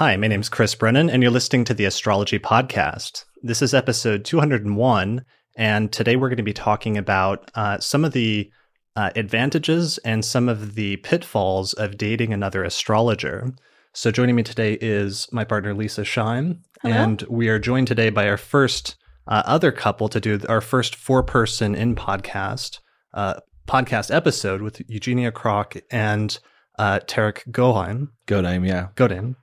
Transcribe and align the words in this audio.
Hi, 0.00 0.16
my 0.16 0.28
name's 0.28 0.48
Chris 0.48 0.74
Brennan, 0.74 1.10
and 1.10 1.22
you're 1.22 1.30
listening 1.30 1.66
to 1.66 1.74
the 1.74 1.84
Astrology 1.84 2.38
Podcast. 2.38 3.26
This 3.42 3.60
is 3.60 3.74
episode 3.74 4.24
201, 4.24 5.26
and 5.58 5.92
today 5.92 6.16
we're 6.16 6.30
going 6.30 6.38
to 6.38 6.42
be 6.42 6.54
talking 6.54 6.96
about 6.96 7.50
uh, 7.54 7.78
some 7.80 8.06
of 8.06 8.12
the 8.12 8.50
uh, 8.96 9.10
advantages 9.14 9.98
and 9.98 10.24
some 10.24 10.48
of 10.48 10.74
the 10.74 10.96
pitfalls 10.96 11.74
of 11.74 11.98
dating 11.98 12.32
another 12.32 12.64
astrologer. 12.64 13.52
So, 13.92 14.10
joining 14.10 14.36
me 14.36 14.42
today 14.42 14.78
is 14.80 15.28
my 15.32 15.44
partner 15.44 15.74
Leisa 15.74 16.02
Schaim, 16.02 16.60
Hello. 16.80 16.94
and 16.94 17.20
we 17.28 17.50
are 17.50 17.58
joined 17.58 17.88
today 17.88 18.08
by 18.08 18.26
our 18.26 18.38
first 18.38 18.96
uh, 19.28 19.42
other 19.44 19.70
couple 19.70 20.08
to 20.08 20.18
do 20.18 20.40
our 20.48 20.62
first 20.62 20.96
four 20.96 21.22
person 21.22 21.74
in 21.74 21.94
podcast 21.94 22.78
uh, 23.12 23.34
podcast 23.68 24.14
episode 24.14 24.62
with 24.62 24.80
Eugenia 24.88 25.30
Krok 25.30 25.76
and 25.90 26.38
uh, 26.78 27.00
Tareck 27.00 27.42
Goheim. 27.50 28.12
Go 28.24 28.40
name, 28.40 28.64
yeah. 28.64 28.88
Godin. 28.94 29.36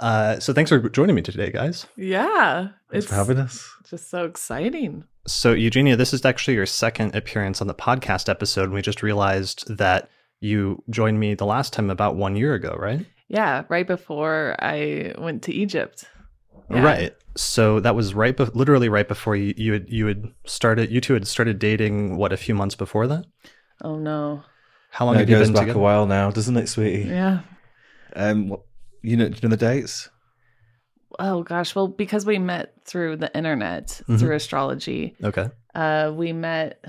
Uh, 0.00 0.40
so 0.40 0.52
thanks 0.52 0.70
for 0.70 0.78
joining 0.88 1.14
me 1.14 1.22
today, 1.22 1.50
guys. 1.50 1.86
Yeah. 1.96 2.68
Thanks 2.90 3.06
for 3.06 3.14
having 3.14 3.38
us. 3.38 3.68
just 3.88 4.10
so 4.10 4.24
exciting. 4.24 5.04
So 5.26 5.52
Eugenia, 5.52 5.96
this 5.96 6.12
is 6.14 6.24
actually 6.24 6.54
your 6.54 6.66
second 6.66 7.14
appearance 7.14 7.60
on 7.60 7.66
the 7.66 7.74
podcast 7.74 8.28
episode. 8.28 8.64
And 8.64 8.72
we 8.72 8.82
just 8.82 9.02
realized 9.02 9.76
that 9.76 10.08
you 10.40 10.82
joined 10.88 11.20
me 11.20 11.34
the 11.34 11.44
last 11.44 11.72
time 11.74 11.90
about 11.90 12.16
one 12.16 12.34
year 12.34 12.54
ago, 12.54 12.74
right? 12.78 13.04
Yeah, 13.28 13.64
right 13.68 13.86
before 13.86 14.56
I 14.58 15.14
went 15.18 15.42
to 15.44 15.52
Egypt. 15.52 16.04
Yeah. 16.70 16.82
Right. 16.82 17.14
So 17.36 17.78
that 17.80 17.94
was 17.94 18.14
right, 18.14 18.36
be- 18.36 18.44
literally 18.54 18.88
right 18.88 19.06
before 19.06 19.36
you, 19.36 19.54
you 19.56 19.72
had 19.74 19.88
you 19.88 20.06
had 20.06 20.32
started. 20.46 20.90
You 20.90 21.00
two 21.00 21.14
had 21.14 21.26
started 21.28 21.58
dating. 21.58 22.16
What 22.16 22.32
a 22.32 22.36
few 22.36 22.54
months 22.54 22.74
before 22.74 23.06
that. 23.06 23.24
Oh 23.84 23.96
no. 23.96 24.42
How 24.90 25.04
long 25.04 25.14
That 25.14 25.20
have 25.20 25.30
you 25.30 25.36
goes 25.36 25.48
been 25.48 25.54
back 25.54 25.62
together? 25.62 25.78
a 25.78 25.82
while 25.82 26.06
now, 26.06 26.30
doesn't 26.30 26.56
it, 26.56 26.68
sweetie? 26.68 27.08
Yeah. 27.08 27.40
Um, 28.16 28.48
what, 28.48 28.62
you 29.02 29.16
know, 29.16 29.28
do 29.28 29.34
you 29.34 29.48
know 29.48 29.56
the 29.56 29.56
dates? 29.56 30.08
Oh 31.18 31.42
gosh. 31.42 31.74
Well, 31.74 31.88
because 31.88 32.24
we 32.24 32.38
met 32.38 32.74
through 32.84 33.16
the 33.16 33.34
internet, 33.36 34.00
Mhm. 34.08 34.18
through 34.18 34.34
astrology, 34.36 35.16
Okay. 35.22 35.48
uh, 35.74 36.12
we 36.14 36.32
met 36.32 36.84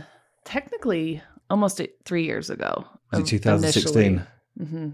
technically 0.46 1.22
almost 1.50 1.82
three 2.06 2.24
years 2.26 2.50
ago. 2.50 2.86
Was 3.12 3.20
it 3.20 3.24
um, 3.24 3.26
2016? 3.26 4.22
hmm 4.58 4.90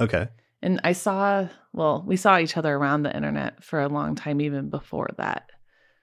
Okay. 0.00 0.28
And 0.62 0.80
I 0.84 0.92
saw, 0.92 1.48
well, 1.72 2.04
we 2.06 2.16
saw 2.16 2.38
each 2.38 2.56
other 2.56 2.74
around 2.74 3.02
the 3.02 3.14
internet 3.14 3.62
for 3.64 3.80
a 3.80 3.88
long 3.88 4.14
time, 4.14 4.40
even 4.40 4.70
before 4.70 5.08
that. 5.16 5.50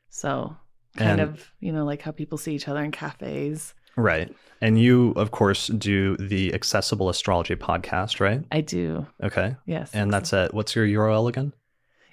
So, 0.09 0.56
kind 0.97 1.19
And- 1.19 1.30
of, 1.30 1.52
you 1.59 1.72
know, 1.72 1.86
like 1.86 2.02
how 2.02 2.12
people 2.12 2.38
see 2.38 2.56
each 2.56 2.67
other 2.67 2.84
in 2.84 2.92
cafes. 2.92 3.73
Right. 3.98 4.34
And 4.62 4.80
you, 4.80 5.12
of 5.12 5.32
course, 5.32 5.68
do 5.68 6.16
the 6.18 6.54
Accessible 6.54 7.10
Astrology 7.10 7.56
podcast, 7.56 8.20
right? 8.20 8.44
I 8.52 8.62
do. 8.62 9.06
Okay. 9.24 9.56
Yes. 9.66 9.92
And 9.94 10.12
that's 10.14 10.34
at 10.34 10.54
what's 10.54 10.76
your 10.76 10.86
URL 10.88 11.28
again? 11.30 11.54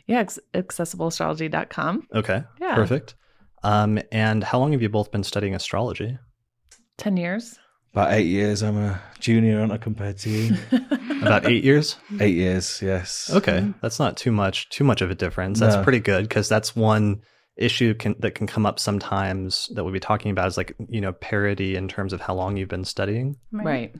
Yeah, 0.06 0.22
ac- 0.22 0.40
accessibleastrology.com. 0.54 2.08
Okay. 2.14 2.42
Yeah. 2.60 2.74
Perfect. 2.74 3.14
Um, 3.62 4.00
and 4.10 4.42
how 4.42 4.58
long 4.58 4.72
have 4.72 4.82
you 4.82 4.88
both 4.88 5.10
been 5.12 5.22
studying 5.24 5.54
astrology? 5.54 6.18
10 6.98 7.16
years. 7.16 7.58
About 7.92 8.12
eight 8.12 8.26
years. 8.26 8.62
I'm 8.62 8.78
a 8.78 9.00
junior, 9.20 9.60
aren't 9.60 9.72
I, 9.72 9.76
compared 9.76 10.16
to 10.18 10.30
you? 10.30 10.56
About 11.22 11.46
eight 11.46 11.62
years. 11.62 11.96
eight 12.20 12.34
years, 12.34 12.80
yes. 12.82 13.30
Okay, 13.32 13.70
that's 13.82 13.98
not 13.98 14.16
too 14.16 14.32
much. 14.32 14.70
Too 14.70 14.82
much 14.82 15.02
of 15.02 15.10
a 15.10 15.14
difference. 15.14 15.60
That's 15.60 15.76
No. 15.76 15.82
pretty 15.82 16.00
good 16.00 16.26
because 16.26 16.48
that's 16.48 16.74
one 16.74 17.20
issue 17.56 17.94
can, 17.94 18.14
that 18.20 18.34
can 18.34 18.46
come 18.46 18.64
up 18.64 18.78
sometimes 18.78 19.68
that 19.74 19.84
we'll 19.84 19.92
be 19.92 20.00
talking 20.00 20.30
about 20.30 20.46
is 20.46 20.56
like 20.56 20.74
you 20.88 21.00
know 21.00 21.12
parity 21.12 21.76
in 21.76 21.88
terms 21.88 22.12
of 22.12 22.20
how 22.20 22.34
long 22.34 22.56
you've 22.56 22.68
been 22.68 22.84
studying. 22.84 23.36
right. 23.52 23.94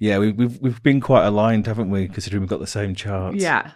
Yeah, 0.00 0.18
we, 0.18 0.32
we've 0.32 0.58
we've 0.62 0.82
been 0.82 1.00
quite 1.00 1.26
aligned, 1.26 1.66
haven't 1.66 1.90
we? 1.90 2.08
Considering 2.08 2.40
we've 2.40 2.48
got 2.48 2.60
the 2.60 2.66
same 2.66 2.94
charts. 2.94 3.36
Yeah. 3.36 3.72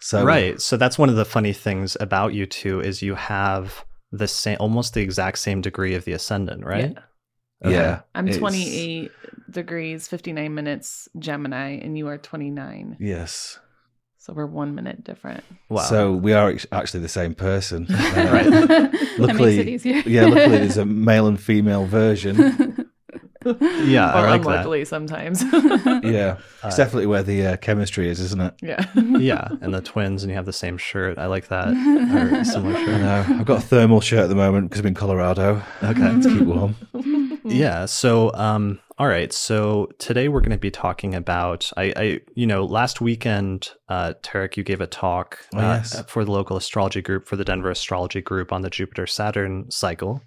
So 0.00 0.24
Right. 0.24 0.60
So 0.60 0.78
that's 0.78 0.98
one 0.98 1.10
of 1.10 1.16
the 1.16 1.26
funny 1.26 1.52
things 1.52 1.96
about 2.00 2.32
you 2.32 2.46
two 2.46 2.80
is 2.80 3.02
you 3.02 3.14
have 3.14 3.84
the 4.10 4.26
same, 4.26 4.56
almost 4.58 4.94
the 4.94 5.02
exact 5.02 5.38
same 5.38 5.60
degree 5.60 5.94
of 5.94 6.04
the 6.06 6.12
ascendant, 6.12 6.64
right? 6.64 6.92
Yeah. 6.92 7.02
Okay. 7.62 7.74
Yeah. 7.74 8.00
I'm 8.14 8.26
28 8.26 9.10
degrees, 9.50 10.08
59 10.08 10.54
minutes 10.54 11.08
Gemini, 11.18 11.78
and 11.78 11.96
you 11.96 12.08
are 12.08 12.16
29. 12.16 12.96
Yes. 12.98 13.58
So 14.22 14.34
we're 14.34 14.44
one 14.44 14.74
minute 14.74 15.02
different. 15.02 15.42
Wow. 15.70 15.80
So 15.82 16.12
we 16.12 16.34
are 16.34 16.54
actually 16.72 17.00
the 17.00 17.08
same 17.08 17.34
person. 17.34 17.86
Uh, 17.88 17.94
Right. 18.30 18.50
that 18.50 19.14
Luckily, 19.18 19.56
makes 19.56 19.66
it 19.66 19.68
easier. 19.68 20.02
yeah. 20.06 20.24
Luckily, 20.26 20.58
there's 20.58 20.76
a 20.76 20.84
male 20.84 21.26
and 21.26 21.40
female 21.40 21.86
version. 21.86 22.36
yeah, 23.86 24.10
I 24.12 24.22
or 24.24 24.28
like 24.30 24.42
that. 24.42 24.48
unluckily 24.50 24.84
sometimes. 24.84 25.42
Yeah, 26.04 26.36
Uh, 26.62 26.66
it's 26.68 26.76
definitely 26.76 27.06
where 27.06 27.22
the 27.22 27.46
uh, 27.46 27.56
chemistry 27.56 28.10
is, 28.10 28.20
isn't 28.20 28.40
it? 28.42 28.54
yeah. 28.60 28.84
yeah, 28.94 29.48
and 29.62 29.72
the 29.72 29.80
twins, 29.80 30.22
and 30.22 30.30
you 30.30 30.36
have 30.36 30.44
the 30.44 30.52
same 30.52 30.76
shirt. 30.76 31.16
I 31.16 31.24
like 31.26 31.48
that. 31.48 31.68
Or 31.68 32.44
similar 32.44 32.76
I 32.76 32.84
shirt. 32.84 33.00
know. 33.00 33.36
I've 33.40 33.46
got 33.46 33.58
a 33.58 33.66
thermal 33.66 34.02
shirt 34.02 34.20
at 34.20 34.28
the 34.28 34.34
moment 34.34 34.68
because 34.68 34.80
I'm 34.80 34.86
in 34.88 34.94
Colorado 34.94 35.62
Okay. 35.82 36.20
to 36.20 36.28
keep 36.28 36.42
warm. 36.46 36.76
Yeah. 37.44 37.86
So, 37.86 38.32
um, 38.34 38.80
all 39.00 39.08
right. 39.08 39.32
So 39.32 39.88
today 39.98 40.28
we're 40.28 40.42
going 40.42 40.50
to 40.50 40.58
be 40.58 40.70
talking 40.70 41.14
about 41.14 41.72
I, 41.78 41.92
I, 41.96 42.20
you 42.34 42.46
know, 42.46 42.66
last 42.66 43.00
weekend, 43.00 43.70
uh, 43.88 44.12
Tareck, 44.22 44.58
you 44.58 44.62
gave 44.62 44.82
a 44.82 44.86
talk 44.86 45.38
Oh, 45.54 45.58
uh, 45.58 45.76
yes. 45.76 46.04
for 46.06 46.22
the 46.22 46.30
local 46.30 46.58
astrology 46.58 47.00
group 47.00 47.26
for 47.26 47.36
the 47.36 47.44
Denver 47.44 47.70
Astrology 47.70 48.20
Group 48.20 48.52
on 48.52 48.60
the 48.60 48.68
Jupiter 48.68 49.06
Saturn 49.06 49.70
cycle, 49.70 50.20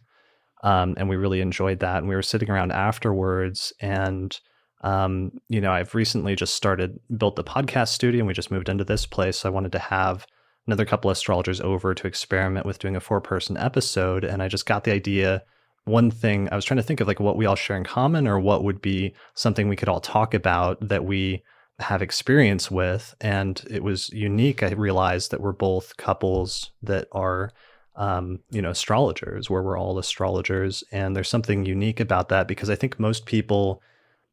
um, 0.64 0.96
and 0.98 1.08
we 1.08 1.18
really 1.18 1.40
enjoyed 1.40 1.82
that. 1.82 1.98
And 1.98 2.08
we 2.10 2.16
were 2.16 2.24
sitting 2.24 2.50
around 2.50 2.72
afterwards, 2.72 3.74
and 3.80 4.36
um, 4.82 5.34
you 5.50 5.62
know, 5.62 5.72
I've 5.72 5.94
recently 5.94 6.36
just 6.36 6.56
started 6.56 7.00
built 7.16 7.36
the 7.36 7.44
podcast 7.44 7.90
studio, 7.90 8.22
and 8.22 8.28
we 8.28 8.34
just 8.34 8.50
moved 8.50 8.70
into 8.70 8.86
this 8.86 9.06
place. 9.06 9.38
So 9.38 9.50
I 9.50 9.52
wanted 9.52 9.74
to 9.74 9.80
have 9.80 10.26
another 10.66 10.86
couple 10.86 11.12
astrologers 11.12 11.62
over 11.62 11.94
to 11.94 12.08
experiment 12.08 12.66
with 12.66 12.80
doing 12.80 12.96
a 12.96 13.00
four 13.00 13.22
person 13.22 13.56
episode, 13.56 14.24
and 14.24 14.42
I 14.42 14.48
just 14.48 14.66
got 14.66 14.84
the 14.84 14.94
idea 14.94 15.44
one 15.86 16.12
thing 16.12 16.48
I 16.52 16.56
was 16.56 16.66
trying 16.66 16.78
to 16.78 16.84
think 16.84 17.02
of 17.02 17.08
like 17.08 17.20
what 17.20 17.36
we 17.36 17.46
all 17.46 17.56
share 17.56 17.76
in 17.76 17.84
common 17.84 18.28
or 18.28 18.40
what 18.40 18.64
would 18.64 18.82
be 18.82 19.14
something 19.34 19.68
we 19.68 19.76
could 19.76 19.90
all 19.90 20.00
talk 20.00 20.34
about 20.34 20.88
that 20.88 21.04
we 21.04 21.44
have 21.80 22.02
experience 22.02 22.72
with. 22.72 23.14
And 23.20 23.62
it 23.70 23.84
was 23.84 24.10
unique. 24.10 24.64
I 24.64 24.72
realized 24.72 25.32
that 25.32 25.42
we're 25.42 25.52
both 25.52 25.98
couples 25.98 26.72
that 26.84 27.08
are, 27.12 27.52
um, 27.96 28.40
you 28.50 28.62
know, 28.62 28.70
astrologers, 28.70 29.50
where 29.50 29.62
we're 29.62 29.78
all 29.78 30.00
astrologers. 30.00 30.84
And 30.92 31.16
there's 31.16 31.30
something 31.30 31.66
unique 31.66 32.00
about 32.00 32.30
that 32.30 32.48
because 32.48 32.70
I 32.70 32.76
think 32.76 33.00
most 33.00 33.26
people, 33.26 33.82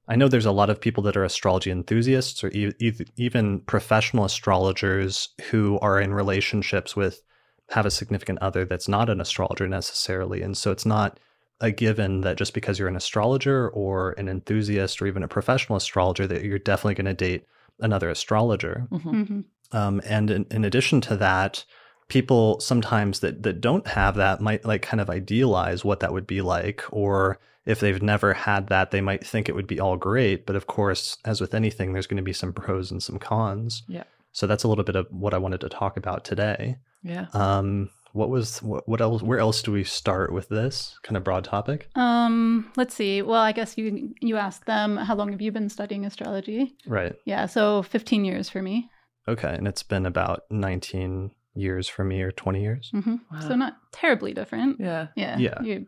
I 0.06 0.16
know 0.16 0.28
there's 0.28 0.46
a 0.46 0.52
lot 0.52 0.70
of 0.70 0.80
people 0.80 1.02
that 1.04 1.16
are 1.16 1.24
astrology 1.24 1.70
enthusiasts 1.70 2.44
or 2.44 2.48
e- 2.48 2.74
e- 2.78 3.04
even 3.16 3.60
professional 3.60 4.24
astrologers 4.24 5.30
who 5.50 5.78
are 5.80 6.00
in 6.00 6.14
relationships 6.14 6.94
with 6.94 7.22
have 7.70 7.86
a 7.86 7.90
significant 7.90 8.38
other 8.40 8.64
that's 8.64 8.88
not 8.88 9.08
an 9.08 9.20
astrologer 9.20 9.66
necessarily. 9.66 10.42
And 10.42 10.56
so 10.56 10.70
it's 10.70 10.86
not 10.86 11.18
a 11.60 11.70
given 11.70 12.22
that 12.22 12.38
just 12.38 12.54
because 12.54 12.78
you're 12.78 12.88
an 12.88 12.96
astrologer 12.96 13.68
or 13.68 14.12
an 14.12 14.28
enthusiast 14.28 15.00
or 15.02 15.06
even 15.06 15.22
a 15.22 15.28
professional 15.28 15.76
astrologer 15.76 16.26
that 16.26 16.42
you're 16.44 16.58
definitely 16.58 16.94
going 16.94 17.04
to 17.06 17.14
date 17.14 17.44
another 17.80 18.08
astrologer. 18.10 18.86
Mhm. 18.90 19.02
Mhm. 19.02 19.44
Um, 19.72 20.00
and 20.04 20.30
in, 20.30 20.46
in 20.50 20.64
addition 20.64 21.00
to 21.02 21.16
that, 21.16 21.64
people 22.08 22.58
sometimes 22.60 23.20
that 23.20 23.42
that 23.44 23.60
don't 23.60 23.86
have 23.86 24.16
that 24.16 24.40
might 24.40 24.64
like 24.64 24.82
kind 24.82 25.00
of 25.00 25.08
idealize 25.10 25.84
what 25.84 26.00
that 26.00 26.12
would 26.12 26.26
be 26.26 26.40
like, 26.40 26.82
or 26.90 27.38
if 27.66 27.78
they've 27.78 28.02
never 28.02 28.32
had 28.32 28.66
that, 28.68 28.90
they 28.90 29.00
might 29.00 29.24
think 29.24 29.48
it 29.48 29.54
would 29.54 29.66
be 29.66 29.78
all 29.78 29.96
great. 29.96 30.46
But 30.46 30.56
of 30.56 30.66
course, 30.66 31.18
as 31.24 31.40
with 31.40 31.54
anything, 31.54 31.92
there's 31.92 32.06
going 32.06 32.16
to 32.16 32.22
be 32.22 32.32
some 32.32 32.52
pros 32.52 32.90
and 32.90 33.02
some 33.02 33.18
cons. 33.18 33.82
Yeah. 33.86 34.04
So 34.32 34.46
that's 34.46 34.64
a 34.64 34.68
little 34.68 34.84
bit 34.84 34.96
of 34.96 35.06
what 35.10 35.34
I 35.34 35.38
wanted 35.38 35.60
to 35.60 35.68
talk 35.68 35.96
about 35.96 36.24
today. 36.24 36.76
Yeah. 37.02 37.26
Um, 37.32 37.90
what 38.12 38.28
was 38.28 38.62
what, 38.62 38.88
what 38.88 39.00
else? 39.00 39.22
Where 39.22 39.38
else 39.38 39.62
do 39.62 39.72
we 39.72 39.84
start 39.84 40.32
with 40.32 40.48
this 40.48 40.98
kind 41.02 41.16
of 41.16 41.24
broad 41.24 41.44
topic? 41.44 41.88
Um, 41.94 42.70
let's 42.76 42.94
see. 42.94 43.22
Well, 43.22 43.40
I 43.40 43.52
guess 43.52 43.76
you 43.78 44.14
you 44.20 44.36
asked 44.36 44.66
them 44.66 44.96
how 44.96 45.14
long 45.14 45.30
have 45.32 45.40
you 45.40 45.52
been 45.52 45.68
studying 45.68 46.04
astrology? 46.04 46.76
Right. 46.86 47.14
Yeah, 47.24 47.46
so 47.46 47.82
15 47.82 48.24
years 48.24 48.48
for 48.50 48.62
me. 48.62 48.90
Okay, 49.28 49.54
and 49.54 49.68
it's 49.68 49.82
been 49.82 50.06
about 50.06 50.42
19 50.50 51.30
years 51.54 51.88
for 51.88 52.04
me, 52.04 52.22
or 52.22 52.30
20 52.32 52.62
years. 52.62 52.90
hmm 52.92 53.16
Wow. 53.30 53.40
So 53.40 53.54
not 53.54 53.74
terribly 53.92 54.32
different. 54.34 54.80
Yeah. 54.80 55.08
Yeah. 55.16 55.38
Yeah. 55.38 55.60
You 55.62 55.86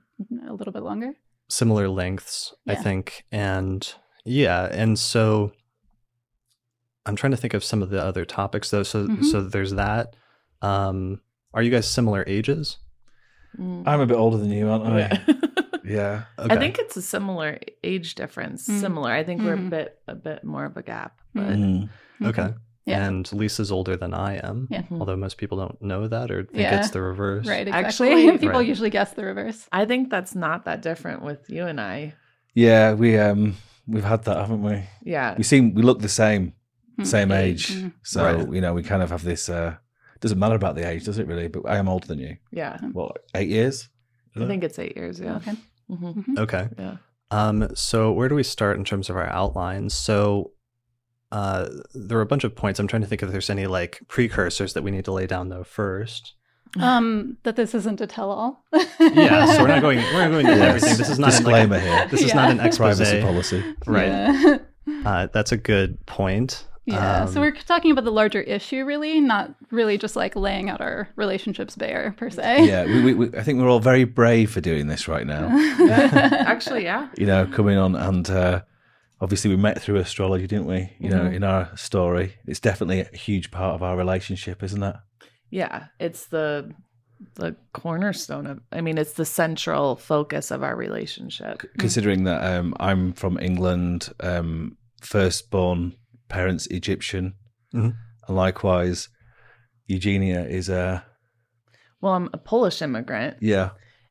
a 0.48 0.52
little 0.52 0.72
bit 0.72 0.82
longer. 0.82 1.14
Similar 1.48 1.88
lengths, 1.88 2.54
I 2.68 2.74
think, 2.76 3.24
and 3.32 3.92
yeah, 4.24 4.68
and 4.70 4.98
so 4.98 5.52
I'm 7.04 7.16
trying 7.16 7.32
to 7.32 7.36
think 7.36 7.54
of 7.54 7.64
some 7.64 7.82
of 7.82 7.90
the 7.90 8.02
other 8.02 8.24
topics 8.24 8.70
though. 8.70 8.82
So 8.84 9.06
Mhm. 9.08 9.24
so 9.24 9.42
there's 9.42 9.72
that. 9.74 10.14
Um, 10.62 11.20
are 11.54 11.62
you 11.62 11.70
guys 11.70 11.88
similar 11.88 12.24
ages? 12.26 12.78
Mm. 13.58 13.82
I'm 13.86 14.00
a 14.00 14.06
bit 14.06 14.16
older 14.16 14.36
than 14.38 14.50
you, 14.50 14.68
aren't 14.70 14.86
I? 14.86 14.98
Yeah. 14.98 15.18
Yeah. 15.84 16.22
Okay. 16.38 16.54
I 16.54 16.58
think 16.58 16.78
it's 16.78 16.96
a 16.96 17.02
similar 17.02 17.58
age 17.82 18.14
difference. 18.14 18.68
Mm. 18.68 18.78
Similar. 18.80 19.10
I 19.10 19.24
think 19.24 19.42
we're 19.42 19.54
a 19.54 19.58
Mhm. 19.58 19.70
bit 19.70 19.98
a 20.06 20.14
bit 20.14 20.44
more 20.44 20.64
of 20.64 20.76
a 20.76 20.82
gap. 20.82 21.18
But 21.34 21.48
Mm. 21.58 21.88
okay. 22.22 22.42
Mhm. 22.42 22.54
Yeah. 22.86 23.04
And 23.08 23.24
Leisa's 23.32 23.72
older 23.72 23.96
than 23.96 24.14
I 24.14 24.36
am. 24.36 24.68
Yeah. 24.70 24.82
Mhm. 24.82 25.00
Although 25.00 25.16
most 25.16 25.38
people 25.38 25.58
don't 25.58 25.82
know 25.82 26.06
that 26.06 26.30
or 26.30 26.44
think 26.44 26.56
Yeah. 26.62 26.78
it's 26.78 26.90
the 26.90 27.02
reverse. 27.02 27.48
Right, 27.48 27.66
exactly. 27.66 28.10
Actually- 28.12 28.38
People 28.38 28.60
Right. 28.60 28.68
usually 28.68 28.90
guess 28.90 29.12
the 29.14 29.24
reverse. 29.24 29.66
I 29.72 29.84
think 29.84 30.08
that's 30.08 30.36
not 30.36 30.64
that 30.66 30.82
different 30.82 31.22
with 31.22 31.50
you 31.50 31.66
and 31.66 31.80
I. 31.80 32.14
Yeah, 32.54 32.92
we 32.94 33.18
um 33.18 33.56
we've 33.88 34.04
had 34.04 34.22
that, 34.26 34.36
haven't 34.38 34.62
we? 34.62 34.84
Yeah. 35.02 35.34
We 35.36 35.42
seem 35.42 35.74
we 35.74 35.82
look 35.82 35.98
the 35.98 36.08
same, 36.08 36.52
Hmm. 36.96 37.04
same 37.04 37.32
age. 37.32 37.72
Mhm. 37.74 37.92
So, 38.04 38.22
Right. 38.24 38.52
you 38.54 38.60
know, 38.60 38.72
we 38.72 38.84
kind 38.84 39.02
of 39.02 39.10
have 39.10 39.24
this 39.24 39.48
uh 39.48 39.74
Doesn't 40.22 40.38
matter 40.38 40.54
about 40.54 40.74
the 40.76 40.88
age, 40.88 41.04
does 41.04 41.18
it 41.18 41.26
really? 41.26 41.48
But 41.48 41.68
I 41.68 41.76
am 41.76 41.88
older 41.88 42.06
than 42.06 42.18
you. 42.18 42.36
Yeah. 42.50 42.78
What, 42.92 43.18
eight 43.34 43.48
years? 43.50 43.88
I 44.36 44.42
it? 44.42 44.46
think 44.46 44.64
it's 44.64 44.78
eight 44.78 44.96
years. 44.96 45.20
Yeah. 45.20 45.36
Okay. 45.36 45.52
hmm 45.88 46.38
Okay. 46.38 46.68
Yeah. 46.78 46.96
Um, 47.30 47.68
so 47.74 48.10
where 48.12 48.28
do 48.30 48.34
we 48.34 48.42
start 48.42 48.78
in 48.78 48.84
terms 48.84 49.10
of 49.10 49.16
our 49.16 49.26
outlines? 49.28 49.92
So 49.92 50.52
uh, 51.30 51.68
there 51.94 52.16
are 52.18 52.22
a 52.22 52.26
bunch 52.26 52.44
of 52.44 52.54
points. 52.56 52.78
I'm 52.80 52.86
trying 52.86 53.02
to 53.02 53.08
think 53.08 53.22
if 53.22 53.30
there's 53.30 53.50
any 53.50 53.66
like 53.66 54.00
precursors 54.08 54.72
that 54.74 54.82
we 54.82 54.90
need 54.90 55.04
to 55.06 55.12
lay 55.12 55.26
down 55.26 55.48
though 55.50 55.64
first. 55.64 56.34
Um, 56.80 57.36
that 57.42 57.56
this 57.56 57.74
isn't 57.74 58.00
a 58.00 58.06
tell-all. 58.06 58.64
Yeah, 58.98 59.44
so 59.52 59.60
we're 59.60 59.68
not 59.68 59.82
going 59.82 59.98
we're 59.98 60.22
not 60.22 60.30
going 60.30 60.46
into 60.46 60.56
Yes. 60.58 60.68
everything. 60.82 60.96
This 60.98 61.10
is 61.10 61.18
not 61.18 61.28
an, 61.34 61.44
like, 61.44 61.70
disclaimer 61.72 61.78
here. 61.80 62.08
this 62.10 62.22
is 62.22 62.34
not 62.34 62.50
an 62.50 62.56
Yeah. 62.58 62.64
expose. 62.66 62.96
Privacy 62.96 63.20
policy. 63.20 63.64
Right. 63.86 64.06
Yeah. 64.06 64.58
Uh, 65.04 65.26
that's 65.32 65.52
a 65.52 65.56
good 65.58 66.04
point. 66.06 66.66
Yeah, 66.84 67.26
so 67.26 67.36
Um, 67.36 67.42
we're 67.42 67.52
talking 67.52 67.92
about 67.92 68.04
the 68.04 68.10
larger 68.10 68.40
issue, 68.40 68.84
really, 68.84 69.20
not 69.20 69.54
really 69.70 69.96
just 69.98 70.16
like 70.16 70.34
laying 70.34 70.68
out 70.68 70.80
our 70.80 71.08
relationships 71.14 71.76
bare 71.76 72.12
per 72.16 72.28
se. 72.28 72.66
Yeah, 72.66 72.84
we, 72.86 73.02
we, 73.02 73.14
we, 73.14 73.38
I 73.38 73.42
think 73.44 73.60
we're 73.60 73.68
all 73.70 73.78
very 73.78 74.02
brave 74.04 74.50
for 74.50 74.60
doing 74.60 74.88
this 74.88 75.06
right 75.06 75.26
now. 75.26 75.48
Actually, 75.90 76.82
yeah. 76.84 77.08
You 77.16 77.26
know, 77.26 77.46
coming 77.46 77.78
on 77.78 77.94
and 77.94 78.28
uh, 78.28 78.62
obviously 79.20 79.50
we 79.50 79.56
met 79.56 79.80
through 79.80 79.96
astrology, 79.96 80.48
didn't 80.48 80.66
we? 80.66 80.92
You 80.98 81.10
know, 81.10 81.20
Mhm. 81.20 81.34
in 81.36 81.44
our 81.44 81.70
story, 81.76 82.34
it's 82.46 82.58
definitely 82.60 83.00
a 83.00 83.16
huge 83.16 83.52
part 83.52 83.74
of 83.76 83.82
our 83.84 83.96
relationship, 83.96 84.62
isn't 84.64 84.82
it? 84.82 84.96
Yeah. 85.50 85.84
It's 86.00 86.26
the 86.26 86.72
the 87.36 87.54
cornerstone 87.72 88.48
of. 88.48 88.58
I 88.72 88.80
mean, 88.80 88.98
it's 88.98 89.12
the 89.12 89.24
central 89.24 89.94
focus 89.94 90.50
of 90.50 90.64
our 90.64 90.74
relationship. 90.74 91.62
Considering 91.78 92.24
that 92.24 92.42
um, 92.42 92.74
I'm 92.80 93.12
from 93.12 93.38
England, 93.38 94.08
um, 94.18 94.76
firstborn 95.00 95.94
parents 96.32 96.66
Egyptian, 96.68 97.34
Mhm. 97.74 97.94
and 98.26 98.36
likewise, 98.36 99.08
Eugenia 99.86 100.44
is 100.44 100.68
a 100.68 101.04
Well, 102.00 102.14
I'm 102.14 102.30
a 102.32 102.38
Polish 102.38 102.82
immigrant, 102.82 103.36
yeah, 103.40 103.70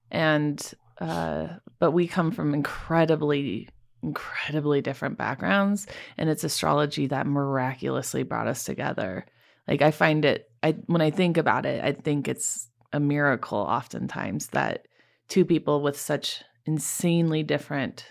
and 0.10 0.58
uh, 1.00 1.48
but 1.80 1.92
we 1.92 2.08
come 2.08 2.32
from 2.32 2.54
incredibly 2.54 3.68
incredibly 4.04 4.82
different 4.82 5.18
backgrounds. 5.18 5.88
And 6.18 6.30
it's 6.30 6.44
astrology 6.44 7.08
that 7.08 7.28
miraculously 7.28 8.24
brought 8.24 8.48
us 8.48 8.64
together. 8.64 9.26
Like 9.68 9.82
i 9.84 9.92
find 9.92 10.26
it 10.26 10.50
i 10.64 10.72
when 10.88 11.02
i 11.02 11.12
think 11.12 11.38
about 11.38 11.66
it 11.66 11.84
i 11.84 11.92
think 11.92 12.28
it's 12.28 12.68
a 12.92 13.00
miracle 13.00 13.60
oftentimes 13.60 14.48
that 14.48 14.86
two 15.30 15.46
people 15.46 15.82
with 15.82 15.98
such 15.98 16.44
insanely 16.66 17.44
different 17.44 18.06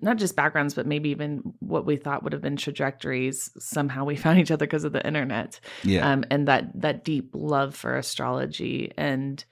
not 0.00 0.16
just 0.16 0.36
backgrounds 0.36 0.74
but 0.74 0.86
maybe 0.86 1.10
even 1.10 1.42
what 1.60 1.86
we 1.86 1.96
thought 1.96 2.22
would 2.22 2.32
have 2.32 2.42
been 2.42 2.56
trajectories 2.56 3.50
somehow 3.58 4.04
we 4.04 4.16
found 4.24 4.38
each 4.38 4.50
other 4.50 4.66
because 4.66 4.84
of 4.84 4.92
the 4.92 5.06
internet 5.06 5.60
yeah. 5.84 6.12
um, 6.12 6.24
and 6.30 6.48
that 6.48 6.68
that 6.80 7.04
deep 7.04 7.30
love 7.32 7.74
for 7.74 7.96
astrology 7.96 8.92
and 8.96 9.44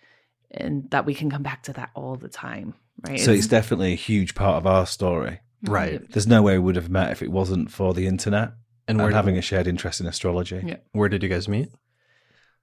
and 0.51 0.91
that 0.91 1.07
we 1.07 1.15
can 1.15 1.31
come 1.31 1.43
back 1.43 1.63
to 1.63 1.73
that 1.73 1.91
all 1.95 2.17
the 2.17 2.29
time 2.29 2.75
right 3.09 3.21
so 3.21 3.33
it's 3.33 3.47
definitely 3.47 3.93
a 3.93 3.97
huge 3.97 4.35
part 4.35 4.57
of 4.57 4.67
our 4.67 4.87
story. 4.87 5.41
right. 5.63 6.01
There's 6.11 6.27
no 6.27 6.43
way 6.43 6.59
we 6.59 6.65
would 6.65 6.77
have 6.77 6.91
met 6.91 7.11
if 7.11 7.23
it 7.23 7.31
wasn't 7.33 7.71
for 7.71 7.95
the 7.95 8.07
internet 8.07 8.53
And 8.87 8.99
and 8.99 8.99
where 8.99 9.13
having 9.13 9.39
a 9.39 9.43
shared 9.43 9.67
interest 9.67 10.01
in 10.01 10.07
astrology. 10.07 10.63
Yeah. 10.65 10.77
where 10.93 11.09
did 11.09 11.23
you 11.23 11.29
guys 11.29 11.49
meet? 11.49 11.71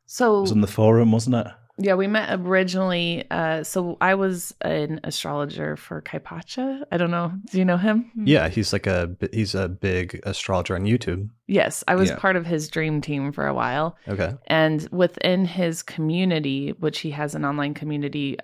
so 0.06 0.38
It 0.38 0.42
was 0.42 0.52
on 0.52 0.62
the 0.62 0.68
forum, 0.68 1.12
wasn't 1.12 1.36
it? 1.36 1.48
Yeah 1.78 1.96
we 1.96 2.08
met 2.08 2.40
originally 2.40 3.24
uh 3.32 3.64
so 3.64 3.98
i 4.02 4.14
was 4.14 4.54
an 4.62 5.00
astrologer 5.04 5.76
for 5.78 6.02
Kaypacha 6.02 6.84
i 6.92 6.98
don't 6.98 7.12
know 7.12 7.32
do 7.52 7.58
you 7.58 7.66
know 7.66 7.78
him 7.78 8.12
Yeah, 8.16 8.50
he's 8.50 8.72
like 8.74 8.88
a 8.88 9.16
he's 9.34 9.56
a 9.56 9.68
big 9.70 10.20
astrologer 10.24 10.76
on 10.76 10.84
YouTube. 10.86 11.30
yes 11.48 11.84
i 11.88 11.96
was 11.96 12.10
Yeah. 12.10 12.18
part 12.18 12.36
of 12.36 12.46
his 12.46 12.68
dream 12.70 13.02
team 13.02 13.32
for 13.32 13.48
a 13.48 13.54
while 13.54 13.98
Okay. 14.08 14.34
and 14.48 14.88
within 14.92 15.46
his 15.46 15.82
community 15.82 16.74
which 16.80 17.00
he 17.00 17.12
has 17.12 17.36
an 17.36 17.46
online 17.46 17.74
community 17.74 18.38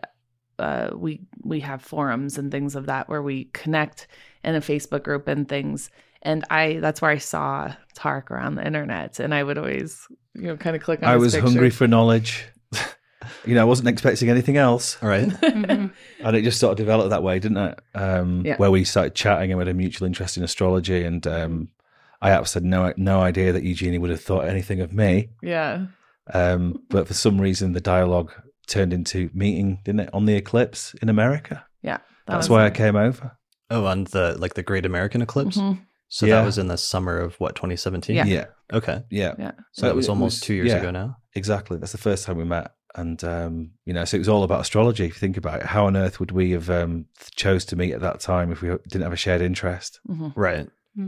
uh, 0.60 0.90
we 0.96 1.20
we 1.44 1.60
have 1.60 1.84
forums 1.84 2.38
and 2.40 2.52
things 2.52 2.76
of 2.76 2.88
that 2.88 3.08
where 3.08 3.22
we 3.22 3.46
connect 3.54 4.08
in 4.44 4.56
a 4.56 4.62
facebook 4.62 5.04
group 5.04 5.28
and 5.28 5.48
things 5.48 5.92
and 6.24 6.44
i 6.50 6.80
that's 6.82 7.00
where 7.02 7.12
i 7.12 7.18
saw 7.20 7.72
tareck 7.94 8.32
around 8.32 8.56
the 8.56 8.66
internet 8.66 9.20
and 9.20 9.36
i 9.36 9.44
would 9.44 9.58
always 9.60 10.08
you 10.34 10.44
know 10.48 10.58
kind 10.58 10.76
of 10.76 10.82
click 10.82 11.04
on 11.04 11.10
I 11.10 11.18
was 11.18 11.34
picture. 11.34 11.46
hungry 11.48 11.70
for 11.70 11.88
knowledge. 11.88 12.46
you 13.46 13.56
know, 13.56 13.62
I 13.62 13.66
wasn't 13.66 13.88
expecting 13.90 14.30
anything 14.30 14.58
else. 14.58 14.98
All 15.02 15.10
right. 15.10 15.32
And 16.24 16.36
it 16.36 16.42
just 16.44 16.60
sort 16.60 16.72
of 16.72 16.78
developed 16.78 17.12
that 17.12 17.24
way, 17.24 17.40
didn't 17.40 17.58
it? 17.58 17.80
Um, 17.96 18.44
Yeah. 18.46 18.58
Where 18.58 18.72
we 18.72 18.84
started 18.84 19.16
chatting 19.16 19.52
and 19.52 19.58
we 19.58 19.62
had 19.62 19.68
a 19.68 19.74
mutual 19.74 20.08
interest 20.08 20.38
in 20.38 20.44
astrology. 20.44 21.04
And 21.04 21.26
um, 21.28 21.70
I 22.22 22.32
absolutely 22.32 22.72
had 22.72 22.98
no, 22.98 23.14
no 23.16 23.22
idea 23.22 23.54
that 23.54 23.64
Eugenia 23.64 24.00
would 24.02 24.10
have 24.10 24.22
thought 24.22 24.48
anything 24.48 24.82
of 24.82 24.92
me. 24.94 25.30
yeah 25.42 25.86
Um, 26.34 26.82
but 26.90 27.08
for 27.08 27.14
some 27.14 27.40
reason, 27.40 27.74
the 27.74 27.82
dialogue 27.82 28.32
turned 28.68 28.92
into 28.94 29.30
meeting, 29.34 29.80
didn't 29.86 30.02
it, 30.02 30.10
on 30.14 30.26
the 30.26 30.36
eclipse 30.36 30.94
in 31.02 31.10
America? 31.10 31.64
that 31.84 32.02
That's 32.26 32.50
was 32.50 32.50
why 32.50 32.66
I 32.66 32.70
came 32.72 32.98
over. 32.98 33.38
Oh, 33.70 33.86
on 33.86 34.04
the 34.06 34.36
like 34.38 34.54
the 34.56 34.64
Great 34.64 34.86
American 34.86 35.22
Eclipse. 35.22 35.56
Mhm. 35.58 35.80
So 36.10 36.26
Yeah. 36.26 36.36
that 36.40 36.46
was 36.46 36.58
in 36.58 36.68
the 36.68 36.78
summer 36.78 37.18
of 37.20 37.36
what 37.40 37.56
2017. 37.56 38.16
Yeah. 38.18 38.26
Yeah. 38.26 38.46
Okay. 38.74 39.04
Yeah. 39.10 39.34
yeah 39.40 39.52
So 39.72 39.86
that 39.86 39.92
It 39.92 39.96
was 39.96 40.04
was- 40.04 40.10
almost 40.10 40.44
two 40.44 40.54
years 40.54 40.68
yeah. 40.70 40.78
ago 40.78 40.92
now. 40.92 41.18
Exactly. 41.36 41.78
That's 41.78 41.94
the 41.94 41.98
first 41.98 42.26
time 42.26 42.36
we 42.38 42.44
met. 42.44 42.72
And, 42.98 43.24
um, 43.24 43.72
you 43.86 43.94
know, 43.94 44.04
so 44.06 44.16
it 44.16 44.20
was 44.20 44.28
all 44.30 44.44
about 44.44 44.62
astrology. 44.62 45.06
If 45.06 45.14
you 45.14 45.20
think 45.20 45.38
about 45.38 45.62
it, 45.62 45.68
how 45.68 45.86
on 45.86 45.96
earth 45.96 46.20
would 46.20 46.32
we 46.32 46.52
have 46.52 46.70
um, 46.70 47.06
chose 47.36 47.64
to 47.66 47.76
meet 47.76 47.94
at 47.94 48.02
that 48.02 48.20
time 48.20 48.52
if 48.52 48.62
we 48.62 48.70
didn't 48.90 49.04
have 49.04 49.14
a 49.14 49.18
shared 49.18 49.42
interest? 49.42 50.00
Mhm. 50.10 50.34
Right. 50.36 50.68
Hmm. 50.96 51.08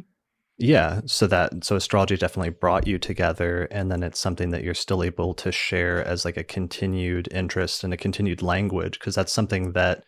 Yeah. 0.57 1.01
So 1.07 1.25
that 1.27 1.65
so 1.65 1.75
astrology 1.75 2.15
definitely 2.15 2.51
brought 2.51 2.85
you 2.85 2.99
together, 2.99 3.63
and 3.71 3.91
then 3.91 4.03
it's 4.03 4.19
something 4.19 4.51
that 4.51 4.63
you're 4.63 4.75
still 4.75 5.03
able 5.03 5.33
to 5.33 5.51
share 5.51 6.05
as 6.05 6.25
like 6.25 6.37
a 6.37 6.43
continued 6.43 7.27
interest 7.31 7.83
and 7.83 7.91
a 7.91 7.97
continued 7.97 8.41
language 8.43 8.99
because 8.99 9.15
that's 9.15 9.33
something 9.33 9.71
that 9.73 10.03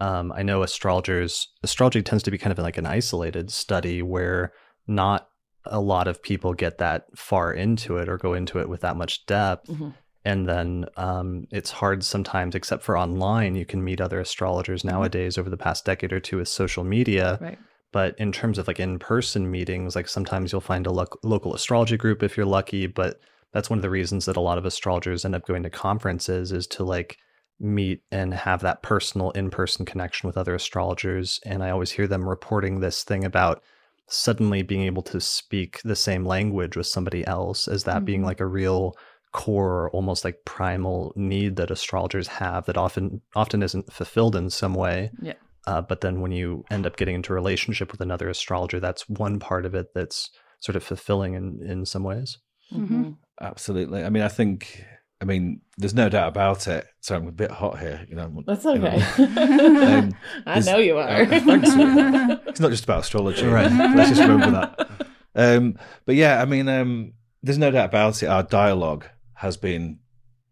um, 0.00 0.32
I 0.32 0.42
know 0.42 0.62
astrologers 0.62 1.48
astrology 1.62 2.02
tends 2.02 2.22
to 2.24 2.30
be 2.30 2.38
kind 2.38 2.52
of 2.52 2.58
like 2.58 2.78
an 2.78 2.86
isolated 2.86 3.50
study 3.50 4.00
where 4.00 4.52
not 4.86 5.28
a 5.66 5.80
lot 5.80 6.08
of 6.08 6.22
people 6.22 6.54
get 6.54 6.78
that 6.78 7.04
far 7.14 7.52
into 7.52 7.98
it 7.98 8.08
or 8.08 8.16
go 8.16 8.32
into 8.32 8.58
it 8.60 8.68
with 8.70 8.80
that 8.80 8.96
much 8.96 9.26
depth. 9.26 9.68
Mhm. 9.68 9.92
And 10.28 10.46
then 10.46 10.86
um, 10.96 11.46
it's 11.50 11.70
hard 11.70 12.04
sometimes, 12.04 12.54
except 12.54 12.82
for 12.82 12.98
online. 12.98 13.56
You 13.56 13.66
can 13.66 13.82
meet 13.82 14.00
other 14.00 14.20
astrologers 14.20 14.84
nowadays 14.84 15.38
over 15.38 15.50
the 15.50 15.56
past 15.66 15.84
decade 15.84 16.12
or 16.12 16.20
two 16.20 16.36
with 16.38 16.48
social 16.48 16.84
media 16.84 17.38
right 17.40 17.58
but 17.92 18.14
in 18.18 18.32
terms 18.32 18.58
of 18.58 18.66
like 18.68 18.78
in-person 18.80 19.50
meetings 19.50 19.96
like 19.96 20.08
sometimes 20.08 20.52
you'll 20.52 20.60
find 20.60 20.86
a 20.86 20.90
lo- 20.92 21.06
local 21.22 21.54
astrology 21.54 21.96
group 21.96 22.22
if 22.22 22.36
you're 22.36 22.44
lucky 22.58 22.86
but 22.86 23.18
that's 23.54 23.70
one 23.70 23.78
of 23.78 23.82
the 23.82 23.90
reasons 23.98 24.26
that 24.26 24.36
a 24.36 24.40
lot 24.42 24.58
of 24.58 24.66
astrologers 24.66 25.24
end 25.24 25.34
up 25.34 25.46
going 25.46 25.62
to 25.62 25.70
conferences 25.70 26.52
is 26.52 26.66
to 26.66 26.84
like 26.84 27.16
meet 27.58 28.02
and 28.12 28.34
have 28.34 28.60
that 28.60 28.82
personal 28.82 29.30
in-person 29.30 29.86
connection 29.86 30.26
with 30.26 30.36
other 30.36 30.54
astrologers 30.54 31.40
and 31.46 31.62
i 31.64 31.70
always 31.70 31.90
hear 31.92 32.06
them 32.06 32.28
reporting 32.28 32.80
this 32.80 33.02
thing 33.04 33.24
about 33.24 33.62
suddenly 34.06 34.62
being 34.62 34.82
able 34.82 35.02
to 35.02 35.20
speak 35.20 35.80
the 35.84 35.96
same 35.96 36.24
language 36.24 36.76
with 36.76 36.86
somebody 36.86 37.26
else 37.26 37.68
as 37.68 37.84
that 37.84 38.04
being 38.04 38.20
Mhm. 38.22 38.26
like 38.26 38.40
a 38.40 38.46
real 38.46 38.94
core 39.32 39.90
almost 39.90 40.24
like 40.24 40.38
primal 40.44 41.12
need 41.16 41.56
that 41.56 41.70
astrologers 41.70 42.26
have 42.28 42.64
that 42.66 42.76
often 42.76 43.20
often 43.36 43.62
isn't 43.62 43.92
fulfilled 43.92 44.34
in 44.34 44.48
some 44.50 44.74
way 44.74 45.10
Yeah. 45.20 45.34
uh, 45.66 45.82
but 45.82 46.00
then 46.00 46.20
when 46.20 46.32
you 46.32 46.64
end 46.70 46.86
up 46.86 46.96
getting 46.96 47.14
into 47.14 47.32
a 47.32 47.34
relationship 47.34 47.92
with 47.92 48.00
another 48.00 48.28
astrologer, 48.28 48.80
that's 48.80 49.08
one 49.08 49.38
part 49.38 49.66
of 49.66 49.74
it 49.74 49.88
that's 49.94 50.30
sort 50.60 50.76
of 50.76 50.82
fulfilling 50.82 51.34
in, 51.34 51.60
in 51.64 51.84
some 51.86 52.02
ways. 52.04 52.38
Mhm. 52.72 52.88
Mhm. 52.88 53.16
Absolutely. 53.40 54.02
I 54.02 54.08
mean, 54.10 54.22
I 54.24 54.28
think, 54.28 54.84
I 55.20 55.24
mean, 55.24 55.60
there's 55.76 55.94
no 55.94 56.08
doubt 56.08 56.28
about 56.28 56.66
it. 56.66 56.86
So 57.00 57.14
I'm 57.14 57.28
a 57.28 57.32
bit 57.32 57.50
hot 57.50 57.78
here. 57.78 58.04
You 58.08 58.16
know, 58.16 58.42
that's 58.46 58.64
you 58.64 58.78
know. 58.78 58.88
okay 58.88 59.94
Um, 59.94 60.14
i 60.46 60.58
know 60.60 60.78
you 60.78 60.96
are 60.98 61.08
Uh, 61.22 61.26
thanks, 61.26 61.68
it's 62.48 62.60
not 62.60 62.70
just 62.70 62.84
about 62.84 63.00
astrology. 63.00 63.46
Right. 63.46 63.70
Let's 63.94 64.10
just 64.10 64.20
remember 64.22 64.50
that. 64.52 64.90
Um, 65.36 65.78
but 66.06 66.14
yeah, 66.16 66.42
I 66.42 66.46
mean, 66.46 66.68
um, 66.68 67.12
there's 67.42 67.58
no 67.58 67.70
doubt 67.70 67.86
about 67.90 68.20
it. 68.22 68.26
Our 68.26 68.42
dialogue 68.42 69.04
has 69.38 69.56
been, 69.56 69.98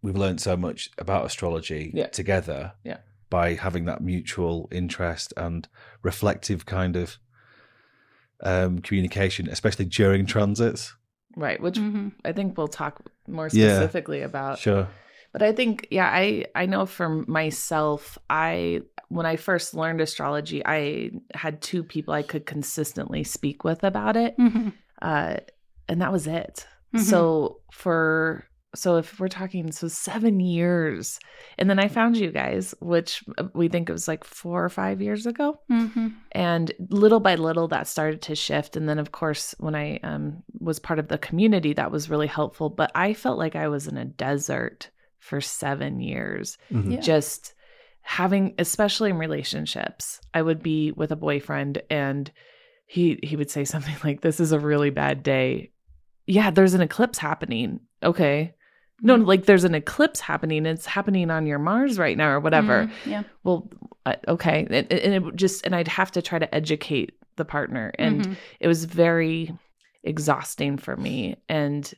we've 0.02 0.16
learned 0.16 0.40
so 0.40 0.56
much 0.56 0.90
about 0.98 1.26
astrology 1.26 1.90
Yeah. 1.94 2.06
together 2.08 2.72
Yeah. 2.84 2.98
by 3.30 3.54
having 3.54 3.84
that 3.86 4.00
mutual 4.00 4.68
interest 4.70 5.32
and 5.36 5.68
reflective 6.02 6.64
kind 6.66 6.96
of 6.96 7.18
um, 8.42 8.78
communication, 8.80 9.48
especially 9.48 9.86
during 9.86 10.26
transits. 10.26 10.94
right 11.38 11.60
which 11.60 11.78
Mhm. 11.78 12.12
i 12.24 12.32
think 12.32 12.56
we'll 12.56 12.66
talk 12.82 12.94
more 13.28 13.48
Yeah. 13.52 13.76
specifically 13.76 14.22
about 14.22 14.58
Sure. 14.58 14.88
But 15.32 15.42
I 15.42 15.52
think, 15.52 15.86
yeah, 15.90 16.08
I 16.10 16.46
I 16.54 16.64
know 16.64 16.86
for 16.86 17.08
myself, 17.40 18.16
I 18.30 18.80
when 19.08 19.26
I 19.26 19.36
first 19.36 19.74
learned 19.74 20.00
astrology, 20.00 20.62
I 20.64 21.10
had 21.34 21.60
two 21.60 21.82
people 21.84 22.14
I 22.14 22.22
could 22.22 22.46
consistently 22.46 23.22
speak 23.24 23.64
with 23.64 23.84
about 23.84 24.16
it, 24.16 24.34
Mhm. 24.38 24.72
uh, 25.02 25.36
and 25.88 26.00
that 26.00 26.10
was 26.12 26.26
it. 26.26 26.66
Mhm. 26.94 27.00
So 27.00 27.60
for 27.70 28.44
so 28.74 28.96
if 28.96 29.18
we're 29.18 29.28
talking 29.28 29.70
so 29.72 29.88
seven 29.88 30.38
years 30.40 31.18
and 31.58 31.70
then 31.70 31.78
i 31.78 31.88
found 31.88 32.16
you 32.16 32.30
guys 32.30 32.74
which 32.80 33.22
uh, 33.38 33.44
we 33.54 33.68
think 33.68 33.88
it 33.88 33.92
was 33.92 34.08
like 34.08 34.24
four 34.24 34.64
or 34.64 34.68
five 34.68 35.00
years 35.00 35.24
ago 35.26 35.58
hmm 35.68 36.08
and 36.32 36.72
little 36.90 37.20
by 37.20 37.34
little 37.36 37.68
that 37.68 37.86
started 37.88 38.20
to 38.20 38.34
shift 38.34 38.76
and 38.76 38.88
then 38.88 38.98
of 38.98 39.12
course 39.12 39.54
when 39.58 39.74
i 39.74 39.98
um, 40.02 40.42
was 40.58 40.78
part 40.78 40.98
of 40.98 41.08
the 41.08 41.16
community 41.18 41.72
that 41.72 41.90
was 41.90 42.10
really 42.10 42.26
helpful 42.26 42.68
but 42.68 42.90
i 42.94 43.14
felt 43.14 43.38
like 43.38 43.56
i 43.56 43.68
was 43.68 43.86
in 43.86 43.96
a 43.96 44.04
desert 44.04 44.90
for 45.18 45.40
seven 45.40 46.00
years 46.00 46.58
Mhm. 46.70 46.92
Yeah. 46.94 47.00
just 47.00 47.54
having 48.02 48.54
especially 48.58 49.10
in 49.10 49.16
relationships 49.18 50.20
i 50.34 50.42
would 50.42 50.62
be 50.62 50.92
with 50.92 51.10
a 51.12 51.16
boyfriend 51.16 51.82
and 51.90 52.30
he 52.86 53.18
he 53.22 53.36
would 53.36 53.50
say 53.50 53.64
something 53.64 53.96
like 54.04 54.20
this 54.20 54.38
is 54.38 54.52
a 54.52 54.60
really 54.60 54.90
bad 54.90 55.22
day 55.22 55.70
yeah 56.26 56.50
there's 56.50 56.74
an 56.74 56.80
eclipse 56.82 57.18
happening 57.18 57.80
okay 58.02 58.52
no 59.02 59.14
like 59.16 59.44
there's 59.46 59.64
an 59.64 59.74
eclipse 59.74 60.20
happening. 60.20 60.64
It's 60.66 60.86
happening 60.86 61.30
on 61.30 61.46
your 61.46 61.58
mars 61.58 61.98
right 61.98 62.16
now 62.16 62.30
or 62.30 62.40
whatever. 62.40 62.84
Mm, 62.86 62.90
yeah. 63.06 63.22
well 63.44 63.68
uh, 64.06 64.14
okay. 64.28 64.66
And, 64.70 64.90
and 64.92 65.26
it 65.26 65.36
just 65.36 65.64
and 65.66 65.74
i'd 65.74 65.88
have 65.88 66.10
to 66.12 66.22
try 66.22 66.38
to 66.38 66.54
educate 66.54 67.12
the 67.36 67.44
partner. 67.44 67.92
And 67.98 68.22
Mhm. 68.26 68.36
it 68.60 68.68
was 68.68 68.84
very 68.86 69.52
exhausting 70.04 70.78
for 70.78 70.96
me. 70.96 71.36
And 71.48 71.92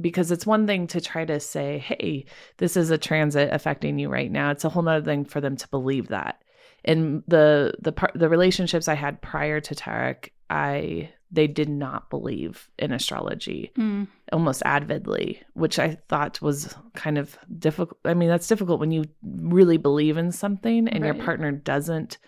because 0.00 0.30
it's 0.30 0.46
one 0.46 0.66
thing 0.66 0.86
to 0.88 1.00
try 1.00 1.24
to 1.24 1.38
say 1.40 1.78
hey 1.78 2.24
this 2.58 2.76
is 2.76 2.90
a 2.90 2.98
transit 2.98 3.50
affecting 3.52 3.98
you 3.98 4.08
right 4.08 4.30
now. 4.30 4.50
It's 4.50 4.64
a 4.64 4.68
whole 4.68 4.82
nother 4.82 5.04
thing 5.04 5.24
for 5.24 5.40
them 5.40 5.56
to 5.56 5.68
believe 5.68 6.08
that. 6.08 6.40
And 6.84 7.22
the 7.26 7.74
the 7.80 7.92
par- 7.92 8.12
the 8.14 8.28
relationships 8.28 8.88
i 8.88 8.94
had 8.94 9.20
prior 9.22 9.60
to 9.60 9.74
tareck 9.74 10.28
i 10.50 11.10
they 11.34 11.46
did 11.46 11.68
not 11.68 12.08
believe 12.10 12.68
in 12.78 12.92
astrology 12.92 13.72
Mm. 13.76 14.06
almost 14.32 14.62
avidly 14.64 15.40
which 15.54 15.78
i 15.78 15.98
thought 16.08 16.40
was 16.40 16.74
kind 16.94 17.18
of 17.18 17.36
difficult. 17.58 17.98
I 18.04 18.14
mean 18.14 18.28
that's 18.28 18.48
difficult 18.48 18.80
when 18.80 18.92
you 18.92 19.04
really 19.22 19.76
believe 19.78 20.16
in 20.16 20.32
something 20.32 20.88
and 20.88 21.04
your 21.04 21.14
partner 21.14 21.50
doesn't. 21.52 22.18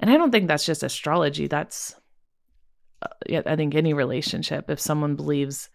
And 0.00 0.10
i 0.10 0.16
don't 0.16 0.30
think 0.32 0.48
that's 0.48 0.66
just 0.66 0.82
astrology. 0.82 1.46
That's 1.46 1.94
uh, 3.02 3.08
yeah, 3.28 3.42
i 3.46 3.56
think 3.56 3.74
any 3.74 3.92
relationship 3.94 4.70
if 4.70 4.80
someone 4.80 5.16
believes 5.16 5.70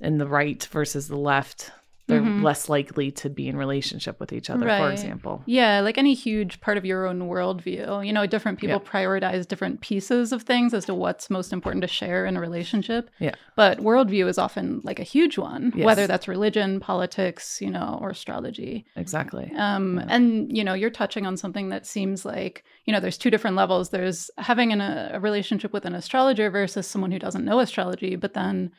in 0.00 0.18
the 0.18 0.26
right 0.28 0.62
versus 0.72 1.08
the 1.08 1.18
left 1.18 1.70
they're 2.10 2.20
Mhm. 2.20 2.42
less 2.42 2.68
likely 2.68 3.10
to 3.12 3.30
be 3.30 3.48
in 3.48 3.56
relationship 3.56 4.18
with 4.20 4.32
each 4.32 4.50
other 4.50 4.66
for 4.66 4.90
example 4.90 5.42
Yeah, 5.46 5.80
like 5.80 5.96
any 5.98 6.14
huge 6.14 6.60
part 6.60 6.76
of 6.76 6.84
your 6.84 7.06
own 7.06 7.20
worldview. 7.28 8.06
You 8.06 8.12
know, 8.12 8.26
different 8.26 8.58
people 8.60 8.80
prioritize 8.80 9.46
different 9.48 9.80
pieces 9.80 10.32
of 10.32 10.42
things 10.42 10.74
as 10.74 10.84
to 10.86 10.94
what's 10.94 11.30
most 11.30 11.52
important 11.52 11.82
to 11.82 11.88
share 11.88 12.26
in 12.26 12.36
a 12.36 12.40
relationship. 12.40 13.10
Yeah. 13.18 13.34
But 13.56 13.78
worldview 13.78 14.28
is 14.28 14.38
often 14.38 14.80
like 14.84 14.98
a 15.00 15.04
huge 15.04 15.38
one, 15.38 15.72
Yes. 15.74 15.84
whether 15.86 16.06
that's 16.06 16.28
religion, 16.28 16.80
politics, 16.80 17.60
you 17.60 17.70
know, 17.70 17.98
or 18.00 18.10
astrology. 18.10 18.84
exactly 18.96 19.50
Um, 19.56 19.98
Yeah. 19.98 20.06
And, 20.08 20.56
you 20.56 20.64
know, 20.64 20.74
you're 20.74 20.90
touching 20.90 21.26
on 21.26 21.36
something 21.36 21.68
that 21.70 21.86
seems 21.86 22.24
like, 22.24 22.64
you 22.84 22.92
know, 22.92 23.00
there's 23.00 23.18
two 23.18 23.30
different 23.30 23.56
levels. 23.56 23.90
There's 23.90 24.30
having 24.38 24.72
an, 24.72 24.80
a 24.80 25.18
relationship 25.20 25.72
with 25.72 25.84
an 25.84 25.94
astrologer 25.94 26.50
versus 26.50 26.86
someone 26.86 27.10
who 27.12 27.18
doesn't 27.18 27.44
know 27.44 27.60
astrology, 27.60 28.16
but 28.16 28.34
then 28.34 28.70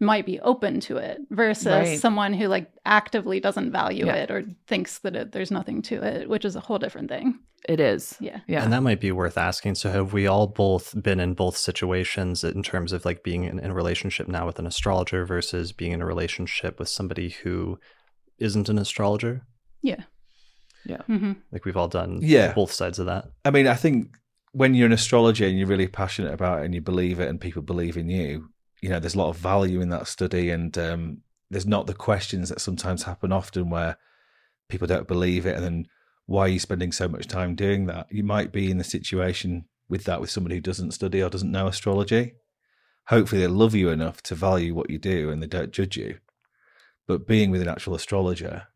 might 0.00 0.26
be 0.26 0.38
open 0.40 0.78
to 0.80 0.96
it 0.98 1.18
versus 1.30 1.66
Right. 1.66 1.98
someone 1.98 2.32
who 2.34 2.48
like 2.48 2.70
actively 2.84 3.40
doesn't 3.40 3.72
value 3.72 4.06
Yeah. 4.06 4.14
it 4.16 4.30
or 4.30 4.44
thinks 4.66 4.98
that 4.98 5.16
it, 5.16 5.32
there's 5.32 5.50
nothing 5.50 5.80
to 5.82 6.02
it, 6.02 6.28
which 6.28 6.44
is 6.44 6.54
a 6.56 6.60
whole 6.60 6.78
different 6.78 7.08
thing. 7.08 7.38
it 7.68 7.80
is 7.80 8.14
Yeah. 8.20 8.40
yeah 8.46 8.62
And 8.62 8.72
that 8.72 8.82
might 8.84 9.00
be 9.00 9.10
worth 9.10 9.36
asking. 9.36 9.74
So, 9.74 9.90
have 9.90 10.12
we 10.12 10.28
all 10.28 10.46
both 10.46 10.94
been 11.02 11.18
in 11.18 11.34
both 11.34 11.56
situations 11.56 12.44
in 12.44 12.62
terms 12.62 12.92
of 12.92 13.04
like 13.04 13.24
being 13.24 13.42
in, 13.44 13.58
in 13.58 13.70
a 13.70 13.74
relationship 13.74 14.28
now 14.28 14.46
with 14.46 14.58
an 14.60 14.66
astrologer 14.68 15.24
versus 15.24 15.72
being 15.72 15.90
in 15.92 16.00
a 16.00 16.06
relationship 16.06 16.78
with 16.78 16.88
somebody 16.88 17.30
who 17.42 17.78
isn't 18.38 18.68
an 18.68 18.78
astrologer? 18.78 19.42
Yeah. 19.82 20.02
Yeah. 20.84 21.02
Mm-hmm. 21.08 21.32
Like 21.50 21.64
we've 21.64 21.76
all 21.76 21.88
done 21.88 22.20
Yeah. 22.22 22.52
both 22.52 22.70
sides 22.70 22.98
of 23.00 23.06
that. 23.06 23.24
I 23.44 23.50
mean, 23.50 23.66
I 23.66 23.74
think 23.74 24.14
when 24.52 24.74
you're 24.74 24.86
an 24.86 24.92
astrologer 24.92 25.46
and 25.46 25.58
you're 25.58 25.66
really 25.66 25.88
passionate 25.88 26.34
about 26.34 26.60
it 26.60 26.66
and 26.66 26.74
you 26.74 26.80
believe 26.82 27.18
it 27.18 27.28
and 27.28 27.40
people 27.40 27.62
believe 27.62 27.96
in 27.96 28.08
you, 28.08 28.48
you 28.80 28.88
know, 28.88 28.98
there's 29.00 29.14
a 29.14 29.18
lot 29.18 29.30
of 29.30 29.36
value 29.36 29.80
in 29.80 29.88
that 29.90 30.06
study 30.06 30.50
and 30.50 30.76
um, 30.78 31.18
there's 31.50 31.66
not 31.66 31.86
the 31.86 31.94
questions 31.94 32.48
that 32.48 32.60
sometimes 32.60 33.02
happen 33.04 33.32
often 33.32 33.70
where 33.70 33.96
people 34.68 34.86
don't 34.86 35.08
believe 35.08 35.46
it 35.46 35.54
and 35.56 35.64
then 35.64 35.86
why 36.26 36.42
are 36.42 36.48
you 36.48 36.58
spending 36.58 36.90
so 36.90 37.08
much 37.08 37.26
time 37.28 37.54
doing 37.54 37.86
that? 37.86 38.06
You 38.10 38.24
might 38.24 38.50
be 38.52 38.70
in 38.70 38.78
the 38.78 38.84
situation 38.84 39.66
with 39.88 40.04
that 40.04 40.20
with 40.20 40.30
somebody 40.30 40.56
who 40.56 40.60
doesn't 40.60 40.90
study 40.90 41.22
or 41.22 41.30
doesn't 41.30 41.52
know 41.52 41.68
astrology. 41.68 42.34
Hopefully 43.06 43.40
they 43.40 43.46
love 43.46 43.74
you 43.74 43.90
enough 43.90 44.20
to 44.22 44.34
value 44.34 44.74
what 44.74 44.90
you 44.90 44.98
do 44.98 45.30
and 45.30 45.40
they 45.40 45.46
don't 45.46 45.70
judge 45.70 45.96
you. 45.96 46.18
But 47.06 47.28
being 47.28 47.52
with 47.52 47.62
an 47.62 47.68
actual 47.68 47.94
astrologer, 47.94 48.66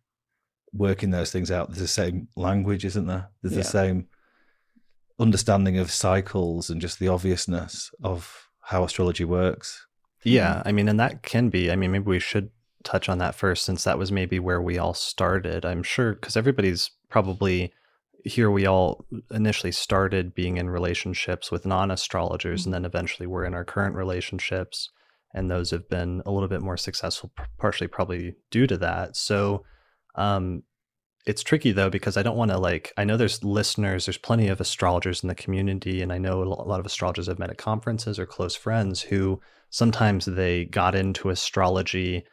working 0.72 1.10
those 1.10 1.32
things 1.32 1.50
out, 1.50 1.68
there's 1.68 1.80
the 1.80 1.88
same 1.88 2.28
language, 2.36 2.84
isn't 2.84 3.06
there? 3.08 3.30
There's 3.42 3.54
Yeah. 3.56 3.62
the 3.62 3.68
same 3.68 4.08
understanding 5.18 5.78
of 5.78 5.90
cycles 5.90 6.70
and 6.70 6.80
just 6.80 7.00
the 7.00 7.08
obviousness 7.08 7.90
of 8.02 8.48
how 8.60 8.84
astrology 8.84 9.24
works. 9.24 9.86
Yeah. 10.22 10.62
I 10.64 10.72
mean, 10.72 10.88
and 10.88 11.00
that 11.00 11.22
can 11.22 11.48
be, 11.48 11.70
I 11.70 11.76
mean, 11.76 11.92
maybe 11.92 12.04
we 12.04 12.20
should 12.20 12.50
touch 12.82 13.08
on 13.08 13.18
that 13.18 13.34
first 13.34 13.64
since 13.64 13.84
that 13.84 13.98
was 13.98 14.10
maybe 14.10 14.38
where 14.38 14.60
we 14.60 14.78
all 14.78 14.94
started. 14.94 15.64
I'm 15.64 15.82
sure 15.82 16.14
because 16.14 16.36
everybody's 16.36 16.90
probably 17.08 17.72
here, 18.24 18.50
we 18.50 18.66
all 18.66 19.04
initially 19.30 19.72
started 19.72 20.34
being 20.34 20.56
in 20.56 20.68
relationships 20.68 21.50
with 21.50 21.66
non 21.66 21.90
astrologers 21.90 22.64
and 22.64 22.74
then 22.74 22.84
eventually 22.84 23.26
we're 23.26 23.44
in 23.44 23.54
our 23.54 23.64
current 23.64 23.96
relationships. 23.96 24.90
And 25.32 25.48
those 25.48 25.70
have 25.70 25.88
been 25.88 26.22
a 26.26 26.32
little 26.32 26.48
bit 26.48 26.60
more 26.60 26.76
successful, 26.76 27.30
partially 27.56 27.86
probably 27.86 28.34
due 28.50 28.66
to 28.66 28.76
that. 28.78 29.16
So, 29.16 29.64
um, 30.16 30.64
it's 31.26 31.42
tricky 31.42 31.72
though 31.72 31.90
because 31.90 32.16
I 32.16 32.22
don't 32.22 32.36
want 32.36 32.50
to 32.50 32.58
like 32.58 32.92
I 32.96 33.04
know 33.04 33.16
there's 33.16 33.44
listeners, 33.44 34.06
there's 34.06 34.18
plenty 34.18 34.48
of 34.48 34.60
astrologers 34.60 35.22
in 35.22 35.28
the 35.28 35.34
community, 35.34 36.02
and 36.02 36.12
I 36.12 36.18
know 36.18 36.42
a 36.42 36.46
a 36.46 36.68
lot 36.68 36.80
of 36.80 36.86
astrologers 36.86 37.28
I've 37.28 37.38
met 37.38 37.50
at 37.50 37.58
conferences 37.58 38.18
or 38.18 38.26
close 38.26 38.56
friends 38.56 39.02
who 39.02 39.40
sometimes 39.70 40.26
they 40.26 40.64
got 40.66 40.94
into 40.94 41.30
astrology 41.30 42.24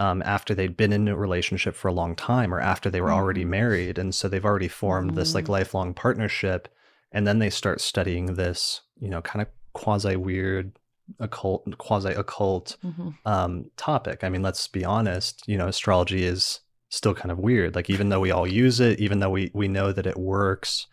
um, 0.00 0.22
after 0.26 0.54
they'd 0.54 0.76
been 0.76 0.92
in 0.92 1.06
a 1.06 1.16
relationship 1.16 1.74
for 1.76 1.86
a 1.88 1.92
long 1.92 2.16
time 2.16 2.52
or 2.52 2.60
after 2.60 2.90
they 2.90 3.00
were 3.00 3.12
already 3.12 3.44
Mhm. 3.44 3.48
married, 3.50 3.96
and 3.98 4.12
so 4.14 4.28
they've 4.28 4.44
already 4.44 4.66
formed 4.68 5.14
this 5.14 5.34
like 5.36 5.44
Mm. 5.44 5.50
lifelong 5.50 5.94
partnership, 5.94 6.68
and 7.12 7.26
then 7.26 7.38
they 7.38 7.48
start 7.50 7.80
studying 7.80 8.34
this, 8.34 8.80
you 8.98 9.08
know, 9.08 9.22
kind 9.22 9.40
of 9.40 9.48
quasi 9.72 10.16
weird 10.16 10.72
occult, 11.20 11.78
quasi 11.78 12.10
occult 12.10 12.76
Mhm. 12.84 13.14
um, 13.24 13.70
topic. 13.76 14.24
I 14.24 14.28
mean, 14.28 14.42
let's 14.42 14.66
be 14.68 14.84
honest. 14.84 15.44
You 15.46 15.56
know, 15.58 15.68
astrology 15.68 16.24
is 16.24 16.60
still 16.88 17.14
kind 17.14 17.30
of 17.30 17.38
weird. 17.38 17.74
Like, 17.76 17.88
even 17.88 18.08
though 18.08 18.20
we 18.20 18.30
all 18.32 18.46
use 18.46 18.80
it, 18.80 18.98
even 19.00 19.20
though 19.20 19.30
we 19.30 19.50
we 19.54 19.68
know 19.68 19.92
that 19.92 20.06
it 20.06 20.18
works, 20.18 20.86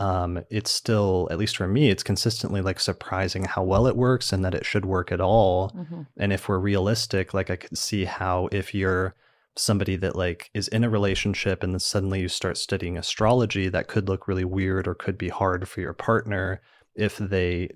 um, 0.00 0.42
it's 0.50 0.70
still, 0.70 1.28
at 1.30 1.38
least 1.38 1.56
for 1.56 1.68
me, 1.68 1.90
it's 1.90 2.02
consistently 2.02 2.60
like 2.60 2.80
surprising 2.80 3.44
how 3.44 3.62
well 3.62 3.86
it 3.86 3.96
works 3.96 4.32
and 4.32 4.44
that 4.44 4.54
it 4.54 4.66
should 4.66 4.84
work 4.84 5.12
at 5.12 5.20
all. 5.20 5.70
Mhm. 5.70 6.06
And 6.16 6.32
if 6.32 6.48
we're 6.48 6.58
realistic, 6.58 7.32
like 7.32 7.50
I 7.50 7.56
could 7.56 7.78
see 7.78 8.04
how 8.04 8.48
if 8.50 8.74
you're 8.74 9.14
somebody 9.56 9.94
that 9.96 10.16
like 10.16 10.50
is 10.52 10.66
in 10.68 10.82
a 10.82 10.90
relationship 10.90 11.62
and 11.62 11.74
then 11.74 11.78
suddenly 11.78 12.20
you 12.20 12.28
start 12.28 12.56
studying 12.56 12.98
astrology, 12.98 13.68
that 13.68 13.86
could 13.86 14.08
look 14.08 14.26
really 14.26 14.44
weird 14.44 14.88
or 14.88 14.94
could 14.96 15.16
be 15.16 15.28
hard 15.28 15.68
for 15.68 15.80
your 15.80 15.92
partner 15.92 16.60
if 16.96 17.18
they 17.18 17.70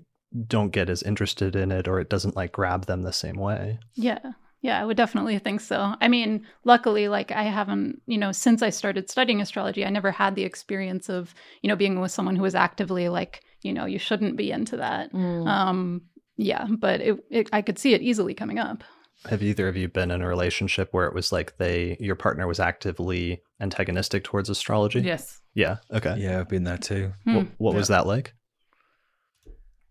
don't 0.47 0.71
get 0.71 0.89
as 0.89 1.01
interested 1.03 1.55
in 1.55 1.71
it 1.71 1.87
or 1.87 1.99
it 1.99 2.09
doesn't 2.09 2.35
like 2.35 2.51
grab 2.51 2.85
them 2.85 3.03
the 3.03 3.13
same 3.13 3.37
way. 3.37 3.79
Yeah. 3.95 4.33
Yeah, 4.61 4.81
I 4.81 4.85
would 4.85 4.97
definitely 4.97 5.39
think 5.39 5.61
so. 5.61 5.93
I 6.01 6.07
mean, 6.09 6.45
luckily, 6.65 7.07
like 7.07 7.31
I 7.31 7.43
haven't, 7.43 8.01
you 8.07 8.17
know, 8.17 8.31
since 8.33 8.61
I 8.61 8.71
started 8.71 9.09
studying 9.09 9.39
astrology, 9.39 9.85
I 9.85 9.89
never 9.89 10.11
had 10.11 10.35
the 10.35 10.43
experience 10.43 11.09
of, 11.09 11.33
you 11.61 11.69
know, 11.69 11.77
being 11.77 12.01
with 12.01 12.11
someone 12.11 12.35
who 12.35 12.43
was 12.43 12.55
actively 12.55 13.07
like, 13.07 13.41
you 13.61 13.71
know, 13.71 13.85
you 13.85 13.99
shouldn't 13.99 14.35
be 14.35 14.51
into 14.51 14.77
that. 14.77 15.13
Mm. 15.13 15.47
Um, 15.47 16.01
yeah, 16.35 16.67
but 16.69 16.99
it, 16.99 17.23
it, 17.29 17.49
I 17.53 17.61
could 17.61 17.79
see 17.79 17.93
it 17.93 18.01
easily 18.01 18.33
coming 18.33 18.59
up. 18.59 18.83
Have 19.29 19.43
either 19.43 19.67
of 19.67 19.77
you 19.77 19.87
been 19.87 20.11
in 20.11 20.21
a 20.21 20.27
relationship 20.27 20.89
where 20.91 21.05
it 21.05 21.13
was 21.13 21.31
like 21.31 21.57
they 21.57 21.97
your 21.99 22.15
partner 22.15 22.47
was 22.47 22.59
actively 22.59 23.41
antagonistic 23.59 24.23
towards 24.23 24.49
astrology? 24.49 25.01
yes 25.01 25.41
Yeah. 25.53 25.77
Okay. 25.91 26.15
Yeah, 26.17 26.39
I've 26.39 26.49
been 26.49 26.63
there 26.63 26.77
too. 26.77 27.13
Hmm. 27.25 27.35
What, 27.35 27.47
what 27.57 27.75
was 27.75 27.89
that 27.89 28.07
like? 28.07 28.33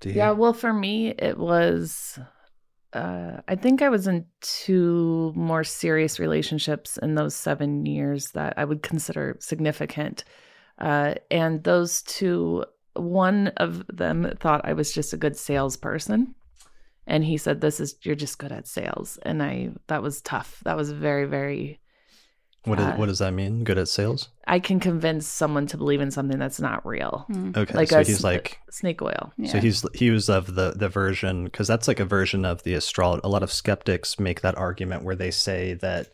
Yeah, 0.04 0.30
well, 0.30 0.52
for 0.52 0.72
me, 0.72 1.08
it 1.08 1.36
was. 1.36 2.18
Uh, 2.92 3.40
I 3.46 3.54
think 3.54 3.82
I 3.82 3.90
was 3.90 4.06
in 4.06 4.24
two 4.40 5.32
more 5.36 5.62
serious 5.62 6.18
relationships 6.18 6.98
in 6.98 7.14
those 7.14 7.34
seven 7.34 7.84
years 7.84 8.30
that 8.30 8.54
I 8.56 8.64
would 8.64 8.82
consider 8.82 9.36
significant. 9.40 10.24
Uh, 10.78 11.14
and 11.30 11.62
those 11.64 12.02
two, 12.02 12.64
one 12.94 13.48
of 13.58 13.84
them 13.88 14.32
thought 14.40 14.62
I 14.64 14.72
was 14.72 14.92
just 14.92 15.12
a 15.12 15.18
good 15.18 15.36
salesperson. 15.36 16.34
And 17.06 17.24
he 17.24 17.36
said, 17.36 17.60
This 17.60 17.80
is, 17.80 17.96
you're 18.02 18.14
just 18.14 18.38
good 18.38 18.52
at 18.52 18.66
sales. 18.66 19.18
And 19.22 19.42
I, 19.42 19.70
that 19.88 20.02
was 20.02 20.22
tough. 20.22 20.60
That 20.64 20.76
was 20.76 20.90
very, 20.90 21.26
very, 21.26 21.80
What, 22.68 22.78
is, 22.78 22.86
Uh, 22.86 22.92
what 22.96 23.06
does 23.06 23.18
that 23.20 23.32
mean? 23.32 23.64
Good 23.64 23.78
at 23.78 23.88
sales? 23.88 24.28
I 24.46 24.58
can 24.60 24.78
convince 24.80 25.26
someone 25.26 25.66
to 25.68 25.76
believe 25.76 26.00
in 26.00 26.10
something 26.10 26.38
that's 26.38 26.60
not 26.60 26.84
real. 26.86 27.24
Hmm. 27.28 27.50
Okay. 27.56 27.74
Like 27.74 27.88
so 27.88 28.00
a 28.00 28.04
he's 28.04 28.22
like 28.24 28.58
Snake 28.70 29.00
oil. 29.02 29.32
Yeah. 29.36 29.50
So 29.52 29.58
he's 29.60 29.84
he 29.94 30.10
was 30.10 30.28
of 30.28 30.54
the 30.54 30.72
the 30.76 30.88
version 30.88 31.44
because 31.44 31.66
that's 31.68 31.88
like 31.88 32.00
a 32.00 32.04
version 32.04 32.44
of 32.44 32.62
the 32.62 32.74
astrology. 32.74 33.20
A 33.24 33.28
lot 33.28 33.42
of 33.42 33.52
skeptics 33.52 34.18
make 34.20 34.40
that 34.42 34.56
argument 34.56 35.02
where 35.04 35.16
they 35.16 35.30
say 35.30 35.74
that 35.74 36.08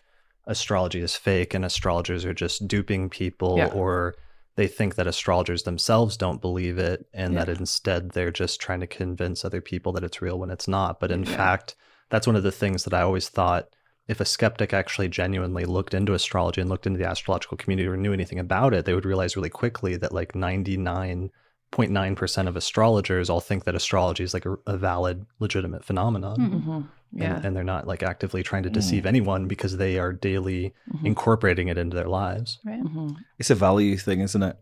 astrology 0.46 1.00
is 1.00 1.16
fake 1.16 1.54
and 1.54 1.64
astrologers 1.64 2.25
are 2.25 2.34
just 2.34 2.68
duping 2.68 3.08
people 3.08 3.56
Yeah. 3.56 3.68
or 3.68 4.14
they 4.56 4.68
think 4.68 4.94
that 4.94 5.06
astrologers 5.06 5.62
themselves 5.64 6.16
don't 6.16 6.40
believe 6.40 6.78
it 6.78 7.06
and 7.14 7.34
Yeah. 7.34 7.44
that 7.44 7.58
instead 7.58 8.11
they're 8.11 8.30
just 8.30 8.61
trying 8.61 8.80
to 8.80 8.87
convince 8.87 9.44
other 9.44 9.61
people 9.61 9.92
that 9.92 10.04
it's 10.04 10.20
real 10.23 10.38
when 10.38 10.50
it's 10.50 10.68
not. 10.68 11.00
But 11.00 11.11
in 11.11 11.25
Yeah. 11.25 11.37
fact, 11.37 11.75
that's 12.11 12.26
one 12.26 12.37
of 12.37 12.42
the 12.42 12.52
things 12.52 12.84
that 12.84 12.94
I 12.94 13.00
always 13.02 13.28
thought 13.28 13.68
if 14.06 14.20
a 14.20 14.25
skeptic 14.25 14.73
actually 14.75 15.08
genuinely 15.08 15.64
looked 15.64 15.94
into 15.94 16.14
astrology 16.14 16.61
and 16.61 16.68
looked 16.70 16.87
into 16.87 16.99
the 16.99 17.08
astrological 17.08 17.56
community 17.56 17.88
or 17.88 17.96
knew 17.96 18.12
anything 18.12 18.38
about 18.38 18.73
it, 18.75 18.84
they 18.84 18.94
would 18.94 19.04
realize 19.06 19.34
really 19.37 19.50
quickly 19.50 19.96
that 19.96 20.12
like 20.12 20.32
99.9% 20.34 22.49
of 22.49 22.56
astrologers 22.56 23.30
all 23.30 23.40
think 23.40 23.64
that 23.64 23.75
astrology 23.75 24.23
is 24.25 24.34
like 24.34 24.46
a, 24.46 24.56
a 24.66 24.76
valid, 24.76 25.25
legitimate 25.40 25.84
phenomenon. 25.84 26.37
Mhm. 26.38 26.62
hmm 26.62 26.80
Yeah. 27.12 27.37
And, 27.37 27.44
and 27.46 27.56
they're 27.56 27.64
not 27.64 27.87
like 27.87 28.02
actively 28.02 28.42
trying 28.42 28.64
to 28.64 28.70
deceive 28.70 29.06
anyone 29.06 29.46
because 29.46 29.76
they 29.76 29.99
are 29.99 30.12
daily 30.12 30.75
Mhm. 30.92 31.04
incorporating 31.06 31.68
it 31.68 31.78
into 31.78 31.94
their 31.96 32.08
lives. 32.08 32.58
Right. 32.64 32.82
Mhm. 32.82 33.16
It's 33.38 33.50
a 33.50 33.54
value 33.54 33.96
thing, 33.96 34.20
isn't 34.20 34.42
it? 34.42 34.56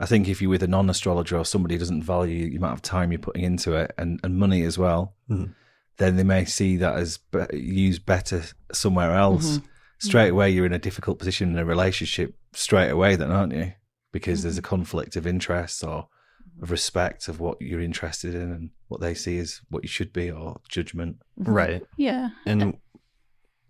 I 0.00 0.06
think 0.06 0.28
if 0.28 0.40
you're 0.40 0.50
with 0.50 0.62
a 0.62 0.68
non 0.68 0.88
astrologer 0.90 1.36
or 1.36 1.44
somebody 1.44 1.74
who 1.74 1.78
doesn't 1.80 2.02
value 2.04 2.48
the 2.50 2.56
amount 2.56 2.74
of 2.74 2.82
time 2.82 3.10
you're 3.12 3.18
putting 3.18 3.42
into 3.44 3.74
it 3.74 3.92
and, 3.98 4.18
and 4.24 4.36
money 4.38 4.62
as 4.64 4.78
well, 4.78 5.14
Mhm. 5.28 5.54
Then 5.98 6.16
they 6.16 6.24
may 6.24 6.44
see 6.44 6.76
that 6.78 6.96
as 6.96 7.18
be- 7.18 7.46
used 7.58 8.04
better 8.06 8.42
somewhere 8.72 9.12
else. 9.12 9.58
Mhm. 9.58 9.62
Straight 9.98 10.30
away, 10.30 10.50
you're 10.50 10.66
in 10.66 10.72
a 10.72 10.78
difficult 10.78 11.18
position 11.18 11.50
in 11.50 11.58
a 11.58 11.64
relationship, 11.64 12.34
straight 12.52 12.90
away, 12.90 13.14
then, 13.16 13.30
aren't 13.30 13.52
you? 13.54 13.72
Because 14.10 14.42
there's 14.42 14.58
a 14.58 14.62
conflict 14.62 15.14
of 15.16 15.26
interest 15.26 15.84
or 15.84 16.08
of 16.60 16.70
respect 16.70 17.28
of 17.28 17.40
what 17.40 17.60
you're 17.62 17.80
interested 17.80 18.34
in 18.34 18.50
and 18.52 18.70
what 18.88 19.00
they 19.00 19.14
see 19.14 19.38
as 19.38 19.60
what 19.70 19.82
you 19.84 19.88
should 19.88 20.12
be 20.12 20.30
or 20.30 20.60
judgment. 20.68 21.16
Right. 21.36 21.82
Yeah. 21.96 22.30
And 22.46 22.76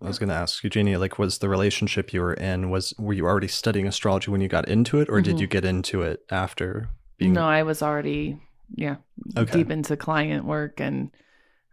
I 0.01 0.07
was 0.07 0.19
going 0.19 0.29
to 0.29 0.35
ask 0.35 0.63
Eugenia, 0.63 0.99
like, 0.99 1.17
was 1.17 1.37
the 1.37 1.47
relationship 1.49 2.11
you 2.13 2.21
were 2.21 2.33
in, 2.33 2.69
was, 2.69 2.93
were 2.99 3.13
you 3.13 3.25
already 3.25 3.47
studying 3.47 3.87
astrology 3.87 4.31
when 4.31 4.41
you 4.41 4.47
got 4.49 4.67
into 4.67 4.99
it 4.99 5.09
or 5.09 5.21
did 5.21 5.37
Mhm. 5.37 5.39
you 5.41 5.47
get 5.47 5.63
into 5.65 6.01
it 6.01 6.21
after 6.29 6.89
being, 7.17 7.33
No, 7.33 7.45
I 7.45 7.63
was 7.63 7.81
already, 7.81 8.37
yeah, 8.75 8.97
Okay. 9.37 9.59
deep 9.59 9.71
into 9.71 9.95
client 9.95 10.45
work 10.45 10.81
and 10.81 11.09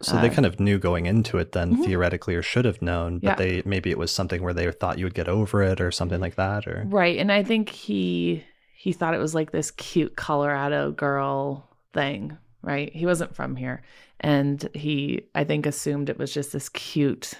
so 0.02 0.20
they 0.20 0.28
uh, 0.28 0.32
kind 0.32 0.46
of 0.46 0.58
knew 0.60 0.78
going 0.78 1.06
into 1.06 1.38
it 1.38 1.52
then 1.52 1.76
Mhm. 1.76 1.84
theoretically 1.84 2.34
or 2.34 2.42
should 2.42 2.64
have 2.64 2.80
known, 2.80 3.18
but 3.18 3.28
Yeah. 3.30 3.34
they, 3.36 3.62
maybe 3.64 3.90
it 3.90 3.98
was 3.98 4.10
something 4.10 4.42
where 4.42 4.54
they 4.54 4.70
thought 4.72 4.98
you 4.98 5.04
would 5.04 5.14
get 5.14 5.28
over 5.28 5.62
it 5.62 5.80
or 5.80 5.90
something 5.90 6.20
like 6.20 6.36
that 6.36 6.66
or. 6.66 6.84
right. 6.88 7.18
And 7.18 7.30
I 7.32 7.42
think 7.42 7.68
he 7.70 8.44
he 8.74 8.92
thought 8.92 9.12
it 9.12 9.18
was 9.18 9.34
like 9.34 9.50
this 9.52 9.70
cute 9.72 10.16
Colorado 10.16 10.90
girl 10.90 11.68
thing, 11.92 12.38
right? 12.62 12.90
He 12.94 13.04
wasn't 13.04 13.36
from 13.36 13.56
here, 13.56 13.82
and 14.20 14.66
he 14.74 15.22
I 15.34 15.44
think 15.44 15.66
assumed 15.66 16.08
it 16.08 16.18
was 16.18 16.32
just 16.32 16.52
this 16.54 16.70
cute, 16.70 17.34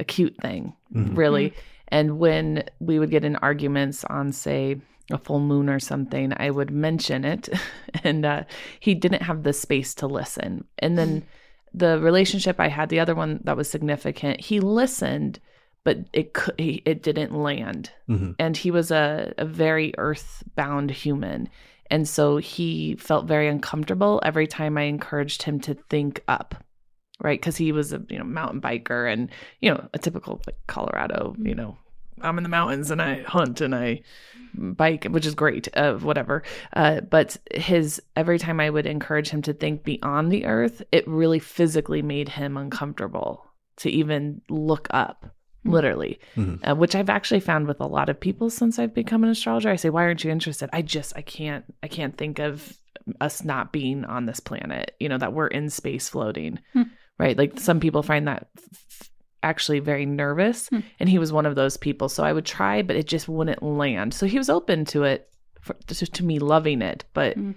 a 0.00 0.04
cute 0.04 0.36
thing, 0.38 0.74
Mhm. 0.92 1.16
really. 1.16 1.54
And 1.88 2.18
when 2.18 2.64
we 2.80 2.98
would 2.98 3.10
get 3.10 3.24
in 3.24 3.36
arguments 3.36 4.04
on, 4.04 4.32
say, 4.32 4.80
a 5.12 5.18
full 5.18 5.40
moon 5.40 5.68
or 5.68 5.78
something, 5.80 6.32
I 6.36 6.50
would 6.50 6.70
mention 6.72 7.24
it, 7.24 7.48
and 8.04 8.24
uh, 8.24 8.42
he 8.80 8.94
didn't 8.94 9.22
have 9.22 9.42
the 9.44 9.52
space 9.52 9.94
to 9.96 10.06
listen. 10.08 10.64
And 10.78 10.96
then 10.98 11.24
the 11.72 11.98
relationship 12.00 12.58
I 12.58 12.68
had, 12.68 12.88
the 12.88 13.00
other 13.00 13.14
one 13.14 13.40
that 13.44 13.56
was 13.56 13.70
significant, 13.70 14.40
he 14.40 14.60
listened, 14.60 15.38
but 15.84 15.98
it 16.12 16.34
could, 16.34 16.54
he, 16.58 16.82
it 16.84 17.02
didn't 17.02 17.34
land. 17.34 17.90
Mhm. 18.08 18.34
And 18.38 18.56
he 18.56 18.70
was 18.70 18.90
a, 18.90 19.32
a 19.38 19.44
very 19.44 19.94
earthbound 19.98 20.90
human. 20.90 21.48
And 21.90 22.08
so 22.08 22.36
he 22.36 22.96
felt 22.96 23.26
very 23.26 23.48
uncomfortable 23.48 24.20
every 24.24 24.46
time 24.46 24.78
I 24.78 24.82
encouraged 24.82 25.42
him 25.42 25.58
to 25.60 25.74
think 25.74 26.22
up, 26.28 26.54
right? 27.20 27.40
Because 27.40 27.56
he 27.56 27.72
was 27.72 27.92
a 27.92 28.02
you 28.08 28.18
know 28.18 28.24
mountain 28.24 28.60
biker 28.60 29.12
and 29.12 29.28
you 29.60 29.70
know 29.70 29.88
a 29.92 29.98
typical 29.98 30.40
like 30.46 30.58
Colorado, 30.68 31.34
you 31.38 31.54
know, 31.54 31.76
I'm 32.22 32.38
in 32.38 32.42
the 32.42 32.48
mountains 32.50 32.90
and 32.90 33.00
I 33.00 33.22
hunt 33.22 33.60
and 33.60 33.74
I 33.74 34.02
bike, 34.54 35.04
which 35.04 35.26
is 35.26 35.34
great, 35.34 35.68
uh, 35.76 35.94
whatever. 35.94 36.42
Uh, 36.72 37.00
but 37.02 37.36
his 37.54 38.02
every 38.16 38.38
time 38.38 38.60
I 38.60 38.70
would 38.70 38.86
encourage 38.86 39.28
him 39.30 39.42
to 39.42 39.52
think 39.52 39.84
beyond 39.84 40.30
the 40.32 40.44
earth, 40.46 40.82
it 40.92 41.06
really 41.06 41.38
physically 41.38 42.02
made 42.02 42.28
him 42.30 42.56
uncomfortable 42.56 43.44
to 43.78 43.90
even 43.90 44.40
look 44.48 44.88
up, 44.90 45.34
literally. 45.64 46.18
Mhm. 46.36 46.68
Uh, 46.68 46.74
which 46.74 46.94
I've 46.94 47.08
actually 47.10 47.40
found 47.40 47.66
with 47.68 47.80
a 47.80 47.86
lot 47.86 48.08
of 48.08 48.18
people 48.18 48.50
since 48.50 48.78
I've 48.78 48.94
become 48.94 49.22
an 49.24 49.30
astrologer. 49.30 49.70
I 49.70 49.76
say, 49.76 49.88
"Why 49.90 50.02
aren't 50.02 50.24
you 50.24 50.30
interested?" 50.30 50.68
I 50.72 50.82
just 50.82 51.12
I 51.16 51.22
can't 51.22 51.64
I 51.82 51.88
can't 51.88 52.16
think 52.16 52.38
of 52.38 52.76
us 53.20 53.42
not 53.44 53.72
being 53.72 54.04
on 54.04 54.26
this 54.26 54.40
planet. 54.40 54.94
You 55.00 55.08
know 55.08 55.18
that 55.18 55.32
we're 55.32 55.46
in 55.46 55.70
space 55.70 56.08
floating, 56.08 56.58
Hmm. 56.74 56.82
right? 57.18 57.36
Like 57.38 57.58
some 57.60 57.80
people 57.80 58.02
find 58.02 58.26
that 58.28 58.48
f- 58.58 59.10
actually 59.42 59.78
very 59.80 60.06
nervous, 60.06 60.68
Hmm. 60.68 60.80
and 60.98 61.08
he 61.08 61.18
was 61.18 61.32
one 61.32 61.46
of 61.46 61.54
those 61.54 61.76
people. 61.76 62.08
So 62.08 62.24
I 62.24 62.32
would 62.32 62.44
try, 62.46 62.82
but 62.82 62.96
it 62.96 63.06
just 63.06 63.28
wouldn't 63.28 63.62
land. 63.62 64.12
So 64.14 64.26
he 64.26 64.38
was 64.38 64.50
open 64.50 64.84
to 64.86 65.04
it, 65.04 65.28
for, 65.60 65.74
to, 65.88 66.06
to 66.06 66.24
me 66.24 66.38
loving 66.38 66.82
it, 66.82 67.04
but 67.14 67.34
Hmm. 67.36 67.52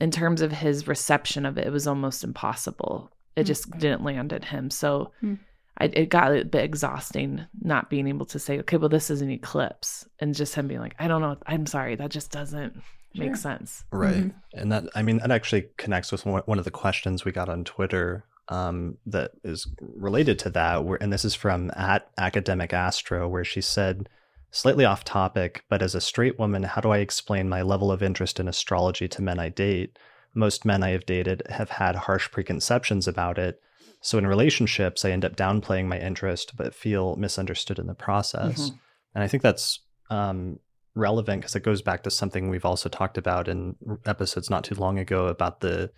in 0.00 0.10
terms 0.10 0.40
of 0.42 0.52
his 0.52 0.86
reception 0.88 1.46
of 1.46 1.58
it, 1.58 1.66
it 1.66 1.72
was 1.72 1.86
almost 1.86 2.24
impossible. 2.24 3.10
It 3.36 3.42
Hmm. 3.42 3.46
just 3.46 3.70
didn't 3.78 4.04
land 4.04 4.32
at 4.32 4.44
him. 4.46 4.70
So. 4.70 5.12
Hmm. 5.20 5.34
I, 5.78 5.86
it 5.86 6.10
got 6.10 6.36
a 6.36 6.44
bit 6.44 6.64
exhausting 6.64 7.46
not 7.62 7.88
being 7.88 8.06
able 8.06 8.26
to 8.26 8.38
say, 8.38 8.58
okay, 8.58 8.76
well, 8.76 8.90
this 8.90 9.08
is 9.08 9.22
an 9.22 9.30
eclipse, 9.30 10.06
and 10.20 10.34
just 10.34 10.54
him 10.54 10.68
being 10.68 10.80
like, 10.80 10.94
I 10.98 11.08
don't 11.08 11.22
know, 11.22 11.38
I'm 11.46 11.64
sorry, 11.64 11.96
that 11.96 12.10
just 12.10 12.30
doesn't 12.30 12.74
Sure. 13.14 13.24
make 13.26 13.36
sense. 13.36 13.82
Right. 13.90 14.16
Mhm. 14.24 14.34
And 14.52 14.70
that, 14.70 14.84
I 14.94 15.00
mean, 15.02 15.16
that 15.16 15.30
actually 15.30 15.68
connects 15.78 16.12
with 16.12 16.26
one 16.26 16.42
one 16.44 16.58
of 16.58 16.66
the 16.66 16.70
questions 16.70 17.24
we 17.24 17.32
got 17.32 17.48
on 17.48 17.64
Twitter 17.64 18.24
um, 18.52 18.98
that 19.06 19.32
is 19.42 19.66
related 19.80 20.38
to 20.40 20.50
that. 20.50 20.84
Where, 20.84 21.02
and 21.02 21.12
this 21.12 21.24
is 21.24 21.34
from 21.34 21.70
at 21.74 22.10
Academic 22.18 22.72
Astro, 22.72 23.28
where 23.28 23.44
she 23.44 23.60
said, 23.60 24.08
slightly 24.50 24.84
off 24.84 25.04
topic, 25.04 25.64
but 25.70 25.80
as 25.80 25.94
a 25.94 26.00
straight 26.00 26.38
woman, 26.38 26.62
how 26.62 26.82
do 26.82 26.90
I 26.90 26.98
explain 26.98 27.48
my 27.48 27.62
level 27.62 27.90
of 27.90 28.02
interest 28.02 28.38
in 28.38 28.48
astrology 28.48 29.08
to 29.08 29.22
men 29.22 29.38
I 29.38 29.48
date? 29.48 29.98
Most 30.34 30.64
men 30.64 30.82
I 30.82 30.90
have 30.90 31.06
dated 31.06 31.42
have 31.48 31.70
had 31.70 31.96
harsh 31.96 32.30
preconceptions 32.30 33.08
about 33.08 33.38
it. 33.38 33.60
So 34.02 34.18
in 34.18 34.26
relationships, 34.26 35.04
I 35.04 35.10
end 35.10 35.24
up 35.24 35.36
downplaying 35.36 35.86
my 35.86 35.98
interest, 35.98 36.56
but 36.56 36.74
feel 36.74 37.16
misunderstood 37.16 37.78
in 37.78 37.86
the 37.86 37.94
process. 37.94 38.70
Mhm. 38.70 38.78
And 39.14 39.24
I 39.24 39.28
think 39.28 39.42
that's 39.42 39.80
um, 40.10 40.58
relevant 40.94 41.40
because 41.40 41.56
it 41.56 41.62
goes 41.62 41.80
back 41.80 42.02
to 42.02 42.10
something 42.10 42.50
we've 42.50 42.66
also 42.66 42.88
talked 42.88 43.16
about 43.16 43.48
in 43.48 43.76
episodes 44.04 44.50
not 44.50 44.64
too 44.64 44.74
long 44.74 44.98
ago 44.98 45.28
about 45.28 45.60
the 45.60 45.90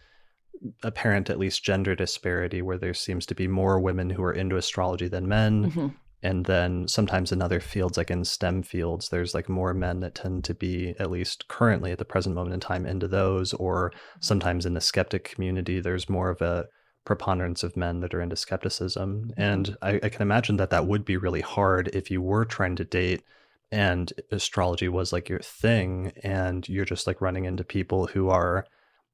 apparent, 0.82 1.30
at 1.30 1.38
least, 1.38 1.64
gender 1.64 1.94
disparity, 1.94 2.62
where 2.62 2.78
there 2.78 2.94
seems 2.94 3.26
to 3.26 3.34
be 3.34 3.48
more 3.48 3.80
women 3.80 4.10
who 4.10 4.22
are 4.22 4.32
into 4.32 4.56
astrology 4.56 5.08
than 5.08 5.28
men. 5.28 5.70
Mhm. 5.70 5.94
And 6.22 6.46
then 6.46 6.88
sometimes 6.88 7.32
in 7.32 7.42
other 7.42 7.60
fields, 7.60 7.98
like 7.98 8.10
in 8.10 8.24
STEM 8.24 8.62
fields, 8.62 9.10
there's 9.10 9.34
like 9.34 9.48
more 9.48 9.74
men 9.74 10.00
that 10.00 10.14
tend 10.14 10.44
to 10.44 10.54
be, 10.54 10.94
at 10.98 11.10
least 11.10 11.48
currently 11.48 11.92
at 11.92 11.98
the 11.98 12.04
present 12.06 12.34
moment 12.34 12.54
in 12.54 12.60
time, 12.60 12.86
into 12.86 13.06
those. 13.06 13.52
Or 13.52 13.92
sometimes 14.20 14.64
in 14.64 14.72
the 14.72 14.80
skeptic 14.80 15.24
community, 15.24 15.80
there's 15.80 16.08
more 16.08 16.30
of 16.30 16.40
a 16.40 16.66
preponderance 17.04 17.62
of 17.62 17.76
men 17.76 18.00
that 18.00 18.14
are 18.14 18.22
into 18.22 18.36
skepticism. 18.36 19.32
And 19.36 19.76
I, 19.82 20.00
I 20.02 20.08
can 20.08 20.22
imagine 20.22 20.56
that 20.56 20.70
that 20.70 20.86
would 20.86 21.04
be 21.04 21.18
really 21.18 21.42
hard 21.42 21.88
if 21.92 22.10
you 22.10 22.22
were 22.22 22.46
trying 22.46 22.76
to 22.76 22.84
date 22.84 23.22
and 23.70 24.12
astrology 24.30 24.88
was 24.88 25.12
like 25.12 25.28
your 25.28 25.40
thing 25.40 26.12
and 26.22 26.66
you're 26.68 26.84
just 26.84 27.06
like 27.06 27.20
running 27.20 27.44
into 27.44 27.64
people 27.64 28.06
who 28.06 28.28
are 28.28 28.66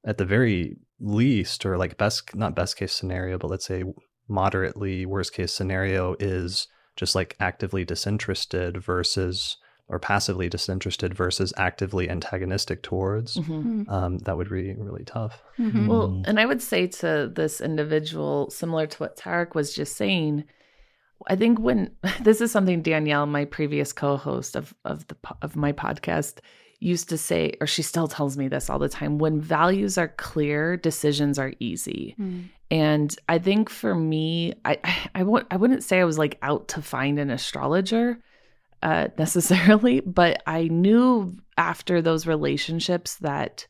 at 0.05 0.19
the 0.19 0.25
very 0.25 0.77
least 1.01 1.65
or 1.65 1.77
like 1.79 1.97
best 1.97 2.35
not 2.37 2.55
best 2.55 2.77
case 2.77 2.93
scenario 2.93 3.39
but 3.39 3.49
let's 3.51 3.65
say 3.65 3.83
moderately 4.29 5.07
worst 5.07 5.33
case 5.33 5.53
scenario 5.53 6.15
is 6.21 6.69
just 6.97 7.15
like 7.15 7.37
actively 7.41 7.85
disinterested 7.85 8.77
versus 8.83 9.57
or 9.89 9.99
passively 9.99 10.49
disinterested 10.49 11.13
versus 11.15 11.53
actively 11.57 12.09
antagonistic 12.09 12.83
towards 12.83 13.37
Mhm. 13.39 13.89
um, 13.91 14.19
that 14.19 14.37
would 14.37 14.49
be 14.51 14.75
really 14.75 15.05
tough 15.05 15.43
Mhm. 15.59 15.89
Well, 15.89 16.09
Mm. 16.11 16.25
and 16.29 16.39
I 16.39 16.47
would 16.47 16.63
say 16.63 16.87
to 16.87 17.31
this 17.35 17.61
individual, 17.61 18.51
similar 18.51 18.87
to 18.87 18.99
what 18.99 19.17
Tareck 19.17 19.55
was 19.55 19.75
just 19.75 19.97
saying, 19.97 20.45
I 21.27 21.35
think 21.37 21.59
when 21.59 21.97
this 22.23 22.41
is 22.41 22.53
something 22.53 22.83
Danielle, 22.83 23.27
my 23.27 23.45
previous 23.47 23.93
co-host 23.93 24.55
of 24.55 24.75
of 24.85 25.07
the 25.09 25.17
of 25.43 25.57
my 25.57 25.73
podcast, 25.73 26.39
used 26.81 27.09
to 27.11 27.19
say, 27.19 27.53
or 27.61 27.67
she 27.67 27.83
still 27.83 28.09
tells 28.09 28.37
me 28.37 28.49
this 28.49 28.69
all 28.69 28.79
the 28.79 28.89
time: 28.89 29.19
when 29.19 29.41
values 29.41 29.97
are 29.97 30.09
clear, 30.09 30.77
decisions 30.77 31.39
are 31.39 31.53
easy. 31.61 32.17
Mm. 32.19 32.49
And 32.71 33.17
I 33.29 33.39
think 33.39 33.69
for 33.69 33.95
me, 33.95 34.55
I 34.65 34.79
I 35.15 35.23
won't 35.23 35.47
I 35.51 35.57
wouldn't 35.57 35.85
say 35.85 36.01
I 36.01 36.05
was 36.05 36.19
like 36.19 36.39
out 36.43 36.69
to 36.69 36.83
find 36.83 37.19
an 37.19 37.31
astrologer 37.31 38.19
uh, 38.83 39.09
necessarily, 39.19 40.01
but 40.01 40.43
I 40.47 40.65
knew 40.69 41.37
after 41.57 42.01
those 42.01 42.27
relationships 42.27 43.17
that 43.17 43.67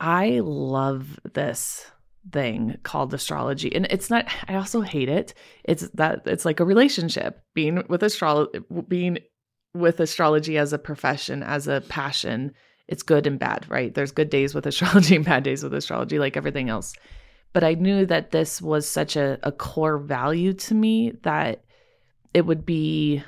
I 0.00 0.40
love 0.44 1.18
this 1.34 1.90
thing 2.30 2.78
called 2.82 3.14
astrology, 3.14 3.74
and 3.74 3.86
it's 3.90 4.10
not. 4.10 4.26
I 4.46 4.54
also 4.54 4.80
hate 4.80 5.08
it. 5.08 5.34
It's 5.64 5.88
that 5.94 6.22
it's 6.26 6.44
like 6.44 6.60
a 6.60 6.64
relationship 6.64 7.42
being 7.54 7.82
with 7.88 8.02
astrology, 8.02 8.60
being 8.86 9.18
with 9.74 10.00
astrology 10.00 10.58
as 10.58 10.72
a 10.72 10.78
profession, 10.78 11.42
as 11.42 11.68
a 11.68 11.82
passion. 11.88 12.54
It's 12.86 13.02
good 13.02 13.26
and 13.26 13.38
bad, 13.38 13.66
right? 13.68 13.94
There's 13.94 14.12
good 14.12 14.30
days 14.30 14.54
with 14.54 14.66
astrology 14.66 15.16
and 15.16 15.24
bad 15.24 15.42
days 15.42 15.62
with 15.62 15.74
astrology, 15.74 16.18
like 16.18 16.36
everything 16.36 16.68
else 16.68 16.94
but 17.52 17.64
I 17.64 17.74
knew 17.74 18.06
that 18.06 18.30
this 18.30 18.60
was 18.60 18.88
such 18.88 19.16
a, 19.16 19.38
a 19.42 19.52
core 19.52 19.98
value 19.98 20.52
to 20.54 20.74
me 20.74 21.12
that 21.22 21.64
it 22.34 22.46
would 22.46 22.64
be 22.66 23.22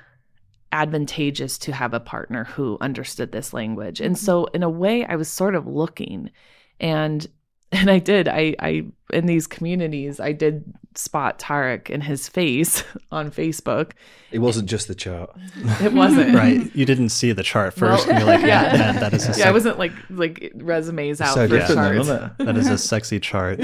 advantageous 0.73 1.59
to 1.59 1.73
have 1.73 1.95
a 1.95 2.01
partner 2.01 2.45
who 2.45 2.79
understood 2.81 3.33
this 3.33 3.53
language. 3.53 4.01
And 4.01 4.15
mm-hmm. 4.15 4.25
so 4.25 4.45
in 4.47 4.63
a 4.63 4.71
way 4.71 5.05
I 5.05 5.17
was 5.17 5.29
sort 5.29 5.55
of 5.55 5.67
looking 5.67 6.31
and 6.79 7.27
and 7.73 7.91
I 7.91 7.99
did. 7.99 8.29
I 8.29 8.55
I 8.59 8.85
in 9.13 9.27
these 9.27 9.47
communities 9.47 10.21
I 10.21 10.33
did 10.33 10.65
spot 10.97 11.39
Tareck 11.39 11.89
in 11.91 12.01
his 12.01 12.29
face 12.29 12.83
on 13.13 13.31
Facebook. 13.31 13.93
It 14.33 14.39
wasn't 14.41 14.69
just 14.69 14.89
the 14.89 14.95
chart. 14.95 15.31
It 15.81 15.93
wasn't 15.93 16.35
right. 16.35 16.69
You 16.75 16.85
didn't 16.85 17.11
see 17.11 17.33
the 17.33 17.43
chart 17.43 17.75
first, 17.75 18.07
Well, 18.07 18.17
and 18.17 18.25
you're 18.27 18.37
like, 18.37 18.47
yeah. 18.47 18.73
yeah, 18.73 18.79
man, 18.79 18.97
that 19.01 19.15
is 19.15 19.25
a 19.25 19.29
Yeah, 19.29 19.33
sec- 19.35 19.47
I 19.47 19.53
wasn't 19.53 19.79
like 19.79 19.93
like 20.11 20.53
resumes 20.57 21.21
out 21.21 21.35
so 21.35 21.49
for 21.49 21.57
different, 21.59 21.81
then, 21.81 22.05
charts. 22.07 22.35
that 22.39 22.57
is 22.57 22.69
a 22.69 22.79
sexy 22.79 23.21
chart. 23.21 23.61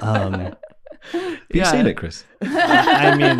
Um, 0.00 0.54
Have 1.12 1.22
you 1.52 1.60
Yeah. 1.60 1.70
seen 1.70 1.86
it, 1.86 1.96
Chris? 1.96 2.24
I 2.42 3.14
mean, 3.16 3.38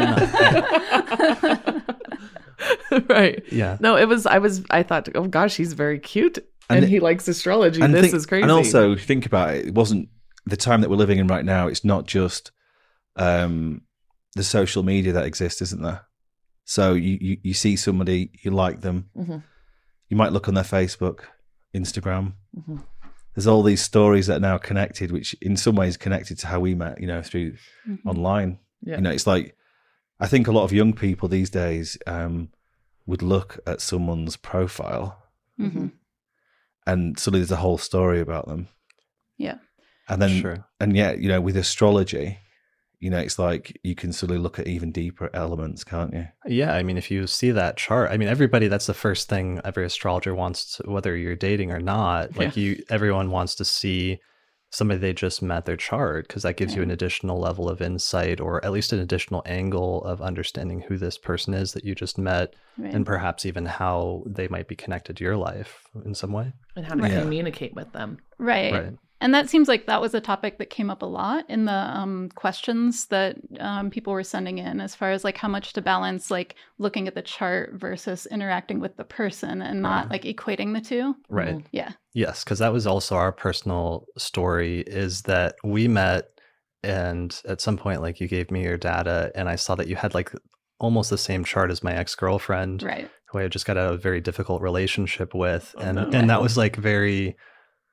right. 3.08 3.42
yeah, 3.52 3.76
No, 3.80 3.96
it 3.96 4.08
was. 4.08 4.26
I 4.26 4.38
was. 4.38 4.62
I 4.70 4.82
thought, 4.82 5.08
oh 5.14 5.26
gosh, 5.26 5.56
he's 5.56 5.72
very 5.74 5.98
cute, 5.98 6.38
and, 6.70 6.84
And- 6.84 6.88
he 6.92 7.00
likes 7.00 7.26
astrology. 7.28 7.80
And 7.80 7.94
this 7.94 8.02
think- 8.02 8.14
is 8.14 8.26
crazy. 8.26 8.42
And 8.42 8.50
also, 8.52 8.94
think 8.96 9.26
about 9.26 9.54
it, 9.54 9.66
it 9.68 9.74
wasn't 9.74 10.08
the 10.46 10.56
time 10.56 10.80
that 10.82 10.90
we're 10.90 10.96
living 10.96 11.18
in 11.18 11.26
right 11.26 11.44
now. 11.44 11.68
It's 11.68 11.84
not 11.84 12.06
just 12.06 12.50
um, 13.16 13.82
the 14.34 14.44
social 14.44 14.82
media 14.82 15.12
that 15.12 15.24
exists, 15.26 15.62
isn't 15.62 15.82
there? 15.82 16.02
So 16.64 16.92
you, 16.92 17.18
you 17.20 17.36
you 17.42 17.54
see 17.54 17.76
somebody, 17.76 18.30
you 18.42 18.50
like 18.50 18.82
them, 18.82 19.08
Mhm. 19.16 19.42
you 20.08 20.16
might 20.16 20.32
look 20.32 20.48
on 20.48 20.54
their 20.54 20.64
Facebook, 20.64 21.20
Instagram. 21.74 22.34
Mhm. 22.56 22.84
There's 23.34 23.46
all 23.46 23.62
these 23.62 23.82
stories 23.82 24.26
that 24.26 24.36
are 24.38 24.40
now 24.40 24.58
connected, 24.58 25.10
which 25.10 25.34
in 25.40 25.56
some 25.56 25.76
ways 25.76 25.96
connected 25.96 26.38
to 26.40 26.46
how 26.48 26.60
we 26.60 26.74
met, 26.74 27.00
you 27.00 27.06
know, 27.06 27.22
through 27.22 27.52
Mhm. 27.88 27.98
online. 28.04 28.58
Yeah. 28.82 28.96
You 28.96 29.02
know, 29.02 29.10
it's 29.10 29.26
like 29.26 29.56
I 30.20 30.26
think 30.26 30.46
a 30.48 30.52
lot 30.52 30.64
of 30.64 30.72
young 30.72 30.92
people 30.94 31.28
these 31.28 31.48
days 31.50 31.96
um, 32.06 32.48
would 33.06 33.22
look 33.22 33.58
at 33.66 33.80
someone's 33.80 34.36
profile 34.36 35.22
Mhm. 35.58 35.92
And 36.88 37.18
suddenly 37.18 37.40
there's 37.40 37.52
a 37.52 37.56
whole 37.56 37.78
story 37.78 38.20
about 38.20 38.48
them. 38.48 38.68
Yeah. 39.36 39.58
And 40.08 40.22
then 40.22 40.40
sure. 40.40 40.66
and 40.80 40.96
yet, 40.96 41.18
you 41.20 41.28
know, 41.28 41.40
with 41.40 41.56
astrology, 41.56 42.38
you 42.98 43.10
know, 43.10 43.18
it's 43.18 43.38
like 43.38 43.78
you 43.84 43.94
can 43.94 44.12
suddenly 44.12 44.40
look 44.40 44.58
at 44.58 44.66
even 44.66 44.90
deeper 44.90 45.30
elements, 45.34 45.84
can't 45.84 46.14
you? 46.14 46.26
Yeah, 46.46 46.74
I 46.74 46.82
mean, 46.82 46.96
if 46.96 47.10
you 47.10 47.26
see 47.26 47.50
that 47.52 47.76
chart, 47.76 48.10
I 48.10 48.16
mean, 48.16 48.28
everybody, 48.28 48.68
that's 48.68 48.86
the 48.86 48.94
first 48.94 49.28
thing 49.28 49.60
every 49.64 49.84
astrologer 49.84 50.34
wants 50.34 50.78
to, 50.78 50.90
whether 50.90 51.14
you're 51.14 51.36
dating 51.36 51.70
or 51.70 51.78
not. 51.78 52.36
Like, 52.36 52.56
you, 52.56 52.82
everyone 52.88 53.30
wants 53.30 53.54
to 53.56 53.64
see 53.64 54.18
somebody 54.70 55.00
they 55.00 55.12
just 55.14 55.40
met 55.42 55.64
their 55.64 55.76
chart 55.76 56.28
because 56.28 56.42
that 56.42 56.56
gives 56.56 56.74
you 56.74 56.82
an 56.82 56.90
mm. 56.90 56.92
additional 56.92 57.40
level 57.40 57.68
of 57.70 57.80
insight 57.80 58.38
or 58.40 58.62
at 58.64 58.70
least 58.72 58.92
an 58.92 58.98
additional 58.98 59.42
angle 59.46 60.04
of 60.04 60.20
understanding 60.20 60.80
who 60.82 60.98
this 60.98 61.16
person 61.16 61.54
is 61.54 61.72
that 61.72 61.84
you 61.84 61.94
just 61.94 62.18
met 62.18 62.54
Right. 62.76 62.94
and 62.94 63.04
perhaps 63.04 63.44
even 63.44 63.66
how 63.66 64.22
they 64.26 64.46
might 64.46 64.68
be 64.68 64.76
connected 64.76 65.16
to 65.16 65.24
your 65.24 65.36
life 65.36 65.82
in 66.04 66.14
some 66.14 66.32
way. 66.32 66.52
and 66.76 66.86
how 66.86 66.94
to 66.94 67.08
Yeah. 67.08 67.22
communicate 67.22 67.74
with 67.74 67.92
them. 67.92 68.18
right. 68.38 68.72
Right. 68.72 68.92
And 69.20 69.34
that 69.34 69.50
seems 69.50 69.66
like 69.66 69.86
that 69.86 70.00
was 70.00 70.14
a 70.14 70.20
topic 70.20 70.58
that 70.58 70.70
came 70.70 70.90
up 70.90 71.02
a 71.02 71.06
lot 71.06 71.44
in 71.48 71.64
the 71.64 71.72
um, 71.72 72.28
questions 72.36 73.06
that 73.06 73.36
um, 73.58 73.90
people 73.90 74.12
were 74.12 74.22
sending 74.22 74.58
in, 74.58 74.80
as 74.80 74.94
far 74.94 75.10
as 75.10 75.24
like 75.24 75.36
how 75.36 75.48
much 75.48 75.72
to 75.72 75.82
balance, 75.82 76.30
like 76.30 76.54
looking 76.78 77.08
at 77.08 77.14
the 77.16 77.22
chart 77.22 77.72
versus 77.74 78.26
interacting 78.26 78.78
with 78.78 78.96
the 78.96 79.04
person 79.04 79.60
and 79.60 79.82
not 79.82 80.08
like 80.10 80.22
equating 80.22 80.72
the 80.72 80.80
two. 80.80 81.16
Right. 81.28 81.56
Mhm. 81.56 81.64
Yeah. 81.72 81.92
Yes, 82.14 82.44
because 82.44 82.60
that 82.60 82.72
was 82.72 82.86
also 82.86 83.16
our 83.16 83.32
personal 83.32 84.06
story 84.16 84.80
is 84.86 85.22
that 85.22 85.56
we 85.64 85.88
met 85.88 86.28
and 86.84 87.42
at 87.48 87.60
some 87.60 87.76
point 87.76 88.00
like 88.02 88.20
you 88.20 88.28
gave 88.28 88.52
me 88.52 88.62
your 88.62 88.76
data 88.78 89.32
and 89.34 89.48
I 89.48 89.56
saw 89.56 89.74
that 89.74 89.88
you 89.88 89.96
had 89.96 90.14
like 90.14 90.30
almost 90.78 91.10
the 91.10 91.18
same 91.18 91.42
chart 91.44 91.72
as 91.72 91.82
my 91.82 91.92
ex-girlfriend 91.92 92.84
Right. 92.84 93.10
who 93.30 93.40
I 93.40 93.48
just 93.48 93.66
got 93.66 93.76
a 93.76 93.96
very 93.96 94.20
difficult 94.20 94.62
relationship 94.62 95.34
with 95.34 95.74
Oh, 95.76 95.80
and 95.82 95.96
no. 95.96 96.10
and 96.12 96.30
that 96.30 96.40
was 96.40 96.56
like 96.56 96.76
very 96.76 97.36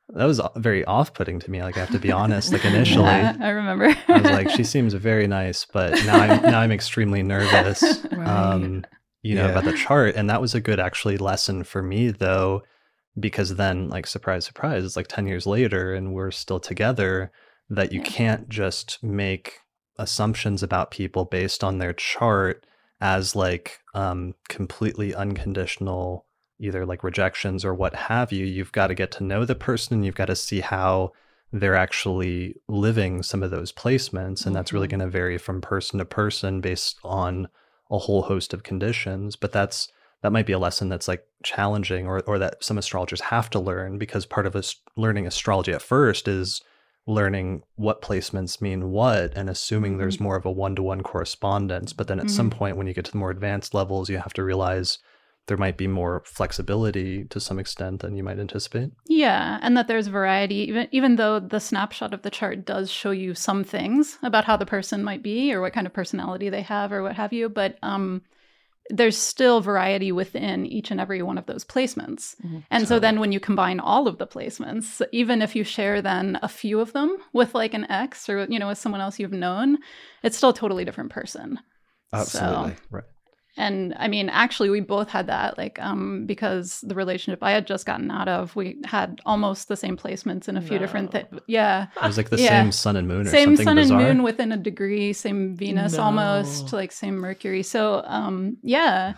that 0.09 0.25
was 0.25 0.39
very 0.57 0.85
off-putting 0.85 1.39
to 1.39 1.49
me 1.51 1.61
like 1.63 1.77
I 1.77 1.81
have 1.81 1.89
to 1.91 1.99
be 1.99 2.11
honest 2.11 2.53
like 2.53 2.63
initially 2.65 3.05
Yeah, 3.09 3.35
I 3.39 3.49
remember. 3.49 3.95
I 4.07 4.17
was 4.21 4.29
like 4.31 4.49
she 4.49 4.63
seems 4.63 4.93
very 4.93 5.27
nice 5.27 5.65
but 5.65 5.91
now 6.05 6.17
I'm 6.19 6.41
now 6.43 6.59
I'm 6.59 6.71
extremely 6.71 7.23
nervous 7.23 7.81
Right. 8.11 8.27
um, 8.27 8.85
you 9.23 9.33
know, 9.35 9.45
Yeah. 9.45 9.51
about 9.51 9.63
the 9.65 9.73
chart. 9.73 10.15
And 10.15 10.29
that 10.29 10.39
was 10.41 10.53
a 10.53 10.61
good 10.61 10.79
actually 10.79 11.17
lesson 11.17 11.63
for 11.63 11.81
me 11.81 12.11
though, 12.11 12.61
because 13.19 13.55
then 13.55 13.89
like 13.89 14.05
surprise, 14.05 14.45
surprise, 14.45 14.85
it's 14.85 14.95
like 14.95 15.07
10 15.07 15.25
years 15.25 15.47
later 15.47 15.93
and 15.95 16.13
we're 16.13 16.29
still 16.31 16.59
together 16.59 17.31
that 17.69 17.91
you 17.91 17.99
Yeah. 18.01 18.05
can't 18.05 18.49
just 18.49 19.01
make 19.01 19.53
assumptions 19.97 20.61
about 20.61 20.91
people 20.91 21.25
based 21.25 21.63
on 21.63 21.79
their 21.79 21.93
chart 21.93 22.65
as 23.01 23.35
like 23.35 23.79
um 23.95 24.35
completely 24.49 25.15
unconditional 25.15 26.25
either 26.59 26.85
like 26.85 27.03
rejections 27.03 27.65
or 27.65 27.73
what 27.73 27.93
have 27.93 28.31
you 28.31 28.45
you've 28.45 28.71
got 28.71 28.87
to 28.87 28.95
get 28.95 29.11
to 29.11 29.23
know 29.23 29.45
the 29.45 29.55
person 29.55 30.03
you've 30.03 30.15
got 30.15 30.25
to 30.25 30.35
see 30.35 30.61
how 30.61 31.11
they're 31.51 31.75
actually 31.75 32.55
living 32.67 33.21
some 33.23 33.43
of 33.43 33.51
those 33.51 33.71
placements 33.71 34.45
and 34.45 34.55
that's 34.55 34.73
really 34.73 34.87
Mhm. 34.87 34.91
going 34.91 34.99
to 35.01 35.07
vary 35.09 35.37
from 35.37 35.61
person 35.61 35.99
to 35.99 36.05
person 36.05 36.61
based 36.61 36.97
on 37.03 37.47
a 37.91 37.97
whole 37.97 38.23
host 38.23 38.53
of 38.53 38.63
conditions 38.63 39.35
but 39.35 39.51
that's 39.51 39.87
that 40.21 40.31
might 40.31 40.45
be 40.47 40.53
a 40.53 40.59
lesson 40.59 40.89
that's 40.89 41.07
like 41.07 41.23
challenging 41.43 42.07
or 42.07 42.21
or 42.21 42.39
that 42.39 42.63
some 42.63 42.77
astrologers 42.77 43.21
have 43.21 43.49
to 43.51 43.59
learn 43.59 43.97
because 43.97 44.25
part 44.25 44.47
of 44.47 44.55
us 44.55 44.75
learning 44.95 45.27
astrology 45.27 45.71
at 45.71 45.81
first 45.81 46.27
is 46.27 46.61
learning 47.07 47.61
what 47.75 48.01
placements 48.01 48.59
mean 48.59 48.89
what 48.89 49.31
and 49.35 49.47
assuming 49.49 49.97
there's 49.97 50.19
more 50.19 50.35
of 50.35 50.45
a 50.45 50.51
one-to-one 50.51 51.01
correspondence 51.03 51.93
but 51.93 52.07
then 52.07 52.19
at 52.19 52.31
some 52.31 52.49
point 52.49 52.75
when 52.77 52.87
you 52.87 52.93
get 52.93 53.05
to 53.05 53.11
the 53.11 53.17
more 53.17 53.29
advanced 53.29 53.75
levels 53.75 54.09
you 54.09 54.17
have 54.17 54.33
to 54.33 54.43
realize 54.43 54.97
there 55.47 55.57
might 55.57 55.77
be 55.77 55.87
more 55.87 56.23
flexibility 56.25 57.25
to 57.25 57.39
some 57.39 57.59
extent 57.59 58.01
than 58.01 58.15
you 58.15 58.23
might 58.23 58.39
anticipate 58.39 58.91
Yeah, 59.07 59.59
and 59.61 59.77
that 59.77 59.87
there's 59.87 60.07
variety, 60.07 60.55
even 60.55 60.87
even 60.91 61.15
though 61.15 61.39
the 61.39 61.59
snapshot 61.59 62.13
of 62.13 62.21
the 62.23 62.29
chart 62.29 62.65
does 62.65 62.91
show 62.91 63.11
you 63.11 63.33
some 63.35 63.63
things 63.63 64.17
about 64.23 64.45
how 64.45 64.57
the 64.57 64.65
person 64.65 65.03
might 65.03 65.23
be 65.23 65.53
or 65.53 65.61
what 65.61 65.73
kind 65.73 65.87
of 65.87 65.93
personality 65.93 66.49
they 66.49 66.61
have 66.63 66.91
or 66.91 67.03
what 67.03 67.15
have 67.15 67.33
you, 67.33 67.49
but 67.49 67.77
um, 67.83 68.21
there's 68.89 69.17
still 69.17 69.61
variety 69.61 70.11
within 70.11 70.65
each 70.65 70.91
and 70.91 70.99
every 70.99 71.21
one 71.21 71.37
of 71.37 71.47
those 71.47 71.65
placements. 71.65 72.35
Mhm. 72.43 72.63
And 72.69 72.87
so 72.87 72.99
then 72.99 73.19
when 73.19 73.31
you 73.31 73.39
combine 73.39 73.79
all 73.79 74.07
of 74.07 74.19
the 74.19 74.27
placements, 74.27 75.01
even 75.11 75.41
if 75.41 75.55
you 75.55 75.63
share 75.63 76.01
then 76.01 76.37
a 76.43 76.47
few 76.47 76.79
of 76.79 76.93
them 76.93 77.17
with 77.33 77.55
like 77.55 77.73
an 77.73 77.89
ex 77.89 78.29
or 78.29 78.45
you 78.49 78.59
know 78.59 78.67
with 78.67 78.77
someone 78.77 79.01
else 79.01 79.19
you've 79.19 79.31
known, 79.31 79.77
it's 80.23 80.37
still 80.37 80.49
a 80.49 80.53
totally 80.53 80.85
different 80.85 81.11
person. 81.11 81.59
Absolutely. 82.13 82.75
right 82.91 83.03
And 83.57 83.93
I 83.97 84.07
mean, 84.09 84.27
actually, 84.29 84.69
we 84.69 84.81
both 84.81 85.07
had 85.09 85.27
that, 85.27 85.57
like, 85.57 85.79
um, 85.81 86.25
because 86.25 86.81
the 86.81 86.93
relationship 86.95 87.41
I 87.41 87.51
had 87.51 87.65
just 87.65 87.85
gotten 87.85 88.11
out 88.11 88.27
of, 88.27 88.53
we 88.55 88.77
had 88.83 89.21
almost 89.25 89.69
the 89.69 89.77
same 89.77 89.95
placements 89.95 90.49
in 90.49 90.57
a 90.57 90.61
few 90.61 90.77
different 90.77 91.13
No. 91.13 91.21
things. 91.21 91.41
Yeah, 91.47 91.87
it 91.95 92.05
was 92.05 92.17
like 92.17 92.29
the 92.29 92.37
Yeah. 92.37 92.63
same 92.63 92.71
sun 92.73 92.97
and 92.97 93.07
moon 93.07 93.27
or 93.27 93.29
same 93.29 93.49
something 93.49 93.63
sun 93.65 93.75
bizarre 93.77 94.01
and 94.01 94.17
moon 94.17 94.23
within 94.23 94.51
a 94.51 94.57
degree, 94.57 95.13
same 95.13 95.55
Venus 95.55 95.93
No. 95.93 96.03
almost, 96.03 96.73
like 96.73 96.91
same 96.91 97.15
Mercury. 97.15 97.63
So, 97.63 98.03
um, 98.05 98.57
yeah. 98.61 99.13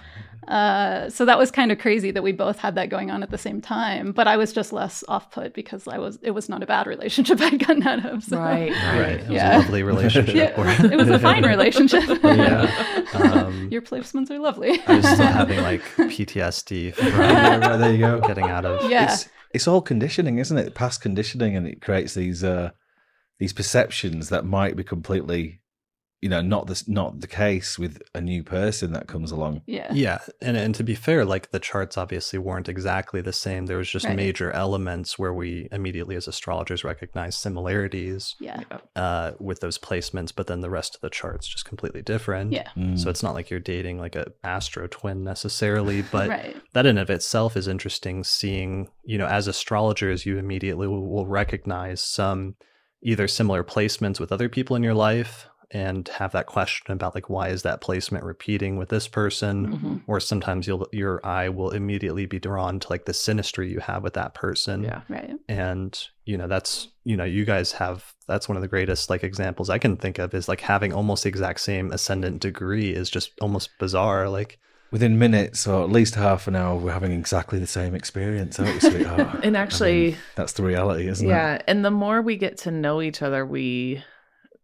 Uh, 0.47 1.09
so 1.09 1.25
that 1.25 1.37
was 1.37 1.51
kind 1.51 1.71
of 1.71 1.77
crazy 1.79 2.11
that 2.11 2.23
we 2.23 2.31
both 2.31 2.57
had 2.59 2.75
that 2.75 2.89
going 2.89 3.11
on 3.11 3.21
at 3.23 3.31
the 3.31 3.37
same 3.37 3.61
time. 3.61 4.11
But 4.11 4.27
I 4.27 4.37
was 4.37 4.53
just 4.53 4.71
less 4.73 5.03
off 5.07 5.31
put 5.31 5.53
because 5.53 5.87
I 5.87 5.97
was. 5.97 6.19
It 6.21 6.31
was 6.31 6.47
not 6.49 6.63
a 6.63 6.65
bad 6.65 6.87
relationship 6.87 7.39
I'd 7.41 7.59
gotten 7.59 7.85
out 7.87 8.05
of. 8.05 8.23
So. 8.23 8.37
Right. 8.37 8.71
right 8.71 9.19
it 9.19 9.29
was 9.29 9.41
a 9.41 9.57
lovely 9.59 9.83
relationship 9.83 10.35
Yeah, 10.35 10.85
it 10.91 10.97
was 10.97 11.09
a 11.09 11.19
fine 11.29 11.45
relationship. 11.45 12.03
Yeah. 12.23 13.03
Um, 13.13 13.69
Your 13.71 13.81
placements 13.81 14.29
are 14.31 14.39
lovely. 14.39 14.79
I 14.87 14.95
was 14.97 15.07
still 15.07 15.25
having 15.25 15.61
like 15.61 15.81
PTSD 15.95 16.93
from 16.93 17.07
Yeah, 17.07 17.77
there 17.77 17.91
you 17.91 17.99
go. 17.99 18.19
getting 18.21 18.45
out 18.45 18.65
of. 18.65 18.89
Yeah. 18.89 19.13
It's 19.13 19.29
it's 19.53 19.67
all 19.67 19.81
conditioning, 19.81 20.39
isn't 20.39 20.57
it? 20.57 20.75
Past 20.75 21.01
conditioning, 21.01 21.55
and 21.55 21.65
it 21.67 21.81
creates 21.81 22.13
these 22.13 22.43
uh 22.43 22.71
these 23.39 23.53
perceptions 23.53 24.29
that 24.29 24.45
might 24.45 24.75
be 24.75 24.83
completely, 24.83 25.61
you 26.21 26.29
know, 26.29 26.41
not 26.41 26.65
the 26.65 26.83
not 26.87 27.21
the 27.21 27.27
case 27.27 27.77
with 27.77 28.01
a 28.15 28.21
new 28.21 28.43
person 28.43 28.91
that 28.93 29.07
comes 29.07 29.31
along. 29.31 29.61
Yeah. 29.67 29.91
Yeah, 29.93 30.19
and 30.41 30.57
and 30.57 30.73
to 30.75 30.83
be 30.83 30.95
fair, 30.95 31.23
like 31.25 31.51
the 31.51 31.59
charts 31.59 31.95
obviously 31.95 32.39
weren't 32.39 32.67
exactly 32.67 33.21
the 33.21 33.31
same. 33.33 33.67
There 33.67 33.77
was 33.77 33.89
just 33.89 34.05
Right. 34.05 34.15
major 34.15 34.49
elements 34.51 35.19
where 35.19 35.33
we 35.33 35.67
immediately, 35.71 36.15
as 36.15 36.27
astrologers, 36.27 36.83
recognize 36.83 37.35
similarities 37.35 38.35
Yeah. 38.39 38.61
uh, 38.95 39.33
with 39.39 39.59
those 39.59 39.77
placements, 39.77 40.33
but 40.35 40.47
then 40.47 40.61
the 40.61 40.71
rest 40.71 40.95
of 40.95 41.01
the 41.01 41.09
charts 41.11 41.47
just 41.47 41.65
completely 41.65 42.01
different. 42.01 42.51
Yeah. 42.51 42.69
Mm. 42.75 42.97
So 42.97 43.09
it's 43.11 43.21
not 43.21 43.35
like 43.35 43.51
you're 43.51 43.59
dating 43.59 43.99
like 43.99 44.15
a 44.15 44.31
astro 44.43 44.87
twin 44.87 45.23
necessarily, 45.23 46.01
but 46.11 46.29
right. 46.29 46.55
that 46.73 46.87
in 46.87 46.97
of 46.97 47.11
itself 47.11 47.55
is 47.55 47.67
interesting. 47.67 48.23
Seeing 48.23 48.89
you 49.03 49.17
know, 49.19 49.27
as 49.27 49.47
astrologers, 49.47 50.25
you 50.25 50.37
immediately 50.39 50.87
will, 50.87 51.07
will 51.07 51.27
recognize 51.27 52.01
some 52.01 52.55
either 53.03 53.27
similar 53.27 53.63
placements 53.63 54.19
with 54.19 54.31
other 54.31 54.49
people 54.49 54.75
in 54.75 54.81
your 54.83 54.95
life 54.95 55.47
and 55.71 56.07
have 56.07 56.31
that 56.31 56.45
question 56.45 56.93
about 56.93 57.13
like 57.13 57.29
why 57.29 57.49
is 57.49 57.63
that 57.63 57.81
placement 57.81 58.23
repeating 58.23 58.77
with 58.77 58.87
this 58.89 59.07
person 59.07 59.67
Mhm. 59.67 60.01
or 60.07 60.19
sometimes 60.19 60.65
you'll 60.65 60.87
your 60.93 61.19
eye 61.25 61.49
will 61.49 61.71
immediately 61.71 62.25
be 62.25 62.39
drawn 62.39 62.79
to 62.79 62.87
like 62.89 63.03
the 63.05 63.11
synastry 63.11 63.69
you 63.69 63.79
have 63.79 64.01
with 64.01 64.13
that 64.13 64.33
person 64.33 64.83
Yeah. 64.83 65.01
Right. 65.09 65.31
and 65.49 65.99
you 66.25 66.37
know 66.37 66.47
that's 66.47 66.87
you 67.03 67.17
know 67.17 67.25
you 67.25 67.43
guys 67.43 67.73
have 67.73 68.13
that's 68.27 68.47
one 68.47 68.55
of 68.55 68.61
the 68.61 68.67
greatest 68.69 69.09
like 69.09 69.23
examples 69.25 69.69
i 69.69 69.77
can 69.77 69.97
think 69.97 70.19
of 70.19 70.33
is 70.33 70.47
like 70.47 70.61
having 70.61 70.93
almost 70.93 71.23
the 71.23 71.29
exact 71.29 71.59
same 71.59 71.91
ascendant 71.91 72.41
degree 72.41 72.91
is 72.91 73.09
just 73.09 73.31
almost 73.41 73.69
bizarre 73.77 74.29
like 74.29 74.59
Within 74.89 75.19
minutes 75.19 75.67
or 75.67 75.83
at 75.83 75.89
least 75.89 76.15
half 76.15 76.47
an 76.47 76.55
hour, 76.55 76.77
we're 76.77 76.93
having 76.93 77.11
exactly 77.11 77.59
the 77.59 77.67
same 77.67 77.93
experience, 77.93 78.57
aren't 78.57 78.73
we, 78.75 78.79
sweetheart? 78.79 79.39
And 79.43 79.57
actually, 79.57 80.15
That's 80.35 80.53
the 80.53 80.63
reality, 80.63 81.09
isn't 81.09 81.27
it? 81.27 81.29
yeah. 81.29 81.61
And 81.67 81.83
the 81.83 81.91
more 81.91 82.21
we 82.21 82.37
get 82.37 82.55
to 82.59 82.71
know 82.71 83.01
each 83.01 83.21
other, 83.21 83.45
we, 83.45 84.01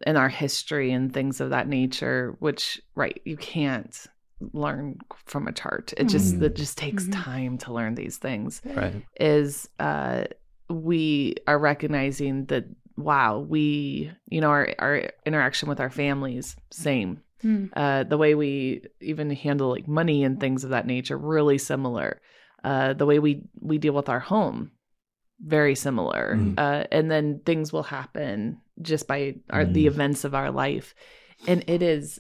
in 0.05 0.17
our 0.17 0.29
history 0.29 0.91
and 0.91 1.13
things 1.13 1.39
of 1.41 1.49
that 1.51 1.67
nature, 1.67 2.35
which, 2.39 2.81
right, 2.95 3.21
you 3.25 3.37
can't 3.37 4.05
learn 4.51 4.97
from 5.25 5.47
a 5.47 5.51
chart. 5.51 5.93
It 5.97 6.09
just, 6.09 6.35
Mhm. 6.35 6.41
it 6.43 6.55
just 6.55 6.77
takes 6.77 7.05
Mhm. 7.05 7.23
time 7.23 7.57
to 7.59 7.73
learn 7.73 7.95
these 7.95 8.17
things. 8.17 8.61
right 8.75 8.93
is 9.19 9.69
uh 9.79 10.25
we 10.69 11.35
are 11.47 11.59
recognizing 11.59 12.45
that 12.45 12.65
wow 12.97 13.39
we 13.39 14.11
you 14.29 14.41
know 14.41 14.49
our 14.49 14.69
our 14.79 15.01
interaction 15.25 15.67
with 15.69 15.79
our 15.79 15.89
families 15.89 16.55
same 16.71 17.19
Mm. 17.43 17.69
uh 17.75 18.03
the 18.03 18.17
way 18.17 18.33
we 18.35 18.81
even 19.01 19.29
handle 19.31 19.69
like 19.69 19.87
money 19.87 20.23
and 20.23 20.39
things 20.39 20.63
of 20.63 20.69
that 20.71 20.87
nature 20.87 21.17
really 21.17 21.57
similar 21.57 22.21
uh 22.63 22.93
the 22.93 23.05
way 23.05 23.19
we 23.19 23.41
we 23.61 23.77
deal 23.77 23.93
with 23.93 24.09
our 24.09 24.19
home 24.21 24.71
very 25.39 25.75
similar 25.75 26.35
Mm. 26.37 26.53
uh 26.57 26.85
and 26.91 27.11
then 27.11 27.39
things 27.45 27.71
will 27.73 27.83
happen 27.83 28.57
just 28.81 29.07
by 29.07 29.35
our 29.49 29.65
the 29.65 29.85
Mm. 29.85 29.87
events 29.87 30.23
of 30.23 30.33
our 30.33 30.51
life 30.51 30.95
and 31.47 31.63
it 31.67 31.81
is 31.81 32.19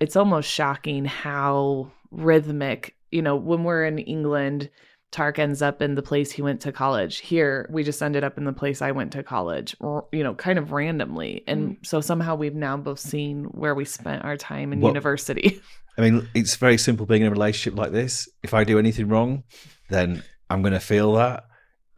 it's 0.00 0.16
almost 0.16 0.50
shocking 0.50 1.04
how 1.04 1.90
rhythmic 2.10 2.94
you 3.10 3.22
know 3.22 3.36
when 3.36 3.64
we're 3.64 3.84
in 3.84 3.98
england 3.98 4.70
tareck 5.12 5.38
ends 5.38 5.60
up 5.60 5.82
in 5.82 5.94
the 5.96 6.02
place 6.02 6.30
he 6.30 6.42
went 6.42 6.60
to 6.60 6.70
college 6.72 7.18
here 7.18 7.68
we 7.72 7.82
just 7.82 8.02
ended 8.02 8.22
up 8.24 8.38
in 8.38 8.44
the 8.44 8.52
place 8.52 8.80
i 8.80 8.92
went 8.92 9.12
to 9.12 9.22
college 9.22 9.74
or 9.80 10.06
you 10.12 10.22
know 10.22 10.34
kind 10.34 10.58
of 10.58 10.70
randomly 10.72 11.42
and 11.48 11.76
so 11.82 12.00
somehow 12.00 12.34
we've 12.34 12.54
now 12.54 12.76
both 12.76 13.00
seen 13.00 13.44
where 13.46 13.74
we 13.74 13.84
spent 13.84 14.24
our 14.24 14.36
time 14.36 14.72
in 14.72 14.80
What- 14.80 14.90
university 14.90 15.60
I 15.98 16.02
mean, 16.02 16.28
it's 16.34 16.56
very 16.56 16.78
simple 16.78 17.04
being 17.04 17.22
in 17.22 17.28
a 17.28 17.30
relationship 17.32 17.76
like 17.78 17.90
this. 17.92 18.26
If 18.42 18.54
I 18.54 18.64
do 18.64 18.78
anything 18.78 19.08
wrong, 19.08 19.42
then 19.90 20.22
I'm 20.48 20.62
going 20.62 20.72
to 20.72 20.80
feel 20.80 21.14
that. 21.14 21.44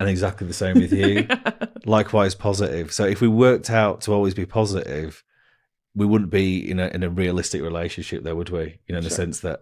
And 0.02 0.10
exactly 0.10 0.46
the 0.46 0.52
same 0.52 0.78
with 0.78 0.92
you. 0.92 1.26
Likewise, 1.84 2.34
positive. 2.34 2.92
So 2.92 3.04
if 3.04 3.20
we 3.20 3.28
worked 3.28 3.70
out 3.70 4.02
to 4.02 4.12
always 4.12 4.34
be 4.34 4.46
positive, 4.46 5.22
we 5.94 6.06
wouldn't 6.06 6.30
be 6.30 6.70
in 6.70 6.78
a 6.80 6.88
in 6.88 7.02
a 7.02 7.10
realistic 7.10 7.62
relationship, 7.62 8.22
though, 8.24 8.34
would 8.34 8.50
we? 8.50 8.78
You 8.86 8.92
know, 8.92 8.98
in 8.98 9.04
the 9.04 9.10
sense 9.10 9.40
that 9.40 9.60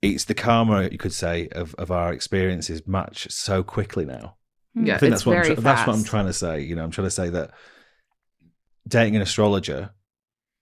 it's 0.00 0.24
the 0.24 0.34
karma 0.34 0.88
you 0.90 0.98
could 0.98 1.12
say 1.12 1.48
of 1.52 1.74
of 1.76 1.90
our 1.90 2.12
experiences 2.12 2.86
match 2.86 3.30
so 3.30 3.62
quickly 3.62 4.04
now. 4.04 4.36
Hmm. 4.74 4.86
yeah 4.86 4.94
I 4.94 4.98
think 4.98 5.12
it's 5.12 5.24
that's 5.24 5.26
what 5.26 5.36
I'm 5.36 5.42
very 5.42 5.54
tr- 5.54 5.60
that's 5.60 5.86
what 5.86 5.96
I'm 5.96 6.04
trying 6.04 6.26
to 6.26 6.32
say. 6.32 6.60
You 6.60 6.76
know, 6.76 6.84
I'm 6.84 6.90
trying 6.90 7.06
to 7.06 7.10
say 7.10 7.30
that 7.30 7.50
dating 8.86 9.16
an 9.16 9.22
astrologer. 9.22 9.90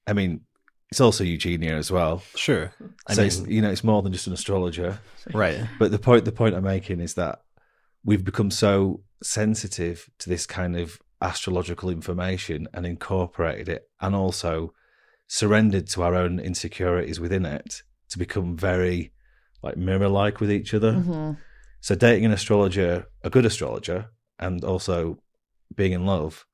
I 0.06 0.12
mean, 0.12 0.42
it's 0.90 1.00
also 1.00 1.24
Eugenia 1.24 1.76
as 1.76 1.90
well. 1.90 2.22
sure 2.34 2.72
i 3.06 3.14
so 3.14 3.22
it's, 3.22 3.40
mean 3.40 3.50
you 3.50 3.62
know, 3.62 3.70
it's 3.70 3.84
more 3.84 4.02
than 4.02 4.12
just 4.12 4.26
an 4.26 4.32
astrologer. 4.32 4.98
right 5.32 5.60
But 5.78 5.90
the 5.90 5.98
point 5.98 6.24
the 6.24 6.32
point 6.32 6.54
I'm 6.54 6.64
making 6.64 7.00
is 7.00 7.14
that 7.14 7.42
we've 8.04 8.24
become 8.24 8.50
so 8.50 9.02
sensitive 9.22 10.08
to 10.18 10.28
this 10.28 10.46
kind 10.46 10.76
of 10.76 11.00
astrological 11.22 11.90
information 11.90 12.66
and 12.72 12.86
incorporated 12.86 13.68
it 13.68 13.88
and 14.00 14.14
also 14.14 14.72
surrendered 15.26 15.86
to 15.86 16.02
our 16.02 16.14
own 16.14 16.40
insecurities 16.40 17.20
within 17.20 17.44
it 17.44 17.82
to 18.08 18.18
become 18.18 18.56
very 18.56 19.12
like 19.62 19.76
mirror 19.76 20.08
like 20.08 20.40
with 20.40 20.50
each 20.50 20.72
other. 20.72 20.94
Mhm. 20.94 21.36
So 21.80 21.94
dating 21.94 22.24
an 22.24 22.32
astrologer, 22.32 23.06
a 23.22 23.30
good 23.30 23.46
astrologer, 23.46 24.10
and 24.38 24.64
also 24.64 25.22
being 25.74 25.92
in 25.92 26.06
love, 26.06 26.46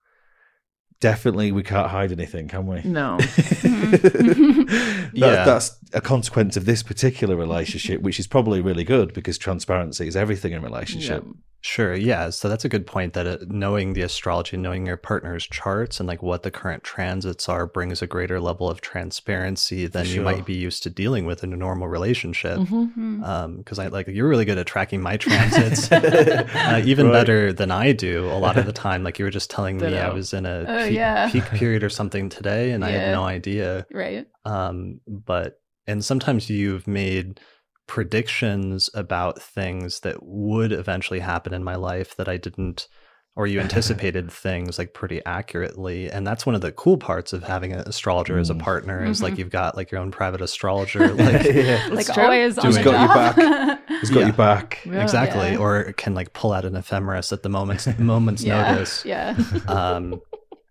definitely 1.01 1.53
we 1.53 1.63
can't 1.63 1.89
hide 1.91 2.13
anything, 2.13 2.49
can 2.49 2.67
we? 2.67 2.83
no 2.83 3.17
mm-hmm. 3.21 4.63
That- 4.67 5.11
Yeah. 5.15 5.45
that's 5.45 5.79
a 5.93 6.01
consequence 6.01 6.57
of 6.57 6.65
this 6.65 6.83
particular 6.83 7.37
relationship, 7.37 8.03
which 8.03 8.19
is 8.19 8.27
probably 8.27 8.61
really 8.61 8.85
good 8.85 9.13
because 9.15 9.39
transparency 9.39 10.07
is 10.09 10.17
everything 10.17 10.53
in 10.53 10.59
a 10.59 10.63
relationship. 10.63 11.23
Yeah. 11.27 11.33
Sure. 11.67 11.97
Yeah. 11.97 12.31
So 12.31 12.49
that's 12.49 12.65
a 12.65 12.69
good 12.69 12.87
point 12.87 13.13
that 13.15 13.27
uh 13.27 13.39
knowing 13.49 13.95
the 13.95 14.03
astrology, 14.03 14.57
knowing 14.57 14.87
your 14.87 14.97
partner's 14.97 15.45
charts 15.49 15.99
and 15.99 16.07
like 16.07 16.23
what 16.23 16.45
the 16.45 16.51
current 16.53 16.85
transits 16.85 17.49
are 17.49 17.67
brings 17.67 18.01
a 18.03 18.07
greater 18.07 18.39
level 18.41 18.71
of 18.71 18.81
transparency 18.81 19.89
than 19.89 20.07
you 20.07 20.21
might 20.23 20.45
be 20.47 20.55
used 20.55 20.85
to 20.85 20.91
dealing 20.91 21.25
with 21.27 21.43
in 21.43 21.53
a 21.53 21.57
normal 21.57 21.89
relationship. 21.89 22.59
Mhm. 22.61 22.95
Mm. 22.97 23.25
Um, 23.27 23.65
cause 23.65 23.81
I 23.81 23.89
like, 23.89 24.07
you're 24.07 24.29
really 24.29 24.45
good 24.45 24.59
at 24.59 24.67
tracking 24.67 25.01
my 25.03 25.17
transits, 25.17 25.91
uh, 25.93 26.83
even 26.85 27.07
Right. 27.07 27.13
better 27.13 27.53
than 27.53 27.73
I 27.73 27.91
do 27.93 28.27
a 28.31 28.39
lot 28.39 28.57
of 28.57 28.67
the 28.67 28.73
time. 28.87 29.03
Like 29.03 29.19
you 29.19 29.25
were 29.25 29.31
just 29.33 29.51
telling 29.51 29.79
me 29.79 29.97
I 29.99 30.11
was 30.11 30.33
in 30.33 30.47
a 30.47 30.65
Oh, 30.69 30.85
peak, 30.87 30.95
yeah. 30.97 31.31
peak 31.31 31.45
period 31.61 31.83
or 31.83 31.91
something 31.91 32.29
today 32.29 32.71
and 32.71 32.85
I 32.85 32.91
had 32.91 33.13
no 33.13 33.25
idea. 33.25 33.87
Right. 33.93 34.27
Um, 34.45 35.01
but, 35.09 35.61
and 35.89 36.05
sometimes 36.05 36.49
you've 36.49 36.87
made 36.87 37.41
predictions 37.87 38.91
about 38.95 39.41
things 39.43 40.01
that 40.01 40.23
would 40.23 40.73
eventually 40.73 41.21
happen 41.21 41.53
in 41.55 41.65
my 41.65 41.75
life 41.77 42.17
that 42.17 42.29
I 42.29 42.37
didn't, 42.37 42.89
or 43.35 43.47
you 43.47 43.61
anticipated 43.67 44.31
things 44.31 44.79
like 44.79 44.95
pretty 44.95 45.21
accurately. 45.27 46.11
And 46.11 46.27
that's 46.27 46.47
one 46.47 46.55
of 46.55 46.61
the 46.61 46.73
cool 46.73 46.97
parts 46.99 47.33
of 47.33 47.43
having 47.45 47.73
an 47.73 47.81
astrologer 47.81 48.39
as 48.39 48.49
a 48.51 48.55
Mm. 48.55 48.59
partner 48.61 49.05
is 49.05 49.23
like 49.23 49.35
Mhm. 49.35 49.39
you've 49.39 49.51
got 49.51 49.77
like 49.77 49.91
your 49.91 50.01
own 50.01 50.11
private 50.11 50.41
astrologer. 50.49 51.13
Like, 51.15 51.45
yeah. 51.45 51.89
like 51.91 52.07
true. 52.13 52.23
always 52.25 52.59
on 52.59 52.67
Who's 52.67 52.77
the 52.77 52.83
got 52.85 52.99
your 52.99 53.09
job. 53.09 53.37
back? 53.37 53.89
He's 54.01 54.11
got 54.11 54.21
Yeah. 54.21 54.27
your 54.27 54.35
back. 54.35 54.81
Yeah. 54.85 55.03
exactly. 55.03 55.51
Yeah. 55.53 55.59
Or 55.59 55.93
can 55.93 56.15
like 56.15 56.33
pull 56.33 56.53
out 56.53 56.65
an 56.65 56.77
ephemeris 56.77 57.33
at 57.33 57.43
the 57.43 57.49
moment's 57.49 57.87
moment's 57.99 58.43
notice. 58.45 59.05
Yeah. 59.05 59.37
Um, 59.69 60.21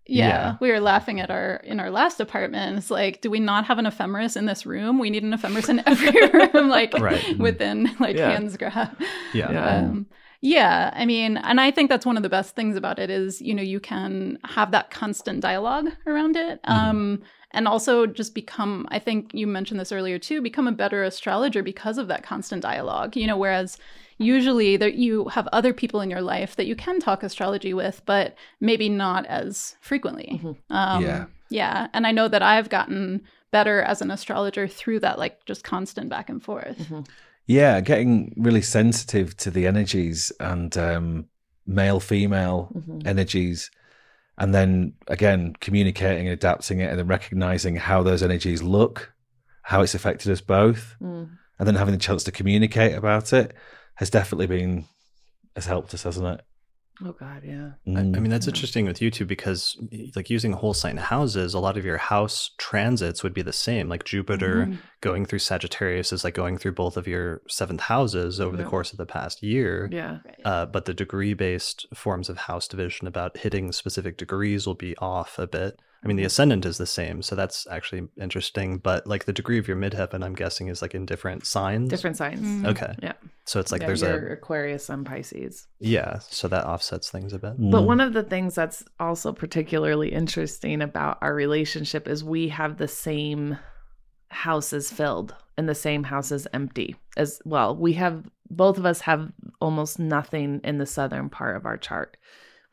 Yeah. 0.08 0.28
Yeah. 0.28 0.56
we 0.60 0.70
were 0.70 0.80
laughing 0.80 1.20
at 1.20 1.30
our 1.30 1.56
in 1.64 1.80
our 1.80 1.90
last 1.90 2.20
apartment. 2.20 2.78
It's 2.78 2.90
like, 2.90 3.20
do 3.22 3.30
we 3.30 3.40
not 3.40 3.64
have 3.66 3.78
an 3.78 3.86
ephemeris 3.86 4.36
in 4.36 4.46
this 4.46 4.64
room? 4.66 4.98
We 4.98 5.10
need 5.10 5.22
an 5.24 5.32
ephemeris 5.32 5.68
in 5.68 5.82
every 5.86 6.28
room, 6.32 6.68
like 6.68 6.92
Right. 6.94 7.38
within 7.38 7.90
like 7.98 8.16
Yeah. 8.16 8.30
hands 8.30 8.56
grab. 8.56 8.96
yeah. 9.34 9.50
Yeah. 9.52 9.76
Um, 9.78 10.06
yeah, 10.42 10.90
I 10.94 11.06
mean, 11.06 11.38
and 11.38 11.60
I 11.60 11.70
think 11.70 11.88
that's 11.88 12.04
one 12.06 12.16
of 12.18 12.22
the 12.22 12.28
best 12.28 12.54
things 12.54 12.76
about 12.76 12.98
it 12.98 13.10
is 13.10 13.40
you 13.40 13.54
know 13.54 13.62
you 13.62 13.80
can 13.80 14.38
have 14.44 14.70
that 14.72 14.90
constant 14.90 15.40
dialogue 15.40 15.88
around 16.06 16.36
it, 16.36 16.60
um, 16.64 17.22
and 17.52 17.66
also 17.66 18.06
just 18.06 18.34
become. 18.34 18.86
I 18.90 18.98
think 18.98 19.30
you 19.32 19.46
mentioned 19.46 19.80
this 19.80 19.90
earlier 19.92 20.18
too. 20.18 20.42
Become 20.42 20.68
a 20.68 20.72
better 20.72 21.02
astrologer 21.02 21.62
because 21.62 21.96
of 21.98 22.06
that 22.08 22.22
constant 22.22 22.62
dialogue. 22.62 23.16
You 23.16 23.26
know, 23.26 23.36
whereas 23.38 23.78
usually 24.18 24.76
that 24.76 24.94
you 24.94 25.26
have 25.28 25.46
other 25.52 25.72
people 25.72 26.00
in 26.00 26.10
your 26.10 26.22
life 26.22 26.56
that 26.56 26.66
you 26.66 26.74
can 26.76 27.00
talk 27.00 27.22
astrology 27.22 27.74
with, 27.74 28.02
but 28.06 28.34
maybe 28.60 28.88
not 28.88 29.26
as 29.26 29.76
frequently. 29.80 30.40
Mhm. 30.42 30.56
Um, 30.70 31.02
Yeah. 31.04 31.24
yeah, 31.50 31.88
and 31.92 32.06
I 32.06 32.12
know 32.12 32.28
that 32.28 32.42
I've 32.42 32.68
gotten 32.70 33.22
better 33.52 33.80
as 33.82 34.02
an 34.02 34.10
astrologer 34.10 34.66
through 34.68 35.00
that 35.00 35.18
like 35.18 35.44
just 35.46 35.64
constant 35.64 36.08
back 36.08 36.28
and 36.28 36.42
forth. 36.42 36.78
Mhm. 36.78 37.06
Yeah, 37.46 37.80
getting 37.80 38.34
really 38.36 38.62
sensitive 38.62 39.36
to 39.38 39.50
the 39.50 39.66
energies 39.66 40.32
and 40.40 40.76
um, 40.76 41.26
male 41.66 42.00
female 42.00 42.72
Mhm. 42.74 43.06
energies, 43.06 43.70
and 44.38 44.54
then 44.54 44.94
again 45.08 45.54
communicating 45.60 46.26
and 46.26 46.32
adapting 46.34 46.80
it, 46.80 46.88
and 46.90 46.98
then 46.98 47.06
recognizing 47.06 47.76
how 47.76 48.02
those 48.02 48.22
energies 48.22 48.62
look, 48.62 49.12
how 49.62 49.82
it's 49.82 49.94
affected 49.94 50.30
us 50.32 50.40
both, 50.40 50.96
Mm. 51.02 51.28
and 51.58 51.68
then 51.68 51.76
having 51.76 51.92
the 51.92 51.98
chance 52.00 52.24
to 52.24 52.32
communicate 52.32 52.94
about 52.94 53.32
it 53.32 53.54
has 53.96 54.10
definitely 54.10 54.46
been 54.46 54.84
has 55.54 55.66
helped 55.66 55.92
us, 55.94 56.02
hasn't 56.04 56.26
it? 56.26 56.42
Oh 57.04 57.12
God, 57.12 57.42
yeah. 57.44 57.72
I, 57.86 57.90
I 57.90 58.02
Mm. 58.04 58.20
mean, 58.20 58.30
that's 58.30 58.48
interesting 58.48 58.86
with 58.86 59.02
you 59.02 59.10
two 59.10 59.26
because, 59.26 59.76
like, 60.14 60.30
using 60.30 60.52
whole 60.54 60.72
sign 60.72 60.96
houses, 60.96 61.52
a 61.52 61.58
lot 61.58 61.76
of 61.76 61.84
your 61.84 61.98
house 61.98 62.52
transits 62.58 63.22
would 63.22 63.34
be 63.34 63.42
the 63.42 63.52
same. 63.52 63.86
Like 63.90 64.04
Jupiter 64.04 64.66
Mhm. 64.66 64.78
going 65.02 65.26
through 65.26 65.40
Sagittarius 65.40 66.10
is 66.10 66.24
like 66.24 66.32
going 66.32 66.56
through 66.56 66.72
both 66.72 66.96
of 66.96 67.06
your 67.06 67.42
seventh 67.48 67.82
houses 67.82 68.40
over 68.40 68.56
Yeah. 68.56 68.62
the 68.64 68.68
course 68.70 68.92
of 68.92 68.98
the 68.98 69.04
past 69.04 69.42
year. 69.42 69.90
Yeah. 69.92 70.20
Uh, 70.42 70.64
but 70.64 70.86
the 70.86 70.94
degree 70.94 71.34
based 71.34 71.84
forms 71.94 72.30
of 72.30 72.38
house 72.38 72.66
division 72.66 73.06
about 73.06 73.36
hitting 73.38 73.72
specific 73.72 74.16
degrees 74.16 74.66
will 74.66 74.74
be 74.74 74.96
off 74.96 75.38
a 75.38 75.46
bit. 75.46 75.78
I 76.04 76.08
mean, 76.08 76.16
the 76.16 76.24
ascendant 76.24 76.64
is 76.66 76.78
the 76.78 76.86
same, 76.86 77.20
so 77.22 77.34
that's 77.34 77.66
actually 77.68 78.06
interesting. 78.20 78.78
But 78.78 79.06
like 79.06 79.24
the 79.24 79.32
degree 79.32 79.58
of 79.58 79.66
your 79.66 79.76
midheaven, 79.76 80.24
I'm 80.24 80.34
guessing, 80.34 80.68
is 80.68 80.80
like 80.82 80.94
in 80.94 81.04
different 81.06 81.46
signs. 81.46 81.88
Different 81.90 82.16
signs. 82.16 82.40
Mm. 82.40 82.66
Okay. 82.68 82.94
Yeah. 83.02 83.14
So 83.44 83.58
it's 83.60 83.72
like 83.72 83.80
Yeah, 83.80 83.86
there's 83.88 84.02
you're 84.02 84.28
a 84.28 84.32
Aquarius 84.34 84.88
and 84.88 85.04
Pisces. 85.04 85.66
yeah. 85.80 86.18
So 86.18 86.46
that 86.48 86.64
offsets 86.66 87.10
things 87.10 87.32
a 87.32 87.38
bit. 87.38 87.54
But 87.58 87.82
Mm. 87.82 87.86
one 87.86 88.00
of 88.00 88.12
the 88.12 88.22
things 88.22 88.54
that's 88.54 88.84
also 89.00 89.32
particularly 89.32 90.12
interesting 90.12 90.80
about 90.82 91.18
our 91.22 91.34
relationship 91.34 92.06
is 92.06 92.22
we 92.22 92.48
have 92.48 92.76
the 92.76 92.88
same 92.88 93.58
houses 94.28 94.90
filled 94.90 95.34
and 95.56 95.68
the 95.68 95.74
same 95.74 96.04
houses 96.04 96.46
empty 96.52 96.96
as 97.16 97.40
well. 97.44 97.76
We 97.76 97.94
have 97.94 98.24
both 98.50 98.78
of 98.78 98.86
us 98.86 99.00
have 99.02 99.32
almost 99.60 99.98
nothing 99.98 100.60
in 100.62 100.78
the 100.78 100.86
southern 100.86 101.28
part 101.30 101.56
of 101.56 101.64
our 101.66 101.76
chart. 101.76 102.16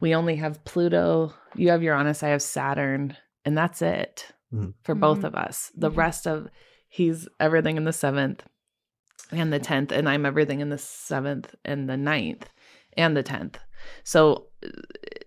We 0.03 0.13
only 0.13 0.35
have 0.35 0.65
Pluto, 0.65 1.33
you 1.55 1.69
have 1.69 1.81
Uranus, 1.81 2.23
I 2.23 2.27
have 2.27 2.41
Saturn, 2.41 3.15
and 3.45 3.57
that's 3.57 3.81
it. 3.81 4.27
Mhm. 4.53 4.73
for 4.83 4.93
both 4.95 5.23
of 5.23 5.33
us. 5.33 5.71
The 5.75 5.89
Mhm. 5.89 5.97
rest 5.97 6.27
of 6.27 6.49
he's 6.89 7.27
everything 7.39 7.77
in 7.77 7.85
the 7.85 7.93
seventh 7.93 8.43
and 9.31 9.51
the 9.53 9.59
tenth, 9.59 9.91
and 9.93 10.07
I'm 10.09 10.25
everything 10.25 10.59
in 10.59 10.69
the 10.69 10.77
seventh 10.77 11.55
and 11.63 11.89
the 11.89 11.95
ninth 11.97 12.49
and 12.97 13.15
the 13.15 13.23
tenth. 13.23 13.57
So 14.03 14.47
uh, 14.63 14.67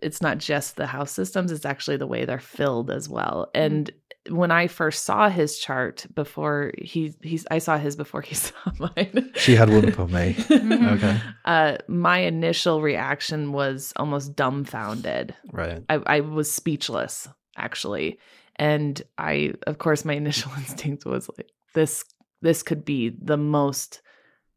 it's 0.02 0.20
not 0.20 0.38
just 0.38 0.76
the 0.76 0.86
house 0.86 1.10
systems; 1.10 1.50
it's 1.52 1.64
actually 1.64 1.96
the 1.96 2.06
way 2.06 2.26
they're 2.26 2.38
filled 2.38 2.90
as 2.90 3.08
well. 3.08 3.50
And 3.54 3.90
when 4.30 4.50
I 4.50 4.66
first 4.66 5.04
saw 5.04 5.28
his 5.28 5.58
chart 5.58 6.06
before 6.14 6.72
he 6.78 7.14
he's 7.22 7.46
I 7.50 7.58
saw 7.58 7.78
his 7.78 7.96
before 7.96 8.22
he 8.22 8.34
saw 8.46 8.54
mine. 8.78 9.30
She 9.36 9.54
had 9.56 9.70
one 9.70 9.90
for 9.92 10.06
me. 10.08 10.36
Okay. 10.96 11.20
Uh, 11.44 11.76
my 11.88 12.18
initial 12.18 12.80
reaction 12.82 13.52
was 13.52 13.92
almost 13.96 14.34
dumbfounded. 14.36 15.34
Right. 15.52 15.82
I, 15.88 16.00
I 16.06 16.20
was 16.20 16.50
speechless 16.52 17.28
actually 17.56 18.18
and 18.56 19.00
i 19.18 19.52
of 19.66 19.78
course 19.78 20.04
my 20.04 20.12
initial 20.24 20.50
instinct 20.58 21.06
was 21.06 21.28
like 21.38 21.50
this 21.74 22.04
this 22.42 22.62
could 22.62 22.84
be 22.84 23.08
the 23.20 23.36
most 23.38 24.02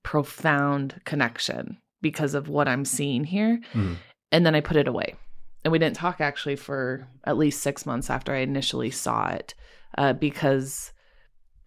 profound 0.03 0.99
connection 1.05 1.77
because 2.01 2.33
of 2.33 2.47
what 2.49 2.67
i'm 2.67 2.83
seeing 2.85 3.23
here 3.23 3.59
Mhm. 3.73 3.95
and 4.31 4.45
then 4.45 4.55
i 4.55 4.61
put 4.61 4.75
it 4.77 4.87
away 4.87 5.15
and 5.63 5.71
we 5.71 5.79
didn't 5.79 5.95
talk 5.95 6.21
actually 6.21 6.55
for 6.55 7.07
at 7.25 7.37
least 7.37 7.61
six 7.61 7.85
months 7.85 8.09
after 8.09 8.33
i 8.33 8.39
initially 8.39 8.91
saw 8.91 9.27
it 9.29 9.53
uh, 9.97 10.13
because 10.13 10.91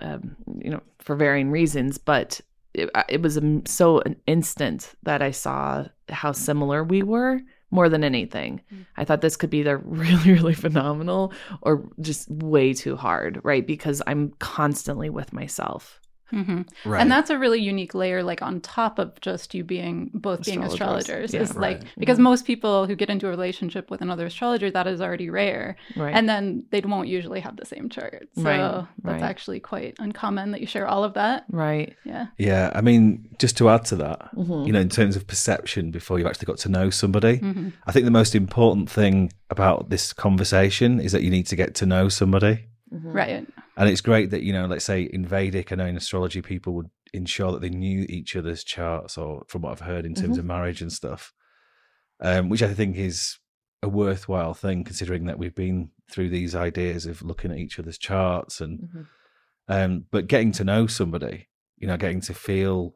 um, 0.00 0.36
you 0.58 0.70
know 0.70 0.82
for 0.98 1.16
varying 1.16 1.50
reasons 1.50 1.98
but 1.98 2.40
it, 2.74 2.90
it 3.08 3.20
was 3.20 3.36
um, 3.36 3.64
so 3.66 4.00
an 4.00 4.16
instant 4.26 4.94
that 5.02 5.22
i 5.22 5.30
saw 5.30 5.84
how 6.08 6.32
similar 6.32 6.82
we 6.84 7.02
were 7.02 7.40
more 7.70 7.88
than 7.88 8.04
anything. 8.04 8.60
Mm. 8.72 8.86
i 8.96 9.04
thought 9.04 9.22
this 9.22 9.36
could 9.36 9.50
be 9.50 9.58
either 9.58 9.78
really 9.84 10.32
really 10.32 10.54
phenomenal 10.54 11.32
or 11.62 11.88
just 12.00 12.30
way 12.30 12.72
too 12.72 12.96
hard 12.96 13.40
right? 13.42 13.66
Because 13.66 14.02
i'm 14.06 14.30
constantly 14.38 15.10
with 15.10 15.32
myself 15.32 16.00
Mhm. 16.32 16.66
Right. 16.84 17.00
And 17.00 17.10
that's 17.10 17.30
a 17.30 17.38
really 17.38 17.60
unique 17.60 17.94
layer, 17.94 18.22
like 18.22 18.40
on 18.42 18.60
top 18.60 18.98
of 18.98 19.20
just 19.20 19.54
you 19.54 19.64
being 19.64 20.10
both 20.14 20.44
being 20.44 20.62
Astrologers. 20.62 21.28
astrologers. 21.28 21.34
Yeah. 21.34 21.40
is 21.42 21.54
like 21.56 21.78
Right. 21.78 21.86
because 21.98 22.18
most 22.18 22.46
people 22.46 22.86
who 22.86 22.94
get 22.96 23.10
into 23.10 23.26
a 23.26 23.30
relationship 23.30 23.90
with 23.90 24.00
another 24.00 24.26
astrologer, 24.26 24.70
that 24.70 24.86
is 24.86 25.00
already 25.00 25.28
rare. 25.30 25.76
right 25.96 26.14
And 26.14 26.28
then 26.28 26.64
they 26.70 26.80
won't 26.80 27.08
usually 27.08 27.40
have 27.40 27.56
the 27.56 27.66
same 27.66 27.88
chart. 27.88 28.28
So 28.36 28.42
Right, 28.42 28.58
that's 29.04 29.20
right. 29.20 29.22
actually 29.22 29.60
quite 29.60 29.94
uncommon 29.98 30.52
that 30.52 30.60
you 30.60 30.66
share 30.66 30.86
all 30.88 31.04
of 31.04 31.14
that. 31.14 31.44
right 31.50 31.94
Yeah. 32.04 32.26
Yeah, 32.38 32.70
I 32.74 32.80
mean, 32.80 33.28
just 33.38 33.56
to 33.58 33.68
add 33.68 33.84
to 33.86 33.96
that, 33.96 34.30
Mhm. 34.34 34.66
you 34.66 34.72
know, 34.72 34.80
in 34.80 34.88
terms 34.88 35.16
of 35.16 35.26
perception 35.26 35.90
before 35.90 36.18
you've 36.18 36.26
actually 36.26 36.46
got 36.46 36.58
to 36.58 36.68
know 36.68 36.88
somebody, 36.90 37.36
hmm 37.38 37.68
I 37.86 37.92
think 37.92 38.04
the 38.06 38.10
most 38.10 38.34
important 38.34 38.88
thing 38.90 39.32
about 39.50 39.90
this 39.90 40.12
conversation 40.14 40.98
is 41.00 41.12
that 41.12 41.22
you 41.22 41.30
need 41.30 41.46
to 41.48 41.56
get 41.56 41.74
to 41.76 41.86
know 41.86 42.08
somebody. 42.08 42.64
Mhm. 42.94 43.14
Right. 43.14 43.46
And 43.76 43.88
it's 43.88 44.00
great 44.02 44.30
that, 44.30 44.42
you 44.42 44.52
know, 44.52 44.66
let's 44.66 44.84
say 44.84 45.02
in 45.02 45.24
Vedic, 45.26 45.72
I 45.72 45.76
know 45.76 45.86
in 45.86 45.96
astrology, 45.96 46.42
people 46.42 46.74
would 46.74 46.90
ensure 47.14 47.52
that 47.52 47.60
they 47.62 47.70
knew 47.70 48.04
each 48.08 48.36
other's 48.36 48.64
charts 48.64 49.16
or 49.16 49.44
from 49.48 49.62
what 49.62 49.72
I've 49.72 49.80
heard 49.86 50.04
in 50.06 50.14
terms 50.14 50.36
of 50.38 50.44
marriage 50.44 50.82
and 50.82 50.92
stuff, 50.92 51.32
um, 52.20 52.48
which 52.48 52.62
I 52.62 52.74
think 52.74 52.96
is 52.96 53.38
a 53.82 53.88
worthwhile 53.88 54.54
thing 54.54 54.84
considering 54.84 55.24
that 55.26 55.38
we've 55.38 55.54
been 55.54 55.90
through 56.10 56.28
these 56.28 56.54
ideas 56.54 57.06
of 57.06 57.22
looking 57.22 57.50
at 57.50 57.58
each 57.58 57.78
other's 57.78 57.98
charts 57.98 58.60
and 58.60 58.80
Mhm. 58.80 59.06
um, 59.68 60.06
but 60.10 60.26
getting 60.26 60.52
to 60.52 60.64
know 60.64 60.86
somebody, 60.86 61.48
you 61.78 61.86
know, 61.86 61.96
getting 61.96 62.20
to 62.22 62.34
feel 62.34 62.94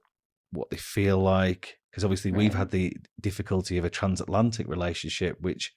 what 0.52 0.70
they 0.70 0.76
feel 0.76 1.18
like, 1.18 1.78
because 1.90 2.04
obviously 2.04 2.30
we've 2.32 2.54
had 2.54 2.70
the 2.70 2.96
difficulty 3.20 3.78
of 3.78 3.84
a 3.84 3.90
transatlantic 3.90 4.68
relationship, 4.68 5.40
which 5.40 5.74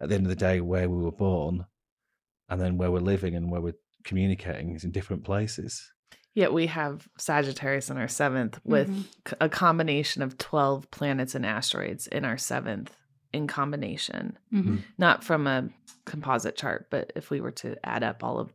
at 0.00 0.08
the 0.08 0.14
end 0.14 0.26
of 0.26 0.30
the 0.30 0.36
day, 0.36 0.60
where 0.60 0.90
we 0.90 1.02
were 1.02 1.12
born 1.12 1.66
and 2.48 2.60
then 2.60 2.76
where 2.76 2.90
we're 2.90 2.98
living 2.98 3.34
and 3.34 3.50
where 3.50 3.60
we're 3.60 3.74
communicating 4.06 4.74
is 4.74 4.84
in 4.84 4.90
different 4.92 5.24
places. 5.24 5.92
Yet 6.34 6.52
we 6.52 6.66
have 6.66 7.06
Sagittarius 7.18 7.90
in 7.90 7.96
our 7.98 8.08
seventh 8.08 8.60
with 8.64 8.88
Mhm. 8.88 9.04
c- 9.28 9.36
a 9.40 9.48
combination 9.48 10.22
of 10.22 10.38
12 10.38 10.90
planets 10.90 11.34
and 11.34 11.44
asteroids 11.46 12.06
in 12.06 12.24
our 12.24 12.38
seventh 12.38 12.94
in 13.32 13.46
combination. 13.46 14.38
hmm 14.50 14.78
Not 14.98 15.24
from 15.24 15.46
a 15.46 15.68
composite 16.04 16.56
chart, 16.56 16.88
but 16.90 17.12
if 17.16 17.30
we 17.30 17.40
were 17.40 17.52
to 17.62 17.76
add 17.84 18.02
up 18.02 18.22
all 18.24 18.38
of 18.38 18.52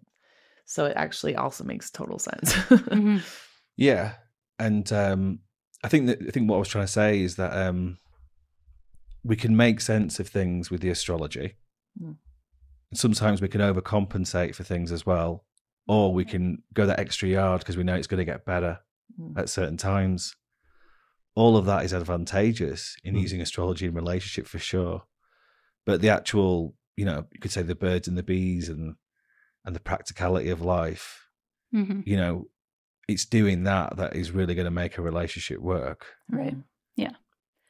so 0.65 0.85
it 0.85 0.93
actually 0.95 1.35
also 1.35 1.63
makes 1.65 1.89
total 1.91 2.17
sense. 2.19 2.53
hmm 2.93 3.17
Yeah, 3.75 4.13
and 4.57 4.89
um, 4.93 5.39
I 5.83 5.87
think 5.89 6.05
that 6.07 6.19
I 6.27 6.31
think 6.31 6.49
what 6.49 6.55
I 6.57 6.59
was 6.59 6.69
trying 6.69 6.85
to 6.85 6.91
say 6.91 7.19
is 7.21 7.35
that 7.35 7.51
um, 7.67 7.97
we 9.23 9.35
can 9.35 9.55
make 9.57 9.81
sense 9.81 10.19
of 10.19 10.27
things 10.29 10.69
with 10.71 10.81
the 10.81 10.89
astrology. 10.89 11.55
Mm. 12.01 12.15
Sometimes 12.93 13.41
we 13.41 13.47
can 13.47 13.61
overcompensate 13.61 14.55
for 14.55 14.63
things 14.63 14.91
as 14.91 15.05
well, 15.05 15.45
or 15.87 16.13
we 16.13 16.25
can 16.25 16.63
go 16.73 16.85
that 16.85 16.99
extra 16.99 17.27
yard 17.29 17.59
because 17.61 17.77
we 17.77 17.83
know 17.83 17.95
it's 17.95 18.07
going 18.07 18.19
to 18.19 18.25
get 18.25 18.45
better 18.45 18.79
Mm. 19.19 19.37
at 19.37 19.49
certain 19.49 19.77
times. 19.77 20.35
All 21.35 21.57
of 21.57 21.65
that 21.65 21.83
is 21.85 21.93
advantageous 21.93 22.95
in 23.03 23.15
Mm. 23.15 23.21
using 23.21 23.41
astrology 23.41 23.85
in 23.85 23.93
relationship 23.93 24.47
for 24.47 24.59
sure, 24.59 25.03
but 25.85 26.01
the 26.01 26.09
actual, 26.09 26.75
you 26.95 27.05
know, 27.05 27.27
you 27.31 27.39
could 27.39 27.51
say 27.51 27.61
the 27.61 27.75
birds 27.75 28.07
and 28.07 28.17
the 28.17 28.23
bees 28.23 28.69
and 28.69 28.95
and 29.63 29.75
the 29.75 29.79
practicality 29.79 30.49
of 30.49 30.61
life 30.61 31.27
hmm 31.71 32.01
you 32.03 32.17
know, 32.17 32.49
it's 33.07 33.25
doing 33.25 33.63
that 33.63 33.95
that 33.97 34.15
is 34.15 34.31
really 34.31 34.55
going 34.55 34.65
to 34.65 34.71
make 34.71 34.97
a 34.97 35.01
relationship 35.01 35.59
work. 35.59 36.05
Right. 36.29 36.57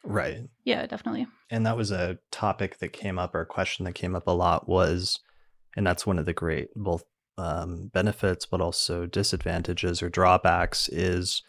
Right. 0.04 0.40
Yeah, 0.64 0.86
definitely. 0.86 1.28
And 1.50 1.66
that 1.66 1.78
was 1.78 1.92
a 1.92 2.18
topic 2.32 2.80
that 2.80 2.94
came 2.94 3.20
up 3.20 3.36
or 3.36 3.42
a 3.42 3.46
question 3.46 3.86
that 3.86 3.94
came 3.94 4.16
up 4.16 4.28
a 4.28 4.32
lot 4.32 4.68
was, 4.68 5.20
and 5.76 5.86
that's 5.86 6.06
one 6.08 6.20
of 6.20 6.26
the 6.26 6.34
great 6.34 6.70
both 6.76 7.04
um, 7.38 7.90
benefits 7.94 8.46
but 8.46 8.62
also 8.62 9.06
disadvantages 9.06 10.04
or 10.04 10.10
drawbacks 10.10 10.90
is 10.90 11.42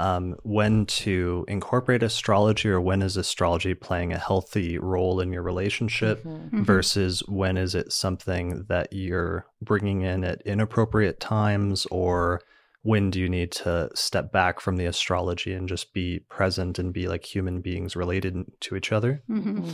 um, 0.00 0.36
when 0.42 0.86
to 0.86 1.44
incorporate 1.48 2.02
astrology 2.02 2.68
or 2.68 2.80
when 2.80 3.02
is 3.02 3.16
astrology 3.16 3.74
playing 3.74 4.12
a 4.12 4.18
healthy 4.18 4.78
role 4.78 5.20
in 5.20 5.32
your 5.32 5.42
relationship 5.42 6.22
Mhm. 6.22 6.50
Mhm. 6.50 6.64
versus 6.64 7.20
when 7.28 7.56
is 7.56 7.74
it 7.74 7.92
something 7.92 8.64
that 8.68 8.92
you're 8.92 9.46
bringing 9.62 10.02
in 10.02 10.22
at 10.22 10.40
inappropriate 10.42 11.18
times 11.18 11.86
or 11.90 12.40
when 12.82 13.10
do 13.10 13.20
you 13.20 13.28
need 13.28 13.50
to 13.52 13.90
step 13.94 14.32
back 14.32 14.60
from 14.60 14.76
the 14.76 14.86
astrology 14.86 15.52
and 15.52 15.68
just 15.68 15.92
be 15.92 16.20
present 16.28 16.78
and 16.78 16.92
be 16.92 17.08
like 17.08 17.24
human 17.24 17.60
beings 17.60 17.96
related 17.96 18.44
to 18.60 18.76
each 18.76 18.92
other 18.92 19.22
hmm 19.26 19.60
Mhm. 19.60 19.72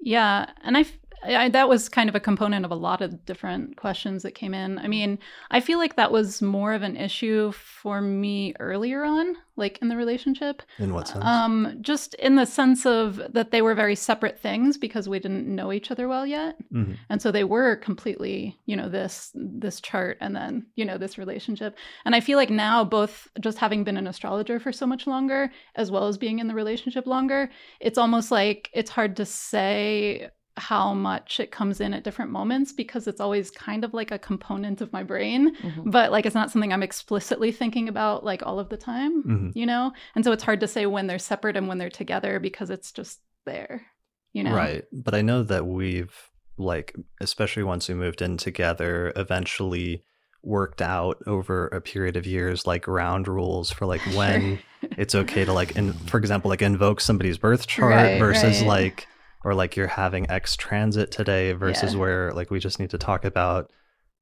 Yeah, 0.00 0.50
and 0.62 0.76
I, 0.76 0.80
f- 0.80 0.98
I- 1.24 1.48
that 1.48 1.68
was 1.68 1.88
kind 1.88 2.08
of 2.08 2.14
a 2.14 2.20
component 2.20 2.64
of 2.64 2.70
a 2.70 2.74
lot 2.76 3.00
of 3.00 3.24
different 3.24 3.76
questions 3.76 4.22
that 4.22 4.34
came 4.34 4.54
in. 4.54 4.78
I 4.78 4.88
mean, 4.88 5.18
I 5.50 5.60
feel 5.60 5.78
like 5.78 5.96
that 5.96 6.12
was 6.12 6.42
more 6.42 6.72
of 6.74 6.82
an 6.82 6.96
issue 6.96 7.52
for 7.52 8.00
me 8.00 8.54
earlier 8.60 9.04
on, 9.04 9.36
like 9.56 9.78
in 9.80 9.88
the 9.88 9.96
relationship. 9.96 10.62
in 10.78 10.92
what 10.92 11.08
sense 11.08 11.24
Um, 11.24 11.78
just 11.80 12.14
in 12.14 12.34
the 12.36 12.44
sense 12.46 12.84
of 12.86 13.20
that 13.32 13.50
they 13.52 13.62
were 13.62 13.74
very 13.74 13.94
separate 13.94 14.38
things 14.38 14.76
because 14.76 15.08
we 15.08 15.18
didn't 15.18 15.46
know 15.46 15.72
each 15.72 15.90
other 15.90 16.08
well 16.08 16.26
yet, 16.26 16.56
Mhm. 16.72 16.96
and 17.08 17.22
so 17.22 17.30
they 17.30 17.44
were 17.44 17.76
completely, 17.76 18.58
you 18.66 18.76
know, 18.76 18.88
this 18.88 19.30
this 19.34 19.80
chart 19.80 20.18
and 20.20 20.34
then 20.36 20.66
you 20.76 20.84
know 20.84 20.98
this 20.98 21.16
relationship. 21.18 21.76
And 22.04 22.14
I 22.14 22.20
feel 22.20 22.36
like 22.36 22.50
now, 22.50 22.84
both 22.84 23.28
just 23.40 23.58
having 23.58 23.84
been 23.84 23.96
an 23.96 24.06
astrologer 24.06 24.58
for 24.60 24.72
so 24.72 24.86
much 24.86 25.06
longer, 25.06 25.50
as 25.76 25.90
well 25.90 26.06
as 26.08 26.18
being 26.18 26.38
in 26.38 26.48
the 26.48 26.54
relationship 26.54 27.06
longer, 27.06 27.50
it's 27.80 27.98
almost 27.98 28.30
like 28.30 28.70
it's 28.74 28.90
hard 28.90 29.16
to 29.16 29.24
say 29.24 30.28
how 30.56 30.94
much 30.94 31.40
it 31.40 31.50
comes 31.50 31.80
in 31.80 31.92
at 31.92 32.04
different 32.04 32.30
moments 32.30 32.72
because 32.72 33.08
it's 33.08 33.20
always 33.20 33.50
kind 33.50 33.82
of 33.84 33.92
like 33.92 34.12
a 34.12 34.18
component 34.18 34.80
of 34.80 34.92
my 34.92 35.02
brain 35.02 35.54
Mhm. 35.56 35.90
but 35.90 36.12
like 36.12 36.26
it's 36.26 36.34
not 36.34 36.50
something 36.50 36.72
i'm 36.72 36.82
explicitly 36.82 37.50
thinking 37.50 37.88
about 37.88 38.24
like 38.24 38.46
all 38.46 38.60
of 38.60 38.68
the 38.68 38.76
time 38.76 39.22
Mhm. 39.24 39.52
you 39.56 39.66
know 39.66 39.92
and 40.14 40.24
so 40.24 40.30
it's 40.30 40.44
hard 40.44 40.60
to 40.60 40.68
say 40.68 40.86
when 40.86 41.08
they're 41.08 41.18
separate 41.18 41.56
and 41.56 41.66
when 41.66 41.78
they're 41.78 41.90
together 41.90 42.38
because 42.38 42.70
it's 42.70 42.92
just 42.92 43.20
there 43.46 43.86
you 44.32 44.44
know 44.44 44.54
Right. 44.54 44.84
But 44.92 45.14
I 45.14 45.22
know 45.22 45.42
that 45.42 45.66
we've 45.66 46.14
like 46.56 46.94
especially 47.20 47.64
once 47.64 47.88
we 47.88 47.94
moved 47.96 48.22
in 48.22 48.36
together, 48.36 49.12
eventually 49.16 50.04
worked 50.44 50.82
out 50.82 51.16
over 51.26 51.66
a 51.68 51.80
period 51.80 52.16
of 52.16 52.26
years 52.26 52.66
like 52.66 52.82
ground 52.82 53.26
rules 53.26 53.70
for 53.72 53.86
like 53.86 54.00
Sure. 54.10 54.16
when 54.18 54.58
it's 54.96 55.14
okay 55.16 55.44
to 55.44 55.52
like 55.52 55.74
in, 55.76 55.92
for 55.92 56.18
example 56.18 56.48
like 56.48 56.62
invoke 56.62 57.00
somebody's 57.00 57.38
birth 57.38 57.66
chart 57.66 57.90
Right, 57.92 58.18
versus 58.20 58.60
right. 58.60 58.66
like 58.68 59.08
or 59.44 59.54
like 59.54 59.76
you're 59.76 59.86
having 59.86 60.28
X 60.30 60.56
transit 60.56 61.10
today 61.10 61.52
versus 61.52 61.94
Yeah. 61.94 62.00
where 62.00 62.32
like 62.32 62.50
we 62.50 62.58
just 62.58 62.78
need 62.80 62.90
to 62.90 62.98
talk 62.98 63.24
about 63.24 63.70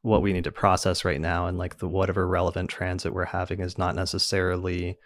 what 0.02 0.20
we 0.22 0.32
need 0.32 0.44
to 0.44 0.52
process 0.52 1.04
right 1.04 1.20
now 1.20 1.46
and 1.46 1.58
like 1.58 1.78
the 1.78 1.88
whatever 1.88 2.26
relevant 2.26 2.68
transit 2.68 3.14
we're 3.14 3.24
having 3.26 3.60
is 3.60 3.78
not 3.78 3.94
necessarily 3.94 4.98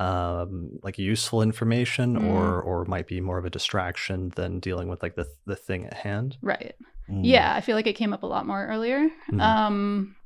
um 0.00 0.70
like 0.82 0.98
useful 0.98 1.42
information 1.42 2.18
Mm. 2.18 2.24
or 2.30 2.60
or 2.60 2.84
might 2.86 3.06
be 3.06 3.20
more 3.20 3.38
of 3.38 3.44
a 3.44 3.50
distraction 3.50 4.32
than 4.34 4.58
dealing 4.58 4.88
with 4.88 5.02
like 5.02 5.14
the 5.14 5.26
the 5.46 5.54
thing 5.56 5.84
at 5.86 5.94
hand 5.94 6.36
right 6.42 6.74
Mm. 7.08 7.20
yeah 7.24 7.54
i 7.54 7.60
feel 7.60 7.76
like 7.76 7.86
it 7.86 7.92
came 7.94 8.12
up 8.12 8.22
a 8.22 8.26
lot 8.26 8.46
more 8.46 8.66
earlier 8.66 9.08
Mhm. 9.30 9.40
um 9.40 10.16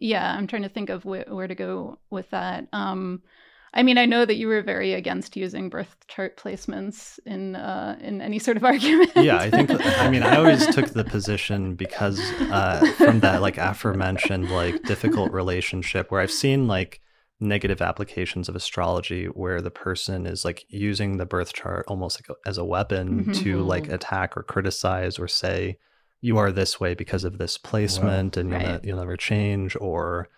yeah 0.00 0.34
i'm 0.36 0.46
trying 0.46 0.62
to 0.62 0.68
think 0.68 0.90
of 0.90 1.02
wh- 1.04 1.30
where 1.32 1.46
to 1.46 1.54
go 1.54 1.98
with 2.10 2.28
that 2.30 2.66
um 2.72 3.22
I 3.74 3.82
mean, 3.82 3.96
I 3.96 4.04
know 4.06 4.24
that 4.26 4.36
you 4.36 4.48
were 4.48 4.60
very 4.62 4.92
against 4.92 5.36
using 5.36 5.68
birth 5.70 5.96
chart 6.08 6.36
placements 6.36 7.18
in 7.24 7.56
uh, 7.56 7.96
in 8.00 8.20
any 8.20 8.38
sort 8.38 8.56
of 8.56 8.64
argument. 8.72 9.12
yeah, 9.16 9.38
I 9.38 9.50
think. 9.50 9.70
I 9.70 10.10
mean, 10.10 10.22
I 10.22 10.36
always 10.36 10.66
took 10.74 10.90
the 10.90 11.04
position 11.04 11.74
because 11.74 12.20
uh, 12.50 12.84
from 12.98 13.20
that 13.20 13.40
like 13.40 13.56
aforementioned 13.58 14.50
like 14.50 14.82
difficult 14.82 15.32
relationship 15.32 16.10
where 16.10 16.20
I've 16.20 16.30
seen 16.30 16.66
like 16.68 17.00
negative 17.40 17.82
applications 17.82 18.48
of 18.48 18.54
astrology 18.54 19.24
where 19.26 19.60
the 19.60 19.70
person 19.70 20.26
is 20.26 20.44
like 20.44 20.64
using 20.68 21.16
the 21.16 21.26
birth 21.26 21.52
chart 21.52 21.84
almost 21.88 22.20
like 22.20 22.28
a, 22.36 22.48
as 22.48 22.56
a 22.56 22.64
weapon 22.64 23.24
Mhm. 23.24 23.34
to 23.42 23.62
like 23.62 23.84
Mhm. 23.88 23.94
attack 23.94 24.36
or 24.36 24.44
criticize 24.44 25.18
or 25.18 25.26
say 25.26 25.78
you 26.20 26.38
are 26.38 26.52
this 26.52 26.78
way 26.78 26.94
because 26.94 27.24
of 27.24 27.38
this 27.38 27.58
placement 27.58 28.36
and 28.36 28.50
you'll, 28.50 28.60
ne- 28.60 28.80
you'll 28.84 28.98
never 28.98 29.16
change 29.16 29.76
or 29.80 30.28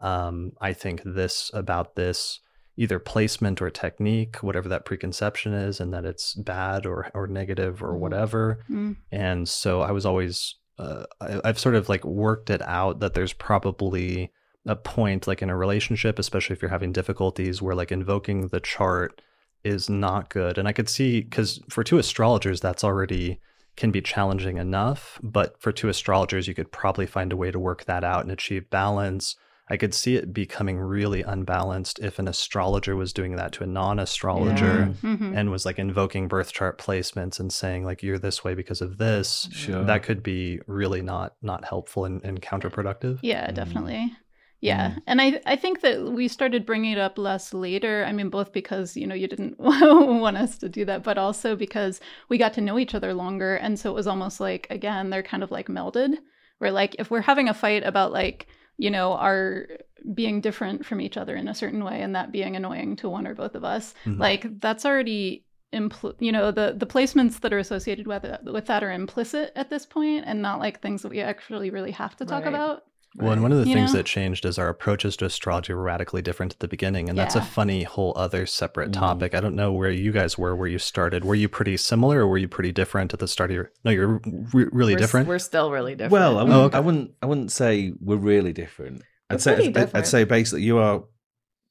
um, 0.00 0.52
i 0.58 0.72
think 0.72 1.02
this 1.04 1.50
about 1.52 1.96
this 1.96 2.40
either 2.76 2.98
placement 2.98 3.62
or 3.62 3.70
technique 3.70 4.36
whatever 4.42 4.68
that 4.68 4.84
preconception 4.84 5.52
is 5.52 5.80
and 5.80 5.92
that 5.94 6.04
it's 6.04 6.34
bad 6.34 6.86
or 6.86 7.08
or 7.14 7.26
negative 7.26 7.82
or 7.82 7.92
Mhm. 7.94 7.98
whatever 8.00 8.58
Mm. 8.68 8.96
and 9.12 9.48
so 9.48 9.80
i 9.82 9.90
was 9.92 10.04
always 10.04 10.56
uh, 10.78 11.04
I, 11.20 11.40
i've 11.44 11.58
sort 11.58 11.76
of 11.76 11.88
like 11.88 12.04
worked 12.04 12.50
it 12.50 12.62
out 12.62 12.98
that 13.00 13.14
there's 13.14 13.32
probably 13.32 14.32
a 14.66 14.74
point 14.74 15.26
like 15.28 15.40
in 15.42 15.50
a 15.50 15.56
relationship 15.56 16.18
especially 16.18 16.54
if 16.54 16.62
you're 16.62 16.70
having 16.70 16.92
difficulties 16.92 17.62
where 17.62 17.74
like 17.76 17.92
invoking 17.92 18.48
the 18.48 18.60
chart 18.60 19.20
is 19.62 19.88
not 19.88 20.30
good 20.30 20.58
and 20.58 20.66
i 20.66 20.72
could 20.72 20.88
see 20.88 21.20
because 21.20 21.60
for 21.68 21.84
two 21.84 21.98
astrologers 21.98 22.60
that's 22.60 22.82
already 22.82 23.38
can 23.76 23.90
be 23.90 24.00
challenging 24.00 24.56
enough 24.58 25.18
but 25.22 25.60
for 25.60 25.70
two 25.72 25.88
astrologers 25.88 26.48
you 26.48 26.54
could 26.54 26.72
probably 26.72 27.06
find 27.06 27.32
a 27.32 27.36
way 27.36 27.50
to 27.52 27.58
work 27.58 27.84
that 27.84 28.02
out 28.04 28.22
and 28.22 28.32
achieve 28.32 28.68
balance 28.70 29.36
i 29.68 29.76
could 29.76 29.94
see 29.94 30.16
it 30.16 30.32
becoming 30.32 30.78
really 30.78 31.22
unbalanced 31.22 31.98
if 32.00 32.18
an 32.18 32.28
astrologer 32.28 32.94
was 32.96 33.12
doing 33.12 33.36
that 33.36 33.52
to 33.52 33.64
a 33.64 33.66
non-astrologer 33.66 34.94
Yeah. 35.02 35.16
Mhm. 35.16 35.36
and 35.36 35.50
was 35.50 35.64
like 35.66 35.78
invoking 35.78 36.28
birth 36.28 36.52
chart 36.52 36.78
placements 36.78 37.40
and 37.40 37.52
saying 37.52 37.84
like 37.84 38.02
you're 38.02 38.18
this 38.18 38.44
way 38.44 38.54
because 38.54 38.80
of 38.80 38.98
this 38.98 39.48
Sure. 39.52 39.84
that 39.84 40.02
could 40.02 40.22
be 40.22 40.60
really 40.66 41.02
not 41.02 41.34
not 41.42 41.64
helpful 41.64 42.04
and, 42.04 42.22
and 42.24 42.40
counterproductive 42.42 43.18
Yeah, 43.22 43.50
Mm. 43.50 43.54
definitely. 43.54 44.12
Yeah, 44.60 44.90
Mm. 44.92 45.02
and 45.06 45.20
I 45.20 45.40
I 45.46 45.56
think 45.56 45.80
that 45.82 46.02
we 46.12 46.26
started 46.28 46.64
bringing 46.64 46.92
it 46.92 46.98
up 46.98 47.18
less 47.18 47.52
later. 47.52 48.02
I 48.08 48.12
mean, 48.12 48.30
both 48.30 48.50
because 48.52 48.96
you 48.96 49.06
know 49.06 49.14
you 49.14 49.28
didn't 49.28 49.58
want 49.60 50.36
us 50.38 50.56
to 50.58 50.68
do 50.70 50.84
that, 50.86 51.02
but 51.02 51.18
also 51.18 51.54
because 51.54 52.00
we 52.30 52.38
got 52.38 52.54
to 52.54 52.60
know 52.62 52.78
each 52.78 52.94
other 52.94 53.12
longer, 53.12 53.56
and 53.56 53.78
so 53.78 53.90
it 53.90 53.94
was 53.94 54.06
almost 54.06 54.40
like 54.40 54.66
again 54.70 55.10
they're 55.10 55.22
kind 55.22 55.42
of 55.42 55.50
like 55.50 55.66
melded. 55.68 56.16
Where 56.58 56.70
like 56.70 56.96
if 56.98 57.10
we're 57.10 57.20
having 57.22 57.48
a 57.48 57.54
fight 57.54 57.82
about 57.84 58.10
like 58.12 58.46
you 58.76 58.90
know 58.90 59.12
are 59.12 59.66
being 60.14 60.40
different 60.40 60.84
from 60.84 61.00
each 61.00 61.16
other 61.16 61.34
in 61.36 61.48
a 61.48 61.54
certain 61.54 61.82
way, 61.84 62.02
and 62.02 62.14
that 62.14 62.32
being 62.32 62.56
annoying 62.56 62.96
to 62.96 63.08
one 63.08 63.26
or 63.26 63.34
both 63.34 63.54
of 63.54 63.64
us, 63.64 63.94
Mhm. 64.04 64.18
like 64.18 64.60
that's 64.60 64.84
already 64.84 65.44
impl- 65.72 66.14
you 66.20 66.30
know 66.32 66.50
the 66.50 66.74
the 66.76 66.86
placements 66.86 67.40
that 67.40 67.52
are 67.52 67.58
associated 67.58 68.06
with 68.06 68.24
it, 68.24 68.40
with 68.44 68.66
that 68.66 68.84
are 68.84 68.92
implicit 68.92 69.52
at 69.56 69.70
this 69.70 69.86
point 69.86 70.24
and 70.26 70.40
not 70.42 70.58
like 70.60 70.80
things 70.80 71.02
that 71.02 71.08
we 71.10 71.20
actually 71.20 71.70
really 71.70 71.90
have 71.92 72.16
to 72.16 72.24
talk 72.24 72.44
Right. 72.44 72.54
about 72.54 72.84
well 73.16 73.32
and 73.32 73.42
one 73.42 73.52
of 73.52 73.58
the 73.60 73.68
You 73.68 73.74
things 73.74 73.92
know? 73.92 73.98
that 73.98 74.06
changed 74.06 74.44
is 74.44 74.58
our 74.58 74.68
approaches 74.68 75.16
to 75.18 75.24
astrology 75.24 75.72
were 75.72 75.82
radically 75.82 76.20
different 76.22 76.52
at 76.52 76.58
the 76.58 76.66
beginning 76.68 77.08
and 77.08 77.16
that's 77.18 77.34
a 77.36 77.40
funny 77.42 77.84
whole 77.84 78.12
other 78.16 78.44
separate 78.46 78.90
Mm. 78.90 78.94
topic 78.94 79.34
i 79.34 79.40
don't 79.40 79.54
know 79.54 79.72
where 79.72 79.90
you 79.90 80.10
guys 80.12 80.36
were 80.36 80.56
where 80.56 80.66
you 80.68 80.78
started 80.78 81.24
were 81.24 81.34
you 81.34 81.48
pretty 81.48 81.76
similar 81.76 82.20
or 82.20 82.26
were 82.28 82.38
you 82.38 82.48
pretty 82.48 82.72
different 82.72 83.12
at 83.12 83.20
the 83.20 83.28
start 83.28 83.50
of 83.50 83.54
your 83.54 83.70
no 83.84 83.90
you're 83.92 84.20
re- 84.52 84.66
really 84.72 84.94
We're 84.94 84.98
s- 84.98 85.02
different 85.02 85.28
We're 85.28 85.38
still 85.38 85.70
really 85.70 85.94
different. 85.94 86.12
Well, 86.12 86.38
I 86.38 86.42
wouldn't, 86.42 86.60
Oh, 86.60 86.64
okay. 86.66 86.76
I 86.76 86.80
wouldn't. 86.80 87.10
I 87.22 87.26
wouldn't 87.26 87.52
say 87.52 87.92
we're 88.00 88.16
really 88.16 88.52
different. 88.52 88.98
We're 89.30 89.34
I'd 89.36 89.40
say. 89.42 89.54
pretty 89.54 89.76
I'd, 89.76 89.94
I'd 89.94 90.06
say 90.06 90.24
basically 90.24 90.62
you 90.62 90.78
are 90.78 91.04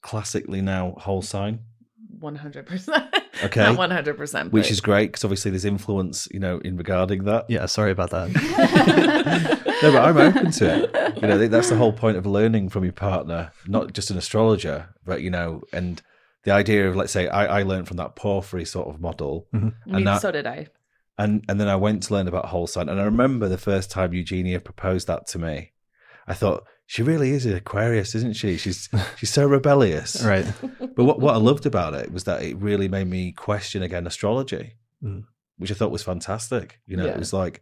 classically 0.01 0.61
now 0.61 0.95
whole 0.97 1.21
sign, 1.21 1.59
one 2.19 2.35
hundred 2.35 2.65
percent. 2.67 3.12
Okay. 3.43 3.63
not 3.63 3.77
one 3.77 3.89
hundred 3.91 4.17
percent. 4.17 4.51
which 4.51 4.69
is 4.69 4.79
great 4.81 5.07
because 5.11 5.23
obviously 5.23 5.49
there's 5.51 5.65
influence, 5.65 6.27
you 6.31 6.39
know, 6.39 6.59
in 6.59 6.77
regarding 6.77 7.23
that. 7.23 7.45
yeah 7.49 7.65
sorry 7.65 7.91
about 7.91 8.11
that 8.11 8.29
no, 9.81 9.91
but 9.91 10.03
I'm 10.03 10.17
open 10.17 10.51
to 10.51 10.83
it. 10.83 11.15
You 11.21 11.27
know, 11.27 11.47
that's 11.47 11.69
the 11.69 11.75
whole 11.75 11.93
point 11.93 12.17
of 12.17 12.25
learning 12.25 12.69
from 12.69 12.83
your 12.83 12.93
partner, 12.93 13.51
not 13.67 13.93
just 13.93 14.11
an 14.11 14.17
astrologer, 14.17 14.89
but 15.05 15.21
you 15.21 15.29
know, 15.29 15.61
and 15.73 16.01
the 16.43 16.51
idea 16.51 16.87
of 16.89 16.95
let's 16.95 17.11
say 17.11 17.27
I, 17.27 17.59
I 17.59 17.63
learned 17.63 17.87
from 17.87 17.97
that 17.97 18.15
porphyry 18.15 18.65
sort 18.65 18.87
of 18.89 19.01
model, 19.01 19.47
Me, 19.51 19.59
and 19.61 19.73
mm-hmm. 19.87 20.03
that- 20.03 20.21
so 20.21 20.31
did 20.31 20.45
I. 20.45 20.67
and 21.17 21.43
and 21.49 21.59
then 21.59 21.67
I 21.67 21.75
went 21.75 22.03
to 22.03 22.13
learn 22.13 22.27
about 22.27 22.45
whole 22.45 22.67
sign, 22.67 22.89
and 22.89 22.99
I 22.99 23.03
remember 23.05 23.47
the 23.49 23.57
first 23.57 23.89
time 23.91 24.13
Eugenia 24.13 24.59
proposed 24.59 25.07
that 25.07 25.25
to 25.27 25.39
me, 25.39 25.71
I 26.27 26.33
thought 26.33 26.65
she 26.93 27.01
really 27.01 27.31
is 27.31 27.45
an 27.47 27.55
Aquarius, 27.55 28.13
isn't 28.13 28.35
she? 28.35 28.55
She's 28.57 28.87
she's 29.17 29.31
so 29.31 29.47
rebellious, 29.47 30.23
right 30.23 30.45
But 30.95 31.05
what 31.05 31.19
what 31.19 31.33
I 31.33 31.37
loved 31.49 31.65
about 31.65 31.93
it 31.95 32.11
was 32.11 32.23
that 32.25 32.43
it 32.43 32.55
really 32.57 32.87
made 32.87 33.07
me 33.07 33.31
question 33.31 33.81
again 33.83 34.05
astrology, 34.07 34.65
Mm. 35.03 35.23
which 35.57 35.71
I 35.71 35.73
thought 35.73 35.91
was 35.97 36.03
fantastic. 36.03 36.67
You 36.85 36.95
know, 36.97 37.05
Yeah. 37.07 37.13
it 37.15 37.19
was 37.25 37.33
like, 37.33 37.55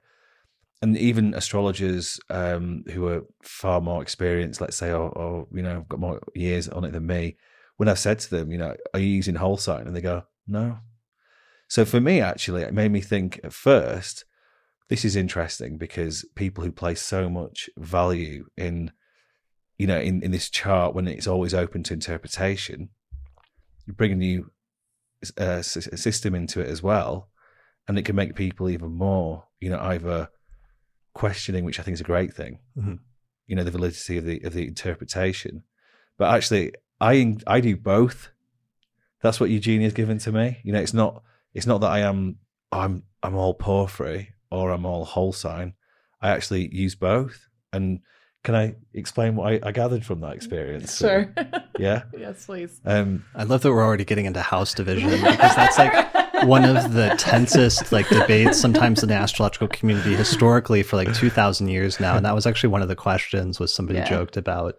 and 0.81 0.97
even 0.97 1.33
astrologers 1.33 2.19
um, 2.29 2.83
who 2.93 3.07
are 3.07 3.21
far 3.41 3.79
more 3.81 4.01
experienced, 4.01 4.59
let's 4.61 4.75
say, 4.81 4.91
or, 4.91 5.09
or 5.21 5.47
you 5.57 5.61
know, 5.63 5.85
got 5.87 5.99
more 5.99 6.19
years 6.35 6.67
on 6.67 6.83
it 6.83 6.91
than 6.91 7.07
me, 7.07 7.37
when 7.77 7.87
I've 7.89 7.99
said 8.07 8.19
to 8.19 8.29
them, 8.35 8.51
you 8.51 8.57
know, 8.57 8.75
are 8.93 8.99
you 8.99 9.07
using 9.21 9.35
whole 9.35 9.57
sign? 9.57 9.87
And 9.87 9.95
they 9.95 10.01
go, 10.01 10.23
no. 10.45 10.79
So 11.69 11.85
for 11.85 12.01
me, 12.01 12.19
actually, 12.19 12.63
it 12.63 12.73
made 12.73 12.91
me 12.91 13.01
think 13.01 13.39
at 13.45 13.53
first, 13.53 14.25
this 14.89 15.05
is 15.05 15.15
interesting 15.15 15.77
because 15.77 16.25
people 16.35 16.63
who 16.65 16.71
place 16.71 17.01
so 17.01 17.29
much 17.29 17.69
value 17.77 18.45
in, 18.57 18.91
you 19.81 19.87
know, 19.87 19.99
in, 19.99 20.21
in 20.25 20.31
this 20.31 20.49
chart 20.49 20.93
when 20.95 21.07
it's 21.07 21.27
always 21.33 21.53
open 21.63 21.81
to 21.83 21.93
interpretation, 21.93 22.89
you 23.85 23.93
bring 23.93 24.11
a 24.11 24.15
new 24.27 24.51
uh, 25.37 25.61
system 25.63 26.35
into 26.35 26.61
it 26.61 26.67
as 26.67 26.81
well, 26.83 27.29
and 27.87 27.97
it 27.97 28.05
can 28.05 28.15
make 28.15 28.35
people 28.35 28.69
even 28.69 28.91
more, 28.91 29.45
you 29.59 29.69
know, 29.71 29.79
either 29.93 30.29
questioning, 31.13 31.63
which 31.65 31.79
I 31.79 31.83
think 31.83 31.95
is 31.95 32.01
a 32.01 32.13
great 32.13 32.33
thing, 32.33 32.59
Mhm. 32.77 32.99
you 33.47 33.55
know, 33.55 33.63
the 33.63 33.71
validity 33.71 34.17
of 34.17 34.25
the 34.25 34.37
of 34.47 34.53
the 34.53 34.67
interpretation. 34.67 35.63
But 36.17 36.27
actually, 36.35 36.73
I 36.99 37.37
I 37.47 37.59
do 37.59 37.75
both. 37.75 38.29
That's 39.23 39.39
what 39.39 39.49
Eugenia's 39.49 39.93
given 39.93 40.17
to 40.19 40.31
me. 40.31 40.47
You 40.63 40.73
know, 40.73 40.81
it's 40.81 40.93
not 40.93 41.23
it's 41.55 41.67
not 41.71 41.81
that 41.81 41.91
I 41.91 41.99
am 42.11 42.37
I'm 42.71 43.03
I'm 43.23 43.35
all 43.35 43.55
porphyry 43.55 44.33
or 44.51 44.71
I'm 44.71 44.85
all 44.85 45.05
whole 45.05 45.33
sign. 45.33 45.73
I 46.21 46.29
actually 46.29 46.65
use 46.85 46.95
both. 46.95 47.47
And 47.73 48.01
can 48.43 48.55
I 48.55 48.75
explain 48.93 49.35
what 49.35 49.53
I, 49.53 49.59
I 49.67 49.71
gathered 49.71 50.03
from 50.05 50.21
that 50.21 50.33
experience? 50.33 50.97
Sure. 50.97 51.31
Yeah. 51.79 52.03
yes, 52.15 52.45
please. 52.45 52.79
Um, 52.85 53.25
i 53.33 53.43
love 53.43 53.61
that 53.63 53.71
we're 53.71 53.83
already 53.83 54.05
getting 54.05 54.25
into 54.25 54.39
house 54.41 54.75
division 54.75 55.09
because 55.09 55.55
that's 55.55 55.79
like 55.79 56.43
one 56.43 56.63
of 56.63 56.93
the 56.93 57.15
tensest 57.17 57.91
like 57.91 58.07
debates 58.09 58.59
sometimes 58.59 59.01
in 59.01 59.09
the 59.09 59.15
astrological 59.15 59.67
community 59.67 60.13
historically 60.13 60.83
for 60.83 60.97
like 60.97 61.11
2000 61.15 61.69
years 61.69 61.99
now 61.99 62.15
and 62.17 62.23
that 62.25 62.35
was 62.35 62.45
actually 62.45 62.69
one 62.69 62.83
of 62.83 62.87
the 62.87 62.95
questions 62.95 63.59
was 63.59 63.73
somebody 63.73 63.97
Yeah. 63.97 64.09
joked 64.09 64.37
about 64.37 64.75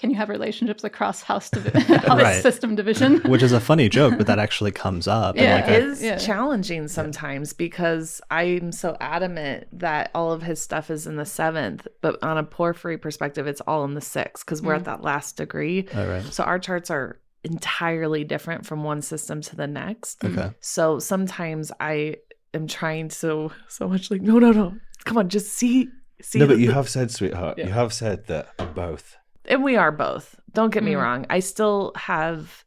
can 0.00 0.10
you 0.10 0.16
have 0.16 0.28
relationships 0.30 0.82
across 0.82 1.22
house, 1.22 1.50
divi- 1.50 1.70
house 2.08 2.22
Right. 2.22 2.42
system 2.42 2.74
division 2.74 3.18
which 3.32 3.42
is 3.42 3.52
a 3.52 3.60
funny 3.60 3.88
joke 3.88 4.14
but 4.18 4.26
that 4.26 4.38
actually 4.38 4.72
comes 4.72 5.06
up 5.06 5.36
and, 5.36 5.44
Yeah, 5.44 5.54
like, 5.56 5.68
it 5.68 5.82
a- 5.82 5.86
is 5.86 6.02
yeah. 6.02 6.16
challenging 6.16 6.88
sometimes 6.88 7.52
because 7.52 8.20
I'm 8.30 8.72
so 8.72 8.96
adamant 9.00 9.66
that 9.78 10.10
all 10.14 10.32
of 10.32 10.42
his 10.42 10.60
stuff 10.60 10.90
is 10.90 11.06
in 11.06 11.16
the 11.16 11.26
seventh, 11.26 11.86
but 12.00 12.20
on 12.22 12.38
a 12.38 12.42
porphyry 12.44 12.96
perspective, 12.98 13.46
it's 13.46 13.60
all 13.62 13.84
in 13.84 13.94
the 13.94 14.00
sixth 14.00 14.44
because 14.44 14.62
we're 14.62 14.72
Mm. 14.74 14.78
at 14.78 14.84
that 14.86 15.02
last 15.02 15.36
degree. 15.36 15.86
all 15.94 16.06
right 16.06 16.24
So 16.32 16.44
our 16.44 16.58
charts 16.58 16.90
are 16.90 17.18
entirely 17.44 18.24
different 18.24 18.64
from 18.66 18.84
one 18.84 19.02
system 19.02 19.40
to 19.42 19.56
the 19.56 19.66
next. 19.66 20.24
okay 20.24 20.50
So 20.60 20.98
sometimes 20.98 21.70
I 21.80 22.16
am 22.54 22.66
trying 22.66 23.10
so 23.10 23.52
so 23.68 23.88
much 23.88 24.10
like 24.10 24.22
no 24.22 24.38
no 24.38 24.50
no 24.52 24.74
come 25.04 25.16
on 25.18 25.28
just 25.28 25.48
see 25.52 25.88
see 26.22 26.38
no, 26.38 26.46
but 26.46 26.56
the- 26.56 26.62
you 26.62 26.72
have 26.72 26.88
said, 26.88 27.10
sweetheart, 27.10 27.56
Yeah. 27.58 27.66
you 27.68 27.72
have 27.72 27.92
said 27.92 28.26
that 28.26 28.74
both. 28.74 29.16
And 29.50 29.62
we 29.62 29.76
are 29.76 29.92
both. 29.92 30.36
Don't 30.52 30.72
get 30.72 30.82
me 30.82 30.92
Mm. 30.92 31.02
wrong. 31.02 31.26
I 31.30 31.40
still 31.40 31.92
have 31.96 32.64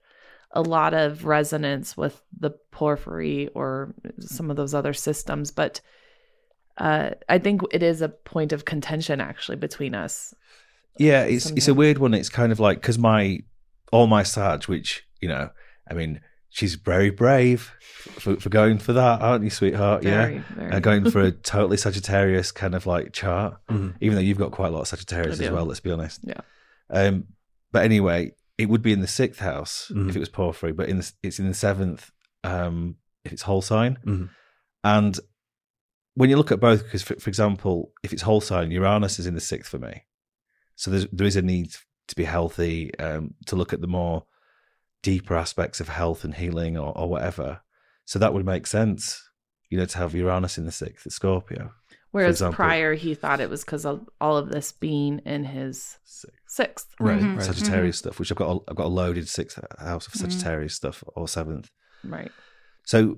a 0.51 0.61
lot 0.61 0.93
of 0.93 1.25
resonance 1.25 1.97
with 1.97 2.21
the 2.39 2.51
porphyry 2.71 3.49
or 3.55 3.93
some 4.19 4.51
of 4.51 4.55
those 4.57 4.73
other 4.75 4.93
systems, 4.93 5.49
but 5.51 5.81
uh, 6.77 7.11
I 7.29 7.39
think 7.39 7.61
it 7.71 7.83
is 7.83 8.01
a 8.01 8.09
point 8.09 8.51
of 8.53 8.65
contention 8.65 9.19
actually 9.21 9.57
between 9.57 9.93
us. 9.95 10.33
Yeah, 10.97 11.23
it's 11.23 11.49
it's 11.51 11.67
a 11.67 11.73
weird 11.73 11.97
one. 11.97 12.13
It's 12.13 12.29
kind 12.29 12.51
of 12.51 12.59
like 12.59 12.81
because 12.81 12.99
my 12.99 13.39
all 13.91 14.07
my 14.07 14.23
Sag, 14.23 14.63
which 14.65 15.03
you 15.21 15.27
know, 15.27 15.49
I 15.89 15.93
mean, 15.93 16.19
she's 16.49 16.75
very 16.75 17.09
brave 17.09 17.71
for, 18.19 18.35
for 18.39 18.49
going 18.49 18.77
for 18.77 18.93
that, 18.93 19.21
aren't 19.21 19.43
you, 19.43 19.49
sweetheart? 19.49 20.03
Very, 20.03 20.35
yeah, 20.35 20.41
very. 20.55 20.71
uh, 20.71 20.79
going 20.79 21.09
for 21.09 21.21
a 21.21 21.31
totally 21.53 21.77
Sagittarius 21.77 22.51
kind 22.51 22.75
of 22.75 22.85
like 22.85 23.11
chart. 23.13 23.55
Mhm. 23.69 23.95
Even 24.01 24.15
though 24.15 24.21
you've 24.21 24.37
got 24.37 24.51
quite 24.51 24.67
a 24.67 24.71
lot 24.71 24.81
of 24.81 24.87
Sagittarius 24.87 25.39
as 25.39 25.49
well. 25.49 25.65
Let's 25.65 25.79
be 25.79 25.91
honest. 25.91 26.19
Yeah. 26.23 26.41
Um, 26.89 27.25
but 27.71 27.83
anyway, 27.83 28.33
it 28.57 28.69
would 28.69 28.81
be 28.81 28.93
in 28.93 29.01
the 29.01 29.07
sixth 29.07 29.39
house 29.39 29.91
Mhm. 29.93 30.09
if 30.09 30.15
it 30.15 30.19
was 30.19 30.29
porphyry, 30.29 30.71
but 30.73 30.89
in 30.89 30.97
the, 30.97 31.11
it's 31.23 31.39
in 31.39 31.47
the 31.47 31.53
seventh 31.53 32.11
um, 32.43 32.95
if 33.23 33.31
it's 33.33 33.41
whole 33.43 33.61
sign. 33.61 33.97
Mhm. 34.05 34.29
And 34.83 35.19
when 36.15 36.29
you 36.29 36.35
look 36.37 36.51
at 36.51 36.59
both, 36.59 36.83
because 36.83 37.01
for, 37.01 37.15
for 37.19 37.29
example, 37.29 37.91
if 38.03 38.11
it's 38.13 38.21
whole 38.21 38.41
sign, 38.41 38.69
Uranus 38.71 39.17
is 39.17 39.25
in 39.25 39.33
the 39.33 39.41
sixth 39.41 39.71
for 39.71 39.79
me. 39.79 40.03
So 40.75 40.91
there's, 40.91 41.07
there 41.11 41.25
is 41.27 41.35
a 41.37 41.41
need 41.41 41.73
to 42.09 42.15
be 42.15 42.25
healthy, 42.25 42.93
um, 42.99 43.33
to 43.47 43.55
look 43.55 43.71
at 43.73 43.81
the 43.81 43.87
more 43.87 44.25
deeper 45.01 45.35
aspects 45.35 45.79
of 45.79 45.87
health 45.89 46.23
and 46.23 46.35
healing 46.35 46.77
or, 46.77 46.95
or 46.97 47.09
whatever. 47.09 47.61
So 48.05 48.19
that 48.19 48.33
would 48.33 48.45
make 48.45 48.67
sense, 48.67 49.23
you 49.69 49.77
know, 49.77 49.85
to 49.85 49.97
have 49.97 50.13
Uranus 50.13 50.57
in 50.57 50.65
the 50.65 50.71
sixth 50.71 51.05
at 51.07 51.13
Scorpio. 51.13 51.71
Whereas 52.13 52.35
example. 52.35 52.55
prior, 52.55 52.93
he 52.93 53.13
thought 53.15 53.39
it 53.41 53.49
was 53.49 53.65
because 53.65 53.85
of 53.85 54.07
all 54.21 54.37
of 54.37 54.49
this 54.49 54.71
being 54.71 55.19
in 55.25 55.43
his 55.43 55.97
Sixth. 56.05 56.37
sixth. 56.47 56.87
Right, 56.99 57.19
Mhm. 57.21 57.35
right. 57.37 57.43
Sagittarius 57.45 57.97
stuff, 57.97 58.19
which 58.19 58.31
I've 58.31 58.37
got, 58.37 58.55
a, 58.55 58.59
I've 58.69 58.75
got 58.77 58.85
a 58.85 58.87
loaded 58.87 59.27
sixth 59.27 59.59
house 59.79 60.07
of 60.07 60.13
Mhm. 60.13 60.17
Sagittarius 60.21 60.75
stuff 60.75 61.03
or 61.15 61.27
seventh. 61.27 61.69
Right. 62.03 62.31
So, 62.85 63.17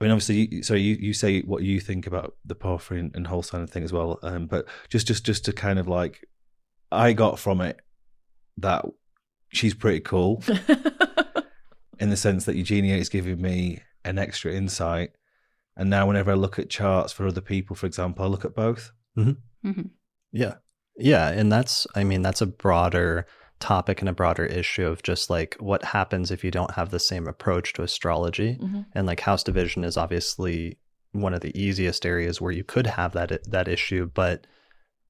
I 0.00 0.04
mean, 0.04 0.12
obviously, 0.12 0.48
you, 0.54 0.62
so 0.62 0.74
you, 0.74 0.96
you 1.00 1.12
say 1.14 1.40
what 1.42 1.62
you 1.62 1.80
think 1.80 2.06
about 2.06 2.36
the 2.44 2.54
Porphyry 2.54 3.00
and, 3.00 3.10
and 3.16 3.26
whole 3.26 3.42
sign 3.42 3.66
thing 3.66 3.84
as 3.84 3.92
well. 3.92 4.18
Um, 4.22 4.46
but 4.46 4.66
just, 4.88 5.06
just, 5.06 5.24
just 5.26 5.44
to 5.46 5.52
kind 5.52 5.78
of 5.78 5.88
like, 5.88 6.26
I 6.92 7.12
got 7.12 7.38
from 7.38 7.60
it 7.60 7.80
that 8.58 8.84
she's 9.48 9.74
pretty 9.74 10.00
cool 10.00 10.42
in 11.98 12.10
the 12.10 12.16
sense 12.16 12.44
that 12.44 12.56
Eugenia 12.56 12.96
is 12.96 13.08
giving 13.08 13.40
me 13.40 13.80
an 14.04 14.18
extra 14.18 14.52
insight. 14.52 15.10
And 15.76 15.88
now, 15.90 16.06
whenever 16.06 16.32
I 16.32 16.34
look 16.34 16.58
at 16.58 16.68
charts 16.70 17.12
for 17.12 17.26
other 17.26 17.40
people, 17.40 17.76
for 17.76 17.86
example, 17.86 18.24
I 18.24 18.28
look 18.28 18.44
at 18.44 18.54
both. 18.54 18.92
hmm 19.14 19.32
Yeah. 20.32 20.54
Yeah. 20.96 21.28
And 21.28 21.50
that's, 21.50 21.86
I 21.94 22.04
mean, 22.04 22.22
that's 22.22 22.40
a 22.40 22.46
broader 22.46 23.26
topic 23.58 24.00
and 24.00 24.08
a 24.08 24.12
broader 24.12 24.44
issue 24.44 24.86
of 24.86 25.02
just 25.02 25.28
like 25.30 25.56
what 25.60 25.84
happens 25.84 26.30
if 26.30 26.42
you 26.42 26.50
don't 26.50 26.72
have 26.72 26.90
the 26.90 26.98
same 26.98 27.26
approach 27.26 27.72
to 27.74 27.82
astrology. 27.82 28.56
Mhm. 28.60 28.86
And 28.94 29.06
like 29.06 29.20
house 29.20 29.42
division 29.42 29.84
is 29.84 29.96
obviously 29.96 30.78
one 31.12 31.34
of 31.34 31.40
the 31.40 31.58
easiest 31.60 32.06
areas 32.06 32.40
where 32.40 32.52
you 32.52 32.64
could 32.64 32.86
have 32.86 33.12
that 33.12 33.44
that 33.50 33.68
issue. 33.68 34.10
But, 34.12 34.46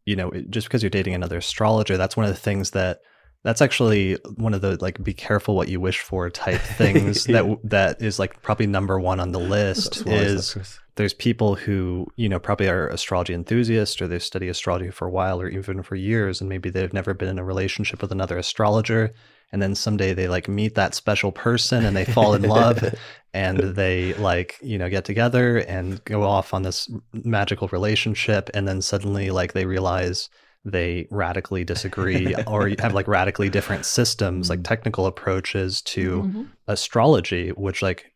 you 0.04 0.16
know, 0.16 0.30
just 0.50 0.66
because 0.68 0.82
you're 0.82 0.90
dating 0.90 1.14
another 1.14 1.38
astrologer, 1.38 1.96
that's 1.96 2.16
one 2.16 2.26
of 2.26 2.32
the 2.32 2.40
things 2.40 2.70
that 2.70 3.00
that's 3.42 3.62
actually 3.62 4.18
one 4.36 4.52
of 4.54 4.60
the 4.60 4.76
like 4.82 5.02
be 5.02 5.14
careful 5.14 5.56
what 5.56 5.68
you 5.68 5.80
wish 5.80 6.00
for 6.00 6.28
type 6.30 6.60
things 6.78 7.26
Yeah. 7.28 7.42
that 7.42 7.58
that 7.64 8.02
is 8.02 8.18
like 8.18 8.42
probably 8.42 8.66
number 8.66 8.98
one 9.00 9.20
on 9.20 9.32
the 9.32 9.38
list 9.40 9.96
is 9.98 10.04
that, 10.04 10.12
is 10.12 10.52
Chris? 10.52 10.78
there's 10.96 11.14
people 11.14 11.54
who 11.54 12.06
you 12.16 12.28
know 12.28 12.38
probably 12.38 12.68
are 12.68 12.88
astrology 12.88 13.32
enthusiasts 13.32 14.00
or 14.02 14.06
they 14.08 14.18
study 14.18 14.48
astrology 14.48 14.90
for 14.90 15.06
a 15.06 15.10
while 15.10 15.40
or 15.40 15.48
even 15.48 15.82
for 15.82 15.94
years 15.96 16.40
and 16.40 16.48
maybe 16.50 16.68
they've 16.70 16.92
never 16.92 17.14
been 17.14 17.28
in 17.28 17.38
a 17.38 17.44
relationship 17.44 18.02
with 18.02 18.12
another 18.12 18.36
astrologer 18.36 19.12
and 19.52 19.60
then 19.62 19.74
someday 19.74 20.12
they 20.12 20.28
like 20.28 20.46
meet 20.48 20.74
that 20.74 20.94
special 20.94 21.32
person 21.32 21.84
and 21.84 21.96
they 21.96 22.04
fall 22.04 22.34
in 22.34 22.42
love 22.42 22.94
and 23.34 23.58
they 23.74 24.12
like 24.14 24.58
you 24.60 24.76
know 24.76 24.90
get 24.90 25.04
together 25.04 25.58
and 25.58 26.04
go 26.04 26.22
off 26.24 26.52
on 26.52 26.62
this 26.62 26.90
magical 27.14 27.68
relationship 27.68 28.50
and 28.52 28.68
then 28.68 28.82
suddenly 28.82 29.30
like 29.30 29.54
they 29.54 29.64
realize 29.64 30.28
they 30.64 31.06
radically 31.10 31.64
disagree 31.64 32.34
or 32.46 32.68
have 32.78 32.92
like 32.92 33.08
radically 33.08 33.48
different 33.48 33.84
systems 33.86 34.50
like 34.50 34.62
technical 34.62 35.06
approaches 35.06 35.80
to 35.82 36.22
Mhm. 36.22 36.48
astrology, 36.68 37.50
which 37.50 37.82
like 37.82 38.06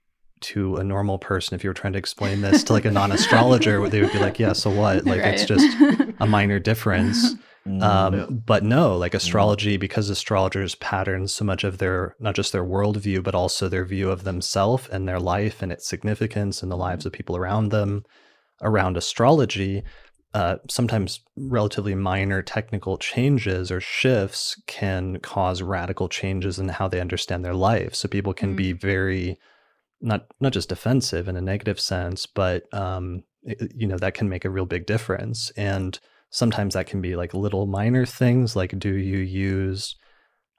to 0.40 0.76
a 0.76 0.84
normal 0.84 1.18
person, 1.18 1.54
if 1.54 1.64
you 1.64 1.70
were 1.70 1.74
trying 1.74 1.94
to 1.94 1.98
explain 1.98 2.42
this 2.42 2.62
to 2.64 2.72
like 2.74 2.84
a 2.84 2.90
non-astrologer, 2.90 3.88
they 3.88 4.02
would 4.02 4.12
be 4.12 4.18
like, 4.18 4.38
"Yeah, 4.38 4.52
so 4.52 4.68
what? 4.70 5.04
Like 5.06 5.22
it's 5.22 5.46
just 5.46 5.66
a 6.20 6.26
minor 6.26 6.58
difference." 6.58 7.34
Mm. 7.66 7.82
Um, 7.82 8.42
but 8.44 8.62
no, 8.62 8.94
like 8.98 9.14
astrology, 9.14 9.78
because 9.78 10.10
astrologers 10.10 10.74
pattern 10.74 11.28
so 11.28 11.46
much 11.46 11.64
of 11.64 11.78
their 11.78 12.14
not 12.20 12.34
just 12.34 12.52
their 12.52 12.64
worldview, 12.64 13.22
but 13.22 13.34
also 13.34 13.70
their 13.70 13.86
view 13.86 14.10
of 14.10 14.24
themselves 14.24 14.86
and 14.90 15.08
their 15.08 15.18
life 15.18 15.62
and 15.62 15.72
its 15.72 15.88
significance 15.88 16.62
and 16.62 16.70
the 16.70 16.76
lives 16.76 17.06
of 17.06 17.12
people 17.12 17.38
around 17.38 17.70
them 17.70 18.04
around 18.62 18.98
astrology. 18.98 19.82
Uh, 20.34 20.56
sometimes 20.68 21.20
relatively 21.36 21.94
minor 21.94 22.42
technical 22.42 22.98
changes 22.98 23.70
or 23.70 23.80
shifts 23.80 24.60
can 24.66 25.20
cause 25.20 25.62
radical 25.62 26.08
changes 26.08 26.58
in 26.58 26.68
how 26.68 26.88
they 26.88 27.00
understand 27.00 27.44
their 27.44 27.54
life. 27.54 27.94
So 27.94 28.08
people 28.08 28.34
can 28.34 28.54
Mm. 28.54 28.56
be 28.56 28.72
very 28.72 29.38
not 30.00 30.26
not 30.40 30.52
just 30.52 30.68
defensive 30.68 31.28
in 31.28 31.36
a 31.36 31.40
negative 31.40 31.78
sense, 31.80 32.26
but 32.26 32.64
um, 32.74 33.22
it- 33.44 33.72
you 33.76 33.86
know 33.86 33.96
that 33.96 34.14
can 34.14 34.28
make 34.28 34.44
a 34.44 34.50
real 34.50 34.66
big 34.66 34.86
difference. 34.86 35.50
And 35.56 35.98
sometimes 36.30 36.74
that 36.74 36.88
can 36.88 37.00
be 37.00 37.14
like 37.16 37.32
little 37.32 37.66
minor 37.66 38.04
things, 38.04 38.56
like 38.56 38.76
do 38.78 38.92
you 38.92 39.18
use 39.18 39.94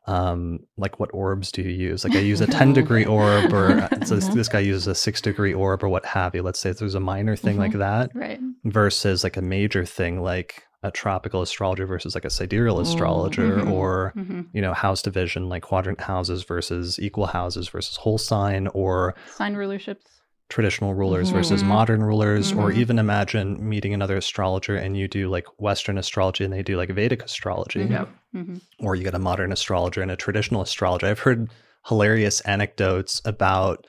um 0.07 0.59
like 0.77 0.99
what 0.99 1.09
orbs 1.13 1.51
do 1.51 1.61
you 1.61 1.69
use 1.69 2.03
like 2.03 2.15
i 2.15 2.19
use 2.19 2.39
a 2.41 2.47
10 2.47 2.73
degree 2.79 3.05
orb 3.05 3.51
or 3.51 3.71
uh, 3.71 3.89
so 4.05 4.15
this, 4.15 4.29
Mhm. 4.29 4.33
this 4.35 4.47
guy 4.49 4.59
uses 4.59 4.87
a 4.87 4.95
6 4.95 5.21
degree 5.21 5.53
orb 5.53 5.83
or 5.83 5.89
what 5.89 6.05
have 6.05 6.35
you 6.35 6.43
let's 6.43 6.59
say 6.59 6.69
if 6.69 6.77
there's 6.79 6.95
a 6.95 6.99
minor 6.99 7.35
thing 7.35 7.57
like 7.57 7.73
that 7.73 8.11
right. 8.13 8.39
versus 8.63 9.23
like 9.23 9.37
a 9.37 9.41
major 9.41 9.83
thing 9.85 10.21
like 10.21 10.63
a 10.83 10.91
tropical 10.91 11.41
astrologer 11.41 11.87
versus 11.87 12.13
like 12.13 12.25
a 12.25 12.29
sidereal 12.29 12.77
Mm, 12.77 12.81
astrologer 12.83 13.63
mhm. 13.63 13.71
or 13.71 14.11
hmm 14.15 14.41
you 14.53 14.61
know 14.61 14.73
house 14.73 15.01
division 15.01 15.49
like 15.49 15.63
quadrant 15.63 15.99
houses 16.01 16.43
versus 16.43 16.99
equal 16.99 17.25
houses 17.25 17.67
versus 17.69 17.97
whole 17.97 18.17
sign 18.19 18.67
or 18.67 19.15
Sign 19.35 19.55
rulerships. 19.55 20.14
Traditional 20.49 20.93
rulers 20.93 21.31
versus 21.31 21.63
Mhm. 21.63 21.67
modern 21.67 22.03
rulers 22.03 22.53
or 22.53 22.71
Mhm. 22.71 22.75
even 22.75 22.99
imagine 22.99 23.67
meeting 23.67 23.93
another 23.93 24.17
astrologer 24.17 24.75
and 24.75 24.95
you 24.95 25.07
do 25.07 25.27
like 25.29 25.45
western 25.59 25.97
astrology 25.97 26.43
and 26.43 26.53
they 26.53 26.61
do 26.63 26.77
like 26.77 26.89
vedic 26.89 27.23
astrology 27.23 27.85
Yep. 27.85 28.09
hmm 28.33 28.55
or 28.79 28.95
you 28.95 29.03
get 29.03 29.15
a 29.15 29.19
modern 29.19 29.51
astrologer 29.51 30.01
and 30.01 30.11
a 30.11 30.15
traditional 30.15 30.61
astrologer 30.61 31.07
i've 31.07 31.19
heard 31.19 31.49
hilarious 31.87 32.41
anecdotes 32.41 33.21
about 33.25 33.85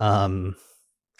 um 0.00 0.54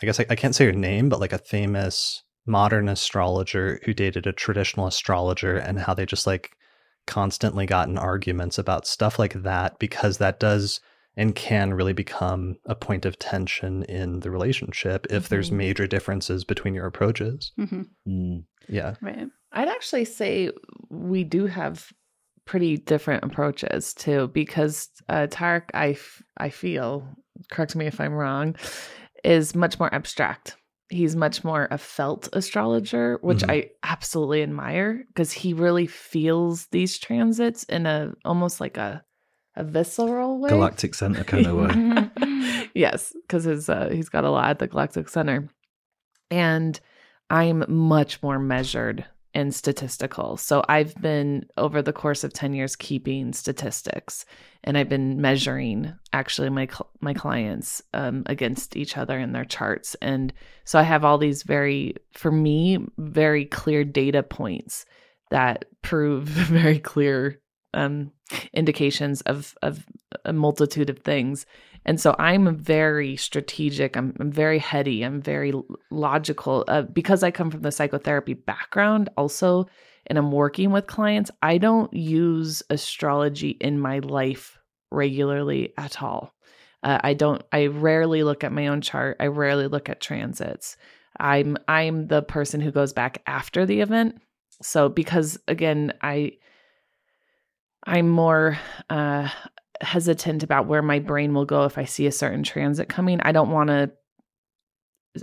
i 0.00 0.06
guess 0.06 0.20
I, 0.20 0.26
I 0.30 0.36
can't 0.36 0.54
say 0.54 0.66
her 0.66 0.72
name 0.72 1.08
but 1.08 1.18
like 1.20 1.32
a 1.32 1.38
famous 1.38 2.22
modern 2.46 2.88
astrologer 2.88 3.80
who 3.84 3.92
dated 3.92 4.26
a 4.26 4.32
traditional 4.32 4.86
astrologer 4.86 5.56
and 5.56 5.80
how 5.80 5.92
they 5.94 6.06
just 6.06 6.26
like 6.26 6.50
constantly 7.06 7.66
got 7.66 7.88
in 7.88 7.98
arguments 7.98 8.58
about 8.58 8.86
stuff 8.86 9.18
like 9.18 9.42
that 9.42 9.78
because 9.78 10.18
that 10.18 10.38
does 10.38 10.80
and 11.18 11.34
can 11.34 11.74
really 11.74 11.92
become 11.92 12.56
a 12.64 12.74
point 12.74 13.04
of 13.04 13.18
tension 13.18 13.82
in 13.84 14.20
the 14.20 14.30
relationship 14.30 15.06
if 15.10 15.28
there's 15.28 15.50
Mhm. 15.50 15.56
major 15.56 15.86
differences 15.86 16.44
between 16.44 16.74
your 16.74 16.86
approaches 16.86 17.52
hmm 17.56 17.82
Mm. 18.06 18.44
yeah 18.68 18.94
Right. 19.02 19.28
I'd 19.52 19.68
actually 19.68 20.04
say 20.06 20.50
we 20.90 21.24
do 21.24 21.46
have 21.46 21.92
pretty 22.46 22.78
different 22.78 23.24
approaches 23.24 23.92
too, 23.94 24.28
because 24.28 24.88
uh, 25.08 25.26
Tareck, 25.30 25.64
I, 25.74 25.88
f- 25.90 26.22
I 26.38 26.48
feel, 26.48 27.06
correct 27.50 27.76
me 27.76 27.86
if 27.86 28.00
I'm 28.00 28.14
wrong, 28.14 28.56
is 29.24 29.54
much 29.54 29.78
more 29.78 29.92
abstract. 29.94 30.56
He's 30.90 31.14
much 31.14 31.44
more 31.44 31.68
a 31.70 31.76
felt 31.76 32.28
astrologer, 32.32 33.18
which 33.20 33.42
Mhm. 33.42 33.50
I 33.50 33.70
absolutely 33.82 34.42
admire 34.42 35.04
because 35.08 35.32
he 35.32 35.52
really 35.52 35.86
feels 35.86 36.66
these 36.68 36.98
transits 36.98 37.64
in 37.64 37.84
a 37.86 38.12
almost 38.24 38.60
like 38.60 38.78
a 38.78 39.02
a 39.58 39.64
visceral 39.64 40.38
way. 40.38 40.48
Galactic 40.48 40.94
center 40.94 41.24
kind 41.24 41.46
of 41.46 41.56
way. 41.56 42.68
yes, 42.74 43.12
because 43.22 43.44
his 43.44 43.68
uh, 43.68 43.90
he's 43.92 44.08
got 44.08 44.24
a 44.24 44.30
lot 44.30 44.48
at 44.48 44.58
the 44.60 44.68
Galactic 44.68 45.08
Center, 45.08 45.48
and 46.30 46.78
I'm 47.28 47.64
much 47.68 48.22
more 48.22 48.38
measured 48.38 49.04
and 49.34 49.54
statistical. 49.54 50.36
So 50.36 50.64
I've 50.68 50.94
been 51.02 51.46
over 51.56 51.82
the 51.82 51.92
course 51.92 52.24
of 52.24 52.32
ten 52.32 52.54
years 52.54 52.76
keeping 52.76 53.32
statistics, 53.32 54.24
and 54.62 54.78
I've 54.78 54.88
been 54.88 55.20
measuring 55.20 55.92
actually 56.12 56.50
my 56.50 56.66
cl- 56.66 56.90
my 57.00 57.12
clients 57.12 57.82
um, 57.92 58.22
against 58.26 58.76
each 58.76 58.96
other 58.96 59.18
in 59.18 59.32
their 59.32 59.44
charts, 59.44 59.96
and 60.00 60.32
so 60.64 60.78
I 60.78 60.84
have 60.84 61.04
all 61.04 61.18
these 61.18 61.42
very, 61.42 61.96
for 62.12 62.30
me, 62.30 62.78
very 62.96 63.44
clear 63.44 63.84
data 63.84 64.22
points 64.22 64.86
that 65.30 65.64
prove 65.82 66.24
very 66.28 66.78
clear 66.78 67.40
um, 67.74 68.12
indications 68.52 69.20
of 69.22 69.56
of 69.62 69.86
a 70.24 70.32
multitude 70.32 70.90
of 70.90 70.98
things. 70.98 71.46
And 71.84 72.00
so 72.00 72.14
I'm 72.18 72.56
very 72.56 73.16
strategic. 73.16 73.96
I'm, 73.96 74.14
I'm 74.20 74.32
very 74.32 74.58
heady. 74.58 75.02
I'm 75.02 75.22
very 75.22 75.54
logical 75.90 76.64
uh, 76.68 76.82
because 76.82 77.22
I 77.22 77.30
come 77.30 77.50
from 77.50 77.62
the 77.62 77.72
psychotherapy 77.72 78.34
background 78.34 79.08
also, 79.16 79.66
and 80.06 80.18
I'm 80.18 80.32
working 80.32 80.70
with 80.70 80.86
clients. 80.86 81.30
I 81.42 81.56
don't 81.58 81.92
use 81.94 82.62
astrology 82.68 83.50
in 83.60 83.80
my 83.80 84.00
life 84.00 84.58
regularly 84.90 85.72
at 85.78 86.02
all. 86.02 86.34
Uh, 86.82 86.98
I 87.02 87.14
don't. 87.14 87.42
I 87.52 87.66
rarely 87.66 88.22
look 88.22 88.44
at 88.44 88.52
my 88.52 88.68
own 88.68 88.80
chart. 88.80 89.16
I 89.20 89.26
rarely 89.26 89.66
look 89.66 89.88
at 89.88 90.00
transits. 90.00 90.76
I'm 91.18 91.56
I'm 91.66 92.06
the 92.06 92.22
person 92.22 92.60
who 92.60 92.70
goes 92.70 92.92
back 92.92 93.22
after 93.26 93.66
the 93.66 93.80
event. 93.80 94.20
So 94.62 94.88
because 94.88 95.38
again, 95.48 95.92
I 96.02 96.32
I'm 97.88 98.08
more 98.08 98.58
uh, 98.90 99.28
hesitant 99.80 100.42
about 100.42 100.66
where 100.66 100.82
my 100.82 100.98
brain 100.98 101.32
will 101.32 101.46
go 101.46 101.64
if 101.64 101.78
I 101.78 101.84
see 101.84 102.06
a 102.06 102.12
certain 102.12 102.42
transit 102.42 102.88
coming. 102.88 103.20
I 103.22 103.32
don't 103.32 103.50
want 103.50 103.68
to 103.68 103.90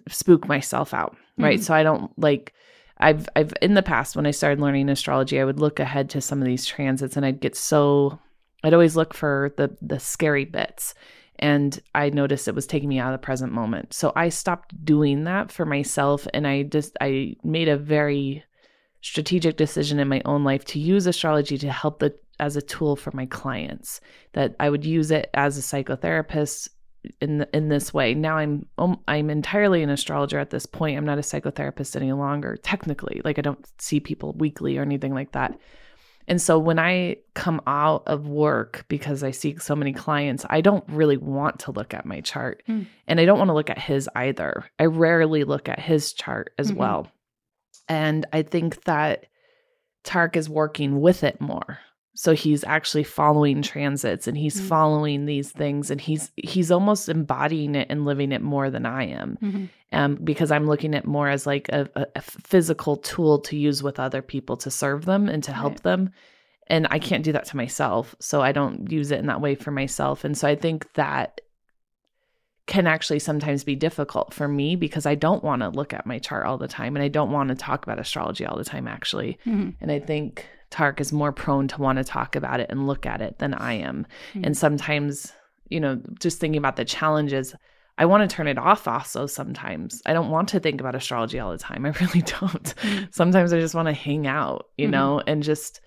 spook 0.10 0.48
myself 0.48 0.94
out, 0.94 1.16
right? 1.38 1.60
Mhm. 1.60 1.64
So 1.64 1.74
I 1.74 1.84
don't 1.84 2.12
like. 2.18 2.54
I've 2.98 3.28
I've 3.36 3.54
in 3.62 3.74
the 3.74 3.84
past 3.84 4.16
when 4.16 4.26
I 4.26 4.32
started 4.32 4.60
learning 4.60 4.90
astrology, 4.90 5.40
I 5.40 5.46
would 5.46 5.60
look 5.60 5.80
ahead 5.80 6.10
to 6.12 6.22
some 6.22 6.40
of 6.40 6.46
these 6.46 6.66
transits, 6.66 7.16
and 7.16 7.26
I'd 7.26 7.40
get 7.40 7.56
so. 7.56 8.20
I'd 8.64 8.74
always 8.74 8.96
look 8.96 9.14
for 9.14 9.54
the 9.58 9.78
the 9.82 10.00
scary 10.00 10.46
bits, 10.46 10.96
and 11.38 11.80
I 11.94 12.10
noticed 12.10 12.48
it 12.48 12.56
was 12.56 12.66
taking 12.66 12.90
me 12.90 13.00
out 13.00 13.14
of 13.14 13.20
the 13.22 13.26
present 13.26 13.52
moment. 13.54 13.94
So 13.94 14.12
I 14.16 14.30
stopped 14.30 14.84
doing 14.84 15.26
that 15.26 15.52
for 15.52 15.66
myself, 15.66 16.28
and 16.34 16.48
I 16.48 16.64
just 16.64 16.98
I 17.00 17.36
made 17.44 17.68
a 17.68 17.78
very 17.78 18.44
strategic 19.06 19.56
decision 19.56 20.00
in 20.00 20.08
my 20.08 20.20
own 20.26 20.44
life 20.44 20.66
to 20.66 20.80
use 20.80 21.06
astrology 21.06 21.60
to 21.60 21.72
help 21.72 22.00
the 22.00 22.14
as 22.40 22.56
a 22.58 22.62
tool 22.62 22.96
for 22.96 23.12
my 23.14 23.26
clients 23.28 24.02
that 24.34 24.56
I 24.60 24.70
would 24.70 24.84
use 24.84 25.12
it 25.12 25.30
as 25.36 25.58
a 25.58 25.62
psychotherapist 25.62 26.70
in 27.22 27.46
in 27.54 27.70
this 27.70 27.94
way. 27.94 28.16
Now 28.16 28.38
I'm 28.38 28.66
um, 28.80 29.00
I'm 29.08 29.30
entirely 29.30 29.84
an 29.84 29.92
astrologer 29.92 30.40
at 30.40 30.50
this 30.50 30.66
point. 30.66 30.98
I'm 30.98 31.06
not 31.06 31.20
a 31.20 31.22
psychotherapist 31.22 31.96
any 31.96 32.12
longer 32.14 32.58
technically. 32.58 33.22
Like 33.24 33.38
I 33.38 33.44
don't 33.44 33.64
see 33.80 34.00
people 34.00 34.34
weekly 34.34 34.76
or 34.78 34.82
anything 34.82 35.14
like 35.14 35.34
that. 35.34 35.58
And 36.28 36.42
so 36.42 36.58
when 36.58 36.80
I 36.80 37.18
come 37.36 37.62
out 37.68 38.02
of 38.08 38.28
work 38.28 38.86
because 38.88 39.24
I 39.24 39.30
see 39.30 39.56
so 39.60 39.76
many 39.76 39.94
clients, 39.94 40.44
I 40.50 40.62
don't 40.62 40.84
really 40.88 41.18
want 41.18 41.60
to 41.60 41.72
look 41.72 41.94
at 41.94 42.08
my 42.08 42.22
chart. 42.22 42.64
Mm. 42.68 42.88
And 43.08 43.20
I 43.20 43.26
don't 43.26 43.38
want 43.38 43.50
to 43.50 43.54
look 43.54 43.70
at 43.70 43.78
his 43.78 44.10
either. 44.16 44.66
I 44.80 44.86
rarely 44.86 45.44
look 45.44 45.70
at 45.70 45.80
his 45.80 46.12
chart 46.14 46.52
as 46.58 46.72
Mhm. 46.72 46.78
well. 46.78 47.08
And 47.88 48.26
I 48.34 48.42
think 48.42 48.84
that 48.86 49.26
Tareck 50.04 50.36
is 50.36 50.50
working 50.50 51.02
with 51.02 51.24
it 51.24 51.40
more. 51.42 51.80
So 52.18 52.34
he's 52.34 52.64
actually 52.64 53.04
following 53.04 53.62
transits 53.62 54.26
and 54.28 54.38
he's 54.38 54.60
Mm. 54.62 54.68
following 54.70 55.26
these 55.26 55.52
things 55.52 55.92
and 55.92 56.00
he's 56.00 56.32
he's 56.38 56.72
almost 56.72 57.10
embodying 57.10 57.76
it 57.76 57.88
and 57.90 58.06
living 58.06 58.32
it 58.32 58.42
more 58.42 58.70
than 58.70 58.86
I 58.86 59.04
am 59.08 59.38
Mhm. 59.44 59.70
um, 59.92 60.16
because 60.24 60.50
I'm 60.50 60.66
looking 60.66 60.96
at 60.96 61.06
more 61.06 61.28
as 61.28 61.46
like 61.46 61.68
a, 61.70 61.90
a- 61.96 62.08
a 62.16 62.22
physical 62.22 62.96
tool 62.96 63.40
to 63.40 63.58
use 63.58 63.84
with 63.84 64.00
other 64.00 64.22
people 64.22 64.56
to 64.58 64.72
serve 64.72 65.04
them 65.04 65.28
and 65.28 65.44
to 65.44 65.52
help 65.52 65.74
Right. 65.74 65.84
them. 65.84 66.12
And 66.68 66.88
I 66.90 67.00
can't 67.00 67.24
do 67.26 67.34
that 67.34 67.46
to 67.48 67.58
myself. 67.58 68.16
So 68.22 68.42
I 68.42 68.54
don't 68.54 68.90
use 68.90 69.12
it 69.12 69.20
in 69.20 69.26
that 69.28 69.42
way 69.42 69.54
for 69.56 69.72
myself. 69.72 70.24
And 70.24 70.38
so 70.38 70.48
I 70.48 70.56
think 70.56 70.94
that 70.94 71.42
can 72.68 72.88
actually 72.88 73.20
sometimes 73.20 73.64
be 73.64 73.76
difficult 73.76 74.34
for 74.34 74.48
me 74.48 74.76
because 74.76 75.06
I 75.06 75.14
don't 75.16 75.44
want 75.44 75.62
to 75.62 75.70
look 75.70 75.94
at 75.94 76.06
my 76.08 76.18
chart 76.18 76.46
all 76.48 76.58
the 76.58 76.68
time 76.68 76.96
and 76.96 77.04
I 77.04 77.08
don't 77.10 77.32
want 77.32 77.50
to 77.50 77.56
talk 77.56 77.84
about 77.86 78.00
astrology 78.00 78.46
all 78.46 78.58
the 78.58 78.64
time, 78.64 78.88
actually. 78.88 79.38
Mhm. 79.46 79.76
And 79.82 79.92
I 79.92 80.00
think 80.00 80.46
Tareck 80.72 81.00
is 81.00 81.14
more 81.14 81.32
prone 81.32 81.68
to 81.70 81.82
want 81.82 81.98
to 82.00 82.04
talk 82.04 82.36
about 82.36 82.60
it 82.60 82.72
and 82.72 82.88
look 82.88 83.06
at 83.06 83.22
it 83.22 83.38
than 83.38 83.54
I 83.54 83.74
am. 83.74 84.08
Mhm. 84.34 84.46
And 84.48 84.58
sometimes, 84.58 85.32
you 85.70 85.80
know, 85.80 86.02
just 86.20 86.40
thinking 86.40 86.58
about 86.58 86.76
the 86.76 86.86
challenges, 86.86 87.54
I 88.00 88.06
want 88.08 88.28
to 88.28 88.36
turn 88.36 88.48
it 88.48 88.58
off 88.58 88.88
also 88.88 89.28
sometimes. 89.28 90.02
I 90.08 90.14
don't 90.14 90.32
want 90.32 90.50
to 90.50 90.60
think 90.60 90.82
about 90.82 90.96
astrology 90.96 91.40
all 91.40 91.52
the 91.52 91.60
time. 91.60 91.86
I 91.86 91.90
really 92.02 92.24
don't. 92.24 92.76
Mhm. 92.78 93.14
Sometimes 93.14 93.54
I 93.54 93.60
just 93.60 93.76
want 93.76 93.88
to 93.90 93.94
hang 93.94 94.26
out, 94.26 94.70
you 94.78 94.88
Mhm. 94.88 94.92
know, 94.92 95.22
and 95.28 95.44
just, 95.44 95.82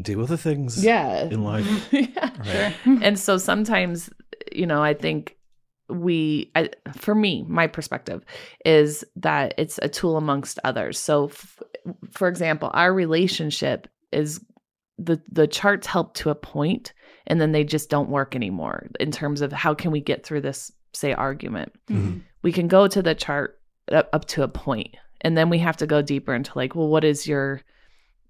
Do 0.00 0.22
other 0.22 0.36
things 0.36 0.82
yeah. 0.84 1.24
in 1.24 1.42
life. 1.42 1.66
yeah. 1.92 2.30
Sure. 2.44 2.98
And 3.02 3.18
so 3.18 3.36
sometimes, 3.36 4.10
you 4.52 4.64
know, 4.64 4.80
I 4.80 4.94
think 4.94 5.34
we, 5.88 6.50
I, 6.54 6.70
for 6.96 7.14
me, 7.14 7.44
my 7.48 7.66
perspective 7.66 8.24
is 8.64 9.04
that 9.16 9.54
it's 9.56 9.78
a 9.82 9.88
tool 9.88 10.16
amongst 10.16 10.58
others. 10.64 10.98
So, 10.98 11.26
f- 11.26 11.62
for 12.10 12.28
example, 12.28 12.70
our 12.74 12.92
relationship 12.92 13.88
is 14.12 14.40
the 14.98 15.20
the 15.30 15.46
charts 15.46 15.86
help 15.86 16.14
to 16.14 16.30
a 16.30 16.34
point, 16.34 16.92
and 17.26 17.40
then 17.40 17.52
they 17.52 17.64
just 17.64 17.88
don't 17.88 18.10
work 18.10 18.34
anymore 18.34 18.88
in 19.00 19.10
terms 19.10 19.40
of 19.40 19.52
how 19.52 19.74
can 19.74 19.90
we 19.90 20.00
get 20.00 20.24
through 20.24 20.40
this, 20.42 20.72
say, 20.92 21.12
argument. 21.12 21.72
Mhm. 21.88 22.22
We 22.42 22.52
can 22.52 22.68
go 22.68 22.86
to 22.88 23.02
the 23.02 23.14
chart 23.14 23.58
up, 23.92 24.08
up 24.12 24.24
to 24.26 24.42
a 24.42 24.48
point, 24.48 24.96
and 25.22 25.36
then 25.36 25.50
we 25.50 25.58
have 25.58 25.76
to 25.78 25.86
go 25.86 26.02
deeper 26.02 26.34
into 26.34 26.52
like, 26.56 26.74
well, 26.74 26.88
what 26.88 27.04
is 27.04 27.26
your 27.26 27.62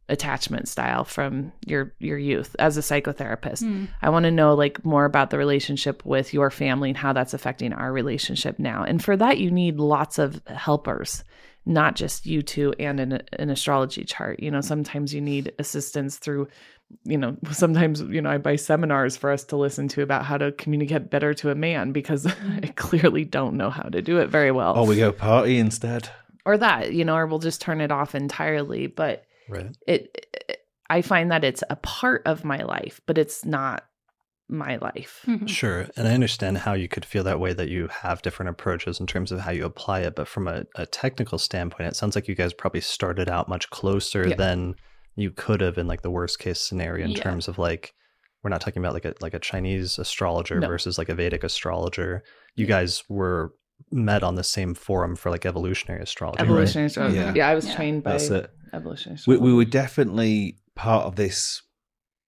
attachment 0.09 0.69
style 0.69 1.05
from 1.05 1.53
your 1.67 1.93
your 1.99 2.19
youth 2.19 2.57
as 2.59 2.77
a 2.77 2.81
psychotherapist? 2.81 3.63
Mhm. 3.63 3.89
I 4.03 4.11
want 4.11 4.25
to 4.25 4.31
know 4.31 4.55
like 4.55 4.85
more 4.85 5.05
about 5.05 5.31
the 5.31 5.39
relationship 5.39 6.05
with 6.05 6.33
your 6.33 6.51
family 6.51 6.91
and 6.91 6.97
how 6.97 7.13
that's 7.13 7.35
affecting 7.35 7.73
our 7.73 7.93
relationship 7.93 8.59
now. 8.59 8.83
And 8.85 9.03
for 9.03 9.17
that, 9.17 9.39
you 9.39 9.51
need 9.51 9.79
lots 9.79 10.19
of 10.19 10.41
helpers, 10.47 11.25
not 11.67 11.95
just 11.97 12.27
you 12.27 12.43
two 12.43 12.75
and 12.79 13.01
an, 13.01 13.23
an 13.39 13.51
astrology 13.51 14.05
chart. 14.05 14.41
You 14.41 14.51
know, 14.51 14.61
sometimes 14.63 15.13
you 15.13 15.21
need 15.21 15.53
assistance 15.59 16.17
through, 16.17 16.49
you 17.05 17.19
know, 17.19 17.37
sometimes, 17.53 18.01
you 18.01 18.23
know, 18.23 18.31
I 18.31 18.39
buy 18.39 18.57
seminars 18.57 19.17
for 19.19 19.31
us 19.31 19.45
to 19.45 19.57
listen 19.57 19.89
to 19.89 20.01
about 20.03 20.25
how 20.25 20.39
to 20.39 20.53
communicate 20.53 21.11
better 21.11 21.35
to 21.35 21.51
a 21.51 21.55
man 21.55 21.93
because 21.93 22.27
I 22.63 22.73
clearly 22.77 23.25
don't 23.27 23.59
know 23.59 23.69
how 23.69 23.83
to 23.83 24.01
do 24.01 24.19
it 24.19 24.29
very 24.31 24.53
well. 24.53 24.75
Or 24.75 24.87
we 24.87 24.97
go 24.97 25.13
party 25.13 25.59
instead. 25.59 26.09
or 26.47 26.57
that, 26.57 26.95
you 26.95 27.05
know, 27.05 27.15
or 27.15 27.27
we'll 27.27 27.41
just 27.41 27.61
turn 27.61 27.83
it 27.83 27.93
off 27.93 28.15
entirely. 28.15 28.87
But 28.87 29.27
Right. 29.49 29.77
it, 29.87 30.11
it 30.15 30.59
I 30.91 31.03
find 31.03 31.31
that 31.31 31.45
it's 31.45 31.63
a 31.69 31.77
part 31.77 32.23
of 32.27 32.45
my 32.45 32.63
life, 32.63 33.01
but 33.07 33.19
it's 33.19 33.45
not 33.45 33.85
my 34.49 34.77
life. 34.77 35.21
Mhm. 35.27 35.47
Sure. 35.47 35.87
And 35.97 36.09
I 36.09 36.13
understand 36.15 36.57
how 36.59 36.73
you 36.73 36.89
could 36.89 37.05
feel 37.05 37.23
that 37.25 37.39
way 37.41 37.53
that 37.53 37.69
you 37.69 37.89
have 37.89 38.23
different 38.23 38.49
approaches 38.49 38.99
in 38.99 39.07
terms 39.07 39.31
of 39.31 39.41
how 39.41 39.51
you 39.51 39.67
apply 39.67 40.01
it. 40.01 40.15
But 40.17 40.27
from 40.29 40.49
a, 40.49 40.65
a 40.77 40.87
technical 40.87 41.37
standpoint, 41.39 41.89
it 41.91 41.97
sounds 41.97 42.15
like 42.15 42.29
you 42.29 42.35
guys 42.35 42.55
probably 42.55 42.81
started 42.81 43.29
out 43.29 43.49
much 43.51 43.69
closer 43.69 44.27
Yeah. 44.29 44.37
than 44.37 44.77
you 45.17 45.31
could 45.31 45.61
have 45.61 45.77
in 45.77 45.87
like 45.87 46.01
the 46.01 46.11
worst 46.11 46.39
case 46.39 46.61
scenario 46.61 47.05
in 47.05 47.11
Yeah. 47.11 47.23
terms 47.23 47.49
of 47.49 47.59
like 47.59 47.93
we're 48.43 48.49
not 48.51 48.63
talking 48.63 48.81
about 48.83 48.95
like 48.95 49.05
a 49.05 49.13
like 49.21 49.35
a 49.35 49.39
Chinese 49.41 49.99
astrologer 49.99 50.59
No. 50.61 50.69
versus 50.69 50.97
like 50.97 51.11
a 51.11 51.15
Vedic 51.15 51.45
astrologer. 51.45 52.23
You 52.55 52.65
guys 52.65 53.03
were 53.11 53.53
met 53.93 54.23
on 54.23 54.37
the 54.37 54.45
same 54.45 54.73
forum 54.75 55.15
for 55.17 55.31
like 55.31 55.45
evolutionary 55.45 56.01
astrology. 56.03 56.39
right? 56.43 56.49
Evolutionary 56.49 56.87
astrology. 56.87 57.17
Yeah. 57.17 57.35
Yeah. 57.35 57.49
I 57.49 57.55
was 57.55 57.67
Yeah. 57.69 57.75
trained 57.77 58.03
by 58.03 58.13
That's 58.13 58.31
it. 58.31 58.51
Evolutionary 58.73 59.19
We, 59.27 59.37
we 59.39 59.53
were 59.53 59.65
definitely 59.65 60.59
part 60.75 61.05
of 61.07 61.17
this 61.17 61.63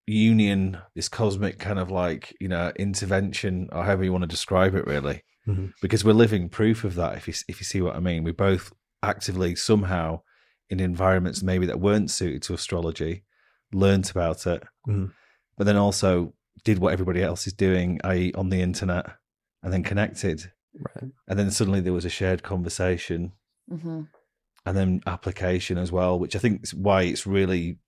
union, 0.07 0.79
this 0.95 1.09
cosmic 1.09 1.59
kind 1.59 1.79
of 1.79 1.91
like, 1.91 2.37
you 2.41 2.49
know, 2.49 2.73
intervention 2.77 3.69
or 3.73 3.85
however 3.85 4.05
you 4.05 4.13
want 4.13 4.23
to 4.23 4.29
describe 4.29 4.75
it 4.75 4.87
really. 4.87 5.23
Mhm. 5.47 5.73
Because 5.81 6.05
we're 6.05 6.13
living 6.13 6.49
proof 6.49 6.85
of 6.85 6.95
that 6.97 7.17
if 7.17 7.27
you 7.29 7.35
if 7.49 7.61
you 7.61 7.65
see 7.65 7.81
what 7.81 7.97
I 7.97 8.01
mean. 8.01 8.25
We 8.25 8.33
both 8.33 8.73
actively 9.03 9.55
somehow 9.57 10.21
in 10.69 10.81
environments 10.81 11.43
maybe 11.43 11.67
that 11.67 11.81
weren't 11.81 12.11
suited 12.11 12.43
to 12.43 12.55
astrology 12.55 13.25
learnt 13.73 14.11
about 14.11 14.47
it. 14.47 14.63
Mhm. 14.87 15.13
But 15.57 15.65
then 15.65 15.77
also 15.77 16.35
did 16.65 16.79
what 16.79 16.93
everybody 16.93 17.23
else 17.23 17.47
is 17.47 17.53
doing, 17.53 18.01
i.e. 18.05 18.33
on 18.35 18.51
the 18.51 18.61
internet 18.61 19.07
and 19.63 19.73
then 19.73 19.83
connected. 19.83 20.53
Right. 20.75 21.11
And 21.29 21.39
then 21.39 21.51
suddenly 21.51 21.81
there 21.81 21.93
was 21.93 22.05
a 22.05 22.11
shared 22.11 22.43
conversation 22.43 23.33
Mhm. 23.71 24.09
And 24.71 24.79
then 24.79 25.01
application 25.05 25.79
as 25.79 25.91
well, 25.91 26.17
which 26.17 26.37
I 26.37 26.39
think 26.39 26.63
is 26.63 26.73
why 26.73 27.03
it's 27.03 27.27
really 27.27 27.79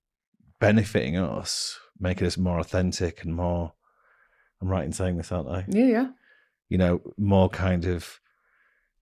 benefiting 0.58 1.16
us, 1.16 1.78
making 2.00 2.26
us 2.26 2.36
more 2.36 2.58
authentic 2.58 3.22
and 3.22 3.36
more. 3.36 3.72
I'm 4.60 4.66
right 4.66 4.84
in 4.84 4.92
saying 4.92 5.16
this, 5.16 5.30
aren't 5.30 5.48
I? 5.48 5.64
Yeah, 5.68 5.84
yeah. 5.86 6.08
You 6.68 6.78
know, 6.78 7.00
more 7.16 7.48
kind 7.48 7.84
of 7.84 8.18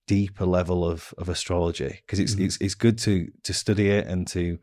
deeper 0.05 0.45
level 0.45 0.85
of 0.85 1.11
of 1.17 1.27
astrology 1.27 2.01
because 2.05 2.19
it's 2.19 2.35
Mhm. 2.35 2.45
it's 2.45 2.57
it's 2.61 2.75
good 2.75 2.99
to 2.99 3.31
to 3.43 3.51
study 3.53 3.89
it 3.89 4.05
and 4.05 4.27
to 4.27 4.59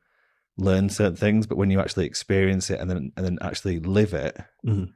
learn 0.56 0.88
certain 0.88 1.16
things, 1.16 1.48
but 1.48 1.58
when 1.58 1.70
you 1.70 1.80
actually 1.80 2.06
experience 2.06 2.70
it 2.70 2.78
and 2.78 2.88
then 2.88 3.12
and 3.16 3.26
then 3.26 3.38
actually 3.42 3.80
live 3.80 4.14
it, 4.14 4.36
Mhm. 4.64 4.92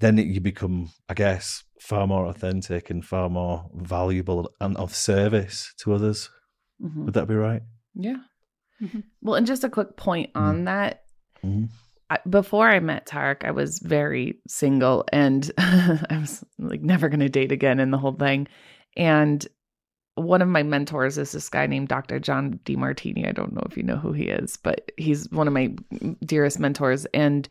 then 0.00 0.18
it, 0.18 0.26
you 0.26 0.40
become, 0.40 0.90
I 1.08 1.14
guess, 1.14 1.62
far 1.80 2.08
more 2.08 2.26
authentic 2.26 2.90
and 2.90 3.04
far 3.04 3.28
more 3.30 3.70
valuable 3.72 4.50
and 4.60 4.76
of 4.76 4.96
service 4.96 5.72
to 5.78 5.94
others. 5.94 6.28
Mhm. 6.82 7.04
Would 7.04 7.14
that 7.14 7.28
be 7.28 7.34
right? 7.34 7.62
Yeah. 7.94 8.18
Mhm. 8.82 9.04
Well, 9.22 9.34
and 9.36 9.46
just 9.46 9.64
a 9.64 9.70
quick 9.70 9.96
point 9.96 10.30
on 10.34 10.64
that. 10.64 11.04
Mhm. 11.44 11.68
I, 12.10 12.18
before 12.28 12.68
I 12.68 12.78
met 12.80 13.06
Tareck, 13.06 13.44
I 13.44 13.50
was 13.50 13.78
very 13.80 14.38
single 14.46 15.04
and 15.12 15.50
I 15.58 16.18
was 16.20 16.44
like 16.58 16.80
never 16.82 17.08
going 17.08 17.20
to 17.20 17.28
date 17.28 17.50
again 17.52 17.80
and 17.80 17.92
the 17.92 17.98
whole 17.98 18.12
thing. 18.12 18.46
And 18.96 19.46
one 20.14 20.40
of 20.40 20.48
my 20.48 20.62
mentors 20.62 21.18
is 21.18 21.32
this 21.32 21.48
guy 21.48 21.66
named 21.66 21.88
Dr. 21.88 22.18
John 22.20 22.60
Demartini. 22.64 23.26
I 23.28 23.32
don't 23.32 23.52
know 23.52 23.62
if 23.68 23.76
you 23.76 23.82
know 23.82 23.96
who 23.96 24.12
he 24.12 24.24
is, 24.24 24.56
but 24.56 24.92
he's 24.96 25.30
one 25.30 25.46
of 25.48 25.52
my 25.52 25.74
dearest 26.24 26.58
mentors. 26.60 27.06
And 27.06 27.48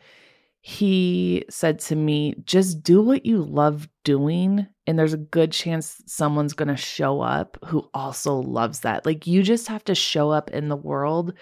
he 0.68 1.46
said 1.48 1.78
to 1.78 1.96
me, 1.96 2.34
just 2.44 2.82
do 2.82 3.00
what 3.00 3.24
you 3.24 3.44
love 3.44 3.88
doing. 4.04 4.66
And 4.88 4.98
there's 4.98 5.14
a 5.14 5.18
good 5.18 5.52
chance 5.52 6.02
someone's 6.08 6.54
going 6.54 6.70
to 6.70 6.76
show 6.76 7.22
up 7.22 7.56
who 7.66 7.88
also 7.94 8.34
loves 8.38 8.80
that. 8.80 9.06
Like 9.06 9.28
you 9.28 9.44
just 9.44 9.68
have 9.68 9.84
to 9.84 9.94
show 9.94 10.32
up 10.32 10.50
in 10.50 10.70
the 10.70 10.76
world 10.76 11.34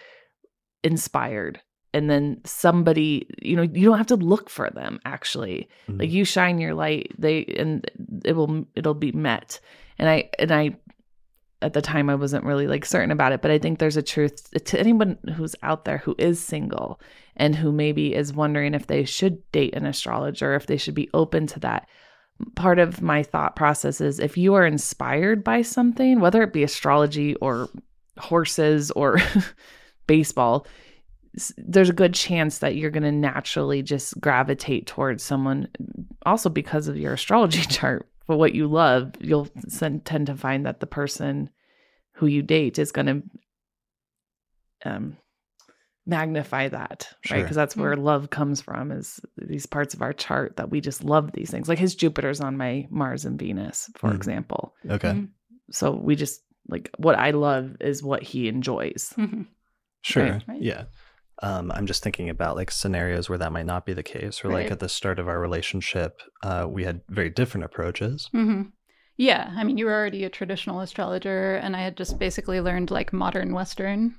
inspired. 0.84 1.62
And 1.94 2.10
then 2.10 2.42
somebody, 2.44 3.28
you 3.42 3.56
know, 3.56 3.62
you 3.62 3.86
don't 3.88 3.98
have 3.98 4.08
to 4.08 4.18
look 4.18 4.50
for 4.50 4.70
them 4.72 5.00
actually 5.06 5.70
Mhm. 5.88 6.00
like 6.02 6.10
you 6.12 6.26
shine 6.26 6.58
your 6.60 6.74
light 6.74 7.14
they 7.18 7.46
and 7.46 7.90
it 8.26 8.36
will 8.36 8.66
it'll 8.76 8.94
be 8.94 9.12
met 9.14 9.60
and 10.00 10.10
i 10.10 10.30
and 10.40 10.52
i 10.52 10.76
at 11.64 11.74
the 11.74 11.82
time 11.82 12.10
i 12.10 12.16
wasn't 12.16 12.44
really 12.44 12.68
like 12.68 12.86
certain 12.86 13.12
about 13.12 13.32
it 13.32 13.42
but 13.42 13.52
i 13.52 13.58
think 13.58 13.80
there's 13.80 13.98
a 13.98 14.02
truth 14.04 14.50
to 14.66 14.80
anyone 14.80 15.18
who's 15.36 15.56
out 15.64 15.86
there 15.86 15.98
who 16.00 16.14
is 16.18 16.40
single 16.40 17.00
and 17.36 17.56
who 17.56 17.72
maybe 17.72 18.14
is 18.14 18.34
wondering 18.34 18.74
if 18.74 18.88
they 18.88 19.06
should 19.06 19.50
date 19.52 19.76
an 19.76 19.86
astrologer 19.86 20.56
if 20.56 20.68
they 20.68 20.78
should 20.78 20.94
be 20.94 21.10
open 21.14 21.48
to 21.48 21.60
that. 21.60 21.88
Part 22.56 22.80
of 22.80 23.02
my 23.02 23.24
thought 23.24 23.56
process 23.56 24.02
is 24.02 24.20
if 24.20 24.38
you 24.38 24.54
are 24.56 24.66
inspired 24.66 25.44
by 25.44 25.62
something 25.62 26.20
whether 26.20 26.42
it 26.42 26.54
be 26.54 26.64
astrology 26.64 27.36
or 27.36 27.70
horses 28.18 28.92
or 28.92 29.20
baseball 30.08 30.68
there's 31.58 31.90
a 31.90 31.94
good 31.94 32.14
chance 32.14 32.60
that 32.60 32.76
you're 32.76 32.92
going 32.92 33.02
to 33.02 33.12
naturally 33.12 33.82
just 33.82 34.20
gravitate 34.20 34.86
towards 34.86 35.24
someone 35.24 35.68
also 36.26 36.50
because 36.50 36.88
of 36.88 36.98
your 36.98 37.14
astrology 37.14 37.62
chart 37.70 38.08
for 38.26 38.36
what 38.38 38.54
you 38.54 38.68
love 38.68 39.12
you'll 39.20 39.48
sen- 39.68 40.00
tend 40.02 40.28
to 40.28 40.36
find 40.36 40.66
that 40.66 40.80
the 40.80 40.88
person 40.88 41.50
who 42.14 42.26
you 42.28 42.42
date 42.42 42.80
is 42.80 42.92
going 42.92 43.06
to 43.08 43.24
um 44.90 45.18
magnify 46.06 46.68
that 46.68 47.08
right 47.32 47.42
because 47.44 47.56
that's 47.56 47.78
where 47.78 47.96
love 47.96 48.30
comes 48.30 48.60
from 48.60 48.92
is 48.92 49.22
these 49.38 49.66
parts 49.66 49.94
of 49.94 50.02
our 50.02 50.12
chart 50.12 50.58
that 50.58 50.70
we 50.70 50.82
just 50.82 51.02
love 51.04 51.32
these 51.32 51.50
things 51.50 51.70
like 51.70 51.80
his 51.80 51.96
jupiter's 51.96 52.42
on 52.42 52.58
my 52.58 52.86
mars 52.90 53.24
and 53.24 53.40
venus 53.40 53.90
for 53.96 54.10
Mm. 54.12 54.16
example 54.16 54.74
Okay. 54.90 55.12
Mhm. 55.12 55.30
so 55.72 55.92
we 55.92 56.18
just 56.18 56.42
like 56.68 56.90
what 56.98 57.18
i 57.18 57.32
love 57.32 57.78
is 57.80 58.04
what 58.04 58.22
he 58.22 58.48
enjoys 58.50 59.14
Mhm. 59.18 59.48
Sure. 60.06 60.24
Right, 60.34 60.44
right. 60.50 60.62
Yeah. 60.62 60.84
Um, 61.44 61.72
I'm 61.76 61.86
just 61.86 62.02
thinking 62.04 62.30
about 62.30 62.56
like 62.56 62.72
scenarios 62.72 63.30
where 63.30 63.38
that 63.38 63.52
might 63.52 63.68
not 63.68 63.86
be 63.86 63.94
the 63.94 64.02
case, 64.04 64.44
or 64.44 64.50
like 64.50 64.72
at 64.72 64.80
the 64.80 64.90
start 64.90 65.20
of 65.20 65.28
our 65.28 65.40
relationship, 65.40 66.22
uh, 66.42 66.66
we 66.70 66.86
had 66.86 67.02
very 67.10 67.30
different 67.30 67.66
approaches. 67.66 68.32
hmm 68.32 68.64
Yeah, 69.18 69.52
I 69.56 69.64
mean, 69.64 69.78
you 69.78 69.86
were 69.86 69.94
already 69.94 70.24
a 70.24 70.30
traditional 70.30 70.80
astrologer, 70.82 71.56
and 71.56 71.76
I 71.76 71.82
had 71.82 71.98
just 71.98 72.18
basically 72.20 72.62
learned 72.62 72.92
like 72.92 73.14
modern 73.14 73.54
Western. 73.54 74.16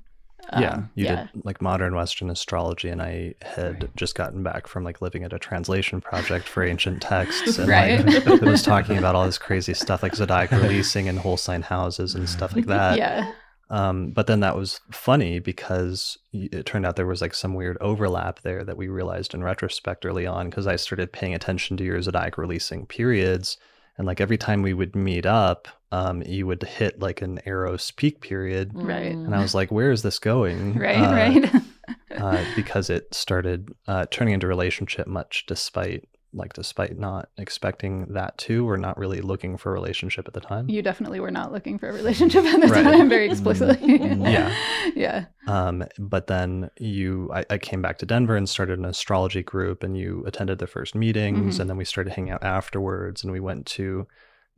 yeah, 0.53 0.75
Um, 0.77 0.91
you 0.95 1.05
yeah. 1.05 1.29
did 1.33 1.45
like 1.45 1.62
modern 1.62 1.95
Western 1.97 2.31
astrology, 2.31 2.89
and 2.91 3.03
I 3.03 3.35
had 3.43 3.83
Right. 3.83 3.97
just 3.97 4.14
gotten 4.14 4.43
back 4.43 4.66
from 4.68 4.85
like 4.85 5.01
living 5.03 5.25
at 5.25 5.33
a 5.33 5.39
translation 5.39 6.01
project 6.01 6.49
for 6.49 6.62
ancient 6.64 7.03
texts, 7.03 7.59
and 7.59 7.68
Right. 7.68 8.05
like 8.05 8.14
it 8.27 8.47
was 8.47 8.62
talking 8.62 8.97
about 8.99 9.14
all 9.14 9.27
this 9.27 9.39
crazy 9.39 9.75
stuff 9.75 10.03
like 10.03 10.14
zodiac 10.14 10.55
releasing 10.55 11.09
and 11.09 11.18
whole 11.20 11.37
sign 11.39 11.62
houses 11.62 12.14
and 12.14 12.29
stuff 12.29 12.55
like 12.55 12.66
that. 12.66 12.99
yeah. 12.99 13.33
Um, 13.75 14.11
but 14.11 14.29
then 14.29 14.39
that 14.41 14.57
was 14.57 14.81
funny 14.93 15.41
because 15.41 16.16
it 16.33 16.64
turned 16.64 16.87
out 16.87 16.95
there 16.95 17.09
was 17.09 17.20
like 17.20 17.35
some 17.35 17.55
weird 17.55 17.77
overlap 17.81 18.41
there 18.43 18.62
that 18.62 18.77
we 18.77 18.87
realized 18.87 19.35
in 19.35 19.43
retrospect 19.43 20.07
early 20.07 20.27
on 20.27 20.49
because 20.49 20.68
I 20.68 20.77
started 20.77 21.12
paying 21.12 21.35
attention 21.35 21.77
to 21.79 21.85
your 21.85 22.01
zodiac 22.01 22.39
releasing 22.39 22.87
periods. 22.87 23.59
And 23.99 24.07
like 24.07 24.20
every 24.20 24.39
time 24.39 24.62
we 24.62 24.75
would 24.75 24.95
meet 24.95 25.27
up, 25.27 25.66
um, 25.91 26.22
you 26.22 26.47
would 26.47 26.62
hit 26.62 27.01
like 27.01 27.20
an 27.20 27.41
Eros 27.47 27.91
peak 27.91 28.20
period. 28.20 28.70
Right. 28.75 29.12
And 29.12 29.35
I 29.35 29.41
was 29.43 29.57
like, 29.57 29.72
where 29.72 29.91
is 29.91 30.03
this 30.03 30.20
going? 30.20 30.79
Right, 30.79 30.97
Uh, 30.97 31.12
right. 31.12 31.62
uh, 32.16 32.45
because 32.55 32.91
it 32.91 33.12
started 33.12 33.75
uh, 33.89 34.07
turning 34.11 34.35
into 34.35 34.47
relationship 34.47 35.09
much 35.09 35.47
despite 35.47 36.09
like 36.35 36.53
despite 36.53 36.99
not 36.99 37.28
expecting 37.39 38.07
that 38.12 38.37
to 38.39 38.68
or 38.68 38.76
not 38.76 38.99
really 38.99 39.20
looking 39.20 39.57
for 39.57 39.70
a 39.70 39.72
relationship 39.72 40.26
at 40.26 40.35
the 40.35 40.41
time. 40.41 40.68
you 40.68 40.82
definitely 40.82 41.20
were 41.20 41.30
not 41.30 41.53
looking 41.53 41.78
for 41.78 41.89
a 41.89 41.93
relationship 41.93 42.45
at 42.45 42.61
the 42.61 42.66
Right. 42.66 42.82
time, 42.82 43.09
very 43.09 43.26
explicitly. 43.30 43.97
Yeah. 44.35 44.55
yeah. 44.97 45.24
Um, 45.47 45.85
but 45.99 46.26
then 46.26 46.70
you, 46.78 47.30
I, 47.32 47.45
I 47.51 47.59
came 47.59 47.80
back 47.82 47.99
to 47.99 48.07
Denver 48.07 48.37
and 48.37 48.49
started 48.49 48.78
an 48.78 48.85
astrology 48.85 49.43
group, 49.43 49.82
and 49.82 49.97
you 49.97 50.24
attended 50.26 50.59
the 50.59 50.66
first 50.66 50.95
meetings, 50.95 51.57
Mhm. 51.57 51.61
and 51.61 51.70
then 51.70 51.76
we 51.76 51.85
started 51.85 52.12
hanging 52.14 52.32
out 52.32 52.43
afterwards, 52.43 53.22
and 53.22 53.32
we 53.32 53.41
went 53.41 53.66
to 53.66 54.07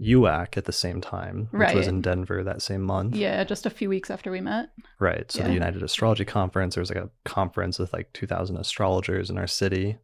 UAC 0.00 0.56
at 0.58 0.64
the 0.66 0.72
same 0.72 1.00
time, 1.00 1.48
which 1.52 1.72
was 1.74 1.86
in 1.86 2.00
Denver 2.02 2.44
that 2.44 2.60
same 2.62 2.82
month. 2.82 3.14
Yeah, 3.16 3.42
just 3.44 3.64
a 3.66 3.70
few 3.70 3.88
weeks 3.88 4.10
after 4.10 4.30
we 4.30 4.40
met. 4.40 4.68
Right. 5.00 5.30
So 5.32 5.42
the 5.42 5.52
United 5.54 5.82
Astrology 5.82 6.24
Conference, 6.26 6.74
there 6.74 6.82
was 6.82 6.90
like 6.90 7.02
a 7.02 7.10
conference 7.24 7.78
with 7.78 7.92
like 7.94 8.12
2,000 8.12 8.56
astrologers 8.58 9.30
in 9.30 9.38
our 9.38 9.46
city. 9.46 9.96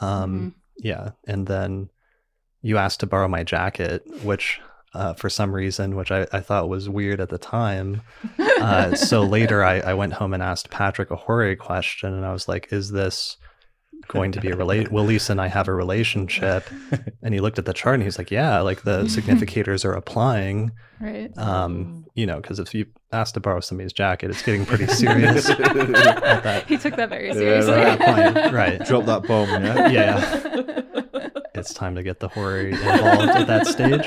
Um, 0.00 0.40
Mhm. 0.40 0.54
Yeah. 0.78 1.10
And 1.26 1.46
then 1.46 1.90
you 2.62 2.78
asked 2.78 3.00
to 3.00 3.06
borrow 3.06 3.28
my 3.28 3.44
jacket, 3.44 4.04
which 4.22 4.60
uh, 4.94 5.14
for 5.14 5.28
some 5.28 5.54
reason, 5.54 5.96
which 5.96 6.10
I, 6.10 6.26
I 6.32 6.40
thought 6.40 6.68
was 6.68 6.88
weird 6.88 7.20
at 7.20 7.28
the 7.28 7.38
time. 7.38 8.02
Uh, 8.38 8.94
so 8.94 9.22
later 9.24 9.62
I, 9.62 9.80
I 9.80 9.94
went 9.94 10.14
home 10.14 10.32
and 10.34 10.42
asked 10.42 10.70
Patrick 10.70 11.10
a 11.10 11.16
horary 11.16 11.56
question, 11.56 12.14
and 12.14 12.24
I 12.24 12.32
was 12.32 12.48
like, 12.48 12.72
is 12.72 12.90
this 12.90 13.36
going 14.06 14.32
to 14.32 14.40
be 14.40 14.50
a 14.50 14.56
relate? 14.56 14.92
Will 14.92 15.04
Leisa 15.06 15.30
and 15.30 15.40
I 15.40 15.48
have 15.48 15.68
a 15.68 15.74
relationship? 15.74 16.64
And 17.20 17.34
he 17.34 17.40
looked 17.40 17.58
at 17.58 17.64
the 17.66 17.72
chart 17.74 17.94
and 17.96 18.04
he's 18.04 18.16
like, 18.16 18.30
yeah, 18.30 18.60
like 18.60 18.82
the 18.82 19.02
significators 19.02 19.84
are 19.84 19.92
applying. 19.92 20.70
right. 21.00 21.36
Um, 21.36 22.06
you 22.14 22.26
know, 22.26 22.36
because 22.40 22.58
if 22.60 22.72
you 22.74 22.86
ask 23.12 23.34
to 23.34 23.40
borrow 23.40 23.60
somebody's 23.60 23.92
jacket, 23.92 24.30
it's 24.30 24.40
getting 24.40 24.64
pretty 24.64 24.86
serious. 25.02 25.50
at 25.50 25.58
that, 26.44 26.66
he 26.68 26.78
took 26.78 26.94
that 26.96 27.08
very 27.10 27.28
Yeah, 27.28 27.34
seriously. 27.34 27.72
right, 27.74 27.98
point, 28.00 28.54
right. 28.54 28.84
Drop 28.86 29.04
that 29.06 29.24
bomb, 29.24 29.48
yeah. 29.64 29.88
yeah, 29.88 31.28
it's 31.54 31.74
time 31.74 31.96
to 31.96 32.02
get 32.04 32.20
the 32.20 32.28
horror 32.28 32.60
involved 32.60 33.28
at 33.30 33.46
that 33.48 33.66
stage. 33.66 34.06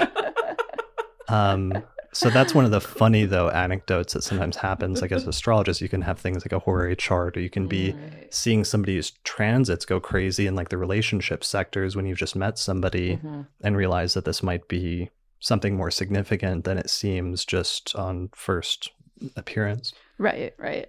Um, 1.28 1.84
so 2.14 2.30
that's 2.30 2.54
one 2.54 2.66
of 2.66 2.72
the 2.72 2.82
funny 3.00 3.26
though 3.26 3.50
anecdotes 3.50 4.14
that 4.14 4.24
sometimes 4.24 4.56
happens. 4.58 5.02
Like 5.02 5.12
as 5.12 5.28
astrologists, 5.28 5.82
you 5.82 5.90
can 5.90 6.02
have 6.02 6.20
things 6.20 6.46
like 6.46 6.52
a 6.52 6.60
horary 6.60 6.96
chart, 6.96 7.38
or 7.38 7.42
you 7.42 7.50
can 7.50 7.68
be 7.68 7.92
Right. 7.94 8.34
seeing 8.34 8.64
somebody's 8.64 9.12
transits 9.24 9.86
go 9.86 10.00
crazy 10.00 10.48
in 10.48 10.56
like 10.56 10.70
the 10.70 10.78
relationship 10.78 11.44
sectors 11.44 11.96
when 11.96 12.06
you've 12.06 12.18
just 12.18 12.36
met 12.36 12.58
somebody 12.58 13.18
Mhm. 13.18 13.48
and 13.64 13.78
realize 13.78 14.14
that 14.14 14.26
this 14.26 14.42
might 14.44 14.68
be 14.68 15.10
something 15.40 15.76
more 15.76 15.90
significant 15.92 16.66
than 16.66 16.78
it 16.78 16.90
seems 16.90 17.46
just 17.46 17.96
on 17.96 18.30
first 18.36 18.92
appearance. 19.36 19.94
Right, 20.18 20.54
right. 20.58 20.88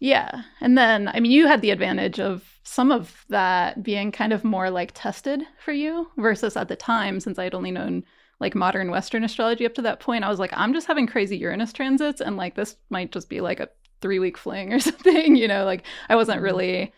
Yeah. 0.00 0.42
And 0.60 0.78
then, 0.78 1.08
I 1.08 1.18
mean, 1.18 1.32
you 1.32 1.48
had 1.48 1.60
the 1.60 1.70
advantage 1.72 2.20
of 2.20 2.44
some 2.62 2.92
of 2.92 3.24
that 3.30 3.82
being 3.82 4.12
kind 4.12 4.32
of 4.32 4.44
more 4.44 4.70
like 4.70 4.92
tested 4.94 5.42
for 5.64 5.72
you 5.72 6.08
versus 6.16 6.56
at 6.56 6.68
the 6.68 6.76
time, 6.76 7.18
since 7.18 7.38
I 7.38 7.44
had 7.44 7.54
only 7.54 7.72
known 7.72 8.04
like 8.40 8.54
modern 8.54 8.90
Western 8.90 9.24
astrology 9.24 9.66
up 9.66 9.74
to 9.74 9.82
that 9.82 10.00
point. 10.00 10.24
I 10.24 10.28
was 10.28 10.38
like, 10.38 10.52
I'm 10.54 10.72
just 10.72 10.86
having 10.86 11.06
crazy 11.06 11.36
Uranus 11.38 11.72
transits, 11.72 12.20
and 12.20 12.36
like 12.36 12.54
this 12.54 12.76
might 12.90 13.12
just 13.12 13.28
be 13.28 13.40
like 13.40 13.60
a 13.60 13.68
three 14.00 14.18
week 14.20 14.38
fling 14.38 14.72
or 14.72 14.78
something, 14.88 15.34
you 15.36 15.48
know? 15.48 15.64
Like 15.64 15.84
I 16.08 16.16
wasn't 16.16 16.40
really 16.42 16.92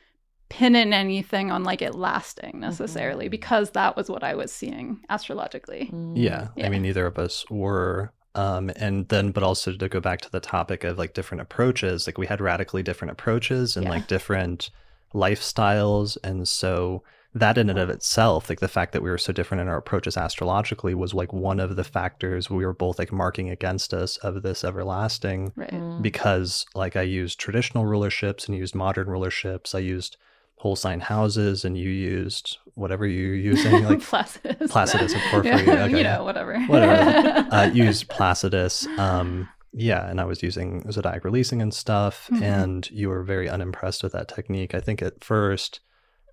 pinning 0.51 0.93
anything 0.93 1.51
on 1.53 1.63
like 1.63 1.81
it 1.81 1.95
lasting 1.95 2.59
necessarily 2.61 3.29
because 3.29 3.71
that 3.71 3.97
was 3.97 4.11
what 4.11 4.25
I 4.25 4.35
was 4.35 4.53
seeing 4.53 5.01
astrologically. 5.09 5.89
Mm. 5.93 6.15
Yeah, 6.17 6.49
Yeah. 6.57 6.67
I 6.67 6.69
mean, 6.69 6.83
neither 6.83 7.07
of 7.07 7.19
us 7.19 7.45
were. 7.49 8.13
Um, 8.35 8.71
and 8.77 9.09
then, 9.09 9.31
but 9.33 9.43
also 9.43 9.73
to 9.73 9.89
go 9.89 9.99
back 10.01 10.21
to 10.23 10.31
the 10.31 10.41
topic 10.41 10.85
of 10.85 10.99
like 10.99 11.15
different 11.15 11.41
approaches, 11.41 12.07
like 12.07 12.19
we 12.19 12.27
had 12.27 12.41
radically 12.41 12.83
different 12.83 13.13
approaches 13.13 13.77
and 13.77 13.85
Yeah. 13.85 13.91
like 13.91 14.07
different 14.09 14.71
lifestyles. 15.15 16.17
And 16.23 16.47
so 16.47 17.03
that 17.33 17.57
in 17.57 17.71
and 17.71 17.79
of 17.79 17.89
itself, 17.91 18.49
like 18.49 18.59
the 18.61 18.67
fact 18.69 18.93
that 18.93 19.03
we 19.03 19.11
were 19.11 19.19
so 19.19 19.33
different 19.33 19.61
in 19.61 19.69
our 19.69 19.77
approaches 19.77 20.17
astrologically 20.17 20.95
was 20.95 21.15
like 21.15 21.33
one 21.33 21.61
of 21.61 21.77
the 21.77 21.85
factors 21.85 22.51
we 22.51 22.67
were 22.67 22.73
both 22.73 22.99
like 22.99 23.13
marking 23.13 23.49
against 23.51 23.95
us 23.95 24.17
of 24.19 24.43
this 24.43 24.65
everlasting 24.65 25.53
Right. 25.55 25.71
Mm. 25.71 26.03
because 26.03 26.67
like 26.75 26.97
I 26.97 27.03
used 27.03 27.39
traditional 27.39 27.85
rulerships 27.85 28.49
and 28.49 28.57
used 28.57 28.75
modern 28.75 29.07
rulerships. 29.07 29.75
I 29.75 29.79
used 29.79 30.17
whole 30.57 30.75
sign 30.77 31.01
houses 31.01 31.65
and 31.65 31.79
you 31.79 31.89
used 31.89 32.59
whatever 32.75 33.07
you're 33.07 33.35
using, 33.35 33.85
like 33.85 34.01
Placidus. 34.03 34.71
Placidus 34.71 35.13
and 35.15 35.23
Porphyry, 35.31 35.65
Yeah, 35.67 35.85
okay. 35.85 35.99
You 35.99 36.03
know, 36.05 36.25
whatever. 36.25 36.59
Whatever. 36.67 37.49
uh, 37.55 37.71
used 37.73 38.09
Placidus. 38.09 38.87
Um, 38.99 39.49
yeah, 39.73 40.05
and 40.11 40.21
I 40.21 40.25
was 40.25 40.43
using 40.43 40.91
zodiac 40.91 41.25
releasing 41.25 41.63
and 41.63 41.73
stuff, 41.73 42.29
Mhm. 42.33 42.43
and 42.43 42.91
you 42.91 43.09
were 43.09 43.23
very 43.23 43.49
unimpressed 43.49 44.03
with 44.03 44.13
that 44.13 44.27
technique. 44.29 44.75
I 44.75 44.81
think 44.81 45.01
at 45.01 45.23
first. 45.23 45.79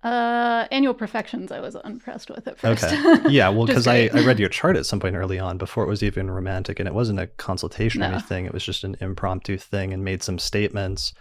Uh, 0.02 0.66
annual 0.70 0.94
perfections, 0.94 1.50
I 1.50 1.60
was 1.60 1.74
unimpressed 1.74 2.30
with 2.30 2.46
at 2.46 2.58
first. 2.58 2.84
Okay. 2.84 3.30
Yeah, 3.30 3.48
well, 3.48 3.66
because 3.66 3.86
I. 3.86 4.08
I 4.14 4.24
read 4.24 4.38
your 4.38 4.48
chart 4.48 4.76
at 4.76 4.86
some 4.86 5.00
point 5.00 5.16
early 5.16 5.38
on 5.38 5.58
before 5.58 5.84
it 5.84 5.88
was 5.88 6.02
even 6.02 6.30
romantic, 6.30 6.78
and 6.78 6.86
it 6.86 6.94
wasn't 6.94 7.20
a 7.20 7.26
consultation 7.26 8.02
or 8.02 8.06
anything. 8.06 8.46
It 8.46 8.52
was 8.52 8.64
just 8.64 8.84
an 8.84 8.96
impromptu 9.00 9.58
thing, 9.58 9.92
and 9.92 10.04
made 10.04 10.22
some 10.22 10.38
statements. 10.38 11.12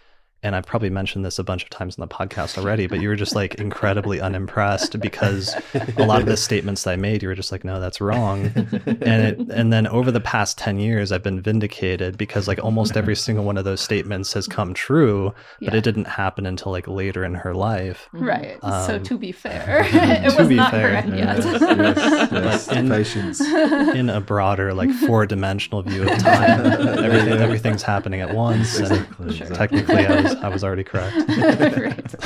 And 0.44 0.56
I've 0.56 0.66
probably 0.68 0.92
mentioned 0.92 1.26
this 1.26 1.40
a 1.40 1.44
bunch 1.44 1.64
of 1.64 1.70
times 1.72 1.98
in 1.98 2.02
the 2.02 2.08
podcast 2.08 2.60
already, 2.60 2.86
but 2.86 3.02
you 3.02 3.10
were 3.10 3.16
just 3.16 3.36
like 3.36 3.56
incredibly 3.56 4.22
unimpressed 4.22 5.00
because 5.00 5.56
a 5.98 6.06
lot 6.06 6.20
of 6.22 6.28
the 6.28 6.38
statements 6.38 6.84
that 6.84 6.92
I 6.92 6.96
made, 6.96 7.24
you 7.24 7.28
were 7.30 7.36
just 7.36 7.52
like, 7.52 7.64
no, 7.66 7.80
that's 7.80 8.00
wrong. 8.00 8.46
and 8.56 9.02
it 9.04 9.40
and 9.52 9.74
then 9.74 9.88
over 9.88 10.12
the 10.12 10.20
past 10.20 10.58
10 10.58 10.80
years 10.80 11.12
i've 11.12 11.24
been 11.24 11.42
vindicated 11.42 12.18
because 12.18 12.48
like 12.48 12.60
almost 12.64 12.96
every 12.98 13.16
single 13.16 13.44
one 13.46 13.58
of 13.58 13.66
those 13.66 13.82
statements 13.82 14.34
has 14.34 14.48
come 14.48 14.74
true 14.74 15.34
but 15.60 15.74
Yeah. 15.74 15.76
it 15.78 15.84
didn't 15.84 16.06
happen 16.08 16.46
until 16.46 16.72
like 16.72 16.88
later 16.88 17.24
in 17.24 17.34
her 17.34 17.54
life 17.56 18.08
Right. 18.14 18.58
so 18.62 18.96
Um, 18.96 19.04
to 19.04 19.18
be 19.18 19.32
fair, 19.32 19.84
to 19.90 19.98
it 19.98 20.38
was 20.38 20.48
be 20.48 20.56
not 20.56 20.72
fair, 20.72 20.90
correct 20.90 21.08
Yes, 21.10 21.46
yet. 21.46 21.62
yes, 21.78 22.30
yes. 22.32 22.68
But 22.68 22.78
in- 22.78 22.90
Patience. 22.90 23.42
in 23.42 24.10
a 24.10 24.22
broader 24.22 24.74
like 24.74 24.92
four-dimensional 24.92 25.82
view 25.84 26.04
of 26.10 26.18
time 26.20 26.66
everything 27.06 27.34
everything's 27.40 27.84
happening 27.84 28.22
at 28.22 28.34
once 28.34 28.80
Exactly, 28.80 29.36
Sure. 29.36 29.48
exactly. 29.48 29.56
technically 29.82 30.06
i 30.08 30.22
was 30.22 30.27
i 30.36 30.50
was 30.50 30.64
already 30.64 30.84
correct 30.84 31.16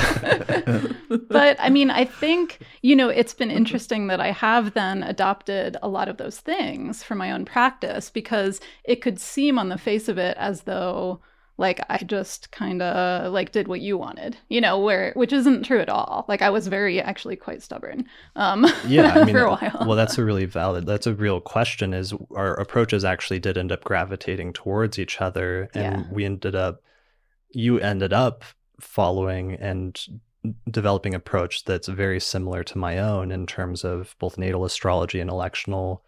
but 1.28 1.56
I 1.60 1.68
mean, 1.70 1.90
I 1.90 2.04
think, 2.04 2.60
you 2.82 2.96
know, 2.96 3.08
it's 3.08 3.34
been 3.34 3.50
interesting 3.50 4.06
that 4.08 4.20
I 4.20 4.30
have 4.32 4.74
then 4.74 5.02
adopted 5.02 5.76
a 5.82 5.88
lot 5.88 6.08
of 6.08 6.16
those 6.16 6.38
things 6.38 7.02
for 7.02 7.14
my 7.14 7.30
own 7.32 7.44
practice 7.44 8.10
because 8.10 8.60
it 8.84 8.96
could 9.02 9.20
seem 9.20 9.58
on 9.58 9.68
the 9.68 9.78
face 9.78 10.08
of 10.08 10.18
it 10.18 10.36
as 10.38 10.62
though 10.62 11.20
like 11.58 11.80
I 11.90 11.98
just 11.98 12.50
kind 12.50 12.80
of 12.80 13.32
like 13.32 13.52
did 13.52 13.68
what 13.68 13.80
you 13.82 13.98
wanted, 13.98 14.38
you 14.48 14.60
know, 14.60 14.78
where 14.78 15.12
which 15.14 15.32
isn't 15.32 15.64
true 15.64 15.80
at 15.80 15.88
all. 15.90 16.24
Like 16.26 16.40
I 16.42 16.48
was 16.50 16.66
very 16.66 17.00
actually 17.00 17.36
quite 17.36 17.62
stubborn. 17.62 18.06
Um 18.36 18.66
yeah 18.86 19.12
i 19.14 19.24
mean 19.24 19.34
for 19.36 19.42
a 19.42 19.50
while. 19.50 19.84
well 19.86 19.96
that's 19.96 20.18
a 20.18 20.24
really 20.24 20.46
valid 20.46 20.86
that's 20.86 21.06
a 21.06 21.14
real 21.14 21.40
question 21.40 21.92
is 21.92 22.14
our 22.34 22.54
approaches 22.54 23.04
actually 23.04 23.38
did 23.38 23.58
end 23.58 23.70
up 23.70 23.84
gravitating 23.84 24.52
towards 24.54 24.98
each 24.98 25.20
other 25.20 25.68
and 25.74 26.00
Yeah. 26.00 26.04
we 26.10 26.24
ended 26.24 26.54
up 26.54 26.82
you 27.52 27.78
ended 27.78 28.12
up 28.12 28.44
following 28.80 29.54
and 29.54 30.00
developing 30.70 31.14
approach 31.14 31.64
that's 31.64 31.88
very 31.88 32.18
similar 32.18 32.64
to 32.64 32.78
my 32.78 32.98
own 32.98 33.30
in 33.30 33.46
terms 33.46 33.84
of 33.84 34.16
both 34.18 34.38
natal 34.38 34.64
astrology 34.64 35.20
and 35.20 35.30
electional 35.30 36.00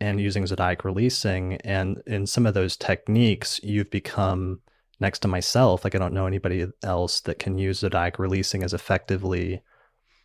and 0.00 0.20
using 0.20 0.46
zodiac 0.46 0.84
releasing 0.84 1.54
and 1.62 2.00
in 2.06 2.26
some 2.26 2.46
of 2.46 2.54
those 2.54 2.76
techniques 2.76 3.58
you've 3.62 3.90
become 3.90 4.60
next 5.02 5.18
to 5.18 5.28
myself, 5.28 5.84
like 5.84 5.94
I 5.94 5.98
don't 5.98 6.14
know 6.14 6.26
anybody 6.26 6.66
else 6.82 7.20
that 7.22 7.38
can 7.38 7.58
use 7.58 7.80
Zodiac 7.80 8.18
releasing 8.18 8.62
as 8.62 8.72
effectively. 8.72 9.60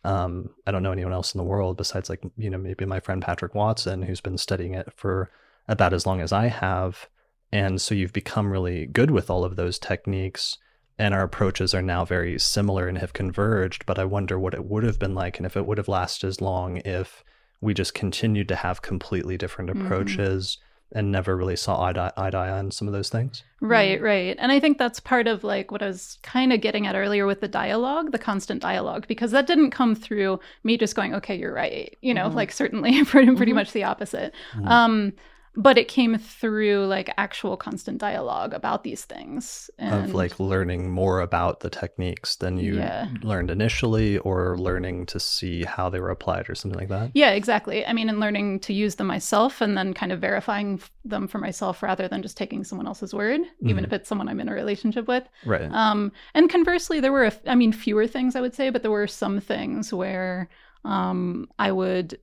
Um, 0.04 0.50
I 0.66 0.70
don't 0.70 0.82
know 0.82 0.92
anyone 0.92 1.12
else 1.12 1.34
in 1.34 1.38
the 1.38 1.44
world 1.44 1.76
besides 1.76 2.08
like, 2.08 2.22
you 2.38 2.48
know, 2.48 2.56
maybe 2.56 2.86
my 2.86 3.00
friend 3.00 3.20
Patrick 3.20 3.54
Watson, 3.54 4.02
who's 4.02 4.22
been 4.22 4.38
studying 4.38 4.72
it 4.72 4.90
for 4.96 5.30
about 5.66 5.92
as 5.92 6.06
long 6.06 6.22
as 6.22 6.32
I 6.32 6.46
have. 6.46 7.08
And 7.52 7.80
so 7.80 7.94
you've 7.94 8.12
become 8.12 8.50
really 8.52 8.86
good 8.86 9.10
with 9.10 9.30
all 9.30 9.44
of 9.44 9.56
those 9.56 9.78
techniques 9.78 10.58
and 10.98 11.14
our 11.14 11.22
approaches 11.22 11.74
are 11.74 11.82
now 11.82 12.04
very 12.04 12.38
similar 12.38 12.88
and 12.88 12.98
have 12.98 13.12
converged. 13.12 13.86
But 13.86 13.98
I 13.98 14.04
wonder 14.04 14.38
what 14.38 14.54
it 14.54 14.64
would 14.64 14.82
have 14.84 14.98
been 14.98 15.14
like 15.14 15.38
and 15.38 15.46
if 15.46 15.56
it 15.56 15.64
would 15.64 15.78
have 15.78 15.88
lasted 15.88 16.26
as 16.26 16.40
long 16.40 16.78
if 16.84 17.22
we 17.60 17.72
just 17.74 17.94
continued 17.94 18.48
to 18.48 18.56
have 18.56 18.82
completely 18.82 19.36
different 19.38 19.70
Mm-hmm. 19.70 19.84
approaches 19.86 20.58
and 20.92 21.12
never 21.12 21.36
really 21.36 21.54
saw 21.56 21.84
eye 21.84 21.92
to 21.92 22.12
eye, 22.16 22.30
to 22.30 22.36
eye 22.38 22.50
on 22.50 22.70
some 22.70 22.88
of 22.88 22.94
those 22.94 23.10
things. 23.10 23.42
Right, 23.60 24.00
right. 24.00 24.34
And 24.38 24.50
I 24.50 24.58
think 24.58 24.78
that's 24.78 25.00
part 25.00 25.26
of 25.28 25.44
like 25.44 25.70
what 25.70 25.82
I 25.82 25.86
was 25.86 26.18
kind 26.22 26.50
of 26.52 26.62
getting 26.62 26.86
at 26.86 26.96
earlier 26.96 27.26
with 27.26 27.40
the 27.42 27.48
dialogue, 27.48 28.10
the 28.10 28.18
constant 28.18 28.62
dialogue, 28.62 29.06
because 29.06 29.30
that 29.32 29.46
didn't 29.46 29.70
come 29.70 29.94
through 29.94 30.40
me 30.64 30.78
just 30.78 30.94
going, 30.96 31.14
okay, 31.14 31.36
you're 31.36 31.52
right. 31.52 31.94
You 32.00 32.14
know, 32.14 32.30
Mhm. 32.30 32.34
like 32.34 32.52
certainly 32.52 33.04
pretty, 33.04 33.34
pretty 33.36 33.52
Mhm. 33.52 33.56
much 33.56 33.72
the 33.72 33.84
opposite. 33.84 34.34
Mhm. 34.54 34.66
Um, 34.66 35.12
but 35.60 35.76
it 35.76 35.88
came 35.88 36.16
through 36.16 36.86
like 36.86 37.12
actual 37.18 37.56
constant 37.56 37.98
dialogue 37.98 38.54
about 38.54 38.84
these 38.84 39.04
things. 39.04 39.68
And 39.76 40.04
Of 40.06 40.14
like 40.14 40.38
learning 40.38 40.88
more 40.92 41.20
about 41.20 41.60
the 41.60 41.68
techniques 41.68 42.36
than 42.36 42.58
you 42.58 42.76
Yeah. 42.76 43.08
learned 43.22 43.50
initially 43.50 44.18
or 44.18 44.56
learning 44.56 45.06
to 45.06 45.18
see 45.18 45.64
how 45.64 45.88
they 45.90 45.98
were 45.98 46.10
applied 46.10 46.48
or 46.48 46.54
something 46.54 46.78
like 46.78 46.88
that. 46.90 47.10
Yeah, 47.12 47.30
exactly. 47.32 47.84
I 47.84 47.92
mean, 47.92 48.08
and 48.08 48.20
learning 48.20 48.60
to 48.60 48.72
use 48.72 48.94
them 48.94 49.08
myself 49.08 49.60
and 49.60 49.76
then 49.76 49.94
kind 49.94 50.12
of 50.12 50.20
verifying 50.20 50.80
them 51.04 51.26
for 51.26 51.38
myself 51.38 51.82
rather 51.82 52.06
than 52.06 52.22
just 52.22 52.36
taking 52.36 52.62
someone 52.62 52.86
else's 52.86 53.12
word, 53.12 53.40
even 53.62 53.82
Mhm. 53.82 53.86
if 53.88 53.92
it's 53.92 54.08
someone 54.08 54.28
I'm 54.28 54.38
in 54.40 54.48
a 54.48 54.54
relationship 54.54 55.08
with. 55.08 55.24
Right. 55.44 55.68
Um, 55.72 56.12
and 56.34 56.48
conversely, 56.48 57.00
there 57.00 57.10
were, 57.12 57.24
a 57.24 57.28
f- 57.34 57.40
I 57.48 57.56
mean, 57.56 57.72
fewer 57.72 58.06
things 58.06 58.36
I 58.36 58.40
would 58.40 58.54
say, 58.54 58.70
but 58.70 58.82
there 58.82 58.92
were 58.92 59.08
some 59.08 59.40
things 59.40 59.92
where 59.92 60.48
um, 60.84 61.48
I 61.58 61.72
would 61.72 62.18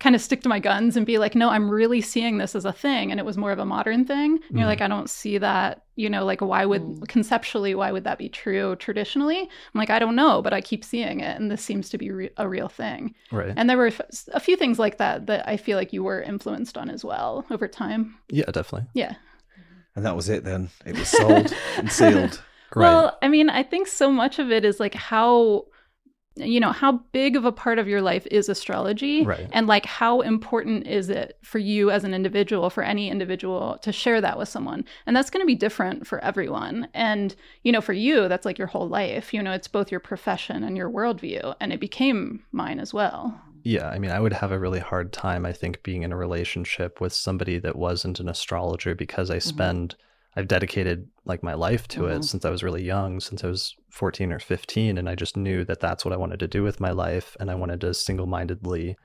kind 0.00 0.14
of 0.14 0.22
stick 0.22 0.42
to 0.42 0.48
my 0.48 0.60
guns 0.60 0.96
and 0.96 1.04
be 1.04 1.18
like, 1.18 1.34
no, 1.34 1.48
I'm 1.50 1.68
really 1.68 2.00
seeing 2.00 2.38
this 2.38 2.54
as 2.54 2.64
a 2.64 2.72
thing. 2.72 3.10
And 3.10 3.18
it 3.18 3.26
was 3.26 3.36
more 3.36 3.50
of 3.50 3.58
a 3.58 3.64
modern 3.64 4.04
thing. 4.04 4.38
And 4.48 4.56
you're 4.58 4.64
Mhm. 4.66 4.70
like, 4.70 4.80
I 4.80 4.86
don't 4.86 5.10
see 5.10 5.38
that, 5.38 5.82
you 5.96 6.08
know, 6.08 6.24
like, 6.24 6.40
why 6.40 6.64
would 6.66 6.82
Mm. 6.82 7.08
conceptually, 7.08 7.74
why 7.74 7.90
would 7.90 8.04
that 8.04 8.16
be 8.16 8.28
true 8.28 8.76
traditionally? 8.76 9.40
I'm 9.40 9.48
like, 9.74 9.90
I 9.90 9.98
don't 9.98 10.14
know, 10.14 10.40
but 10.40 10.52
I 10.52 10.60
keep 10.60 10.84
seeing 10.84 11.18
it. 11.18 11.36
And 11.40 11.50
this 11.50 11.62
seems 11.62 11.88
to 11.90 11.98
be 11.98 12.12
re- 12.12 12.30
a 12.36 12.48
real 12.48 12.68
thing. 12.68 13.14
right. 13.32 13.52
And 13.56 13.68
there 13.68 13.76
were 13.76 13.88
f- 13.88 14.28
a 14.32 14.38
few 14.38 14.54
things 14.54 14.78
like 14.78 14.98
that 14.98 15.26
that 15.26 15.48
I 15.48 15.56
feel 15.56 15.76
like 15.76 15.92
you 15.92 16.04
were 16.04 16.22
influenced 16.22 16.78
on 16.78 16.90
as 16.90 17.04
well 17.04 17.44
over 17.50 17.66
time. 17.66 18.14
yeah, 18.30 18.44
definitely. 18.52 18.88
Yeah. 18.94 19.14
And 19.96 20.06
that 20.06 20.14
was 20.14 20.28
it 20.28 20.44
then. 20.44 20.68
It 20.86 20.96
was 20.96 21.08
sold 21.08 21.52
and 21.76 21.90
sealed. 21.90 22.40
Right. 22.76 22.82
Well, 22.86 23.18
I 23.22 23.28
mean, 23.28 23.48
I 23.48 23.62
think 23.62 23.88
so 23.88 24.12
much 24.12 24.38
of 24.38 24.52
it 24.52 24.62
is 24.62 24.78
like 24.78 24.92
how, 24.92 25.64
you 26.40 26.60
know, 26.60 26.72
how 26.72 27.00
big 27.12 27.36
of 27.36 27.44
a 27.44 27.52
part 27.52 27.78
of 27.78 27.88
your 27.88 28.02
life 28.02 28.26
is 28.30 28.48
astrology? 28.48 29.24
Right. 29.24 29.48
And 29.52 29.66
like, 29.66 29.86
how 29.86 30.20
important 30.20 30.86
is 30.86 31.10
it 31.10 31.38
for 31.42 31.58
you 31.58 31.90
as 31.90 32.04
an 32.04 32.14
individual, 32.14 32.70
for 32.70 32.82
any 32.82 33.10
individual 33.10 33.78
to 33.82 33.92
share 33.92 34.20
that 34.20 34.38
with 34.38 34.48
someone? 34.48 34.84
And 35.06 35.16
that's 35.16 35.30
going 35.30 35.42
to 35.42 35.46
be 35.46 35.54
different 35.54 36.06
for 36.06 36.22
everyone. 36.24 36.88
And, 36.94 37.34
you 37.62 37.72
know, 37.72 37.80
for 37.80 37.92
you, 37.92 38.28
that's 38.28 38.44
like 38.46 38.58
your 38.58 38.66
whole 38.66 38.88
life. 38.88 39.32
You 39.34 39.42
know, 39.42 39.52
it's 39.52 39.68
both 39.68 39.90
your 39.90 40.00
profession 40.00 40.64
and 40.64 40.76
your 40.76 40.90
worldview. 40.90 41.54
And 41.60 41.72
it 41.72 41.80
became 41.80 42.44
mine 42.52 42.80
as 42.80 42.94
well. 42.94 43.40
Yeah, 43.64 43.88
I 43.88 43.98
mean, 43.98 44.10
I 44.10 44.20
would 44.20 44.32
have 44.32 44.52
a 44.52 44.58
really 44.58 44.78
hard 44.78 45.12
time, 45.12 45.44
I 45.44 45.52
think, 45.52 45.82
being 45.82 46.02
in 46.02 46.12
a 46.12 46.16
relationship 46.16 47.00
with 47.00 47.12
somebody 47.12 47.58
that 47.58 47.76
wasn't 47.76 48.20
an 48.20 48.28
astrologer 48.28 48.94
because 48.94 49.30
I 49.30 49.36
mm-hmm. 49.36 49.48
spend, 49.48 49.96
I've 50.38 50.46
dedicated 50.46 51.08
like 51.24 51.42
my 51.42 51.54
life 51.54 51.88
to 51.88 52.02
Mhm. 52.02 52.16
it 52.18 52.24
since 52.24 52.44
I 52.44 52.50
was 52.50 52.62
really 52.62 52.84
young, 52.84 53.18
since 53.18 53.42
I 53.42 53.48
was 53.48 53.74
14 53.90 54.32
or 54.32 54.38
15. 54.38 54.96
And 54.96 55.08
I 55.08 55.16
just 55.16 55.36
knew 55.36 55.64
that 55.64 55.80
that's 55.80 56.04
what 56.04 56.14
I 56.14 56.16
wanted 56.16 56.38
to 56.38 56.46
do 56.46 56.62
with 56.62 56.78
my 56.78 56.92
life. 56.92 57.36
And 57.40 57.50
I 57.50 57.56
wanted 57.56 57.80
to 57.80 57.92
single 57.92 58.26
mindedly 58.26 58.96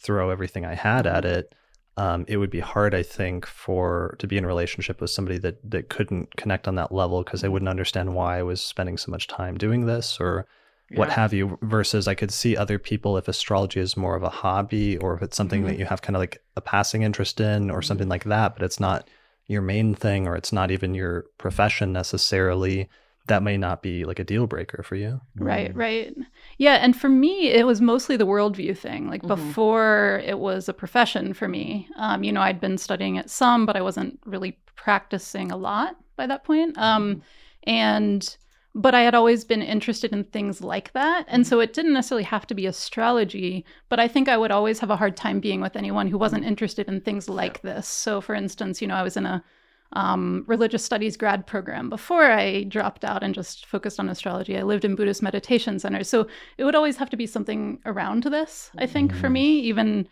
throw 0.00 0.30
everything 0.30 0.66
I 0.66 0.74
had 0.74 1.06
at 1.06 1.24
it. 1.24 1.54
Um, 1.96 2.24
it 2.26 2.38
would 2.38 2.50
be 2.50 2.58
hard, 2.58 2.96
I 2.96 3.04
think, 3.04 3.46
for 3.46 4.16
to 4.18 4.26
be 4.26 4.36
in 4.36 4.44
a 4.44 4.48
relationship 4.48 5.00
with 5.00 5.10
somebody 5.10 5.38
that 5.38 5.58
that 5.70 5.88
couldn't 5.88 6.36
connect 6.36 6.66
on 6.66 6.74
that 6.74 6.90
level 6.90 7.22
because 7.22 7.42
they 7.42 7.48
wouldn't 7.48 7.68
understand 7.68 8.14
why 8.14 8.38
I 8.38 8.42
was 8.42 8.60
spending 8.60 8.98
so 8.98 9.12
much 9.12 9.28
time 9.28 9.56
doing 9.56 9.86
this 9.86 10.18
or 10.18 10.46
what 10.94 11.08
have 11.10 11.32
you 11.32 11.58
versus 11.62 12.06
i 12.06 12.14
could 12.14 12.30
see 12.30 12.54
other 12.54 12.78
people 12.78 13.16
if 13.16 13.26
astrology 13.26 13.80
is 13.80 13.96
more 13.96 14.14
of 14.14 14.22
a 14.22 14.28
hobby 14.28 14.98
or 14.98 15.14
if 15.14 15.22
it's 15.22 15.36
something 15.38 15.64
that 15.64 15.78
you 15.78 15.86
have 15.86 16.02
kind 16.02 16.14
of 16.16 16.20
like 16.20 16.42
a 16.54 16.60
passing 16.60 17.00
interest 17.02 17.40
in 17.40 17.70
or 17.70 17.80
something 17.80 18.08
like 18.10 18.24
that 18.24 18.54
but 18.54 18.62
it's 18.62 18.78
not 18.78 19.08
your 19.52 19.62
main 19.62 19.94
thing 19.94 20.26
or 20.26 20.36
it's 20.36 20.52
not 20.52 20.70
even 20.70 20.94
your 20.94 21.26
profession 21.38 21.92
necessarily 21.92 22.88
that 23.28 23.42
may 23.42 23.56
not 23.56 23.82
be 23.82 24.04
like 24.04 24.18
a 24.18 24.24
deal 24.24 24.46
breaker 24.48 24.82
for 24.82 24.96
you 24.96 25.20
Right, 25.36 25.74
right. 25.76 26.14
Yeah. 26.58 26.74
And 26.74 26.96
for 26.96 27.08
me, 27.08 27.48
it 27.50 27.66
was 27.66 27.80
mostly 27.80 28.16
the 28.16 28.26
worldview 28.26 28.76
thing. 28.76 29.08
Like 29.08 29.22
Mhm. 29.22 29.28
before 29.28 30.22
it 30.24 30.38
was 30.38 30.68
a 30.68 30.72
profession 30.74 31.32
for 31.34 31.48
me, 31.48 31.88
um, 31.96 32.24
you 32.24 32.32
know, 32.32 32.40
I'd 32.40 32.60
been 32.60 32.78
studying 32.78 33.16
it 33.16 33.30
some, 33.30 33.64
but 33.66 33.76
I 33.76 33.80
wasn't 33.82 34.18
really 34.26 34.58
practicing 34.76 35.52
a 35.52 35.56
lot 35.56 35.96
by 36.16 36.26
that 36.26 36.44
point. 36.44 36.76
Um, 36.78 37.22
and, 37.64 38.36
but 38.74 38.94
I 38.94 39.02
had 39.02 39.14
always 39.14 39.44
been 39.44 39.62
interested 39.62 40.12
in 40.12 40.24
things 40.24 40.62
like 40.62 40.92
that. 40.92 41.26
And 41.28 41.44
mm-hmm. 41.44 41.48
so 41.48 41.60
it 41.60 41.72
didn't 41.72 41.92
necessarily 41.92 42.24
have 42.24 42.46
to 42.46 42.54
be 42.54 42.66
astrology, 42.66 43.64
but 43.88 44.00
I 44.00 44.08
think 44.08 44.28
I 44.28 44.36
would 44.36 44.50
always 44.50 44.78
have 44.78 44.90
a 44.90 44.96
hard 44.96 45.16
time 45.16 45.40
being 45.40 45.60
with 45.60 45.76
anyone 45.76 46.08
who 46.08 46.18
wasn't 46.18 46.42
mm-hmm. 46.42 46.48
interested 46.48 46.88
in 46.88 47.00
things 47.00 47.28
like 47.28 47.60
this. 47.62 47.86
So, 47.86 48.20
for 48.20 48.34
instance, 48.34 48.80
you 48.80 48.88
know, 48.88 48.94
I 48.94 49.02
was 49.02 49.16
in 49.16 49.26
a 49.26 49.44
um, 49.94 50.44
religious 50.46 50.82
studies 50.82 51.18
grad 51.18 51.46
program 51.46 51.90
before 51.90 52.30
I 52.30 52.62
dropped 52.64 53.04
out 53.04 53.22
and 53.22 53.34
just 53.34 53.66
focused 53.66 54.00
on 54.00 54.08
astrology. 54.08 54.56
I 54.56 54.62
lived 54.62 54.86
in 54.86 54.94
Buddhist 54.94 55.22
meditation 55.22 55.78
centers. 55.78 56.08
So 56.08 56.26
it 56.56 56.64
would 56.64 56.74
always 56.74 56.96
have 56.96 57.10
to 57.10 57.16
be 57.16 57.26
something 57.26 57.78
around 57.84 58.22
this, 58.22 58.70
I 58.78 58.86
think, 58.86 59.12
for 59.12 59.26
mm-hmm. 59.26 59.32
me, 59.34 59.60
even. 59.60 60.08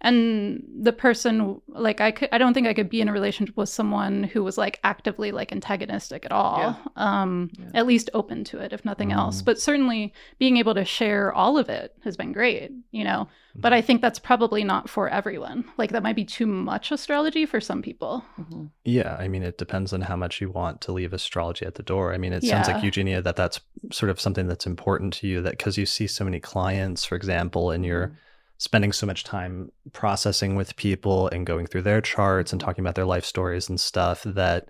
And 0.00 0.62
the 0.82 0.92
person, 0.92 1.62
like, 1.66 2.02
I 2.02 2.10
could, 2.10 2.28
I 2.30 2.36
don't 2.36 2.52
think 2.52 2.66
I 2.66 2.74
could 2.74 2.90
be 2.90 3.00
in 3.00 3.08
a 3.08 3.12
relationship 3.12 3.56
with 3.56 3.70
someone 3.70 4.24
who 4.24 4.44
was 4.44 4.58
like 4.58 4.78
actively 4.84 5.32
like 5.32 5.50
antagonistic 5.50 6.26
at 6.26 6.32
all. 6.32 6.58
Yeah. 6.58 6.74
Um, 6.96 7.50
Yeah. 7.58 7.70
at 7.80 7.86
least 7.86 8.10
open 8.12 8.44
to 8.44 8.58
it, 8.58 8.74
if 8.74 8.84
nothing 8.84 9.12
else. 9.12 9.40
Mm. 9.40 9.44
But 9.46 9.58
certainly 9.60 10.12
being 10.38 10.58
able 10.58 10.74
to 10.74 10.84
share 10.84 11.32
all 11.32 11.56
of 11.56 11.70
it 11.70 11.94
has 12.04 12.18
been 12.18 12.32
great, 12.32 12.70
you 12.90 13.02
know. 13.04 13.28
But 13.56 13.72
I 13.72 13.80
think 13.80 14.02
that's 14.02 14.18
probably 14.18 14.62
not 14.64 14.90
for 14.90 15.08
everyone. 15.08 15.64
Like, 15.78 15.92
that 15.92 16.02
might 16.02 16.16
be 16.16 16.24
too 16.24 16.44
much 16.46 16.90
astrology 16.92 17.46
for 17.46 17.60
some 17.60 17.80
people. 17.80 18.24
Mhm. 18.38 18.70
yeah 18.84 19.16
i 19.18 19.26
mean 19.28 19.42
it 19.42 19.56
depends 19.56 19.92
on 19.92 20.02
how 20.02 20.16
much 20.16 20.40
you 20.40 20.50
want 20.50 20.80
to 20.82 20.92
leave 20.92 21.12
astrology 21.14 21.64
at 21.64 21.76
the 21.76 21.82
door 21.82 22.12
i 22.12 22.18
mean 22.18 22.32
it 22.32 22.42
sounds 22.42 22.68
like 22.68 22.82
eugenia 22.82 23.22
that 23.22 23.36
that's 23.36 23.60
sort 23.92 24.10
of 24.10 24.20
something 24.20 24.46
that's 24.48 24.66
important 24.66 25.14
to 25.14 25.26
you 25.26 25.40
that 25.40 25.52
because 25.52 25.78
you 25.78 25.86
see 25.86 26.06
so 26.06 26.24
many 26.24 26.40
clients 26.40 27.04
for 27.04 27.14
example 27.16 27.70
and 27.70 27.84
you're 27.86 28.16
spending 28.58 28.92
so 28.92 29.06
much 29.06 29.24
time 29.24 29.70
processing 29.92 30.54
with 30.54 30.76
people 30.76 31.28
and 31.28 31.46
going 31.46 31.66
through 31.66 31.82
their 31.82 32.00
charts 32.00 32.52
and 32.52 32.60
talking 32.60 32.82
about 32.82 32.94
their 32.94 33.04
life 33.04 33.24
stories 33.24 33.68
and 33.68 33.80
stuff 33.80 34.22
that 34.24 34.68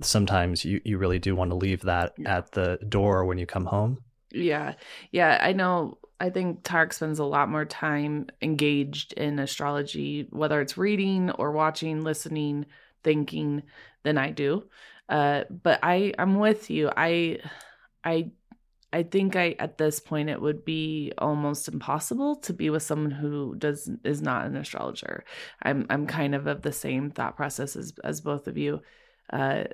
sometimes 0.00 0.64
you, 0.64 0.80
you 0.84 0.98
really 0.98 1.18
do 1.18 1.36
want 1.36 1.50
to 1.50 1.56
leave 1.56 1.82
that 1.82 2.14
at 2.26 2.52
the 2.52 2.78
door 2.88 3.24
when 3.24 3.38
you 3.38 3.46
come 3.46 3.66
home. 3.66 3.98
Yeah. 4.30 4.74
Yeah. 5.12 5.38
I 5.40 5.52
know. 5.52 5.98
I 6.20 6.30
think 6.30 6.62
Tareck 6.62 6.92
spends 6.92 7.18
a 7.18 7.24
lot 7.24 7.50
more 7.50 7.64
time 7.64 8.28
engaged 8.40 9.12
in 9.14 9.38
astrology, 9.38 10.28
whether 10.30 10.60
it's 10.60 10.78
reading 10.78 11.30
or 11.32 11.52
watching, 11.52 12.02
listening, 12.02 12.66
thinking, 13.02 13.62
than 14.04 14.16
I 14.16 14.30
do. 14.30 14.64
Uh, 15.08 15.44
but 15.50 15.80
I, 15.82 16.14
I'm 16.18 16.38
with 16.38 16.70
you. 16.70 16.90
I, 16.96 17.38
I, 18.04 18.30
I 18.94 19.02
think 19.02 19.34
I 19.34 19.56
at 19.58 19.76
this 19.76 19.98
point 19.98 20.30
it 20.30 20.40
would 20.40 20.64
be 20.64 21.12
almost 21.18 21.66
impossible 21.66 22.36
to 22.36 22.52
be 22.52 22.70
with 22.70 22.84
someone 22.84 23.10
who 23.10 23.56
does 23.56 23.90
is 24.04 24.22
not 24.22 24.46
an 24.46 24.56
astrologer. 24.56 25.24
I'm 25.60 25.84
I'm 25.90 26.06
kind 26.06 26.32
of 26.32 26.46
of 26.46 26.62
the 26.62 26.70
same 26.70 27.10
thought 27.10 27.36
process 27.36 27.74
as 27.74 27.92
as 28.04 28.20
both 28.20 28.46
of 28.46 28.56
you, 28.56 28.82
uh, 29.32 29.64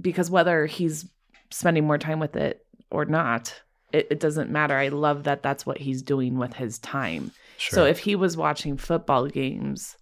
because 0.00 0.28
whether 0.28 0.66
he's 0.66 1.08
spending 1.50 1.86
more 1.86 1.98
time 1.98 2.18
with 2.18 2.34
it 2.34 2.66
or 2.90 3.04
not, 3.04 3.62
it, 3.92 4.08
it 4.10 4.18
doesn't 4.18 4.50
matter. 4.50 4.76
I 4.76 4.88
love 4.88 5.22
that 5.22 5.44
that's 5.44 5.64
what 5.64 5.78
he's 5.78 6.02
doing 6.02 6.36
with 6.36 6.54
his 6.54 6.80
time. 6.80 7.30
Sure. 7.58 7.76
So 7.76 7.84
if 7.84 8.00
he 8.00 8.16
was 8.16 8.36
watching 8.36 8.76
football 8.76 9.28
games, 9.28 9.96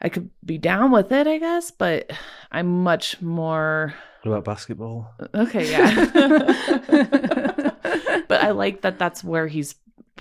I 0.00 0.08
could 0.08 0.30
be 0.44 0.58
down 0.58 0.90
with 0.92 1.12
it, 1.12 1.26
I 1.26 1.38
guess, 1.38 1.70
but 1.70 2.10
I'm 2.50 2.82
much 2.82 3.20
more 3.20 3.94
What 4.22 4.32
about 4.32 4.44
basketball? 4.44 5.12
okay, 5.34 5.70
yeah. 5.70 6.04
but 8.28 8.40
I 8.42 8.50
like 8.50 8.82
that 8.82 8.98
that's 8.98 9.24
where 9.24 9.46
he's 9.46 9.74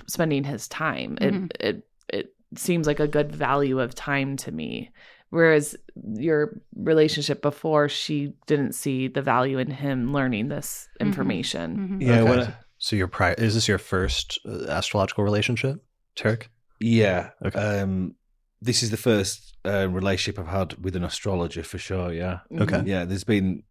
spending 0.08 0.44
his 0.44 0.68
time. 0.68 1.18
Mhm. 1.22 1.52
It 1.60 1.60
it 1.60 1.84
it 2.12 2.34
seems 2.60 2.88
like 2.88 3.00
a 3.00 3.08
good 3.08 3.34
value 3.36 3.80
of 3.80 3.96
time 3.96 4.36
to 4.38 4.52
me. 4.52 4.92
Whereas 5.30 5.76
your 6.16 6.60
relationship 6.76 7.42
before, 7.44 7.88
she 7.88 8.34
didn't 8.48 8.74
see 8.74 9.08
the 9.08 9.22
value 9.22 9.60
in 9.60 9.70
him 9.70 10.12
learning 10.12 10.48
this 10.50 10.90
Mhm. 11.00 11.06
information. 11.08 12.00
Mhm. 12.00 12.08
Yeah, 12.08 12.22
Okay. 12.22 12.30
when 12.30 12.40
I- 12.42 12.54
so 12.80 12.96
your 12.96 13.08
prior 13.08 13.34
is 13.34 13.54
this 13.54 13.68
your 13.68 13.78
first 13.78 14.40
uh, 14.46 14.66
astrological 14.70 15.24
relationship, 15.24 15.84
Tareck? 16.16 16.48
yeah. 16.80 17.30
Okay. 17.46 17.60
Um, 17.60 18.16
this 18.62 18.82
is 18.84 18.90
the 18.90 18.98
first 18.98 19.49
uh, 19.66 19.88
relationship 19.89 20.39
I've 20.39 20.47
had 20.51 20.84
with 20.84 20.95
an 20.95 21.03
astrologer 21.03 21.64
for 21.64 21.78
sure. 21.78 22.14
Yeah, 22.14 22.39
Okay. 22.51 22.84
yeah. 22.86 23.05
There's 23.05 23.24
been 23.24 23.64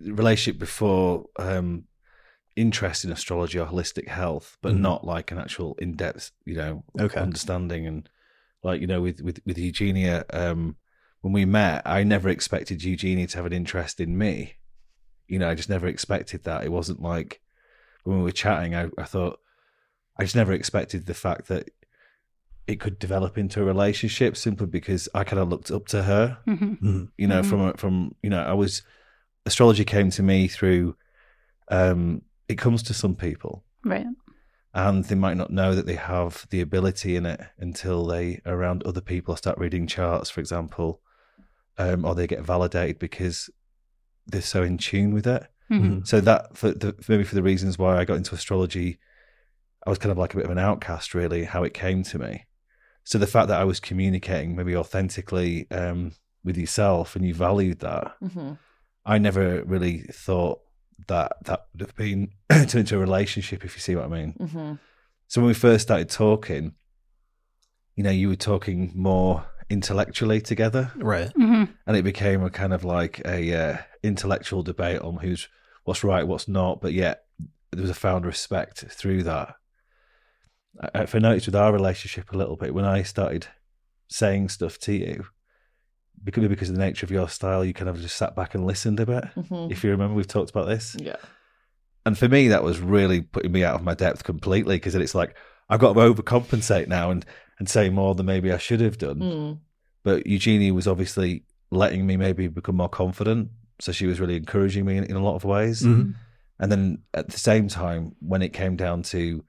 relationship 0.00 0.58
before 0.58 1.26
um, 1.38 1.84
interest 2.56 3.04
in 3.04 3.12
astrology 3.12 3.58
or 3.58 3.66
holistic 3.66 4.08
health, 4.08 4.56
but 4.62 4.74
Mhm. 4.74 4.80
not 4.80 5.04
like 5.04 5.30
an 5.30 5.38
actual 5.38 5.74
in 5.78 5.94
depth, 5.94 6.32
you 6.44 6.54
know, 6.56 6.84
Okay. 6.98 7.20
understanding 7.20 7.86
and 7.86 8.08
like 8.62 8.80
you 8.80 8.86
know 8.86 9.00
with 9.00 9.20
with 9.22 9.40
with 9.46 9.58
Eugenia. 9.58 10.24
Um, 10.32 10.76
when 11.22 11.32
we 11.34 11.44
met, 11.44 11.82
I 11.84 12.02
never 12.02 12.28
expected 12.30 12.82
Eugenia 12.82 13.26
to 13.26 13.36
have 13.36 13.46
an 13.46 13.52
interest 13.52 14.00
in 14.00 14.16
me. 14.16 14.54
You 15.28 15.38
know, 15.38 15.48
I 15.50 15.54
just 15.54 15.68
never 15.68 15.86
expected 15.86 16.44
that. 16.44 16.64
It 16.64 16.72
wasn't 16.72 17.02
like 17.02 17.40
when 18.04 18.18
we 18.18 18.24
were 18.24 18.32
chatting. 18.32 18.74
I, 18.74 18.88
I 18.96 19.04
thought 19.04 19.38
I 20.18 20.24
just 20.24 20.36
never 20.36 20.52
expected 20.52 21.06
the 21.06 21.14
fact 21.14 21.48
that 21.48 21.70
it 22.70 22.78
could 22.80 22.98
develop 22.98 23.36
into 23.36 23.60
a 23.60 23.64
relationship 23.64 24.36
simply 24.36 24.66
because 24.66 25.08
I 25.14 25.24
kind 25.24 25.40
of 25.42 25.48
looked 25.48 25.70
up 25.70 25.86
to 25.88 26.02
her 26.04 26.38
hmm 26.44 26.74
Mhm. 26.86 27.08
you 27.18 27.26
know 27.26 27.40
Mhm. 27.42 27.46
from 27.50 27.72
from 27.82 27.94
you 28.22 28.30
know 28.30 28.42
i 28.42 28.52
was 28.62 28.82
astrology 29.46 29.84
came 29.84 30.10
to 30.10 30.22
me 30.22 30.48
through 30.48 30.96
um 31.68 32.22
it 32.48 32.56
comes 32.58 32.82
to 32.84 32.94
some 32.94 33.14
people 33.14 33.64
Right. 33.84 34.06
and 34.74 35.04
they 35.06 35.14
might 35.14 35.36
not 35.36 35.50
know 35.50 35.74
that 35.74 35.86
they 35.86 35.96
have 35.96 36.46
the 36.50 36.60
ability 36.60 37.16
in 37.16 37.26
it 37.26 37.40
until 37.58 38.06
they 38.06 38.40
around 38.46 38.82
other 38.84 39.00
people 39.00 39.34
start 39.36 39.58
reading 39.58 39.86
charts 39.86 40.30
for 40.30 40.40
example 40.40 41.00
um 41.78 42.04
or 42.04 42.14
they 42.14 42.26
get 42.26 42.42
validated 42.54 42.98
because 42.98 43.50
they're 44.26 44.42
so 44.54 44.62
in 44.62 44.78
tune 44.78 45.12
with 45.12 45.26
it 45.26 45.42
hmm 45.68 45.76
Mhm. 45.80 46.06
so 46.06 46.20
that 46.20 46.56
for 46.56 46.70
the 46.72 46.92
for 47.02 47.12
maybe 47.12 47.24
for 47.24 47.34
the 47.34 47.42
reasons 47.52 47.78
why 47.78 47.98
i 47.98 48.04
got 48.04 48.16
into 48.20 48.34
astrology 48.34 48.98
i 49.86 49.90
was 49.90 49.98
kind 49.98 50.12
of 50.12 50.18
like 50.18 50.34
a 50.34 50.36
bit 50.36 50.44
of 50.46 50.50
an 50.56 50.58
outcast 50.68 51.14
really 51.14 51.44
how 51.44 51.62
it 51.64 51.74
came 51.74 52.02
to 52.04 52.18
me 52.18 52.44
so 53.10 53.18
the 53.18 53.26
fact 53.34 53.48
that 53.48 53.60
i 53.60 53.64
was 53.64 53.80
communicating 53.80 54.54
maybe 54.56 54.76
authentically 54.76 55.66
um 55.70 56.12
with 56.44 56.56
yourself 56.56 57.16
and 57.16 57.24
you 57.26 57.34
valued 57.34 57.78
that 57.80 58.14
Mhm. 58.22 58.58
I 59.04 59.16
never 59.18 59.62
really 59.64 59.96
thought 60.26 60.58
that 61.08 61.30
that 61.46 61.60
would 61.72 61.80
have 61.86 61.96
been 61.96 62.20
turned 62.50 62.74
into 62.74 62.96
a 62.96 62.98
relationship, 63.08 63.64
if 63.64 63.74
you 63.74 63.80
see 63.80 63.96
what 63.96 64.04
I 64.04 64.08
mean. 64.18 64.34
Mhm. 64.38 64.78
So 65.26 65.40
when 65.40 65.48
we 65.48 65.54
first 65.54 65.82
started 65.88 66.10
talking, 66.10 66.74
you 67.96 68.04
know, 68.04 68.10
you 68.10 68.28
were 68.28 68.36
talking 68.36 68.92
more 68.94 69.46
intellectually 69.70 70.40
together, 70.40 70.92
Right. 70.96 71.32
hmm 71.34 71.64
and 71.86 71.96
it 71.96 72.02
became 72.04 72.42
a 72.44 72.50
kind 72.50 72.72
of 72.74 72.84
like 72.84 73.20
a 73.24 73.40
uh, 73.54 73.76
intellectual 74.02 74.62
debate 74.62 75.00
on 75.00 75.16
who's 75.16 75.48
what's 75.84 76.04
right, 76.04 76.26
what's 76.26 76.46
not. 76.48 76.80
But 76.80 76.92
yet 76.92 77.24
there 77.72 77.80
was 77.82 77.90
a 77.90 77.94
found 77.94 78.26
respect 78.26 78.84
through 78.98 79.22
that. 79.24 79.54
I- 80.94 81.02
If 81.02 81.14
I 81.14 81.18
noticed 81.18 81.46
with 81.46 81.56
our 81.56 81.72
relationship 81.72 82.32
a 82.32 82.36
little 82.36 82.56
bit, 82.56 82.74
when 82.74 82.84
I 82.84 83.02
started 83.02 83.46
saying 84.08 84.48
stuff 84.50 84.78
to 84.80 84.92
you, 84.92 85.26
because 86.22 86.46
because 86.48 86.68
of 86.68 86.76
the 86.76 86.80
nature 86.84 87.06
of 87.06 87.10
your 87.10 87.28
style, 87.28 87.64
you 87.64 87.72
kind 87.72 87.88
of 87.88 88.00
just 88.00 88.16
sat 88.16 88.36
back 88.36 88.54
and 88.54 88.66
listened 88.66 89.00
a 89.00 89.06
bit. 89.06 89.24
Mhm. 89.36 89.70
If 89.70 89.82
you 89.84 89.90
remember, 89.90 90.14
we've 90.14 90.26
talked 90.26 90.50
about 90.50 90.66
this. 90.68 90.96
Yeah. 90.98 91.16
And 92.06 92.16
for 92.16 92.28
me, 92.28 92.48
that 92.48 92.62
was 92.62 92.78
really 92.78 93.20
putting 93.22 93.52
me 93.52 93.64
out 93.64 93.74
of 93.74 93.82
my 93.82 93.94
depth 93.94 94.24
completely 94.24 94.76
because 94.76 94.94
it's 94.94 95.14
like 95.14 95.36
I've 95.68 95.80
got 95.80 95.92
to 95.94 96.00
overcompensate 96.00 96.88
now 96.88 97.10
and, 97.10 97.24
and 97.58 97.68
say 97.68 97.90
more 97.90 98.14
than 98.14 98.26
maybe 98.26 98.52
I 98.52 98.58
should 98.58 98.80
have 98.80 98.98
done. 98.98 99.18
Mm. 99.20 99.58
But 100.02 100.26
Eugenia 100.26 100.74
was 100.74 100.88
obviously 100.88 101.44
letting 101.70 102.06
me 102.06 102.16
maybe 102.16 102.48
become 102.48 102.76
more 102.76 102.88
confident. 102.88 103.50
So 103.80 103.92
she 103.92 104.06
was 104.06 104.18
really 104.20 104.36
encouraging 104.36 104.84
me 104.84 104.96
in, 104.96 105.04
in 105.04 105.16
a 105.16 105.22
lot 105.22 105.36
of 105.36 105.44
ways. 105.44 105.82
Mhm. 105.82 106.14
And 106.58 106.72
then 106.72 106.98
at 107.14 107.28
the 107.28 107.38
same 107.38 107.68
time, 107.68 108.14
when 108.20 108.42
it 108.42 108.52
came 108.52 108.76
down 108.76 109.02
to 109.04 109.44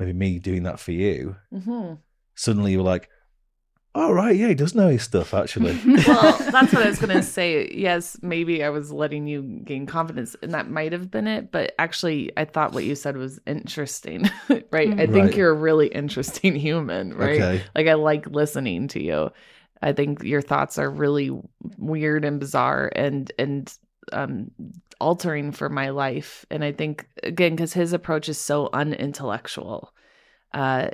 maybe 0.00 0.12
me 0.12 0.38
doing 0.40 0.64
that 0.64 0.80
for 0.80 0.90
you, 0.92 1.36
Mhm. 1.54 1.98
suddenly 2.34 2.72
you 2.72 2.78
were 2.78 2.84
like, 2.84 3.08
oh, 3.94 4.12
right, 4.12 4.36
yeah, 4.36 4.46
he 4.48 4.54
does 4.54 4.74
know 4.74 4.88
his 4.88 5.02
stuff, 5.02 5.34
actually. 5.34 5.76
well, 6.06 6.38
that's 6.52 6.72
what 6.72 6.82
I 6.84 6.88
was 6.88 6.98
going 7.00 7.14
to 7.16 7.22
say. 7.24 7.68
Yes, 7.74 8.16
maybe 8.22 8.62
I 8.62 8.70
was 8.70 8.92
letting 8.92 9.26
you 9.26 9.42
gain 9.64 9.84
confidence, 9.86 10.36
and 10.42 10.52
that 10.52 10.70
might 10.70 10.92
have 10.92 11.10
been 11.10 11.26
it. 11.26 11.50
But 11.50 11.74
actually, 11.78 12.30
I 12.36 12.44
thought 12.44 12.72
what 12.72 12.84
you 12.84 12.94
said 12.94 13.16
was 13.16 13.40
interesting, 13.48 14.30
right? 14.70 14.92
I 14.92 15.06
think 15.06 15.14
Right. 15.14 15.36
you're 15.36 15.50
a 15.50 15.54
really 15.54 15.88
interesting 15.88 16.54
human, 16.54 17.14
right? 17.14 17.40
Okay. 17.40 17.62
Like, 17.74 17.88
I 17.88 17.94
like 17.94 18.26
listening 18.28 18.86
to 18.88 19.02
you. 19.02 19.30
I 19.82 19.92
think 19.92 20.22
your 20.22 20.40
thoughts 20.42 20.78
are 20.78 20.88
really 20.90 21.32
weird 21.76 22.24
and 22.24 22.38
bizarre 22.38 22.92
and, 22.94 23.30
and, 23.40 23.76
um, 24.12 24.50
altering 25.00 25.52
for 25.52 25.68
my 25.68 25.90
life. 25.90 26.44
And 26.50 26.64
I 26.64 26.72
think, 26.72 27.08
again, 27.22 27.52
because 27.52 27.72
his 27.72 27.92
approach 27.92 28.28
is 28.28 28.38
so 28.38 28.68
unintellectual, 28.72 29.92
uh, 30.52 30.88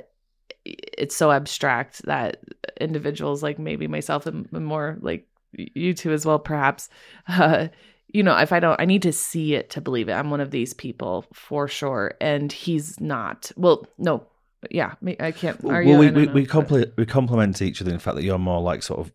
it's 0.65 1.15
so 1.15 1.31
abstract 1.31 2.05
that 2.05 2.43
individuals 2.79 3.41
like 3.41 3.57
maybe 3.57 3.87
myself 3.87 4.25
and 4.25 4.51
more 4.51 4.97
like 5.01 5.27
you 5.53 5.93
two 5.93 6.11
as 6.11 6.25
well 6.25 6.37
perhaps 6.37 6.89
uh 7.29 7.69
you 8.09 8.21
know 8.21 8.37
if 8.37 8.51
i 8.51 8.59
don't 8.59 8.79
i 8.79 8.83
need 8.83 9.01
to 9.01 9.13
see 9.13 9.55
it 9.55 9.69
to 9.69 9.79
believe 9.79 10.09
it 10.09 10.11
i'm 10.11 10.29
one 10.29 10.41
of 10.41 10.51
these 10.51 10.73
people 10.73 11.25
for 11.33 11.69
sure 11.69 12.13
and 12.19 12.51
he's 12.51 12.99
not 12.99 13.49
well 13.55 13.87
no 13.97 14.27
yeah 14.69 14.93
i 15.21 15.31
can't 15.31 15.63
well, 15.63 15.81
you? 15.81 15.97
we, 15.97 16.11
we, 16.11 16.25
know, 16.25 16.33
we, 16.33 16.85
we 16.97 17.05
complement 17.05 17.61
each 17.61 17.81
other 17.81 17.89
in 17.89 17.95
the 17.95 18.01
fact 18.01 18.17
that 18.17 18.23
you're 18.23 18.37
more 18.37 18.61
like 18.61 18.83
sort 18.83 18.99
of 18.99 19.11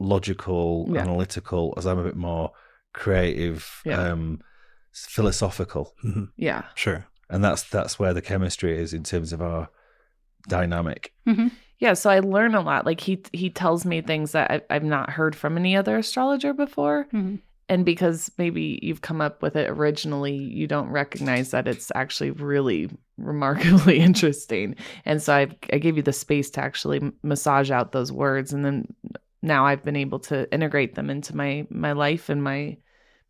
logical, 0.00 0.88
Yeah. 0.90 1.02
analytical, 1.02 1.74
as 1.76 1.86
I'm 1.86 1.98
a 1.98 2.04
bit 2.04 2.16
more 2.16 2.52
creative, 2.92 3.82
Yeah. 3.84 4.00
um, 4.12 4.40
philosophical. 4.92 5.94
Mhm. 6.04 6.30
yeah 6.36 6.64
Sure. 6.74 7.06
And 7.28 7.44
that's 7.44 7.62
that's 7.62 7.98
where 7.98 8.12
the 8.12 8.22
chemistry 8.22 8.76
is 8.76 8.92
in 8.92 9.04
terms 9.04 9.32
of 9.32 9.40
our 9.40 9.68
dynamic. 10.48 11.12
yeah 11.78 11.92
so 11.94 12.10
i 12.10 12.18
learn 12.20 12.54
a 12.54 12.60
lot 12.60 12.84
like 12.86 13.00
he 13.00 13.22
he 13.32 13.50
tells 13.50 13.84
me 13.84 14.00
things 14.00 14.32
that 14.32 14.50
I, 14.50 14.60
i've 14.70 14.82
not 14.84 15.10
heard 15.10 15.36
from 15.36 15.56
any 15.56 15.76
other 15.76 15.96
astrologer 15.98 16.52
before 16.54 17.06
hmm 17.10 17.36
and 17.68 17.84
because 17.84 18.32
maybe 18.36 18.80
you've 18.82 19.02
come 19.02 19.20
up 19.20 19.42
with 19.42 19.54
it 19.54 19.68
originally 19.70 20.34
you 20.34 20.66
don't 20.66 20.88
recognize 20.88 21.52
that 21.52 21.68
it's 21.68 21.92
actually 21.94 22.32
really 22.32 22.88
remarkably 23.18 24.00
interesting 24.08 24.74
and 25.04 25.22
so 25.22 25.34
I've, 25.34 25.54
i 25.72 25.78
gave 25.78 25.96
you 25.96 26.02
the 26.02 26.12
space 26.12 26.50
to 26.52 26.60
actually 26.60 27.00
massage 27.22 27.70
out 27.70 27.92
those 27.92 28.10
words 28.10 28.52
and 28.52 28.64
then 28.64 28.86
now 29.42 29.66
i've 29.66 29.82
been 29.84 29.96
able 29.96 30.18
to 30.18 30.52
integrate 30.52 30.94
them 30.94 31.10
into 31.10 31.34
my 31.36 31.66
my 31.70 31.92
life 31.92 32.28
and 32.28 32.42
my 32.42 32.76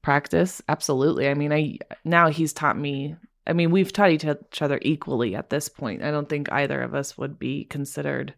practice 0.02 0.62
absolutely 0.68 1.28
i 1.28 1.34
mean 1.34 1.52
i 1.52 1.78
now 2.04 2.28
he's 2.30 2.52
taught 2.52 2.76
me 2.78 3.14
i 3.46 3.52
mean 3.52 3.70
we've 3.70 3.92
taught 3.92 4.10
each 4.10 4.24
each 4.24 4.62
other 4.62 4.78
equally 4.82 5.34
at 5.34 5.50
this 5.50 5.68
point 5.68 6.02
i 6.02 6.10
don't 6.10 6.28
think 6.28 6.50
either 6.52 6.80
of 6.82 6.94
us 6.94 7.16
would 7.18 7.38
be 7.38 7.64
considered 7.64 8.34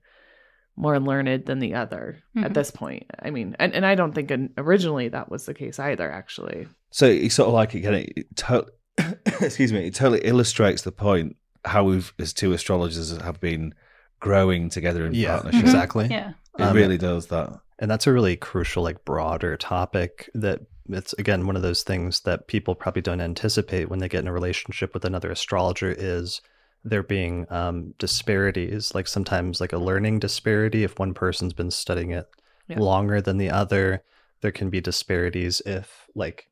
more 0.77 0.99
learned 0.99 1.45
than 1.47 1.59
the 1.59 1.75
other 1.75 2.19
at 2.35 2.51
Mhm. 2.51 2.55
this 2.55 2.71
point. 2.71 3.05
I 3.23 3.29
mean, 3.29 3.55
and, 3.59 3.75
and 3.75 3.85
I 3.85 3.95
don't 3.95 4.15
think 4.15 4.33
originally 4.57 5.09
that 5.09 5.31
was 5.31 5.45
the 5.45 5.53
case 5.53 5.79
either, 5.79 6.11
actually. 6.11 6.67
So 6.91 7.05
it's 7.07 7.35
sort 7.35 7.49
of 7.49 7.53
like 7.53 7.75
again, 7.75 7.93
it, 7.93 8.13
it 8.17 8.37
to- 8.37 8.67
excuse 9.43 9.71
me, 9.71 9.89
it 9.89 9.95
totally 9.95 10.21
illustrates 10.25 10.81
the 10.81 10.91
point 10.91 11.37
how 11.67 11.85
we've 11.85 12.15
as 12.19 12.33
two 12.33 12.55
astrologers 12.55 13.15
have 13.21 13.39
been 13.39 13.75
growing 14.19 14.71
together 14.71 15.05
in 15.05 15.13
Yeah, 15.13 15.33
partnership. 15.41 15.61
exactly. 15.61 16.07
Yeah. 16.11 16.33
It 16.59 16.63
Um, 16.63 16.77
really 16.77 16.99
does 16.99 17.27
that. 17.29 17.61
And 17.79 17.91
that's 17.91 18.07
a 18.07 18.13
really 18.13 18.37
crucial, 18.37 18.83
like 18.83 19.05
broader 19.05 19.57
topic 19.57 20.31
that 20.35 20.61
it's 20.89 21.13
again 21.15 21.47
one 21.47 21.57
of 21.57 21.63
those 21.63 21.83
things 21.83 22.21
that 22.21 22.49
people 22.49 22.75
probably 22.75 23.03
don't 23.03 23.21
anticipate 23.21 23.89
when 23.89 23.99
they 24.01 24.09
get 24.09 24.21
in 24.21 24.29
a 24.29 24.33
relationship 24.33 24.93
with 24.95 25.05
another 25.05 25.31
astrologer 25.31 25.95
is 25.97 26.41
there 26.85 27.03
being 27.03 27.47
um, 27.51 27.95
disparities, 27.99 28.95
like 28.95 29.07
sometimes 29.07 29.61
like 29.61 29.73
a 29.73 29.79
learning 29.79 30.19
disparity 30.19 30.83
if 30.85 30.99
one 30.99 31.15
person's 31.15 31.53
been 31.53 31.71
studying 31.71 32.11
it 32.11 32.27
Yeah. 32.69 32.79
longer 32.81 33.21
than 33.21 33.39
the 33.39 33.51
other. 33.51 34.03
There 34.41 34.53
can 34.53 34.69
be 34.71 34.81
disparities 34.81 35.63
if 35.65 36.07
like 36.15 36.49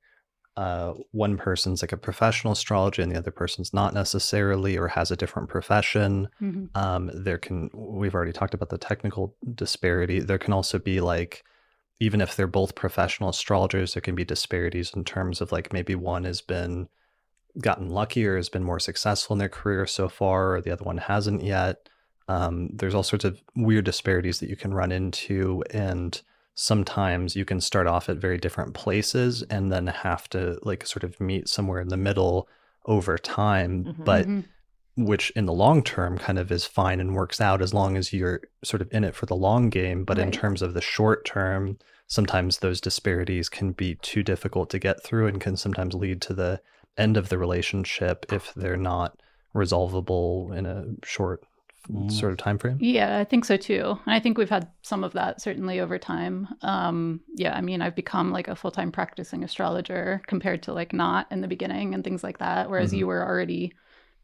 uh, 0.60 0.92
one 1.12 1.38
person's 1.38 1.80
like 1.80 1.92
a 1.92 1.96
professional 1.96 2.52
astrologer 2.52 3.00
and 3.00 3.10
the 3.10 3.16
other 3.16 3.30
person's 3.30 3.72
not 3.72 3.94
necessarily 3.94 4.76
or 4.76 4.88
has 4.88 5.10
a 5.10 5.16
different 5.16 5.48
profession. 5.48 6.28
Hmm 6.38 6.66
um, 6.74 7.10
there 7.14 7.38
can 7.38 7.70
we've 7.72 8.14
already 8.14 8.32
talked 8.32 8.52
about 8.52 8.68
the 8.68 8.76
technical 8.76 9.34
disparity. 9.54 10.20
There 10.20 10.36
can 10.36 10.52
also 10.52 10.78
be 10.78 11.00
like 11.00 11.44
even 11.98 12.20
if 12.20 12.36
they're 12.36 12.46
both 12.46 12.74
professional 12.74 13.30
astrologers 13.30 13.94
there 13.94 14.02
can 14.02 14.14
be 14.14 14.24
disparities 14.24 14.92
in 14.94 15.02
terms 15.02 15.40
of 15.40 15.50
like 15.50 15.72
maybe 15.72 15.94
one 15.94 16.24
has 16.24 16.42
been 16.42 16.88
gotten 17.58 17.88
luckier 17.88 18.36
has 18.36 18.50
been 18.50 18.62
more 18.62 18.80
successful 18.80 19.32
in 19.32 19.38
their 19.38 19.48
career 19.48 19.86
so 19.86 20.10
far 20.10 20.54
or 20.54 20.60
the 20.60 20.70
other 20.70 20.84
one 20.84 20.98
hasn't 20.98 21.42
yet. 21.42 21.88
Um, 22.28 22.68
there's 22.74 22.94
all 22.94 23.02
sorts 23.02 23.24
of 23.24 23.40
weird 23.56 23.86
disparities 23.86 24.40
that 24.40 24.50
you 24.50 24.56
can 24.56 24.74
run 24.74 24.92
into 24.92 25.64
and 25.70 26.20
sometimes 26.60 27.34
you 27.34 27.44
can 27.46 27.60
start 27.60 27.86
off 27.86 28.08
at 28.10 28.18
very 28.18 28.36
different 28.36 28.74
places 28.74 29.42
and 29.44 29.72
then 29.72 29.86
have 29.86 30.28
to 30.28 30.58
like 30.62 30.86
sort 30.86 31.04
of 31.04 31.18
meet 31.18 31.48
somewhere 31.48 31.80
in 31.80 31.88
the 31.88 31.96
middle 31.96 32.46
over 32.84 33.16
time 33.16 33.84
Mhm. 33.84 34.04
but 34.04 34.26
Mhm. 34.26 34.44
which 34.96 35.30
in 35.30 35.46
the 35.46 35.54
long 35.54 35.82
term 35.82 36.18
kind 36.18 36.38
of 36.38 36.52
is 36.52 36.66
fine 36.66 37.00
and 37.00 37.14
works 37.14 37.40
out 37.40 37.62
as 37.62 37.72
long 37.72 37.96
as 37.96 38.12
you're 38.12 38.40
sort 38.62 38.82
of 38.82 38.88
in 38.92 39.04
it 39.04 39.14
for 39.14 39.24
the 39.24 39.36
long 39.36 39.70
game. 39.70 40.04
But 40.04 40.18
in 40.18 40.30
terms 40.30 40.60
of 40.60 40.74
the 40.74 40.82
short 40.82 41.24
term, 41.24 41.78
sometimes 42.06 42.58
those 42.58 42.80
disparities 42.80 43.48
can 43.48 43.72
be 43.72 43.94
too 44.02 44.22
difficult 44.22 44.68
to 44.70 44.78
get 44.78 45.02
through 45.02 45.28
and 45.28 45.40
can 45.40 45.56
sometimes 45.56 45.94
lead 45.94 46.20
to 46.22 46.34
the 46.34 46.60
end 46.98 47.16
of 47.16 47.30
the 47.30 47.38
relationship 47.38 48.26
if 48.30 48.52
they're 48.54 48.76
not 48.76 49.18
resolvable 49.54 50.52
in 50.52 50.66
a 50.66 50.84
short 51.04 51.40
Mm. 51.88 52.10
sort 52.12 52.32
of 52.32 52.38
time 52.38 52.58
frame. 52.58 52.78
Yeah, 52.80 53.18
I 53.18 53.24
think 53.24 53.44
so 53.44 53.56
too. 53.56 53.98
And 54.06 54.14
I 54.14 54.20
think 54.20 54.36
we've 54.38 54.50
had 54.50 54.68
some 54.82 55.02
of 55.02 55.12
that 55.14 55.40
certainly 55.40 55.80
over 55.80 55.98
time. 55.98 56.48
Um, 56.62 57.20
yeah, 57.36 57.56
I 57.56 57.60
mean, 57.62 57.80
I've 57.82 57.96
become 57.96 58.30
like 58.32 58.48
a 58.48 58.54
full 58.56 58.70
time 58.70 58.92
practicing 58.92 59.42
astrologer 59.44 60.20
compared 60.26 60.62
to 60.64 60.72
like 60.72 60.92
not 60.92 61.26
in 61.30 61.40
the 61.40 61.48
beginning 61.48 61.94
and 61.94 62.04
things 62.04 62.22
like 62.22 62.38
that. 62.38 62.68
Whereas 62.70 62.92
Mhm. 62.92 62.98
you 62.98 63.06
were 63.06 63.24
already 63.26 63.72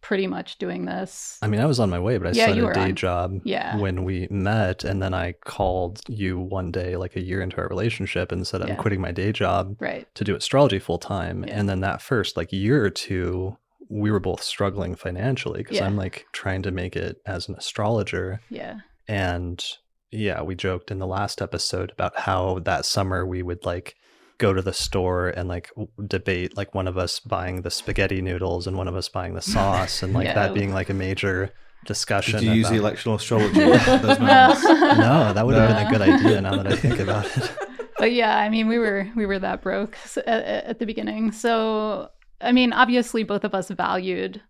pretty 0.03 0.27
much 0.27 0.59
doing 0.59 0.85
this. 0.85 1.39
I 1.43 1.49
mean, 1.49 1.61
I 1.61 1.65
was 1.67 1.81
on 1.81 1.91
my 1.91 1.99
way, 1.99 2.19
but 2.19 2.29
I 2.29 2.31
Yeah, 2.33 2.45
started 2.53 2.65
a 2.69 2.75
day 2.75 2.81
on- 2.91 2.95
job 2.95 3.41
Yeah. 3.43 3.77
when 3.79 4.05
we 4.05 4.29
met, 4.31 4.85
and 4.85 5.03
then 5.03 5.15
I 5.15 5.33
called 5.45 6.01
you 6.07 6.39
one 6.39 6.71
day, 6.71 6.97
like 6.97 7.17
a 7.17 7.21
year 7.21 7.41
into 7.41 7.57
our 7.57 7.67
relationship, 7.67 8.31
and 8.31 8.47
said 8.47 8.63
I'm 8.63 8.69
Yeah. 8.69 8.75
quitting 8.77 9.01
my 9.01 9.11
day 9.11 9.33
job 9.33 9.75
Right. 9.81 10.07
to 10.15 10.23
do 10.23 10.37
astrology 10.37 10.79
full 10.79 10.99
time. 10.99 11.45
And 11.49 11.69
then 11.69 11.81
that 11.81 12.03
first 12.03 12.37
like 12.37 12.53
year 12.53 12.85
or 12.85 12.91
two, 12.91 13.57
we 13.89 14.11
were 14.11 14.21
both 14.21 14.43
struggling 14.43 14.95
financially 14.95 15.59
because 15.63 15.77
Yeah. 15.77 15.87
I'm 15.87 15.97
like 15.97 16.27
trying 16.33 16.63
to 16.63 16.71
make 16.71 16.97
it 16.97 17.19
as 17.27 17.49
an 17.49 17.55
astrologer. 17.55 18.41
Yeah. 18.51 18.79
And 19.09 19.65
yeah, 20.11 20.43
we 20.43 20.55
joked 20.55 20.91
in 20.91 20.99
the 20.99 21.07
last 21.07 21.41
episode 21.43 21.93
about 21.93 22.19
how 22.21 22.61
that 22.61 22.85
summer 22.87 23.27
we 23.27 23.43
would 23.43 23.65
like 23.65 23.95
go 24.39 24.53
to 24.53 24.61
the 24.63 24.73
store 24.73 25.29
and 25.29 25.49
like 25.49 25.69
w- 25.71 25.89
debate 26.07 26.57
like 26.57 26.75
one 26.75 26.87
of 26.89 26.99
us 26.99 27.21
buying 27.21 27.63
the 27.63 27.71
spaghetti 27.71 28.21
noodles 28.21 28.67
and 28.67 28.77
one 28.77 28.89
of 28.89 28.95
us 28.97 29.09
buying 29.09 29.35
the 29.35 29.41
sauce 29.55 30.03
and 30.03 30.13
like 30.13 30.27
Yeah. 30.27 30.35
that 30.35 30.55
being 30.55 30.73
like 30.75 30.91
a 30.91 30.95
major 30.95 31.53
discussion. 31.87 32.41
Did 32.41 32.47
you 32.49 32.53
use 32.55 32.69
the 32.69 32.77
electional 32.77 33.15
astrology? 33.21 33.61
at 33.63 34.03
those 34.03 34.19
moments? 34.19 34.65
no, 34.99 35.33
that 35.33 35.47
would 35.47 35.55
have 35.55 35.69
been 35.77 35.87
a 35.87 35.91
good 35.91 36.03
idea 36.03 36.41
now 36.41 36.57
that 36.57 36.67
I 36.67 36.77
think 36.77 36.99
about 36.99 37.25
it. 37.37 37.51
but 37.99 38.13
yeah, 38.13 38.37
I 38.37 38.49
mean, 38.49 38.67
we 38.69 38.79
were 38.79 39.09
we 39.17 39.25
were 39.27 39.39
that 39.39 39.63
broke 39.63 39.97
at, 40.19 40.27
at 40.27 40.79
the 40.81 40.87
beginning. 40.87 41.33
So 41.33 42.11
I 42.41 42.53
mean, 42.53 42.73
obviously, 42.73 43.23
both 43.23 43.45
of 43.45 43.55
us 43.55 43.71
valued, 43.71 44.41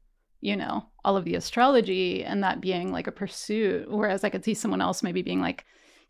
you 0.40 0.56
know, 0.56 0.86
all 1.04 1.16
of 1.16 1.24
the 1.24 1.34
astrology 1.34 2.24
and 2.24 2.42
that 2.42 2.60
being 2.60 2.92
like 2.92 3.06
a 3.06 3.12
pursuit. 3.12 3.90
Whereas 3.90 4.24
I 4.24 4.28
could 4.30 4.44
see 4.44 4.54
someone 4.54 4.80
else 4.80 5.02
maybe 5.02 5.22
being 5.22 5.40
like, 5.40 5.64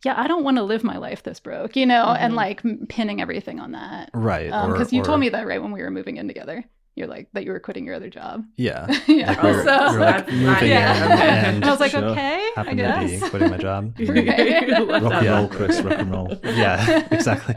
"Yeah, 0.05 0.15
I 0.17 0.27
don't 0.27 0.45
want 0.45 0.57
to 0.57 0.63
live 0.63 0.85
my 0.85 0.97
life 0.97 1.23
this 1.23 1.41
broke," 1.41 1.77
you 1.77 1.87
know, 1.87 2.07
and 2.19 2.33
Mhm. 2.33 2.37
like 2.37 2.63
pinning 2.89 3.21
everything 3.21 3.61
on 3.61 3.73
that. 3.73 4.11
Right. 4.15 4.47
Because 4.47 4.93
or- 4.93 4.97
you 4.97 5.03
told 5.03 5.21
me 5.21 5.29
that 5.31 5.47
right 5.47 5.63
when 5.63 5.73
we 5.73 5.83
were 5.83 5.91
moving 5.91 6.17
in 6.17 6.29
together. 6.29 6.65
You're 6.97 7.09
like 7.09 7.29
that 7.35 7.45
you 7.45 7.53
were 7.53 7.61
quitting 7.61 7.85
your 7.85 7.95
other 7.95 8.09
job. 8.09 8.45
Yeah. 8.57 8.87
yeah. 9.07 9.29
Like 9.29 9.43
we 9.43 9.51
were, 9.51 9.65
so, 9.65 9.91
we 9.91 9.99
were 9.99 10.01
like 10.01 10.27
moving 10.29 10.45
not- 10.47 10.63
in 10.63 10.69
yeah. 10.71 11.47
and 11.47 11.47
and 11.57 11.65
I 11.67 11.71
was 11.71 11.79
like, 11.79 11.91
Sure. 11.91 12.05
okay, 12.07 12.37
I 12.37 12.53
happened 12.57 12.79
to 12.79 13.21
be 13.21 13.31
quitting 13.31 13.51
my 13.51 13.59
job. 13.59 13.95
Rock 14.01 15.13
and 15.13 15.27
roll, 15.29 15.49
Chris. 15.49 15.81
Rock 15.83 15.99
and 15.99 16.11
roll. 16.11 16.39
yeah, 16.43 17.07
exactly. 17.11 17.55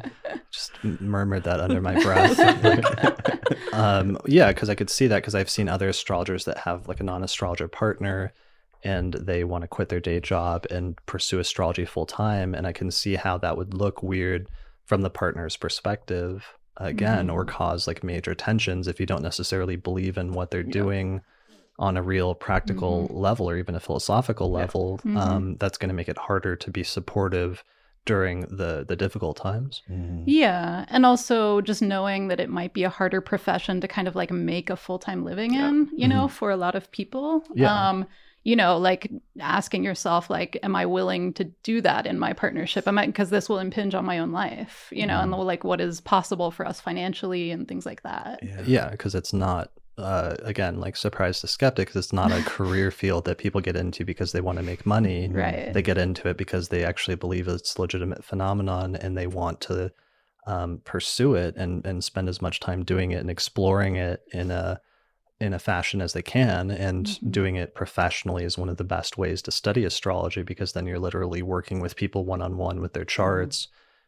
Just 0.51 0.71
murmured 0.83 1.43
that 1.45 1.61
under 1.61 1.79
my 1.79 1.93
breath. 2.03 2.37
Like, 2.37 3.73
um, 3.73 4.17
yeah, 4.25 4.51
because 4.51 4.69
I 4.69 4.75
could 4.75 4.89
see 4.89 5.07
that 5.07 5.17
because 5.17 5.35
I've 5.35 5.49
seen 5.49 5.69
other 5.69 5.87
astrologers 5.87 6.43
that 6.43 6.57
have 6.59 6.89
like 6.89 6.99
a 6.99 7.03
non-astrologer 7.03 7.69
partner, 7.69 8.33
and 8.83 9.13
they 9.13 9.45
want 9.45 9.61
to 9.61 9.69
quit 9.69 9.87
their 9.87 10.01
day 10.01 10.19
job 10.19 10.65
and 10.69 10.97
pursue 11.05 11.39
astrology 11.39 11.85
full 11.85 12.05
time, 12.05 12.53
and 12.53 12.67
I 12.67 12.73
can 12.73 12.91
see 12.91 13.15
how 13.15 13.37
that 13.37 13.55
would 13.55 13.73
look 13.73 14.03
weird 14.03 14.49
from 14.85 15.01
the 15.01 15.09
partner's 15.09 15.55
perspective 15.55 16.45
again, 16.79 17.29
or 17.29 17.45
cause 17.45 17.87
like 17.87 18.03
major 18.03 18.33
tensions 18.33 18.87
if 18.87 18.99
you 18.99 19.05
don't 19.05 19.21
necessarily 19.21 19.75
believe 19.75 20.17
in 20.17 20.31
what 20.33 20.49
they're 20.51 20.61
Yeah. 20.61 20.71
doing 20.71 21.21
on 21.77 21.95
a 21.95 22.01
real 22.03 22.35
practical 22.35 23.07
level 23.11 23.49
or 23.49 23.55
even 23.57 23.75
a 23.75 23.79
philosophical 23.79 24.47
Yeah. 24.49 24.57
level. 24.57 24.99
Mhm. 25.05 25.17
Um, 25.17 25.55
that's 25.59 25.77
going 25.77 25.89
to 25.89 25.95
make 25.95 26.09
it 26.09 26.17
harder 26.17 26.55
to 26.57 26.71
be 26.71 26.83
supportive 26.83 27.63
during 28.05 28.41
the 28.41 28.85
the 28.87 28.95
difficult 28.95 29.37
times. 29.37 29.81
Mm. 29.89 30.23
Yeah, 30.25 30.85
and 30.89 31.05
also 31.05 31.61
just 31.61 31.81
knowing 31.81 32.27
that 32.29 32.39
it 32.39 32.49
might 32.49 32.73
be 32.73 32.83
a 32.83 32.89
harder 32.89 33.21
profession 33.21 33.81
to 33.81 33.87
kind 33.87 34.07
of 34.07 34.15
like 34.15 34.31
make 34.31 34.69
a 34.69 34.75
full 34.75 34.99
time 34.99 35.23
living 35.23 35.53
Yeah. 35.53 35.69
in, 35.69 35.89
you 35.95 36.07
know, 36.07 36.27
for 36.27 36.49
a 36.49 36.57
lot 36.57 36.75
of 36.75 36.89
people. 36.91 37.43
Yeah. 37.53 37.89
Um, 37.89 38.05
you 38.49 38.55
know, 38.55 38.79
like 38.79 39.11
asking 39.39 39.83
yourself, 39.83 40.27
like, 40.27 40.57
am 40.63 40.75
I 40.75 40.87
willing 40.87 41.33
to 41.33 41.43
do 41.61 41.81
that 41.81 42.07
in 42.07 42.17
my 42.17 42.33
partnership? 42.33 42.87
Am 42.87 42.97
I 42.97 43.05
because 43.05 43.29
this 43.29 43.47
will 43.47 43.59
impinge 43.59 43.93
on 43.93 44.05
my 44.05 44.17
own 44.17 44.31
life, 44.31 44.89
you 44.91 45.05
know, 45.05 45.19
and 45.19 45.31
like 45.31 45.63
what 45.63 45.79
is 45.79 46.01
possible 46.01 46.49
for 46.49 46.65
us 46.65 46.81
financially 46.81 47.51
and 47.51 47.67
things 47.67 47.85
like 47.85 48.01
that. 48.01 48.39
Yeah. 48.41 48.61
Yeah, 48.65 48.89
because 48.89 49.13
it's 49.13 49.33
not 49.33 49.69
uh, 49.99 50.35
again 50.41 50.79
like 50.79 50.97
surprise 50.97 51.43
the 51.43 51.47
skeptics. 51.47 51.95
It's 51.95 52.11
not 52.11 52.31
a 52.31 52.41
career 52.45 52.89
field 52.89 53.25
that 53.25 53.37
people 53.37 53.61
get 53.61 53.75
into 53.75 54.03
because 54.03 54.31
they 54.31 54.41
want 54.41 54.57
to 54.57 54.63
make 54.63 54.83
money. 54.83 55.29
Right. 55.29 55.71
They 55.71 55.83
get 55.83 55.99
into 55.99 56.27
it 56.27 56.37
because 56.37 56.69
they 56.69 56.83
actually 56.83 57.17
believe 57.17 57.47
it's 57.47 57.75
a 57.75 57.81
legitimate 57.81 58.25
phenomenon 58.25 58.95
and 58.95 59.15
they 59.15 59.27
want 59.27 59.61
to 59.61 59.91
um, 60.47 60.81
pursue 60.85 61.35
it 61.35 61.55
and 61.55 61.85
and 61.85 62.03
spend 62.03 62.27
as 62.27 62.41
much 62.41 62.59
time 62.59 62.83
doing 62.83 63.11
it 63.11 63.19
and 63.19 63.29
exploring 63.29 63.95
it 63.97 64.23
in 64.33 64.49
a 64.49 64.81
in 65.39 65.53
a 65.53 65.59
fashion 65.59 66.01
as 66.01 66.13
they 66.13 66.21
can 66.21 66.69
and 66.69 67.05
Mhm. 67.05 67.31
doing 67.31 67.55
it 67.55 67.73
professionally 67.73 68.43
is 68.43 68.57
one 68.57 68.69
of 68.69 68.77
the 68.77 68.83
best 68.83 69.17
ways 69.17 69.41
to 69.43 69.51
study 69.51 69.85
astrology 69.85 70.43
because 70.43 70.73
then 70.73 70.85
you're 70.85 70.99
literally 70.99 71.41
working 71.41 71.79
with 71.79 71.95
people 71.95 72.25
one 72.25 72.41
on 72.41 72.57
one 72.57 72.81
with 72.81 72.93
their 72.93 73.05
charts 73.05 73.67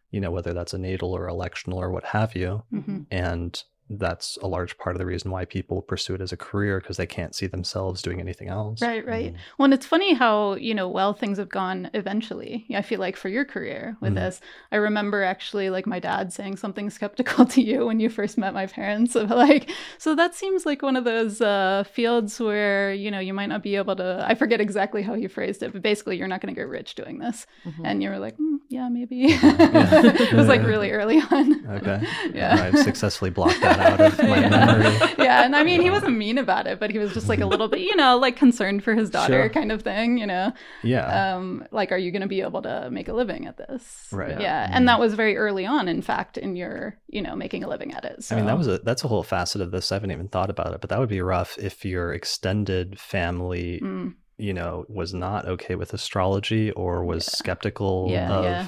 you 0.09 0.19
know 0.19 0.31
whether 0.31 0.53
that's 0.53 0.73
a 0.73 0.77
natal 0.77 1.13
or 1.13 1.27
electional 1.27 1.75
or 1.75 1.89
what 1.89 2.03
have 2.03 2.35
you 2.35 2.63
Mhm. 2.73 3.05
and 3.09 3.63
that's 3.97 4.37
a 4.41 4.47
large 4.47 4.77
part 4.77 4.95
of 4.95 4.99
the 4.99 5.05
reason 5.05 5.31
why 5.31 5.43
people 5.43 5.81
pursue 5.81 6.15
it 6.15 6.21
as 6.21 6.31
a 6.31 6.37
career 6.37 6.79
because 6.79 6.97
they 6.97 7.05
can't 7.05 7.35
see 7.35 7.45
themselves 7.47 8.01
doing 8.01 8.19
anything 8.19 8.47
else 8.47 8.81
Right, 8.81 9.05
right. 9.05 9.33
Well, 9.57 9.65
and 9.65 9.73
it's 9.73 9.85
funny 9.85 10.13
how, 10.13 10.53
you 10.53 10.73
know, 10.73 10.87
well 10.87 11.13
things 11.13 11.37
have 11.37 11.49
gone 11.49 11.89
eventually. 11.93 12.65
I 12.73 12.81
feel 12.81 12.99
like 12.99 13.17
for 13.17 13.27
your 13.29 13.43
career 13.45 13.97
with 13.99 14.13
Mhm. 14.13 14.15
this, 14.15 14.41
I 14.71 14.77
remember 14.77 15.23
actually 15.23 15.69
like 15.69 15.85
my 15.85 15.99
dad 15.99 16.31
saying 16.31 16.57
something 16.57 16.89
skeptical 16.89 17.45
to 17.53 17.61
you 17.61 17.85
when 17.85 17.99
you 17.99 18.09
first 18.09 18.37
met 18.37 18.53
my 18.53 18.65
parents 18.65 19.15
of 19.15 19.29
like, 19.29 19.69
so 19.97 20.15
that 20.15 20.35
seems 20.35 20.65
like 20.65 20.81
one 20.81 20.95
of 20.95 21.03
those 21.03 21.41
uh, 21.41 21.83
fields 21.91 22.39
where, 22.39 22.93
you 22.93 23.11
know, 23.11 23.19
you 23.19 23.33
might 23.33 23.47
not 23.47 23.61
be 23.63 23.75
able 23.75 23.95
to, 23.97 24.23
I 24.27 24.35
forget 24.35 24.61
exactly 24.61 25.01
how 25.01 25.13
he 25.15 25.27
phrased 25.27 25.63
it, 25.63 25.73
but 25.73 25.81
basically 25.81 26.17
you're 26.17 26.27
not 26.27 26.39
going 26.41 26.53
to 26.53 26.59
get 26.59 26.67
rich 26.69 26.95
doing 26.95 27.19
this. 27.19 27.45
Mhm. 27.65 27.81
And 27.83 28.03
you 28.03 28.09
were 28.09 28.19
like, 28.19 28.37
mm, 28.37 28.57
yeah, 28.69 28.87
maybe. 28.89 29.25
it 29.29 30.33
was 30.33 30.47
like 30.47 30.63
really 30.63 30.91
early 30.91 31.19
on. 31.31 31.65
okay 31.77 32.01
Yeah. 32.33 32.55
i've 32.71 32.79
successfully 32.79 33.29
blocked 33.31 33.61
that 33.61 33.79
out 33.81 33.99
of 33.99 34.17
my 34.19 34.39
yeah. 34.39 34.49
memory 34.49 34.85
yeah, 35.23 35.43
and 35.45 35.55
I 35.55 35.63
mean, 35.63 35.81
he 35.81 35.89
wasn't 35.89 36.17
mean 36.17 36.37
about 36.37 36.67
it, 36.67 36.79
but 36.79 36.89
he 36.91 36.97
was 36.99 37.13
just 37.13 37.27
like 37.29 37.39
a 37.41 37.45
little 37.45 37.67
bit, 37.67 37.79
you 37.81 37.95
know, 37.95 38.17
like 38.17 38.35
concerned 38.35 38.83
for 38.83 38.93
his 38.95 39.09
daughter, 39.09 39.33
Sure. 39.33 39.49
kind 39.49 39.71
of 39.71 39.81
thing, 39.81 40.17
you 40.17 40.27
know. 40.27 40.53
yeah 40.83 41.35
Um, 41.35 41.65
like, 41.71 41.91
are 41.91 41.97
you 41.97 42.11
going 42.11 42.21
to 42.21 42.27
be 42.27 42.41
able 42.41 42.61
to 42.63 42.89
make 42.91 43.07
a 43.07 43.13
living 43.13 43.47
at 43.47 43.57
this? 43.57 44.07
Right. 44.11 44.39
Yeah, 44.39 44.69
and 44.71 44.87
that 44.87 44.99
was 44.99 45.13
very 45.13 45.37
early 45.37 45.65
on, 45.65 45.87
in 45.87 46.01
fact, 46.01 46.37
in 46.37 46.55
your, 46.55 46.97
you 47.07 47.21
know, 47.21 47.35
making 47.35 47.63
a 47.63 47.67
living 47.67 47.93
at 47.93 48.05
it. 48.05 48.23
So 48.23 48.35
I 48.35 48.37
mean, 48.37 48.45
that 48.47 48.57
was 48.57 48.67
a 48.67 48.79
that's 48.79 49.03
a 49.03 49.07
whole 49.07 49.23
facet 49.23 49.61
of 49.61 49.71
this. 49.71 49.91
I 49.91 49.95
haven't 49.95 50.11
even 50.11 50.27
thought 50.27 50.49
about 50.49 50.73
it, 50.73 50.81
but 50.81 50.89
that 50.89 50.99
would 50.99 51.09
be 51.09 51.21
rough 51.21 51.57
if 51.57 51.83
your 51.85 52.13
extended 52.13 52.99
family, 52.99 53.79
Mm, 53.83 54.15
you 54.37 54.53
know, 54.53 54.85
was 54.89 55.13
not 55.13 55.45
okay 55.47 55.75
with 55.75 55.93
astrology 55.93 56.71
or 56.71 57.03
was 57.05 57.25
Yeah. 57.27 57.31
skeptical 57.37 58.07
Yeah, 58.09 58.31
of 58.33 58.43
yeah. 58.43 58.67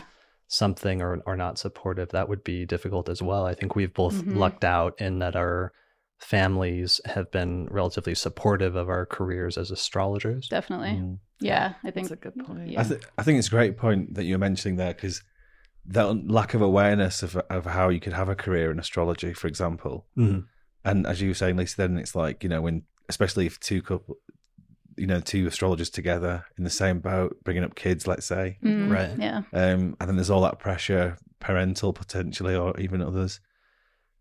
Something 0.53 1.01
or 1.01 1.19
or 1.25 1.35
not 1.35 1.57
supportive. 1.57 2.09
That 2.09 2.29
would 2.29 2.43
be 2.43 2.65
difficult 2.65 3.09
as 3.09 3.21
well. 3.23 3.45
I 3.47 3.55
think 3.55 3.75
we've 3.75 3.93
both 3.93 4.13
Mhm. 4.23 4.35
lucked 4.37 4.63
out 4.63 4.93
in 5.01 5.17
that 5.19 5.35
our 5.35 5.71
families 6.19 7.01
have 7.05 7.31
been 7.31 7.67
relatively 7.71 8.15
supportive 8.15 8.75
of 8.75 8.87
our 8.87 9.05
careers 9.05 9.57
as 9.57 9.71
astrologers. 9.71 10.47
definitely. 10.47 10.89
Mm. 10.91 11.17
Yeah, 11.39 11.73
I 11.83 11.91
think 11.91 12.07
That's 12.09 12.21
a 12.21 12.29
good 12.29 12.45
point. 12.45 12.69
Yeah. 12.69 12.81
I, 12.81 12.83
th- 12.83 13.01
I 13.17 13.23
think 13.23 13.39
it's 13.39 13.47
a 13.47 13.57
great 13.59 13.77
point 13.77 14.13
that 14.13 14.23
you're 14.25 14.37
mentioning 14.37 14.77
there 14.77 14.93
because 14.93 15.21
that 15.87 16.29
lack 16.29 16.53
of 16.53 16.61
awareness 16.61 17.23
of, 17.23 17.35
of 17.49 17.65
how 17.65 17.89
you 17.89 17.99
could 17.99 18.13
have 18.13 18.29
a 18.29 18.35
career 18.35 18.71
in 18.71 18.79
astrology, 18.79 19.33
for 19.33 19.47
example, 19.47 20.05
Mhm. 20.17 20.45
and 20.85 21.05
as 21.07 21.19
you 21.19 21.29
were 21.29 21.33
saying, 21.33 21.55
Leisa, 21.57 21.75
then 21.77 21.97
it's 21.97 22.15
like 22.15 22.43
you 22.43 22.49
know 22.49 22.61
when, 22.61 22.83
especially 23.09 23.45
if 23.47 23.59
two 23.59 23.81
couple, 23.81 24.15
you 24.97 25.07
know, 25.07 25.19
two 25.19 25.47
astrologers 25.47 25.89
together 25.89 26.45
in 26.57 26.63
the 26.63 26.69
same 26.69 26.99
boat, 26.99 27.37
bringing 27.43 27.63
up 27.63 27.75
kids, 27.75 28.07
let's 28.07 28.25
say, 28.25 28.57
Mm, 28.63 28.89
Right. 28.91 29.17
Yeah. 29.17 29.37
um, 29.53 29.95
and 29.99 30.07
then 30.09 30.15
there's 30.15 30.29
all 30.29 30.41
that 30.41 30.59
pressure, 30.59 31.17
parental 31.39 31.93
potentially, 31.93 32.55
or 32.55 32.79
even 32.79 33.01
others, 33.01 33.39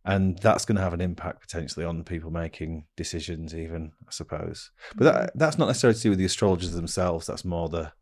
and 0.05 0.39
that's 0.39 0.65
going 0.65 0.77
to 0.77 0.83
have 0.83 0.95
an 0.95 1.01
impact 1.01 1.41
potentially 1.41 1.85
on 1.87 2.03
people 2.05 2.31
making 2.31 2.87
decisions, 2.97 3.55
even 3.55 3.93
I 4.07 4.11
suppose. 4.11 4.71
But 4.97 5.05
that, 5.05 5.33
that's 5.37 5.59
not 5.59 5.67
necessarily 5.67 5.97
to 5.97 6.03
do 6.03 6.11
with 6.11 6.19
the 6.19 6.25
astrologers 6.25 6.73
themselves. 6.73 7.27
That's 7.27 7.45
more 7.45 7.69
the 7.69 7.93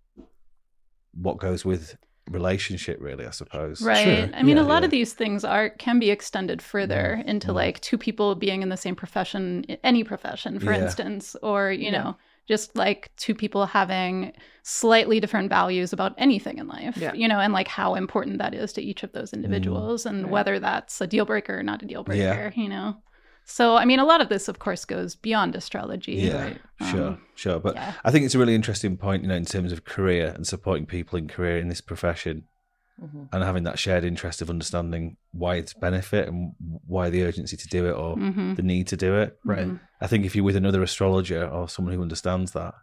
what 1.13 1.39
goes 1.39 1.65
with 1.65 1.97
relationship, 2.31 2.99
really. 3.01 3.27
I 3.27 3.31
suppose. 3.31 3.83
Right. 3.83 4.05
Sure. 4.05 4.31
I 4.35 4.43
mean, 4.43 4.57
Yeah. 4.57 4.63
a 4.63 4.65
lot 4.65 4.85
of 4.85 4.91
these 4.91 5.13
things 5.15 5.45
are 5.45 5.71
can 5.71 5.99
be 5.99 6.11
extended 6.11 6.63
further 6.63 7.23
into 7.27 7.49
Mm. 7.49 7.55
like 7.55 7.81
two 7.81 7.99
people 7.99 8.35
being 8.37 8.63
in 8.63 8.69
the 8.69 8.77
same 8.77 8.95
profession, 8.95 9.65
any 9.83 10.05
profession, 10.05 10.61
for 10.61 10.73
Yeah. 10.73 10.83
instance, 10.85 11.35
or 11.43 11.73
you 11.73 11.87
Yeah. 11.87 11.91
know, 11.91 12.17
just 12.49 12.77
like 12.77 13.11
two 13.17 13.35
people 13.35 13.67
having 13.67 14.33
slightly 14.63 15.21
different 15.21 15.49
values 15.49 15.93
about 15.93 16.15
anything 16.19 16.59
in 16.59 16.67
life. 16.69 16.97
Yeah. 16.97 17.13
You 17.15 17.29
know, 17.29 17.39
and 17.41 17.53
like 17.53 17.69
how 17.69 17.95
important 17.95 18.39
that 18.39 18.55
is 18.55 18.73
to 18.75 18.83
each 18.83 19.03
of 19.03 19.13
those 19.13 19.33
individuals, 19.33 20.07
and 20.07 20.25
Right. 20.25 20.33
whether 20.33 20.59
that's 20.59 21.01
a 21.01 21.07
deal 21.07 21.25
breaker 21.25 21.59
or 21.59 21.63
not 21.63 21.83
a 21.83 21.87
deal 21.87 22.05
breaker. 22.05 22.53
Yeah. 22.55 22.63
You 22.63 22.69
know. 22.69 22.97
So, 23.47 23.77
I 23.77 23.85
mean, 23.85 23.99
a 23.99 24.05
lot 24.05 24.21
of 24.21 24.29
this, 24.29 24.47
of 24.49 24.61
course, 24.61 24.85
goes 24.85 25.17
beyond 25.17 25.57
astrology. 25.57 26.13
Yeah. 26.13 26.45
Right. 26.45 26.61
Sure. 26.91 27.07
Um, 27.09 27.23
sure. 27.35 27.59
But 27.59 27.75
yeah. 27.75 27.95
I 28.05 28.11
think 28.13 28.25
it's 28.25 28.35
a 28.35 28.39
really 28.39 28.55
interesting 28.55 28.97
point, 28.97 29.23
you 29.23 29.29
know, 29.29 29.35
in 29.35 29.45
terms 29.45 29.73
of 29.73 29.85
career 29.85 30.33
and 30.37 30.47
supporting 30.47 30.87
people 30.87 31.19
in 31.19 31.27
career 31.27 31.59
in 31.59 31.69
this 31.69 31.81
profession. 31.81 32.45
Mhm. 33.03 33.29
and 33.33 33.43
having 33.43 33.63
that 33.65 33.79
shared 33.79 34.05
interest 34.05 34.43
of 34.43 34.51
understanding 34.51 35.17
why 35.33 35.57
it's 35.57 35.73
benefit 35.73 36.29
and 36.29 36.53
why 36.87 37.09
the 37.11 37.23
urgency 37.23 37.57
to 37.57 37.69
do 37.69 37.87
it 37.87 37.93
or 37.93 38.17
Mhm. 38.17 38.57
the 38.57 38.63
need 38.63 38.87
to 38.89 38.97
do 38.97 39.17
it. 39.17 39.39
Right. 39.45 39.67
Mhm. 39.69 39.81
I 40.01 40.07
think 40.07 40.25
if 40.27 40.35
you're 40.37 40.45
with 40.45 40.57
another 40.57 40.83
astrologer 40.83 41.47
or 41.47 41.69
someone 41.69 41.95
who 41.95 42.03
understands 42.03 42.53
that, 42.53 42.75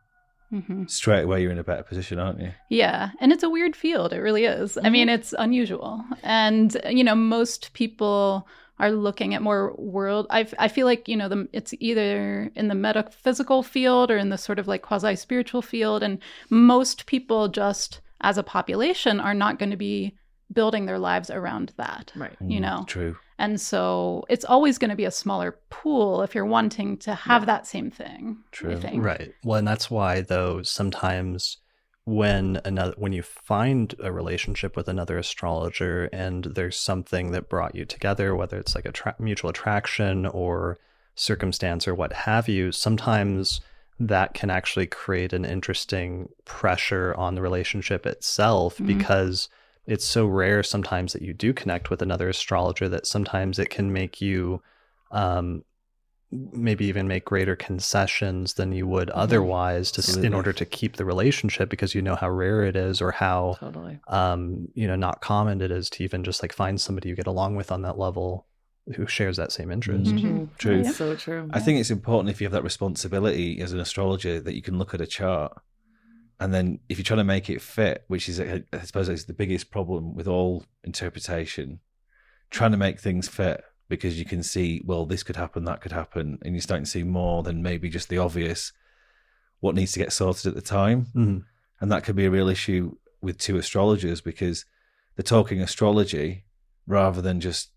hmm 0.50 0.86
straight 0.88 1.24
away 1.24 1.42
you're 1.42 1.52
in 1.52 1.58
a 1.60 1.64
better 1.64 1.84
position, 1.84 2.20
aren't 2.20 2.40
you? 2.40 2.52
Yeah, 2.70 3.10
and 3.20 3.34
it's 3.34 3.44
a 3.44 3.50
weird 3.50 3.76
field. 3.76 4.14
It 4.14 4.22
really 4.22 4.46
is. 4.46 4.78
I 4.82 4.90
mean, 4.90 5.10
it's 5.10 5.34
unusual, 5.38 6.04
and 6.24 6.76
you 6.90 7.04
know, 7.04 7.16
most 7.16 7.74
people 7.74 8.48
are 8.80 8.92
looking 8.92 9.34
at 9.34 9.42
more 9.42 9.74
world. 9.78 10.26
I 10.30 10.48
I 10.58 10.68
feel 10.70 10.86
like 10.88 11.10
you 11.10 11.18
know, 11.18 11.28
the, 11.28 11.50
it's 11.52 11.74
either 11.80 12.50
in 12.56 12.70
the 12.70 12.76
metaphysical 12.76 13.62
field 13.62 14.10
or 14.10 14.18
in 14.18 14.30
the 14.30 14.38
sort 14.38 14.58
of 14.60 14.68
like 14.70 14.84
quasi 14.84 15.16
spiritual 15.16 15.62
field, 15.62 16.02
and 16.02 16.20
most 16.50 17.08
people 17.08 17.50
just 17.50 18.00
as 18.22 18.38
a 18.38 18.44
population 18.44 19.20
are 19.20 19.34
not 19.34 19.60
going 19.60 19.72
to 19.72 19.78
be 19.78 20.16
building 20.54 20.86
their 20.86 21.00
lives 21.00 21.30
around 21.30 21.74
that. 21.78 22.12
Right. 22.16 22.36
You 22.42 22.60
Mm, 22.60 22.62
know, 22.62 22.84
True. 22.88 23.18
and 23.38 23.60
so 23.60 24.24
it's 24.30 24.46
always 24.46 24.78
going 24.78 24.90
to 24.92 24.96
be 24.96 25.06
a 25.06 25.12
smaller 25.12 25.60
pool 25.70 26.22
if 26.22 26.34
you're 26.34 26.46
wanting 26.46 26.98
to 27.00 27.14
have 27.14 27.42
Yeah. 27.44 27.46
that 27.48 27.68
same 27.68 27.92
thing. 27.92 28.38
True. 28.52 28.78
think. 28.80 29.04
Right. 29.04 29.34
Well, 29.44 29.60
and 29.60 29.68
that's 29.68 29.92
why 29.92 30.22
though 30.22 30.62
sometimes 30.64 31.58
when 32.06 32.62
another 32.64 32.94
when 32.98 33.12
you 33.12 33.22
find 33.22 33.94
a 34.02 34.14
relationship 34.14 34.78
with 34.78 34.88
another 34.88 35.18
astrologer 35.18 36.06
and 36.14 36.46
there's 36.46 36.80
something 36.80 37.32
that 37.32 37.50
brought 37.50 37.76
you 37.76 37.84
together, 37.84 38.34
whether 38.34 38.58
it's 38.58 38.76
like 38.76 38.86
a 38.86 38.94
tra- 38.94 39.16
mutual 39.20 39.50
attraction 39.50 40.26
or 40.26 40.80
circumstance 41.16 41.86
or 41.88 41.94
what 41.94 42.14
have 42.14 42.48
you, 42.48 42.72
sometimes 42.72 43.60
that 44.00 44.34
can 44.34 44.50
actually 44.50 44.88
create 44.88 45.34
an 45.34 45.44
interesting 45.46 46.30
pressure 46.46 47.14
on 47.16 47.36
the 47.36 47.42
relationship 47.42 48.06
itself 48.06 48.78
Mhm. 48.78 48.88
because 48.88 49.50
it's 49.86 50.06
so 50.06 50.26
rare 50.26 50.62
sometimes 50.64 51.14
that 51.14 51.22
you 51.22 51.34
do 51.34 51.54
connect 51.54 51.90
with 51.90 52.02
another 52.02 52.30
astrologer 52.30 52.88
that 52.90 53.08
sometimes 53.08 53.58
it 53.58 53.70
can 53.70 53.92
make 53.94 54.22
you 54.22 54.62
um, 55.12 55.64
maybe 56.30 56.86
even 56.86 57.08
make 57.08 57.24
greater 57.24 57.56
concessions 57.56 58.56
than 58.56 58.74
you 58.74 58.86
would 58.86 59.10
otherwise 59.12 59.90
to 59.94 60.02
s- 60.02 60.18
in 60.18 60.34
order 60.34 60.52
to 60.52 60.66
keep 60.66 60.98
the 60.98 61.06
relationship 61.06 61.70
because 61.70 61.96
you 61.96 62.02
know 62.02 62.16
how 62.16 62.30
rare 62.30 62.64
it 62.64 62.76
is 62.76 63.02
or 63.02 63.12
how 63.14 63.56
Totally. 63.62 63.98
um 64.10 64.68
you 64.74 64.86
know 64.88 64.98
not 64.98 65.22
common 65.22 65.62
it 65.62 65.72
is 65.72 65.90
to 65.92 66.04
even 66.04 66.26
just 66.26 66.42
like 66.42 66.52
find 66.52 66.82
somebody 66.82 67.08
you 67.08 67.16
get 67.16 67.28
along 67.28 67.56
with 67.56 67.72
on 67.72 67.82
that 67.84 67.98
level 67.98 68.46
who 68.96 69.06
shares 69.08 69.38
that 69.38 69.52
same 69.52 69.70
interest 69.72 70.12
Mhm. 70.12 70.20
Mhm. 70.22 70.50
True. 70.58 70.84
That's 70.84 70.98
so 70.98 71.16
true. 71.16 71.50
I 71.52 71.60
think 71.60 71.80
it's 71.80 71.92
important 71.92 72.30
if 72.30 72.40
you 72.40 72.46
have 72.46 72.54
that 72.54 72.64
responsibility 72.64 73.60
as 73.60 73.74
an 73.74 73.80
astrologer 73.80 74.40
that 74.40 74.56
you 74.56 74.62
can 74.62 74.78
look 74.78 74.94
at 74.94 75.02
a 75.02 75.08
chart 75.08 75.62
and 76.40 76.54
then 76.54 76.80
if 76.88 76.98
you're 76.98 77.04
trying 77.04 77.18
to 77.18 77.24
make 77.24 77.50
it 77.50 77.62
fit, 77.62 78.04
which 78.08 78.30
is, 78.30 78.40
I 78.40 78.64
suppose, 78.84 79.10
is 79.10 79.26
the 79.26 79.34
biggest 79.34 79.72
problem 79.72 80.14
with 80.16 80.28
all 80.28 80.64
interpretation, 80.84 81.80
trying 82.52 82.72
to 82.72 82.78
make 82.78 83.00
things 83.00 83.28
fit 83.28 83.64
because 83.90 84.20
you 84.20 84.26
can 84.26 84.44
see, 84.44 84.82
well, 84.86 85.06
this 85.06 85.24
could 85.24 85.36
happen, 85.38 85.64
that 85.66 85.82
could 85.82 85.92
happen, 85.94 86.38
and 86.44 86.54
you're 86.54 86.62
starting 86.62 86.84
to 86.86 86.90
see 86.92 87.04
more 87.04 87.42
than 87.44 87.64
maybe 87.64 87.90
just 87.90 88.10
the 88.10 88.18
obvious 88.18 88.72
what 89.62 89.74
needs 89.76 89.94
to 89.94 90.00
get 90.00 90.14
sorted 90.14 90.46
at 90.46 90.56
the 90.56 90.62
time. 90.62 91.08
Mhm. 91.16 91.44
And 91.82 91.92
that 91.92 92.04
could 92.04 92.16
be 92.16 92.26
a 92.26 92.32
real 92.32 92.50
issue 92.50 92.96
with 93.22 93.38
two 93.40 93.58
astrologers 93.58 94.22
because 94.22 94.66
they're 95.16 95.24
talking 95.24 95.60
astrology 95.62 96.46
rather 96.86 97.22
than 97.22 97.40
just 97.42 97.72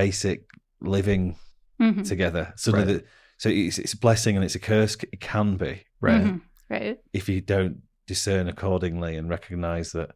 basic 0.00 0.38
living 0.80 1.36
Mhm. 1.80 2.06
together. 2.06 2.52
So 2.56 2.72
Right. 2.72 2.86
that 2.86 3.04
so 3.38 3.48
it's, 3.48 3.78
it's 3.78 3.94
a 3.94 3.98
blessing 4.06 4.36
and 4.36 4.44
it's 4.44 4.54
a 4.54 4.60
curse. 4.60 4.96
It 5.14 5.20
can 5.20 5.56
be 5.56 5.74
right 6.00 6.22
Mhm. 6.24 6.40
Right. 6.70 6.98
if 7.12 7.28
you 7.28 7.40
don't 7.40 7.76
discern 8.06 8.48
accordingly 8.48 9.16
and 9.16 9.28
recognize 9.30 9.92
that 9.92 10.10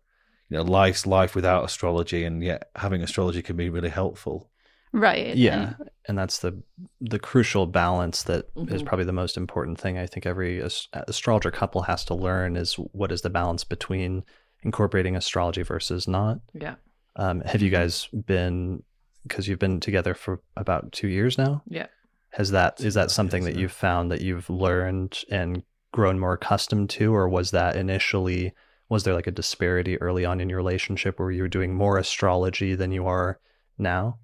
you 0.48 0.56
know 0.56 0.62
life's 0.62 1.06
life 1.06 1.34
without 1.34 1.64
astrology, 1.64 2.24
and 2.24 2.42
yet 2.42 2.70
having 2.76 3.02
astrology 3.02 3.42
can 3.42 3.56
be 3.56 3.68
really 3.70 3.88
helpful. 3.90 4.50
Right. 4.92 5.36
yeah 5.36 5.74
And- 5.78 5.90
and 6.08 6.18
that's 6.18 6.38
the 6.38 6.52
the 7.00 7.18
crucial 7.18 7.66
balance 7.66 8.22
that 8.22 8.46
is 8.74 8.82
Mhm. 8.82 8.86
probably 8.86 9.04
the 9.04 9.12
most 9.22 9.36
important 9.36 9.78
thing 9.78 9.98
i 9.98 10.06
think 10.06 10.24
every 10.24 10.62
as- 10.62 10.88
astrologer 11.12 11.50
couple 11.50 11.82
has 11.82 12.02
to 12.06 12.14
learn 12.14 12.56
is 12.56 12.72
what 13.00 13.12
is 13.12 13.20
the 13.20 13.28
balance 13.40 13.64
between 13.64 14.24
incorporating 14.62 15.14
astrology 15.14 15.62
versus 15.62 16.08
not 16.08 16.40
yeah. 16.54 16.76
um, 17.16 17.42
have 17.42 17.60
you 17.60 17.68
guys 17.78 18.08
been 18.34 18.82
because 19.22 19.48
you've 19.48 19.58
been 19.58 19.80
together 19.80 20.14
for 20.14 20.40
about 20.56 20.92
two 20.92 21.08
years 21.08 21.36
now 21.38 21.62
Yeah. 21.66 21.86
has 22.30 22.50
that 22.52 22.80
is 22.80 22.94
that 22.94 23.10
something 23.10 23.44
that 23.44 23.56
you've 23.56 23.72
found 23.72 24.10
that 24.10 24.20
you've 24.20 24.48
learned 24.48 25.20
and 25.30 25.62
grown 25.92 26.18
more 26.18 26.34
accustomed 26.34 26.90
to 26.90 27.14
or 27.14 27.28
was 27.28 27.50
that 27.50 27.76
initially 27.76 28.52
was 28.88 29.04
there 29.04 29.14
like 29.14 29.26
a 29.26 29.30
disparity 29.32 30.00
early 30.00 30.24
on 30.24 30.40
in 30.40 30.48
your 30.48 30.58
relationship 30.58 31.18
where 31.18 31.30
you 31.30 31.42
were 31.42 31.48
doing 31.48 31.74
more 31.74 31.98
astrology 31.98 32.74
than 32.74 32.92
you 32.92 33.06
are 33.06 33.38
now 33.76 34.18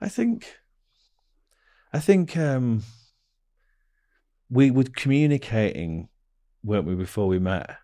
I 0.00 0.08
think, 0.08 0.56
I 1.92 1.98
think 1.98 2.36
um, 2.36 2.82
we 4.48 4.70
were 4.70 4.84
communicating, 4.84 6.08
weren't 6.64 6.86
we, 6.86 6.94
before 6.94 7.28
we 7.28 7.38
met? 7.38 7.76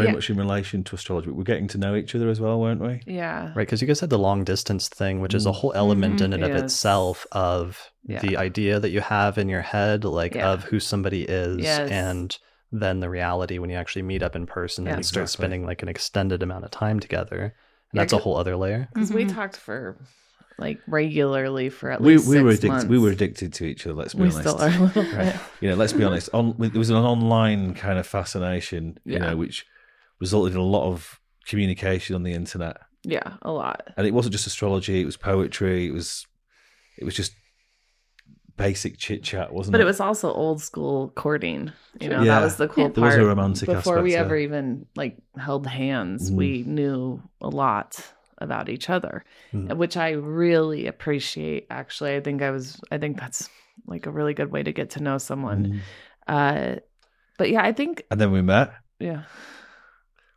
Very 0.00 0.08
Yeah. 0.10 0.14
much 0.14 0.30
in 0.30 0.36
relation 0.38 0.82
to 0.84 0.96
astrology. 0.96 1.30
we're 1.30 1.44
getting 1.44 1.68
to 1.68 1.78
know 1.78 1.94
each 1.94 2.14
other 2.14 2.28
as 2.30 2.40
well, 2.40 2.58
weren't 2.60 2.80
we? 2.80 3.00
Yeah. 3.06 3.48
right 3.54 3.66
because 3.66 3.80
you 3.82 3.86
guys 3.86 4.00
had 4.00 4.10
the 4.10 4.18
long 4.18 4.44
distance 4.44 4.88
thing 4.88 5.20
which 5.20 5.34
is 5.34 5.44
a 5.46 5.52
whole 5.52 5.72
element 5.74 6.16
Mhm. 6.20 6.24
in 6.26 6.32
and 6.32 6.44
of 6.44 6.50
Yes. 6.50 6.62
itself 6.62 7.26
of 7.32 7.90
Yeah. 8.06 8.20
the 8.20 8.36
idea 8.36 8.80
that 8.80 8.90
you 8.90 9.00
have 9.00 9.36
in 9.36 9.48
your 9.48 9.60
head 9.62 10.04
like 10.04 10.34
Yeah. 10.34 10.50
of 10.52 10.64
who 10.64 10.80
somebody 10.80 11.22
is 11.24 11.58
Yes. 11.58 11.90
and 11.90 12.36
then 12.72 13.00
the 13.00 13.10
reality 13.10 13.58
when 13.58 13.68
you 13.70 13.76
actually 13.76 14.02
meet 14.02 14.22
up 14.22 14.34
in 14.36 14.46
person 14.46 14.84
Yeah. 14.86 14.92
and 14.92 14.98
you 15.00 15.04
start 15.04 15.28
spending 15.28 15.64
like 15.66 15.82
an 15.82 15.88
extended 15.88 16.42
amount 16.42 16.64
of 16.64 16.70
time 16.70 16.98
together 17.00 17.40
and 17.42 17.52
Yeah, 17.92 18.02
that's 18.02 18.12
a 18.12 18.18
whole 18.18 18.36
other 18.36 18.56
layer 18.56 18.88
Because 18.94 19.12
we 19.12 19.24
Mhm. 19.24 19.34
talked 19.34 19.56
for 19.56 19.96
like 20.58 20.78
regularly 20.86 21.70
for 21.70 21.90
at 21.90 22.00
We, 22.02 22.16
least 22.16 22.28
we 22.28 22.42
were 22.42 22.50
addicted. 22.50 22.68
months. 22.68 22.84
We 22.84 22.98
were 22.98 23.08
addicted 23.10 23.52
to 23.54 23.64
each 23.64 23.86
other. 23.86 23.94
Let's 23.94 24.12
be 24.14 24.22
We 24.24 24.28
honest. 24.28 24.40
still 24.40 24.60
are 24.60 24.68
a 24.68 24.78
little 24.78 25.04
Right. 25.16 25.34
you 25.62 25.70
know, 25.70 25.74
let's 25.74 25.94
be 25.94 26.04
honest. 26.04 26.28
On 26.34 26.54
there 26.58 26.70
was 26.74 26.90
an 26.90 26.96
online 26.96 27.72
kind 27.74 27.98
of 27.98 28.06
fascination, 28.06 28.98
you 29.06 29.18
know, 29.18 29.36
which 29.36 29.64
resulted 30.20 30.54
in 30.54 30.60
a 30.60 30.64
lot 30.64 30.86
of 30.86 31.18
communication 31.46 32.14
on 32.14 32.22
the 32.22 32.32
internet. 32.32 32.76
Yeah, 33.02 33.34
a 33.42 33.50
lot. 33.50 33.82
And 33.96 34.06
it 34.06 34.12
wasn't 34.14 34.32
just 34.32 34.46
astrology; 34.46 35.00
it 35.00 35.06
was 35.06 35.16
poetry. 35.16 35.86
It 35.86 35.92
was, 35.92 36.26
it 36.98 37.04
was 37.04 37.14
just 37.14 37.32
basic 38.56 38.98
chit 38.98 39.22
chat, 39.22 39.52
wasn't 39.54 39.72
But 39.72 39.78
it? 39.78 39.84
But 39.84 39.84
it 39.84 39.86
was 39.86 40.00
also 40.00 40.32
old 40.32 40.60
school 40.60 41.10
courting. 41.16 41.72
You 41.98 42.10
know, 42.10 42.22
Yeah. 42.22 42.40
that 42.40 42.44
was 42.44 42.56
the 42.56 42.68
cool 42.68 42.90
There 42.90 43.02
was 43.04 43.14
part. 43.14 43.22
a 43.22 43.26
romantic 43.26 43.68
Before 43.68 44.02
we 44.02 44.10
aspect 44.14 44.26
ever 44.26 44.36
even 44.36 44.86
like 44.96 45.16
held 45.38 45.66
hands, 45.66 46.30
Mm. 46.30 46.34
we 46.36 46.62
knew 46.66 47.22
a 47.40 47.48
lot 47.48 48.12
about 48.36 48.68
each 48.68 48.90
other, 48.90 49.24
Mm. 49.52 49.76
which 49.78 49.96
I 49.96 50.10
really 50.10 50.86
appreciate. 50.86 51.66
Actually, 51.70 52.16
I 52.16 52.20
think 52.20 52.42
I 52.42 52.50
was. 52.50 52.78
I 52.90 52.98
think 52.98 53.18
that's 53.18 53.48
like 53.86 54.04
a 54.06 54.10
really 54.10 54.34
good 54.34 54.50
way 54.52 54.62
to 54.62 54.72
get 54.72 54.90
to 54.90 55.02
know 55.02 55.16
someone. 55.16 55.80
Mm. 56.28 56.76
Uh, 56.76 56.80
but 57.38 57.48
yeah, 57.50 57.62
I 57.64 57.72
think 57.72 58.04
And 58.10 58.20
then 58.20 58.30
we 58.30 58.42
met, 58.42 58.74
yeah, 58.98 59.22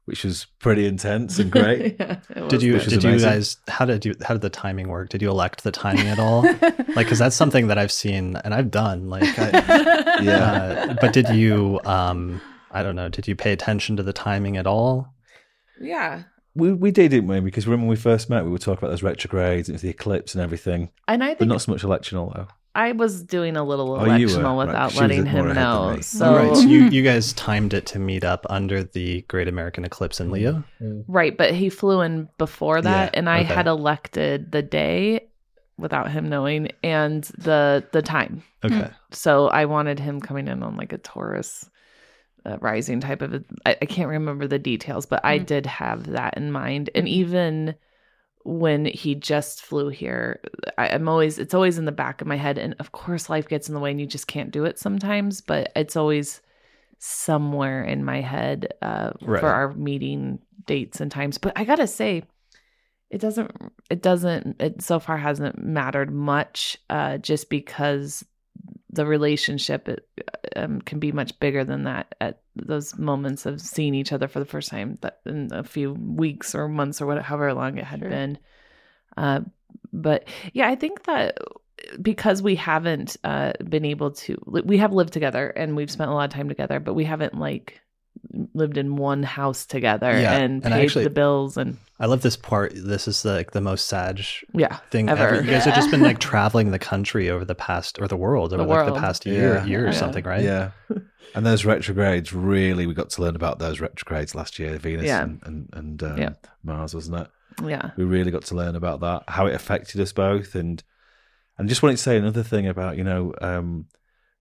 which 0.05 0.23
was 0.23 0.45
pretty 0.59 0.85
intense 0.85 1.39
and 1.39 1.49
great. 1.51 1.95
Yeah, 1.99 2.17
it 2.29 2.49
did 2.49 2.53
was 2.57 2.63
you 2.63 2.73
Which 2.73 2.83
good. 2.83 2.93
is 2.93 3.03
did 3.03 3.13
you 3.13 3.19
guys 3.19 3.57
how 3.67 3.85
did 3.85 4.05
you 4.05 4.15
how 4.25 4.33
did 4.33 4.41
the 4.41 4.49
timing 4.49 4.87
work 4.89 5.09
did 5.09 5.21
you 5.21 5.29
elect 5.29 5.63
the 5.63 5.71
timing 5.71 6.07
at 6.07 6.19
all 6.19 6.41
like 6.95 6.95
because 6.95 7.19
that's 7.19 7.35
something 7.35 7.67
that 7.67 7.77
i've 7.77 7.91
seen 7.91 8.35
and 8.43 8.53
i've 8.53 8.69
done 8.71 9.09
like 9.09 9.23
I, 9.39 10.19
Yeah. 10.21 10.87
uh, 10.89 10.95
but 10.99 11.13
did 11.13 11.29
you 11.29 11.79
um 11.85 12.41
i 12.71 12.83
don't 12.83 12.95
know 12.95 13.07
did 13.09 13.27
you 13.27 13.35
pay 13.35 13.51
attention 13.53 13.95
to 13.97 14.03
the 14.03 14.13
timing 14.13 14.57
at 14.57 14.67
all 14.67 15.13
yeah. 15.79 16.23
we 16.55 16.71
we 16.73 16.91
did, 16.91 17.09
didn't 17.11 17.27
we? 17.29 17.39
Because 17.39 17.65
remember 17.65 17.83
when 17.85 17.89
we 17.89 17.95
first 17.95 18.29
met, 18.29 18.43
we 18.45 18.51
were 18.51 18.59
talking 18.59 18.77
about 18.77 18.89
those 18.91 19.01
retrogrades 19.03 19.69
and 19.69 19.79
the 19.79 19.89
eclipse 19.89 20.35
and 20.35 20.41
everything, 20.43 20.89
And 21.07 21.23
I 21.23 21.29
but 21.29 21.39
think 21.39 21.49
not 21.49 21.61
so 21.61 21.71
much 21.71 21.81
electional 21.81 22.33
though. 22.33 22.47
I 22.75 22.91
was 22.93 23.23
doing 23.23 23.55
a 23.55 23.63
little 23.63 23.93
Oh, 23.95 24.05
you 24.05 24.27
were, 24.27 24.33
electional 24.33 24.57
right, 24.57 24.67
without 24.67 24.95
letting 24.95 25.25
him 25.25 25.53
know. 25.53 25.99
So, 26.01 26.25
All 26.25 26.35
right 26.35 26.57
so 26.57 26.69
you 26.69 26.83
you 26.83 27.03
guys 27.03 27.33
timed 27.33 27.73
it 27.73 27.85
to 27.87 27.99
meet 27.99 28.23
up 28.23 28.45
under 28.49 28.83
the 28.83 29.21
great 29.23 29.47
american 29.47 29.85
eclipse 29.85 30.19
in 30.19 30.31
leo 30.31 30.63
Right, 31.07 31.37
but 31.37 31.53
he 31.53 31.69
flew 31.69 32.01
in 32.01 32.29
before 32.37 32.81
that, 32.81 33.11
Yeah, 33.13 33.19
and 33.19 33.29
I 33.29 33.41
okay. 33.41 33.53
had 33.53 33.67
elected 33.67 34.51
the 34.51 34.61
day 34.61 35.27
without 35.77 36.09
him 36.09 36.29
knowing 36.29 36.71
and 36.83 37.23
the 37.37 37.83
the 37.91 38.01
time. 38.01 38.41
okay 38.63 38.89
So 39.11 39.47
I 39.49 39.65
wanted 39.65 39.99
him 39.99 40.21
coming 40.21 40.47
in 40.47 40.63
on 40.63 40.77
like 40.77 40.93
a 40.93 40.97
Taurus 40.97 41.69
uh, 42.45 42.57
rising 42.61 42.99
type 43.01 43.21
of. 43.21 43.33
A, 43.33 43.43
I, 43.65 43.77
I 43.81 43.85
can't 43.85 44.09
remember 44.09 44.47
the 44.47 44.59
details, 44.59 45.05
but 45.05 45.23
I 45.23 45.39
Mhm. 45.39 45.45
did 45.45 45.65
have 45.65 46.07
that 46.11 46.37
in 46.37 46.51
mind. 46.51 46.89
And 46.95 47.07
even 47.07 47.75
when 48.43 48.85
he 48.85 49.15
just 49.15 49.61
flew 49.61 49.89
here, 49.89 50.41
I, 50.77 50.89
I'm 50.89 51.07
always 51.07 51.39
it's 51.39 51.53
always 51.53 51.77
in 51.77 51.85
the 51.85 51.91
back 51.91 52.21
of 52.21 52.27
my 52.27 52.35
head. 52.35 52.57
And 52.57 52.75
of 52.79 52.91
course, 52.91 53.29
life 53.29 53.47
gets 53.47 53.67
in 53.67 53.73
the 53.73 53.79
way, 53.79 53.91
and 53.91 53.99
you 53.99 54.07
just 54.07 54.27
can't 54.27 54.51
do 54.51 54.65
it 54.65 54.77
sometimes. 54.79 55.41
But 55.41 55.71
it's 55.75 55.95
always 55.95 56.41
somewhere 56.99 57.83
in 57.83 58.03
my 58.05 58.21
head 58.21 58.73
uh, 58.81 59.11
Right. 59.21 59.39
for 59.39 59.49
our 59.49 59.73
meeting 59.73 60.39
dates 60.65 61.01
and 61.01 61.11
times. 61.11 61.37
But 61.37 61.53
I 61.57 61.63
gotta 61.65 61.87
say, 61.87 62.23
it 63.09 63.19
doesn't. 63.19 63.51
It 63.89 64.01
doesn't. 64.01 64.61
It 64.61 64.81
so 64.81 64.99
far 64.99 65.17
hasn't 65.17 65.61
mattered 65.63 66.11
much, 66.11 66.77
uh, 66.89 67.17
just 67.17 67.49
because 67.49 68.25
the 68.93 69.05
relationship 69.05 69.89
it, 69.89 70.07
um, 70.55 70.81
can 70.81 70.99
be 70.99 71.11
much 71.11 71.37
bigger 71.39 71.63
than 71.63 71.83
that 71.83 72.15
at 72.21 72.41
those 72.55 72.97
moments 72.97 73.45
of 73.45 73.59
seeing 73.59 73.95
each 73.95 74.11
other 74.11 74.27
for 74.27 74.39
the 74.39 74.45
first 74.45 74.69
time 74.69 74.97
that 75.01 75.19
in 75.25 75.49
a 75.51 75.63
few 75.63 75.93
weeks 75.93 76.53
or 76.53 76.67
months 76.67 77.01
or 77.01 77.05
whatever 77.05 77.25
however 77.25 77.53
long 77.53 77.77
it 77.77 77.85
had 77.85 77.99
Sure. 77.99 78.09
been 78.09 78.37
uh, 79.17 79.41
but 79.91 80.27
yeah 80.53 80.67
i 80.67 80.75
think 80.75 81.03
that 81.03 81.37
because 82.01 82.41
we 82.41 82.55
haven't 82.55 83.17
uh, 83.23 83.53
been 83.67 83.85
able 83.85 84.11
to, 84.11 84.37
we 84.45 84.77
have 84.77 84.93
lived 84.93 85.13
together 85.13 85.49
and 85.49 85.75
we've 85.75 85.91
spent 85.91 86.09
a 86.09 86.13
lot 86.13 86.25
of 86.25 86.29
time 86.31 86.47
together, 86.47 86.79
but 86.79 86.93
we 86.93 87.03
haven't 87.03 87.37
like 87.37 87.81
lived 88.53 88.77
in 88.77 88.95
one 88.95 89.23
house 89.23 89.65
together 89.65 90.11
Yeah, 90.19 90.33
and 90.37 90.63
and 90.63 90.73
paid 90.73 90.85
actually- 90.85 91.03
the 91.03 91.09
bills 91.09 91.57
and 91.57 91.77
I 91.99 92.05
love 92.07 92.21
this 92.21 92.35
part. 92.35 92.73
This 92.75 93.07
is 93.07 93.23
like 93.23 93.51
the 93.51 93.61
most 93.61 93.87
sad 93.87 94.19
yeah, 94.53 94.77
thing 94.91 95.07
Ever. 95.09 95.27
ever. 95.27 95.41
You 95.43 95.51
guys 95.51 95.63
have 95.65 95.75
just 95.75 95.89
been 95.91 96.01
like 96.01 96.19
traveling 96.19 96.71
the 96.71 96.79
country 96.79 97.29
over 97.29 97.45
the 97.45 97.55
past 97.55 97.99
or 98.01 98.07
the 98.07 98.17
world 98.17 98.51
over 98.51 98.63
The 98.63 98.67
like 98.69 98.93
the 98.93 98.99
past 98.99 99.25
year, 99.25 99.55
Yeah. 99.55 99.65
year 99.65 99.83
or 99.83 99.91
Yeah. 99.91 99.91
something, 99.91 100.23
right? 100.25 100.43
Yeah. 100.43 100.71
And 101.35 101.45
those 101.45 101.63
retrogrades, 101.65 102.33
really, 102.33 102.87
we 102.87 102.93
got 102.93 103.09
to 103.11 103.21
learn 103.21 103.35
about 103.35 103.59
those 103.59 103.79
retrogrades 103.79 104.35
last 104.35 104.59
year, 104.59 104.77
Venus 104.77 105.05
Yeah. 105.05 105.23
and, 105.23 105.39
and, 105.45 105.69
and 105.73 106.03
um, 106.03 106.17
Yeah. 106.17 106.29
Mars, 106.63 106.93
wasn't 106.93 107.21
it? 107.21 107.27
yeah, 107.65 107.91
We 107.95 108.03
really 108.03 108.31
got 108.31 108.43
to 108.45 108.55
learn 108.55 108.75
about 108.75 108.99
that, 109.01 109.23
how 109.29 109.45
it 109.45 109.53
affected 109.55 110.01
us 110.01 110.11
both. 110.11 110.55
And 110.55 110.83
and 111.57 111.69
just 111.69 111.83
wanted 111.83 111.97
to 111.97 112.03
say 112.03 112.17
another 112.17 112.43
thing 112.43 112.67
about, 112.67 112.97
you 112.97 113.03
know, 113.03 113.33
um, 113.39 113.85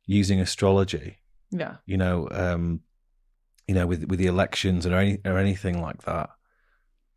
using 0.06 0.40
astrology, 0.40 1.18
yeah, 1.50 1.76
you 1.86 1.96
know, 1.98 2.26
um, 2.32 2.80
you 3.68 3.74
know, 3.74 3.86
with 3.86 4.04
with 4.04 4.18
the 4.18 4.26
elections 4.26 4.86
or 4.86 4.94
any 4.96 5.18
or 5.24 5.38
anything 5.38 5.80
like 5.80 6.02
that. 6.02 6.30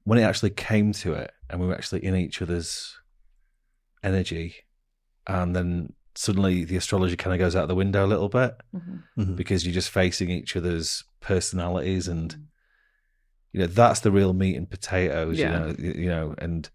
When 0.04 0.20
it 0.20 0.24
actually 0.24 0.52
came 0.52 0.92
to 0.94 1.14
it 1.14 1.32
and 1.50 1.60
we 1.60 1.68
were 1.68 1.74
actually 1.74 2.06
in 2.06 2.16
each 2.16 2.42
other's 2.42 2.96
energy, 4.04 4.56
and 5.28 5.56
then 5.56 5.94
suddenly 6.14 6.64
the 6.64 6.78
astrology 6.78 7.16
kind 7.18 7.34
of 7.34 7.40
goes 7.40 7.56
out 7.56 7.68
the 7.68 7.76
window 7.76 8.06
a 8.06 8.08
little 8.08 8.30
bit 8.30 8.56
Mhm. 8.74 9.04
Mhm. 9.18 9.36
because 9.36 9.66
you're 9.66 9.74
just 9.74 9.90
facing 9.90 10.30
each 10.30 10.56
other's 10.56 11.04
personalities 11.20 12.08
and 12.08 12.38
you 13.52 13.60
know 13.60 13.68
that's 13.68 14.00
the 14.00 14.12
real 14.12 14.34
meat 14.34 14.56
and 14.56 14.70
potatoes 14.70 15.38
Yeah. 15.38 15.46
you 15.46 15.60
know 15.60 15.76
you 16.02 16.10
know 16.10 16.36
and 16.38 16.70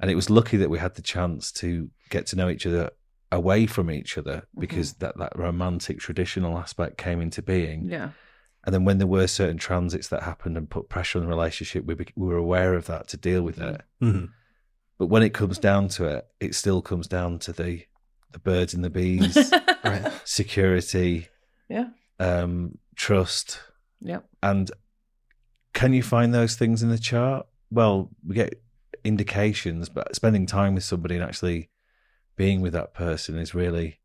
and 0.00 0.10
it 0.10 0.16
was 0.16 0.28
lucky 0.30 0.56
that 0.56 0.70
we 0.70 0.78
had 0.80 0.94
the 0.96 1.02
chance 1.02 1.52
to 1.52 1.90
get 2.08 2.26
to 2.28 2.36
know 2.36 2.48
each 2.48 2.66
other 2.66 2.90
away 3.30 3.66
from 3.66 3.92
each 3.92 4.18
other 4.18 4.48
because 4.58 4.94
that 4.94 5.16
that 5.18 5.38
romantic 5.38 6.00
traditional 6.00 6.58
aspect 6.58 6.96
came 6.98 7.20
into 7.20 7.42
being 7.42 7.88
yeah, 7.88 8.10
and 8.64 8.74
then 8.74 8.84
when 8.84 8.98
there 8.98 9.06
were 9.06 9.26
certain 9.26 9.56
transits 9.58 10.08
that 10.08 10.22
happened 10.22 10.56
and 10.56 10.68
put 10.68 10.88
pressure 10.88 11.18
on 11.18 11.24
the 11.24 11.28
relationship 11.30 11.84
we, 11.84 11.94
bec- 11.94 12.12
we 12.16 12.26
were 12.26 12.36
aware 12.36 12.74
of 12.74 12.86
that 12.86 13.08
to 13.08 13.16
deal 13.16 13.42
with 13.42 13.58
it. 13.60 13.80
Mhm. 14.02 14.28
but 14.98 15.06
when 15.06 15.22
it 15.22 15.32
comes 15.34 15.58
down 15.58 15.88
to 15.88 16.04
it 16.04 16.26
it 16.40 16.54
still 16.54 16.82
comes 16.82 17.06
down 17.08 17.38
to 17.40 17.52
the 17.52 17.84
the 18.32 18.38
birds 18.38 18.74
and 18.74 18.84
the 18.84 18.90
bees. 18.90 19.36
Right. 19.82 20.12
security. 20.24 21.28
Yeah, 21.68 21.88
um 22.18 22.76
trust. 22.96 23.60
Yep, 24.02 24.24
And 24.42 24.70
can 25.72 25.92
you 25.94 26.02
find 26.02 26.34
those 26.34 26.54
things 26.56 26.82
in 26.82 26.90
the 26.90 26.98
chart? 26.98 27.46
Well, 27.70 28.10
we 28.26 28.34
get 28.34 28.62
indications, 29.04 29.88
but 29.88 30.14
spending 30.14 30.44
time 30.46 30.74
with 30.74 30.84
somebody 30.84 31.14
and 31.14 31.24
actually 31.24 31.70
being 32.36 32.60
with 32.60 32.72
that 32.74 32.92
person 32.94 33.38
is 33.38 33.54
really 33.54 33.99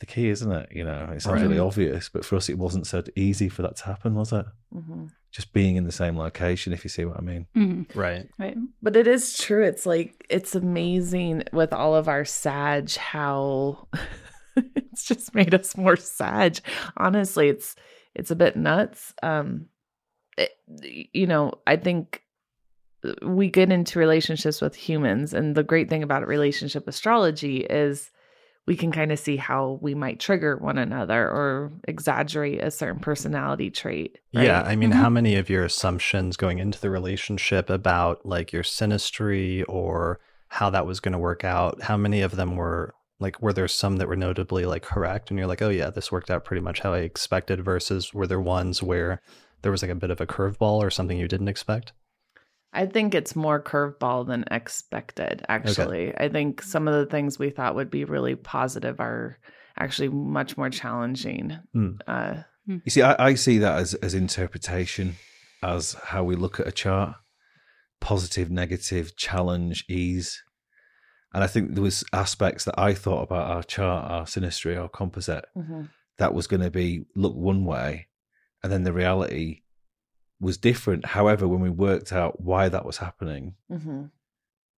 the 0.00 0.06
key, 0.06 0.28
isn't 0.28 0.50
it? 0.52 0.68
You 0.72 0.84
know, 0.84 1.10
it 1.14 1.22
sounds 1.22 1.40
Right. 1.40 1.42
really 1.42 1.58
obvious, 1.58 2.08
but 2.08 2.24
for 2.24 2.36
us, 2.36 2.48
it 2.48 2.58
wasn't 2.58 2.86
so 2.86 3.02
easy 3.16 3.48
for 3.48 3.62
that 3.62 3.76
to 3.76 3.84
happen, 3.84 4.14
was 4.14 4.32
it? 4.32 4.46
hmm 4.72 5.06
Just 5.32 5.52
being 5.52 5.76
in 5.76 5.84
the 5.84 5.92
same 5.92 6.16
location, 6.16 6.72
if 6.72 6.84
you 6.84 6.90
see 6.90 7.04
what 7.04 7.18
I 7.18 7.20
mean. 7.20 7.46
Mhm. 7.56 7.94
Right. 7.94 8.28
Right. 8.38 8.56
But 8.80 8.96
it 8.96 9.06
is 9.06 9.36
true. 9.36 9.64
It's 9.64 9.84
like 9.86 10.24
it's 10.30 10.54
amazing 10.54 11.44
with 11.52 11.72
all 11.72 11.94
of 11.94 12.08
our 12.08 12.24
Sag 12.24 12.90
how 12.96 13.88
it's 14.56 15.04
just 15.04 15.34
made 15.34 15.54
us 15.54 15.76
more 15.76 15.96
Sag. 15.96 16.58
Honestly, 16.96 17.48
it's 17.48 17.74
it's 18.14 18.30
a 18.30 18.36
bit 18.36 18.56
nuts. 18.56 19.12
Um, 19.22 19.66
it, 20.36 20.50
you 21.12 21.26
know, 21.26 21.52
I 21.66 21.76
think 21.76 22.22
we 23.22 23.48
get 23.48 23.70
into 23.70 23.98
relationships 23.98 24.60
with 24.60 24.74
humans, 24.74 25.32
and 25.34 25.54
the 25.54 25.62
great 25.62 25.88
thing 25.88 26.02
about 26.02 26.26
relationship 26.26 26.88
astrology 26.88 27.58
is 27.58 28.10
we 28.68 28.76
can 28.76 28.92
kind 28.92 29.10
of 29.10 29.18
see 29.18 29.36
how 29.36 29.78
we 29.80 29.94
might 29.94 30.20
trigger 30.20 30.58
one 30.58 30.76
another 30.76 31.22
or 31.26 31.72
exaggerate 31.88 32.62
a 32.62 32.70
certain 32.70 33.00
personality 33.00 33.70
trait. 33.70 34.18
right? 34.34 34.44
Yeah, 34.44 34.60
I 34.62 34.76
mean, 34.76 34.90
Mhm. 34.92 34.96
how 34.96 35.08
many 35.08 35.36
of 35.36 35.48
your 35.48 35.64
assumptions 35.64 36.36
going 36.36 36.58
into 36.58 36.78
the 36.78 36.90
relationship 36.90 37.70
about 37.70 38.26
like 38.26 38.52
your 38.52 38.62
synastry 38.62 39.64
or 39.68 40.20
how 40.48 40.68
that 40.68 40.84
was 40.84 41.00
going 41.00 41.12
to 41.12 41.18
work 41.18 41.44
out, 41.44 41.82
how 41.82 41.96
many 41.96 42.20
of 42.20 42.36
them 42.36 42.56
were 42.56 42.94
like, 43.20 43.40
were 43.40 43.54
there 43.54 43.68
some 43.68 43.96
that 43.96 44.06
were 44.06 44.16
notably 44.16 44.66
like 44.66 44.82
correct? 44.82 45.30
And 45.30 45.38
you're 45.38 45.48
like, 45.48 45.62
oh, 45.62 45.70
yeah, 45.70 45.88
this 45.90 46.12
worked 46.12 46.30
out 46.30 46.44
pretty 46.44 46.60
much 46.60 46.80
how 46.80 46.92
I 46.92 46.98
expected, 46.98 47.64
versus 47.64 48.12
were 48.12 48.26
there 48.26 48.38
ones 48.40 48.82
where 48.82 49.20
there 49.62 49.72
was 49.72 49.80
like 49.82 49.90
a 49.90 49.94
bit 49.94 50.10
of 50.10 50.20
a 50.20 50.26
curveball 50.26 50.78
or 50.84 50.90
something 50.90 51.16
you 51.18 51.26
didn't 51.26 51.48
expect? 51.48 51.92
I 52.72 52.86
think 52.86 53.14
it's 53.14 53.34
more 53.34 53.62
curveball 53.62 54.26
than 54.26 54.44
expected, 54.50 55.44
actually. 55.48 56.14
I 56.16 56.28
think 56.28 56.62
some 56.62 56.86
of 56.86 56.94
the 56.94 57.06
things 57.06 57.38
we 57.38 57.50
thought 57.50 57.74
would 57.74 57.90
be 57.90 58.04
really 58.04 58.36
positive 58.36 59.00
are 59.00 59.38
actually 59.78 60.08
much 60.08 60.56
more 60.56 60.70
challenging. 60.70 61.58
Hmm. 61.72 61.92
Uh, 62.06 62.34
You 62.66 62.90
see, 62.90 63.02
I, 63.02 63.28
I 63.28 63.34
see 63.34 63.58
that 63.58 63.78
as, 63.78 63.94
as 63.94 64.14
interpretation, 64.14 65.16
as 65.62 65.94
how 66.04 66.24
we 66.24 66.36
look 66.36 66.60
at 66.60 66.68
a 66.68 66.72
chart 66.72 67.16
positive, 68.00 68.50
negative, 68.50 69.16
challenge, 69.16 69.84
ease. 69.88 70.42
And 71.34 71.42
I 71.42 71.46
think 71.46 71.74
there 71.74 71.82
was 71.82 72.04
aspects 72.12 72.64
that 72.64 72.78
I 72.78 72.94
thought 72.94 73.22
about 73.22 73.50
our 73.50 73.62
chart, 73.62 74.10
our 74.10 74.24
synastry, 74.24 74.80
our 74.80 74.88
composite, 74.88 75.44
that 76.18 76.34
was 76.34 76.46
going 76.46 76.62
to 76.62 76.70
be 76.70 77.04
look 77.16 77.34
one 77.34 77.64
way 77.64 78.06
and 78.62 78.72
then 78.72 78.84
the 78.84 78.92
reality 78.92 79.62
was 80.40 80.56
different 80.58 81.04
however 81.04 81.46
when 81.48 81.60
we 81.60 81.70
worked 81.70 82.12
out 82.12 82.40
why 82.40 82.68
that 82.68 82.84
was 82.84 82.98
happening 82.98 83.54
hmm 83.70 84.04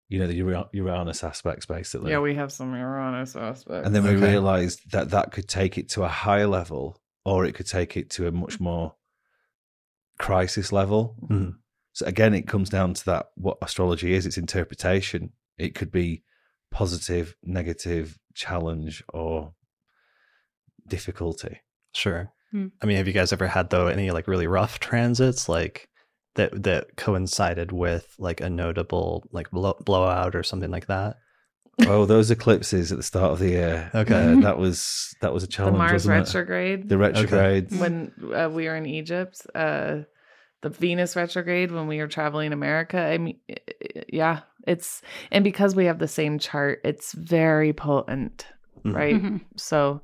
you 0.09 0.19
know 0.19 0.27
the 0.27 0.67
uranus 0.73 1.23
aspects 1.23 1.67
basically 1.67 2.11
Yeah, 2.11 2.19
we 2.19 2.35
have 2.35 2.51
some 2.51 2.75
Uranus 2.75 3.37
aspects. 3.37 3.87
and 3.87 3.95
then 3.95 4.03
we 4.05 4.11
Okay. 4.17 4.31
realized 4.33 4.91
that 4.91 5.11
that 5.11 5.31
could 5.31 5.49
take 5.49 5.79
it 5.79 5.89
to 5.91 6.03
a 6.03 6.09
higher 6.09 6.49
level 6.49 7.01
or 7.25 7.45
it 7.45 7.55
could 7.55 7.69
take 7.69 7.97
it 7.97 8.11
to 8.11 8.27
a 8.27 8.33
much 8.33 8.59
more 8.59 8.97
crisis 10.19 10.73
level 10.73 11.17
Mhm. 11.31 11.57
so 11.93 12.07
again 12.07 12.35
it 12.35 12.49
comes 12.49 12.69
down 12.69 12.95
to 12.95 13.05
that 13.05 13.31
what 13.37 13.59
astrology 13.63 14.13
is 14.13 14.27
it's 14.27 14.37
interpretation 14.39 15.33
it 15.59 15.75
could 15.75 15.91
be 15.93 16.25
positive 16.71 17.37
negative 17.43 18.19
challenge 18.35 19.03
or 19.13 19.55
difficulty 20.87 21.61
Sure. 21.93 22.33
Hmm. 22.53 22.69
I 22.83 22.87
mean, 22.87 22.97
have 22.97 23.07
you 23.07 23.13
guys 23.13 23.33
ever 23.33 23.47
had 23.47 23.71
though 23.71 23.87
any 23.87 24.11
like 24.11 24.27
really 24.29 24.47
rough 24.47 24.81
transits 24.81 25.49
like 25.49 25.89
that 26.35 26.63
that 26.63 26.97
coincided 26.97 27.73
with 27.73 28.15
like 28.19 28.41
a 28.41 28.51
notable 28.51 29.25
like 29.33 29.51
blow, 29.51 29.77
blowout 29.85 30.35
or 30.35 30.43
something 30.43 30.71
like 30.71 30.87
that? 30.87 31.17
Oh, 31.87 32.05
those 32.05 32.31
eclipses 32.31 32.93
at 32.93 32.99
the 32.99 33.03
start 33.03 33.33
of 33.33 33.39
the 33.39 33.51
year. 33.51 33.91
Okay. 33.95 34.33
uh, 34.33 34.41
that 34.41 34.59
was 34.65 35.15
that 35.23 35.33
was 35.33 35.43
a 35.45 35.47
challenge. 35.47 35.75
the 35.77 35.79
challenge. 35.79 35.91
Mars 35.91 35.93
wasn't 36.07 36.15
it? 36.15 36.19
retrograde. 36.21 36.89
The 36.89 36.99
retrograde. 36.99 37.79
when 37.79 38.13
uh, 38.35 38.51
we 38.53 38.67
were 38.67 38.77
in 38.77 38.87
Egypt, 38.87 39.47
uh, 39.55 39.99
the 40.63 40.69
Venus 40.69 41.17
retrograde 41.17 41.71
when 41.73 41.87
we 41.87 41.99
were 41.99 42.09
traveling 42.09 42.53
America. 42.53 42.99
I 43.01 43.17
mean, 43.17 43.39
yeah, 44.13 44.41
it's 44.67 45.01
and 45.31 45.43
because 45.43 45.75
we 45.75 45.87
have 45.87 45.99
the 45.99 46.09
same 46.09 46.39
chart, 46.39 46.81
it's 46.85 47.13
very 47.13 47.73
potent, 47.73 48.45
Mhm. 48.85 48.95
right? 48.95 49.15
Mhm. 49.23 49.41
So, 49.57 50.03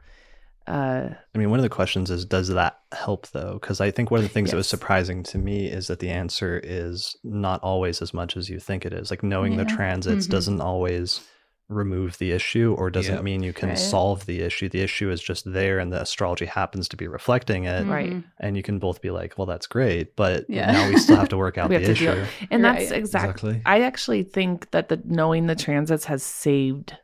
uh, 0.66 1.08
I 1.34 1.38
mean, 1.38 1.50
one 1.50 1.58
of 1.58 1.62
the 1.62 1.68
questions 1.68 2.10
is, 2.10 2.24
does 2.24 2.48
that 2.48 2.78
help 2.92 3.28
though? 3.28 3.58
Because 3.60 3.80
I 3.80 3.90
think 3.90 4.10
one 4.10 4.18
of 4.18 4.24
the 4.24 4.32
things 4.32 4.50
that 4.50 4.56
was 4.56 4.68
surprising 4.68 5.22
to 5.24 5.38
me 5.38 5.66
is 5.66 5.86
that 5.86 6.00
the 6.00 6.10
answer 6.10 6.60
is 6.62 7.16
not 7.24 7.62
always 7.62 8.02
as 8.02 8.12
much 8.12 8.36
as 8.36 8.48
you 8.50 8.58
think 8.58 8.84
it 8.84 8.92
is. 8.92 9.10
Like 9.10 9.22
knowing 9.22 9.56
the 9.56 9.64
Yeah. 9.68 9.76
transits 9.76 10.26
Mhm. 10.26 10.30
doesn't 10.30 10.60
always 10.60 11.20
remove 11.68 12.16
the 12.18 12.30
issue 12.30 12.76
or 12.78 12.90
doesn't 12.90 13.16
Yeah. 13.16 13.22
mean 13.22 13.42
you 13.42 13.52
can 13.52 13.70
Right. 13.70 13.78
solve 13.78 14.24
the 14.26 14.40
issue. 14.40 14.68
The 14.68 14.82
issue 14.82 15.10
is 15.10 15.20
just 15.20 15.52
there 15.52 15.80
and 15.80 15.92
the 15.92 16.00
astrology 16.00 16.44
happens 16.44 16.88
to 16.90 16.96
be 16.96 17.08
reflecting 17.08 17.64
it. 17.64 17.84
Right. 17.86 18.10
Mhm. 18.12 18.24
And 18.38 18.56
you 18.56 18.62
can 18.62 18.78
both 18.78 19.00
be 19.02 19.10
like, 19.10 19.36
well, 19.36 19.46
that's 19.46 19.66
great. 19.66 20.14
But 20.14 20.46
Yeah. 20.48 20.70
now 20.70 20.88
we 20.88 20.96
still 20.98 21.16
have 21.16 21.28
to 21.30 21.36
work 21.36 21.58
out 21.58 21.68
the 21.70 21.74
have 21.80 21.84
to 21.86 21.94
deal- 21.94 22.12
issue. 22.12 22.24
and 22.52 22.64
that's 22.64 22.90
Right. 22.92 22.98
exactly. 23.00 23.30
Exactly. 23.50 23.62
I 23.66 23.80
actually 23.82 24.22
think 24.22 24.70
that 24.70 24.88
the 24.88 25.02
knowing 25.04 25.48
the 25.48 25.56
transits 25.56 26.04
has 26.04 26.22
saved 26.22 26.94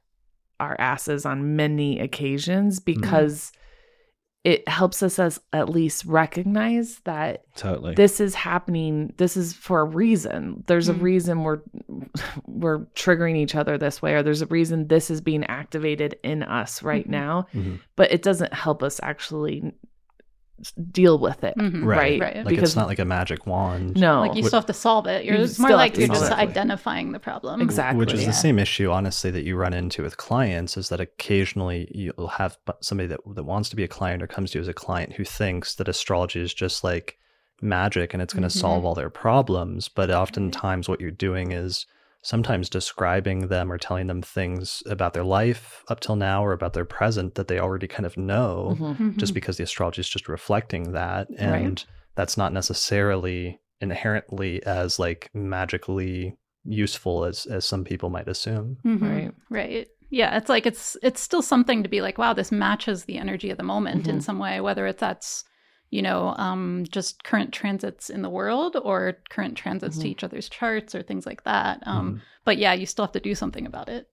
our 0.62 0.76
asses 0.78 1.26
on 1.26 1.56
many 1.56 1.98
occasions 2.00 2.78
because 2.80 3.52
it 4.44 4.66
helps 4.68 5.02
us 5.04 5.18
as 5.20 5.38
at 5.52 5.68
least 5.68 6.04
recognize 6.04 6.98
that 7.04 7.44
Totally. 7.56 7.94
this 7.94 8.18
is 8.20 8.34
happening 8.34 9.12
this 9.18 9.36
is 9.36 9.52
for 9.52 9.80
a 9.80 9.84
reason 9.84 10.64
there's 10.66 10.88
a 10.88 10.94
Mhm. 10.94 11.02
reason 11.02 11.42
we're 11.44 11.60
we're 12.46 12.80
triggering 12.96 13.36
each 13.36 13.54
other 13.54 13.78
this 13.78 14.02
way 14.02 14.14
or 14.14 14.22
there's 14.22 14.42
a 14.42 14.46
reason 14.46 14.88
this 14.88 15.10
is 15.10 15.20
being 15.20 15.44
activated 15.44 16.16
in 16.24 16.42
us 16.42 16.82
right 16.82 17.06
Mhm. 17.06 17.10
now 17.10 17.46
Mhm. 17.54 17.78
but 17.96 18.10
it 18.10 18.22
doesn't 18.22 18.52
help 18.52 18.82
us 18.82 18.98
actually 19.02 19.72
deal 20.90 21.18
with 21.18 21.42
it 21.44 21.56
Mhm. 21.56 21.84
right, 21.84 22.20
Right. 22.20 22.36
Like 22.36 22.46
because 22.46 22.70
it's 22.70 22.76
not 22.76 22.86
like 22.88 22.98
a 22.98 23.04
magic 23.04 23.46
wand. 23.46 23.96
no 23.96 24.20
Like 24.20 24.36
you 24.36 24.42
still 24.44 24.58
have 24.60 24.66
to 24.66 24.72
solve 24.72 25.06
it. 25.06 25.24
You're, 25.24 25.34
it's 25.36 25.58
more 25.58 25.70
like 25.70 25.96
you're 25.96 26.08
just 26.08 26.30
it. 26.30 26.38
identifying 26.38 27.12
the 27.12 27.18
problem. 27.18 27.60
Exactly. 27.60 27.98
Which 27.98 28.12
is 28.12 28.20
Yeah. 28.22 28.28
the 28.28 28.32
same 28.32 28.58
issue, 28.58 28.90
honestly, 28.90 29.30
that 29.32 29.44
you 29.44 29.56
run 29.56 29.72
into 29.74 30.02
with 30.02 30.16
clients 30.16 30.76
is 30.76 30.88
that 30.90 31.00
occasionally 31.00 31.90
you'll 31.94 32.28
have 32.28 32.56
somebody 32.80 33.08
that, 33.08 33.20
that 33.34 33.44
wants 33.44 33.68
to 33.70 33.76
be 33.76 33.84
a 33.84 33.88
client 33.88 34.22
or 34.22 34.26
comes 34.26 34.52
to 34.52 34.58
you 34.58 34.62
as 34.62 34.68
a 34.68 34.74
client 34.74 35.14
who 35.14 35.24
thinks 35.24 35.74
that 35.74 35.88
astrology 35.88 36.40
is 36.40 36.54
just 36.54 36.84
like 36.84 37.18
magic 37.60 38.12
and 38.12 38.22
it's 38.22 38.32
going 38.34 38.42
to 38.42 38.48
Mhm. 38.48 38.60
solve 38.60 38.84
all 38.84 38.94
their 38.94 39.10
problems. 39.10 39.88
But 39.88 40.10
oftentimes, 40.10 40.88
what 40.88 41.00
you're 41.00 41.10
doing 41.10 41.52
is 41.52 41.86
sometimes 42.22 42.68
describing 42.70 43.48
them 43.48 43.70
or 43.70 43.78
telling 43.78 44.06
them 44.06 44.22
things 44.22 44.82
about 44.86 45.12
their 45.12 45.24
life 45.24 45.84
up 45.88 46.00
till 46.00 46.16
now 46.16 46.44
or 46.44 46.52
about 46.52 46.72
their 46.72 46.84
present 46.84 47.34
that 47.34 47.48
they 47.48 47.58
already 47.58 47.88
kind 47.88 48.06
of 48.06 48.16
know 48.16 48.76
Mhm. 48.80 49.16
just 49.16 49.32
Mhm. 49.32 49.34
because 49.34 49.56
the 49.56 49.64
astrology 49.64 50.00
is 50.00 50.08
just 50.08 50.28
reflecting 50.28 50.92
that 50.92 51.28
and 51.36 51.84
that's 52.14 52.36
not 52.36 52.52
necessarily 52.52 53.58
inherently 53.80 54.62
as 54.64 54.98
like 54.98 55.28
magically 55.34 56.36
useful 56.64 57.24
as 57.24 57.44
as 57.46 57.64
some 57.64 57.84
people 57.84 58.08
might 58.08 58.28
assume 58.28 58.76
Mhm. 58.84 59.02
Right. 59.02 59.32
Right. 59.50 59.88
Yeah, 60.10 60.36
it's 60.36 60.48
like 60.48 60.66
it's 60.66 60.96
it's 61.02 61.20
still 61.20 61.42
something 61.42 61.82
to 61.82 61.88
be 61.88 62.02
like, 62.02 62.18
wow, 62.18 62.34
this 62.34 62.52
matches 62.52 63.04
the 63.04 63.16
energy 63.18 63.50
of 63.50 63.56
the 63.56 63.62
moment 63.64 64.06
in 64.06 64.18
Mhm. 64.18 64.22
some 64.22 64.38
way, 64.38 64.60
whether 64.60 64.86
it's 64.86 65.00
that's 65.00 65.44
you 65.92 66.02
know 66.02 66.34
um, 66.38 66.84
just 66.90 67.22
current 67.22 67.52
transits 67.52 68.10
in 68.10 68.22
the 68.22 68.30
world 68.30 68.76
or 68.82 69.18
current 69.28 69.56
transits 69.56 69.98
to 69.98 70.06
Mhm. 70.06 70.10
each 70.10 70.24
other's 70.24 70.48
charts 70.48 70.94
or 70.94 71.02
things 71.02 71.26
like 71.26 71.44
that. 71.44 71.82
Um, 71.86 72.14
Mhm. 72.14 72.20
But 72.44 72.58
yeah, 72.58 72.72
you 72.72 72.86
still 72.86 73.04
have 73.04 73.12
to 73.12 73.20
do 73.20 73.36
something 73.36 73.66
about 73.66 73.88
it. 73.88 74.08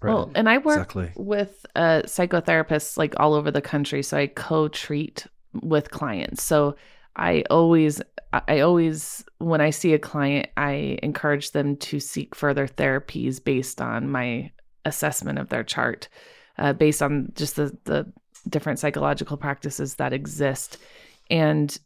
Well, 0.00 0.30
and 0.36 0.48
I 0.48 0.58
work 0.58 0.76
Exactly. 0.76 1.10
with 1.16 1.66
uh, 1.74 2.02
psychotherapists 2.04 2.96
like 2.96 3.14
all 3.18 3.34
over 3.34 3.50
the 3.50 3.60
country, 3.60 4.02
so 4.04 4.16
I 4.18 4.26
co-treat 4.28 5.26
with 5.62 5.90
clients. 5.90 6.42
So 6.44 6.76
I 7.16 7.42
always, 7.50 8.00
I 8.32 8.60
always, 8.60 9.24
when 9.38 9.60
I 9.60 9.70
see 9.70 9.94
a 9.94 9.98
client, 9.98 10.46
I 10.56 10.98
encourage 11.02 11.50
them 11.52 11.76
to 11.88 11.98
seek 12.00 12.34
further 12.34 12.66
therapies 12.68 13.42
based 13.42 13.80
on 13.80 14.08
my 14.10 14.52
assessment 14.84 15.38
of 15.38 15.48
their 15.48 15.64
chart, 15.64 16.08
uh, 16.58 16.72
based 16.72 17.02
on 17.02 17.32
just 17.34 17.56
the 17.56 17.76
the 17.84 18.06
different 18.48 18.78
psychological 18.78 19.36
practices 19.36 19.96
that 19.96 20.12
exist. 20.12 20.78
And 21.32 21.76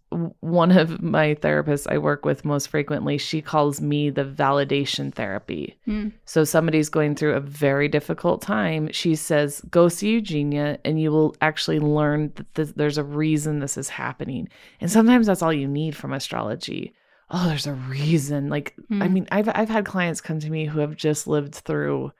one 0.40 0.73
of 0.73 1.01
my 1.01 1.36
therapists 1.36 1.86
I 1.89 1.98
work 1.98 2.24
with 2.24 2.44
most 2.44 2.66
frequently, 2.68 3.16
she 3.16 3.40
calls 3.40 3.81
me 3.81 4.10
the 4.10 4.24
validation 4.24 5.14
therapy. 5.14 5.78
Mm. 5.86 6.12
So 6.24 6.43
somebody's 6.43 6.89
going 6.89 7.14
through 7.14 7.35
a 7.35 7.40
very 7.40 7.86
difficult 7.89 8.43
time. 8.43 8.90
She 8.90 9.14
says, 9.14 9.62
"Go 9.70 9.89
see 9.89 10.10
Eugenia, 10.14 10.78
and 10.85 11.01
you 11.01 11.12
will 11.12 11.36
actually 11.40 11.78
learn 11.78 12.32
that 12.35 12.55
th- 12.55 12.74
there's 12.74 12.98
a 12.98 13.05
reason 13.05 13.60
this 13.60 13.78
is 13.78 13.89
happening." 13.89 14.48
And 14.81 14.90
sometimes 14.90 15.28
that's 15.28 15.43
all 15.43 15.52
you 15.52 15.68
need 15.68 15.94
from 15.94 16.12
astrology. 16.12 16.93
Oh, 17.31 17.47
there's 17.48 17.68
a 17.68 17.74
reason. 17.74 18.48
Like, 18.48 18.74
I 18.90 19.06
Hmm. 19.06 19.12
mean, 19.14 19.28
I've 19.31 19.48
I've 19.55 19.68
had 19.68 19.85
clients 19.85 20.20
come 20.20 20.40
to 20.40 20.51
me 20.51 20.66
who 20.66 20.81
have 20.81 20.97
just 20.97 21.28
lived 21.28 21.55
through 21.55 22.10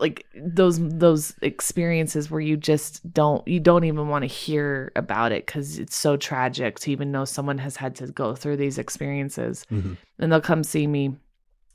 like 0.00 0.24
those 0.34 0.78
those 0.98 1.34
experiences 1.42 2.30
where 2.30 2.40
you 2.40 2.56
just 2.56 3.12
don't 3.12 3.46
you 3.46 3.60
don't 3.60 3.84
even 3.84 4.08
want 4.08 4.22
to 4.22 4.26
hear 4.26 4.90
about 4.96 5.30
it 5.32 5.44
because 5.46 5.78
it's 5.78 5.94
so 5.96 6.16
tragic 6.16 6.78
to 6.80 6.90
even 6.90 7.12
know 7.12 7.24
someone 7.24 7.58
has 7.58 7.76
had 7.76 7.94
to 7.96 8.06
go 8.08 8.34
through 8.34 8.56
these 8.56 8.78
experiences 8.78 9.66
Mhm. 9.70 9.96
and 10.18 10.32
they'll 10.32 10.40
come 10.40 10.64
see 10.64 10.86
me 10.86 11.16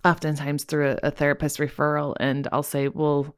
oftentimes 0.04 0.64
through 0.64 0.92
a, 0.92 0.98
a 1.04 1.12
therapist 1.12 1.60
referral 1.60 2.16
and 2.20 2.48
i'll 2.52 2.64
say 2.64 2.88
well 2.88 3.36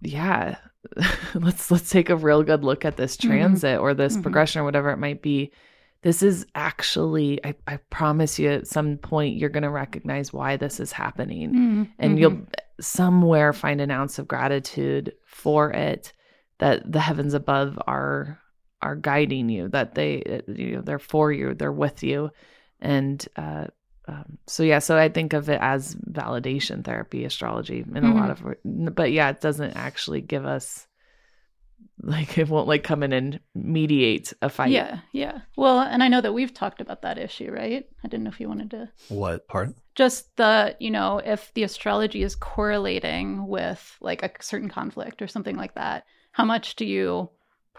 yeah 0.00 0.56
let's 1.34 1.70
let's 1.70 1.90
take 1.90 2.10
a 2.10 2.16
real 2.16 2.42
good 2.42 2.64
look 2.64 2.84
at 2.84 2.96
this 2.96 3.16
Mhm. 3.16 3.26
transit 3.28 3.78
or 3.80 3.94
this 3.94 4.16
Mhm. 4.16 4.22
progression 4.22 4.60
or 4.60 4.64
whatever 4.64 4.90
it 4.90 4.98
might 4.98 5.22
be 5.22 5.50
this 6.02 6.22
is 6.22 6.46
actually 6.54 7.44
I, 7.44 7.54
I 7.66 7.78
promise 7.90 8.38
you 8.38 8.48
at 8.50 8.66
some 8.68 8.98
point 8.98 9.36
you're 9.38 9.50
going 9.50 9.64
to 9.64 9.70
recognize 9.70 10.32
why 10.32 10.56
this 10.56 10.78
is 10.78 10.92
happening 10.92 11.52
Mm. 11.52 11.88
and 11.98 12.18
you'll 12.18 12.38
somewhere 12.80 13.52
find 13.52 13.80
an 13.80 13.90
ounce 13.90 14.18
of 14.18 14.28
gratitude 14.28 15.14
for 15.26 15.70
it 15.70 16.12
that 16.58 16.90
the 16.90 17.00
heavens 17.00 17.34
above 17.34 17.78
are 17.86 18.40
are 18.82 18.96
guiding 18.96 19.48
you 19.48 19.68
that 19.68 19.94
they 19.94 20.42
you 20.46 20.76
know 20.76 20.82
they're 20.82 20.98
for 20.98 21.32
you 21.32 21.54
they're 21.54 21.72
with 21.72 22.02
you. 22.02 22.30
And 22.80 23.26
uh 23.36 23.66
um, 24.08 24.38
so 24.46 24.62
yeah 24.62 24.78
so 24.78 24.96
i 24.96 25.08
think 25.08 25.32
of 25.32 25.48
it 25.48 25.58
as 25.60 25.96
validation 25.96 26.84
therapy 26.84 27.24
astrology 27.24 27.84
in 27.92 28.04
a 28.04 28.14
lot 28.14 28.30
of 28.30 28.94
but 28.94 29.10
yeah 29.10 29.30
it 29.30 29.40
doesn't 29.40 29.76
actually 29.76 30.20
give 30.20 30.46
us 30.46 30.86
like 32.02 32.38
it 32.38 32.48
won't 32.48 32.68
like 32.68 32.82
come 32.82 33.02
in 33.02 33.12
and 33.12 33.40
mediate 33.54 34.32
a 34.42 34.48
fight 34.48 34.70
Yeah, 34.70 35.00
yeah. 35.12 35.40
Well, 35.56 35.80
and 35.80 36.02
I 36.02 36.08
know 36.08 36.20
that 36.20 36.34
we've 36.34 36.52
talked 36.52 36.80
about 36.80 37.02
that 37.02 37.18
issue, 37.18 37.50
right? 37.50 37.86
I 38.04 38.08
didn't 38.08 38.24
know 38.24 38.30
if 38.30 38.40
you 38.40 38.48
wanted 38.48 38.70
to 38.70 38.90
what 39.08 39.48
part 39.48 39.74
just 39.96 40.36
the 40.36 40.76
you 40.78 40.90
know 40.90 41.20
if 41.24 41.52
the 41.54 41.64
astrology 41.64 42.22
is 42.22 42.36
correlating 42.36 43.48
with 43.48 43.96
like 44.00 44.22
a 44.22 44.30
certain 44.42 44.68
conflict 44.68 45.20
or 45.20 45.26
something 45.26 45.56
like 45.56 45.74
that 45.74 46.04
how 46.30 46.44
much 46.44 46.76
do 46.76 46.84
you 46.84 47.28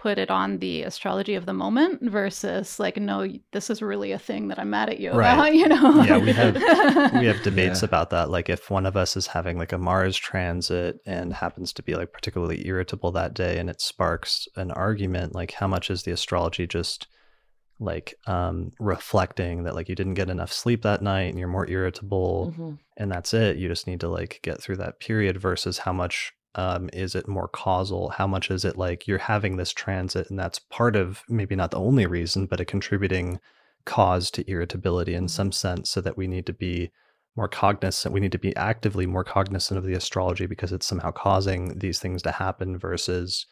put 0.08 0.18
it 0.18 0.32
on 0.32 0.60
the 0.60 0.84
astrology 0.84 1.36
of 1.36 1.46
the 1.46 1.54
moment 1.54 2.02
versus 2.02 2.80
like 2.80 2.96
no 2.98 3.28
this 3.52 3.70
is 3.70 3.82
really 3.82 4.12
a 4.14 4.20
thing 4.30 4.48
that 4.50 4.58
i'm 4.60 4.70
mad 4.70 4.90
at 4.90 5.00
you 5.04 5.12
Right. 5.12 5.34
about 5.34 5.54
you 5.62 5.68
know 5.68 6.04
Yeah, 6.04 6.18
we 6.28 6.32
have- 6.42 6.56
we 7.22 7.26
have 7.32 7.42
debates 7.50 7.82
Yeah. 7.82 7.88
about 7.90 8.10
that 8.12 8.30
like 8.30 8.48
if 8.56 8.70
one 8.70 8.86
of 8.86 8.96
us 9.04 9.18
is 9.18 9.28
having 9.28 9.58
like 9.58 9.74
a 9.74 9.78
mars 9.78 10.16
transit 10.16 11.00
and 11.06 11.34
happens 11.34 11.74
to 11.74 11.84
be 11.84 11.94
like 11.96 12.14
particularly 12.14 12.66
irritable 12.68 13.12
that 13.14 13.34
day 13.34 13.58
and 13.60 13.70
it 13.70 13.82
sparks 13.82 14.48
an 14.56 14.72
argument 14.72 15.36
like 15.36 15.52
how 15.60 15.68
much 15.68 15.90
is 15.90 16.04
the 16.04 16.12
astrology 16.12 16.66
just 16.68 17.08
like 17.80 18.16
um 18.28 18.72
reflecting 18.80 19.64
that 19.64 19.76
like 19.76 19.90
you 19.90 19.96
didn't 19.96 20.16
get 20.22 20.30
enough 20.30 20.52
sleep 20.52 20.82
that 20.84 21.02
night 21.02 21.30
and 21.32 21.38
you're 21.40 21.48
more 21.58 21.70
irritable 21.70 22.54
Mhm. 22.58 22.78
and 22.98 23.12
that's 23.12 23.34
it 23.34 23.58
you 23.58 23.68
just 23.68 23.88
need 23.88 24.00
to 24.00 24.10
like 24.10 24.40
get 24.42 24.62
through 24.62 24.78
that 24.78 25.00
period 25.00 25.36
versus 25.38 25.80
how 25.80 25.94
much 25.94 26.32
um, 26.56 26.90
is 26.94 27.16
it 27.16 27.28
more 27.28 27.48
causal? 27.48 28.10
How 28.10 28.28
much 28.28 28.50
is 28.50 28.66
it 28.66 28.78
like 28.78 29.08
you're 29.08 29.18
having 29.18 29.58
this 29.58 29.72
transit 29.72 30.30
and 30.30 30.40
that's 30.40 30.60
part 30.60 30.96
of 30.96 31.24
maybe 31.30 31.56
not 31.56 31.72
the 31.72 31.80
only 31.80 32.06
reason 32.06 32.46
but 32.46 32.60
a 32.60 32.66
contributing 32.66 33.40
cause 33.86 34.30
to 34.32 34.50
irritability 34.50 35.14
in 35.14 35.28
some 35.28 35.52
sense 35.52 35.90
so 35.90 36.02
that 36.02 36.18
we 36.18 36.28
need 36.28 36.46
to 36.46 36.54
be 36.54 36.92
more 37.38 37.48
cognizant 37.48 38.14
we 38.14 38.20
need 38.20 38.32
to 38.34 38.40
be 38.40 38.56
actively 38.58 39.06
more 39.06 39.24
cognizant 39.24 39.78
of 39.78 39.86
the 39.86 39.94
astrology 39.94 40.46
because 40.46 40.74
it's 40.74 40.86
somehow 40.86 41.10
causing 41.10 41.80
these 41.80 42.00
things 42.00 42.22
to 42.22 42.32
happen 42.32 42.78
versus 42.78 43.46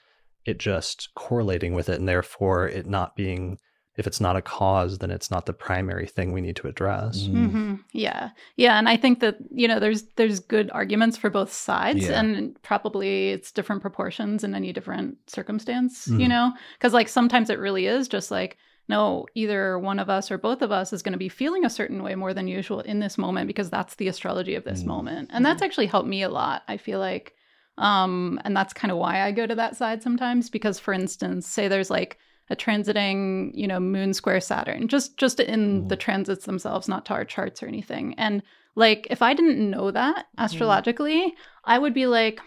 it 0.45 0.57
just 0.57 1.09
correlating 1.15 1.73
with 1.73 1.87
it 1.87 1.99
and 1.99 2.09
therefore 2.09 2.67
it 2.67 2.85
not 2.85 3.15
being 3.15 3.57
if 3.97 4.05
it's 4.07 4.19
not 4.21 4.35
a 4.35 4.41
cause 4.41 4.97
then 4.99 5.11
it's 5.11 5.31
not 5.31 5.45
the 5.45 5.53
primary 5.53 6.07
thing 6.07 6.31
we 6.31 6.41
need 6.41 6.55
to 6.55 6.67
address 6.67 7.27
Mm. 7.27 7.51
hmm 7.51 7.75
Yeah, 7.93 8.29
yeah, 8.57 8.77
and 8.79 8.87
I 8.89 8.97
think 8.97 9.19
that 9.21 9.37
you 9.51 9.67
know 9.67 9.79
there's 9.79 10.03
there's 10.17 10.39
good 10.39 10.69
arguments 10.71 11.17
for 11.17 11.29
both 11.29 11.51
sides, 11.51 12.03
Yeah. 12.05 12.19
and 12.19 12.61
probably 12.61 13.29
it's 13.29 13.51
different 13.51 13.81
proportions 13.81 14.43
in 14.43 14.53
any 14.55 14.73
different 14.73 15.17
circumstance. 15.29 16.07
You 16.07 16.27
Mhm. 16.27 16.29
know, 16.29 16.53
because 16.77 16.93
like 16.93 17.07
sometimes 17.09 17.49
it 17.49 17.59
really 17.59 17.85
is 17.87 18.07
just 18.07 18.31
like 18.31 18.57
no, 18.87 19.25
either 19.33 19.79
one 19.79 19.97
of 19.97 20.09
us 20.11 20.29
or 20.29 20.37
both 20.37 20.61
of 20.61 20.71
us 20.71 20.93
is 20.93 21.01
going 21.01 21.13
to 21.13 21.17
be 21.27 21.27
feeling 21.29 21.65
a 21.65 21.69
certain 21.71 22.03
way 22.03 22.13
more 22.13 22.35
than 22.35 22.47
usual 22.47 22.81
in 22.81 22.99
this 22.99 23.17
moment 23.17 23.47
because 23.47 23.69
that's 23.71 23.95
the 23.95 24.07
astrology 24.07 24.53
of 24.55 24.63
this 24.63 24.83
Mm. 24.83 24.87
moment, 24.87 25.29
and 25.33 25.43
that's 25.45 25.63
actually 25.63 25.87
helped 25.87 26.07
me 26.09 26.21
a 26.21 26.29
lot. 26.29 26.61
I 26.67 26.77
feel 26.77 26.99
like, 26.99 27.33
um, 27.77 28.39
and 28.45 28.55
that's 28.55 28.73
kind 28.73 28.91
of 28.91 28.97
why 28.97 29.21
I 29.21 29.31
go 29.31 29.45
to 29.47 29.55
that 29.55 29.75
side 29.75 30.03
sometimes 30.03 30.49
because, 30.49 30.79
for 30.79 30.93
instance, 30.93 31.47
say 31.47 31.67
there's 31.67 31.89
like 31.89 32.17
a 32.49 32.55
transiting, 32.55 33.51
you 33.55 33.67
know, 33.67 33.79
moon 33.79 34.13
square 34.13 34.39
Saturn, 34.39 34.87
just 34.87 35.17
just 35.17 35.39
in 35.39 35.83
Mm. 35.83 35.89
the 35.89 35.95
transits 35.95 36.45
themselves, 36.45 36.87
not 36.87 37.05
to 37.05 37.13
our 37.13 37.25
charts 37.25 37.63
or 37.63 37.67
anything. 37.67 38.13
And 38.17 38.43
like, 38.75 39.07
if 39.09 39.21
I 39.21 39.33
didn't 39.33 39.69
know 39.69 39.89
that 39.91 40.27
astrologically, 40.37 41.33
I 41.63 41.79
would 41.79 41.93
be 41.93 42.07
like, 42.07 42.39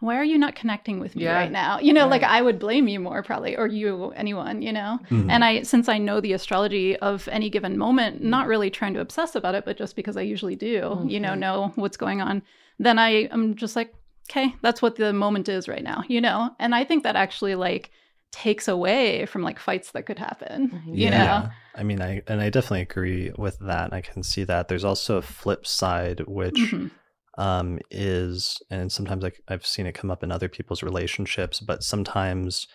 why 0.00 0.16
are 0.16 0.24
you 0.24 0.36
not 0.36 0.54
connecting 0.54 1.00
with 1.00 1.16
me 1.16 1.22
Yeah. 1.24 1.34
right 1.34 1.50
now? 1.50 1.78
You 1.78 1.94
know, 1.94 2.06
like 2.06 2.22
I 2.22 2.42
would 2.42 2.58
blame 2.58 2.86
you 2.86 3.00
more 3.00 3.22
probably, 3.22 3.56
or 3.56 3.66
you, 3.66 4.10
anyone, 4.10 4.60
you 4.60 4.72
know. 4.72 4.98
Mhm. 5.08 5.30
And 5.30 5.42
I, 5.42 5.62
since 5.62 5.88
I 5.88 5.96
know 5.96 6.20
the 6.20 6.34
astrology 6.34 6.96
of 6.96 7.26
any 7.28 7.48
given 7.48 7.78
moment, 7.78 8.22
not 8.22 8.46
really 8.46 8.68
trying 8.68 8.92
to 8.94 9.00
obsess 9.00 9.34
about 9.34 9.54
it, 9.54 9.64
but 9.64 9.78
just 9.78 9.96
because 9.96 10.16
I 10.18 10.20
usually 10.22 10.56
do, 10.56 11.02
you 11.08 11.18
know, 11.18 11.34
know 11.34 11.72
what's 11.76 11.96
going 11.96 12.20
on, 12.20 12.42
then 12.78 12.98
I 12.98 13.24
am 13.32 13.54
just 13.54 13.74
like, 13.74 13.94
okay, 14.30 14.54
that's 14.60 14.82
what 14.82 14.96
the 14.96 15.12
moment 15.14 15.48
is 15.48 15.66
right 15.66 15.84
now, 15.84 16.02
you 16.08 16.20
know. 16.20 16.50
And 16.58 16.74
I 16.74 16.84
think 16.84 17.02
that 17.04 17.16
actually 17.16 17.54
like 17.54 17.90
takes 18.42 18.68
away 18.68 19.26
from 19.26 19.42
like 19.42 19.58
fights 19.58 19.92
that 19.92 20.06
could 20.06 20.18
happen, 20.18 20.70
Mhm. 20.70 20.82
you 20.86 21.10
Yeah. 21.10 21.42
know. 21.42 21.48
I 21.74 21.82
mean, 21.82 22.00
I 22.00 22.22
and 22.26 22.40
I 22.40 22.50
definitely 22.50 22.82
agree 22.82 23.32
with 23.36 23.58
that. 23.60 23.92
I 23.92 24.00
can 24.00 24.22
see 24.22 24.44
that. 24.44 24.68
There's 24.68 24.84
also 24.84 25.16
a 25.18 25.22
flip 25.22 25.66
side, 25.66 26.20
which 26.26 26.58
Mhm. 26.58 26.90
um, 27.38 27.78
is, 27.90 28.62
and 28.70 28.90
sometimes 28.90 29.22
I, 29.24 29.32
I've 29.48 29.66
seen 29.66 29.86
it 29.86 29.92
come 29.94 30.10
up 30.10 30.22
in 30.22 30.32
other 30.32 30.48
people's 30.48 30.82
relationships, 30.82 31.60
but 31.60 31.82
sometimes 31.82 32.66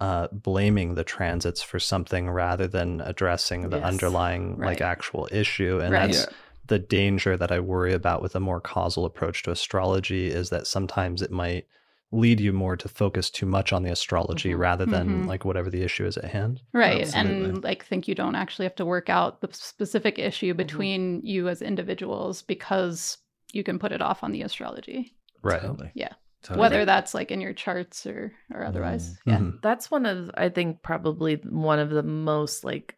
uh, 0.00 0.28
blaming 0.32 0.94
the 0.94 1.02
transits 1.04 1.62
for 1.62 1.80
something 1.80 2.30
rather 2.30 2.68
than 2.68 3.00
addressing 3.00 3.70
the 3.70 3.78
Yes. 3.78 3.84
underlying 3.84 4.56
like 4.58 4.80
actual 4.80 5.28
issue, 5.32 5.80
and 5.80 5.92
Right. 5.92 6.10
that's 6.10 6.26
Yeah. 6.26 6.32
the 6.66 6.78
danger 6.78 7.36
that 7.36 7.52
I 7.52 7.60
worry 7.60 7.92
about 7.92 8.22
with 8.22 8.34
a 8.36 8.40
more 8.40 8.60
causal 8.60 9.04
approach 9.04 9.42
to 9.44 9.50
astrology 9.50 10.28
is 10.28 10.50
that 10.50 10.66
sometimes 10.66 11.20
it 11.22 11.30
might 11.30 11.66
lead 12.14 12.40
you 12.40 12.52
more 12.52 12.76
to 12.76 12.88
focus 12.88 13.30
too 13.30 13.46
much 13.46 13.72
on 13.72 13.82
the 13.82 13.90
astrology 13.90 14.52
Mhm. 14.52 14.58
rather 14.58 14.86
than 14.86 15.24
Mhm. 15.24 15.26
like 15.26 15.44
whatever 15.44 15.68
the 15.70 15.82
issue 15.82 16.06
is 16.06 16.16
at 16.16 16.24
hand. 16.30 16.60
Right. 16.72 17.02
Absolutely. 17.02 17.44
And 17.50 17.64
like 17.64 17.84
think 17.84 18.06
you 18.08 18.14
don't 18.14 18.34
actually 18.36 18.64
have 18.66 18.74
to 18.76 18.84
work 18.86 19.08
out 19.10 19.40
the 19.40 19.48
specific 19.52 20.18
issue 20.18 20.48
Mm-hmm. 20.52 20.56
between 20.56 21.20
you 21.24 21.48
as 21.48 21.60
individuals 21.62 22.42
because 22.42 23.18
you 23.52 23.62
can 23.64 23.78
put 23.78 23.92
it 23.92 24.00
off 24.02 24.22
on 24.24 24.32
the 24.32 24.42
astrology. 24.42 25.14
Right. 25.42 25.60
Totally. 25.60 25.90
Yeah. 25.94 26.12
Totally. 26.42 26.60
Whether 26.60 26.84
that's 26.84 27.14
like 27.14 27.30
in 27.30 27.40
your 27.40 27.52
charts 27.54 28.06
or 28.06 28.32
or 28.52 28.64
otherwise. 28.64 29.18
Yeah. 29.26 29.38
Mhm. 29.38 29.60
that's 29.62 29.90
one 29.90 30.04
of 30.06 30.30
i 30.34 30.48
think 30.50 30.82
probably 30.82 31.36
one 31.36 31.78
of 31.78 31.90
the 31.90 32.02
most 32.02 32.64
like 32.64 32.96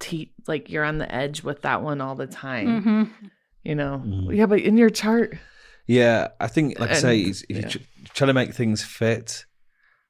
te- 0.00 0.32
like 0.48 0.68
you're 0.70 0.84
on 0.84 0.98
the 0.98 1.14
edge 1.14 1.42
with 1.44 1.62
that 1.62 1.82
one 1.82 2.00
all 2.00 2.14
the 2.16 2.26
time 2.26 3.12
You 3.62 3.74
know, 3.74 4.02
yeah, 4.32 4.46
but 4.46 4.60
in 4.60 4.78
your 4.78 4.88
chart, 4.88 5.36
Yeah, 5.86 6.28
I 6.40 6.46
think, 6.46 6.78
like 6.80 6.90
I 6.92 6.94
say, 6.94 7.20
if 7.20 7.44
yeah. 7.50 7.58
you're 7.58 7.68
tr- 7.68 7.78
trying 8.14 8.28
to 8.28 8.34
make 8.34 8.54
things 8.54 8.82
fit, 8.82 9.44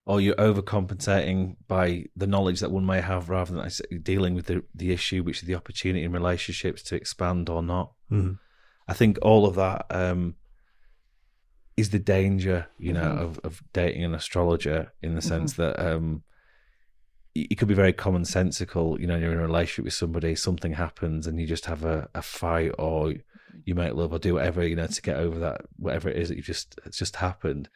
or 0.07 0.21
you're 0.21 0.35
overcompensating 0.37 1.57
by 1.69 2.05
the 2.17 2.27
knowledge 2.27 2.61
that 2.61 2.71
one 2.71 2.87
may 2.87 3.01
have, 3.01 3.29
rather 3.29 3.51
than 3.53 3.59
like 3.59 3.67
I 3.67 3.71
say, 3.71 3.85
dealing 4.03 4.35
with 4.35 4.47
the 4.47 4.63
the 4.75 4.93
issue, 4.93 5.23
which 5.23 5.39
is 5.43 5.47
the 5.49 5.55
opportunity 5.55 6.05
in 6.05 6.13
relationships 6.13 6.83
to 6.85 6.97
expand 6.97 7.49
or 7.49 7.63
not. 7.63 7.93
Mhm. 8.11 8.39
I 8.89 8.95
think 8.95 9.19
all 9.23 9.47
of 9.47 9.55
that 9.57 9.87
um, 9.91 10.35
is 11.77 11.91
the 11.91 11.99
danger, 11.99 12.67
you 12.79 12.93
know, 12.93 13.03
Mhm. 13.13 13.19
of, 13.21 13.39
of 13.41 13.63
dating 13.73 14.05
an 14.05 14.15
astrologer 14.15 14.93
in 15.03 15.15
the 15.15 15.23
sense 15.23 15.55
that 15.55 15.79
um, 15.79 16.23
it 17.35 17.57
could 17.57 17.69
be 17.69 17.75
very 17.75 17.93
commonsensical. 17.93 18.99
You 19.01 19.07
know, 19.07 19.17
you're 19.17 19.33
in 19.33 19.39
a 19.39 19.43
relationship 19.43 19.85
with 19.85 19.95
somebody, 19.95 20.35
something 20.35 20.73
happens, 20.73 21.27
and 21.29 21.39
you 21.41 21.47
just 21.47 21.67
have 21.67 21.85
a, 21.85 22.09
a 22.15 22.23
fight, 22.23 22.73
or 22.79 23.15
you 23.65 23.75
make 23.77 23.95
love, 23.95 24.13
or 24.13 24.19
do 24.19 24.35
whatever 24.35 24.67
you 24.67 24.75
know 24.77 24.87
to 24.89 25.03
get 25.03 25.17
over 25.17 25.39
that, 25.39 25.61
whatever 25.77 26.09
it 26.09 26.17
is 26.17 26.29
that 26.29 26.37
you 26.37 26.43
just 26.43 26.79
it's 26.85 26.99
just 26.99 27.17
happened. 27.17 27.69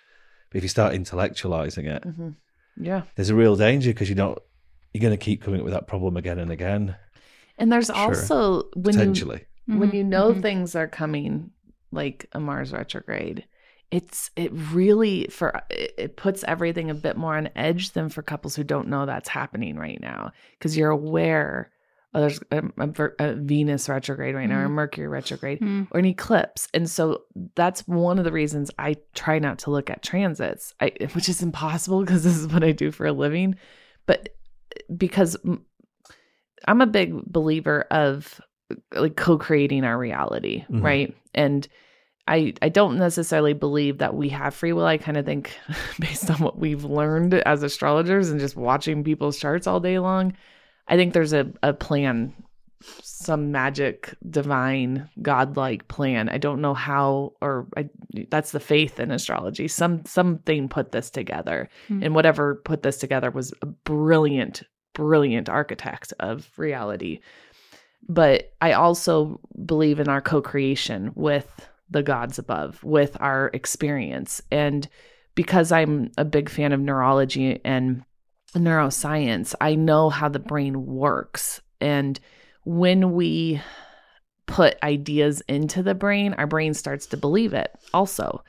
But 0.54 0.58
if 0.58 0.62
you 0.64 0.68
start 0.70 0.94
intellectualizing 0.94 1.84
it, 1.86 2.04
hmm 2.04 2.30
yeah. 2.76 3.02
there's 3.16 3.28
a 3.30 3.34
real 3.34 3.56
danger 3.56 3.90
because 3.90 4.08
you're 4.08 4.16
not 4.16 4.40
you're 4.92 5.02
going 5.02 5.18
to 5.18 5.24
keep 5.24 5.42
coming 5.42 5.60
up 5.60 5.64
with 5.64 5.74
that 5.74 5.88
problem 5.88 6.16
again 6.16 6.38
and 6.38 6.52
again, 6.52 6.96
And 7.58 7.72
there's 7.72 7.90
Sure. 7.90 7.98
also 7.98 8.64
when 8.74 8.94
you 8.94 9.02
potentially. 9.02 9.46
when 9.66 9.90
Mhm, 9.90 9.94
you 9.94 10.04
know 10.04 10.32
mhm. 10.32 10.42
things 10.42 10.76
are 10.76 10.86
coming 10.88 11.50
like 11.90 12.26
a 12.32 12.38
mars 12.40 12.72
retrograde 12.72 13.46
it's 13.90 14.30
it 14.36 14.50
really 14.72 15.26
for 15.30 15.62
it 15.70 15.94
it 15.98 16.16
puts 16.16 16.44
everything 16.44 16.90
a 16.90 16.94
bit 16.94 17.16
more 17.16 17.36
on 17.36 17.48
edge 17.56 17.92
than 17.92 18.08
for 18.08 18.22
couples 18.22 18.56
who 18.56 18.64
don't 18.64 18.88
know 18.88 19.06
that's 19.06 19.28
happening 19.28 19.76
right 19.76 20.00
now 20.00 20.32
because 20.58 20.76
you're 20.76 20.90
aware 20.90 21.70
oh, 22.14 22.20
there's 22.20 22.40
a, 22.50 22.62
a 22.78 23.10
a 23.18 23.34
venus 23.34 23.88
retrograde 23.88 24.34
right 24.34 24.48
now 24.48 24.60
or 24.60 24.68
Mhm. 24.68 24.72
mercury 24.72 25.08
retrograde 25.08 25.60
Mm. 25.60 25.88
or 25.90 25.98
an 26.00 26.06
eclipse 26.06 26.68
and 26.72 26.88
so 26.88 27.22
that's 27.56 27.86
one 27.88 28.18
of 28.18 28.24
the 28.24 28.32
reasons 28.32 28.70
i 28.78 28.96
try 29.14 29.38
not 29.38 29.58
to 29.60 29.70
look 29.70 29.90
at 29.90 30.02
transits 30.02 30.72
I, 30.80 30.92
which 31.12 31.28
is 31.28 31.42
impossible 31.42 32.00
because 32.00 32.22
this 32.24 32.36
is 32.36 32.46
what 32.48 32.62
i 32.64 32.72
do 32.72 32.90
for 32.90 33.06
a 33.06 33.12
living 33.12 33.56
but 34.06 34.28
because 34.96 35.36
I'm 36.66 36.80
a 36.80 36.86
big 36.86 37.14
believer 37.26 37.82
of 37.90 38.40
like 38.94 39.16
co-creating 39.16 39.84
our 39.84 39.98
reality 39.98 40.64
Mhm. 40.70 40.82
right 40.82 41.16
and 41.34 41.66
I, 42.26 42.54
I 42.62 42.70
don't 42.70 42.96
necessarily 42.96 43.52
believe 43.52 43.98
that 43.98 44.14
we 44.14 44.30
have 44.30 44.54
free 44.54 44.72
will. 44.72 44.86
I 44.86 44.96
kind 44.96 45.18
of 45.18 45.26
think, 45.26 45.54
based 46.00 46.30
on 46.30 46.38
what 46.38 46.58
we've 46.58 46.82
learned 46.82 47.34
as 47.34 47.62
astrologers 47.62 48.30
and 48.30 48.40
just 48.40 48.56
watching 48.56 49.04
people's 49.04 49.38
charts 49.38 49.66
all 49.66 49.78
day 49.78 49.98
long, 49.98 50.32
I 50.88 50.96
think 50.96 51.12
there's 51.14 51.32
a, 51.32 51.50
a 51.62 51.72
plan, 51.72 52.34
some 53.02 53.50
magic, 53.50 54.14
divine, 54.28 55.08
godlike 55.22 55.88
plan. 55.88 56.28
I 56.28 56.38
don't 56.38 56.60
know 56.60 56.74
how, 56.74 57.32
or 57.40 57.66
I, 57.76 57.88
that's 58.30 58.52
the 58.52 58.60
faith 58.60 59.00
in 59.00 59.10
astrology. 59.10 59.68
Some 59.68 60.04
something 60.04 60.68
put 60.68 60.92
this 60.92 61.10
together, 61.10 61.68
Hmm. 61.88 62.02
and 62.02 62.14
whatever 62.14 62.56
put 62.56 62.82
this 62.82 62.98
together 62.98 63.30
was 63.30 63.54
a 63.62 63.66
brilliant, 63.66 64.62
brilliant 64.92 65.48
architect 65.48 66.12
of 66.20 66.50
reality. 66.58 67.20
But 68.06 68.52
I 68.60 68.72
also 68.72 69.40
believe 69.64 69.98
in 69.98 70.08
our 70.08 70.20
co-creation 70.20 71.12
with 71.14 71.70
the 71.88 72.02
gods 72.02 72.38
above, 72.38 72.84
with 72.84 73.16
our 73.20 73.50
experience, 73.54 74.42
and 74.50 74.86
because 75.34 75.72
I'm 75.72 76.10
a 76.18 76.24
big 76.24 76.48
fan 76.50 76.72
of 76.72 76.80
neurology 76.80 77.60
and 77.64 78.04
neuroscience, 78.54 79.54
I 79.60 79.74
know 79.74 80.10
how 80.10 80.28
the 80.28 80.38
brain 80.38 80.86
works. 80.86 81.60
And 81.80 82.18
when 82.64 83.12
we 83.12 83.60
put 84.46 84.76
ideas 84.82 85.42
into 85.48 85.82
the 85.82 85.94
brain, 85.94 86.34
our 86.34 86.46
brain 86.46 86.74
starts 86.74 87.06
to 87.06 87.16
believe 87.16 87.52
it 87.54 87.74
also. 87.92 88.42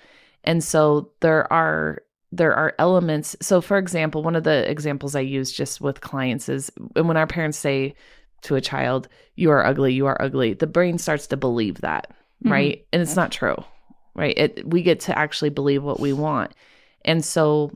And 0.43 0.63
so 0.63 1.11
there 1.21 1.51
are 1.51 2.01
there 2.31 2.53
are 2.53 2.73
elements. 2.79 3.35
So 3.41 3.61
for 3.61 3.77
example, 3.77 4.21
one 4.21 4.35
of 4.35 4.43
the 4.43 4.69
examples 4.69 5.15
I 5.15 5.21
use 5.21 5.51
just 5.51 5.79
with 5.79 6.01
clients 6.01 6.49
is 6.49 6.71
and 6.95 7.07
when 7.07 7.17
our 7.17 7.27
parents 7.27 7.57
say 7.57 7.95
to 8.41 8.55
a 8.55 8.61
child, 8.61 9.07
you 9.35 9.51
are 9.51 9.65
ugly, 9.65 9.93
you 9.93 10.05
are 10.05 10.21
ugly, 10.21 10.53
the 10.53 10.67
brain 10.67 10.97
starts 10.97 11.27
to 11.27 11.37
believe 11.37 11.81
that, 11.81 12.11
Mhm. 12.43 12.51
right? 12.51 12.85
And 12.91 13.01
it's 13.01 13.15
not 13.15 13.31
true. 13.31 13.55
Right? 14.13 14.37
It 14.37 14.67
we 14.67 14.81
get 14.81 14.99
to 15.01 15.17
actually 15.17 15.49
believe 15.49 15.83
what 15.83 15.99
we 15.99 16.13
want. 16.13 16.51
And 17.03 17.23
so 17.23 17.71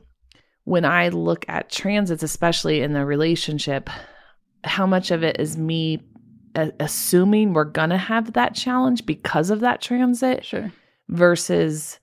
when 0.64 0.84
I 0.84 1.08
look 1.08 1.44
at 1.48 1.70
transits, 1.70 2.22
especially 2.22 2.82
in 2.82 2.92
the 2.92 3.04
relationship, 3.04 3.90
how 4.64 4.86
much 4.86 5.10
of 5.10 5.22
it 5.22 5.40
is 5.40 5.56
me 5.56 6.02
a- 6.54 6.72
assuming 6.80 7.52
we're 7.52 7.64
going 7.64 7.90
to 7.90 7.96
have 7.96 8.32
that 8.34 8.54
challenge 8.54 9.06
because 9.06 9.50
of 9.50 9.60
that 9.60 9.80
transit 9.80 10.44
Sure. 10.44 10.72
versus 11.08 11.98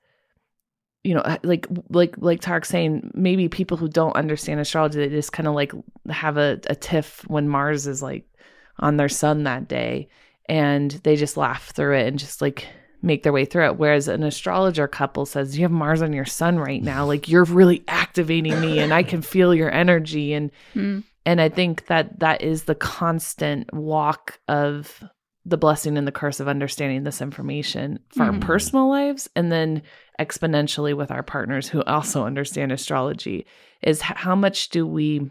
you 1.04 1.14
know 1.14 1.24
like 1.44 1.68
like 1.90 2.16
like 2.18 2.42
Tareck's 2.42 2.70
saying 2.70 3.12
maybe 3.14 3.48
people 3.48 3.78
who 3.78 3.88
don't 3.88 4.16
understand 4.16 4.60
astrology 4.60 5.00
they 5.00 5.10
just 5.10 5.32
kind 5.32 5.48
of 5.48 5.54
like 5.54 5.72
have 6.10 6.38
a, 6.38 6.60
a 6.70 6.76
tiff 6.76 7.24
when 7.28 7.48
Mars 7.48 7.88
is 7.88 8.02
like 8.02 8.26
on 8.80 8.98
their 8.98 9.10
sun 9.10 9.44
that 9.44 9.68
day 9.68 10.08
and 10.50 10.92
they 11.04 11.16
just 11.16 11.38
laugh 11.38 11.70
through 11.72 11.96
it 11.98 12.08
and 12.08 12.18
just 12.20 12.42
like 12.42 12.68
make 13.02 13.24
their 13.24 13.32
way 13.34 13.45
through 13.45 13.65
it 13.65 13.78
whereas 13.78 14.07
an 14.07 14.24
astrologer 14.24 14.88
couple 14.88 15.26
says 15.26 15.57
you 15.57 15.64
have 15.64 15.72
Mars 15.72 16.02
on 16.02 16.14
your 16.14 16.26
sun 16.26 16.57
right 16.57 16.82
now 16.82 17.06
like 17.06 17.30
you're 17.30 17.44
really 17.45 17.84
activating 17.88 18.60
me 18.60 18.80
and 18.80 18.94
I 18.94 19.03
can 19.03 19.22
feel 19.22 19.53
your 19.53 19.72
energy 19.72 20.34
and 20.34 20.52
Mm. 20.74 21.03
and 21.26 21.40
I 21.41 21.49
think 21.49 21.88
that 21.88 22.19
that 22.19 22.41
is 22.41 22.64
the 22.64 22.76
constant 22.76 23.72
walk 23.74 24.40
of 24.48 25.03
the 25.45 25.57
blessing 25.57 25.98
and 25.98 26.06
the 26.07 26.11
curse 26.11 26.40
of 26.40 26.48
understanding 26.48 27.03
this 27.03 27.22
information 27.22 27.99
for 28.10 28.26
Mhm. 28.26 28.34
our 28.34 28.40
personal 28.40 28.90
lives 28.90 29.30
and 29.36 29.52
then 29.52 29.82
exponentially 30.19 30.94
with 30.95 31.10
our 31.11 31.24
partners 31.24 31.69
who 31.69 31.82
also 31.84 32.26
understand 32.26 32.72
astrology 32.72 33.45
is 33.82 34.02
how 34.02 34.36
much 34.36 34.69
do 34.69 34.86
we 34.88 35.30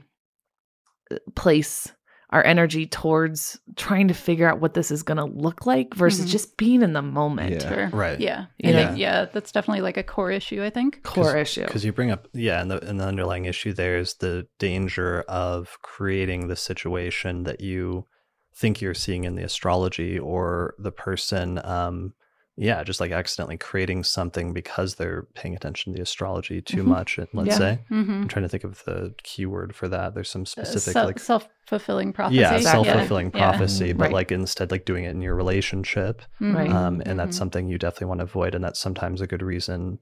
uh, 1.11 1.17
place 1.35 1.93
our 2.31 2.45
energy 2.45 2.87
towards 2.87 3.59
trying 3.77 4.09
to 4.09 4.15
figure 4.15 4.49
out 4.49 4.61
what 4.61 4.75
this 4.75 4.91
is 4.91 5.03
going 5.05 5.17
to 5.19 5.25
look 5.25 5.65
like 5.65 5.95
versus 5.95 6.27
Mhm. 6.27 6.31
just 6.31 6.57
being 6.57 6.83
in 6.83 6.93
the 6.93 7.03
moment 7.03 7.53
Yeah. 7.63 7.69
Sure. 7.69 7.89
Right. 7.93 8.19
Yeah. 8.19 8.47
You 8.59 8.71
I 8.71 8.73
know? 8.73 8.87
think, 8.89 8.99
yeah, 8.99 9.27
that's 9.27 9.53
definitely 9.53 9.83
like 9.83 9.97
a 9.97 10.03
core 10.03 10.33
issue, 10.33 10.63
I 10.65 10.71
think. 10.71 11.03
core 11.05 11.37
issue 11.37 11.65
Because 11.65 11.85
you 11.85 11.93
bring 11.93 12.11
up, 12.11 12.27
yeah, 12.33 12.61
and 12.61 12.71
the, 12.71 12.85
and 12.85 12.99
the 12.99 13.05
underlying 13.05 13.45
issue 13.45 13.73
there 13.73 13.97
is 13.97 14.15
the 14.15 14.49
danger 14.59 15.21
of 15.29 15.79
creating 15.83 16.49
the 16.49 16.57
situation 16.57 17.45
that 17.45 17.61
you 17.61 18.07
think 18.55 18.81
you're 18.81 18.95
seeing 18.95 19.25
in 19.25 19.37
the 19.37 19.45
astrology 19.45 20.19
or 20.19 20.75
the 20.79 20.91
person, 20.93 21.61
um, 21.65 22.15
yeah, 22.57 22.83
just 22.83 23.01
like 23.01 23.13
accidentally 23.13 23.59
creating 23.59 24.03
something 24.03 24.53
because 24.53 24.95
they're 24.95 25.27
paying 25.35 25.55
attention 25.55 25.93
to 25.93 25.97
the 25.99 26.03
astrology 26.03 26.63
too 26.63 26.83
Mhm. 26.83 26.87
much. 26.87 27.19
Let's 27.35 27.49
Yeah. 27.49 27.57
say. 27.59 27.79
Mm-hmm. 27.91 28.13
I'm 28.23 28.29
trying 28.29 28.45
to 28.45 28.49
think 28.49 28.65
of 28.65 28.83
the 28.85 29.15
keyword 29.23 29.75
for 29.75 29.89
that. 29.89 30.15
There's 30.15 30.31
some 30.31 30.47
specific 30.47 30.95
like 30.95 31.19
self 31.19 31.49
fulfilling 31.67 32.13
prophecy. 32.13 32.41
yeah, 32.41 32.55
Exactly. 32.57 32.85
self-fulfilling 32.85 33.33
Yeah. 33.35 33.51
prophecy, 33.51 33.93
but 33.93 34.05
Right. 34.05 34.13
like 34.13 34.33
instead 34.33 34.71
like 34.71 34.85
doing 34.85 35.05
it 35.05 35.11
in 35.11 35.21
your 35.21 35.35
relationship 35.35 36.23
Right. 36.41 36.71
um, 36.71 37.03
and 37.05 37.19
that's 37.19 37.35
Mhm. 37.37 37.39
something 37.39 37.69
you 37.69 37.77
definitely 37.77 38.07
want 38.07 38.21
to 38.21 38.25
avoid 38.25 38.55
and 38.55 38.63
that's 38.65 38.79
sometimes 38.81 39.21
a 39.21 39.27
good 39.27 39.43
reason 39.43 39.99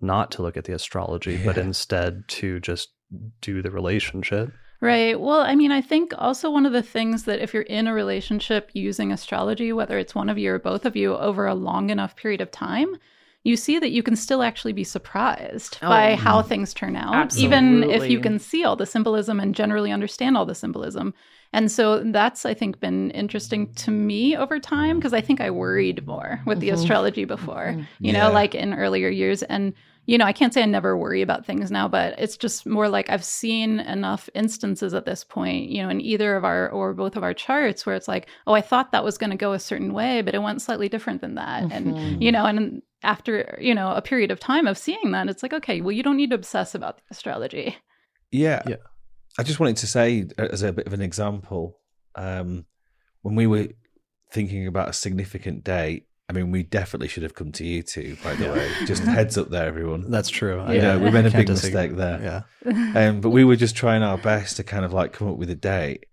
not 0.00 0.30
to 0.32 0.42
look 0.42 0.56
at 0.58 0.64
the 0.64 0.74
astrology 0.74 1.38
but 1.44 1.56
instead 1.58 2.28
to 2.28 2.60
just 2.60 2.90
do 3.40 3.62
the 3.62 3.70
relationship 3.70 4.52
Right. 4.80 5.18
Well, 5.18 5.40
I 5.40 5.54
mean, 5.54 5.72
I 5.72 5.80
think 5.80 6.12
also 6.18 6.50
one 6.50 6.66
of 6.66 6.72
the 6.72 6.82
things 6.82 7.24
that 7.24 7.40
if 7.40 7.54
you're 7.54 7.62
in 7.62 7.86
a 7.86 7.94
relationship 7.94 8.70
using 8.74 9.10
astrology, 9.10 9.72
whether 9.72 9.98
it's 9.98 10.14
one 10.14 10.28
of 10.28 10.36
you 10.38 10.52
or 10.52 10.58
both 10.58 10.84
of 10.84 10.94
you 10.96 11.16
over 11.16 11.46
a 11.46 11.54
long 11.54 11.88
enough 11.90 12.14
period 12.14 12.40
of 12.42 12.50
time, 12.50 12.96
you 13.42 13.56
see 13.56 13.78
that 13.78 13.90
you 13.92 14.02
can 14.02 14.16
still 14.16 14.42
actually 14.42 14.72
be 14.72 14.84
surprised 14.84 15.78
Oh, 15.82 15.88
by 15.88 16.14
how 16.16 16.42
things 16.42 16.74
turn 16.74 16.96
out, 16.96 17.34
even 17.36 17.84
if 17.84 18.10
you 18.10 18.18
can 18.20 18.38
see 18.38 18.64
all 18.64 18.76
the 18.76 18.84
symbolism 18.86 19.38
and 19.40 19.54
generally 19.54 19.92
understand 19.92 20.36
all 20.36 20.44
the 20.44 20.54
symbolism. 20.54 21.14
And 21.52 21.70
so 21.70 22.00
that's, 22.00 22.44
I 22.44 22.54
think, 22.54 22.80
been 22.80 23.12
interesting 23.12 23.72
to 23.76 23.90
me 23.92 24.36
over 24.36 24.58
time 24.58 24.96
because 24.96 25.14
I 25.14 25.20
think 25.20 25.40
I 25.40 25.50
worried 25.50 26.04
more 26.06 26.42
with 26.44 26.58
the 26.60 26.68
Mhm. 26.70 26.72
astrology 26.74 27.24
before, 27.24 27.76
Mhm. 27.78 27.86
you 28.02 28.12
Yeah. 28.12 28.20
know, 28.26 28.32
like 28.32 28.54
in 28.54 28.74
earlier 28.74 29.08
years. 29.08 29.42
And 29.44 29.72
you 30.06 30.16
know, 30.16 30.24
I 30.24 30.32
can't 30.32 30.54
say 30.54 30.62
I 30.62 30.66
never 30.66 30.96
worry 30.96 31.20
about 31.20 31.44
things 31.44 31.70
now, 31.70 31.88
but 31.88 32.18
it's 32.18 32.36
just 32.36 32.64
more 32.64 32.88
like 32.88 33.10
I've 33.10 33.24
seen 33.24 33.80
enough 33.80 34.28
instances 34.34 34.94
at 34.94 35.04
this 35.04 35.24
point, 35.24 35.68
you 35.68 35.82
know, 35.82 35.88
in 35.88 36.00
either 36.00 36.36
of 36.36 36.44
our 36.44 36.70
or 36.70 36.94
both 36.94 37.16
of 37.16 37.24
our 37.24 37.34
charts 37.34 37.84
where 37.84 37.96
it's 37.96 38.08
like, 38.08 38.28
oh, 38.46 38.54
I 38.54 38.60
thought 38.60 38.92
that 38.92 39.04
was 39.04 39.18
going 39.18 39.30
to 39.30 39.36
go 39.36 39.52
a 39.52 39.58
certain 39.58 39.92
way, 39.92 40.22
but 40.22 40.34
it 40.34 40.42
went 40.42 40.62
slightly 40.62 40.88
different 40.88 41.20
than 41.20 41.34
that. 41.34 41.64
Mhm. 41.64 41.72
And, 41.72 42.22
you 42.22 42.30
know, 42.30 42.46
and 42.46 42.82
after, 43.02 43.58
you 43.60 43.74
know, 43.74 43.90
a 43.92 44.00
period 44.00 44.30
of 44.30 44.40
time 44.40 44.66
of 44.66 44.78
seeing 44.78 45.10
that, 45.10 45.28
it's 45.28 45.42
like, 45.42 45.52
okay, 45.52 45.80
well, 45.80 45.92
you 45.92 46.02
don't 46.02 46.16
need 46.16 46.30
to 46.30 46.36
obsess 46.36 46.74
about 46.74 46.96
the 46.96 47.02
astrology. 47.10 47.76
Yeah. 48.30 48.62
Yeah. 48.66 48.76
I 49.38 49.42
just 49.42 49.60
wanted 49.60 49.76
to 49.78 49.86
say, 49.86 50.26
uh, 50.38 50.48
as 50.50 50.62
a 50.62 50.72
bit 50.72 50.86
of 50.86 50.92
an 50.92 51.02
example, 51.02 51.78
um, 52.14 52.64
when 53.22 53.34
we 53.34 53.46
were 53.46 53.68
thinking 54.32 54.66
about 54.66 54.88
a 54.88 54.92
significant 54.92 55.62
date, 55.64 56.06
I 56.28 56.32
mean, 56.32 56.50
we 56.50 56.64
definitely 56.64 57.06
should 57.08 57.22
have 57.22 57.34
come 57.34 57.52
to 57.52 57.64
you 57.64 57.82
two, 57.84 58.16
by 58.24 58.34
the 58.34 58.50
way. 58.52 58.68
Just 58.86 59.04
heads 59.16 59.38
up 59.38 59.48
there, 59.50 59.66
everyone. 59.66 60.10
that's 60.10 60.28
true 60.28 60.60
You 60.72 60.80
know, 60.82 60.98
we 60.98 61.10
made 61.10 61.26
a 61.26 61.30
big 61.30 61.46
disagree. 61.46 61.80
mistake 61.92 61.96
there. 61.96 62.44
yeah 62.64 62.72
Um, 63.08 63.20
but 63.20 63.30
we 63.30 63.44
were 63.44 63.54
just 63.56 63.76
trying 63.76 64.02
our 64.02 64.18
best 64.18 64.56
to 64.56 64.64
kind 64.64 64.84
of 64.84 64.92
like 64.92 65.12
come 65.12 65.28
up 65.28 65.36
with 65.36 65.50
a 65.50 65.54
date. 65.54 66.06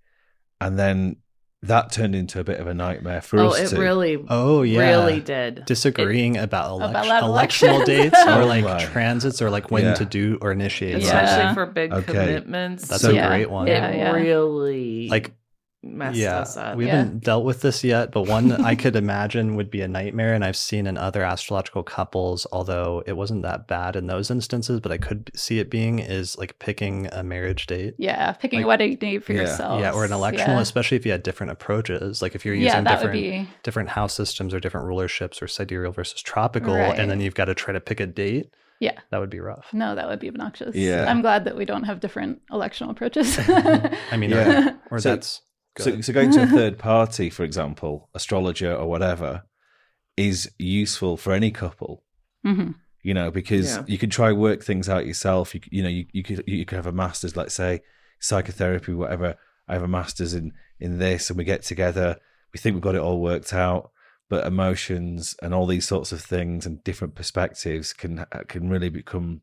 And 0.62 0.78
then 0.78 1.18
that 1.64 1.92
turned 1.92 2.14
into 2.14 2.40
a 2.40 2.44
bit 2.44 2.60
of 2.60 2.68
a 2.68 2.74
nightmare 2.76 3.22
for 3.22 3.40
oh, 3.40 3.48
us. 3.48 3.60
Oh, 3.60 3.64
it 3.64 3.70
to, 3.70 3.80
really, 3.80 4.24
Oh 4.30 4.62
yeah, 4.62 4.90
really 4.92 5.20
did. 5.20 5.64
disagreeing 5.66 6.38
about, 6.38 6.70
elec- 6.80 6.90
About 6.92 7.24
electional 7.24 7.84
dates 7.94 8.20
or 8.28 8.46
like 8.46 8.66
right. 8.66 8.82
transits 8.86 9.42
or 9.42 9.50
like 9.50 9.72
when 9.72 9.84
Yeah. 9.86 9.94
to 9.96 10.06
do 10.06 10.38
or 10.42 10.52
initiate. 10.52 11.02
Especially. 11.02 11.44
Yeah. 11.44 11.54
for 11.56 11.66
big 11.66 11.92
Okay. 11.92 12.06
commitments. 12.14 12.88
That's 12.88 13.02
So- 13.02 13.10
a 13.10 13.16
Yeah. 13.16 13.30
great 13.30 13.50
one. 13.50 13.68
it 13.68 13.72
Yeah, 13.72 13.92
yeah. 13.92 14.12
really 14.12 15.08
Like 15.10 15.32
messed 15.84 16.18
yeah, 16.18 16.40
us 16.40 16.56
up. 16.56 16.78
we 16.78 16.86
Yeah. 16.86 16.98
haven't 16.98 17.24
dealt 17.24 17.44
with 17.44 17.62
this 17.62 17.84
yet, 17.84 18.12
but 18.12 18.24
one 18.24 18.52
I 18.54 18.74
could 18.76 18.96
imagine 18.96 19.56
would 19.56 19.70
be 19.70 19.82
a 19.82 19.88
nightmare, 19.88 20.34
and 20.34 20.44
I've 20.44 20.56
seen 20.56 20.88
in 20.88 20.98
other 20.98 21.24
astrological 21.24 21.84
couples, 21.84 22.48
although 22.52 23.04
it 23.06 23.14
wasn't 23.14 23.42
that 23.44 23.68
bad 23.68 23.96
in 23.96 24.08
those 24.08 24.32
instances, 24.32 24.80
but 24.80 24.92
I 24.92 24.98
could 24.98 25.30
see 25.36 25.60
it 25.60 25.70
being 25.70 26.00
is 26.00 26.38
like 26.38 26.58
picking 26.60 27.08
a 27.12 27.22
marriage 27.24 27.68
date. 27.68 27.96
Yeah, 27.98 28.32
picking 28.34 28.60
Like- 28.60 28.66
a 28.66 28.68
wedding 28.70 28.96
date 28.96 29.24
for 29.26 29.34
Yeah. 29.34 29.42
yourself. 29.42 29.82
Yeah, 29.82 29.92
or 29.92 30.06
an 30.06 30.12
electional, 30.12 30.48
Oh, 30.48 30.54
Yeah, 30.54 30.60
especially 30.62 30.98
if 30.98 31.06
you 31.06 31.12
had 31.12 31.24
different 31.24 31.52
approaches. 31.52 32.22
Like 32.22 32.34
if 32.36 32.46
you're 32.46 32.56
using 32.56 32.68
yeah 32.68 32.82
that 32.82 33.02
would 33.04 33.12
different 33.12 33.48
be. 33.48 33.50
different 33.64 33.90
house 33.90 34.14
systems 34.14 34.54
or 34.54 34.60
different 34.60 34.88
rulerships 34.88 35.42
or 35.42 35.48
sidereal 35.48 35.92
versus 35.92 36.22
tropical, 36.22 36.76
Right. 36.76 36.98
and 36.98 37.12
then 37.12 37.20
you've 37.20 37.36
got 37.36 37.46
to 37.46 37.54
try 37.54 37.74
to 37.74 37.82
pick 37.82 38.00
a 38.00 38.08
date. 38.08 38.50
Yeah. 38.80 39.00
That 39.12 39.20
would 39.20 39.30
be 39.30 39.40
rough. 39.40 39.68
No, 39.74 39.96
that 39.96 40.08
would 40.10 40.20
be 40.20 40.28
obnoxious. 40.28 40.76
Yeah. 40.76 41.06
I'm 41.10 41.22
glad 41.22 41.46
that 41.46 41.56
we 41.56 41.64
don't 41.66 41.84
have 41.84 42.00
different 42.02 42.40
electional 42.52 42.90
approaches. 42.90 43.38
I 43.48 44.18
mean, 44.18 44.32
Yeah. 44.32 44.70
or, 44.90 44.98
or 44.98 45.00
So- 45.00 45.10
that's 45.16 45.42
So, 45.78 46.02
so 46.02 46.14
going 46.14 46.32
to 46.32 46.44
a 46.44 46.48
third 46.60 46.78
party, 46.78 47.30
for 47.30 47.44
example, 47.44 48.10
astrologer 48.14 48.74
or 48.76 48.88
whatever, 48.88 49.44
is 50.16 50.52
useful 50.60 51.18
for 51.18 51.34
any 51.34 51.52
couple. 51.52 52.04
hmm 52.44 52.72
You 53.02 53.14
know, 53.14 53.32
because 53.32 53.66
Yeah. 53.76 53.84
you 53.88 53.98
can 53.98 54.10
try 54.10 54.32
work 54.32 54.64
things 54.64 54.88
out 54.88 55.08
yourself. 55.08 55.56
You, 55.56 55.62
you 55.72 55.84
know, 55.84 55.90
you, 55.90 56.06
you 56.12 56.24
could 56.24 56.44
you 56.48 56.66
could 56.66 56.76
have 56.76 56.88
a 56.88 56.92
master's, 56.92 57.36
let's 57.36 57.56
say 57.56 57.82
psychotherapy, 58.20 58.94
whatever. 58.94 59.36
I 59.68 59.74
have 59.74 59.84
a 59.84 59.88
master's 59.88 60.34
in 60.34 60.54
in 60.80 61.00
this, 61.00 61.30
and 61.30 61.38
we 61.38 61.44
get 61.44 61.64
together. 61.64 62.18
We 62.54 62.60
think 62.60 62.76
we've 62.76 62.84
got 62.84 62.96
it 62.96 63.02
all 63.02 63.20
worked 63.22 63.54
out, 63.54 63.92
but 64.30 64.46
emotions 64.46 65.36
and 65.42 65.54
all 65.54 65.66
these 65.66 65.88
sorts 65.88 66.12
of 66.12 66.22
things 66.22 66.66
and 66.66 66.84
different 66.84 67.16
perspectives 67.16 67.94
can 67.94 68.26
can 68.48 68.70
really 68.70 68.90
become, 68.90 69.42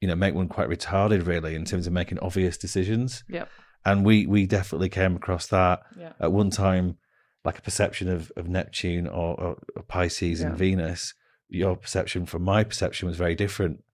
you 0.00 0.08
know, 0.08 0.14
make 0.14 0.34
one 0.34 0.48
quite 0.48 0.68
retarded, 0.68 1.26
really, 1.26 1.54
in 1.54 1.64
terms 1.64 1.86
of 1.86 1.92
making 1.92 2.18
obvious 2.20 2.56
decisions. 2.56 3.24
Yep. 3.28 3.48
And 3.84 4.04
we 4.04 4.26
we 4.26 4.46
definitely 4.46 4.88
came 4.88 5.14
across 5.16 5.46
that 5.48 5.82
Yeah. 5.98 6.12
at 6.20 6.32
one 6.32 6.50
time 6.50 6.96
like 7.44 7.58
a 7.58 7.62
perception 7.62 8.08
of, 8.08 8.32
of 8.36 8.48
Neptune 8.48 9.06
or, 9.06 9.38
or, 9.38 9.58
or 9.76 9.82
Pisces 9.82 10.40
Yeah. 10.40 10.46
and 10.48 10.56
Venus, 10.56 11.12
your 11.48 11.76
perception 11.76 12.24
from 12.24 12.42
my 12.42 12.64
perception 12.64 13.06
was 13.06 13.18
very 13.18 13.34
different. 13.34 13.84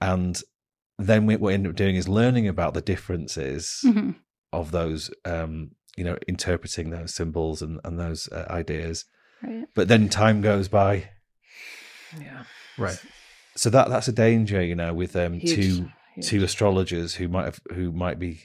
And 0.00 0.40
then 0.98 1.26
we, 1.26 1.34
what 1.36 1.48
we 1.48 1.54
ended 1.54 1.70
up 1.70 1.76
doing 1.76 1.96
is 1.96 2.08
learning 2.08 2.48
about 2.48 2.74
the 2.74 2.80
differences 2.80 3.80
hmm 3.82 4.12
of 4.52 4.70
those, 4.70 5.10
um, 5.26 5.72
you 5.98 6.04
know, 6.04 6.16
interpreting 6.26 6.88
those 6.90 7.12
symbols 7.12 7.60
and, 7.60 7.78
and 7.84 7.98
those 8.00 8.28
uh, 8.32 8.46
ideas. 8.48 9.04
Right. 9.42 9.66
But 9.74 9.88
then 9.88 10.08
time 10.08 10.40
goes 10.40 10.68
by. 10.68 11.10
Yeah. 12.18 12.44
right. 12.78 12.96
So 13.56 13.68
that 13.70 13.88
that's 13.90 14.08
a 14.08 14.12
danger, 14.12 14.62
you 14.62 14.74
know, 14.74 14.94
with 14.94 15.14
um, 15.16 15.40
two 15.40 15.90
huge. 16.14 16.26
two 16.26 16.42
astrologers 16.44 17.16
who 17.16 17.28
might 17.28 17.44
have 17.44 17.60
who 17.74 17.92
might 17.92 18.18
be 18.18 18.40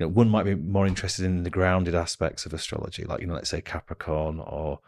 you 0.00 0.06
know 0.06 0.10
one 0.10 0.30
might 0.30 0.44
be 0.44 0.54
more 0.54 0.86
interested 0.86 1.24
in 1.26 1.42
the 1.42 1.50
grounded 1.50 1.94
aspects 1.94 2.46
of 2.46 2.54
astrology 2.54 3.04
like 3.04 3.20
you 3.20 3.26
know 3.26 3.34
let's 3.34 3.50
say 3.50 3.60
capricorn 3.60 4.40
or 4.40 4.80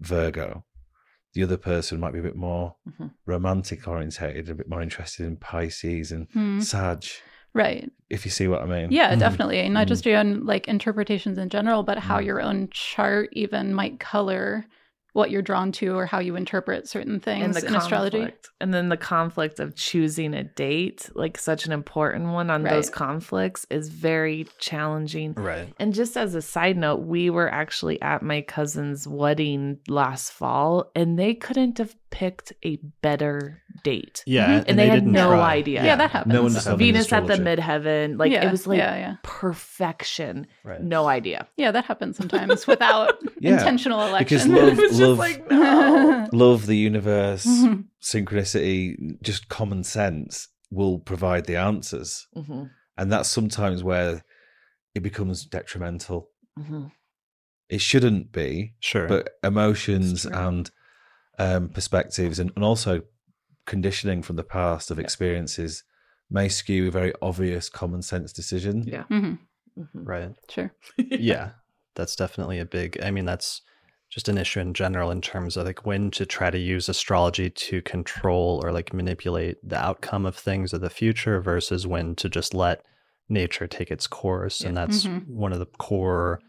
virgo 0.00 0.64
the 1.32 1.42
other 1.42 1.56
person 1.56 1.98
might 1.98 2.12
be 2.12 2.18
a 2.18 2.22
bit 2.22 2.36
more 2.36 2.76
Mhm. 2.86 3.10
romantic 3.26 3.88
orientated 3.88 4.48
a 4.50 4.54
bit 4.54 4.68
more 4.68 4.82
interested 4.82 5.26
in 5.26 5.36
pisces 5.36 6.12
and 6.12 6.28
Hmm. 6.32 6.60
sag 6.60 7.04
Right. 7.54 7.90
if 8.10 8.24
you 8.26 8.30
see 8.30 8.46
what 8.46 8.62
i 8.62 8.66
mean 8.66 8.92
Yeah, 8.92 9.14
Mhm. 9.14 9.18
definitely. 9.20 9.58
And 9.60 9.74
not 9.74 9.86
Mhm. 9.86 9.88
just 9.88 10.06
your 10.06 10.18
own 10.18 10.44
like 10.44 10.68
interpretations 10.68 11.38
in 11.38 11.48
general, 11.48 11.82
but 11.82 11.98
how 11.98 12.18
Mhm. 12.20 12.24
your 12.26 12.40
own 12.40 12.68
chart 12.70 13.30
even 13.32 13.74
might 13.74 13.98
color 13.98 14.66
what 15.18 15.30
you're 15.32 15.42
drawn 15.42 15.72
to 15.72 15.96
or 15.96 16.06
how 16.06 16.20
you 16.20 16.36
interpret 16.36 16.88
certain 16.88 17.18
things 17.18 17.44
and 17.44 17.54
the 17.54 17.66
in 17.66 17.74
astrology. 17.74 18.28
And 18.60 18.72
then 18.72 18.88
the 18.88 18.96
conflict 18.96 19.58
of 19.58 19.74
choosing 19.74 20.32
a 20.32 20.44
date, 20.44 21.10
like 21.14 21.36
such 21.36 21.66
an 21.66 21.72
important 21.72 22.28
one 22.28 22.50
on 22.50 22.62
those 22.62 22.88
conflicts, 22.88 23.66
is 23.68 23.88
very 23.88 24.46
challenging. 24.58 25.34
Right. 25.34 25.72
And 25.80 25.92
just 25.92 26.16
as 26.16 26.34
a 26.36 26.42
side 26.42 26.76
note, 26.76 27.00
we 27.00 27.30
were 27.30 27.52
actually 27.52 28.00
at 28.00 28.22
my 28.22 28.42
cousin's 28.42 29.06
wedding 29.08 29.78
last 29.88 30.30
fall, 30.30 30.90
and 30.94 31.18
they 31.18 31.34
couldn't 31.34 31.78
have 31.78 31.94
picked 32.10 32.52
a 32.64 32.76
better 33.02 33.60
date. 33.84 34.22
Yeah. 34.26 34.60
Mhm. 34.60 34.64
And, 34.68 34.78
they, 34.78 34.86
had 34.88 34.94
didn't 34.94 35.12
no 35.12 35.28
try. 35.30 35.56
idea. 35.56 35.84
Yeah, 35.84 35.96
that 35.96 36.10
happens. 36.10 36.32
no 36.32 36.46
understanding 36.46 36.78
Venus 36.94 37.12
at 37.12 37.26
the 37.26 37.34
midheaven, 37.34 38.18
like 38.18 38.32
yeah, 38.32 38.46
it 38.46 38.50
was 38.50 38.66
like 38.66 38.78
yeah, 38.78 38.96
yeah. 38.96 39.14
perfection. 39.22 40.46
Right. 40.64 40.82
No 40.82 41.06
idea. 41.06 41.46
Yeah, 41.56 41.70
that 41.72 41.84
happens 41.84 42.16
sometimes 42.16 42.66
without 42.66 43.18
Yeah, 43.40 43.52
intentional 43.58 44.00
because 44.18 44.46
election. 44.46 44.54
love- 44.68 44.78
It 44.78 44.90
was 44.90 45.00
love- 45.08 45.18
like 45.18 45.50
no. 45.50 46.28
love 46.32 46.66
the 46.66 46.76
universe 46.76 47.44
Mhm. 47.46 47.84
synchronicity 48.02 49.20
just 49.22 49.48
common 49.48 49.84
sense 49.84 50.48
will 50.70 50.98
provide 50.98 51.46
the 51.46 51.56
answers 51.56 52.26
Mhm, 52.36 52.70
and 52.96 53.12
that's 53.12 53.28
sometimes 53.28 53.82
where 53.82 54.22
it 54.94 55.02
becomes 55.02 55.44
detrimental 55.46 56.30
mhm. 56.58 56.92
it 57.68 57.80
shouldn't 57.80 58.32
be 58.32 58.74
Sure. 58.80 59.06
but 59.08 59.30
emotions 59.42 60.26
and 60.26 60.70
um, 61.38 61.68
perspectives 61.68 62.38
and, 62.38 62.50
and 62.56 62.64
also 62.64 63.02
conditioning 63.66 64.22
from 64.22 64.36
the 64.36 64.44
past 64.44 64.90
of 64.90 64.98
Yeah. 64.98 65.04
experiences 65.04 65.84
may 66.30 66.48
skew 66.48 66.88
a 66.88 66.90
very 66.90 67.12
obvious 67.22 67.68
common 67.68 68.02
sense 68.02 68.32
decision 68.32 68.82
Yeah. 68.86 69.04
hmm 69.04 69.34
mhm. 69.78 69.86
right. 69.94 70.34
Sure. 70.48 70.70
yeah 70.96 71.50
that's 71.94 72.16
definitely 72.16 72.58
a 72.58 72.64
big 72.64 72.98
i 73.02 73.10
mean 73.10 73.24
that's 73.24 73.62
just 74.10 74.28
an 74.28 74.38
issue 74.38 74.60
in 74.60 74.72
general 74.74 75.10
in 75.10 75.20
terms 75.20 75.56
of 75.56 75.66
like 75.66 75.84
when 75.84 76.10
to 76.12 76.24
try 76.24 76.50
to 76.50 76.58
use 76.58 76.88
astrology 76.88 77.50
to 77.50 77.82
control 77.82 78.60
or 78.64 78.72
like 78.72 78.92
manipulate 78.94 79.56
the 79.62 79.76
outcome 79.78 80.24
of 80.24 80.34
things 80.36 80.72
of 80.72 80.80
the 80.80 80.90
future 80.90 81.40
versus 81.40 81.86
when 81.86 82.14
to 82.16 82.28
just 82.28 82.54
let 82.54 82.84
nature 83.28 83.66
take 83.66 83.90
its 83.90 84.06
course 84.06 84.62
and 84.62 84.74
Yeah. 84.76 84.86
that's 84.86 85.04
Mhm. 85.04 85.26
one 85.28 85.52
of 85.52 85.58
the 85.58 85.66
core 85.66 86.40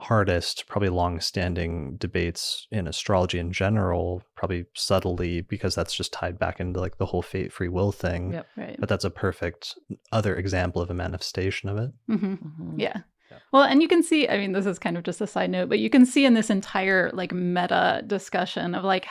hardest 0.00 0.66
probably 0.66 0.88
long 0.88 1.20
standing 1.20 1.96
debates 1.96 2.66
in 2.72 2.88
astrology 2.88 3.38
in 3.38 3.52
general 3.52 4.22
probably 4.34 4.64
subtly 4.74 5.42
because 5.42 5.74
that's 5.76 5.94
just 5.94 6.12
tied 6.12 6.38
back 6.38 6.58
into 6.60 6.80
like 6.80 6.98
the 6.98 7.06
whole 7.06 7.22
fate 7.22 7.52
free 7.52 7.68
will 7.68 7.92
thing 7.92 8.32
Yep. 8.32 8.46
Right. 8.56 8.76
but 8.80 8.88
that's 8.88 9.04
a 9.04 9.10
perfect 9.10 9.76
other 10.10 10.34
example 10.34 10.82
of 10.82 10.90
a 10.90 10.94
manifestation 10.94 11.68
of 11.68 11.76
it 11.78 11.90
hmm 12.08 12.34
Mhm. 12.34 12.74
Yeah. 12.80 13.02
Yeah. 13.32 13.38
Well, 13.52 13.62
and 13.64 13.82
you 13.82 13.88
can 13.88 14.02
see, 14.02 14.28
I 14.28 14.38
mean, 14.38 14.52
this 14.52 14.66
is 14.66 14.78
kind 14.78 14.96
of 14.96 15.04
just 15.04 15.20
a 15.20 15.26
side 15.26 15.50
note, 15.50 15.68
but 15.68 15.78
you 15.78 15.90
can 15.90 16.06
see 16.06 16.24
in 16.24 16.34
this 16.34 16.50
entire 16.50 17.10
like 17.12 17.32
meta 17.32 18.02
discussion 18.06 18.74
of 18.74 18.84
like 18.84 19.06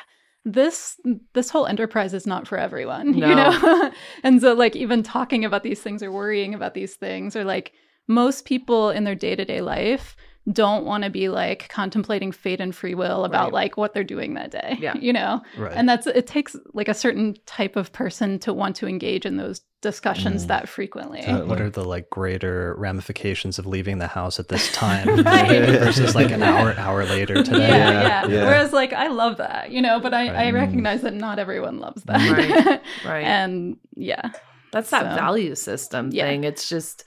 this 0.45 0.99
this 1.33 1.49
whole 1.49 1.67
enterprise 1.67 2.13
is 2.13 2.27
not 2.27 2.47
for 2.47 2.57
everyone, 2.57 3.13
you 3.15 3.21
know? 3.21 3.91
and 4.23 4.41
so 4.41 4.53
like 4.53 4.75
even 4.75 5.03
talking 5.03 5.45
about 5.45 5.63
these 5.63 5.81
things 5.81 6.01
or 6.01 6.11
worrying 6.11 6.53
about 6.53 6.73
these 6.73 6.95
things 6.95 7.35
or 7.35 7.43
like 7.43 7.73
most 8.07 8.45
people 8.45 8.89
in 8.89 9.03
their 9.03 9.15
day-to-day 9.15 9.61
life 9.61 10.15
don't 10.51 10.85
want 10.85 11.03
to 11.03 11.09
be 11.11 11.29
like 11.29 11.69
contemplating 11.69 12.31
fate 12.31 12.59
and 12.59 12.73
free 12.75 12.95
will 12.95 13.25
about 13.25 13.45
Right. 13.45 13.53
like 13.53 13.77
what 13.77 13.93
they're 13.93 14.03
doing 14.03 14.33
that 14.35 14.49
day. 14.51 14.77
Yeah. 14.79 14.93
You 14.99 15.13
know? 15.13 15.41
right 15.57 15.71
And 15.75 15.87
that's 15.87 16.07
it 16.07 16.25
takes 16.25 16.55
like 16.73 16.87
a 16.87 16.93
certain 16.95 17.35
type 17.45 17.75
of 17.75 17.91
person 17.93 18.39
to 18.39 18.53
want 18.53 18.75
to 18.77 18.87
engage 18.87 19.25
in 19.25 19.37
those 19.37 19.61
discussions 19.81 20.45
Mm. 20.45 20.47
that 20.49 20.69
frequently. 20.69 21.21
Totally. 21.21 21.47
what 21.47 21.61
are 21.61 21.69
the 21.69 21.83
like 21.83 22.09
greater 22.09 22.75
ramifications 22.77 23.59
of 23.59 23.65
leaving 23.67 23.99
the 23.99 24.07
house 24.07 24.39
at 24.39 24.47
this 24.47 24.71
time 24.71 25.07
Right. 25.23 25.61
versus 25.79 26.15
like 26.15 26.31
an 26.31 26.41
hour 26.43 26.73
hour 26.77 27.05
later 27.05 27.35
Yeah, 27.37 27.43
today 27.43 27.67
yeah, 27.67 28.25
yeah. 28.27 28.45
Whereas, 28.45 28.73
like, 28.73 28.93
I 28.93 29.07
love 29.07 29.37
that, 29.37 29.71
you 29.71 29.81
know, 29.81 29.99
but 29.99 30.13
I, 30.13 30.27
I 30.27 30.51
recognize 30.51 31.01
that 31.01 31.13
not 31.13 31.37
everyone 31.39 31.79
loves 31.79 32.03
that. 32.03 32.31
Right, 32.31 32.81
right. 33.05 33.23
and 33.25 33.77
yeah, 33.95 34.31
That's 34.71 34.89
that 34.91 35.11
So- 35.11 35.15
value 35.15 35.53
system 35.55 36.09
Yeah. 36.11 36.25
thing. 36.27 36.43
It's 36.45 36.67
just 36.69 37.03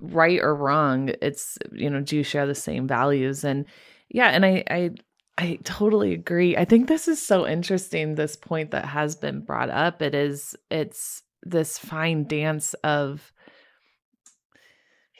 right 0.00 0.40
or 0.40 0.54
wrong. 0.54 1.10
It's 1.22 1.58
you 1.72 1.90
know, 1.90 2.00
do 2.00 2.16
you 2.16 2.22
share 2.22 2.46
the 2.46 2.54
same 2.54 2.86
values? 2.86 3.44
And 3.44 3.66
yeah, 4.08 4.28
and 4.28 4.44
I 4.44 4.64
I 4.70 4.90
I 5.38 5.58
totally 5.64 6.12
agree. 6.14 6.56
I 6.56 6.64
think 6.64 6.86
this 6.88 7.08
is 7.08 7.20
so 7.20 7.46
interesting, 7.46 8.14
this 8.14 8.36
point 8.36 8.70
that 8.70 8.84
has 8.84 9.16
been 9.16 9.40
brought 9.40 9.70
up. 9.70 10.02
It 10.02 10.14
is 10.14 10.54
it's 10.70 11.22
this 11.42 11.78
fine 11.78 12.24
dance 12.24 12.74
of 12.84 13.32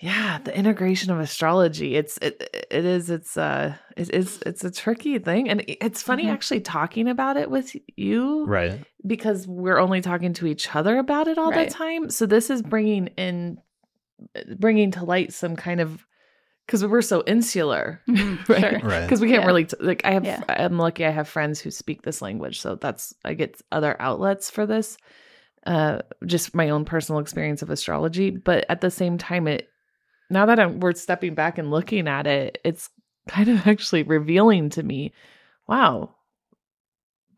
yeah, 0.00 0.38
the 0.44 0.56
integration 0.56 1.10
of 1.12 1.20
astrology. 1.20 1.94
It's 1.96 2.18
it 2.18 2.66
it 2.70 2.84
is 2.84 3.10
it's 3.10 3.36
uh 3.36 3.74
it 3.96 4.12
is 4.12 4.40
it's 4.44 4.64
a 4.64 4.70
tricky 4.70 5.18
thing. 5.18 5.48
And 5.48 5.64
it's 5.66 6.02
funny 6.02 6.24
Mhm. 6.24 6.32
actually 6.32 6.60
talking 6.60 7.08
about 7.08 7.36
it 7.36 7.48
with 7.50 7.74
you 7.96 8.44
right 8.46 8.80
because 9.06 9.46
we're 9.46 9.78
only 9.78 10.00
talking 10.00 10.32
to 10.34 10.46
each 10.46 10.74
other 10.74 10.98
about 10.98 11.28
it 11.28 11.38
all 11.38 11.50
Right. 11.50 11.68
the 11.68 11.74
time. 11.74 12.10
So 12.10 12.26
this 12.26 12.50
is 12.50 12.60
bringing 12.62 13.06
in, 13.16 13.58
bringing 14.58 14.90
to 14.92 15.04
light 15.04 15.32
some 15.32 15.56
kind 15.56 15.80
of, 15.80 16.06
because 16.66 16.84
we're 16.84 17.02
so 17.02 17.22
insular, 17.26 18.00
Mhm, 18.08 18.38
right? 18.48 18.60
sure. 18.60 18.78
right 18.80 19.02
Because 19.02 19.20
we 19.20 19.28
can't 19.28 19.42
Yeah. 19.42 19.46
really 19.46 19.64
t- 19.66 19.76
like. 19.80 20.02
I 20.04 20.12
have, 20.12 20.24
Yeah. 20.24 20.42
I'm 20.48 20.78
lucky. 20.78 21.04
I 21.04 21.10
have 21.10 21.28
friends 21.28 21.60
who 21.60 21.70
speak 21.70 22.02
this 22.02 22.22
language, 22.22 22.60
so 22.60 22.74
that's 22.76 23.14
I 23.24 23.34
get 23.34 23.60
other 23.70 23.96
outlets 24.00 24.50
for 24.50 24.66
this. 24.66 24.96
Uh, 25.66 26.00
just 26.26 26.54
my 26.54 26.68
own 26.70 26.84
personal 26.84 27.20
experience 27.20 27.62
of 27.62 27.70
astrology, 27.70 28.30
but 28.30 28.66
at 28.68 28.80
the 28.82 28.90
same 28.90 29.16
time, 29.18 29.46
it 29.48 29.68
now 30.30 30.46
that 30.46 30.58
I'm, 30.60 30.80
we're 30.80 30.92
stepping 30.94 31.34
back 31.34 31.58
and 31.58 31.70
looking 31.70 32.08
at 32.08 32.26
it, 32.26 32.58
it's 32.64 32.90
kind 33.28 33.48
of 33.48 33.66
actually 33.66 34.02
revealing 34.02 34.68
to 34.70 34.82
me, 34.82 35.12
wow, 35.66 36.14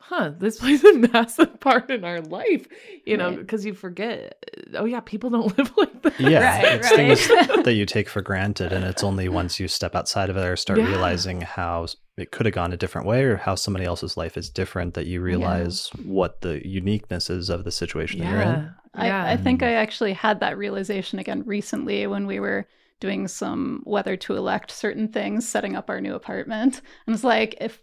huh, 0.09 0.33
this 0.39 0.59
plays 0.61 0.85
a 0.85 0.95
massive 0.95 1.59
part 1.61 1.91
in 1.91 2.05
our 2.05 2.21
life, 2.21 2.67
you 3.05 3.17
know, 3.17 3.29
Right. 3.31 3.39
because 3.39 3.65
you 3.65 3.75
forget, 3.75 4.45
oh 4.75 4.85
yeah, 4.85 5.01
people 5.01 5.31
don't 5.31 5.57
live 5.59 5.73
like 5.77 6.03
that. 6.03 6.21
Yeah, 6.21 6.57
Right, 6.63 6.73
it's 6.75 6.91
right. 6.91 6.97
things 6.97 7.65
that 7.65 7.75
you 7.75 7.87
take 7.87 8.09
for 8.09 8.23
granted, 8.23 8.73
and 8.73 8.85
it's 8.85 9.03
only 9.05 9.29
once 9.29 9.59
you 9.61 9.69
step 9.69 9.95
outside 9.95 10.31
of 10.31 10.37
it 10.37 10.45
or 10.45 10.57
start 10.57 10.79
Yeah. 10.79 10.89
realizing 10.89 11.41
how 11.41 11.87
it 12.17 12.31
could 12.31 12.47
have 12.47 12.55
gone 12.55 12.73
a 12.73 12.77
different 12.77 13.07
way, 13.07 13.23
or 13.25 13.37
how 13.37 13.55
somebody 13.55 13.85
else's 13.85 14.17
life 14.17 14.37
is 14.37 14.49
different, 14.49 14.95
that 14.95 15.07
you 15.07 15.21
realize 15.21 15.91
what 16.05 16.41
the 16.41 16.67
uniqueness 16.67 17.29
is 17.31 17.51
of 17.51 17.65
the 17.65 17.71
situation 17.71 18.21
that 18.21 18.31
you're 18.31 18.41
in. 18.41 18.49
Yeah. 18.49 18.71
yeah. 19.05 19.25
I, 19.25 19.33
I 19.33 19.37
think 19.37 19.61
mm. 19.61 19.67
I 19.67 19.73
actually 19.73 20.15
had 20.15 20.41
that 20.41 20.57
realization 20.57 21.19
again 21.19 21.43
recently 21.45 22.07
when 22.07 22.27
we 22.27 22.41
were 22.41 22.67
doing 23.01 23.29
some 23.29 23.83
whether 23.85 24.17
to 24.17 24.35
elect 24.37 24.71
certain 24.71 25.09
things, 25.09 25.47
setting 25.47 25.77
up 25.77 25.91
our 25.91 26.01
new 26.01 26.15
apartment. 26.15 26.81
And 27.07 27.15
it's 27.15 27.23
like, 27.25 27.55
if 27.61 27.75
i- 27.77 27.81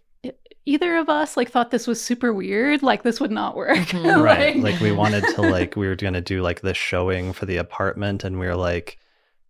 either 0.66 0.96
of 0.96 1.08
us 1.08 1.36
like 1.36 1.50
thought 1.50 1.70
this 1.70 1.86
was 1.86 2.00
super 2.00 2.32
weird, 2.32 2.82
like 2.82 3.02
this 3.02 3.20
would 3.20 3.30
not 3.30 3.54
work. 3.56 3.76
Mhm. 3.88 4.22
right 4.22 4.56
like 4.58 4.80
we 4.80 4.92
wanted 4.92 5.24
to 5.34 5.42
like 5.42 5.76
we 5.76 5.86
were 5.86 5.94
gonna 5.96 6.20
do 6.20 6.42
like 6.42 6.60
this 6.62 6.76
showing 6.76 7.32
for 7.32 7.46
the 7.46 7.56
apartment 7.58 8.24
and 8.24 8.38
we 8.40 8.46
were 8.46 8.56
like 8.56 8.98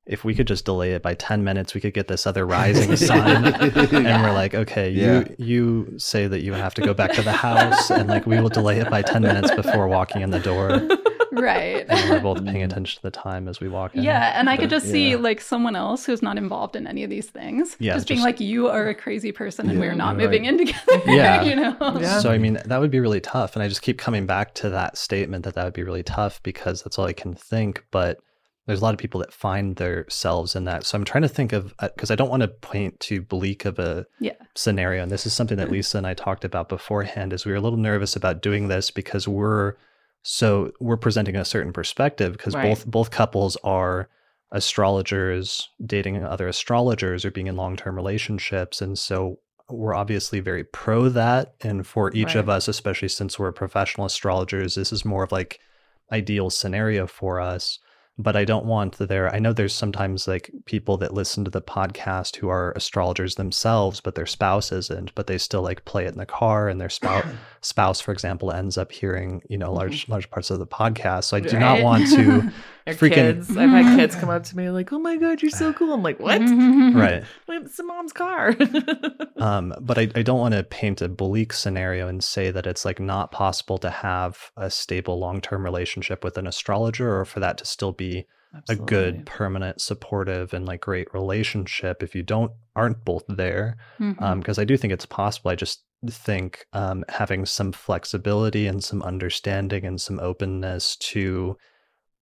if 0.06 0.22
we 0.22 0.34
could 0.34 0.46
just 0.46 0.66
delay 0.66 0.92
it 0.92 1.02
by 1.02 1.14
10 1.14 1.42
minutes 1.44 1.72
we 1.74 1.80
could 1.80 1.94
get 1.94 2.08
this 2.08 2.26
other 2.26 2.44
rising 2.46 2.94
sun 3.10 3.46
and 3.46 4.22
we're 4.22 4.32
like 4.34 4.54
okay 4.54 4.90
Yeah. 4.90 5.20
you 5.20 5.36
you 5.38 5.98
say 5.98 6.26
that 6.26 6.42
you 6.42 6.52
have 6.52 6.74
to 6.74 6.82
go 6.82 6.92
back 6.92 7.12
to 7.12 7.22
the 7.22 7.32
house 7.32 7.90
and 7.90 8.08
like 8.08 8.26
we 8.26 8.38
will 8.40 8.50
delay 8.50 8.78
it 8.80 8.90
by 8.90 9.00
10 9.02 9.22
minutes 9.22 9.50
before 9.54 9.88
walking 9.88 10.20
in 10.22 10.30
the 10.30 10.40
door 10.40 10.86
right. 11.36 11.86
and 11.88 12.10
we're 12.10 12.20
both 12.20 12.44
paying 12.44 12.62
attention 12.68 12.96
to 12.96 13.02
the 13.02 13.10
time 13.10 13.48
as 13.48 13.60
we 13.60 13.68
walk 13.68 13.94
in 13.94 14.02
Yeah, 14.02 14.38
and 14.38 14.48
I 14.48 14.56
could 14.56 14.70
But, 14.70 14.76
just 14.76 14.90
see 14.90 15.16
like 15.16 15.40
someone 15.40 15.76
else 15.76 16.04
who's 16.06 16.22
not 16.22 16.36
involved 16.38 16.76
in 16.76 16.86
any 16.86 17.04
of 17.04 17.10
these 17.10 17.26
things, 17.28 17.76
Yeah, 17.78 17.94
just 17.94 18.08
being 18.08 18.18
just- 18.18 18.24
like, 18.26 18.40
"You 18.40 18.68
are 18.68 18.88
a 18.88 18.94
crazy 18.94 19.32
person, 19.32 19.68
and 19.68 19.78
Yeah, 19.78 19.86
we're 19.86 19.94
not 19.94 20.16
you're 20.18 20.28
moving 20.28 20.42
right. 20.42 20.52
in 20.60 20.66
together." 20.66 21.02
Yeah. 21.06 21.42
you 21.42 21.56
know. 21.56 21.76
Yeah. 22.00 22.18
So 22.20 22.30
I 22.30 22.38
mean 22.38 22.58
that 22.64 22.80
would 22.80 22.90
be 22.90 23.00
really 23.00 23.20
tough, 23.20 23.54
and 23.56 23.62
I 23.62 23.68
just 23.68 23.82
keep 23.82 23.98
coming 23.98 24.26
back 24.26 24.54
to 24.54 24.70
that 24.70 24.96
statement 24.98 25.44
that 25.44 25.54
that 25.54 25.64
would 25.64 25.74
be 25.74 25.82
really 25.82 26.02
tough 26.02 26.42
because 26.42 26.82
that's 26.82 26.98
all 26.98 27.06
I 27.06 27.12
can 27.12 27.34
think. 27.34 27.84
But 27.90 28.18
there's 28.66 28.80
a 28.80 28.82
lot 28.82 28.94
of 28.94 28.98
people 28.98 29.20
that 29.20 29.30
find 29.30 29.76
themselves 29.76 30.56
in 30.56 30.64
that. 30.64 30.86
So 30.86 30.96
I'm 30.96 31.04
trying 31.04 31.20
to 31.20 31.28
think 31.28 31.52
of 31.52 31.74
uh, 31.80 31.88
because 31.94 32.10
I 32.10 32.14
don't 32.14 32.30
want 32.30 32.40
to 32.40 32.48
point 32.48 32.98
too 32.98 33.20
bleak 33.20 33.66
of 33.66 33.78
a 33.78 34.06
Yeah. 34.20 34.32
scenario, 34.54 35.02
and 35.02 35.12
this 35.12 35.26
is 35.26 35.34
something 35.34 35.58
that 35.58 35.66
mm-hmm. 35.66 35.74
Leisa 35.76 35.96
and 35.96 36.06
I 36.06 36.14
talked 36.14 36.46
about 36.46 36.70
beforehand. 36.70 37.34
Is 37.34 37.44
we 37.44 37.52
were 37.52 37.58
a 37.58 37.60
little 37.60 37.78
nervous 37.78 38.16
about 38.16 38.40
doing 38.40 38.68
this 38.68 38.90
because 38.90 39.28
we're 39.28 39.74
so 40.24 40.72
we're 40.80 40.96
presenting 40.96 41.36
a 41.36 41.44
certain 41.44 41.72
perspective 41.72 42.32
because 42.32 42.54
Right. 42.54 42.70
both 42.70 42.86
both 42.86 43.10
couples 43.10 43.56
are 43.62 44.08
astrologers 44.50 45.68
dating 45.84 46.24
other 46.24 46.48
astrologers 46.48 47.24
or 47.24 47.30
being 47.30 47.46
in 47.46 47.56
long-term 47.56 47.94
relationships 47.94 48.80
and 48.80 48.98
so 48.98 49.38
we're 49.68 49.94
obviously 49.94 50.40
very 50.40 50.64
pro 50.64 51.08
that 51.08 51.54
and 51.60 51.86
for 51.86 52.10
each 52.14 52.34
of 52.34 52.48
us 52.48 52.68
especially 52.68 53.08
since 53.08 53.38
we're 53.38 53.52
professional 53.52 54.06
astrologers 54.06 54.74
this 54.74 54.92
is 54.92 55.04
more 55.04 55.22
of 55.24 55.32
like 55.32 55.60
ideal 56.12 56.50
scenario 56.50 57.06
for 57.06 57.40
us 57.40 57.78
but 58.16 58.36
i 58.36 58.44
don't 58.44 58.64
want 58.64 58.96
there 58.98 59.32
i 59.34 59.38
know 59.38 59.52
there's 59.52 59.74
sometimes 59.74 60.28
like 60.28 60.50
people 60.66 60.96
that 60.96 61.14
listen 61.14 61.44
to 61.44 61.50
the 61.50 61.60
podcast 61.60 62.36
who 62.36 62.48
are 62.48 62.72
astrologers 62.72 63.34
themselves 63.34 64.00
but 64.00 64.14
their 64.14 64.26
spouse 64.26 64.70
isn't 64.70 65.14
but 65.14 65.26
they 65.26 65.38
still 65.38 65.62
like 65.62 65.84
play 65.84 66.04
it 66.04 66.12
in 66.12 66.18
the 66.18 66.26
car 66.26 66.68
and 66.68 66.80
their 66.80 66.88
spouse 66.88 67.24
spouse 67.60 68.00
for 68.00 68.12
example 68.12 68.52
ends 68.52 68.78
up 68.78 68.92
hearing 68.92 69.42
you 69.48 69.58
know 69.58 69.72
large 69.72 70.02
mm-hmm. 70.02 70.12
large 70.12 70.30
parts 70.30 70.50
of 70.50 70.58
the 70.58 70.66
podcast 70.66 71.24
so 71.24 71.36
i 71.36 71.40
do 71.40 71.58
not 71.58 71.82
want 71.82 72.08
to 72.08 72.52
Freaking- 72.86 73.14
kids, 73.14 73.56
I've 73.56 73.70
had 73.70 73.96
kids 73.96 74.14
come 74.14 74.28
up 74.28 74.44
to 74.44 74.56
me 74.56 74.68
like, 74.68 74.92
"Oh 74.92 74.98
my 74.98 75.16
god, 75.16 75.40
you're 75.40 75.50
so 75.50 75.72
cool!" 75.72 75.94
I'm 75.94 76.02
like, 76.02 76.20
"What? 76.20 76.40
right 76.94 77.24
It's 77.48 77.80
mom's 77.82 78.12
car." 78.12 78.54
Um, 79.36 79.74
but 79.80 79.98
I, 79.98 80.02
I 80.14 80.22
don't 80.22 80.38
want 80.38 80.54
to 80.54 80.62
paint 80.62 81.02
a 81.02 81.08
bleak 81.08 81.52
scenario 81.52 82.08
and 82.08 82.22
say 82.22 82.50
that 82.50 82.66
it's 82.66 82.84
like 82.84 82.98
not 83.00 83.30
possible 83.32 83.76
to 83.78 83.90
have 83.90 84.50
a 84.56 84.70
stable 84.70 85.18
long 85.18 85.40
term 85.40 85.64
relationship 85.64 86.22
with 86.24 86.38
an 86.38 86.46
astrologer 86.46 87.18
or 87.18 87.24
for 87.24 87.40
that 87.40 87.58
to 87.58 87.64
still 87.66 87.92
be 87.92 88.26
a 88.68 88.76
good, 88.76 89.26
permanent, 89.26 89.80
supportive, 89.80 90.54
and 90.54 90.64
like 90.64 90.80
great 90.82 91.12
relationship 91.12 92.02
if 92.02 92.14
you 92.14 92.22
don't 92.22 92.52
aren't 92.76 93.04
both 93.04 93.24
there. 93.28 93.76
Mhm. 94.00 94.22
Um, 94.22 94.38
because 94.38 94.58
I 94.58 94.64
do 94.64 94.76
think 94.76 94.92
it's 94.92 95.06
possible. 95.06 95.50
I 95.50 95.56
just 95.56 95.82
think 96.08 96.64
um, 96.72 97.04
having 97.08 97.44
some 97.46 97.72
flexibility 97.72 98.66
and 98.68 98.82
some 98.84 99.02
understanding 99.02 99.84
and 99.84 100.00
some 100.00 100.20
openness 100.20 100.96
to 100.96 101.56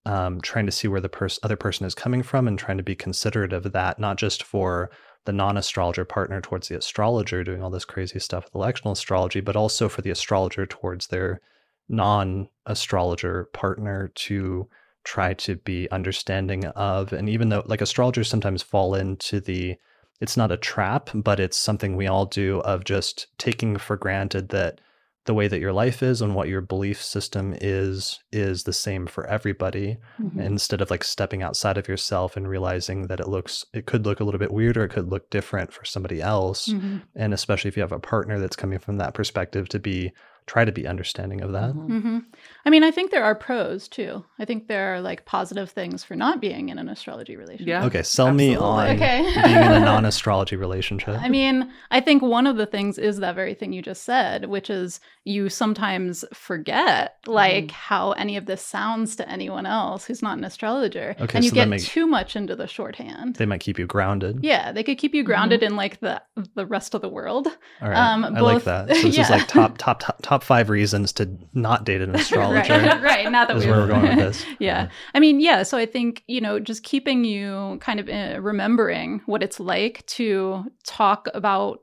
um, 0.05 0.41
trying 0.41 0.65
to 0.65 0.71
see 0.71 0.87
where 0.87 1.01
the 1.01 1.09
pers- 1.09 1.39
other 1.43 1.55
person 1.55 1.85
is 1.85 1.95
coming 1.95 2.23
from 2.23 2.47
and 2.47 2.59
trying 2.59 2.77
to 2.77 2.83
be 2.83 2.95
considerate 2.95 3.53
of 3.53 3.71
that, 3.71 3.99
not 3.99 4.17
just 4.17 4.43
for 4.43 4.89
the 5.25 5.31
non-astrologer 5.31 6.03
partner 6.05 6.41
towards 6.41 6.67
the 6.67 6.77
astrologer 6.77 7.43
doing 7.43 7.63
all 7.63 7.69
this 7.69 7.85
crazy 7.85 8.19
stuff 8.19 8.45
with 8.45 8.53
electional 8.53 8.91
astrology, 8.91 9.39
but 9.39 9.55
also 9.55 9.87
for 9.87 10.01
the 10.01 10.09
astrologer 10.09 10.65
towards 10.65 11.07
their 11.07 11.39
non-astrologer 11.87 13.45
partner 13.53 14.11
to 14.15 14.67
try 15.03 15.33
to 15.33 15.55
be 15.57 15.89
understanding 15.91 16.65
of. 16.65 17.13
And 17.13 17.29
even 17.29 17.49
though 17.49 17.63
like 17.65 17.81
astrologers 17.81 18.27
sometimes 18.27 18.61
fall 18.61 18.95
into 18.95 19.39
the 19.39 19.75
it's 20.21 20.37
not 20.37 20.51
a 20.51 20.57
trap, 20.57 21.09
but 21.13 21.39
it's 21.39 21.57
something 21.57 21.95
we 21.97 22.07
all 22.07 22.25
do 22.25 22.61
of 22.61 22.85
just 22.85 23.27
taking 23.37 23.77
for 23.77 23.97
granted 23.97 24.49
that 24.49 24.79
the 25.25 25.33
way 25.33 25.47
that 25.47 25.59
your 25.61 25.71
life 25.71 26.03
is 26.03 26.21
and 26.21 26.35
what 26.35 26.49
your 26.49 26.59
belief 26.61 27.01
system 27.01 27.55
is 27.61 28.19
is 28.31 28.63
the 28.63 28.73
same 28.73 29.07
for 29.07 29.25
everybody 29.27 29.97
Mhm. 30.21 30.39
instead 30.45 30.81
of 30.81 30.89
like 30.91 31.03
stepping 31.03 31.41
outside 31.41 31.77
of 31.77 31.87
yourself 31.87 32.35
and 32.35 32.47
realizing 32.47 33.07
that 33.07 33.19
it 33.21 33.27
looks 33.29 33.65
it 33.73 33.85
could 33.85 34.05
look 34.05 34.19
a 34.19 34.23
little 34.25 34.39
bit 34.39 34.51
weird 34.51 34.75
or 34.75 34.83
it 34.83 34.89
could 34.89 35.09
look 35.09 35.29
different 35.29 35.71
for 35.71 35.85
somebody 35.85 36.21
else 36.21 36.67
Mhm. 36.69 37.01
and 37.15 37.33
especially 37.33 37.69
if 37.69 37.77
you 37.77 37.81
have 37.83 37.91
a 37.93 37.99
partner 37.99 38.37
that's 38.39 38.55
coming 38.57 38.79
from 38.79 38.97
that 38.97 39.13
perspective 39.13 39.69
to 39.69 39.79
be 39.79 40.11
try 40.45 40.65
to 40.65 40.71
be 40.73 40.85
understanding 40.85 41.39
of 41.41 41.53
that 41.53 41.73
Mm-hmm. 41.73 42.19
I 42.65 42.69
mean, 42.69 42.83
I 42.83 42.91
think 42.91 43.11
there 43.11 43.23
are 43.23 43.35
pros 43.35 43.87
too. 43.87 44.23
I 44.39 44.45
think 44.45 44.67
there 44.67 44.95
are 44.95 45.01
like 45.01 45.25
positive 45.25 45.69
things 45.69 46.03
for 46.03 46.15
not 46.15 46.39
being 46.39 46.69
in 46.69 46.77
an 46.77 46.87
astrology 46.89 47.35
relationship. 47.35 47.67
Yeah. 47.67 47.85
okay 47.85 48.03
sell 48.03 48.31
me 48.33 48.55
on 48.55 48.87
Absolutely. 48.87 49.05
Okay. 49.05 49.43
being 49.45 49.57
in 49.65 49.71
a 49.71 49.79
non-astrology 49.91 50.55
relationship 50.55 51.17
I 51.19 51.29
mean, 51.29 51.71
I 51.91 51.99
think 51.99 52.21
one 52.21 52.47
of 52.47 52.57
the 52.57 52.65
things 52.65 52.97
is 52.97 53.17
that 53.17 53.35
very 53.35 53.53
thing 53.53 53.73
you 53.73 53.81
just 53.81 54.03
said, 54.03 54.45
which 54.45 54.69
is 54.69 54.99
you 55.25 55.49
sometimes 55.49 56.23
forget 56.33 57.17
like 57.27 57.71
how 57.71 58.11
any 58.13 58.37
of 58.37 58.45
this 58.45 58.61
sounds 58.61 59.15
to 59.17 59.29
anyone 59.29 59.65
else 59.65 60.05
who's 60.05 60.21
not 60.21 60.37
an 60.37 60.43
astrologer. 60.43 61.15
Okay, 61.19 61.37
and 61.37 61.43
you 61.43 61.49
so 61.49 61.55
get 61.55 61.67
make- 61.67 61.81
too 61.83 62.07
much 62.07 62.35
into 62.35 62.55
the 62.55 62.67
shorthand. 62.67 63.35
they 63.35 63.45
might 63.45 63.59
keep 63.61 63.77
you 63.79 63.85
grounded 63.87 64.39
yeah, 64.43 64.71
they 64.71 64.83
could 64.83 64.97
keep 64.97 65.13
you 65.13 65.23
grounded 65.23 65.63
in 65.63 65.75
like 65.75 65.99
the 65.99 66.21
the 66.55 66.65
rest 66.65 66.93
of 66.95 67.01
the 67.01 67.09
world. 67.09 67.47
all 67.81 67.89
right 67.89 67.97
um, 67.97 68.23
i 68.25 68.39
like 68.39 68.63
that 68.63 68.87
so 68.95 69.01
this 69.03 69.17
is 69.17 69.29
like 69.29 69.47
top 69.47 69.77
top 69.77 69.99
top 69.99 70.19
top 70.21 70.43
five 70.43 70.69
reasons 70.69 71.11
to 71.13 71.29
not 71.53 71.85
date 71.85 72.01
an 72.01 72.15
astrologer 72.21 72.52
right, 72.53 73.01
right. 73.01 73.31
Now 73.31 73.45
that 73.45 73.55
we've- 73.55 73.69
where 73.69 73.79
we're 73.79 73.87
going 73.87 74.01
with 74.03 74.17
this 74.17 74.45
yeah. 74.59 74.89
I 75.13 75.19
mean, 75.19 75.39
yeah. 75.39 75.63
So 75.63 75.77
I 75.77 75.85
think, 75.85 76.23
you 76.27 76.41
know, 76.41 76.59
just 76.59 76.83
keeping 76.83 77.23
you 77.23 77.77
kind 77.81 77.99
of 77.99 78.09
uh, 78.09 78.41
remembering 78.41 79.21
what 79.25 79.43
it's 79.43 79.59
like 79.59 80.05
to 80.07 80.65
talk 80.85 81.27
about 81.33 81.81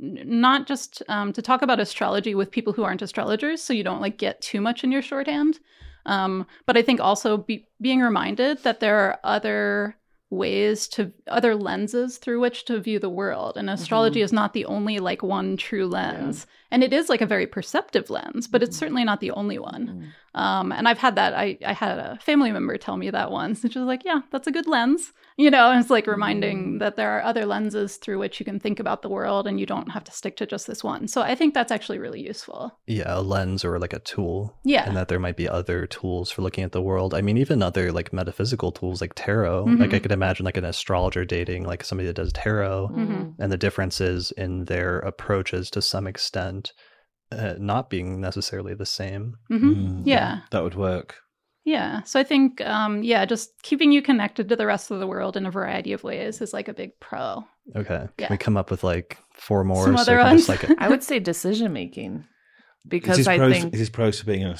not 0.00 0.66
just 0.66 1.02
um, 1.08 1.32
to 1.32 1.42
talk 1.42 1.62
about 1.62 1.80
astrology 1.80 2.34
with 2.34 2.50
people 2.50 2.72
who 2.72 2.84
aren't 2.84 3.02
astrologers 3.02 3.60
so 3.60 3.72
you 3.72 3.82
don't 3.82 4.00
like 4.00 4.16
get 4.16 4.40
too 4.40 4.60
much 4.60 4.84
in 4.84 4.92
your 4.92 5.02
shorthand 5.02 5.58
um, 6.06 6.46
but 6.66 6.76
i 6.76 6.82
think 6.82 7.00
also 7.00 7.36
be, 7.36 7.66
being 7.80 8.00
reminded 8.00 8.62
that 8.62 8.78
there 8.78 8.96
are 8.96 9.18
other 9.24 9.96
ways 10.30 10.86
to 10.88 11.10
other 11.26 11.54
lenses 11.56 12.18
through 12.18 12.38
which 12.40 12.64
to 12.66 12.78
view 12.78 12.98
the 12.98 13.08
world 13.08 13.56
and 13.56 13.70
astrology 13.70 14.20
is 14.20 14.32
not 14.32 14.52
the 14.52 14.66
only 14.66 14.98
like 14.98 15.22
one 15.22 15.56
true 15.56 15.86
lens 15.86 16.46
and 16.70 16.84
it 16.84 16.92
is 16.92 17.08
like 17.08 17.22
a 17.22 17.26
very 17.26 17.46
perceptive 17.46 18.10
lens 18.10 18.46
but 18.46 18.62
it's 18.62 18.76
Mhm. 18.76 18.80
certainly 18.80 19.04
not 19.04 19.20
the 19.20 19.30
only 19.30 19.58
one 19.58 19.86
Mm-hmm. 19.88 20.40
um, 20.40 20.70
and 20.72 20.86
I've 20.86 20.98
had 20.98 21.16
that. 21.16 21.32
I, 21.34 21.56
I 21.64 21.72
had 21.72 21.98
a 21.98 22.18
family 22.20 22.52
member 22.52 22.76
tell 22.76 22.96
me 22.98 23.08
that 23.10 23.30
once, 23.30 23.62
which 23.64 23.74
was 23.74 23.86
like, 23.86 24.04
yeah, 24.04 24.20
that's 24.30 24.46
a 24.46 24.52
good 24.52 24.66
lens. 24.66 25.12
You 25.38 25.50
know, 25.52 25.70
and 25.70 25.80
it's 25.80 25.88
like 25.88 26.08
reminding 26.08 26.58
Mm. 26.74 26.78
that 26.80 26.96
there 26.96 27.10
are 27.16 27.22
other 27.22 27.46
lenses 27.46 27.96
through 27.96 28.18
which 28.18 28.40
you 28.40 28.44
can 28.44 28.58
think 28.58 28.80
about 28.80 29.02
the 29.02 29.08
world 29.08 29.46
and 29.46 29.60
you 29.60 29.66
don't 29.66 29.90
have 29.92 30.02
to 30.04 30.12
stick 30.12 30.36
to 30.38 30.46
just 30.46 30.66
this 30.66 30.82
one. 30.82 31.06
So 31.06 31.22
I 31.22 31.36
think 31.36 31.54
that's 31.54 31.70
actually 31.70 32.00
really 32.00 32.20
useful. 32.20 32.76
yeah 32.88 33.04
a 33.06 33.22
lens 33.22 33.64
or 33.64 33.78
like 33.78 33.92
a 33.92 34.00
tool 34.00 34.58
Yeah. 34.64 34.84
and 34.86 34.96
that 34.96 35.06
there 35.08 35.20
might 35.20 35.36
be 35.36 35.48
other 35.48 35.86
tools 35.86 36.30
for 36.32 36.42
looking 36.42 36.64
at 36.64 36.72
the 36.72 36.82
world 36.82 37.14
i 37.14 37.20
mean 37.20 37.36
even 37.38 37.62
other 37.62 37.92
like 37.92 38.12
metaphysical 38.12 38.72
tools 38.72 39.00
like 39.00 39.12
tarot 39.14 39.66
Mhm. 39.66 39.78
like 39.80 39.94
i 39.94 39.98
could 40.00 40.10
imagine 40.20 40.44
like 40.44 40.56
an 40.56 40.64
astrologer 40.64 41.24
dating 41.24 41.64
like 41.64 41.84
somebody 41.84 42.06
that 42.08 42.16
does 42.16 42.32
tarot 42.32 42.88
Mhm. 42.92 43.34
and 43.38 43.52
the 43.52 43.56
differences 43.66 44.32
in 44.32 44.64
their 44.64 44.98
approaches 45.00 45.70
to 45.70 45.80
some 45.82 46.06
extent 46.08 46.72
uh, 47.30 47.54
not 47.58 47.90
being 47.90 48.20
necessarily 48.20 48.74
the 48.74 48.86
same 48.86 49.34
hmm 49.48 49.72
Mm, 49.74 50.02
Yeah. 50.04 50.40
That 50.50 50.62
would 50.64 50.74
work. 50.74 51.16
Yeah. 51.68 52.02
So 52.04 52.18
I 52.18 52.24
think, 52.24 52.60
um, 52.62 53.02
yeah, 53.02 53.24
just 53.26 53.50
keeping 53.62 53.92
you 53.92 54.00
connected 54.02 54.48
to 54.48 54.56
the 54.56 54.66
rest 54.66 54.90
of 54.90 55.00
the 55.00 55.06
world 55.06 55.36
in 55.36 55.44
a 55.46 55.50
variety 55.50 55.92
of 55.92 56.02
ways 56.02 56.40
is 56.40 56.52
like 56.52 56.68
a 56.68 56.74
big 56.74 56.90
pro. 57.00 57.44
okay 57.76 58.02
Yeah. 58.18 58.26
can 58.28 58.34
we 58.34 58.38
come 58.38 58.56
up 58.56 58.70
with 58.70 58.82
like 58.82 59.18
four 59.34 59.64
more 59.64 59.84
Some 59.84 59.96
so 59.96 60.02
other 60.02 60.16
we 60.16 60.22
ones? 60.24 60.48
like 60.48 60.64
I 60.84 60.88
would 60.88 61.02
say 61.02 61.18
decision 61.20 61.72
making 61.72 62.24
because 62.86 63.18
his 63.18 63.28
I 63.28 63.36
pros, 63.38 63.52
think 63.52 63.74
is 63.74 63.80
this 63.80 63.90
pros 63.90 64.18
for 64.20 64.26
being 64.26 64.44
an 64.44 64.56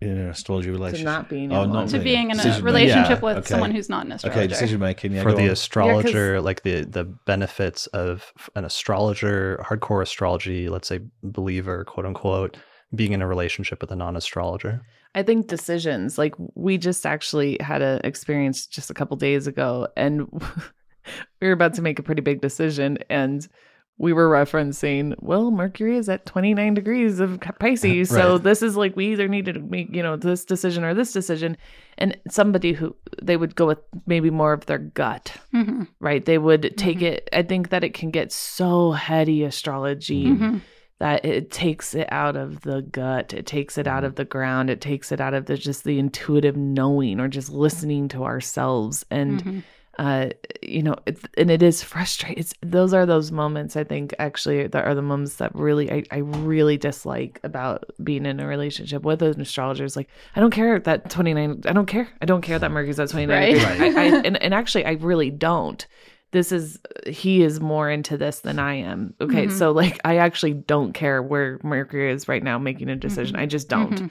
in 0.00 0.16
an 0.16 0.28
astrology 0.30 0.70
relationship? 0.70 1.04
not 1.04 1.28
being 1.28 1.52
oh, 1.52 1.64
not 1.64 1.88
to 1.88 1.92
being- 1.98 2.04
being 2.04 2.30
in 2.30 2.38
a 2.38 2.42
decision-making. 2.42 2.64
relationship 2.64 3.18
Yeah, 3.20 3.24
with 3.28 3.36
okay. 3.38 3.46
someone 3.52 3.72
who's 3.72 3.88
not 3.88 4.06
an 4.06 4.12
astrologer. 4.12 4.40
Okay, 4.40 4.46
decision 4.48 4.78
making. 4.80 5.12
Yeah, 5.12 5.22
for 5.24 5.32
the 5.32 5.42
on. 5.50 5.50
astrologer, 5.58 6.40
like 6.40 6.62
the 6.62 6.76
the 6.84 7.04
benefits 7.04 7.86
of 8.04 8.32
an 8.54 8.64
astrologer, 8.64 9.60
hardcore 9.68 10.02
astrology, 10.02 10.68
let's 10.68 10.88
say 10.88 11.00
believer, 11.22 11.84
quote 11.84 12.06
unquote, 12.06 12.56
being 12.94 13.12
in 13.12 13.22
a 13.22 13.26
relationship 13.34 13.80
with 13.80 13.90
a 13.90 13.96
non-astrologer. 13.96 14.82
I 15.14 15.22
think 15.22 15.46
decisions 15.48 16.18
like 16.18 16.34
we 16.54 16.78
just 16.78 17.04
actually 17.06 17.56
had 17.60 17.82
an 17.82 18.00
experience 18.04 18.66
just 18.66 18.90
a 18.90 18.94
couple 18.94 19.16
days 19.16 19.46
ago 19.46 19.88
and 19.96 20.28
we 21.40 21.46
were 21.48 21.52
about 21.52 21.74
to 21.74 21.82
make 21.82 21.98
a 21.98 22.02
pretty 22.02 22.22
big 22.22 22.40
decision 22.40 22.98
and 23.10 23.46
we 24.00 24.12
were 24.12 24.28
referencing, 24.30 25.16
well, 25.18 25.50
Mercury 25.50 25.96
is 25.96 26.08
at 26.08 26.24
29 26.24 26.74
degrees 26.74 27.18
of 27.18 27.40
Pisces. 27.58 28.08
So 28.12 28.38
this 28.38 28.62
is 28.62 28.76
like 28.76 28.94
we 28.94 29.08
either 29.10 29.26
need 29.26 29.46
to 29.46 29.54
make, 29.58 29.92
you 29.92 30.04
know, 30.04 30.14
this 30.14 30.44
decision 30.44 30.84
or 30.84 30.94
this 30.94 31.10
decision. 31.12 31.56
And 31.96 32.16
somebody 32.30 32.74
who 32.74 32.94
they 33.20 33.36
would 33.36 33.56
go 33.56 33.66
with 33.66 33.78
maybe 34.06 34.30
more 34.30 34.52
of 34.52 34.66
their 34.66 34.78
gut, 34.78 35.32
Mhm. 35.52 35.88
right? 35.98 36.24
They 36.24 36.38
would 36.38 36.76
take 36.76 36.98
Mhm. 36.98 37.02
it. 37.10 37.28
I 37.32 37.42
think 37.42 37.70
that 37.70 37.82
it 37.82 37.92
can 37.92 38.12
get 38.12 38.30
so 38.30 38.92
heady 38.92 39.42
astrology 39.42 40.26
Mhm. 40.26 40.60
That 41.00 41.24
it 41.24 41.50
takes 41.50 41.94
it 41.94 42.08
out 42.10 42.36
of 42.36 42.60
the 42.62 42.82
gut 42.82 43.32
it 43.32 43.46
takes 43.46 43.78
it 43.78 43.86
out 43.86 44.02
of 44.04 44.16
the 44.16 44.24
ground 44.24 44.68
it 44.70 44.80
takes 44.80 45.12
it 45.12 45.20
out 45.20 45.32
of 45.34 45.46
the 45.46 45.56
just 45.56 45.84
the 45.84 45.98
intuitive 45.98 46.56
knowing 46.56 47.20
or 47.20 47.28
just 47.28 47.50
listening 47.50 48.08
to 48.08 48.24
ourselves. 48.24 49.04
And 49.10 49.44
Mhm. 49.44 49.62
uh 49.98 50.28
you 50.62 50.80
know 50.82 50.94
it, 51.06 51.18
and 51.36 51.50
it 51.50 51.60
is 51.62 51.82
frustrating. 51.82 52.38
It's 52.38 52.54
those 52.62 52.92
are 52.94 53.04
those 53.04 53.32
moments 53.32 53.76
i 53.76 53.82
think 53.82 54.14
actually 54.20 54.68
that 54.68 54.84
are 54.84 54.94
the 54.94 55.02
moments 55.02 55.36
that 55.36 55.52
really 55.56 55.90
I, 55.90 56.04
I 56.12 56.18
really 56.18 56.76
dislike 56.76 57.40
about 57.42 57.84
being 58.04 58.24
in 58.24 58.38
a 58.38 58.46
relationship 58.46 59.02
with 59.02 59.22
an 59.22 59.40
astrologer. 59.40 59.84
Is 59.84 59.96
like 59.96 60.08
i 60.36 60.40
don't 60.40 60.52
care 60.52 60.78
that 60.78 61.10
29 61.10 61.62
i 61.66 61.72
don't 61.72 61.86
care. 61.86 62.08
I 62.22 62.26
don't 62.26 62.42
care 62.42 62.58
that 62.60 62.70
mercury's 62.70 63.00
at 63.00 63.08
29 63.10 63.28
Right. 63.56 63.60
I, 63.82 63.86
I, 63.86 64.04
and, 64.24 64.40
and 64.40 64.54
actually 64.54 64.84
i 64.86 64.92
really 64.92 65.30
don't 65.30 65.84
this 66.30 66.52
is 66.52 66.78
he 67.06 67.42
is 67.42 67.60
more 67.60 67.90
into 67.90 68.16
this 68.18 68.40
than 68.40 68.58
I 68.58 68.74
am. 68.74 69.14
Okay, 69.20 69.46
Mhm. 69.46 69.52
so 69.52 69.70
like 69.72 69.98
I 70.04 70.16
actually 70.18 70.54
don't 70.54 70.92
care 70.92 71.22
where 71.22 71.58
Mercury 71.62 72.10
is 72.12 72.28
right 72.28 72.42
now 72.42 72.58
making 72.58 72.88
a 72.90 72.96
decision. 72.96 73.36
Mhm. 73.36 73.40
I 73.40 73.46
just 73.46 73.68
don't. 73.68 74.10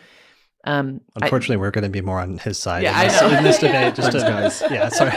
Um, 0.68 1.00
I- 1.16 1.26
Unfortunately, 1.26 1.56
we're 1.58 1.72
going 1.72 1.86
to 1.86 1.90
be 1.90 2.02
more 2.02 2.20
on 2.20 2.38
his 2.40 2.58
side 2.60 2.84
Yeah, 2.84 2.92
in, 2.92 2.98
I 2.98 3.08
this, 3.12 3.22
know. 3.22 3.38
in 3.38 3.44
this 3.44 3.58
debate. 3.60 3.96
Just 3.96 4.12
Thanks, 4.12 4.60
to, 4.60 4.68
guys. 4.70 4.72
Yeah, 4.72 4.90
sorry. 4.90 5.12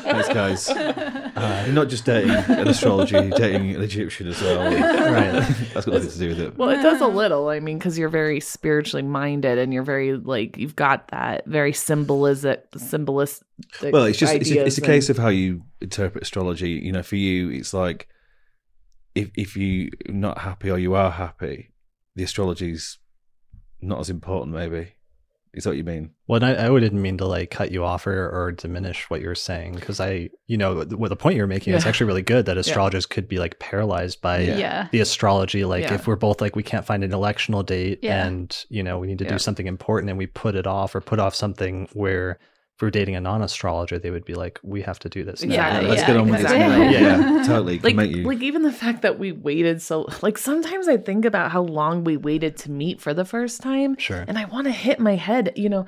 Thanks, 0.00 0.28
guys. 0.28 0.68
Uh, 0.68 1.62
you're 1.64 1.74
not 1.74 1.88
just 1.88 2.04
dating 2.04 2.30
an 2.32 2.68
astrology, 2.68 3.14
you're 3.14 3.30
dating 3.30 3.74
an 3.74 3.80
Egyptian 3.82 4.28
as 4.28 4.40
well. 4.42 4.60
Right. 4.70 5.32
That's 5.72 5.86
got 5.86 5.94
nothing 5.94 6.10
to 6.10 6.18
do 6.18 6.28
with 6.28 6.40
it. 6.40 6.58
well, 6.58 6.68
it 6.68 6.82
does 6.82 7.00
a 7.00 7.06
little. 7.06 7.48
I 7.48 7.60
mean, 7.60 7.78
because 7.78 7.98
you're 7.98 8.10
very 8.10 8.40
spiritually 8.40 9.02
minded 9.02 9.56
and 9.58 9.72
you're 9.72 9.82
very 9.82 10.16
like 10.16 10.58
you've 10.58 10.76
got 10.76 11.08
that 11.08 11.46
very 11.46 11.72
symbolistic, 11.72 12.70
symbolistic. 12.76 13.40
Well, 13.92 14.04
it's 14.04 14.18
just 14.18 14.34
it's 14.34 14.50
a, 14.50 14.66
it's 14.66 14.78
a 14.78 14.82
case 14.82 15.08
and- 15.08 15.18
of 15.18 15.22
how 15.22 15.30
you 15.30 15.62
interpret 15.80 16.22
astrology. 16.24 16.70
You 16.72 16.92
know, 16.92 17.02
for 17.02 17.16
you, 17.16 17.48
it's 17.50 17.72
like 17.72 18.06
if 19.14 19.30
if 19.34 19.56
you're 19.56 19.88
not 20.08 20.38
happy 20.38 20.70
or 20.70 20.78
you 20.78 20.94
are 20.94 21.10
happy, 21.10 21.72
the 22.16 22.22
astrology's 22.24 22.98
not 23.82 24.00
as 24.00 24.10
important. 24.10 24.54
Maybe 24.54 24.94
is 25.52 25.64
that 25.64 25.70
what 25.70 25.76
you 25.76 25.84
mean? 25.84 26.10
Well, 26.28 26.42
and 26.42 26.56
I, 26.60 26.66
I 26.72 26.78
didn't 26.78 27.02
mean 27.02 27.18
to 27.18 27.26
like 27.26 27.50
cut 27.50 27.72
you 27.72 27.84
off 27.84 28.06
or, 28.06 28.28
or 28.30 28.52
diminish 28.52 29.10
what 29.10 29.20
you're 29.20 29.34
saying 29.34 29.74
because 29.74 29.98
I, 29.98 30.30
you 30.46 30.56
know, 30.56 30.84
what 30.84 31.08
the 31.08 31.16
point 31.16 31.34
you're 31.36 31.48
making 31.48 31.74
is 31.74 31.84
actually 31.84 32.06
really 32.06 32.22
good 32.22 32.46
that 32.46 32.56
astrologers 32.56 33.04
could 33.04 33.26
be 33.26 33.40
like 33.40 33.58
paralyzed 33.58 34.20
by 34.20 34.42
Yeah. 34.42 34.56
Yeah. 34.58 34.88
the 34.92 35.00
astrology. 35.00 35.64
Like 35.64 35.82
Yeah. 35.84 35.94
if 35.94 36.06
we're 36.06 36.14
both 36.14 36.40
like 36.40 36.54
we 36.54 36.62
can't 36.62 36.86
find 36.86 37.02
an 37.02 37.10
electional 37.10 37.66
date 37.66 37.98
Yeah. 38.00 38.24
and 38.26 38.64
you 38.68 38.84
know 38.84 39.00
we 39.00 39.08
need 39.08 39.18
to 39.18 39.24
Yeah. 39.24 39.32
do 39.32 39.38
something 39.38 39.66
important 39.66 40.08
and 40.08 40.18
we 40.18 40.26
put 40.28 40.54
it 40.54 40.68
off 40.68 40.94
or 40.94 41.00
put 41.00 41.18
off 41.18 41.34
something 41.34 41.88
where 41.94 42.38
if 42.80 42.82
we're 42.82 42.90
dating 42.90 43.14
a 43.14 43.20
non-astrologer, 43.20 43.98
they 43.98 44.10
would 44.10 44.24
be 44.24 44.32
like, 44.32 44.58
we 44.62 44.80
have 44.80 44.98
to 45.00 45.10
do 45.10 45.22
this. 45.22 45.42
now." 45.44 45.54
Yeah, 45.54 45.80
let's 45.80 46.00
yeah, 46.00 46.06
get 46.06 46.16
on 46.16 46.30
with 46.30 46.40
exactly. 46.40 46.58
this 46.58 46.68
now. 46.78 46.90
Yeah. 46.90 47.36
Yeah, 47.36 47.42
totally. 47.46 47.78
Like 47.78 48.10
you. 48.10 48.22
like 48.22 48.40
even 48.40 48.62
the 48.62 48.72
fact 48.72 49.02
that 49.02 49.18
we 49.18 49.32
waited 49.32 49.82
so 49.82 50.08
like 50.22 50.38
sometimes 50.38 50.88
I 50.88 50.96
think 50.96 51.26
about 51.26 51.50
how 51.50 51.60
long 51.60 52.04
we 52.04 52.16
waited 52.16 52.56
to 52.58 52.70
meet 52.70 53.02
for 53.02 53.12
the 53.12 53.26
first 53.26 53.60
time 53.60 53.98
Sure. 53.98 54.24
and 54.26 54.38
I 54.38 54.46
want 54.46 54.66
to 54.66 54.72
hit 54.72 54.98
my 54.98 55.16
head, 55.16 55.52
you 55.56 55.68
know. 55.68 55.86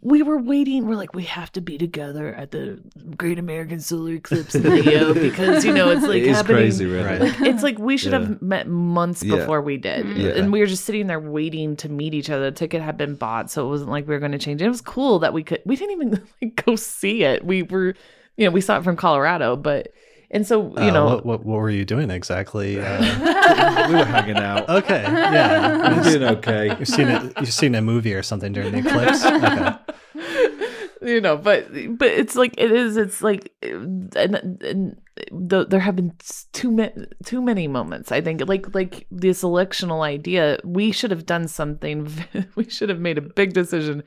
We 0.00 0.22
were 0.22 0.38
waiting. 0.38 0.86
We're 0.86 0.94
like, 0.96 1.14
we 1.14 1.24
have 1.24 1.52
to 1.52 1.60
be 1.60 1.76
together 1.76 2.32
at 2.34 2.50
the 2.50 2.80
Great 3.16 3.38
American 3.38 3.78
Solar 3.80 4.12
Eclipse 4.14 4.54
in 4.54 4.62
Leo 4.84 5.12
because 5.12 5.64
you 5.66 5.72
know 5.74 5.90
it's 5.90 6.02
like 6.06 6.22
it 6.22 6.28
is 6.28 6.36
happening. 6.38 6.56
crazy. 6.56 6.86
Right. 6.86 7.20
Like 7.20 7.40
it's 7.42 7.62
like 7.62 7.78
we 7.78 7.98
should 7.98 8.12
Yeah. 8.12 8.20
have 8.20 8.40
met 8.40 8.68
months 8.68 9.22
Yeah. 9.22 9.36
before 9.36 9.60
we 9.60 9.76
did, 9.76 10.06
Mhm. 10.06 10.16
Yeah. 10.16 10.28
and 10.30 10.50
we 10.50 10.60
were 10.60 10.66
just 10.66 10.84
sitting 10.86 11.08
there 11.08 11.20
waiting 11.20 11.76
to 11.76 11.90
meet 11.90 12.14
each 12.14 12.30
other. 12.30 12.44
The 12.50 12.56
ticket 12.56 12.80
had 12.80 12.96
been 12.96 13.16
bought, 13.16 13.50
so 13.50 13.66
it 13.66 13.68
wasn't 13.68 13.90
like 13.90 14.06
we 14.08 14.14
were 14.14 14.20
going 14.20 14.32
to 14.32 14.38
change. 14.38 14.62
It 14.62 14.68
was 14.68 14.80
cool 14.80 15.18
that 15.18 15.34
we 15.34 15.42
could. 15.42 15.60
We 15.66 15.76
didn't 15.76 15.92
even 15.92 16.22
like 16.42 16.64
go 16.64 16.76
see 16.76 17.24
it. 17.24 17.44
We 17.44 17.62
were, 17.62 17.94
you 18.38 18.46
know, 18.46 18.50
we 18.52 18.62
saw 18.62 18.78
it 18.78 18.84
from 18.84 18.96
Colorado, 18.96 19.56
but 19.56 19.88
and 20.30 20.46
so 20.46 20.68
you 20.76 20.88
Uh, 20.88 20.90
know, 20.90 21.04
what, 21.06 21.26
what 21.26 21.44
what 21.44 21.58
were 21.60 21.70
you 21.70 21.84
doing 21.84 22.10
exactly? 22.10 22.78
Uh, 22.86 23.86
we 23.88 23.94
were 23.94 24.04
hanging 24.04 24.36
out. 24.36 24.68
okay, 24.68 25.02
yeah. 25.02 25.96
We're 26.02 26.12
doing 26.18 26.24
okay. 26.38 26.76
You've 26.78 26.88
seen 26.88 27.08
it. 27.08 27.32
You've 27.40 27.52
seen 27.52 27.74
a 27.74 27.82
movie 27.82 28.14
or 28.14 28.22
something 28.22 28.52
during 28.52 28.72
the 28.72 28.78
eclipse. 28.78 29.24
Okay. 30.16 31.12
you 31.14 31.20
know 31.20 31.36
but 31.36 31.68
but 31.98 32.08
it's 32.08 32.34
like 32.36 32.54
it 32.58 32.72
is 32.72 32.96
it's 32.96 33.20
like 33.22 33.52
and, 33.62 34.14
and 34.16 34.96
the, 35.30 35.64
there 35.66 35.78
have 35.80 35.94
been 35.94 36.12
too 36.52 36.70
many 36.72 36.92
too 37.24 37.40
many 37.42 37.68
moments 37.68 38.10
i 38.10 38.20
think 38.20 38.40
like 38.48 38.74
like 38.74 39.06
this 39.10 39.42
electional 39.42 40.02
idea 40.02 40.58
we 40.64 40.90
should 40.92 41.10
have 41.10 41.26
done 41.26 41.46
something 41.48 42.08
we 42.56 42.64
should 42.68 42.88
have 42.88 42.98
made 42.98 43.18
a 43.18 43.20
big 43.20 43.52
decision 43.52 44.00
t- 44.00 44.06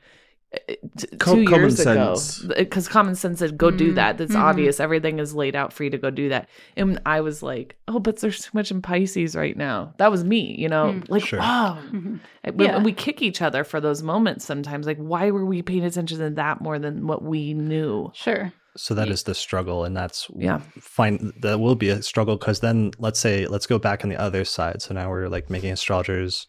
two 0.96 1.06
common 1.18 1.44
years 1.46 1.78
ago 1.78 2.16
because 2.56 2.88
common 2.88 3.14
sense 3.14 3.38
said 3.38 3.56
go 3.56 3.70
do 3.70 3.92
Mm, 3.92 3.94
that 3.94 4.18
that's 4.18 4.32
mhm. 4.34 4.40
obvious 4.40 4.80
everything 4.80 5.20
is 5.20 5.32
laid 5.32 5.54
out 5.54 5.72
for 5.72 5.84
you 5.84 5.90
to 5.90 5.98
go 5.98 6.10
do 6.10 6.28
that 6.28 6.48
and 6.76 7.00
i 7.06 7.20
was 7.20 7.40
like 7.42 7.76
oh 7.86 8.00
but 8.00 8.16
there's 8.20 8.40
too 8.40 8.50
much 8.52 8.72
in 8.72 8.82
pisces 8.82 9.36
right 9.36 9.56
now 9.56 9.94
that 9.98 10.10
was 10.10 10.24
me 10.24 10.56
you 10.58 10.68
know 10.68 10.86
Mm. 10.86 11.08
like 11.08 11.24
Sure. 11.24 11.38
wow 11.38 11.78
Mhm. 11.92 12.18
I- 12.44 12.50
we- 12.50 12.64
Yeah. 12.64 12.82
we 12.82 12.92
kick 12.92 13.22
each 13.22 13.40
other 13.42 13.62
for 13.64 13.80
those 13.80 14.02
moments 14.02 14.44
sometimes. 14.46 14.86
Like, 14.86 14.96
why 14.98 15.30
were 15.30 15.44
we 15.44 15.60
paying 15.62 15.84
attention 15.84 16.18
to 16.20 16.30
that 16.30 16.62
more 16.62 16.78
than 16.78 17.06
what 17.06 17.22
we 17.22 17.52
knew? 17.52 18.10
Sure. 18.14 18.50
So 18.78 18.94
that 18.94 19.08
is 19.10 19.24
the 19.24 19.34
struggle, 19.34 19.84
and 19.84 19.94
that's 19.94 20.26
Yeah. 20.34 20.60
fine. 20.80 21.32
That 21.42 21.60
will 21.60 21.74
be 21.74 21.90
a 21.90 22.00
struggle 22.02 22.36
because 22.38 22.60
then 22.60 22.92
let's 22.98 23.20
say 23.20 23.46
let's 23.46 23.66
go 23.66 23.78
back 23.78 24.04
on 24.04 24.10
the 24.10 24.16
other 24.16 24.44
side. 24.46 24.80
So 24.80 24.94
now 24.94 25.10
we're 25.10 25.28
like 25.28 25.50
making 25.50 25.70
astrologers 25.72 26.46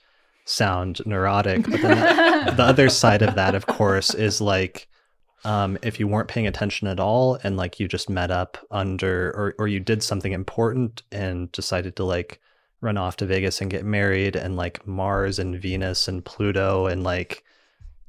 sound 0.51 1.01
neurotic, 1.05 1.63
but 1.69 1.81
then 1.81 2.45
the, 2.45 2.51
the 2.57 2.63
other 2.63 2.89
side 2.89 3.21
of 3.21 3.35
that, 3.35 3.55
of 3.55 3.65
course, 3.65 4.13
is 4.13 4.41
like 4.41 4.87
um, 5.43 5.77
if 5.81 5.99
you 5.99 6.07
weren't 6.07 6.27
paying 6.27 6.45
attention 6.47 6.87
at 6.87 6.99
all 6.99 7.39
and 7.43 7.57
like 7.57 7.79
you 7.79 7.87
just 7.87 8.09
met 8.09 8.29
up 8.29 8.57
under 8.69 9.29
or 9.31 9.55
or 9.57 9.67
you 9.67 9.79
did 9.79 10.03
something 10.03 10.33
important 10.33 11.01
and 11.11 11.51
decided 11.51 11.95
to 11.95 12.03
like 12.03 12.39
run 12.81 12.97
off 12.97 13.15
to 13.17 13.25
Vegas 13.25 13.61
and 13.61 13.71
get 13.71 13.85
married 13.85 14.35
and 14.35 14.55
like 14.55 14.85
Mars 14.85 15.39
and 15.39 15.59
Venus 15.59 16.07
and 16.07 16.23
Pluto 16.25 16.87
and 16.87 17.03
like 17.03 17.43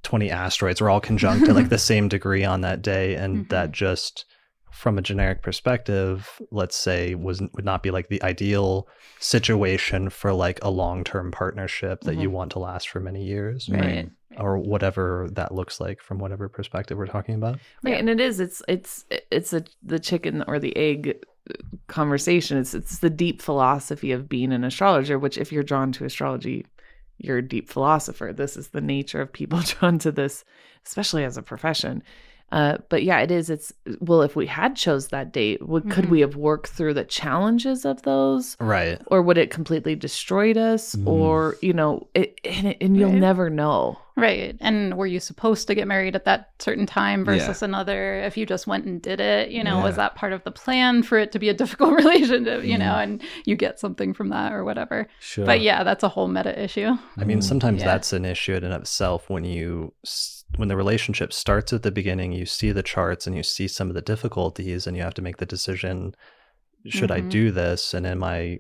20 0.02 0.30
asteroids 0.30 0.80
were 0.80 0.90
all 0.90 1.00
conjunct 1.00 1.48
at 1.48 1.54
like 1.54 1.68
the 1.68 1.78
same 1.92 2.08
degree 2.08 2.44
on 2.44 2.62
that 2.62 2.82
day 2.82 3.14
and 3.14 3.44
Mhm. 3.46 3.48
that 3.50 3.72
just 3.72 4.24
from 4.72 4.98
a 4.98 5.02
generic 5.02 5.42
perspective 5.42 6.40
let's 6.50 6.76
say 6.76 7.14
was 7.14 7.40
would 7.52 7.64
not 7.64 7.82
be 7.82 7.90
like 7.90 8.08
the 8.08 8.22
ideal 8.22 8.88
situation 9.20 10.08
for 10.10 10.32
like 10.32 10.58
a 10.62 10.70
long-term 10.70 11.30
partnership 11.30 12.00
that 12.02 12.14
you 12.14 12.28
mm-hmm. 12.28 12.36
want 12.36 12.52
to 12.52 12.58
last 12.58 12.88
for 12.88 13.00
many 13.00 13.24
years 13.24 13.68
Right. 13.68 14.10
or 14.38 14.58
whatever 14.58 15.28
that 15.32 15.54
looks 15.54 15.80
like 15.80 16.00
from 16.00 16.18
whatever 16.18 16.48
perspective 16.48 16.98
we're 16.98 17.06
talking 17.06 17.34
about 17.34 17.58
Right. 17.82 17.92
Yeah. 17.92 17.98
And 17.98 18.08
it 18.08 18.20
is, 18.20 18.40
it's, 18.40 18.62
it's, 18.68 19.04
it's 19.30 19.52
a, 19.52 19.64
the 19.82 19.98
chicken 19.98 20.42
or 20.46 20.58
the 20.58 20.76
egg 20.76 21.24
uh, 21.50 21.54
conversation. 21.86 22.58
It's, 22.58 22.74
it's 22.74 22.98
the 22.98 23.10
deep 23.10 23.42
philosophy 23.42 24.12
of 24.12 24.28
being 24.28 24.52
an 24.52 24.64
astrologer, 24.64 25.18
which 25.18 25.38
if 25.38 25.52
you're 25.52 25.62
drawn 25.62 25.92
to 25.92 26.04
astrology, 26.04 26.66
you're 27.18 27.38
a 27.38 27.48
deep 27.48 27.68
philosopher. 27.68 28.32
This 28.32 28.56
is 28.56 28.68
the 28.68 28.80
nature 28.80 29.20
of 29.20 29.32
people 29.32 29.60
drawn 29.64 29.98
to 30.00 30.12
this, 30.12 30.44
especially 30.86 31.24
as 31.24 31.36
a 31.36 31.42
profession. 31.42 32.02
Uh, 32.52 32.76
but 32.90 33.02
yeah, 33.02 33.18
it 33.20 33.30
is. 33.30 33.48
It's 33.50 33.72
well, 34.00 34.22
if 34.22 34.36
we 34.36 34.46
had 34.46 34.76
chose 34.76 35.08
that 35.08 35.32
date, 35.32 35.66
would, 35.66 35.90
could 35.90 36.04
Mhm. 36.04 36.10
we 36.10 36.20
have 36.20 36.36
worked 36.36 36.68
through 36.68 36.94
the 36.94 37.04
challenges 37.04 37.84
of 37.84 38.02
those? 38.02 38.56
right 38.60 39.00
or 39.06 39.22
would 39.22 39.38
it 39.38 39.50
completely 39.50 39.94
destroyed 39.96 40.56
us 40.56 40.94
Mm. 40.94 41.06
or 41.06 41.56
you 41.62 41.72
know 41.72 42.06
it, 42.14 42.38
and, 42.44 42.66
it- 42.68 42.76
and 42.80 42.96
you'll 42.96 43.10
Right. 43.10 43.18
never 43.18 43.48
know 43.50 43.98
Right. 44.14 44.58
And 44.60 44.98
were 44.98 45.06
you 45.06 45.20
supposed 45.20 45.66
to 45.68 45.74
get 45.74 45.88
married 45.88 46.14
at 46.14 46.26
that 46.26 46.50
certain 46.58 46.84
time 46.84 47.20
Yeah. 47.20 47.24
versus 47.32 47.62
another? 47.62 48.18
If 48.20 48.36
you 48.36 48.44
just 48.44 48.66
went 48.66 48.84
and 48.84 49.00
did 49.00 49.20
it, 49.20 49.50
you 49.50 49.64
know, 49.64 49.80
was 49.80 49.96
that 49.96 50.16
part 50.16 50.34
of 50.34 50.44
the 50.44 50.50
plan 50.50 51.02
for 51.02 51.16
it 51.18 51.32
to 51.32 51.38
be 51.38 51.48
a 51.48 51.54
difficult 51.62 51.94
relationship, 51.94 52.62
you 52.62 52.74
Mm. 52.76 52.80
know, 52.80 52.94
and 52.96 53.22
you 53.46 53.56
get 53.56 53.80
something 53.80 54.12
from 54.12 54.28
that 54.28 54.52
or 54.52 54.64
whatever? 54.64 55.08
Sure. 55.20 55.46
But 55.46 55.62
yeah, 55.62 55.82
that's 55.82 56.02
a 56.04 56.10
whole 56.10 56.28
meta 56.28 56.52
issue. 56.62 56.90
I 57.16 57.24
mean, 57.24 57.40
sometimes 57.40 57.80
yeah. 57.80 57.86
that's 57.86 58.12
an 58.12 58.26
issue 58.26 58.52
in 58.54 58.64
and 58.64 58.74
of 58.74 58.82
itself 58.82 59.30
when 59.30 59.44
you 59.44 59.94
s- 60.04 60.41
when 60.56 60.68
the 60.68 60.76
relationship 60.76 61.32
starts 61.32 61.72
at 61.72 61.82
the 61.82 61.90
beginning, 61.90 62.32
you 62.32 62.46
see 62.46 62.72
the 62.72 62.82
charts 62.82 63.26
and 63.26 63.36
you 63.36 63.42
see 63.42 63.66
some 63.68 63.88
of 63.88 63.94
the 63.94 64.02
difficulties 64.02 64.86
and 64.86 64.96
you 64.96 65.02
have 65.02 65.14
to 65.14 65.22
make 65.22 65.38
the 65.38 65.46
decision 65.46 66.14
should 66.88 67.12
I 67.12 67.20
Mhm. 67.20 67.30
do 67.30 67.50
this 67.52 67.94
and 67.94 68.04
am 68.04 68.24
I 68.24 68.58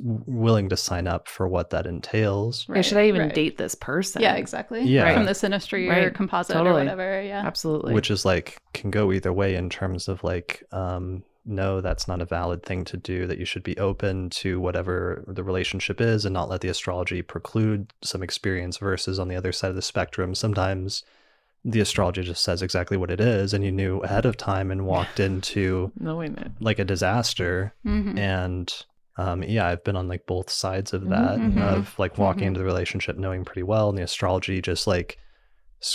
willing 0.00 0.70
to 0.70 0.76
sign 0.76 1.06
up 1.06 1.28
for 1.28 1.46
what 1.46 1.68
that 1.68 1.86
entails. 1.86 2.64
yeah, 2.74 2.80
should 2.80 2.96
I 2.96 3.08
even 3.08 3.20
right. 3.20 3.34
date 3.34 3.58
this 3.58 3.74
person? 3.74 4.22
Yeah, 4.22 4.36
exactly. 4.36 4.84
Yeah. 4.84 5.12
From 5.12 5.26
the 5.26 5.32
synastry 5.32 5.94
or 5.94 6.08
composite 6.10 6.54
Totally. 6.56 6.76
or 6.76 6.84
whatever. 6.84 7.22
Yeah. 7.22 7.46
Absolutely. 7.46 7.92
which 7.92 8.10
is 8.10 8.24
like 8.24 8.56
can 8.72 8.90
go 8.90 9.12
either 9.12 9.34
way 9.34 9.54
in 9.54 9.68
terms 9.68 10.08
of 10.08 10.24
like 10.24 10.64
um 10.72 11.22
no 11.44 11.82
that's 11.82 12.08
not 12.08 12.22
a 12.22 12.24
valid 12.24 12.62
thing 12.62 12.84
to 12.86 12.96
do 12.96 13.26
that 13.26 13.38
you 13.38 13.44
should 13.44 13.62
be 13.62 13.76
open 13.78 14.30
to 14.30 14.58
whatever 14.60 15.22
the 15.28 15.44
relationship 15.44 16.00
is 16.00 16.24
and 16.24 16.32
not 16.32 16.48
let 16.48 16.62
the 16.62 16.68
astrology 16.68 17.20
preclude 17.20 17.92
some 18.02 18.22
experience 18.22 18.78
versus 18.78 19.18
on 19.18 19.28
the 19.28 19.36
other 19.36 19.52
side 19.52 19.68
of 19.70 19.76
the 19.76 19.82
spectrum 19.82 20.34
sometimes 20.34 21.04
the 21.64 21.80
astrology 21.80 22.22
just 22.22 22.42
says 22.42 22.62
exactly 22.62 22.96
what 22.96 23.10
it 23.10 23.20
is 23.20 23.52
and 23.52 23.64
you 23.64 23.72
knew 23.72 23.98
ahead 24.00 24.24
of 24.24 24.36
time 24.36 24.70
and 24.70 24.86
walked 24.86 25.18
into 25.20 25.90
knowing 26.00 26.36
it. 26.38 26.50
like 26.60 26.78
a 26.78 26.84
disaster 26.84 27.74
Mhm. 27.84 28.16
and 28.18 28.84
um, 29.16 29.42
yeah 29.42 29.66
i've 29.66 29.82
been 29.82 29.96
on 29.96 30.06
like 30.08 30.24
both 30.26 30.48
sides 30.50 30.92
of 30.92 31.08
that 31.08 31.38
Mhm. 31.38 31.60
of 31.60 31.98
like 31.98 32.16
walking 32.18 32.44
Mhm. 32.44 32.48
into 32.48 32.58
the 32.60 32.64
relationship 32.66 33.16
knowing 33.18 33.44
pretty 33.44 33.64
well 33.64 33.88
and 33.88 33.98
the 33.98 34.02
astrology 34.04 34.62
just 34.62 34.86
like 34.86 35.18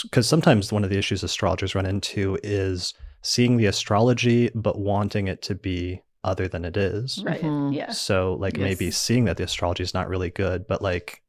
because 0.02 0.26
sometimes 0.28 0.72
one 0.72 0.84
of 0.84 0.90
the 0.90 0.98
issues 0.98 1.22
astrologers 1.22 1.74
run 1.74 1.86
into 1.86 2.38
is 2.42 2.92
seeing 3.22 3.56
the 3.56 3.66
astrology 3.66 4.50
but 4.54 4.78
wanting 4.78 5.28
it 5.28 5.40
to 5.42 5.54
be 5.54 6.02
other 6.22 6.46
than 6.48 6.64
it 6.64 6.76
is 6.76 7.22
Right. 7.24 7.40
Mhm. 7.42 7.74
Yeah. 7.74 7.90
so 7.90 8.34
like 8.34 8.58
maybe 8.58 8.90
seeing 8.90 9.24
that 9.24 9.36
the 9.38 9.44
astrology 9.44 9.82
is 9.82 9.94
not 9.94 10.08
really 10.08 10.30
good 10.30 10.66
but 10.66 10.82
like 10.82 11.22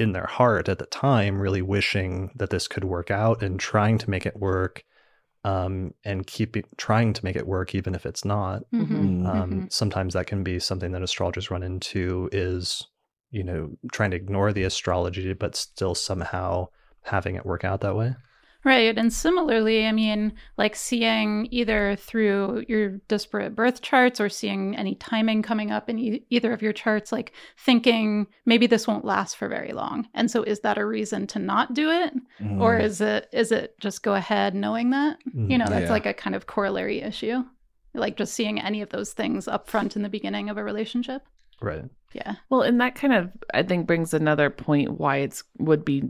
in 0.00 0.12
their 0.12 0.26
heart 0.26 0.68
at 0.68 0.78
the 0.78 0.86
time 0.86 1.38
really 1.40 1.62
wishing 1.62 2.30
that 2.36 2.50
this 2.50 2.68
could 2.68 2.84
work 2.84 3.10
out 3.10 3.42
and 3.42 3.60
trying 3.60 3.98
to 3.98 4.10
make 4.10 4.26
it 4.26 4.36
work 4.36 4.84
um, 5.44 5.94
and 6.04 6.26
keeping 6.26 6.64
trying 6.76 7.12
to 7.14 7.24
make 7.24 7.36
it 7.36 7.46
work 7.46 7.74
even 7.74 7.94
if 7.94 8.04
it's 8.04 8.24
not 8.24 8.62
Mhm. 8.72 9.26
um, 9.26 9.50
Mhm. 9.52 9.72
sometimes 9.72 10.14
that 10.14 10.26
can 10.26 10.42
be 10.42 10.58
something 10.58 10.92
that 10.92 11.02
astrologers 11.02 11.50
run 11.50 11.62
into 11.62 12.28
is 12.32 12.86
you 13.30 13.44
know 13.44 13.70
trying 13.92 14.10
to 14.10 14.16
ignore 14.16 14.52
the 14.52 14.64
astrology 14.64 15.32
but 15.32 15.56
still 15.56 15.94
somehow 15.94 16.68
having 17.02 17.36
it 17.36 17.46
work 17.46 17.64
out 17.64 17.80
that 17.80 17.96
way 17.96 18.14
Right. 18.62 18.96
And 18.98 19.10
similarly, 19.12 19.86
I 19.86 19.92
mean, 19.92 20.34
like 20.58 20.76
seeing 20.76 21.48
either 21.50 21.96
through 21.96 22.64
your 22.68 22.98
disparate 23.08 23.54
birth 23.56 23.80
charts 23.80 24.20
or 24.20 24.28
seeing 24.28 24.76
any 24.76 24.94
timing 24.96 25.42
coming 25.42 25.70
up 25.70 25.88
in 25.88 25.98
e- 25.98 26.26
either 26.28 26.52
of 26.52 26.60
your 26.60 26.74
charts, 26.74 27.10
like 27.10 27.32
thinking 27.56 28.26
maybe 28.44 28.66
this 28.66 28.86
won't 28.86 29.04
last 29.04 29.36
for 29.36 29.48
very 29.48 29.72
long. 29.72 30.08
And 30.14 30.30
so 30.30 30.42
is 30.42 30.60
that 30.60 30.76
a 30.76 30.84
reason 30.84 31.26
to 31.28 31.38
not 31.38 31.72
do 31.72 31.90
it? 31.90 32.12
Or 32.58 32.78
Mm. 32.78 32.82
is 32.82 33.00
it 33.00 33.28
is 33.32 33.50
it 33.50 33.78
just 33.80 34.02
go 34.02 34.12
ahead 34.14 34.54
knowing 34.54 34.90
that? 34.90 35.18
You 35.34 35.56
know, 35.56 35.66
that's 35.66 35.84
Yeah. 35.86 35.90
like 35.92 36.06
a 36.06 36.12
kind 36.14 36.36
of 36.36 36.46
corollary 36.46 37.00
issue. 37.00 37.44
Like 37.94 38.16
just 38.16 38.34
seeing 38.34 38.60
any 38.60 38.82
of 38.82 38.90
those 38.90 39.12
things 39.14 39.48
up 39.48 39.68
front 39.68 39.96
in 39.96 40.02
the 40.02 40.08
beginning 40.08 40.50
of 40.50 40.58
a 40.58 40.64
relationship. 40.64 41.22
right 41.62 41.84
Yeah. 42.12 42.36
Well, 42.48 42.62
and 42.62 42.80
that 42.80 42.94
kind 42.94 43.12
of 43.14 43.30
I 43.54 43.62
think 43.62 43.86
brings 43.86 44.12
another 44.14 44.48
point 44.50 44.98
why 44.98 45.18
it's 45.18 45.44
would 45.58 45.84
be 45.84 46.04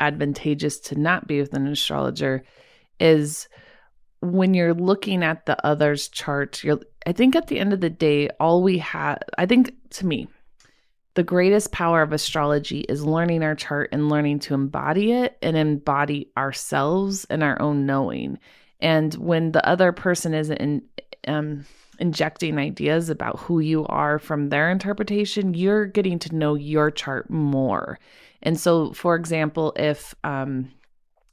advantageous 0.00 0.78
to 0.80 0.98
not 0.98 1.26
be 1.26 1.40
with 1.40 1.54
an 1.54 1.66
astrologer 1.66 2.44
is 3.00 3.48
when 4.20 4.54
you're 4.54 4.74
looking 4.74 5.22
at 5.22 5.46
the 5.46 5.64
other's 5.66 6.08
chart, 6.08 6.62
you're 6.64 6.80
I 7.06 7.12
think 7.12 7.36
at 7.36 7.46
the 7.46 7.58
end 7.58 7.72
of 7.72 7.80
the 7.80 7.90
day, 7.90 8.28
all 8.40 8.62
we 8.62 8.78
have 8.78 9.18
I 9.38 9.46
think 9.46 9.72
to 9.90 10.06
me, 10.06 10.28
the 11.14 11.22
greatest 11.22 11.72
power 11.72 12.02
of 12.02 12.12
astrology 12.12 12.80
is 12.80 13.04
learning 13.04 13.42
our 13.42 13.54
chart 13.54 13.90
and 13.92 14.08
learning 14.08 14.40
to 14.40 14.54
embody 14.54 15.12
it 15.12 15.36
and 15.42 15.56
embody 15.56 16.30
ourselves 16.36 17.24
and 17.26 17.42
our 17.42 17.60
own 17.60 17.86
knowing. 17.86 18.38
And 18.80 19.14
when 19.14 19.52
the 19.52 19.66
other 19.66 19.92
person 19.92 20.34
isn't 20.34 20.58
in, 20.58 20.82
um, 21.26 21.64
injecting 21.98 22.58
ideas 22.58 23.08
about 23.08 23.38
who 23.40 23.60
you 23.60 23.86
are 23.86 24.18
from 24.18 24.48
their 24.48 24.70
interpretation, 24.70 25.54
you're 25.54 25.86
getting 25.86 26.18
to 26.20 26.34
know 26.34 26.54
your 26.54 26.90
chart 26.90 27.30
more. 27.30 27.98
And 28.46 28.58
so, 28.58 28.92
for 28.92 29.14
example, 29.16 29.72
if 29.76 30.14
um, 30.24 30.70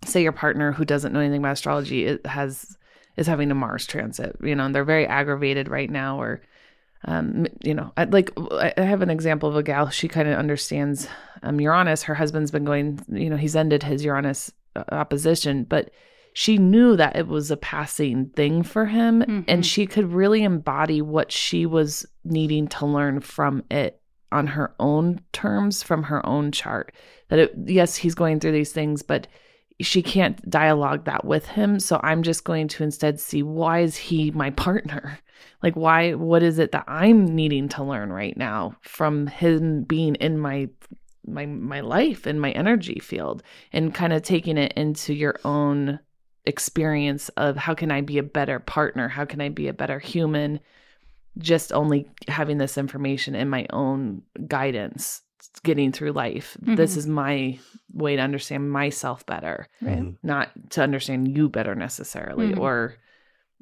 say 0.03 0.21
your 0.23 0.31
partner 0.33 0.71
who 0.73 0.83
doesn't 0.83 1.13
know 1.13 1.19
anything 1.21 1.39
about 1.41 1.53
astrology 1.53 2.05
it 2.05 2.25
has 2.25 2.75
is 3.15 3.27
having 3.27 3.51
a 3.51 3.55
Mars 3.55 3.85
transit, 3.85 4.35
you 4.41 4.55
know, 4.55 4.65
and 4.65 4.73
they're 4.75 4.83
very 4.83 5.05
aggravated 5.07 5.69
right 5.69 5.89
now, 5.89 6.19
or 6.19 6.41
um, 7.05 7.45
you 7.63 7.73
know, 7.73 7.91
I, 7.97 8.05
like 8.05 8.31
I 8.51 8.73
have 8.81 9.01
an 9.01 9.09
example 9.09 9.47
of 9.49 9.55
a 9.55 9.63
gal. 9.63 9.89
She 9.89 10.07
kind 10.07 10.27
of 10.27 10.37
understands 10.39 11.07
um, 11.43 11.59
Uranus. 11.61 12.03
Her 12.03 12.15
husband's 12.15 12.49
been 12.51 12.65
going, 12.65 12.99
you 13.09 13.29
know, 13.29 13.37
he's 13.37 13.55
ended 13.55 13.83
his 13.83 14.03
Uranus 14.03 14.51
uh, 14.75 14.83
opposition, 14.91 15.65
but 15.65 15.91
she 16.35 16.57
knew 16.57 16.95
that 16.95 17.15
it 17.15 17.27
was 17.27 17.51
a 17.51 17.57
passing 17.57 18.29
thing 18.35 18.63
for 18.63 18.87
him, 18.87 19.21
Mhm. 19.21 19.45
and 19.47 19.63
she 19.65 19.85
could 19.85 20.11
really 20.13 20.43
embody 20.43 20.99
what 21.01 21.31
she 21.31 21.67
was 21.67 22.07
needing 22.23 22.67
to 22.69 22.87
learn 22.87 23.19
from 23.19 23.63
it 23.69 24.01
on 24.33 24.47
her 24.47 24.73
own 24.79 25.21
terms, 25.31 25.83
from 25.83 26.03
her 26.03 26.25
own 26.25 26.51
chart. 26.51 26.93
That 27.29 27.39
it, 27.39 27.53
yes, 27.65 27.95
he's 27.95 28.15
going 28.15 28.39
through 28.39 28.51
these 28.51 28.73
things, 28.73 29.01
but 29.01 29.27
she 29.79 30.01
can't 30.01 30.49
dialogue 30.49 31.05
that 31.05 31.25
with 31.25 31.45
him. 31.47 31.79
So 31.79 31.99
I'm 32.03 32.23
just 32.23 32.43
going 32.43 32.67
to 32.69 32.83
instead 32.83 33.19
see 33.19 33.43
why 33.43 33.79
is 33.79 33.95
he 33.95 34.31
my 34.31 34.49
partner? 34.65 35.19
Like 35.61 35.75
why 35.75 36.13
what 36.13 36.43
is 36.43 36.59
it 36.59 36.71
that 36.73 36.85
I'm 36.87 37.25
needing 37.25 37.69
to 37.69 37.83
learn 37.83 38.11
right 38.11 38.35
now 38.35 38.75
from 38.81 39.27
him 39.27 39.83
being 39.83 40.15
in 40.15 40.37
my 40.37 40.69
my 41.25 41.45
my 41.45 41.79
life 41.79 42.25
and 42.25 42.41
my 42.41 42.51
energy 42.51 42.99
field 42.99 43.43
and 43.71 43.95
kind 43.95 44.11
of 44.11 44.23
taking 44.23 44.57
it 44.57 44.73
into 44.73 45.13
your 45.13 45.39
own 45.45 45.99
experience 46.45 47.29
of 47.29 47.55
how 47.55 47.73
can 47.73 47.91
I 47.91 48.01
be 48.01 48.17
a 48.17 48.23
better 48.23 48.59
partner? 48.59 49.07
How 49.07 49.25
can 49.25 49.39
I 49.39 49.49
be 49.49 49.67
a 49.67 49.73
better 49.73 49.99
human? 49.99 50.59
Just 51.37 51.73
only 51.73 52.09
having 52.27 52.57
this 52.57 52.77
information 52.77 53.35
in 53.35 53.49
my 53.49 53.65
own 53.71 54.21
guidance 54.47 55.21
getting 55.63 55.91
through 55.91 56.11
life. 56.11 56.55
This 56.61 56.93
Mhm. 56.93 56.97
is 56.97 57.07
my 57.07 57.59
way 57.91 58.15
to 58.15 58.21
understand 58.21 58.71
myself 58.71 59.25
better 59.25 59.67
Right. 59.81 59.99
Mhm. 59.99 60.17
not 60.23 60.49
to 60.71 60.81
understand 60.81 61.35
you 61.35 61.49
better 61.49 61.75
necessarily 61.75 62.53
Mhm. 62.53 62.59
or 62.59 62.95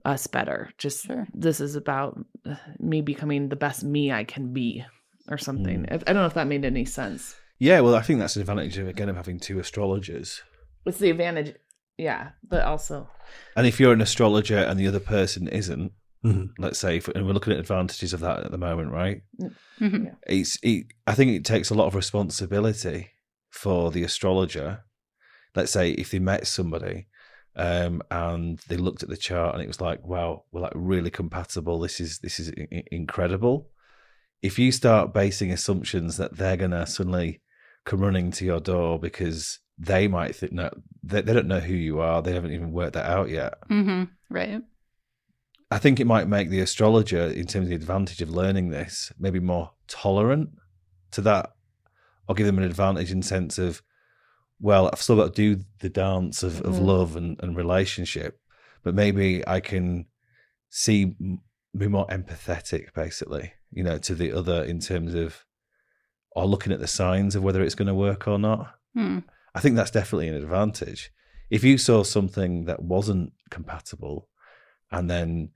us 0.06 0.28
better. 0.28 0.70
Just 0.78 1.06
Sure. 1.06 1.28
this 1.34 1.60
is 1.62 1.76
about 1.76 2.24
uh, 2.46 2.56
me 2.80 3.02
becoming 3.02 3.50
the 3.50 3.56
best 3.56 3.84
me 3.84 4.12
I 4.12 4.24
can 4.24 4.52
be 4.54 4.84
or 5.30 5.38
something. 5.38 5.84
Mm. 5.84 5.92
I 5.92 5.96
I 5.96 5.98
don't 6.14 6.16
know 6.24 6.26
if 6.26 6.34
that 6.36 6.48
made 6.48 6.66
any 6.66 6.86
sense. 6.86 7.36
Yeah, 7.60 7.82
well, 7.82 7.94
I 7.96 8.02
think 8.02 8.20
that's 8.20 8.36
an 8.36 8.42
advantage 8.42 8.78
of 8.80 8.88
again 8.88 9.10
of 9.10 9.16
having 9.16 9.40
two 9.40 9.60
astrologers. 9.60 10.42
What's 10.84 10.98
the 11.00 11.12
advantage? 11.12 11.56
Yeah, 11.98 12.32
but 12.48 12.64
also 12.64 13.10
And 13.56 13.68
if 13.68 13.80
you're 13.80 13.94
an 13.94 14.02
astrologer 14.02 14.58
and 14.58 14.80
the 14.80 14.88
other 14.88 15.00
person 15.00 15.48
isn't, 15.48 15.92
Mhm. 16.24 16.50
let's 16.60 16.78
say, 16.80 17.02
and 17.16 17.26
we're 17.26 17.34
looking 17.34 17.54
at 17.54 17.60
advantages 17.60 18.14
of 18.14 18.20
that 18.20 18.44
at 18.46 18.52
the 18.52 18.58
moment, 18.58 18.92
right? 18.92 19.24
Mhm. 19.80 20.16
It's, 20.28 20.58
it, 20.62 20.86
I 21.08 21.14
think 21.16 21.32
it 21.32 21.46
takes 21.46 21.70
a 21.72 21.74
lot 21.74 21.88
of 21.88 21.96
responsibility 21.96 23.10
for 23.50 23.90
the 23.92 24.04
astrologer. 24.04 24.84
Let's 25.56 25.72
say 25.72 25.92
if 25.92 26.12
they 26.12 26.20
met 26.20 26.46
somebody 26.48 27.08
um, 27.56 28.02
and 28.12 28.60
they 28.70 28.78
looked 28.78 29.04
at 29.04 29.10
the 29.10 29.18
chart 29.18 29.56
and 29.56 29.64
it 29.64 29.68
was 29.68 29.82
like, 29.82 30.06
wow, 30.06 30.44
we're 30.52 30.62
like 30.62 30.72
really 30.76 31.10
compatible. 31.10 31.80
This 31.80 32.00
is 32.00 32.20
this 32.20 32.40
is 32.40 32.50
i- 32.58 32.68
i- 32.72 32.84
incredible. 32.92 33.70
If 34.42 34.58
you 34.58 34.72
start 34.72 35.14
basing 35.14 35.52
assumptions 35.52 36.18
that 36.18 36.38
they're 36.38 36.56
gonna 36.58 36.86
suddenly 36.88 37.42
come 37.86 38.00
running 38.00 38.32
to 38.32 38.46
your 38.46 38.60
door 38.60 39.00
because 39.00 39.60
they 39.78 40.08
might 40.08 40.36
think 40.36 40.52
no, 40.54 40.70
they, 41.04 41.22
they 41.22 41.34
don't 41.34 41.48
know 41.48 41.60
who 41.60 41.74
you 41.74 42.00
are. 42.00 42.22
They 42.22 42.34
haven't 42.34 42.54
even 42.54 42.72
worked 42.72 42.94
that 42.94 43.10
out 43.10 43.30
yet. 43.30 43.56
Mhm. 43.70 44.10
Right. 44.30 44.62
I 45.72 45.78
think 45.80 46.00
it 46.00 46.06
might 46.06 46.28
make 46.28 46.50
the 46.50 46.60
astrologer, 46.60 47.28
in 47.28 47.48
terms 47.48 47.66
of 47.66 47.70
the 47.70 47.76
advantage 47.76 48.22
of 48.22 48.30
learning 48.30 48.70
this, 48.70 49.12
maybe 49.18 49.40
more 49.40 49.72
tolerant 49.88 50.50
to 51.12 51.22
that, 51.22 51.54
or 52.28 52.36
give 52.36 52.46
them 52.46 52.58
an 52.58 52.66
advantage 52.66 53.12
in 53.12 53.22
sense 53.22 53.58
of, 53.58 53.82
well, 54.60 54.90
I've 54.92 55.02
still 55.02 55.16
got 55.16 55.34
to 55.34 55.56
do 55.56 55.64
the 55.80 55.90
dance 55.90 56.44
of, 56.44 56.62
of 56.62 56.76
Mhm. 56.76 56.86
love 56.86 57.16
and, 57.16 57.40
and 57.42 57.56
relationship, 57.56 58.40
but 58.84 58.94
maybe 58.94 59.48
I 59.48 59.60
can 59.62 60.08
see, 60.70 61.16
be 61.78 61.88
more 61.88 62.08
empathetic, 62.08 62.94
basically, 62.94 63.54
you 63.72 63.84
know, 63.84 63.98
to 64.00 64.14
the 64.14 64.34
other 64.34 64.64
in 64.64 64.80
terms 64.80 65.14
of, 65.14 65.46
or 66.32 66.46
looking 66.46 66.74
at 66.74 66.80
the 66.80 66.88
signs 66.88 67.36
of 67.36 67.44
whether 67.44 67.62
it's 67.64 67.76
going 67.76 67.88
to 67.88 67.94
work 67.94 68.28
or 68.28 68.38
not. 68.38 68.76
Hmm. 68.94 69.20
I 69.56 69.62
think 69.62 69.76
that's 69.76 69.92
definitely 69.92 70.28
an 70.28 70.36
advantage. 70.36 71.12
If 71.50 71.64
you 71.64 71.78
saw 71.78 72.04
something 72.04 72.66
that 72.66 72.82
wasn't 72.84 73.34
compatible 73.50 74.30
and 74.92 75.10
then 75.10 75.50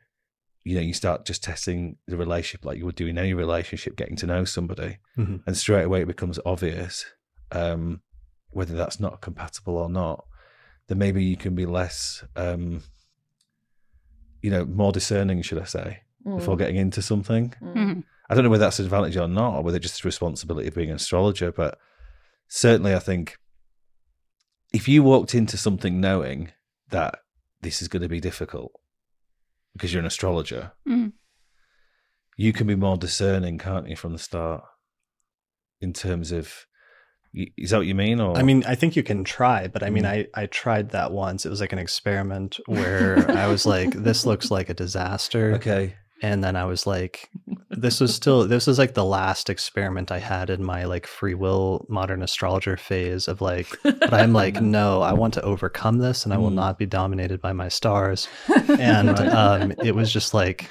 you 0.65 0.75
know 0.75 0.81
you 0.81 0.93
start 0.93 1.25
just 1.25 1.43
testing 1.43 1.95
the 2.07 2.17
relationship 2.17 2.65
like 2.65 2.77
you 2.77 2.85
would 2.85 2.95
do 2.95 3.07
in 3.07 3.17
any 3.17 3.33
relationship 3.33 3.95
getting 3.95 4.15
to 4.17 4.25
know 4.25 4.43
somebody 4.43 4.97
Mhm. 5.17 5.41
and 5.47 5.55
straight 5.55 5.83
away 5.83 6.01
it 6.01 6.07
becomes 6.07 6.39
obvious 6.45 7.05
um, 7.51 8.01
whether 8.49 8.75
that's 8.75 8.99
not 8.99 9.21
compatible 9.21 9.77
or 9.77 9.89
not 9.89 10.25
then 10.87 10.97
maybe 10.97 11.23
you 11.23 11.37
can 11.37 11.53
be 11.55 11.65
less 11.65 12.23
um, 12.35 12.81
you 14.41 14.49
know 14.51 14.65
more 14.65 14.91
discerning 14.91 15.41
should 15.41 15.59
i 15.59 15.63
say 15.65 16.01
before 16.25 16.57
getting 16.57 16.75
into 16.75 17.01
something 17.01 17.53
Mm. 17.61 17.73
Mhm. 17.75 18.03
I 18.27 18.33
don't 18.33 18.43
know 18.43 18.49
whether 18.49 18.65
that's 18.65 18.79
an 18.79 18.85
advantage 18.85 19.17
or 19.17 19.27
not, 19.27 19.57
or 19.57 19.61
whether 19.61 19.77
it's 19.77 19.85
just 19.87 20.01
the 20.01 20.07
responsibility 20.07 20.67
of 20.67 20.73
being 20.73 20.89
an 20.89 20.95
astrologer. 20.95 21.51
But 21.51 21.77
certainly, 22.47 22.95
I 22.95 22.97
think 22.97 23.37
if 24.73 24.87
you 24.87 25.03
walked 25.03 25.35
into 25.35 25.57
something 25.57 26.01
knowing 26.01 26.51
that 26.89 27.19
this 27.61 27.83
is 27.83 27.87
going 27.87 28.01
to 28.01 28.09
be 28.09 28.19
difficult 28.19 28.71
because 29.75 29.91
you're 29.93 29.99
an 29.99 30.05
astrologer, 30.07 30.71
Mhm. 30.87 31.11
you 32.37 32.53
can 32.53 32.65
be 32.67 32.75
more 32.75 32.95
discerning, 32.97 33.57
can't 33.57 33.89
you, 33.89 33.95
from 33.95 34.13
the 34.13 34.19
start, 34.19 34.63
in 35.81 35.91
terms 35.93 36.31
of. 36.31 36.65
Is 37.57 37.71
that 37.71 37.77
what 37.79 37.85
you 37.85 37.95
mean? 37.95 38.21
Or 38.21 38.37
I 38.37 38.43
mean, 38.43 38.63
I 38.65 38.75
think 38.75 38.95
you 38.95 39.03
can 39.03 39.25
try, 39.25 39.67
but 39.67 39.83
I 39.83 39.89
mean, 39.89 40.03
Mm. 40.05 40.27
I 40.35 40.43
I 40.43 40.45
tried 40.45 40.91
that 40.91 41.11
once. 41.11 41.45
It 41.45 41.49
was 41.49 41.59
like 41.59 41.73
an 41.73 41.79
experiment 41.79 42.57
where 42.67 43.29
I 43.29 43.47
was 43.47 43.65
like, 43.65 43.91
"This 43.91 44.25
looks 44.25 44.49
like 44.49 44.69
a 44.69 44.73
disaster," 44.73 45.53
okay, 45.55 45.95
and 46.21 46.43
then 46.43 46.55
I 46.55 46.65
was 46.65 46.87
like, 46.87 47.29
"This 47.69 47.99
was 47.99 48.13
still 48.15 48.47
this 48.47 48.67
was 48.67 48.79
like 48.79 48.93
the 48.93 49.03
last 49.05 49.49
experiment 49.49 50.11
I 50.11 50.19
had 50.19 50.49
in 50.49 50.63
my 50.63 50.85
like 50.85 51.07
free 51.07 51.33
will 51.33 51.85
modern 51.89 52.21
astrologer 52.23 52.77
phase 52.77 53.27
of 53.27 53.41
like." 53.41 53.67
But 53.83 54.13
I'm 54.13 54.33
like, 54.43 54.61
no, 54.61 55.01
I 55.01 55.13
want 55.13 55.33
to 55.35 55.41
overcome 55.41 55.97
this, 55.99 56.23
and 56.25 56.33
I 56.33 56.37
will 56.37 56.51
Mm. 56.51 56.55
not 56.55 56.77
be 56.77 56.85
dominated 56.85 57.41
by 57.41 57.53
my 57.53 57.69
stars. 57.69 58.27
And 58.79 59.19
um, 59.19 59.73
it 59.83 59.93
was 59.95 60.11
just 60.11 60.33
like 60.33 60.69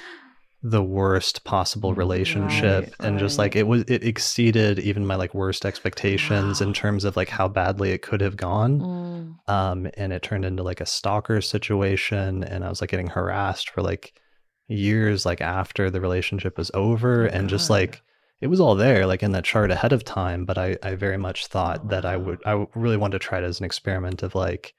the 0.63 0.81
worst 0.83 1.43
possible 1.43 1.93
relationship, 1.93 2.85
Right, 2.85 2.95
and 3.07 3.19
just 3.19 3.37
like 3.37 3.55
it 3.55 3.67
was, 3.67 3.83
it 3.83 4.03
exceeded 4.03 4.79
even 4.79 5.05
my 5.05 5.15
like 5.15 5.35
worst 5.35 5.63
expectations 5.65 6.59
in 6.59 6.73
terms 6.73 7.03
of 7.05 7.15
like 7.15 7.29
how 7.29 7.47
badly 7.47 7.91
it 7.91 8.01
could 8.01 8.19
have 8.21 8.35
gone. 8.35 8.79
Mm. 8.79 9.49
Um, 9.49 9.87
and 9.95 10.11
it 10.11 10.23
turned 10.23 10.43
into 10.43 10.63
like 10.63 10.81
a 10.81 10.85
stalker 10.87 11.39
situation, 11.41 12.43
and 12.43 12.63
I 12.65 12.69
was 12.69 12.81
like 12.81 12.89
getting 12.89 13.07
harassed 13.07 13.69
for 13.69 13.81
like 13.83 14.13
years, 14.67 15.25
like 15.25 15.41
after 15.41 15.89
the 15.89 16.01
relationship 16.01 16.57
was 16.57 16.71
over, 16.73 17.25
and 17.25 17.49
just 17.49 17.69
like 17.69 18.01
it 18.41 18.47
was 18.47 18.59
all 18.59 18.75
there, 18.75 19.05
like 19.05 19.23
in 19.23 19.31
the 19.31 19.41
chart 19.41 19.71
ahead 19.71 19.93
of 19.93 20.03
time. 20.03 20.45
But 20.45 20.57
I, 20.57 20.77
I 20.83 20.95
very 20.95 21.17
much 21.17 21.47
thought 21.47 21.89
that 21.89 22.05
I 22.05 22.17
would, 22.17 22.39
i 22.45 22.65
really 22.75 22.97
wanted 22.97 23.19
to 23.21 23.27
try 23.27 23.37
it 23.39 23.43
as 23.43 23.59
an 23.59 23.65
experiment 23.65 24.23
of 24.23 24.35
like 24.35 24.73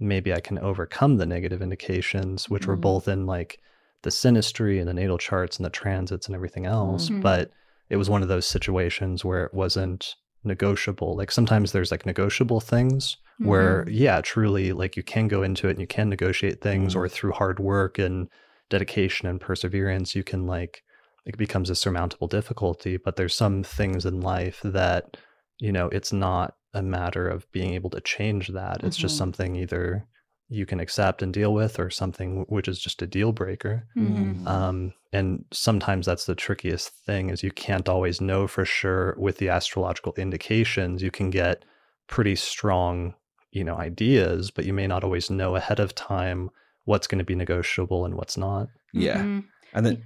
maybe 0.00 0.32
I 0.32 0.40
can 0.40 0.58
overcome 0.58 1.16
the 1.16 1.26
negative 1.26 1.60
indications, 1.62 2.48
which 2.48 2.66
were 2.66 2.76
Mhm. 2.76 2.80
both 2.82 3.08
in 3.08 3.26
like 3.26 3.58
the 4.02 4.10
synastry 4.10 4.78
and 4.78 4.86
the 4.88 4.94
natal 4.94 5.18
charts 5.18 5.56
and 5.56 5.64
the 5.66 5.70
transits 5.70 6.26
and 6.26 6.34
everything 6.36 6.66
else. 6.66 7.08
Mhm. 7.08 7.22
But 7.22 7.50
it 7.90 7.96
was 7.96 8.08
one 8.10 8.22
of 8.22 8.28
those 8.28 8.46
situations 8.46 9.24
where 9.24 9.44
it 9.44 9.54
wasn't 9.54 10.14
negotiable. 10.44 11.16
Like 11.16 11.32
sometimes 11.32 11.72
there's 11.72 11.90
like 11.90 12.06
negotiable 12.06 12.60
things 12.60 13.16
where, 13.38 13.84
Mhm. 13.84 13.88
yeah, 13.90 14.20
truly, 14.20 14.72
like 14.72 14.96
you 14.96 15.02
can 15.02 15.26
go 15.26 15.42
into 15.42 15.66
it 15.68 15.72
and 15.72 15.80
you 15.80 15.86
can 15.86 16.08
negotiate 16.08 16.60
things, 16.60 16.94
Mm. 16.94 16.98
or 16.98 17.08
through 17.08 17.32
hard 17.32 17.58
work 17.58 17.98
and 17.98 18.28
dedication 18.70 19.28
and 19.28 19.40
perseverance, 19.40 20.14
you 20.14 20.24
can 20.24 20.46
like, 20.46 20.82
it 21.24 21.36
becomes 21.36 21.70
a 21.70 21.74
surmountable 21.74 22.28
difficulty. 22.28 22.96
But 22.96 23.16
there's 23.16 23.34
some 23.34 23.62
things 23.62 24.06
in 24.06 24.20
life 24.20 24.60
that, 24.64 25.16
you 25.58 25.72
know, 25.72 25.88
it's 25.88 26.12
not 26.12 26.56
a 26.74 26.82
matter 26.82 27.28
of 27.28 27.50
being 27.52 27.74
able 27.74 27.90
to 27.90 28.00
change 28.00 28.48
that. 28.48 28.84
It's 28.84 28.96
just 28.96 29.14
Mhm. 29.14 29.18
something 29.18 29.56
either 29.56 30.04
you 30.50 30.64
can 30.66 30.80
accept 30.80 31.22
and 31.22 31.32
deal 31.32 31.52
with, 31.52 31.78
or 31.78 31.90
something 31.90 32.46
which 32.48 32.68
is 32.68 32.80
just 32.80 33.02
a 33.02 33.06
deal 33.06 33.32
breaker. 33.32 33.86
Mhm. 33.96 34.46
Um, 34.46 34.94
and 35.12 35.44
sometimes 35.52 36.06
that's 36.06 36.26
the 36.26 36.34
trickiest 36.34 36.90
thing 37.04 37.30
is 37.30 37.42
you 37.42 37.50
can't 37.50 37.88
always 37.88 38.20
know 38.20 38.46
for 38.46 38.64
sure 38.64 39.14
with 39.18 39.38
the 39.38 39.48
astrological 39.50 40.14
indications. 40.16 41.02
You 41.02 41.10
can 41.10 41.30
get 41.30 41.64
pretty 42.06 42.36
strong, 42.36 43.14
you 43.50 43.64
know, 43.64 43.76
ideas, 43.76 44.50
but 44.50 44.64
you 44.64 44.72
may 44.72 44.86
not 44.86 45.04
always 45.04 45.28
know 45.30 45.56
ahead 45.56 45.80
of 45.80 45.94
time 45.94 46.50
what's 46.88 47.06
going 47.06 47.18
to 47.18 47.24
be 47.24 47.34
negotiable 47.34 48.04
and 48.06 48.14
what's 48.14 48.36
not. 48.36 48.68
yeah, 48.92 49.18
Mhm. 49.18 49.44
and 49.74 49.84
then 49.86 49.96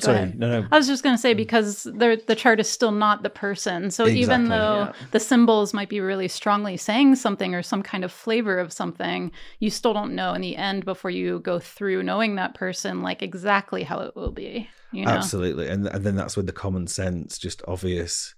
Go 0.00 0.04
sorry, 0.04 0.18
ahead. 0.18 0.38
no, 0.38 0.60
no, 0.60 0.68
I 0.70 0.76
was 0.78 0.86
just 0.86 1.02
going 1.02 1.16
to 1.16 1.20
say 1.20 1.34
because 1.34 1.82
the 1.82 2.22
the 2.30 2.36
chart 2.36 2.60
is 2.60 2.68
still 2.70 2.92
not 2.92 3.24
the 3.24 3.30
person. 3.30 3.90
So 3.90 4.04
Exactly, 4.04 4.20
even 4.22 4.48
though 4.48 4.76
yeah. 4.84 4.92
the 5.10 5.18
symbols 5.18 5.74
might 5.74 5.88
be 5.88 6.00
really 6.00 6.28
strongly 6.28 6.76
saying 6.76 7.16
something 7.16 7.52
or 7.56 7.62
some 7.64 7.82
kind 7.82 8.04
of 8.04 8.12
flavor 8.12 8.58
of 8.60 8.72
something, 8.72 9.32
you 9.58 9.70
still 9.70 9.92
don't 9.92 10.14
know 10.14 10.34
in 10.34 10.40
the 10.40 10.54
end 10.56 10.84
before 10.84 11.10
you 11.10 11.40
go 11.40 11.58
through 11.58 12.04
knowing 12.04 12.36
that 12.36 12.54
person 12.54 13.02
like 13.02 13.22
exactly 13.22 13.82
how 13.82 13.98
it 14.06 14.14
will 14.14 14.30
be. 14.30 14.68
You 14.92 15.04
know. 15.04 15.10
absolutely, 15.10 15.66
and 15.68 15.86
and 15.88 16.04
then 16.06 16.14
that's 16.14 16.36
with 16.36 16.46
the 16.46 16.52
common 16.64 16.86
sense, 16.86 17.36
just 17.36 17.60
obvious 17.66 18.34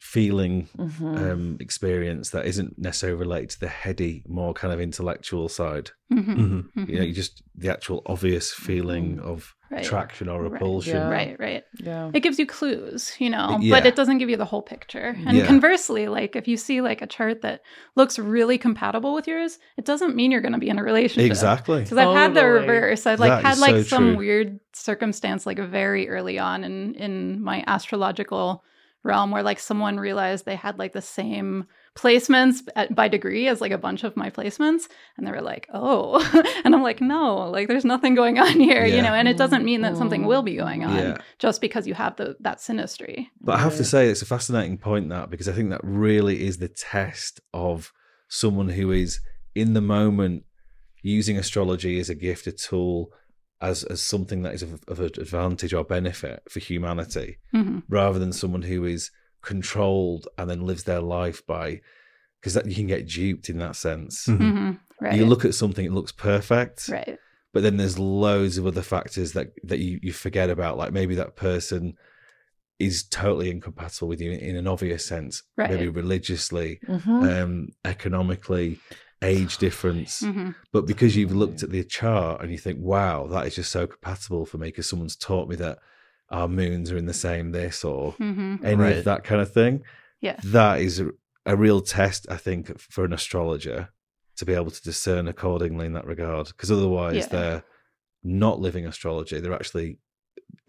feeling 0.00 0.66
Mhm. 0.78 1.30
um, 1.32 1.56
experience 1.60 2.30
that 2.30 2.46
isn't 2.46 2.78
necessarily 2.78 3.18
related 3.18 3.50
to 3.50 3.60
the 3.60 3.68
heady, 3.68 4.22
more 4.26 4.54
kind 4.54 4.72
of 4.72 4.80
intellectual 4.80 5.46
side. 5.48 5.90
Mhm. 6.10 6.24
Mhm. 6.36 6.64
Mhm. 6.74 6.88
You 6.88 6.96
know, 6.98 7.04
you 7.04 7.12
just 7.12 7.42
the 7.54 7.68
actual 7.70 8.02
obvious 8.06 8.50
feeling 8.50 9.20
of 9.20 9.54
Right. 9.70 9.84
attraction 9.84 10.28
or 10.28 10.42
Right. 10.42 10.52
repulsion. 10.52 10.96
Yeah. 10.96 11.08
Right, 11.10 11.36
right. 11.38 11.62
yeah. 11.78 12.10
It 12.14 12.20
gives 12.20 12.38
you 12.38 12.46
clues, 12.46 13.12
you 13.20 13.28
know, 13.30 13.58
Yeah. 13.60 13.76
but 13.76 13.86
it 13.86 13.94
doesn't 13.94 14.18
give 14.18 14.30
you 14.30 14.38
the 14.38 14.46
whole 14.46 14.62
picture. 14.62 15.14
And 15.26 15.36
Yeah. 15.36 15.46
conversely, 15.46 16.08
like 16.08 16.34
if 16.34 16.48
you 16.48 16.56
see 16.56 16.80
like 16.80 17.02
a 17.02 17.06
chart 17.06 17.42
that 17.42 17.60
looks 17.94 18.18
really 18.18 18.56
compatible 18.58 19.12
with 19.14 19.28
yours, 19.28 19.58
it 19.76 19.84
doesn't 19.84 20.16
mean 20.16 20.30
you're 20.32 20.40
going 20.40 20.54
to 20.54 20.58
be 20.58 20.70
in 20.70 20.78
a 20.78 20.82
relationship. 20.82 21.26
Exactly. 21.30 21.82
Because 21.82 21.98
I've 21.98 22.16
had 22.16 22.34
the 22.34 22.46
reverse. 22.46 23.06
I've 23.06 23.20
like 23.20 23.30
That 23.30 23.44
had 23.44 23.58
like 23.58 23.76
so 23.76 23.82
some 23.82 24.06
true. 24.08 24.16
weird 24.16 24.60
circumstance 24.72 25.44
like 25.46 25.58
very 25.58 26.08
early 26.08 26.38
on 26.38 26.64
in 26.64 26.94
in 26.94 27.42
my 27.42 27.62
astrological 27.66 28.64
realm 29.02 29.30
where 29.30 29.42
like 29.42 29.58
someone 29.58 29.98
realized 29.98 30.44
they 30.44 30.56
had 30.56 30.78
like 30.78 30.92
the 30.92 31.00
same 31.00 31.66
placements 31.96 32.62
at, 32.76 32.94
by 32.94 33.08
degree 33.08 33.48
as 33.48 33.60
like 33.60 33.72
a 33.72 33.78
bunch 33.78 34.04
of 34.04 34.16
my 34.16 34.30
placements 34.30 34.88
and 35.16 35.26
they 35.26 35.30
were 35.30 35.40
like 35.40 35.66
oh. 35.72 36.20
And 36.64 36.74
i'm 36.74 36.82
like 36.82 37.00
no 37.00 37.48
like 37.50 37.66
there's 37.66 37.84
nothing 37.84 38.14
going 38.14 38.38
on 38.38 38.60
here 38.60 38.84
you 38.84 39.02
know? 39.02 39.14
And 39.14 39.26
it 39.26 39.36
doesn't 39.36 39.64
mean 39.64 39.80
that 39.82 39.96
something 39.96 40.26
will 40.26 40.42
be 40.42 40.56
going 40.56 40.84
on 40.84 40.96
Yeah. 40.96 41.16
just 41.38 41.60
because 41.60 41.86
you 41.86 41.94
have 41.94 42.16
the 42.16 42.36
that 42.40 42.58
synastry 42.58 43.28
But 43.40 43.56
I 43.56 43.58
have 43.58 43.76
to 43.76 43.84
say, 43.84 44.08
it's 44.08 44.22
a 44.22 44.26
fascinating 44.26 44.78
point 44.78 45.08
that 45.08 45.30
because 45.30 45.48
I 45.48 45.52
think 45.52 45.70
that 45.70 45.80
really 45.82 46.46
is 46.46 46.58
the 46.58 46.68
test 46.68 47.40
of 47.54 47.92
someone 48.28 48.68
who 48.68 48.92
is 48.92 49.20
in 49.54 49.72
the 49.72 49.80
moment 49.80 50.44
using 51.02 51.36
astrology 51.38 51.98
as 51.98 52.10
a 52.10 52.14
gift, 52.14 52.46
a 52.46 52.52
tool, 52.52 53.10
as 53.60 53.84
as 53.84 54.00
something 54.00 54.42
that 54.42 54.54
is 54.54 54.62
of, 54.62 54.80
of 54.88 55.00
advantage 55.00 55.74
or 55.74 55.84
benefit 55.84 56.42
for 56.48 56.60
humanity, 56.60 57.38
Mhm. 57.54 57.82
rather 57.88 58.18
than 58.18 58.32
someone 58.32 58.62
who 58.62 58.84
is 58.84 59.10
controlled 59.42 60.28
and 60.38 60.48
then 60.50 60.66
lives 60.66 60.84
their 60.84 61.00
life 61.00 61.44
by 61.46 61.80
because 62.40 62.56
you 62.66 62.74
can 62.74 62.86
get 62.86 63.06
duped 63.06 63.48
in 63.50 63.58
that 63.58 63.76
sense. 63.76 64.26
Mhm. 64.26 64.38
Mhm. 64.38 64.78
right 65.00 65.14
You 65.16 65.26
look 65.26 65.44
at 65.44 65.54
something, 65.54 65.84
it 65.84 65.92
looks 65.92 66.12
perfect, 66.12 66.88
right 66.88 67.18
but 67.52 67.62
then 67.64 67.76
there's 67.78 67.98
loads 67.98 68.58
of 68.58 68.66
other 68.66 68.82
factors 68.82 69.32
that 69.32 69.48
that 69.64 69.80
you, 69.80 69.98
you 70.02 70.12
forget 70.12 70.48
about 70.50 70.78
like 70.78 70.92
maybe 70.92 71.14
that 71.16 71.36
person 71.36 71.94
is 72.78 73.02
totally 73.02 73.50
incompatible 73.50 74.08
with 74.08 74.20
you 74.22 74.30
in 74.30 74.56
an 74.56 74.66
obvious 74.66 75.04
sense 75.04 75.42
Right. 75.56 75.68
maybe 75.70 75.88
religiously 75.88 76.80
Mhm. 76.88 77.42
um 77.42 77.68
economically 77.84 78.78
age 79.22 79.58
difference 79.58 80.22
Mhm. 80.22 80.54
but 80.72 80.86
because 80.86 81.14
you've 81.16 81.34
looked 81.34 81.62
at 81.62 81.70
the 81.70 81.84
chart 81.84 82.40
and 82.40 82.50
you 82.50 82.56
think 82.58 82.78
wow 82.80 83.26
that 83.26 83.46
is 83.46 83.54
just 83.56 83.70
so 83.70 83.86
compatible 83.86 84.46
for 84.46 84.56
me 84.58 84.68
because 84.68 84.88
someone's 84.88 85.16
taught 85.16 85.48
me 85.48 85.56
that 85.56 85.78
our 86.30 86.48
moons 86.48 86.90
are 86.90 86.96
in 86.96 87.06
the 87.06 87.12
same 87.12 87.52
this 87.52 87.84
or 87.84 88.14
Mhm. 88.14 88.64
any 88.64 88.76
Right. 88.76 88.96
of 88.98 89.04
that 89.04 89.22
kind 89.24 89.40
of 89.42 89.52
thing 89.52 89.82
yeah 90.22 90.38
that 90.44 90.80
is 90.80 91.00
a, 91.00 91.10
a 91.44 91.54
real 91.56 91.80
test 91.82 92.26
i 92.30 92.36
think 92.36 92.78
for 92.80 93.04
an 93.04 93.12
astrologer 93.12 93.90
to 94.36 94.44
be 94.46 94.54
able 94.54 94.70
to 94.70 94.82
discern 94.82 95.28
accordingly 95.28 95.84
in 95.86 95.92
that 95.92 96.06
regard 96.06 96.46
because 96.48 96.70
otherwise 96.70 97.16
Yeah. 97.16 97.26
they're 97.26 97.64
not 98.22 98.58
living 98.60 98.86
astrology 98.86 99.38
they're 99.40 99.52
actually 99.52 99.98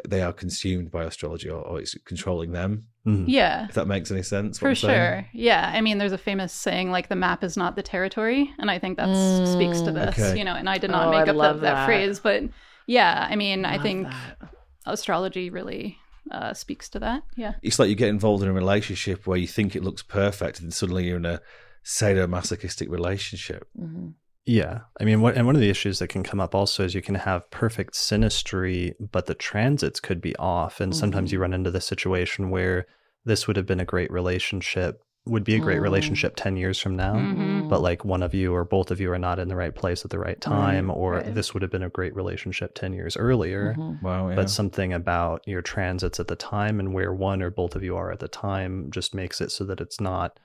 they 0.07 0.21
are 0.21 0.33
consumed 0.33 0.91
by 0.91 1.03
astrology 1.03 1.49
or, 1.49 1.61
or 1.61 1.79
it's 1.79 1.95
controlling 2.05 2.51
them 2.51 2.85
Mhm. 3.05 3.25
yeah 3.27 3.65
if 3.67 3.73
that 3.75 3.87
makes 3.87 4.11
any 4.11 4.21
sense 4.21 4.59
For 4.59 4.75
sure. 4.75 5.25
Yeah. 5.33 5.71
I 5.73 5.81
mean, 5.81 5.97
there's 5.97 6.11
a 6.11 6.17
famous 6.19 6.53
saying 6.53 6.91
like 6.91 7.09
the 7.09 7.15
map 7.15 7.43
is 7.43 7.57
not 7.57 7.75
the 7.75 7.81
territory. 7.81 8.53
And 8.59 8.69
I 8.69 8.77
think 8.77 8.97
that 8.97 9.07
speaks 9.47 9.81
to 9.81 9.89
Mm. 9.91 9.93
this, 9.95 10.19
Okay. 10.19 10.37
you 10.37 10.43
know, 10.43 10.53
and 10.53 10.69
I 10.69 10.77
did 10.77 10.91
not 10.91 11.07
Oh, 11.07 11.11
make 11.11 11.27
I 11.27 11.31
up 11.31 11.37
that, 11.37 11.53
that 11.53 11.61
that. 11.61 11.85
phrase. 11.87 12.19
But 12.19 12.43
yeah, 12.85 13.27
I 13.27 13.35
mean, 13.35 13.65
I 13.65 13.73
Love 13.77 13.81
think 13.81 14.07
that. 14.09 14.49
astrology 14.85 15.49
really 15.49 15.97
uh, 16.29 16.53
speaks 16.53 16.87
to 16.89 16.99
that. 16.99 17.23
Yeah. 17.35 17.53
it's 17.63 17.79
like 17.79 17.89
you 17.89 17.95
get 17.95 18.09
involved 18.09 18.43
in 18.43 18.49
a 18.49 18.53
relationship 18.53 19.25
where 19.25 19.37
you 19.39 19.47
think 19.47 19.75
it 19.75 19.83
looks 19.83 20.03
perfect 20.03 20.59
and 20.61 20.71
suddenly 20.71 21.07
you're 21.07 21.17
in 21.17 21.25
a 21.25 21.41
sadomasochistic 21.83 22.87
relationship 22.89 23.67
Mhm. 23.79 24.13
Yeah. 24.45 24.81
I 24.99 25.03
mean, 25.05 25.21
what, 25.21 25.35
and 25.37 25.45
one 25.45 25.55
of 25.55 25.61
the 25.61 25.69
issues 25.69 25.99
that 25.99 26.07
can 26.07 26.23
come 26.23 26.39
up 26.39 26.55
also 26.55 26.83
is 26.83 26.95
you 26.95 27.01
can 27.01 27.15
have 27.15 27.49
perfect 27.51 27.93
synastry, 27.93 28.93
but 29.11 29.27
the 29.27 29.35
transits 29.35 29.99
could 29.99 30.19
be 30.21 30.35
off. 30.37 30.79
And 30.81 30.95
sometimes 30.95 31.29
Mhm. 31.29 31.33
you 31.33 31.39
run 31.39 31.53
into 31.53 31.71
the 31.71 31.81
situation 31.81 32.49
where 32.49 32.87
this 33.23 33.47
would 33.47 33.55
have 33.55 33.67
been 33.67 33.79
a 33.79 33.85
great 33.85 34.11
relationship, 34.11 35.03
would 35.27 35.43
be 35.43 35.53
a 35.53 35.59
great 35.59 35.77
Mm. 35.79 35.83
relationship 35.83 36.33
10 36.35 36.57
years 36.57 36.79
from 36.79 36.95
now. 36.95 37.13
Mhm. 37.13 37.69
But 37.69 37.83
like 37.83 38.03
one 38.03 38.23
of 38.23 38.33
you 38.33 38.51
or 38.55 38.65
both 38.65 38.89
of 38.89 38.99
you 38.99 39.11
are 39.11 39.19
not 39.19 39.37
in 39.37 39.47
the 39.47 39.55
right 39.55 39.75
place 39.75 40.03
at 40.03 40.09
the 40.09 40.17
right 40.17 40.41
time, 40.41 40.89
or 40.89 41.13
right. 41.17 41.35
this 41.35 41.53
would 41.53 41.61
have 41.61 41.69
been 41.71 41.83
a 41.83 41.89
great 41.89 42.15
relationship 42.15 42.73
10 42.73 42.93
years 42.93 43.15
earlier. 43.15 43.75
Mhm. 43.77 44.01
wow 44.01 44.29
yeah. 44.29 44.35
But 44.35 44.49
something 44.49 44.91
about 44.91 45.47
your 45.47 45.61
transits 45.61 46.19
at 46.19 46.27
the 46.27 46.35
time 46.35 46.79
and 46.79 46.93
where 46.95 47.13
one 47.13 47.43
or 47.43 47.51
both 47.51 47.75
of 47.75 47.83
you 47.83 47.95
are 47.95 48.11
at 48.11 48.19
the 48.19 48.27
time 48.27 48.89
just 48.89 49.13
makes 49.13 49.39
it 49.39 49.51
so 49.51 49.63
that 49.65 49.79
it's 49.79 50.01
not 50.01 50.39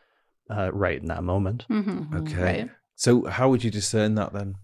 uh, 0.50 0.70
right 0.74 1.00
in 1.00 1.06
that 1.08 1.24
moment. 1.24 1.64
hmm 1.68 2.02
okay 2.14 2.42
Right. 2.42 2.70
So 2.96 3.26
how 3.26 3.48
would 3.48 3.62
you 3.62 3.70
discern 3.70 4.14
that 4.16 4.32
then 4.32 4.56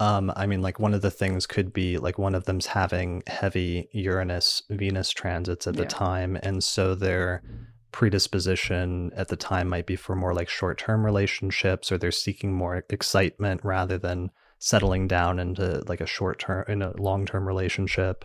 Um, 0.00 0.32
I 0.36 0.46
mean, 0.46 0.62
like 0.62 0.78
one 0.78 0.94
of 0.94 1.02
the 1.02 1.10
things 1.10 1.44
could 1.46 1.72
be 1.72 1.98
like 1.98 2.18
one 2.18 2.36
of 2.36 2.44
them's 2.44 2.66
having 2.66 3.22
heavy 3.26 3.88
Uranus 3.92 4.62
Venus 4.70 5.10
transits 5.10 5.66
at 5.66 5.74
the 5.74 5.82
Yeah. 5.82 5.88
time, 5.88 6.38
and 6.42 6.62
so 6.62 6.94
their 6.94 7.42
predisposition 7.90 9.10
at 9.16 9.28
the 9.28 9.36
time 9.36 9.68
might 9.68 9.86
be 9.86 9.96
for 9.96 10.14
more 10.14 10.34
like 10.34 10.48
short 10.48 10.78
term 10.78 11.04
relationships, 11.04 11.90
or 11.90 11.98
they're 11.98 12.12
seeking 12.12 12.52
more 12.52 12.84
excitement 12.90 13.60
rather 13.64 13.98
than 13.98 14.30
settling 14.60 15.08
down 15.08 15.38
into 15.40 15.82
like 15.88 16.00
a 16.00 16.06
short 16.06 16.38
term 16.38 16.64
in 16.68 16.80
a 16.82 16.96
long 16.96 17.26
term 17.26 17.46
relationship, 17.46 18.24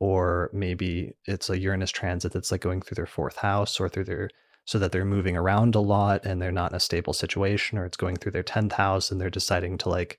or 0.00 0.50
maybe 0.52 1.12
it's 1.26 1.48
a 1.50 1.58
Uranus 1.58 1.92
transit 1.92 2.32
that's 2.32 2.50
like 2.50 2.60
going 2.60 2.82
through 2.82 2.96
their 2.96 3.06
fourth 3.06 3.36
house 3.36 3.78
or 3.80 3.88
through 3.88 4.04
their 4.04 4.28
so 4.64 4.78
that 4.78 4.92
they're 4.92 5.04
moving 5.04 5.36
around 5.36 5.74
a 5.74 5.80
lot 5.80 6.24
and 6.24 6.40
they're 6.40 6.52
not 6.52 6.70
in 6.72 6.76
a 6.76 6.80
stable 6.80 7.12
situation 7.12 7.78
or 7.78 7.84
it's 7.84 7.96
going 7.96 8.16
through 8.16 8.32
their 8.32 8.42
10th 8.44 8.72
house 8.72 9.10
and 9.10 9.20
they're 9.20 9.30
deciding 9.30 9.76
to 9.78 9.88
like 9.88 10.18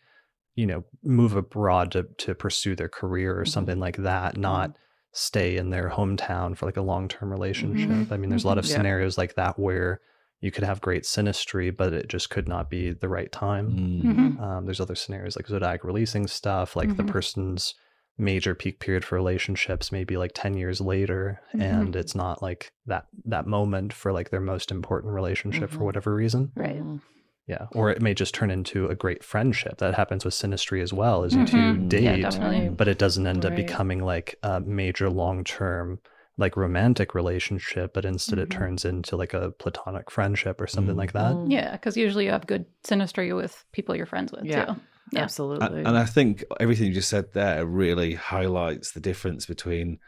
you 0.55 0.65
know 0.65 0.83
move 1.03 1.35
abroad 1.35 1.91
to 1.91 2.03
to 2.17 2.35
pursue 2.35 2.75
their 2.75 2.89
career 2.89 3.39
or 3.39 3.43
Mhm. 3.43 3.47
something 3.49 3.79
like 3.79 3.97
that 3.97 4.37
not 4.37 4.77
stay 5.11 5.57
in 5.57 5.69
their 5.69 5.89
hometown 5.89 6.55
for 6.57 6.65
like 6.65 6.77
a 6.77 6.81
long-term 6.81 7.31
relationship 7.31 8.11
i 8.11 8.17
mean 8.17 8.29
there's 8.29 8.43
a 8.43 8.47
lot 8.47 8.57
of 8.57 8.65
Yeah. 8.65 8.75
scenarios 8.75 9.17
like 9.17 9.35
that 9.35 9.57
where 9.59 10.01
you 10.41 10.51
could 10.51 10.63
have 10.65 10.81
great 10.81 11.03
synastry 11.03 11.75
but 11.75 11.93
it 11.93 12.07
just 12.09 12.29
could 12.29 12.47
not 12.47 12.69
be 12.69 12.91
the 12.91 13.07
right 13.09 13.31
time 13.31 13.67
Mm. 13.71 14.01
Mhm. 14.03 14.39
um, 14.41 14.65
there's 14.65 14.81
other 14.81 14.95
scenarios 14.95 15.35
like 15.35 15.47
zodiac 15.47 15.83
releasing 15.83 16.27
stuff, 16.27 16.75
like 16.75 16.97
the 16.97 17.03
person's 17.03 17.75
major 18.17 18.53
peak 18.53 18.79
period 18.79 19.03
for 19.03 19.15
relationships 19.15 19.91
maybe 19.91 20.17
like 20.17 20.31
10 20.35 20.55
years 20.55 20.79
later 20.79 21.41
and 21.53 21.95
it's 21.95 22.13
not 22.13 22.41
like 22.43 22.71
that 22.85 23.07
that 23.25 23.47
moment 23.47 23.91
for 23.91 24.13
like 24.13 24.29
their 24.29 24.39
most 24.39 24.69
important 24.71 25.13
relationship 25.13 25.69
for 25.71 25.79
Mhm. 25.79 25.85
whatever 25.85 26.13
reason 26.13 26.51
Right. 26.55 26.79
Mm. 26.79 27.01
yeah 27.47 27.65
or 27.71 27.89
it 27.89 28.01
may 28.03 28.13
just 28.13 28.35
turn 28.35 28.51
into 28.51 28.87
a 28.87 28.95
great 28.95 29.23
friendship 29.23 29.79
that 29.79 29.95
happens 29.95 30.23
with 30.23 30.35
synastry 30.35 30.81
as 30.83 30.93
well 30.93 31.23
as 31.23 31.33
you 31.33 31.45
two 31.47 31.57
Mhm. 31.57 31.89
date 31.89 32.19
Yeah, 32.19 32.69
but 32.69 32.87
it 32.87 32.99
doesn't 32.99 33.25
end 33.25 33.45
up 33.45 33.55
becoming 33.55 34.03
like 34.03 34.35
a 34.43 34.59
major 34.61 35.09
long 35.09 35.43
term 35.43 35.99
like 36.37 36.55
romantic 36.55 37.13
relationship 37.15 37.93
but 37.95 38.05
instead 38.05 38.37
it 38.39 38.49
Mhm. 38.49 38.57
turns 38.57 38.85
into 38.85 39.15
like 39.17 39.33
a 39.33 39.51
platonic 39.51 40.11
friendship 40.11 40.61
or 40.61 40.67
something 40.67 40.95
Mm. 40.95 40.99
like 40.99 41.13
that 41.13 41.33
Mm. 41.33 41.51
Yeah, 41.51 41.71
because 41.73 41.97
usually 41.97 42.25
you 42.25 42.31
have 42.31 42.45
good 42.45 42.65
synastry 42.83 43.35
with 43.35 43.65
people 43.71 43.95
you're 43.95 44.05
friends 44.05 44.31
with 44.31 44.45
Yeah. 44.45 44.65
too. 44.65 44.75
Yeah. 45.11 45.23
Absolutely. 45.23 45.83
And 45.83 45.97
I 45.97 46.05
think 46.05 46.43
everything 46.59 46.87
you 46.87 46.93
just 46.93 47.09
said 47.09 47.33
there 47.33 47.65
really 47.65 48.15
highlights 48.15 48.91
the 48.91 48.99
difference 48.99 49.45
between, 49.45 49.99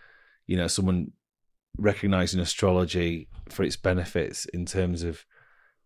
you 0.47 0.57
know, 0.57 0.67
someone 0.67 1.11
recognizing 1.77 2.39
astrology 2.39 3.27
for 3.49 3.63
its 3.63 3.75
benefits 3.75 4.45
in 4.45 4.65
terms 4.65 5.03
of, 5.03 5.25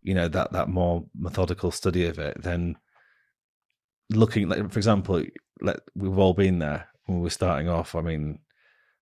you 0.01 0.13
know, 0.13 0.27
that 0.27 0.51
that 0.53 0.69
more 0.69 1.05
methodical 1.17 1.71
study 1.71 2.05
of 2.05 2.19
it 2.19 2.41
than 2.41 2.77
looking 4.11 4.47
like, 4.47 4.71
for 4.71 4.79
example, 4.79 5.23
let, 5.61 5.79
we've 5.95 6.17
all 6.17 6.33
been 6.33 6.59
there 6.59 6.87
when 7.05 7.17
we 7.17 7.23
were 7.23 7.29
starting 7.29 7.67
off. 7.67 7.95
I 7.95 8.01
mean, 8.01 8.39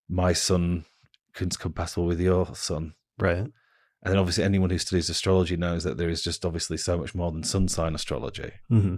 my 0.09 0.33
sun 0.33 0.85
couldn't 1.33 1.59
compatible 1.59 2.05
with 2.05 2.19
your 2.19 2.55
sun. 2.55 2.93
right 3.19 3.37
And 3.37 3.51
then 4.03 4.17
obviously 4.17 4.43
anyone 4.43 4.69
who 4.69 4.77
studies 4.77 5.09
astrology 5.09 5.57
knows 5.57 5.83
that 5.83 5.97
there 5.97 6.09
is 6.09 6.23
just 6.23 6.45
obviously 6.45 6.77
so 6.77 6.97
much 6.97 7.13
more 7.13 7.31
than 7.31 7.43
sun 7.43 7.67
sign 7.67 7.93
astrology. 7.93 8.51
hmm 8.69 8.95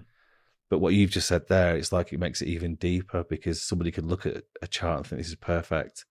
But 0.69 0.79
what 0.79 0.93
you've 0.93 1.11
just 1.11 1.27
said 1.27 1.47
there, 1.47 1.75
it's 1.77 1.91
like 1.91 2.13
it 2.13 2.19
makes 2.19 2.41
it 2.41 2.47
even 2.47 2.75
deeper 2.75 3.23
because 3.23 3.61
somebody 3.61 3.91
could 3.91 4.05
look 4.05 4.25
at 4.25 4.43
a 4.61 4.67
chart 4.67 4.99
and 4.99 5.07
think 5.07 5.19
this 5.21 5.29
is 5.29 5.35
perfect. 5.35 6.05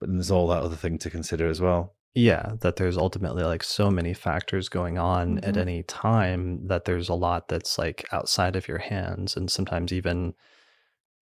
But 0.00 0.08
then 0.08 0.18
there's 0.18 0.30
all 0.30 0.48
that 0.48 0.62
other 0.62 0.76
thing 0.76 0.98
to 0.98 1.10
consider 1.10 1.48
as 1.48 1.60
well. 1.60 1.96
Yeah, 2.14 2.54
that 2.62 2.76
there's 2.76 2.96
ultimately 2.96 3.44
like 3.44 3.62
so 3.62 3.90
many 3.90 4.14
factors 4.14 4.68
going 4.70 4.96
on 4.96 5.38
at 5.40 5.56
Mhm. 5.56 5.58
any 5.58 5.82
time 5.82 6.66
that 6.68 6.84
there's 6.86 7.10
a 7.10 7.14
lot 7.14 7.48
that's 7.48 7.76
like 7.78 8.06
outside 8.10 8.56
of 8.56 8.66
your 8.68 8.78
hands 8.78 9.36
and 9.36 9.50
sometimes 9.50 9.92
even 9.92 10.34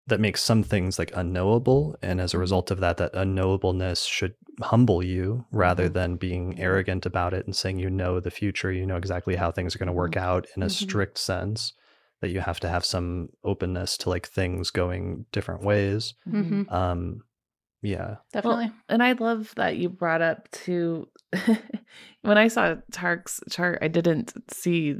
that 0.07 0.19
makes 0.19 0.41
some 0.41 0.63
things 0.63 0.99
like 0.99 1.15
unknowable 1.15 1.95
and 2.01 2.19
as 2.19 2.33
a 2.33 2.37
result 2.37 2.71
of 2.71 2.79
that 2.81 2.97
that 2.97 3.13
unknowableness 3.13 4.05
should 4.07 4.35
humble 4.61 5.01
you 5.03 5.45
rather 5.51 5.87
Mhm. 5.87 5.89
than 5.89 6.17
being 6.17 6.59
arrogant 6.59 7.05
about 7.05 7.33
it 7.33 7.45
and 7.45 7.55
saying 7.55 7.79
you 7.79 7.89
know 7.89 8.19
the 8.19 8.29
future, 8.31 8.71
you 8.71 8.85
know 8.85 8.97
exactly 8.97 9.35
how 9.35 9.49
things 9.51 9.73
are 9.75 9.79
going 9.79 9.87
to 9.87 9.93
work 9.93 10.17
out 10.17 10.45
in 10.57 10.63
a 10.63 10.69
Mhm. 10.69 10.69
strict 10.69 11.17
sense 11.17 11.73
that 12.23 12.29
you 12.29 12.39
have 12.39 12.61
to 12.61 12.69
have 12.69 12.85
some 12.85 13.27
openness 13.43 13.97
to 13.97 14.07
like 14.09 14.25
things 14.25 14.69
going 14.71 15.25
different 15.33 15.61
ways. 15.61 16.13
Mhm. 16.25 16.65
hmm 16.67 16.73
Um 16.73 17.23
yeah. 17.81 18.15
Definitely. 18.31 18.71
And 18.87 19.03
I 19.03 19.11
love 19.11 19.51
that 19.57 19.75
you 19.75 19.89
brought 19.89 20.21
up 20.21 20.49
to 20.63 21.09
when 22.21 22.37
I 22.37 22.47
saw 22.47 22.75
Tareck's 22.93 23.41
chart, 23.49 23.79
I 23.81 23.89
didn't 23.89 24.31
see 24.53 24.95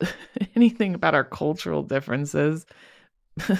anything 0.56 0.96
about 0.96 1.14
our 1.14 1.22
cultural 1.22 1.84
differences 1.84 2.66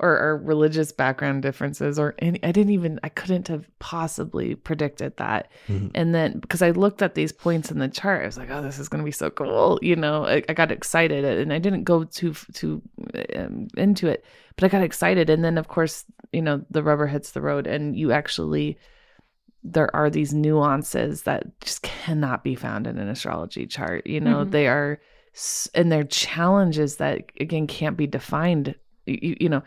or 0.00 0.18
our 0.18 0.36
religious 0.38 0.92
background 0.92 1.42
differences 1.42 1.98
or 1.98 2.14
any 2.20 2.42
I 2.42 2.52
didn't 2.52 2.72
even 2.72 2.98
I 3.02 3.10
couldn't 3.10 3.48
have 3.48 3.68
possibly 3.78 4.54
predicted 4.54 5.16
that. 5.18 5.50
Mhm. 5.68 5.90
And 5.94 6.14
then 6.14 6.38
because 6.38 6.62
I 6.62 6.70
looked 6.70 7.02
at 7.02 7.14
these 7.14 7.32
points 7.32 7.70
in 7.70 7.78
the 7.78 7.88
chart, 7.88 8.22
I 8.22 8.26
was 8.26 8.38
like, 8.38 8.50
"Oh, 8.50 8.62
this 8.62 8.78
is 8.78 8.88
going 8.88 9.00
to 9.02 9.04
be 9.04 9.12
so 9.12 9.28
cool!" 9.30 9.78
You 9.82 9.96
know, 9.96 10.24
I, 10.24 10.42
I 10.48 10.54
got 10.54 10.72
excited, 10.72 11.24
and 11.24 11.52
I 11.52 11.58
didn't 11.58 11.84
go 11.84 12.04
too 12.04 12.34
too 12.54 12.80
um, 13.36 13.68
into 13.76 14.08
it, 14.08 14.24
but 14.56 14.64
I 14.64 14.68
got 14.68 14.82
excited. 14.82 15.28
And 15.28 15.44
then, 15.44 15.58
of 15.58 15.68
course, 15.68 16.04
you 16.32 16.40
know, 16.42 16.64
the 16.70 16.82
rubber 16.82 17.06
hits 17.06 17.32
the 17.32 17.42
road, 17.42 17.66
and 17.66 17.94
you 17.96 18.12
actually 18.12 18.78
there 19.68 19.94
are 19.96 20.08
these 20.08 20.32
nuances 20.32 21.22
that 21.24 21.60
just 21.60 21.82
cannot 21.82 22.44
be 22.44 22.54
found 22.54 22.86
in 22.86 22.98
an 22.98 23.08
astrology 23.08 23.66
chart. 23.66 24.06
You 24.06 24.20
know, 24.20 24.44
Mhm. 24.44 24.50
they 24.52 24.68
are, 24.68 25.00
and 25.74 25.90
they're 25.90 26.04
challenges 26.04 26.96
that 26.96 27.22
again 27.40 27.66
can't 27.66 27.96
be 27.96 28.06
defined. 28.06 28.76
You, 29.06 29.36
you 29.40 29.48
know, 29.48 29.62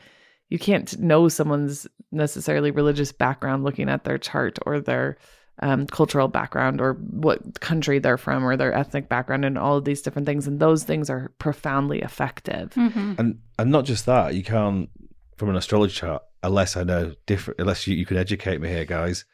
you 0.49 0.59
can't 0.59 0.97
know 0.99 1.27
someone's 1.29 1.87
necessarily 2.11 2.71
religious 2.71 3.11
background 3.11 3.63
looking 3.63 3.89
at 3.89 4.03
their 4.03 4.17
chart 4.17 4.57
or 4.65 4.79
their 4.79 5.17
um, 5.61 5.85
cultural 5.87 6.27
background 6.27 6.79
or 6.81 6.93
what 6.93 7.59
country 7.59 7.99
they're 7.99 8.17
from 8.17 8.45
or 8.45 8.55
their 8.55 8.73
ethnic 8.73 9.09
background 9.09 9.43
and 9.45 9.57
all 9.57 9.77
of 9.77 9.85
these 9.85 10.01
different 10.01 10.25
things. 10.25 10.47
And 10.47 10.59
those 10.59 10.83
things 10.83 11.09
are 11.09 11.31
profoundly 11.37 11.99
effective. 12.01 12.73
hmm 12.73 13.13
And 13.17 13.39
and 13.57 13.71
not 13.71 13.85
just 13.85 14.05
that, 14.05 14.35
you 14.35 14.43
can't 14.43 14.89
from 15.37 15.49
an 15.49 15.55
astrology 15.55 15.93
chart, 15.93 16.21
unless 16.43 16.75
I 16.77 16.83
know 16.83 17.13
different 17.25 17.59
unless 17.59 17.87
you, 17.87 17.95
you 17.95 18.05
can 18.05 18.17
educate 18.17 18.59
me 18.61 18.69
here, 18.69 18.85
guys. 18.85 19.25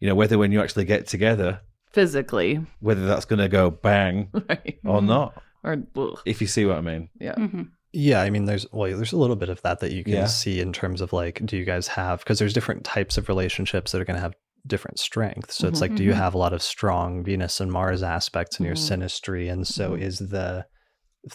You 0.00 0.08
know, 0.08 0.14
whether 0.14 0.38
when 0.38 0.52
you 0.52 0.60
actually 0.60 0.84
get 0.84 1.06
together, 1.06 1.60
Physically, 1.92 2.60
whether 2.80 3.06
that's 3.06 3.24
gonna 3.24 3.48
go 3.48 3.70
bang 3.70 4.30
right? 4.48 4.78
or 4.84 5.00
not. 5.02 5.42
Or 5.64 5.76
ugh, 5.96 6.20
If 6.24 6.40
you 6.40 6.46
see 6.46 6.64
what 6.66 6.76
I 6.78 6.80
mean. 6.80 7.08
yeah, 7.18 7.34
hmm 7.34 7.62
Yeah, 7.92 8.20
I 8.20 8.30
mean, 8.30 8.44
there's 8.44 8.66
well, 8.72 8.94
there's 8.94 9.12
a 9.12 9.16
little 9.16 9.36
bit 9.36 9.48
of 9.48 9.62
that 9.62 9.80
that 9.80 9.92
you 9.92 10.04
can 10.04 10.12
Yeah. 10.14 10.24
see 10.26 10.60
in 10.60 10.72
terms 10.72 11.00
of 11.00 11.12
like, 11.12 11.44
do 11.44 11.56
you 11.56 11.64
guys 11.64 11.88
have 11.88 12.18
because 12.20 12.38
there's 12.38 12.52
different 12.52 12.84
types 12.84 13.16
of 13.16 13.28
relationships 13.28 13.92
that 13.92 14.00
are 14.00 14.04
going 14.04 14.16
to 14.16 14.20
have 14.20 14.34
different 14.66 14.98
strengths. 14.98 15.54
So 15.56 15.68
it's 15.68 15.78
Mhm. 15.78 15.82
like, 15.82 15.94
do 15.94 16.02
you 16.02 16.12
Mhm. 16.12 16.16
have 16.16 16.34
a 16.34 16.38
lot 16.38 16.52
of 16.52 16.60
strong 16.62 17.22
Venus 17.22 17.60
and 17.60 17.70
Mars 17.70 18.02
aspects 18.02 18.58
in 18.58 18.66
your 18.66 18.74
Mhm. 18.74 18.98
synastry, 18.98 19.50
and 19.50 19.66
so 19.66 19.92
Mhm. 19.92 20.00
is 20.00 20.18
the 20.18 20.66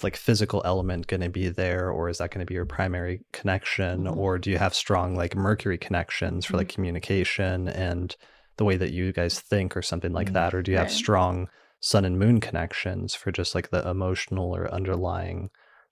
like 0.03 0.15
physical 0.17 0.61
element 0.65 1.07
going 1.07 1.21
to 1.21 1.29
be 1.29 1.49
there, 1.49 1.89
or 1.91 2.09
is 2.09 2.17
that 2.19 2.31
going 2.31 2.39
to 2.39 2.45
be 2.45 2.53
your 2.53 2.65
primary 2.65 3.21
connection, 3.33 4.03
Mhm. 4.05 4.17
or 4.17 4.37
do 4.37 4.49
you 4.51 4.57
have 4.57 4.73
strong 4.75 5.15
like 5.15 5.35
Mercury 5.35 5.77
connections 5.77 6.45
for 6.45 6.57
like 6.57 6.69
communication 6.69 7.67
and 7.69 8.15
the 8.57 8.65
way 8.65 8.77
that 8.77 8.91
you 8.91 9.11
guys 9.13 9.39
think, 9.39 9.75
or 9.77 9.81
something 9.81 10.13
like 10.13 10.33
that, 10.33 10.53
or 10.53 10.61
do 10.61 10.71
you 10.71 10.77
have 10.77 10.91
strong 10.91 11.47
Sun 11.81 12.05
and 12.05 12.19
Moon 12.19 12.39
connections 12.41 13.15
for 13.15 13.31
just 13.31 13.55
like 13.55 13.69
the 13.69 13.87
emotional 13.89 14.55
or 14.55 14.71
underlying 14.73 15.49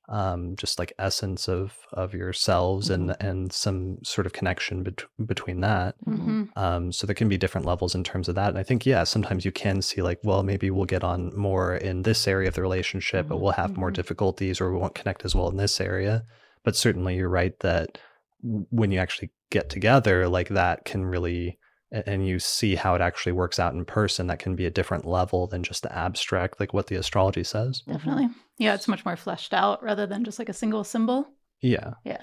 um, 0.09 0.55
just 0.55 0.79
like 0.79 0.91
essence 0.97 1.47
of 1.47 1.77
of 1.93 2.13
yourselves 2.13 2.89
and 2.89 3.15
and 3.21 3.53
some 3.53 3.97
sort 4.03 4.25
of 4.25 4.33
connection 4.33 4.81
bet- 4.83 5.03
between 5.25 5.61
that. 5.61 5.95
hmm 6.03 6.45
Um, 6.55 6.91
so 6.91 7.05
there 7.05 7.13
can 7.13 7.29
be 7.29 7.37
different 7.37 7.67
levels 7.67 7.93
in 7.95 8.03
terms 8.03 8.27
of 8.27 8.35
that. 8.35 8.49
And 8.49 8.57
I 8.57 8.63
think 8.63 8.85
yeah, 8.87 9.03
sometimes 9.03 9.45
you 9.45 9.51
can 9.51 9.81
see 9.83 10.01
like, 10.01 10.19
well, 10.23 10.41
maybe 10.41 10.71
we'll 10.71 10.85
get 10.85 11.03
on 11.03 11.31
more 11.37 11.75
in 11.75 12.01
this 12.01 12.27
area 12.27 12.47
of 12.47 12.55
the 12.55 12.61
relationship, 12.63 13.27
but 13.27 13.35
Mhm. 13.35 13.41
we'll 13.41 13.51
have 13.51 13.77
more 13.77 13.91
Mhm. 13.91 13.95
difficulties 13.95 14.59
or 14.59 14.73
we 14.73 14.79
won't 14.79 14.95
connect 14.95 15.23
as 15.25 15.35
well 15.35 15.47
in 15.49 15.57
this 15.57 15.79
area. 15.79 16.23
But 16.63 16.75
certainly 16.75 17.15
you're 17.15 17.29
right 17.29 17.57
that 17.59 17.99
w- 18.43 18.65
when 18.71 18.91
you 18.91 18.97
actually 18.99 19.29
get 19.51 19.69
together, 19.69 20.27
like 20.27 20.49
that 20.49 20.85
can 20.85 21.05
really 21.05 21.58
and 21.91 22.27
you 22.27 22.37
see 22.39 22.75
how 22.75 22.93
it 22.95 23.01
actually 23.01 23.31
works 23.31 23.59
out 23.59 23.73
in 23.73 23.83
person 23.83 24.27
that 24.27 24.37
can 24.39 24.55
be 24.55 24.65
a 24.65 24.69
different 24.69 25.05
level 25.05 25.47
than 25.47 25.63
just 25.63 25.81
the 25.83 25.91
abstract 25.95 26.59
like 26.59 26.73
what 26.73 26.87
the 26.87 26.95
astrology 26.95 27.43
says 27.43 27.81
Definitely. 27.87 28.29
Yeah, 28.57 28.75
it's 28.75 28.87
much 28.87 29.03
more 29.05 29.15
fleshed 29.15 29.53
out 29.53 29.81
rather 29.81 30.05
than 30.05 30.23
just 30.23 30.37
like 30.39 30.49
a 30.49 30.53
single 30.53 30.83
symbol. 30.83 31.27
yeah 31.61 31.93
Yeah. 32.05 32.21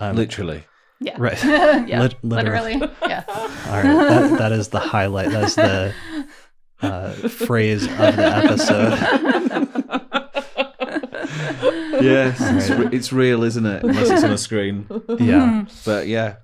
um, 0.00 0.16
Literally. 0.16 0.64
Yeah. 1.00 1.16
Right. 1.18 1.42
yeah. 1.44 2.00
Lit- 2.00 2.16
literally. 2.24 2.74
literally. 2.74 2.94
Yeah. 3.08 3.24
all 3.28 3.82
right 3.82 4.08
that, 4.08 4.38
that 4.38 4.52
is 4.52 4.68
the 4.68 4.80
highlight 4.80 5.30
that's 5.30 5.54
the 5.54 5.94
uh, 6.82 7.12
phrase 7.28 7.84
of 7.84 7.88
the 8.16 8.24
episode 8.42 10.00
Yes, 12.00 12.36
it's, 12.40 12.70
re- 12.70 12.88
it's 12.92 13.12
real, 13.12 13.44
isn't 13.44 13.64
it? 13.64 13.82
Unless 13.82 14.10
it's 14.10 14.24
on 14.24 14.32
a 14.32 14.38
screen. 14.38 14.86
yeah 15.18 15.64
But 15.86 16.06
yeah, 16.06 16.36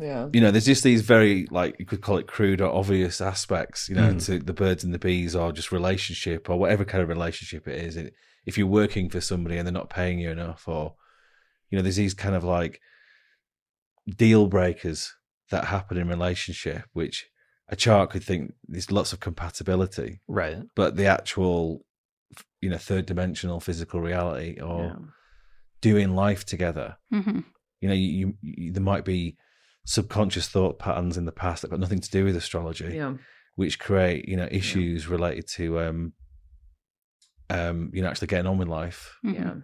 yeah. 0.00 0.28
you 0.32 0.40
know, 0.40 0.50
there's 0.50 0.64
just 0.66 0.82
these 0.84 1.02
very 1.02 1.46
like 1.50 1.76
you 1.78 1.86
could 1.86 2.00
call 2.00 2.18
it 2.18 2.26
crude 2.26 2.60
or 2.60 2.72
obvious 2.74 3.20
aspects, 3.20 3.88
you 3.88 3.94
know, 3.96 4.12
Mm. 4.14 4.24
to 4.26 4.38
the 4.38 4.52
birds 4.52 4.84
and 4.84 4.92
the 4.94 4.98
bees 4.98 5.34
or 5.34 5.52
just 5.52 5.72
relationship 5.72 6.48
or 6.50 6.58
whatever 6.58 6.84
kind 6.84 7.02
of 7.02 7.08
relationship 7.08 7.66
it 7.68 7.82
is. 7.82 7.96
It, 7.96 8.14
if 8.46 8.56
you're 8.56 8.66
working 8.66 9.10
for 9.10 9.20
somebody 9.20 9.56
and 9.58 9.66
they're 9.66 9.72
not 9.72 9.90
paying 9.90 10.18
you 10.18 10.30
enough, 10.30 10.66
or 10.68 10.94
you 11.70 11.76
know, 11.76 11.82
there's 11.82 11.96
these 11.96 12.14
kind 12.14 12.34
of 12.34 12.44
like 12.44 12.80
deal 14.16 14.46
breakers 14.46 15.14
that 15.50 15.64
happen 15.64 15.96
in 15.98 16.08
relationship, 16.08 16.84
which 16.92 17.26
a 17.68 17.76
chart 17.76 18.10
could 18.10 18.24
think 18.24 18.54
there's 18.66 18.90
lots 18.90 19.12
of 19.12 19.20
compatibility, 19.20 20.20
right 20.26 20.58
but 20.74 20.96
the 20.96 21.06
actual, 21.06 21.84
you 22.60 22.70
know, 22.70 22.78
third 22.78 23.04
dimensional 23.06 23.60
physical 23.60 24.00
reality 24.00 24.58
or 24.60 24.84
Yeah. 24.84 24.94
doing 25.80 26.14
life 26.14 26.44
together 26.44 26.96
hmm 27.10 27.40
you 27.80 27.88
know 27.88 27.94
you, 27.94 28.08
you, 28.08 28.34
you 28.42 28.72
there 28.72 28.82
might 28.82 29.04
be 29.04 29.36
subconscious 29.84 30.48
thought 30.48 30.78
patterns 30.78 31.16
in 31.16 31.24
the 31.24 31.32
past 31.32 31.62
that 31.62 31.70
got 31.70 31.80
nothing 31.80 32.00
to 32.00 32.10
do 32.10 32.24
with 32.24 32.36
astrology, 32.36 32.92
Yeah. 32.94 33.14
which 33.56 33.78
create 33.78 34.28
you 34.28 34.36
know 34.36 34.48
issues 34.50 35.08
related 35.08 35.46
to 35.48 35.80
um, 35.80 36.12
um, 37.50 37.90
you 37.92 38.02
know 38.02 38.08
actually 38.08 38.28
getting 38.28 38.46
on 38.46 38.58
with 38.58 38.68
life, 38.68 39.16
Mhm. 39.24 39.34
Yeah. 39.34 39.54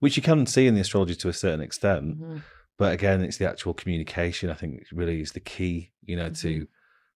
which 0.00 0.16
you 0.16 0.22
can 0.22 0.46
see 0.46 0.66
in 0.66 0.74
the 0.74 0.80
astrology 0.80 1.14
to 1.16 1.28
a 1.28 1.32
certain 1.32 1.60
extent. 1.60 2.18
Mhm. 2.20 2.42
But 2.76 2.92
again, 2.92 3.22
it's 3.22 3.38
the 3.38 3.48
actual 3.48 3.74
communication. 3.74 4.50
I 4.50 4.54
think 4.54 4.84
really 4.92 5.20
is 5.20 5.32
the 5.32 5.40
key, 5.40 5.92
you 6.02 6.16
know, 6.16 6.30
to 6.30 6.68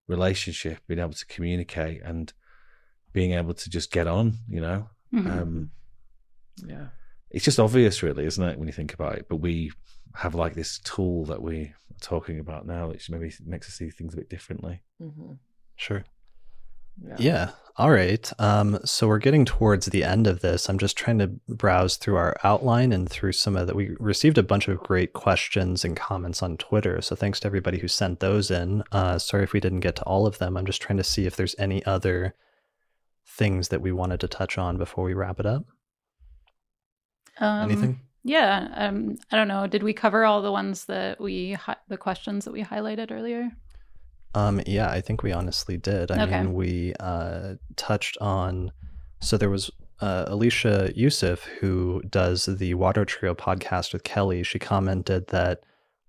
relationship, 0.08 0.78
being 0.88 0.98
able 1.00 1.12
to 1.12 1.26
communicate 1.26 2.02
and 2.02 2.32
being 3.12 3.32
able 3.32 3.54
to 3.54 3.70
just 3.70 3.90
get 3.92 4.06
on. 4.06 4.38
You 4.48 4.60
know, 4.60 4.90
Mhm. 5.12 5.26
um, 5.30 5.70
Yeah. 6.66 6.88
it's 7.30 7.44
just 7.44 7.60
obvious, 7.60 8.02
really, 8.02 8.24
isn't 8.26 8.42
it, 8.48 8.58
when 8.58 8.66
you 8.68 8.72
think 8.72 8.92
about 8.94 9.16
it? 9.16 9.26
But 9.28 9.36
we 9.36 9.70
have 10.16 10.34
like 10.34 10.54
this 10.54 10.78
tool 10.78 11.24
that 11.26 11.42
we 11.42 11.60
are 11.62 11.74
talking 12.00 12.38
about 12.38 12.66
now, 12.66 12.88
which 12.88 13.08
maybe 13.10 13.32
makes 13.44 13.68
us 13.68 13.74
see 13.74 13.90
things 13.90 14.14
a 14.14 14.16
bit 14.18 14.28
differently. 14.30 14.82
Mhm. 15.00 15.38
Sure. 15.76 16.04
Yeah. 17.02 17.16
Yeah. 17.18 17.50
All 17.76 17.90
right. 17.90 18.30
Um, 18.38 18.78
so 18.84 19.08
we're 19.08 19.18
getting 19.18 19.46
towards 19.46 19.86
the 19.86 20.04
end 20.04 20.26
of 20.26 20.40
this. 20.40 20.68
I'm 20.68 20.76
just 20.78 20.96
trying 20.98 21.18
to 21.20 21.28
browse 21.48 21.96
through 21.96 22.16
our 22.16 22.36
outline 22.44 22.92
and 22.92 23.08
through 23.08 23.32
some 23.32 23.56
of 23.56 23.66
that. 23.66 23.74
We 23.74 23.96
received 23.98 24.36
a 24.36 24.42
bunch 24.42 24.68
of 24.68 24.78
great 24.80 25.14
questions 25.14 25.82
and 25.82 25.96
comments 25.96 26.42
on 26.42 26.58
Twitter. 26.58 27.00
So 27.00 27.16
thanks 27.16 27.40
to 27.40 27.46
everybody 27.46 27.78
who 27.78 27.88
sent 27.88 28.20
those 28.20 28.50
in. 28.50 28.84
Uh, 28.92 29.18
sorry 29.18 29.44
if 29.44 29.54
we 29.54 29.60
didn't 29.60 29.80
get 29.80 29.96
to 29.96 30.02
all 30.02 30.26
of 30.26 30.36
them. 30.36 30.58
I'm 30.58 30.66
just 30.66 30.82
trying 30.82 30.98
to 30.98 31.04
see 31.04 31.24
if 31.24 31.34
there's 31.34 31.56
any 31.58 31.82
other 31.86 32.34
things 33.26 33.68
that 33.68 33.80
we 33.80 33.90
wanted 33.90 34.20
to 34.20 34.28
touch 34.28 34.58
on 34.58 34.76
before 34.76 35.04
we 35.04 35.14
wrap 35.14 35.40
it 35.40 35.46
up. 35.46 35.64
Um, 37.38 37.70
Anything? 37.70 38.00
Yeah. 38.24 38.68
Um, 38.74 39.18
I 39.30 39.36
don't 39.36 39.48
know. 39.48 39.66
Did 39.66 39.82
we 39.82 39.92
cover 39.92 40.24
all 40.24 40.42
the 40.42 40.52
ones 40.52 40.84
that 40.86 41.20
we 41.20 41.52
hi- 41.54 41.76
the 41.88 41.96
questions 41.96 42.44
that 42.44 42.52
we 42.52 42.62
highlighted 42.62 43.10
earlier? 43.10 43.50
Um, 44.34 44.60
yeah, 44.66 44.90
I 44.90 45.00
think 45.00 45.22
we 45.22 45.32
honestly 45.32 45.76
did. 45.76 46.10
I 46.10 46.22
Okay. 46.24 46.40
mean, 46.40 46.54
we 46.54 46.94
uh, 47.00 47.54
touched 47.76 48.16
on. 48.20 48.72
So 49.20 49.36
there 49.36 49.50
was 49.50 49.70
uh, 50.00 50.24
Alicia 50.28 50.92
Yusuf 50.96 51.44
who 51.60 52.00
does 52.08 52.46
the 52.46 52.74
Water 52.74 53.04
Trio 53.04 53.34
podcast 53.34 53.92
with 53.92 54.04
Kelly. 54.04 54.42
She 54.42 54.58
commented 54.58 55.28
that 55.28 55.60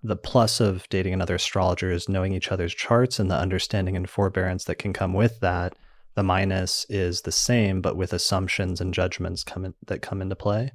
the 0.03 0.15
plus 0.15 0.59
of 0.59 0.87
dating 0.89 1.13
another 1.13 1.35
astrologer 1.35 1.91
is 1.91 2.09
knowing 2.09 2.33
each 2.33 2.51
other's 2.51 2.73
charts 2.73 3.19
and 3.19 3.29
the 3.31 3.35
understanding 3.37 3.95
and 3.95 4.09
forbearance 4.09 4.65
that 4.65 4.75
can 4.75 4.93
come 4.93 5.13
with 5.13 5.39
that. 5.41 5.73
The 6.15 6.23
minus 6.23 6.85
is 6.89 7.21
the 7.21 7.31
same, 7.31 7.81
but 7.81 7.95
with 7.97 8.13
assumptions 8.13 8.79
and 8.81 8.93
judgments 8.93 9.43
come 9.43 9.65
in, 9.65 9.73
that 9.87 10.01
come 10.01 10.21
into 10.21 10.35
play. 10.35 10.71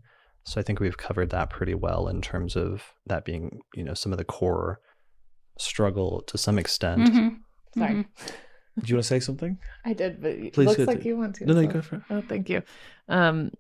So 0.49 0.59
I 0.59 0.65
think 0.65 0.81
we've 0.81 0.97
covered 0.97 1.29
that 1.31 1.51
pretty 1.51 1.75
well 1.75 2.09
in 2.09 2.23
terms 2.23 2.57
of 2.57 2.95
that 3.07 3.27
being, 3.27 3.61
you 3.75 3.85
know, 3.85 3.93
some 3.93 4.13
of 4.13 4.19
the 4.19 4.25
core 4.25 4.81
struggle 5.59 6.23
to 6.27 6.39
some 6.39 6.59
extent. 6.59 7.03
Mhm. 7.03 7.37
Sorry. 7.77 7.95
Mhm. 7.95 8.07
Do 8.81 8.87
you 8.87 8.95
want 8.95 9.03
to 9.05 9.09
say 9.09 9.21
something? 9.21 9.59
I 9.85 9.93
did, 9.93 10.23
but 10.23 10.31
it 10.31 10.55
Please 10.55 10.67
looks 10.69 10.79
do. 10.79 10.87
like 10.87 11.05
you 11.05 11.19
want 11.19 11.35
to. 11.37 11.45
No, 11.47 11.53
no, 11.53 11.61
you 11.61 11.67
so- 11.69 11.73
go 11.75 11.83
for 11.83 11.97
it. 11.97 12.03
Oh, 12.09 12.23
thank 12.23 12.49
you. 12.49 12.63
Um, 13.09 13.51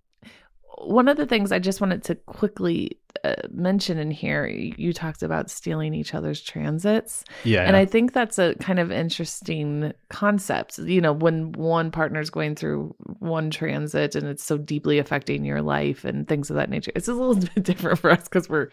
one 0.76 1.08
of 1.08 1.16
the 1.16 1.26
things 1.26 1.50
I 1.50 1.58
just 1.58 1.80
wanted 1.80 2.04
to 2.04 2.14
quickly 2.14 2.98
uh, 3.24 3.34
mention 3.50 3.98
in 3.98 4.10
here, 4.10 4.46
you, 4.46 4.74
you 4.76 4.92
talked 4.92 5.22
about 5.22 5.50
stealing 5.50 5.94
each 5.94 6.14
other's 6.14 6.40
transits. 6.40 7.24
Yeah. 7.44 7.64
And 7.64 7.76
I 7.76 7.84
think 7.84 8.12
that's 8.12 8.38
a 8.38 8.54
kind 8.56 8.78
of 8.78 8.92
interesting 8.92 9.92
concept. 10.08 10.78
You 10.78 11.00
know, 11.00 11.12
when 11.12 11.52
one 11.52 11.90
partner's 11.90 12.30
going 12.30 12.54
through 12.54 12.94
one 13.18 13.50
transit 13.50 14.14
and 14.14 14.26
it's 14.28 14.44
so 14.44 14.56
deeply 14.56 14.98
affecting 14.98 15.44
your 15.44 15.62
life 15.62 16.04
and 16.04 16.28
things 16.28 16.50
of 16.50 16.56
that 16.56 16.70
nature, 16.70 16.92
it's 16.94 17.08
a 17.08 17.14
little 17.14 17.34
bit 17.54 17.64
different 17.64 17.98
for 17.98 18.10
us 18.10 18.24
because 18.24 18.48
we're 18.48 18.68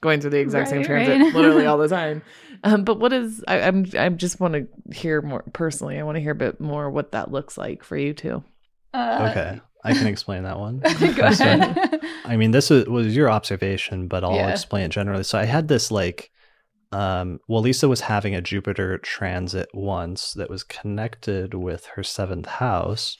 going 0.00 0.20
through 0.20 0.30
the 0.30 0.38
exact 0.38 0.70
same 0.70 0.82
transit 0.82 1.20
right. 1.20 1.34
literally 1.34 1.66
all 1.66 1.78
the 1.78 1.88
time. 1.88 2.22
Um, 2.64 2.84
but 2.84 2.98
what 2.98 3.12
is 3.12 3.44
I, 3.46 3.60
I'm 3.60 3.86
I 3.98 4.08
just 4.08 4.40
want 4.40 4.54
to 4.54 4.66
hear 4.94 5.20
more 5.20 5.44
personally. 5.52 5.98
I 5.98 6.02
want 6.04 6.16
to 6.16 6.22
hear 6.22 6.32
a 6.32 6.36
bit 6.36 6.60
more 6.60 6.90
what 6.90 7.12
that 7.12 7.30
looks 7.30 7.58
like 7.58 7.84
for 7.84 7.96
you 7.96 8.14
too. 8.14 8.42
Uh, 8.94 9.28
okay. 9.30 9.60
I 9.84 9.94
can 9.94 10.06
explain 10.06 10.42
that 10.42 10.58
one. 10.58 10.78
Go 11.16 11.22
ahead. 11.26 12.00
I 12.24 12.36
mean, 12.36 12.50
this 12.50 12.70
was, 12.70 12.86
was 12.86 13.16
your 13.16 13.30
observation, 13.30 14.08
but 14.08 14.24
I'll 14.24 14.34
Yeah. 14.36 14.50
explain 14.50 14.84
it 14.84 14.88
generally. 14.90 15.22
So 15.24 15.38
I 15.38 15.44
had 15.44 15.68
this 15.68 15.90
like, 15.90 16.30
um, 16.92 17.38
well, 17.48 17.62
Leisa 17.62 17.88
was 17.88 18.02
having 18.02 18.34
a 18.34 18.40
Jupiter 18.42 18.98
transit 18.98 19.68
once 19.72 20.32
that 20.34 20.50
was 20.50 20.64
connected 20.64 21.54
with 21.54 21.86
her 21.94 22.02
seventh 22.02 22.46
house, 22.46 23.16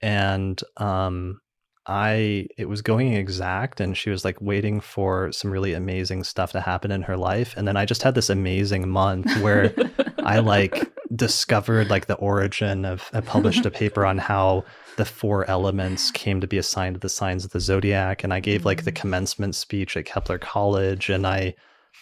and 0.00 0.60
um, 0.78 1.40
I 1.86 2.46
it 2.56 2.68
was 2.68 2.80
going 2.82 3.12
exact, 3.12 3.80
and 3.80 3.96
she 3.96 4.08
was 4.10 4.24
like 4.24 4.40
waiting 4.40 4.80
for 4.80 5.30
some 5.30 5.50
really 5.50 5.74
amazing 5.74 6.24
stuff 6.24 6.52
to 6.52 6.60
happen 6.60 6.90
in 6.90 7.02
her 7.02 7.16
life, 7.16 7.54
and 7.56 7.68
then 7.68 7.76
I 7.76 7.84
just 7.84 8.02
had 8.02 8.14
this 8.14 8.30
amazing 8.30 8.88
month 8.88 9.30
where 9.42 9.74
I 10.24 10.38
like 10.38 10.90
discovered 11.14 11.90
like 11.90 12.06
the 12.06 12.14
origin 12.14 12.84
of 12.84 13.10
I 13.12 13.20
published 13.20 13.66
a 13.66 13.70
paper 13.70 14.06
on 14.06 14.16
how 14.18 14.64
the 14.96 15.04
four 15.04 15.48
elements 15.48 16.10
came 16.10 16.40
to 16.40 16.46
be 16.46 16.58
assigned 16.58 16.94
to 16.96 17.00
the 17.00 17.08
signs 17.08 17.44
of 17.44 17.52
the 17.52 17.60
zodiac 17.60 18.22
and 18.24 18.32
I 18.32 18.40
gave 18.40 18.64
like 18.64 18.84
the 18.84 18.92
commencement 18.92 19.54
speech 19.54 19.96
at 19.96 20.04
Kepler 20.04 20.38
College 20.38 21.08
and 21.08 21.26
I 21.26 21.54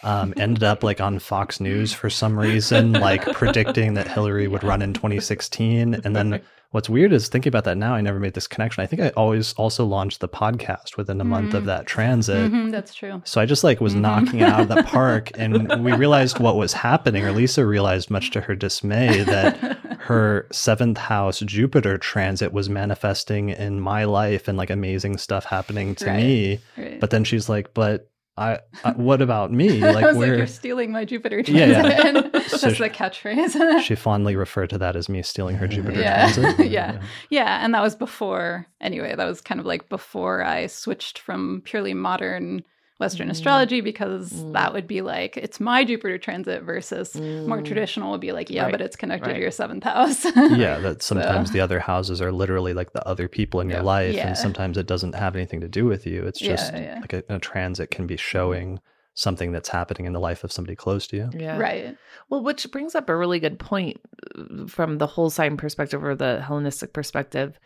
um, 0.02 0.34
ended 0.38 0.64
up 0.64 0.82
like 0.82 1.00
on 1.00 1.18
Fox 1.18 1.60
News 1.60 1.92
for 1.92 2.10
some 2.10 2.38
reason 2.38 2.92
like 2.92 3.24
predicting 3.32 3.94
that 3.94 4.08
Hillary 4.08 4.48
would 4.48 4.64
run 4.64 4.82
in 4.82 4.92
2016 4.92 5.94
and 6.04 6.16
then 6.16 6.40
what's 6.72 6.88
weird 6.88 7.12
is 7.12 7.28
thinking 7.28 7.50
about 7.50 7.64
that 7.64 7.76
now 7.76 7.94
I 7.94 8.00
never 8.00 8.18
made 8.20 8.34
this 8.34 8.46
connection 8.46 8.82
I 8.82 8.86
think 8.86 9.02
I 9.02 9.08
always 9.10 9.52
also 9.54 9.84
launched 9.84 10.20
the 10.20 10.28
podcast 10.28 10.96
within 10.96 11.20
a 11.20 11.24
month 11.24 11.54
of 11.54 11.64
Mm. 11.64 11.66
that 11.66 11.86
transit 11.86 12.50
Mhm, 12.50 12.70
that's 12.70 12.94
true. 12.94 13.20
so 13.24 13.40
I 13.40 13.46
just 13.46 13.62
like 13.64 13.80
was 13.80 13.94
Mhm. 13.94 14.00
knocking 14.00 14.40
it 14.40 14.48
out 14.48 14.60
of 14.62 14.68
the 14.68 14.82
park, 14.84 15.30
and 15.36 15.84
we 15.84 15.92
realized 16.04 16.38
what 16.38 16.56
was 16.56 16.72
happening, 16.72 17.24
or 17.24 17.32
Leisa 17.32 17.66
realized, 17.66 18.08
much 18.10 18.30
to 18.32 18.40
her 18.42 18.54
dismay, 18.54 19.22
that 19.24 19.89
her 20.10 20.46
seventh 20.52 20.98
house 20.98 21.40
Jupiter 21.40 21.96
transit 21.98 22.52
was 22.52 22.68
manifesting 22.68 23.48
in 23.50 23.80
my 23.80 24.04
life 24.04 24.48
and 24.48 24.58
like 24.58 24.70
amazing 24.70 25.18
stuff 25.18 25.44
happening 25.44 25.94
to 25.96 26.06
Right. 26.06 26.16
me. 26.16 26.58
Right. 26.76 27.00
But 27.00 27.10
then 27.10 27.24
she's 27.24 27.48
like, 27.48 27.72
"But 27.74 28.10
I, 28.36 28.58
I 28.84 28.92
what 28.92 29.20
about 29.22 29.52
me? 29.52 29.80
Like 29.80 30.14
like, 30.14 30.26
you're 30.26 30.46
stealing 30.46 30.92
my 30.92 31.04
Jupiter 31.04 31.40
Yeah, 31.46 31.66
yeah. 31.86 32.20
That's 32.32 32.60
So 32.60 32.68
the 32.70 32.74
she- 32.74 32.82
catchphrase. 32.84 33.82
she 33.82 33.94
fondly 33.94 34.34
referred 34.36 34.70
to 34.70 34.78
that 34.78 34.96
as 34.96 35.08
me 35.08 35.22
stealing 35.22 35.56
her 35.56 35.66
Jupiter 35.68 36.00
Yeah. 36.00 36.32
transit. 36.32 36.70
Yeah. 36.70 37.02
yeah, 37.28 37.64
and 37.64 37.74
that 37.74 37.82
was 37.82 37.94
before. 37.94 38.66
Anyway, 38.80 39.14
that 39.14 39.24
was 39.26 39.40
kind 39.40 39.60
of 39.60 39.66
like 39.66 39.88
before 39.88 40.42
I 40.42 40.66
switched 40.66 41.18
from 41.18 41.62
purely 41.64 41.94
modern 41.94 42.62
Western 43.00 43.28
Mm. 43.28 43.32
astrology 43.32 43.80
because 43.80 44.30
Mm. 44.32 44.52
that 44.52 44.72
would 44.72 44.86
be 44.86 45.00
like 45.00 45.36
it's 45.36 45.58
my 45.58 45.84
Jupiter 45.84 46.18
transit 46.18 46.62
versus 46.62 47.16
more 47.18 47.58
Mm. 47.58 47.64
traditional 47.64 48.10
would 48.12 48.20
be 48.20 48.32
like 48.32 48.50
yeah, 48.50 48.64
Right. 48.64 48.72
but 48.72 48.80
it's 48.80 48.94
connected 48.96 49.28
Right. 49.28 49.34
to 49.34 49.40
your 49.40 49.50
seventh 49.50 49.84
house. 49.84 50.24
yeah, 50.36 50.78
that 50.84 51.02
sometimes 51.02 51.48
So- 51.48 51.52
the 51.54 51.60
other 51.60 51.80
houses 51.80 52.20
are 52.20 52.30
literally 52.30 52.74
like 52.74 52.92
the 52.92 53.06
other 53.08 53.26
people 53.26 53.60
in 53.60 53.70
your 53.70 53.82
life, 53.82 54.14
Yeah. 54.14 54.28
and 54.28 54.36
sometimes 54.36 54.76
it 54.78 54.86
doesn't 54.86 55.14
have 55.14 55.34
anything 55.34 55.60
to 55.62 55.68
do 55.68 55.86
with 55.86 56.06
you. 56.06 56.24
It's 56.26 56.38
just 56.38 56.72
yeah. 56.74 56.98
like 57.00 57.12
a, 57.14 57.22
a 57.28 57.38
transit 57.38 57.90
can 57.90 58.06
be 58.06 58.16
showing 58.16 58.80
something 59.14 59.50
that's 59.52 59.68
happening 59.70 60.06
in 60.06 60.12
the 60.12 60.20
life 60.20 60.44
of 60.44 60.52
somebody 60.52 60.76
close 60.76 61.06
to 61.08 61.16
you. 61.16 61.30
Yeah. 61.36 61.58
Right. 61.58 61.96
Well, 62.28 62.42
which 62.42 62.70
brings 62.70 62.94
up 62.94 63.08
a 63.08 63.16
really 63.16 63.40
good 63.40 63.58
point 63.58 63.98
uh, 64.38 64.66
from 64.66 64.98
the 64.98 65.06
whole 65.06 65.30
sign 65.30 65.56
perspective 65.56 66.02
or 66.04 66.14
the 66.14 66.40
Hellenistic 66.40 66.92
perspective. 66.92 67.58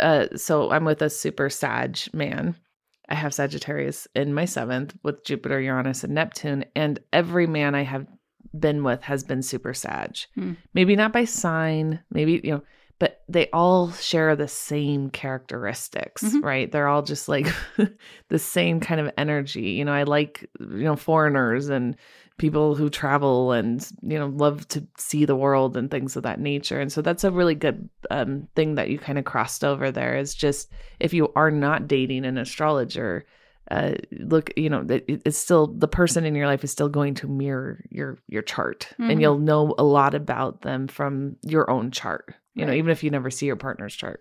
Uh, 0.00 0.26
so 0.36 0.70
I'm 0.72 0.84
with 0.84 1.00
a 1.02 1.08
super 1.10 1.48
Sag 1.48 1.98
man. 2.12 2.56
I 3.08 3.14
have 3.14 3.34
Sagittarius 3.34 4.08
in 4.14 4.32
my 4.34 4.44
seventh 4.46 4.94
with 5.02 5.24
Jupiter, 5.24 5.60
Uranus, 5.60 6.04
and 6.04 6.14
Neptune, 6.14 6.64
and 6.74 6.98
every 7.12 7.46
man 7.46 7.74
I 7.74 7.82
have 7.82 8.06
been 8.58 8.82
with 8.84 9.02
has 9.02 9.24
been 9.24 9.42
super 9.42 9.74
Sag. 9.74 10.16
Hmm. 10.34 10.52
Maybe 10.74 10.96
not 10.96 11.12
by 11.12 11.24
sign, 11.24 12.00
maybe 12.10 12.40
you 12.44 12.52
know, 12.52 12.62
but 13.00 13.22
they 13.28 13.48
all 13.52 13.90
share 13.92 14.36
the 14.36 14.46
same 14.48 15.10
characteristics, 15.10 16.22
Mhm. 16.22 16.42
right? 16.44 16.70
They're 16.72 16.88
all 16.88 17.02
just 17.02 17.28
like 17.28 17.46
the 18.28 18.38
same 18.38 18.80
kind 18.80 19.00
of 19.00 19.12
energy. 19.18 19.72
You 19.72 19.84
know, 19.84 19.92
I 19.92 20.04
like 20.04 20.48
you 20.60 20.84
know 20.84 20.96
foreigners 20.96 21.68
and 21.68 21.96
people 22.38 22.74
who 22.74 22.90
travel 22.90 23.52
and 23.52 23.88
you 24.02 24.18
know 24.18 24.26
love 24.26 24.66
to 24.68 24.84
see 24.98 25.24
the 25.24 25.36
world 25.36 25.76
and 25.76 25.90
things 25.90 26.16
of 26.16 26.24
that 26.24 26.40
nature 26.40 26.80
and 26.80 26.90
so 26.92 27.00
that's 27.00 27.22
a 27.24 27.30
really 27.30 27.54
good 27.54 27.88
um, 28.10 28.48
thing 28.56 28.74
that 28.74 28.90
you 28.90 28.98
kind 28.98 29.18
of 29.18 29.24
crossed 29.24 29.62
over 29.64 29.90
there 29.92 30.16
is 30.16 30.34
just 30.34 30.68
if 30.98 31.14
you 31.14 31.32
are 31.36 31.50
not 31.50 31.86
dating 31.86 32.24
an 32.24 32.36
astrologer 32.36 33.24
uh, 33.70 33.92
look 34.18 34.52
you 34.56 34.68
know 34.68 34.84
it, 34.88 35.04
it's 35.24 35.38
still 35.38 35.68
the 35.68 35.88
person 35.88 36.24
in 36.24 36.34
your 36.34 36.46
life 36.48 36.64
is 36.64 36.72
still 36.72 36.88
going 36.88 37.14
to 37.14 37.28
mirror 37.28 37.84
your 37.90 38.18
your 38.28 38.42
chart 38.42 38.88
Mhm. 38.98 39.12
and 39.12 39.20
you'll 39.20 39.38
know 39.38 39.72
a 39.78 39.84
lot 39.84 40.14
about 40.14 40.62
them 40.62 40.88
from 40.88 41.36
your 41.42 41.70
own 41.70 41.90
chart 41.92 42.34
you 42.54 42.66
know 42.66 42.72
even 42.72 42.90
if 42.90 43.04
you 43.04 43.10
never 43.10 43.30
see 43.30 43.46
your 43.46 43.56
partner's 43.56 43.94
chart 43.94 44.20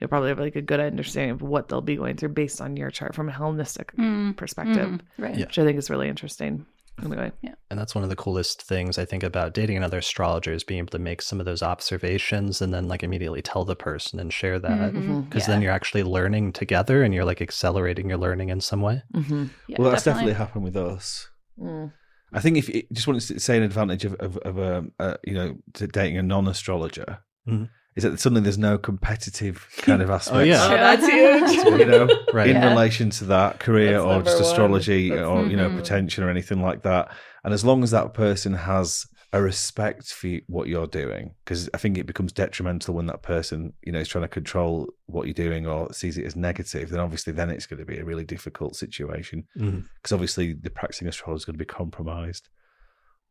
you'll 0.00 0.08
probably 0.08 0.28
have 0.30 0.40
like 0.40 0.56
a 0.56 0.60
good 0.60 0.80
understanding 0.80 1.30
of 1.30 1.40
what 1.40 1.68
they'll 1.68 1.80
be 1.80 1.96
going 1.96 2.16
through 2.16 2.30
based 2.30 2.60
on 2.60 2.76
your 2.76 2.90
chart 2.90 3.14
from 3.14 3.28
a 3.28 3.32
hellenistic 3.32 3.92
Mm, 3.96 4.36
perspective 4.36 4.90
mhm, 4.90 5.00
Right. 5.18 5.36
Yeah. 5.36 5.44
which 5.46 5.58
i 5.60 5.64
think 5.64 5.78
is 5.78 5.88
really 5.88 6.08
interesting 6.08 6.66
anyway 7.02 7.32
yeah 7.42 7.54
And 7.70 7.78
that's 7.78 7.94
one 7.94 8.04
of 8.04 8.10
the 8.10 8.16
coolest 8.16 8.62
things 8.62 8.98
I 8.98 9.04
think 9.04 9.22
about 9.22 9.52
dating 9.54 9.76
another 9.76 9.98
astrologer 9.98 10.52
is 10.52 10.62
being 10.64 10.78
able 10.78 10.90
to 10.92 10.98
make 10.98 11.22
some 11.22 11.40
of 11.40 11.46
those 11.46 11.62
observations 11.62 12.62
and 12.62 12.72
then 12.72 12.86
like 12.88 13.02
immediately 13.02 13.42
tell 13.42 13.64
the 13.64 13.74
person 13.76 14.20
and 14.20 14.32
share 14.32 14.58
that. 14.60 14.92
Mhm. 14.92 15.24
Because 15.28 15.42
Yeah. 15.48 15.54
then 15.54 15.62
you're 15.62 15.72
actually 15.72 16.04
learning 16.04 16.52
together 16.52 17.02
and 17.02 17.12
you're 17.12 17.24
like 17.24 17.42
accelerating 17.42 18.08
your 18.08 18.18
learning 18.18 18.48
in 18.50 18.60
some 18.60 18.80
way. 18.80 19.02
mm-hmm. 19.12 19.46
Yeah, 19.66 19.76
well, 19.78 19.90
that's 19.90 20.04
definitely 20.04 20.34
happened 20.34 20.64
with 20.64 20.76
us. 20.76 21.28
Mm. 21.58 21.92
I 22.32 22.40
think 22.40 22.56
if 22.58 22.68
it, 22.68 22.92
just 22.92 23.06
want 23.06 23.20
to 23.20 23.40
say 23.40 23.56
an 23.56 23.62
advantage 23.62 24.04
of 24.04 24.14
of, 24.14 24.36
of 24.38 24.58
a, 24.58 24.84
uh, 24.98 25.16
you 25.24 25.34
know 25.34 25.56
to 25.74 25.86
dating 25.86 26.18
a 26.18 26.22
non-astrologer 26.22 27.18
Mhm. 27.48 27.68
Is 27.96 28.02
that 28.02 28.18
suddenly 28.18 28.40
there's 28.42 28.58
no 28.58 28.76
competitive 28.78 29.68
kind 29.78 30.02
of 30.02 30.10
aspect. 30.18 30.46
yeah. 30.48 30.66
Oh, 30.68 30.74
yeah, 30.74 30.96
that's 30.96 31.06
huge. 31.06 31.64
you 31.80 31.84
know, 31.86 32.08
Right. 32.32 32.48
in 32.48 32.56
Yeah. 32.56 32.70
relation 32.70 33.10
to 33.10 33.24
that 33.26 33.60
career 33.60 33.92
That's 34.02 34.04
or 34.04 34.22
just 34.22 34.40
one. 34.42 34.50
astrology 34.50 35.08
That's- 35.10 35.26
or 35.26 35.46
you 35.46 35.56
know 35.56 35.70
Mhm. 35.70 35.76
potential 35.76 36.24
or 36.24 36.30
anything 36.30 36.60
like 36.60 36.82
that. 36.82 37.10
And 37.44 37.52
as 37.54 37.64
long 37.64 37.82
as 37.82 37.90
that 37.92 38.14
person 38.14 38.54
has 38.54 39.06
a 39.32 39.42
respect 39.42 40.12
for 40.12 40.28
what 40.46 40.68
you're 40.68 40.86
doing, 40.86 41.34
because 41.44 41.68
I 41.74 41.78
think 41.78 41.98
it 41.98 42.06
becomes 42.06 42.32
detrimental 42.32 42.94
when 42.94 43.06
that 43.06 43.22
person 43.22 43.72
you 43.82 43.92
know 43.92 43.98
is 44.00 44.08
trying 44.08 44.22
to 44.24 44.28
control 44.28 44.88
what 45.06 45.26
you're 45.26 45.34
doing 45.34 45.66
or 45.66 45.92
sees 45.92 46.16
it 46.18 46.24
as 46.24 46.36
negative. 46.36 46.90
Then 46.90 47.00
obviously 47.00 47.32
then 47.32 47.50
it's 47.50 47.66
going 47.66 47.80
to 47.80 47.84
be 47.84 47.98
a 47.98 48.04
really 48.04 48.24
difficult 48.24 48.76
situation 48.76 49.44
because 49.54 50.12
obviously 50.12 50.52
the 50.52 50.70
practicing 50.70 51.08
astrologer 51.08 51.38
is 51.38 51.44
going 51.44 51.54
to 51.58 51.58
be 51.58 51.64
compromised. 51.64 52.48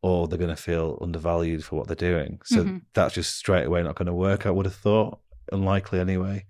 Or 0.06 0.28
they're 0.28 0.44
going 0.44 0.54
to 0.54 0.66
feel 0.70 0.98
undervalued 1.00 1.64
for 1.64 1.76
what 1.76 1.86
they're 1.88 1.96
doing. 2.12 2.32
So 2.44 2.64
Mhm. 2.64 2.82
that's 2.92 3.14
just 3.14 3.36
straight 3.36 3.64
away 3.66 3.82
not 3.82 3.96
going 3.96 4.06
to 4.06 4.12
work. 4.28 4.44
I 4.44 4.50
would 4.50 4.66
have 4.66 4.74
thought, 4.88 5.20
unlikely 5.52 6.00
anyway 6.00 6.44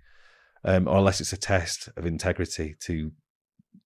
um, 0.65 0.87
or 0.89 0.97
unless 0.99 1.21
it's 1.21 1.33
a 1.33 1.37
test 1.37 1.89
of 1.97 2.07
integrity 2.07 2.75
to 2.87 3.11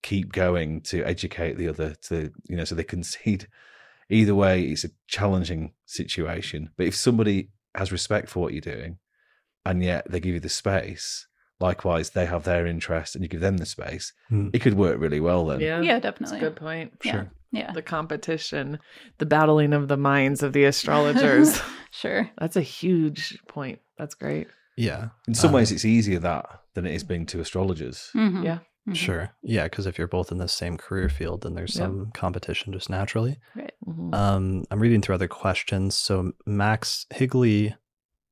keep 0.02 0.32
going 0.32 0.80
to 0.82 1.02
educate 1.04 1.54
the 1.56 1.66
other 1.66 1.94
to 2.08 2.30
you 2.48 2.56
know 2.56 2.64
so 2.64 2.74
they 2.74 2.84
concede 2.84 3.48
either 4.10 4.34
way 4.34 4.62
it's 4.64 4.84
a 4.84 4.90
challenging 5.06 5.72
situation 5.86 6.70
but 6.76 6.86
if 6.86 6.94
somebody 6.94 7.48
has 7.74 7.90
respect 7.90 8.28
for 8.28 8.40
what 8.40 8.52
you're 8.52 8.60
doing 8.76 8.98
and 9.64 9.82
yet 9.82 10.02
they 10.10 10.20
give 10.20 10.34
you 10.34 10.40
the 10.40 10.48
space 10.64 11.26
likewise 11.58 12.10
they 12.10 12.26
have 12.26 12.44
their 12.44 12.66
interest 12.66 13.14
and 13.14 13.24
you 13.24 13.28
give 13.28 13.40
them 13.40 13.56
the 13.56 13.66
space 13.66 14.12
Hmm. 14.28 14.48
it 14.52 14.60
could 14.60 14.74
work 14.74 15.00
really 15.00 15.20
well 15.20 15.46
then 15.46 15.60
Yeah, 15.60 15.80
Yeah, 15.80 15.98
that's 16.00 16.20
a 16.20 16.24
definitely. 16.24 16.40
good 16.40 16.56
point. 16.56 16.92
Yeah. 17.02 17.12
Sure. 17.12 17.32
Yeah, 17.50 17.72
The 17.72 17.82
competition, 17.82 18.78
the 19.18 19.26
battling 19.26 19.72
of 19.72 19.88
the 19.88 19.96
minds 19.96 20.42
of 20.42 20.52
the 20.52 20.64
astrologers. 20.64 21.60
sure. 21.90 22.30
that's 22.38 22.56
a 22.56 22.60
huge 22.62 23.38
point. 23.48 23.78
That's 23.96 24.14
great. 24.14 24.48
Yeah. 24.76 25.08
in 25.26 25.34
some 25.34 25.48
Um, 25.48 25.54
ways 25.54 25.72
it's 25.72 25.84
easier 25.84 26.18
that 26.20 26.44
than 26.74 26.86
it 26.86 26.94
is 26.94 27.02
being 27.04 27.26
two 27.26 27.40
astrologers 27.40 28.10
Mhm. 28.14 28.44
Yeah. 28.44 28.58
Mhm. 28.88 28.94
Sure. 28.94 29.30
Yeah, 29.42 29.64
because 29.64 29.86
if 29.86 29.98
you're 29.98 30.06
both 30.06 30.30
in 30.30 30.38
the 30.38 30.46
same 30.48 30.76
career 30.76 31.08
field, 31.08 31.42
then 31.42 31.54
there's 31.54 31.74
Yep. 31.74 31.84
some 31.84 32.10
competition 32.14 32.72
just 32.72 32.88
naturally. 32.90 33.38
Mhm. 33.86 34.14
Um, 34.14 34.64
I'm 34.70 34.78
reading 34.80 35.00
through 35.02 35.16
other 35.16 35.26
questions. 35.28 35.96
So 35.96 36.32
Max 36.46 37.06
Higley 37.10 37.74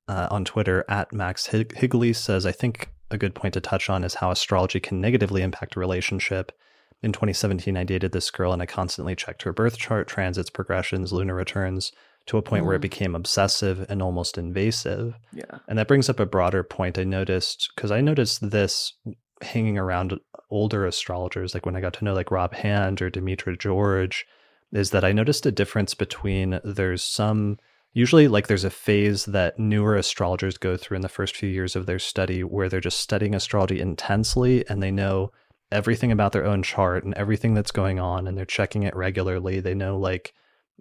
uh, 0.09 0.29
on 0.31 0.45
Twitter 0.45 0.85
at 0.89 1.13
Max 1.13 1.47
Hig- 1.47 1.75
Higley 1.77 2.13
says, 2.13 2.47
I 2.47 2.53
think 2.53 2.93
a 3.11 3.19
good 3.19 3.35
point 3.35 3.55
to 3.55 3.61
touch 3.61 3.91
on 3.91 4.05
is 4.05 4.15
how 4.15 4.31
astrology 4.31 4.79
can 4.79 5.01
negatively 5.01 5.43
impact 5.43 5.75
a 5.75 5.81
relationship. 5.81 6.53
In 7.03 7.13
2017, 7.13 7.77
I 7.77 7.85
dated 7.85 8.13
this 8.13 8.31
girl 8.31 8.53
and 8.53 8.63
I 8.63 8.67
constantly 8.67 9.15
checked 9.15 9.43
her 9.43 9.53
birth 9.53 9.77
chart, 9.77 10.09
transits, 10.09 10.51
progressions, 10.51 11.13
lunar 11.13 11.35
returns 11.35 11.93
to 12.27 12.39
a 12.39 12.43
point 12.43 12.65
where 12.65 12.75
it 12.75 12.79
Mm. 12.81 12.83
became 12.83 13.15
obsessive 13.15 13.87
and 13.89 14.03
almost 14.03 14.37
invasive. 14.39 15.15
yeah. 15.33 15.59
And 15.69 15.79
that 15.79 15.87
brings 15.89 16.09
up 16.09 16.19
a 16.19 16.27
broader 16.27 16.63
point 16.65 16.99
I 16.99 17.05
noticed 17.05 17.71
because 17.77 17.91
I 17.93 18.01
noticed 18.01 18.51
this 18.51 18.95
hanging 19.43 19.79
around 19.79 20.19
older 20.51 20.87
astrologers, 20.87 21.55
like 21.55 21.67
when 21.67 21.77
I 21.77 21.81
got 21.81 21.93
to 21.95 22.05
know 22.05 22.15
like 22.15 22.31
Rob 22.31 22.55
Hand 22.55 23.01
or 23.03 23.11
Demetra 23.11 23.57
George, 23.59 24.27
is 24.73 24.91
that 24.91 25.05
I 25.05 25.13
noticed 25.13 25.47
a 25.47 25.53
difference 25.53 25.95
between 25.95 26.59
there's 26.65 27.05
some 27.05 27.59
usually 27.93 28.27
like 28.29 28.47
there's 28.49 28.65
a 28.65 28.71
phase 28.71 29.25
that 29.27 29.59
newer 29.59 29.95
astrologers 29.97 30.59
go 30.59 30.77
through 30.77 30.97
in 30.97 31.03
the 31.03 31.09
first 31.09 31.37
few 31.37 31.49
years 31.49 31.77
of 31.77 31.87
their 31.87 31.99
study 31.99 32.43
where 32.43 32.69
they're 32.69 32.81
just 32.81 32.99
studying 32.99 33.35
astrology 33.35 33.81
intensely 33.81 34.67
and 34.69 34.83
they 34.83 34.91
know 34.91 35.31
everything 35.73 36.13
about 36.13 36.33
their 36.33 36.45
own 36.45 36.63
chart 36.63 37.05
and 37.05 37.15
everything 37.15 37.55
that's 37.55 37.73
going 37.73 37.99
on 37.99 38.27
and 38.27 38.37
they're 38.39 38.45
checking 38.45 38.85
it 38.85 38.95
regularly. 38.95 39.61
They 39.61 39.75
know 39.75 39.99
like 39.99 40.33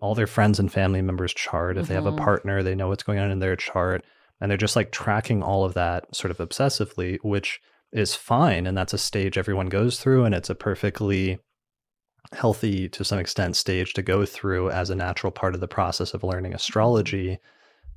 all 0.02 0.14
their 0.14 0.28
friends 0.28 0.60
and 0.60 0.72
family 0.72 1.02
members' 1.02 1.34
chart. 1.34 1.78
If 1.78 1.88
they 1.88 1.96
have 1.96 2.06
a 2.06 2.12
Mhm. 2.12 2.18
partner, 2.18 2.62
they 2.62 2.76
know 2.76 2.90
what's 2.90 3.04
going 3.04 3.20
on 3.20 3.32
in 3.32 3.40
their 3.40 3.56
chart. 3.56 4.04
And 4.40 4.52
they're 4.52 4.58
just 4.58 4.76
like 4.76 4.92
tracking 4.92 5.42
all 5.42 5.64
of 5.64 5.74
that 5.74 6.14
sort 6.14 6.32
of 6.32 6.38
obsessively, 6.38 7.18
which 7.24 7.62
is 7.92 8.14
fine. 8.14 8.68
And 8.68 8.78
that's 8.78 8.94
a 8.94 8.98
stage 8.98 9.38
everyone 9.38 9.68
goes 9.68 10.00
through. 10.00 10.26
And 10.26 10.36
it's 10.36 10.50
a 10.50 10.56
perfectly 10.56 11.40
healthy, 12.34 12.90
to 12.90 13.06
some 13.06 13.20
extent, 13.20 13.56
stage 13.56 13.94
to 13.94 14.02
go 14.02 14.26
through 14.26 14.70
as 14.70 14.90
a 14.90 14.96
natural 14.96 15.32
part 15.32 15.56
of 15.56 15.62
the 15.62 15.68
process 15.68 16.14
of 16.14 16.24
learning 16.24 16.54
astrology. 16.54 17.40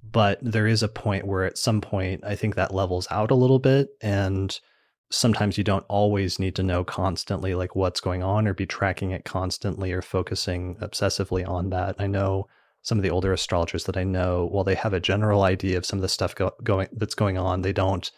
But 0.03 0.39
there 0.41 0.67
is 0.67 0.83
a 0.83 0.89
point 0.89 1.27
where 1.27 1.45
at 1.45 1.59
some 1.59 1.81
point, 1.81 2.23
I 2.25 2.37
think 2.37 2.55
that 2.55 2.73
levels 2.73 3.09
out 3.11 3.31
a 3.33 3.35
little 3.35 3.59
bit. 3.59 3.89
And 4.01 4.59
sometimes 5.11 5.57
you 5.57 5.65
don't 5.65 5.87
always 5.89 6.39
need 6.39 6.55
to 6.57 6.63
know 6.63 6.85
constantly 6.85 7.55
like 7.55 7.75
what's 7.75 8.01
going 8.01 8.23
on 8.23 8.47
or 8.47 8.55
be 8.55 8.67
tracking 8.67 9.11
it 9.11 9.25
constantly 9.25 9.93
or 9.93 10.03
focusing 10.03 10.77
obsessively 10.77 11.49
on 11.49 11.71
that. 11.71 11.97
I 11.99 12.07
know 12.07 12.47
some 12.83 12.99
of 12.99 13.03
the 13.03 13.11
older 13.11 13.33
astrologers 13.33 13.85
that 13.85 13.97
I 13.97 14.05
know, 14.05 14.47
while 14.47 14.65
they 14.65 14.75
have 14.75 14.93
a 14.93 15.01
general 15.01 15.43
idea 15.43 15.79
of 15.79 15.87
some 15.87 15.99
of 15.99 16.03
the 16.03 16.09
stuff 16.09 16.35
go- 16.35 16.55
going 16.63 16.89
that's 16.93 17.15
going 17.15 17.39
on, 17.39 17.63
they 17.63 17.73
don't 17.73 18.11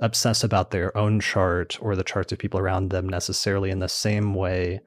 obsess 0.00 0.42
about 0.42 0.72
their 0.72 0.96
own 0.96 1.20
chart 1.20 1.78
or 1.80 1.94
the 1.94 2.04
charts 2.04 2.32
of 2.32 2.38
people 2.38 2.58
around 2.58 2.90
them 2.90 3.08
necessarily 3.08 3.70
in 3.70 3.78
the 3.78 3.88
same 3.88 4.34
way 4.34 4.80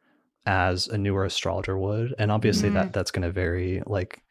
as 0.46 0.88
a 0.88 0.98
newer 0.98 1.26
astrologer 1.26 1.78
would. 1.78 2.14
And 2.20 2.32
obviously 2.32 2.70
Mhm. 2.70 2.74
that 2.74 2.94
that's 2.94 3.12
going 3.12 3.24
to 3.24 3.32
vary 3.32 3.82
like 3.86 4.22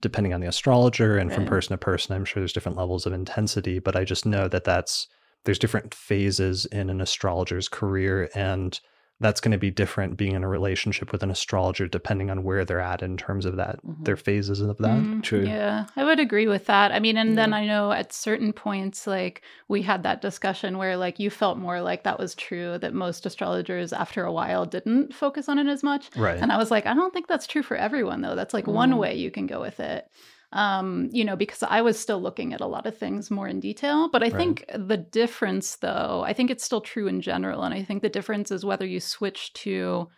depending 0.00 0.34
on 0.34 0.40
the 0.40 0.48
astrologer 0.48 1.16
and 1.16 1.32
from 1.32 1.46
person 1.46 1.72
to 1.72 1.78
person. 1.78 2.16
I'm 2.16 2.24
sure 2.24 2.40
there's 2.40 2.52
different 2.52 2.76
levels 2.76 3.06
of 3.06 3.12
intensity, 3.12 3.78
but 3.78 3.94
I 3.94 4.02
just 4.04 4.26
know 4.26 4.48
that 4.48 4.64
that's 4.64 5.06
there's 5.44 5.58
different 5.58 5.94
phases 5.94 6.66
in 6.66 6.90
an 6.90 7.00
astrologer's 7.00 7.68
career 7.68 8.30
and 8.34 8.80
that's 9.20 9.40
going 9.40 9.52
to 9.52 9.58
be 9.58 9.70
different 9.70 10.16
being 10.16 10.34
in 10.34 10.42
a 10.42 10.48
relationship 10.48 11.12
with 11.12 11.22
an 11.22 11.30
astrologer 11.30 11.86
depending 11.86 12.30
on 12.30 12.42
where 12.42 12.64
they're 12.64 12.80
at 12.80 13.02
in 13.02 13.16
terms 13.16 13.44
of 13.46 13.56
that 13.56 13.78
Mhm. 13.84 14.04
their 14.04 14.16
phases 14.16 14.60
of 14.60 14.78
that 14.78 15.06
Mm, 15.06 15.22
True. 15.22 15.44
Yeah, 15.44 15.86
I 15.96 16.04
would 16.04 16.18
agree 16.18 16.48
with 16.48 16.66
that. 16.66 16.90
I 16.92 16.98
mean, 16.98 17.16
and 17.16 17.38
then 17.38 17.52
I 17.52 17.66
know 17.66 17.92
at 17.92 18.12
certain 18.12 18.52
points, 18.52 19.06
like 19.06 19.42
we 19.68 19.82
had 19.82 20.02
that 20.02 20.20
discussion 20.20 20.76
where, 20.76 20.96
like, 20.96 21.20
you 21.20 21.30
felt 21.30 21.56
more 21.58 21.80
like 21.80 22.02
that 22.02 22.18
was 22.18 22.34
true, 22.34 22.78
that 22.78 22.92
most 22.92 23.24
astrologers 23.24 23.92
after 23.92 24.24
a 24.24 24.32
while 24.32 24.66
didn't 24.66 25.14
focus 25.14 25.48
on 25.48 25.58
it 25.58 25.68
as 25.68 25.82
much. 25.84 26.10
right 26.14 26.36
And 26.40 26.50
I 26.50 26.56
was 26.56 26.70
like, 26.72 26.84
I 26.86 26.94
don't 26.94 27.12
think 27.14 27.28
that's 27.28 27.46
true 27.46 27.62
for 27.62 27.76
everyone, 27.76 28.22
though. 28.22 28.34
That's 28.34 28.54
like 28.54 28.66
one 28.66 28.92
Mm. 28.92 28.98
way 28.98 29.14
you 29.14 29.30
can 29.30 29.46
go 29.46 29.60
with 29.60 29.78
it. 29.78 30.08
Um, 30.52 31.08
you 31.12 31.24
know, 31.24 31.34
because 31.36 31.62
I 31.62 31.80
was 31.80 31.98
still 31.98 32.20
looking 32.20 32.52
at 32.52 32.60
a 32.60 32.66
lot 32.66 32.86
of 32.86 32.96
things 32.96 33.30
more 33.30 33.48
in 33.48 33.58
detail. 33.60 34.08
But 34.10 34.22
I 34.22 34.26
Right. 34.26 34.36
think 34.36 34.64
the 34.74 34.98
difference, 34.98 35.76
though, 35.76 36.22
I 36.26 36.32
think 36.34 36.50
it's 36.50 36.62
still 36.64 36.82
true 36.82 37.08
in 37.08 37.20
general. 37.22 37.62
And 37.62 37.72
I 37.72 37.82
think 37.82 38.02
the 38.02 38.08
difference 38.10 38.50
is 38.50 38.64
whether 38.64 38.86
you 38.86 39.00
switch 39.00 39.52
to 39.54 40.08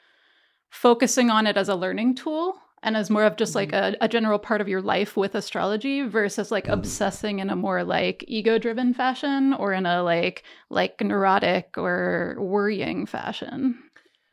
focusing 0.70 1.30
on 1.30 1.46
it 1.46 1.56
as 1.56 1.68
a 1.68 1.74
learning 1.76 2.16
tool 2.16 2.54
and 2.82 2.96
as 2.96 3.08
more 3.10 3.24
of 3.24 3.36
just 3.36 3.54
like 3.54 3.72
a, 3.72 3.96
a 4.00 4.08
general 4.08 4.38
part 4.38 4.60
of 4.60 4.68
your 4.68 4.82
life 4.82 5.16
with 5.16 5.34
astrology 5.34 6.02
versus 6.02 6.50
like 6.50 6.66
Mhm. 6.66 6.72
obsessing 6.74 7.38
in 7.38 7.48
a 7.50 7.56
more 7.56 7.84
like 7.84 8.24
ego 8.28 8.58
driven 8.58 8.92
fashion 8.92 9.54
or 9.54 9.72
in 9.72 9.86
a 9.86 10.02
like 10.02 10.42
like 10.70 11.00
neurotic 11.00 11.78
or 11.78 12.36
worrying 12.38 13.06
fashion. 13.06 13.78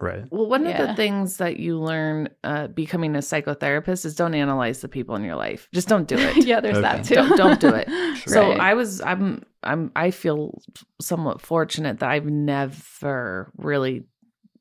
Right 0.02 0.26
Well, 0.32 0.48
one 0.48 0.66
of 0.66 0.78
the 0.78 0.94
things 0.96 1.38
that 1.38 1.58
you 1.60 1.80
learn 1.80 2.30
uh, 2.44 2.68
becoming 2.68 3.16
a 3.16 3.20
psychotherapist 3.20 4.06
is 4.06 4.16
don't 4.16 4.34
analyze 4.34 4.82
the 4.82 4.88
people 4.88 5.16
in 5.16 5.24
your 5.24 5.36
life. 5.36 5.68
Just 5.74 5.88
don't 5.88 6.08
do 6.08 6.18
it. 6.18 6.46
yeah, 6.46 6.60
there's 6.60 6.82
that 6.82 7.06
too. 7.06 7.16
Don't- 7.16 7.38
don't 7.38 7.60
do 7.60 7.70
it. 7.74 7.88
So 8.28 8.50
Right. 8.50 8.60
I 8.60 8.74
was 8.76 9.02
I'm 9.02 9.44
I'm 9.64 9.92
I 9.96 10.12
feel 10.12 10.62
somewhat 11.02 11.42
fortunate 11.42 12.00
that 12.00 12.10
I've 12.10 12.26
never 12.26 13.52
really 13.58 14.04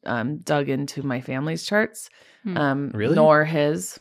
um 0.06 0.38
dug 0.38 0.68
into 0.68 1.02
my 1.02 1.20
family's 1.20 1.64
charts. 1.64 2.08
Hmm. 2.44 2.56
Um 2.56 2.90
Really? 2.94 3.14
nor 3.14 3.44
his. 3.44 4.00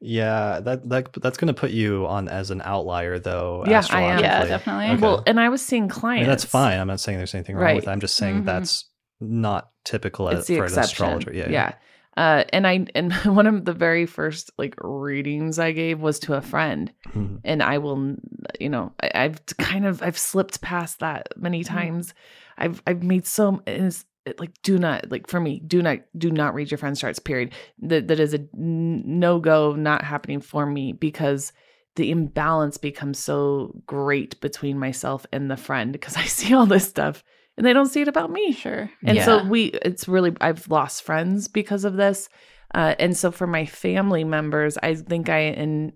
yeah 0.00 0.60
that, 0.60 0.88
that 0.88 1.12
that's 1.22 1.38
going 1.38 1.46
to 1.54 1.58
put 1.58 1.70
you 1.70 2.06
on 2.06 2.28
as 2.28 2.50
an 2.50 2.60
outlier 2.64 3.18
though 3.18 3.64
Yeah, 3.66 3.82
I 3.90 4.02
am. 4.02 4.18
yeah, 4.20 4.44
definitely. 4.44 4.86
Okay. 4.94 5.00
Well, 5.02 5.22
and 5.26 5.38
I 5.40 5.48
was 5.48 5.62
seeing 5.64 5.84
I 5.84 5.94
clients. 5.94 6.20
mean, 6.22 6.28
that's 6.28 6.44
fine 6.44 6.78
i'm 6.80 6.88
not 6.88 7.00
saying 7.00 7.18
there's 7.18 7.34
anything 7.34 7.56
wrong 7.56 7.76
with 7.76 7.84
it 7.86 7.90
i'm 7.90 8.00
just 8.00 8.16
saying 8.16 8.42
Mhm. 8.42 8.46
that's 8.46 8.84
not 9.22 9.70
typical 9.84 10.28
It's 10.28 10.46
the 10.46 10.56
for 10.56 10.64
an 10.66 10.78
astrologer 10.78 11.32
yeah 11.32 11.48
yeah. 11.48 11.74
Uh, 12.14 12.44
and 12.52 12.66
I 12.66 12.86
and 12.94 13.10
one 13.24 13.46
of 13.46 13.64
the 13.64 13.72
very 13.72 14.04
first 14.04 14.50
like 14.58 14.74
readings 14.82 15.58
I 15.58 15.72
gave 15.72 16.00
was 16.00 16.18
to 16.20 16.34
a 16.34 16.42
friend, 16.42 16.92
Mhm. 17.14 17.40
and 17.42 17.62
I 17.62 17.78
will, 17.78 18.16
you 18.60 18.68
know, 18.68 18.92
I, 19.02 19.10
I've 19.14 19.46
kind 19.58 19.86
of 19.86 20.02
I've 20.02 20.18
slipped 20.18 20.60
past 20.60 20.98
that 21.00 21.28
many 21.36 21.64
times. 21.64 22.12
I've 22.58 22.82
I've 22.86 23.02
made 23.02 23.26
so 23.26 23.62
and 23.66 23.86
it's 23.86 24.04
it, 24.26 24.38
like 24.38 24.50
do 24.62 24.78
not 24.78 25.10
like 25.10 25.26
for 25.26 25.40
me 25.40 25.60
do 25.66 25.80
not 25.80 26.00
do 26.18 26.30
not 26.30 26.52
read 26.54 26.70
your 26.70 26.76
friend's 26.76 27.00
charts. 27.00 27.18
Period. 27.18 27.52
That 27.80 28.08
that 28.08 28.20
is 28.20 28.34
a 28.34 28.40
no 28.52 29.40
go, 29.40 29.72
not 29.74 30.04
happening 30.04 30.42
for 30.42 30.66
me 30.66 30.92
because 30.92 31.54
the 31.96 32.10
imbalance 32.10 32.76
becomes 32.76 33.18
so 33.18 33.74
great 33.86 34.38
between 34.42 34.78
myself 34.78 35.24
and 35.32 35.50
the 35.50 35.56
friend 35.56 35.92
because 35.92 36.16
I 36.18 36.24
see 36.26 36.52
all 36.52 36.66
this 36.66 36.86
stuff 36.86 37.24
and 37.56 37.66
they 37.66 37.72
don't 37.72 37.88
see 37.88 38.00
it 38.02 38.08
about 38.08 38.30
me. 38.30 38.52
Sure. 38.52 38.90
And 39.04 39.16
yeah. 39.16 39.24
so 39.24 39.44
we, 39.44 39.64
it's 39.84 40.08
really, 40.08 40.34
I've 40.40 40.68
lost 40.68 41.02
friends 41.02 41.48
because 41.48 41.84
of 41.84 41.94
this. 41.96 42.28
Uh, 42.74 42.94
and 42.98 43.16
so 43.16 43.30
for 43.30 43.46
my 43.46 43.66
family 43.66 44.24
members, 44.24 44.78
I 44.82 44.94
think 44.94 45.28
I 45.28 45.40
in, 45.40 45.92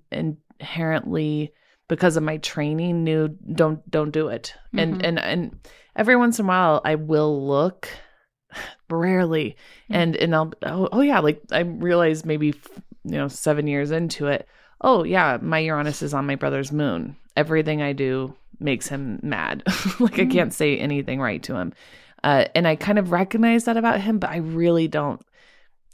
inherently, 0.61 1.53
because 1.89 2.17
of 2.17 2.23
my 2.23 2.37
training, 2.39 3.05
knew 3.05 3.29
don't 3.29 3.89
don't 3.91 4.11
do 4.11 4.29
it. 4.29 4.55
And 4.77 4.97
Mhm. 4.97 5.05
and 5.09 5.19
and 5.19 5.69
every 5.95 6.17
once 6.17 6.39
in 6.39 6.45
a 6.45 6.49
while, 6.49 6.81
I 6.85 6.97
will 6.97 7.47
look, 7.47 7.89
rarely, 8.91 9.57
Mm. 9.91 9.97
and 9.97 10.17
and 10.17 10.35
I'll 10.35 10.53
oh, 10.65 10.89
oh 10.93 11.01
yeah, 11.01 11.21
like 11.21 11.41
I 11.53 11.61
realized 11.61 12.27
maybe 12.27 12.49
you 13.05 13.13
know, 13.13 13.29
seven 13.29 13.67
years 13.69 13.91
into 13.93 14.27
it, 14.27 14.49
oh 14.81 15.05
yeah, 15.05 15.39
my 15.41 15.61
Uranus 15.61 16.03
is 16.03 16.13
on 16.13 16.27
my 16.27 16.35
brother's 16.35 16.73
moon. 16.73 17.17
Everything 17.37 17.83
I 17.83 17.93
do 17.93 18.35
makes 18.59 18.89
him 18.89 19.21
mad. 19.23 19.63
like 20.01 20.19
I 20.19 20.25
Mm. 20.25 20.33
can't 20.33 20.55
say 20.55 20.79
anything 20.79 21.21
right 21.21 21.43
to 21.45 21.55
him. 21.57 21.73
Uh, 22.25 22.47
and 22.55 22.67
I 22.67 22.77
kind 22.77 22.99
of 22.99 23.13
recognize 23.13 23.65
that 23.65 23.77
about 23.77 24.01
him, 24.01 24.19
but 24.19 24.31
I 24.31 24.39
really 24.39 24.89
don't. 24.89 25.21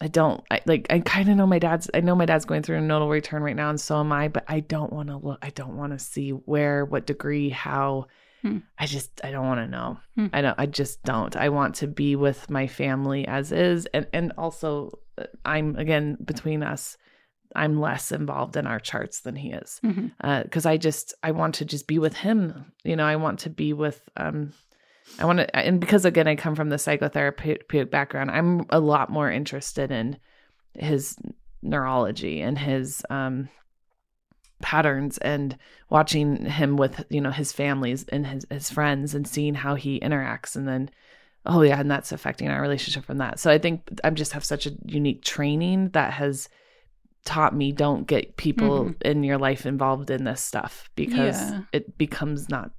I 0.00 0.08
don't 0.08 0.42
I, 0.50 0.60
like. 0.66 0.86
I 0.90 1.00
kind 1.00 1.28
of 1.28 1.36
know 1.36 1.46
my 1.46 1.58
dad's. 1.58 1.90
I 1.94 2.00
know 2.00 2.14
my 2.14 2.26
dad's 2.26 2.44
going 2.44 2.62
through 2.62 2.78
a 2.78 2.80
nodal 2.80 3.08
return 3.08 3.42
right 3.42 3.54
now, 3.54 3.70
and 3.70 3.80
so 3.80 4.00
am 4.00 4.12
I. 4.12 4.28
But 4.28 4.44
I 4.48 4.60
don't 4.60 4.92
want 4.92 5.08
to 5.10 5.16
look. 5.16 5.38
I 5.42 5.50
don't 5.50 5.76
want 5.76 5.92
to 5.92 5.98
see 5.98 6.30
where, 6.30 6.84
what 6.84 7.06
degree, 7.06 7.50
how. 7.50 8.06
Hmm. 8.40 8.58
I 8.78 8.86
just. 8.86 9.20
I 9.22 9.30
don't 9.30 9.46
want 9.46 9.60
to 9.60 9.68
know. 9.68 9.98
Hmm. 10.16 10.26
I 10.32 10.40
don't. 10.40 10.58
I 10.58 10.66
just 10.66 11.02
don't. 11.04 11.36
I 11.36 11.50
want 11.50 11.76
to 11.76 11.86
be 11.86 12.16
with 12.16 12.50
my 12.50 12.66
family 12.66 13.28
as 13.28 13.52
is, 13.52 13.86
and 13.94 14.06
and 14.12 14.32
also, 14.38 14.98
uh, 15.18 15.24
I'm 15.44 15.76
again 15.76 16.16
between 16.24 16.62
us. 16.62 16.96
I'm 17.54 17.80
less 17.80 18.12
involved 18.12 18.56
in 18.56 18.66
our 18.66 18.80
charts 18.80 19.20
than 19.20 19.36
he 19.36 19.52
is 19.52 19.80
because 19.82 20.66
I 20.66 20.76
just 20.76 21.14
I 21.22 21.32
want 21.32 21.56
to 21.56 21.64
just 21.64 21.86
be 21.86 21.98
with 21.98 22.16
him. 22.16 22.72
You 22.84 22.96
know, 22.96 23.04
I 23.04 23.16
want 23.16 23.40
to 23.40 23.50
be 23.50 23.72
with 23.72 24.02
um, 24.16 24.52
I 25.18 25.24
want 25.24 25.40
to, 25.40 25.56
and 25.56 25.80
because 25.80 26.04
again 26.04 26.28
I 26.28 26.36
come 26.36 26.54
from 26.54 26.68
the 26.68 26.76
psychotherapeutic 26.76 27.90
background, 27.90 28.30
I'm 28.30 28.66
a 28.70 28.80
lot 28.80 29.10
more 29.10 29.30
interested 29.30 29.90
in 29.90 30.18
his 30.74 31.16
neurology 31.62 32.40
and 32.40 32.58
his 32.58 33.04
um 33.10 33.48
patterns 34.62 35.18
and 35.18 35.58
watching 35.90 36.46
him 36.46 36.76
with 36.76 37.04
you 37.10 37.20
know 37.20 37.30
his 37.30 37.52
families 37.52 38.04
and 38.08 38.26
his 38.26 38.46
his 38.48 38.70
friends 38.70 39.14
and 39.14 39.26
seeing 39.26 39.54
how 39.54 39.74
he 39.74 40.00
interacts 40.00 40.56
and 40.56 40.66
then 40.66 40.88
oh 41.44 41.62
yeah 41.62 41.78
and 41.78 41.90
that's 41.90 42.12
affecting 42.12 42.48
our 42.48 42.62
relationship 42.62 43.04
from 43.04 43.18
that 43.18 43.38
so 43.38 43.50
i 43.50 43.58
think 43.58 43.82
i 44.04 44.10
just 44.10 44.32
have 44.32 44.44
such 44.44 44.66
a 44.66 44.72
unique 44.86 45.22
training 45.22 45.88
that 45.90 46.12
has 46.12 46.48
taught 47.24 47.54
me 47.54 47.72
don't 47.72 48.06
get 48.06 48.36
people 48.36 48.86
Mhm. 48.86 49.02
in 49.02 49.22
your 49.24 49.38
life 49.38 49.64
involved 49.66 50.10
in 50.10 50.24
this 50.24 50.42
stuff 50.42 50.90
because 50.96 51.36
Yeah. 51.36 51.62
it 51.72 51.96
becomes 51.98 52.48
not 52.48 52.72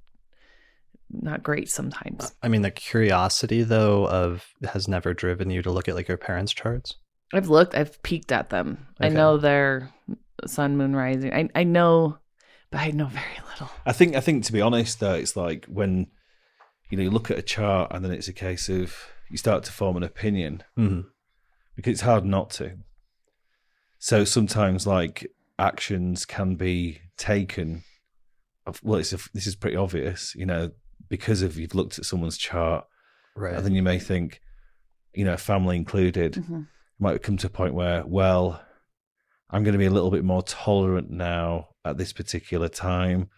not 1.10 1.42
great 1.42 1.68
sometimes 1.70 2.32
I 2.42 2.48
mean, 2.48 2.62
the 2.62 2.70
curiosity 2.70 3.62
though 3.62 4.06
of 4.08 4.44
has 4.72 4.88
never 4.88 5.14
driven 5.14 5.50
you 5.50 5.62
to 5.62 5.70
look 5.70 5.88
at 5.88 5.94
like 5.94 6.08
your 6.08 6.16
parents' 6.16 6.52
charts. 6.52 6.96
i've 7.32 7.48
looked 7.48 7.74
i've 7.74 8.02
peeked 8.02 8.32
at 8.32 8.50
them 8.50 8.86
i 9.00 9.06
Okay. 9.06 9.14
know 9.14 9.36
their 9.38 9.90
sun 10.46 10.76
moon 10.76 10.94
rising 10.96 11.32
i, 11.32 11.48
I 11.54 11.64
know 11.64 12.18
but 12.70 12.80
i 12.80 12.90
know 12.90 13.06
very 13.22 13.38
little 13.50 13.70
I 13.86 13.92
think 13.92 14.16
I 14.16 14.20
think 14.20 14.44
to 14.44 14.52
be 14.52 14.60
honest 14.62 14.98
though, 15.00 15.14
it's 15.14 15.36
like 15.36 15.66
when 15.66 16.06
you 16.90 16.96
know 16.96 17.02
you 17.04 17.10
look 17.10 17.30
at 17.30 17.38
a 17.38 17.42
chart 17.42 17.92
and 17.92 18.04
then 18.04 18.12
it's 18.12 18.28
a 18.28 18.32
case 18.32 18.68
of 18.68 18.96
you 19.30 19.36
start 19.36 19.62
to 19.64 19.72
form 19.72 19.96
an 19.96 20.02
opinion 20.02 20.62
hmm 20.76 21.00
because 21.76 21.92
it's 21.92 22.00
hard 22.02 22.24
not 22.24 22.50
to. 22.50 22.78
So 24.04 24.26
sometimes 24.26 24.86
like 24.86 25.26
actions 25.58 26.26
can 26.26 26.56
be 26.56 27.00
taken. 27.16 27.84
Of, 28.66 28.78
well, 28.84 29.00
it's 29.00 29.14
a, 29.14 29.18
this 29.32 29.46
is 29.46 29.56
pretty 29.56 29.78
obvious, 29.78 30.34
you 30.34 30.44
know, 30.44 30.72
because 31.08 31.40
of 31.40 31.56
you've 31.56 31.74
looked 31.74 31.98
at 31.98 32.04
someone's 32.04 32.36
chart, 32.36 32.84
Right. 33.34 33.54
and 33.54 33.64
then 33.64 33.74
you 33.74 33.82
may 33.82 33.98
think, 33.98 34.42
you 35.14 35.24
know, 35.24 35.38
family 35.38 35.76
included, 35.76 36.34
Mhm. 36.34 36.66
might 36.98 37.22
come 37.22 37.38
to 37.38 37.46
a 37.46 37.50
point 37.50 37.72
where, 37.72 38.04
well, 38.04 38.62
I'm 39.48 39.64
going 39.64 39.72
to 39.72 39.78
be 39.78 39.86
a 39.86 39.90
little 39.90 40.10
bit 40.10 40.22
more 40.22 40.42
tolerant 40.42 41.08
now 41.08 41.68
at 41.82 41.96
this 41.96 42.12
particular 42.12 42.68
time, 42.68 43.30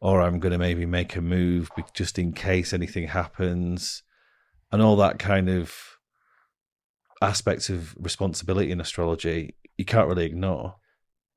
or 0.00 0.22
I'm 0.22 0.40
going 0.40 0.52
to 0.52 0.58
maybe 0.58 0.86
make 0.86 1.16
a 1.16 1.20
move 1.20 1.70
just 1.92 2.18
in 2.18 2.32
case 2.32 2.72
anything 2.72 3.08
happens, 3.08 4.02
and 4.72 4.80
all 4.80 4.96
that 4.96 5.18
kind 5.18 5.50
of 5.50 5.98
aspects 7.20 7.68
of 7.68 7.94
responsibility 7.98 8.70
in 8.70 8.80
astrology 8.80 9.56
you 9.76 9.84
can't 9.84 10.08
really 10.08 10.24
ignore. 10.26 10.76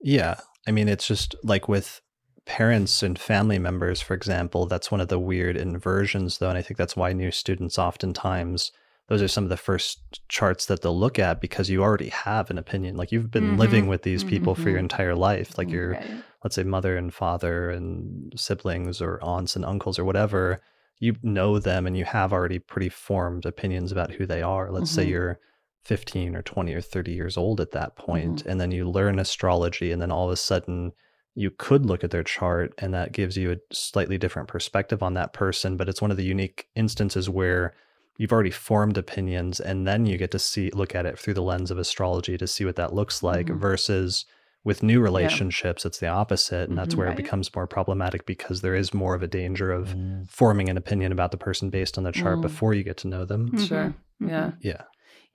Yeah. 0.02 0.36
I 0.68 0.72
mean, 0.72 0.88
it's 0.88 1.08
just 1.08 1.36
like 1.44 1.68
with 1.68 2.02
parents 2.46 3.04
and 3.04 3.18
family 3.20 3.60
members, 3.60 4.02
for 4.02 4.14
example, 4.14 4.66
that's 4.68 4.92
one 4.92 5.02
of 5.02 5.08
the 5.10 5.20
weird 5.20 5.58
inversions, 5.58 6.38
though. 6.38 6.50
And 6.50 6.58
I 6.58 6.62
think 6.62 6.78
that's 6.78 6.96
why 6.96 7.14
new 7.14 7.32
students 7.32 7.78
oftentimes, 7.78 8.72
those 9.08 9.22
are 9.22 9.28
some 9.28 9.44
of 9.44 9.50
the 9.50 9.58
first 9.58 10.22
charts 10.30 10.66
that 10.68 10.82
they'll 10.82 10.98
look 10.98 11.18
at 11.20 11.42
because 11.42 11.70
you 11.70 11.82
already 11.82 12.10
have 12.10 12.50
an 12.50 12.58
opinion. 12.58 12.96
Like 12.96 13.12
you've 13.12 13.32
been 13.32 13.56
Mhm. 13.56 13.58
living 13.58 13.88
with 13.88 14.04
these 14.04 14.24
people 14.24 14.54
for 14.56 14.70
your 14.70 14.78
Mhm. 14.80 14.84
entire 14.84 15.16
life. 15.16 15.58
Like 15.58 15.70
your, 15.70 15.92
Right. 15.92 16.24
let's 16.44 16.56
say, 16.56 16.64
mother 16.64 16.96
and 16.98 17.14
father 17.14 17.70
and 17.70 18.32
siblings 18.36 19.02
or 19.02 19.20
aunts 19.24 19.56
and 19.56 19.66
uncles 19.66 19.98
or 19.98 20.06
whatever. 20.06 20.60
You 21.00 21.16
know 21.24 21.60
them 21.60 21.86
and 21.88 21.98
you 21.98 22.06
have 22.06 22.34
already 22.34 22.60
pretty 22.60 22.90
formed 22.90 23.46
opinions 23.46 23.92
about 23.92 24.12
who 24.12 24.26
they 24.26 24.42
are. 24.42 24.72
Let's 24.72 24.92
say 24.92 25.06
Mhm. 25.06 25.10
you're 25.10 25.40
15 25.88 26.36
or 26.36 26.42
20 26.42 26.74
or 26.74 26.82
30 26.82 27.12
years 27.14 27.38
old 27.38 27.62
at 27.62 27.72
that 27.72 27.96
point, 27.96 28.40
Mm-hmm. 28.40 28.50
and 28.50 28.60
then 28.62 28.72
you 28.72 28.90
learn 28.90 29.20
astrology 29.20 29.92
and 29.92 30.02
then 30.02 30.12
all 30.12 30.26
of 30.28 30.32
a 30.32 30.36
sudden 30.38 30.92
you 31.34 31.50
could 31.52 31.86
look 31.86 32.04
at 32.04 32.12
their 32.12 32.24
chart 32.24 32.74
and 32.80 32.94
that 32.94 33.12
gives 33.14 33.38
you 33.38 33.52
a 33.52 33.58
slightly 33.74 34.18
different 34.18 34.48
perspective 34.50 35.02
on 35.04 35.14
that 35.14 35.34
person 35.34 35.78
but 35.78 35.88
it's 35.88 36.02
one 36.02 36.12
of 36.12 36.18
the 36.18 36.24
unique 36.26 36.68
instances 36.76 37.30
where 37.30 37.74
you've 38.18 38.32
already 38.34 38.50
formed 38.52 38.98
opinions 38.98 39.60
and 39.60 39.86
then 39.88 40.06
you 40.08 40.18
get 40.18 40.32
to 40.32 40.40
see 40.40 40.72
look 40.72 40.96
at 40.96 41.06
it 41.06 41.18
through 41.20 41.36
the 41.36 41.42
lens 41.52 41.70
of 41.72 41.78
astrology 41.78 42.38
to 42.40 42.48
see 42.48 42.66
what 42.66 42.76
that 42.76 42.92
looks 42.94 43.22
like 43.22 43.46
Mhm. 43.48 43.60
versus 43.60 44.26
with 44.64 44.82
new 44.82 45.00
relationships 45.00 45.86
it's 45.86 46.00
the 46.00 46.08
opposite 46.08 46.68
and 46.70 46.78
that's 46.78 46.96
Mhm. 46.96 46.98
where 46.98 47.08
Right. 47.10 47.20
it 47.20 47.24
becomes 47.24 47.54
more 47.56 47.68
problematic 47.68 48.26
because 48.26 48.62
there 48.62 48.76
is 48.76 48.94
more 48.94 49.14
of 49.16 49.22
a 49.24 49.28
danger 49.28 49.72
of 49.72 49.90
Mm. 49.90 50.28
forming 50.28 50.70
an 50.70 50.76
opinion 50.78 51.12
about 51.12 51.30
the 51.32 51.38
person 51.38 51.70
based 51.70 51.98
on 52.00 52.04
the 52.04 52.12
chart 52.12 52.40
Mm. 52.40 52.42
before 52.42 52.74
you 52.74 52.84
get 52.84 52.98
to 52.98 53.08
know 53.08 53.24
them 53.26 53.56
Sure. 53.58 53.94
Mhm. 54.22 54.30
Yeah. 54.30 54.52
yeah 54.62 54.82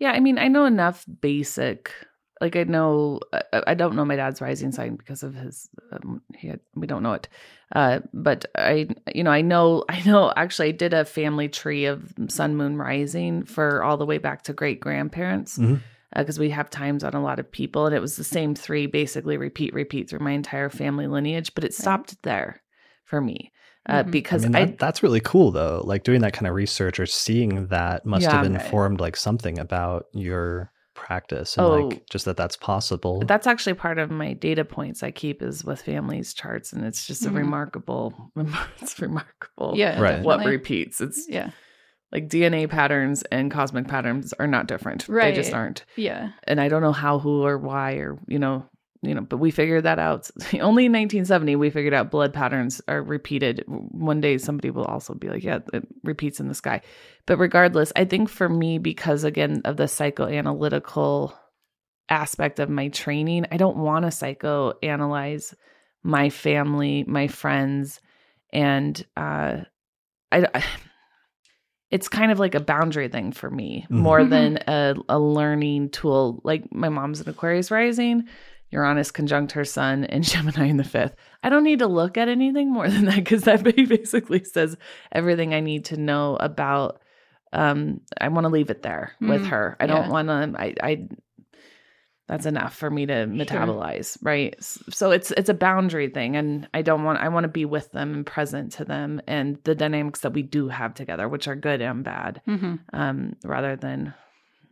Yeah, 0.02 0.10
I 0.10 0.18
mean, 0.18 0.36
I 0.36 0.48
know 0.48 0.64
enough 0.64 1.06
basic. 1.20 1.92
Like 2.40 2.56
I 2.56 2.64
know, 2.64 3.20
I, 3.32 3.62
I 3.68 3.74
don't 3.74 3.94
know 3.94 4.04
my 4.04 4.16
dad's 4.16 4.40
rising 4.40 4.72
sign 4.72 4.96
because 4.96 5.22
of 5.22 5.32
his. 5.32 5.68
Um, 5.92 6.20
he 6.36 6.48
had, 6.48 6.58
we 6.74 6.88
don't 6.88 7.04
know 7.04 7.12
it, 7.12 7.28
uh, 7.76 8.00
but 8.12 8.46
I, 8.58 8.88
you 9.14 9.22
know, 9.22 9.30
I 9.30 9.42
know, 9.42 9.84
I 9.88 10.02
know. 10.02 10.32
Actually, 10.36 10.70
I 10.70 10.72
did 10.72 10.92
a 10.92 11.04
family 11.04 11.48
tree 11.48 11.84
of 11.84 12.12
sun, 12.26 12.56
moon, 12.56 12.76
rising 12.78 13.44
for 13.44 13.84
all 13.84 13.96
the 13.96 14.04
way 14.04 14.18
back 14.18 14.42
to 14.42 14.52
great 14.52 14.80
grandparents 14.80 15.58
Mhm. 15.58 15.78
because 16.16 16.36
we 16.36 16.50
have 16.50 16.68
times 16.68 17.04
on 17.04 17.14
a 17.14 17.22
lot 17.22 17.38
of 17.38 17.52
people, 17.52 17.86
and 17.86 17.94
it 17.94 18.00
was 18.00 18.16
the 18.16 18.24
same 18.24 18.56
three, 18.56 18.86
basically 18.86 19.36
repeat, 19.36 19.72
repeat 19.72 20.10
through 20.10 20.18
my 20.18 20.32
entire 20.32 20.68
family 20.68 21.06
lineage. 21.06 21.54
But 21.54 21.62
it 21.62 21.74
stopped 21.74 22.20
there 22.24 22.60
for 23.04 23.20
me 23.20 23.52
uh, 23.88 24.04
Mhm. 24.04 24.10
because 24.10 24.44
I 24.44 24.48
mean, 24.48 24.56
I, 24.56 24.76
that's 24.78 25.02
really 25.02 25.20
cool 25.20 25.50
though. 25.50 25.82
Like 25.84 26.04
doing 26.04 26.20
that 26.22 26.32
kind 26.32 26.46
of 26.46 26.54
research 26.54 27.00
or 27.00 27.06
seeing 27.06 27.66
that 27.68 28.06
must 28.06 28.26
have 28.26 28.44
Yeah. 28.44 28.52
informed 28.52 29.00
like 29.00 29.16
something 29.16 29.58
about 29.58 30.04
your 30.12 30.70
practice 30.94 31.56
and 31.56 31.66
Oh. 31.66 31.86
like 31.88 32.02
just 32.10 32.26
that 32.26 32.36
that's 32.36 32.56
possible. 32.56 33.22
That's 33.26 33.46
actually 33.46 33.74
part 33.74 33.98
of 33.98 34.10
my 34.10 34.34
data 34.34 34.64
points 34.64 35.02
I 35.02 35.10
keep 35.10 35.42
is 35.42 35.64
with 35.64 35.82
families 35.82 36.34
charts, 36.34 36.72
and 36.72 36.84
it's 36.84 37.06
just 37.06 37.24
a 37.26 37.30
Mhm. 37.30 37.36
remarkable. 37.36 38.30
It's 38.80 39.00
remarkable. 39.00 39.72
Yeah. 39.74 40.00
Right. 40.00 40.22
what 40.22 40.44
repeats? 40.44 41.00
It's 41.00 41.26
Yeah. 41.28 41.50
like 42.12 42.28
DNA 42.28 42.66
patterns 42.68 43.22
and 43.32 43.50
cosmic 43.50 43.88
patterns 43.88 44.34
are 44.38 44.46
not 44.46 44.66
different. 44.68 45.08
Right. 45.08 45.34
They 45.34 45.40
just 45.40 45.54
aren't. 45.54 45.84
Yeah. 45.96 46.32
And 46.44 46.60
I 46.60 46.68
don't 46.68 46.82
know 46.82 46.92
how, 46.92 47.18
who, 47.18 47.42
or 47.42 47.56
why, 47.58 47.92
or 47.94 48.18
you 48.28 48.38
know, 48.38 48.66
you 49.02 49.14
know. 49.14 49.20
But 49.22 49.38
we 49.38 49.50
figured 49.50 49.84
that 49.84 49.98
out. 49.98 50.30
Only 50.54 50.86
in 50.86 50.92
1970 50.92 51.56
we 51.56 51.70
figured 51.70 51.94
out 51.94 52.10
blood 52.10 52.32
patterns 52.32 52.80
are 52.88 53.02
repeated. 53.02 53.64
One 53.66 54.20
day 54.20 54.38
somebody 54.38 54.70
will 54.70 54.84
also 54.84 55.14
be 55.14 55.28
like, 55.28 55.42
yeah, 55.44 55.58
it 55.72 55.86
repeats 56.04 56.40
in 56.40 56.48
the 56.48 56.54
sky. 56.54 56.80
But 57.26 57.38
regardless, 57.38 57.92
I 57.96 58.04
think 58.04 58.28
for 58.28 58.48
me, 58.48 58.78
because 58.78 59.24
again 59.24 59.62
of 59.64 59.76
the 59.76 59.84
psychoanalytical 59.84 61.34
aspect 62.08 62.58
of 62.60 62.68
my 62.68 62.88
training, 62.88 63.46
I 63.52 63.56
don't 63.56 63.76
want 63.78 64.04
to 64.04 64.08
psychoanalyze 64.08 65.54
my 66.02 66.30
family, 66.30 67.04
my 67.06 67.28
friends, 67.28 68.00
and 68.52 69.04
uh, 69.16 69.58
I, 70.32 70.46
I- 70.54 70.64
It's 71.90 72.08
kind 72.08 72.32
of 72.32 72.38
like 72.38 72.54
a 72.54 72.60
boundary 72.60 73.08
thing 73.08 73.32
for 73.32 73.50
me, 73.50 73.86
Mhm. 73.90 73.96
more 73.96 74.20
Mhm. 74.20 74.30
than 74.30 74.58
a, 74.66 74.94
a 75.10 75.18
learning 75.18 75.90
tool. 75.90 76.40
Like 76.42 76.72
my 76.72 76.88
mom's 76.88 77.20
an 77.20 77.28
Aquarius 77.28 77.70
rising, 77.70 78.24
Uranus 78.72 79.10
conjunct 79.10 79.52
her 79.52 79.64
sun, 79.64 80.04
and 80.04 80.24
Gemini 80.32 80.66
in 80.66 80.76
the 80.78 80.84
fifth. 80.84 81.14
I 81.42 81.48
don't 81.50 81.64
need 81.64 81.78
to 81.80 81.86
look 81.86 82.16
at 82.16 82.28
anything 82.28 82.72
more 82.72 82.88
than 82.88 83.04
that 83.04 83.16
because 83.16 83.42
that 83.42 83.62
basically 83.88 84.42
says 84.44 84.76
everything 85.12 85.54
I 85.54 85.60
need 85.60 85.84
to 85.86 85.96
know 85.96 86.36
about. 86.40 87.00
Um, 87.52 88.00
I 88.18 88.28
want 88.28 88.44
to 88.46 88.48
leave 88.48 88.70
it 88.70 88.82
there 88.82 89.12
with 89.20 89.42
Mm, 89.42 89.48
her. 89.50 89.76
I 89.78 89.86
don't 89.86 90.08
want 90.08 90.28
to. 90.28 90.54
I, 90.58 90.74
I 90.82 91.08
that's 92.28 92.46
enough 92.46 92.74
for 92.74 92.88
me 92.88 93.04
to 93.04 93.26
metabolize 93.26 94.16
right 94.22 94.54
so 94.60 95.10
it's 95.10 95.32
it's 95.32 95.50
a 95.50 95.54
boundary 95.54 96.08
thing 96.08 96.34
and 96.36 96.66
i 96.72 96.80
don't 96.80 97.02
want 97.04 97.18
i 97.18 97.28
want 97.28 97.44
to 97.44 97.48
be 97.48 97.64
with 97.66 97.90
them 97.92 98.14
and 98.14 98.24
present 98.24 98.72
to 98.72 98.84
them 98.84 99.20
and 99.26 99.58
the 99.64 99.74
dynamics 99.74 100.20
that 100.20 100.32
we 100.32 100.40
do 100.42 100.68
have 100.68 100.94
together 100.94 101.28
which 101.28 101.46
are 101.48 101.56
good 101.56 101.82
and 101.82 102.04
bad 102.04 102.40
hmm 102.46 102.76
um 102.94 103.34
rather 103.44 103.76
than 103.76 104.14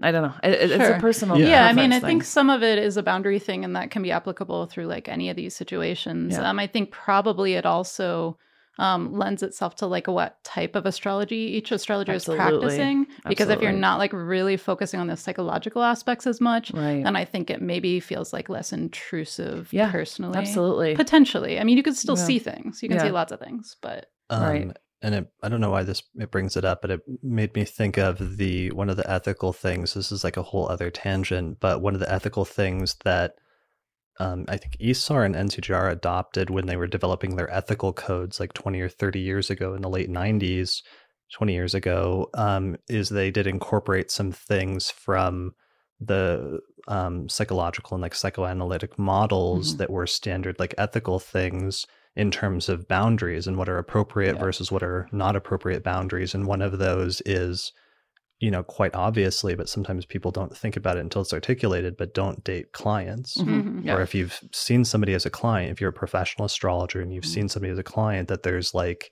i 0.02 0.10
don't 0.12 0.22
know 0.22 0.34
it, 0.42 0.52
it- 0.52 0.70
it's 0.70 0.88
a 0.90 0.98
personal 1.00 1.38
Yeah. 1.38 1.48
Yeah, 1.48 1.66
I 1.66 1.72
mean, 1.72 1.92
I 1.92 2.00
preference 2.00 2.04
think 2.10 2.24
some 2.24 2.50
of 2.50 2.62
it 2.62 2.78
is 2.78 2.96
a 2.96 3.02
boundary 3.02 3.38
thing, 3.38 3.64
and 3.64 3.76
that 3.76 3.90
can 3.90 4.02
be 4.02 4.10
applicable 4.12 4.66
through 4.66 4.86
like 4.86 5.08
any 5.08 5.28
of 5.30 5.36
these 5.36 5.54
situations. 5.56 6.34
Yeah. 6.34 6.48
Um, 6.48 6.58
I 6.58 6.66
think 6.66 6.90
probably 6.90 7.54
it 7.54 7.66
also 7.66 8.38
um, 8.78 9.12
lends 9.12 9.42
itself 9.42 9.74
to 9.76 9.86
like 9.86 10.06
what 10.06 10.42
type 10.42 10.74
of 10.74 10.86
astrology 10.86 11.36
each 11.58 11.70
astrologer 11.70 12.12
Absolutely. 12.12 12.46
is 12.46 12.50
practicing. 12.78 13.06
Because 13.28 13.50
if 13.50 13.60
you're 13.60 13.72
not 13.72 13.98
like 13.98 14.12
really 14.14 14.56
focusing 14.56 15.00
on 15.00 15.06
the 15.06 15.16
psychological 15.18 15.82
aspects 15.82 16.26
as 16.26 16.40
much, 16.40 16.70
Right. 16.72 17.04
then 17.04 17.14
I 17.14 17.26
think 17.26 17.50
it 17.50 17.60
maybe 17.60 18.00
feels 18.00 18.32
like 18.32 18.48
less 18.48 18.72
intrusive 18.72 19.70
Yeah, 19.72 19.90
personally. 19.90 20.38
Absolutely. 20.38 20.94
Potentially. 20.96 21.58
I 21.60 21.64
mean, 21.64 21.76
you 21.76 21.82
could 21.82 21.96
still 21.96 22.16
Yeah. 22.16 22.24
see 22.24 22.38
things. 22.38 22.82
You 22.82 22.88
can 22.88 22.96
Yeah. 22.98 23.04
see 23.04 23.10
lots 23.10 23.32
of 23.32 23.40
things, 23.40 23.76
but 23.82 24.06
Um, 24.32 24.42
Right. 24.44 24.76
And 25.02 25.14
it, 25.14 25.32
I 25.42 25.48
don't 25.48 25.60
know 25.62 25.70
why 25.70 25.82
this 25.82 26.02
it 26.18 26.30
brings 26.30 26.56
it 26.56 26.64
up, 26.64 26.82
but 26.82 26.90
it 26.90 27.00
made 27.22 27.54
me 27.54 27.64
think 27.64 27.96
of 27.96 28.36
the 28.36 28.70
one 28.72 28.90
of 28.90 28.96
the 28.98 29.10
ethical 29.10 29.52
things. 29.52 29.94
This 29.94 30.12
is 30.12 30.24
like 30.24 30.36
a 30.36 30.42
whole 30.42 30.68
other 30.68 30.90
tangent, 30.90 31.58
but 31.60 31.80
one 31.80 31.94
of 31.94 32.00
the 32.00 32.12
ethical 32.12 32.44
things 32.44 32.96
that 33.04 33.36
um, 34.18 34.44
I 34.48 34.56
think 34.58 34.76
ISAR 34.78 35.24
and 35.24 35.34
NCGR 35.34 35.90
adopted 35.90 36.50
when 36.50 36.66
they 36.66 36.76
were 36.76 36.86
developing 36.86 37.36
their 37.36 37.50
ethical 37.52 37.92
codes, 37.92 38.38
like 38.40 38.52
twenty 38.52 38.80
or 38.80 38.88
thirty 38.88 39.20
years 39.20 39.48
ago 39.50 39.74
in 39.74 39.82
the 39.82 39.88
late 39.88 40.10
'90s, 40.10 40.82
twenty 41.32 41.54
years 41.54 41.74
ago, 41.74 42.28
um, 42.34 42.76
is 42.88 43.08
they 43.08 43.30
did 43.30 43.46
incorporate 43.46 44.10
some 44.10 44.32
things 44.32 44.90
from 44.90 45.54
the 46.00 46.60
um, 46.88 47.28
psychological 47.28 47.94
and 47.94 48.02
like 48.02 48.14
psychoanalytic 48.14 48.98
models 48.98 49.74
Mhm. 49.74 49.78
that 49.78 49.90
were 49.90 50.06
standard 50.06 50.58
like 50.58 50.74
ethical 50.78 51.18
things 51.18 51.86
in 52.16 52.30
terms 52.30 52.68
of 52.68 52.88
boundaries 52.88 53.46
and 53.46 53.56
what 53.56 53.68
are 53.68 53.78
appropriate 53.78 54.34
Yeah. 54.36 54.40
versus 54.40 54.72
what 54.72 54.82
are 54.82 55.08
not 55.12 55.36
appropriate 55.36 55.82
boundaries. 55.84 56.34
And 56.34 56.46
one 56.46 56.60
of 56.60 56.78
those 56.78 57.22
is, 57.24 57.72
you 58.40 58.50
know, 58.50 58.62
quite 58.62 58.94
obviously, 58.94 59.54
but 59.54 59.68
sometimes 59.68 60.06
people 60.06 60.30
don't 60.30 60.56
think 60.56 60.76
about 60.76 60.96
it 60.96 61.00
until 61.00 61.22
it's 61.22 61.32
articulated, 61.32 61.96
but 61.96 62.14
don't 62.14 62.42
date 62.42 62.72
clients. 62.72 63.36
Mhm. 63.38 63.46
Mhm. 63.62 63.84
Yeah. 63.84 63.94
Or 63.96 64.00
if 64.02 64.14
you've 64.14 64.40
seen 64.52 64.84
somebody 64.84 65.14
as 65.14 65.24
a 65.26 65.30
client, 65.30 65.70
if 65.70 65.80
you're 65.80 65.90
a 65.90 65.92
professional 65.92 66.46
astrologer 66.46 67.00
and 67.00 67.12
you've 67.14 67.24
Mhm. 67.24 67.34
seen 67.34 67.48
somebody 67.48 67.70
as 67.72 67.78
a 67.78 67.82
client, 67.84 68.28
that 68.28 68.42
there's 68.42 68.74
like 68.74 69.10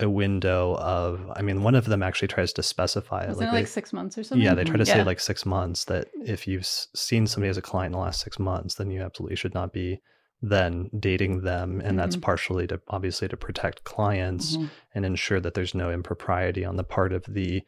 a 0.00 0.10
window 0.10 0.74
of, 0.78 1.30
I 1.36 1.40
mean, 1.42 1.62
one 1.62 1.76
of 1.76 1.84
them 1.86 2.02
actually 2.02 2.26
tries 2.28 2.52
to 2.54 2.62
specify 2.64 3.22
it. 3.22 3.28
wasn't 3.28 3.48
it 3.48 3.52
they- 3.52 3.58
like 3.58 3.68
six 3.68 3.92
months 3.92 4.18
or 4.18 4.24
something? 4.24 4.44
yeah, 4.44 4.52
they 4.54 4.64
try 4.64 4.76
to 4.76 4.84
Yeah. 4.84 4.94
say 4.94 5.04
like 5.04 5.20
six 5.20 5.46
months 5.46 5.84
that 5.84 6.08
if 6.26 6.46
you've 6.48 6.66
seen 6.66 7.26
somebody 7.28 7.48
as 7.48 7.56
a 7.56 7.62
client 7.62 7.94
in 7.94 7.98
the 7.98 8.04
last 8.04 8.20
six 8.20 8.38
months, 8.40 8.74
then 8.74 8.90
you 8.90 9.00
absolutely 9.00 9.36
should 9.36 9.54
not 9.54 9.72
be 9.72 10.00
then 10.48 10.90
dating 10.98 11.40
them. 11.42 11.80
And 11.84 11.98
that's 11.98 12.16
Mhm. 12.16 12.22
partially 12.22 12.66
to 12.66 12.80
obviously 12.88 13.28
to 13.28 13.36
protect 13.36 13.84
clients 13.84 14.56
Mhm. 14.56 14.70
and 14.94 15.04
ensure 15.06 15.40
that 15.40 15.54
there's 15.54 15.74
no 15.74 15.90
impropriety 15.90 16.64
on 16.64 16.76
the 16.76 16.84
part 16.84 17.12
of 17.12 17.24
the 17.28 17.62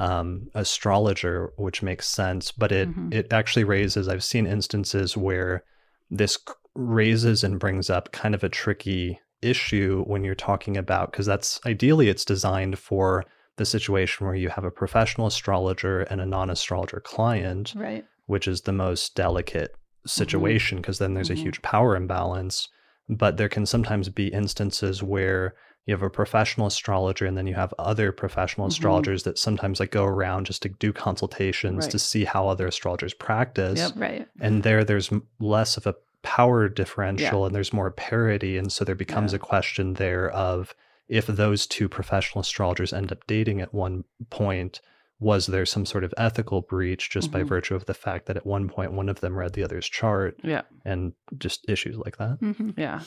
um, 0.00 0.48
astrologer, 0.54 1.50
which 1.56 1.82
makes 1.82 2.06
sense. 2.06 2.52
But 2.52 2.70
it 2.70 2.88
Mhm. 2.88 3.12
it 3.12 3.32
actually 3.32 3.64
raises. 3.64 4.06
I've 4.06 4.22
seen 4.22 4.46
instances 4.46 5.16
where 5.16 5.64
this 6.08 6.38
raises 6.76 7.42
and 7.42 7.58
brings 7.58 7.90
up 7.90 8.12
kind 8.12 8.32
of 8.34 8.44
a 8.44 8.48
tricky 8.48 9.18
issue 9.42 10.04
when 10.06 10.22
you're 10.22 10.34
talking 10.36 10.76
about 10.76 11.10
because 11.10 11.26
that's 11.26 11.58
ideally 11.66 12.08
it's 12.08 12.24
designed 12.24 12.78
for 12.78 13.24
the 13.56 13.64
situation 13.64 14.24
where 14.26 14.36
you 14.36 14.48
have 14.50 14.64
a 14.64 14.70
professional 14.70 15.26
astrologer 15.26 16.02
and 16.02 16.20
a 16.20 16.26
non-astrologer 16.26 17.00
client 17.00 17.72
Right. 17.76 18.04
which 18.26 18.46
is 18.46 18.60
the 18.62 18.72
most 18.72 19.16
delicate 19.16 19.74
situation 20.06 20.78
because 20.78 20.98
then 20.98 21.14
there's 21.14 21.30
a 21.30 21.34
huge 21.34 21.60
power 21.62 21.96
imbalance. 21.96 22.68
But 23.08 23.36
there 23.36 23.48
can 23.48 23.66
sometimes 23.66 24.08
be 24.08 24.28
instances 24.28 25.02
where 25.02 25.54
you 25.86 25.94
have 25.94 26.02
a 26.02 26.10
professional 26.10 26.66
astrologer 26.66 27.24
and 27.24 27.36
then 27.38 27.46
you 27.46 27.54
have 27.54 27.72
other 27.78 28.12
professional 28.12 28.66
Mhm. 28.66 28.70
astrologers 28.72 29.22
that 29.22 29.38
sometimes 29.38 29.80
like 29.80 29.90
go 29.90 30.04
around 30.04 30.44
just 30.44 30.60
to 30.62 30.68
do 30.68 30.92
consultations 30.92 31.84
Right. 31.86 31.90
to 31.90 31.98
see 31.98 32.24
how 32.24 32.46
other 32.46 32.66
astrologers 32.66 33.14
practice. 33.14 33.78
Yep. 33.78 33.92
Right. 33.96 34.28
And 34.40 34.62
there, 34.62 34.84
there's 34.84 35.10
less 35.40 35.78
of 35.78 35.86
a 35.86 35.94
power 36.22 36.68
differential 36.68 37.46
and 37.46 37.54
there's 37.54 37.72
more 37.72 37.90
parity. 37.90 38.58
And 38.58 38.70
so 38.70 38.84
there 38.84 38.94
becomes 38.94 39.32
Yeah. 39.32 39.36
a 39.36 39.38
question 39.40 39.94
there 39.94 40.28
of 40.30 40.74
if 41.08 41.26
those 41.26 41.66
two 41.66 41.88
professional 41.88 42.42
astrologers 42.42 42.92
end 42.92 43.10
up 43.10 43.26
dating 43.26 43.62
at 43.62 43.72
one 43.72 44.04
point, 44.28 44.82
was 45.20 45.46
there 45.46 45.66
some 45.66 45.84
sort 45.84 46.04
of 46.04 46.14
ethical 46.16 46.62
breach 46.62 47.10
just 47.10 47.30
by 47.32 47.42
Mhm. 47.42 47.48
virtue 47.48 47.74
of 47.74 47.86
the 47.86 47.94
fact 47.94 48.26
that 48.26 48.36
at 48.36 48.46
one 48.46 48.68
point 48.68 48.92
one 48.92 49.08
of 49.08 49.20
them 49.20 49.36
read 49.36 49.52
the 49.54 49.64
other's 49.64 49.88
chart 49.88 50.38
Yeah. 50.44 50.62
and 50.84 51.12
just 51.38 51.68
issues 51.68 51.96
like 51.96 52.16
that? 52.18 52.38
hmm 52.40 52.70
Yeah. 52.76 53.00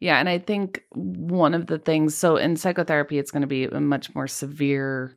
Yeah. 0.00 0.18
And 0.18 0.28
I 0.28 0.38
think 0.38 0.82
one 0.94 1.54
of 1.54 1.66
the 1.66 1.78
things, 1.78 2.14
so 2.14 2.36
in 2.36 2.56
psychotherapy, 2.56 3.18
it's 3.18 3.30
going 3.30 3.40
to 3.42 3.46
be 3.48 3.64
a 3.64 3.80
much 3.80 4.14
more 4.14 4.26
severe 4.28 5.16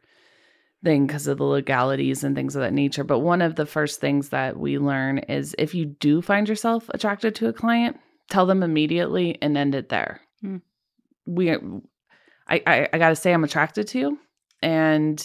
thing 0.84 1.06
because 1.08 1.28
of 1.28 1.38
the 1.40 1.44
legalities 1.44 2.24
and 2.24 2.36
things 2.36 2.56
of 2.56 2.62
that 2.62 2.74
nature. 2.74 3.04
But 3.04 3.20
one 3.20 3.42
of 3.42 3.56
the 3.56 3.66
first 3.66 4.00
things 4.00 4.30
that 4.30 4.58
we 4.58 4.78
learn 4.80 5.18
is 5.20 5.56
if 5.58 5.74
you 5.76 5.86
do 5.86 6.22
find 6.22 6.48
yourself 6.48 6.90
attracted 6.94 7.36
to 7.36 7.48
a 7.48 7.54
client, 7.54 7.98
tell 8.30 8.46
them 8.46 8.64
immediately 8.64 9.38
and 9.42 9.58
end 9.58 9.76
it 9.76 9.90
there. 9.90 10.22
Hmm. 10.42 10.58
We, 11.26 11.52
I, 11.52 11.58
I, 12.48 12.90
I 12.94 12.98
got 12.98 13.10
to 13.10 13.16
say, 13.16 13.34
I'm 13.34 13.44
attracted 13.44 13.88
to 13.90 14.00
you. 14.00 14.20
And 14.62 15.24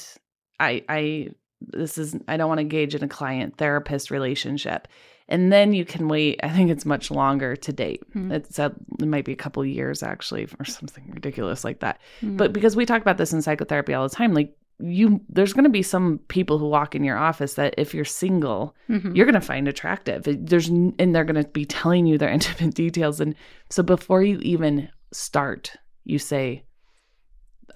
I, 0.62 0.82
I, 0.88 1.28
this 1.60 1.98
is, 1.98 2.16
I 2.28 2.36
don't 2.36 2.48
want 2.48 2.58
to 2.58 2.62
engage 2.62 2.94
in 2.94 3.02
a 3.02 3.08
client 3.08 3.56
therapist 3.56 4.10
relationship. 4.10 4.88
And 5.28 5.52
then 5.52 5.72
you 5.72 5.84
can 5.84 6.08
wait. 6.08 6.40
I 6.42 6.48
think 6.50 6.70
it's 6.70 6.84
much 6.84 7.10
longer 7.10 7.54
to 7.56 7.72
date. 7.72 8.02
Hmm. 8.12 8.32
It's 8.32 8.58
a, 8.58 8.74
it 9.00 9.06
might 9.06 9.24
be 9.24 9.32
a 9.32 9.36
couple 9.36 9.64
years 9.64 10.02
actually, 10.02 10.46
or 10.58 10.64
something 10.64 11.10
ridiculous 11.12 11.64
like 11.64 11.80
that. 11.80 12.00
Mhm. 12.20 12.36
But 12.36 12.52
because 12.52 12.76
we 12.76 12.84
talk 12.84 13.00
about 13.00 13.16
this 13.18 13.32
in 13.32 13.40
psychotherapy 13.40 13.94
all 13.94 14.06
the 14.08 14.14
time, 14.14 14.34
like 14.34 14.54
you, 14.80 15.20
there's 15.28 15.52
going 15.52 15.64
to 15.64 15.70
be 15.70 15.82
some 15.82 16.18
people 16.26 16.58
who 16.58 16.68
walk 16.68 16.94
in 16.96 17.04
your 17.04 17.16
office 17.16 17.54
that 17.54 17.74
if 17.78 17.94
you're 17.94 18.04
single, 18.04 18.74
Mhm. 18.90 19.14
you're 19.14 19.26
going 19.26 19.34
to 19.40 19.40
find 19.40 19.68
attractive. 19.68 20.24
There's 20.26 20.68
and 20.68 21.14
they're 21.14 21.24
going 21.24 21.42
to 21.42 21.48
be 21.48 21.64
telling 21.64 22.04
you 22.06 22.18
their 22.18 22.28
intimate 22.38 22.74
details, 22.74 23.20
and 23.20 23.34
so 23.70 23.82
before 23.84 24.22
you 24.24 24.38
even 24.42 24.88
start, 25.12 25.76
you 26.04 26.18
say, 26.18 26.64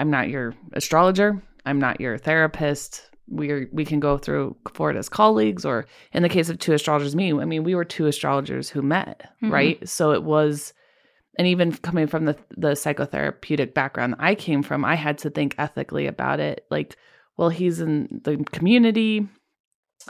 "I'm 0.00 0.10
not 0.10 0.28
your 0.28 0.54
astrologer. 0.72 1.40
I'm 1.66 1.78
not 1.78 2.00
your 2.00 2.16
therapist. 2.16 3.10
We're 3.28 3.68
we 3.72 3.84
can 3.84 4.00
go 4.00 4.16
through 4.18 4.56
forward 4.72 4.96
as 4.96 5.08
colleagues, 5.08 5.64
or 5.64 5.86
in 6.12 6.22
the 6.22 6.28
case 6.28 6.48
of 6.48 6.58
two 6.58 6.72
astrologers, 6.72 7.16
me. 7.16 7.32
I 7.32 7.44
mean, 7.44 7.64
we 7.64 7.74
were 7.74 7.84
two 7.84 8.06
astrologers 8.06 8.70
who 8.70 8.82
met, 8.82 9.28
Mhm. 9.42 9.50
right? 9.50 9.88
So 9.88 10.12
it 10.12 10.22
was." 10.22 10.72
And 11.38 11.46
even 11.48 11.72
coming 11.72 12.06
from 12.06 12.24
the 12.24 12.36
the 12.56 12.70
psychotherapeutic 12.70 13.74
background 13.74 14.14
I 14.18 14.36
came 14.36 14.62
from, 14.62 14.84
I 14.84 14.94
had 14.94 15.18
to 15.18 15.30
think 15.30 15.54
ethically 15.58 16.06
about 16.06 16.40
it. 16.40 16.64
Like, 16.70 16.96
well, 17.36 17.50
he's 17.50 17.80
in 17.80 18.20
the 18.24 18.36
community. 18.52 19.28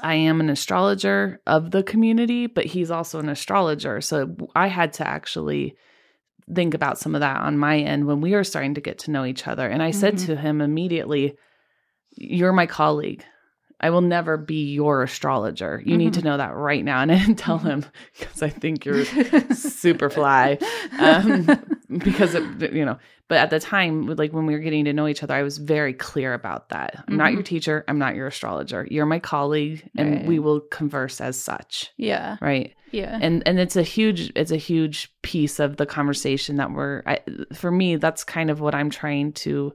I 0.03 0.15
am 0.15 0.41
an 0.41 0.51
astrologer 0.51 1.41
of 1.47 1.71
the 1.71 1.83
community, 1.83 2.47
but 2.47 2.67
he's 2.67 2.91
also 2.91 3.19
an 3.19 3.31
astrologer. 3.31 4.01
So 4.03 4.37
I 4.55 4.67
had 4.69 4.93
to 4.95 5.09
actually 5.09 5.75
think 6.55 6.75
about 6.75 6.99
some 6.99 7.15
of 7.15 7.21
that 7.21 7.39
on 7.41 7.59
my 7.59 7.79
end 7.79 8.07
when 8.07 8.21
we 8.21 8.33
were 8.33 8.45
starting 8.45 8.75
to 8.75 8.81
get 8.81 8.99
to 9.01 9.11
know 9.11 9.25
each 9.25 9.47
other. 9.49 9.67
And 9.69 9.83
I 9.83 9.91
said 9.91 10.15
Mhm. 10.15 10.27
to 10.27 10.37
him 10.37 10.61
immediately, 10.61 11.37
You're 12.19 12.53
my 12.53 12.67
colleague. 12.67 13.25
I 13.79 13.91
will 13.91 14.01
never 14.01 14.39
be 14.39 14.73
your 14.73 15.03
astrologer. 15.03 15.83
You 15.85 15.99
need 15.99 16.15
to 16.15 16.23
know 16.23 16.39
that 16.39 16.55
right 16.55 16.83
now. 16.83 17.03
And 17.03 17.13
I 17.13 17.19
didn't 17.19 17.35
tell 17.37 17.59
him 17.59 17.85
because 18.19 18.43
I 18.43 18.49
think 18.49 18.87
you're 18.87 19.05
super 19.55 20.09
fly. 20.09 20.57
Um, 20.99 21.47
because 21.99 22.35
it, 22.35 22.73
you 22.73 22.87
know, 22.87 22.99
but 23.29 23.37
at 23.37 23.51
the 23.51 23.61
time, 23.61 24.07
like 24.07 24.33
when 24.33 24.47
we 24.47 24.55
were 24.55 24.61
getting 24.61 24.87
to 24.87 24.95
know 24.95 25.07
each 25.09 25.23
other, 25.23 25.35
I 25.35 25.43
was 25.43 25.59
very 25.59 25.93
clear 25.93 26.33
about 26.33 26.71
that. 26.71 27.05
I'm 27.07 27.19
not 27.19 27.31
Mhm. 27.31 27.35
your 27.35 27.43
teacher. 27.43 27.85
I'm 27.87 27.99
not 27.99 28.15
your 28.15 28.29
astrologer. 28.29 28.87
You're 28.91 29.05
my 29.05 29.19
colleague, 29.19 29.87
and 29.99 30.15
Right. 30.15 30.25
we 30.27 30.39
will 30.39 30.61
converse 30.61 31.21
as 31.21 31.39
such. 31.39 31.93
yeah. 31.99 32.37
Right. 32.41 32.73
Yeah. 32.93 33.19
And 33.21 33.43
and 33.47 33.59
it's 33.59 33.77
a 33.77 33.83
huge 33.83 34.33
it's 34.37 34.51
a 34.53 34.57
huge 34.57 35.13
piece 35.23 35.59
of 35.59 35.77
the 35.77 35.87
conversation 35.87 36.57
that 36.57 36.71
we're. 36.73 37.03
I, 37.07 37.21
for 37.55 37.71
me, 37.71 37.97
that's 37.97 38.25
kind 38.25 38.51
of 38.51 38.61
what 38.61 38.75
I'm 38.75 38.91
trying 38.91 39.33
to 39.35 39.73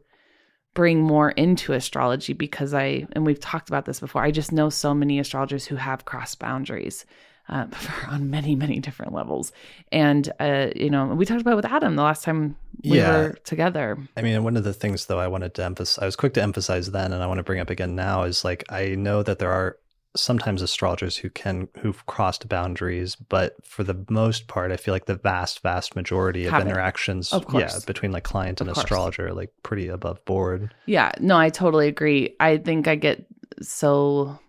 bring 0.74 1.02
more 1.02 1.32
into 1.32 1.74
astrology 1.74 2.34
because 2.34 2.74
I 2.74 3.06
and 3.12 3.26
we've 3.26 3.40
talked 3.40 3.70
about 3.70 3.86
this 3.86 4.00
before. 4.00 4.24
I 4.24 4.32
just 4.32 4.52
know 4.52 4.70
so 4.70 4.94
many 4.94 5.20
astrologers 5.20 5.66
who 5.66 5.76
have 5.76 6.06
crossed 6.06 6.40
boundaries 6.40 7.06
uh, 7.50 7.66
on 8.08 8.30
many 8.30 8.56
many 8.56 8.80
different 8.80 9.14
levels, 9.14 9.52
and 9.92 10.32
uh, 10.40 10.68
you 10.76 10.90
know 10.90 11.08
we 11.08 11.26
talked 11.26 11.42
about 11.42 11.54
it 11.54 11.56
with 11.58 11.66
Adam 11.66 11.96
the 11.98 12.04
last 12.04 12.24
time 12.24 12.56
we 12.86 12.98
Yeah. 13.00 13.12
were 13.12 13.34
together. 13.44 13.98
I 14.16 14.22
mean, 14.22 14.42
one 14.44 14.56
of 14.56 14.64
the 14.64 14.74
things 14.74 15.08
though 15.08 15.20
I 15.20 15.28
wanted 15.28 15.54
to 15.56 15.66
emphasize, 15.66 16.02
I 16.02 16.06
was 16.06 16.16
quick 16.16 16.34
to 16.36 16.42
emphasize 16.42 16.92
then, 16.92 17.12
and 17.12 17.22
I 17.22 17.28
want 17.28 17.40
to 17.40 17.44
bring 17.44 17.60
up 17.60 17.70
again 17.70 17.96
now 17.96 18.24
is 18.24 18.46
like 18.46 18.64
I 18.70 18.96
know 18.96 19.22
that 19.24 19.40
there 19.40 19.52
are 19.52 19.78
sometimes 20.16 20.62
astrologers 20.62 21.18
who 21.18 21.30
can 21.30 21.68
who've 21.80 22.06
crossed 22.06 22.50
boundaries, 22.50 23.16
but 23.16 23.56
for 23.66 23.84
the 23.84 24.06
most 24.10 24.48
part, 24.48 24.72
I 24.72 24.78
feel 24.78 24.94
like 24.94 25.06
the 25.06 25.16
vast, 25.16 25.62
vast 25.62 25.96
majority 25.96 26.46
of 26.46 26.54
interactions, 26.54 27.32
Of 27.32 27.46
yeah, 27.54 27.80
between 27.86 28.12
like 28.12 28.24
client 28.24 28.62
and 28.62 28.70
astrologer, 28.70 29.28
are 29.28 29.34
like 29.34 29.52
pretty 29.64 29.88
above 29.88 30.24
board. 30.26 30.74
Yeah, 30.86 31.12
no, 31.20 31.38
I 31.38 31.50
totally 31.50 31.88
agree. 31.88 32.36
I 32.40 32.58
think 32.58 32.88
I 32.88 32.96
get 32.96 33.26
so 33.62 34.40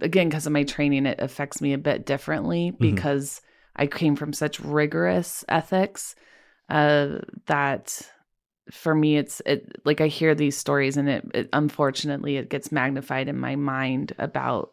again 0.00 0.28
because 0.28 0.46
of 0.46 0.52
my 0.52 0.64
training 0.64 1.06
it 1.06 1.20
affects 1.20 1.60
me 1.60 1.72
a 1.72 1.78
bit 1.78 2.04
differently 2.04 2.70
because 2.70 3.40
I 3.76 3.86
came 3.86 4.16
from 4.16 4.32
such 4.32 4.60
rigorous 4.60 5.44
ethics 5.48 6.14
uh 6.68 7.18
that 7.46 8.10
for 8.70 8.94
me 8.94 9.16
it's 9.16 9.42
it 9.44 9.80
like 9.84 10.00
I 10.00 10.06
hear 10.06 10.34
these 10.34 10.56
stories 10.56 10.96
and 10.96 11.08
it, 11.08 11.24
it 11.34 11.48
unfortunately 11.52 12.36
it 12.36 12.48
gets 12.48 12.72
magnified 12.72 13.28
in 13.28 13.38
my 13.38 13.56
mind 13.56 14.14
about 14.18 14.72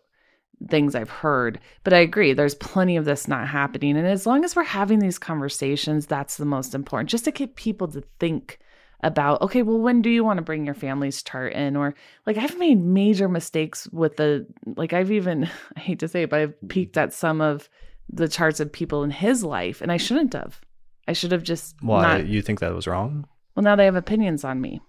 things 0.70 0.96
I've 0.96 1.10
heard. 1.10 1.60
But 1.84 1.94
I 1.94 2.00
agree, 2.00 2.34
there's 2.34 2.56
plenty 2.56 2.98
of 2.98 3.06
this 3.06 3.28
not 3.28 3.48
happening. 3.48 3.98
And 3.98 4.08
as 4.08 4.26
long 4.26 4.44
as 4.46 4.56
we're 4.56 4.64
having 4.64 5.00
these 5.00 5.18
conversations, 5.18 6.06
that's 6.06 6.38
the 6.38 6.46
most 6.46 6.76
important, 6.76 7.10
just 7.10 7.26
to 7.26 7.32
get 7.32 7.56
people 7.56 7.88
to 7.90 8.04
think 8.20 8.60
about 9.04 9.42
okay 9.42 9.64
well 9.64 9.80
when 9.80 10.04
do 10.04 10.12
you 10.12 10.24
want 10.24 10.38
to 10.38 10.44
bring 10.44 10.64
your 10.64 10.76
family's 10.76 11.24
chart 11.24 11.54
in 11.54 11.76
or 11.76 11.96
like 12.28 12.38
i've 12.38 12.60
made 12.60 12.80
major 12.80 13.28
mistakes 13.28 13.88
with 13.92 14.16
the 14.18 14.46
like 14.76 14.94
i've 14.94 15.12
even 15.12 15.50
i 15.76 15.80
hate 15.80 15.98
to 15.98 16.08
say 16.08 16.22
it 16.22 16.30
but 16.30 16.40
i've 16.40 16.50
mm-hmm. 16.50 16.68
peeked 16.68 16.96
at 16.98 17.12
some 17.12 17.42
of 17.42 17.68
the 18.10 18.28
charts 18.28 18.60
of 18.60 18.72
people 18.72 19.04
in 19.04 19.10
his 19.10 19.44
life 19.44 19.82
and 19.82 19.92
i 19.92 19.98
shouldn't 19.98 20.34
have 20.34 20.62
i 21.08 21.14
should 21.14 21.32
have 21.32 21.42
just 21.42 21.76
Why 21.82 22.20
not 22.20 22.28
you 22.28 22.44
think 22.44 22.60
that 22.60 22.76
was 22.76 22.86
wrong? 22.86 23.28
Well 23.56 23.64
now 23.64 23.76
they 23.76 23.86
have 23.86 23.96
opinions 23.96 24.44
on 24.44 24.60
me 24.62 24.82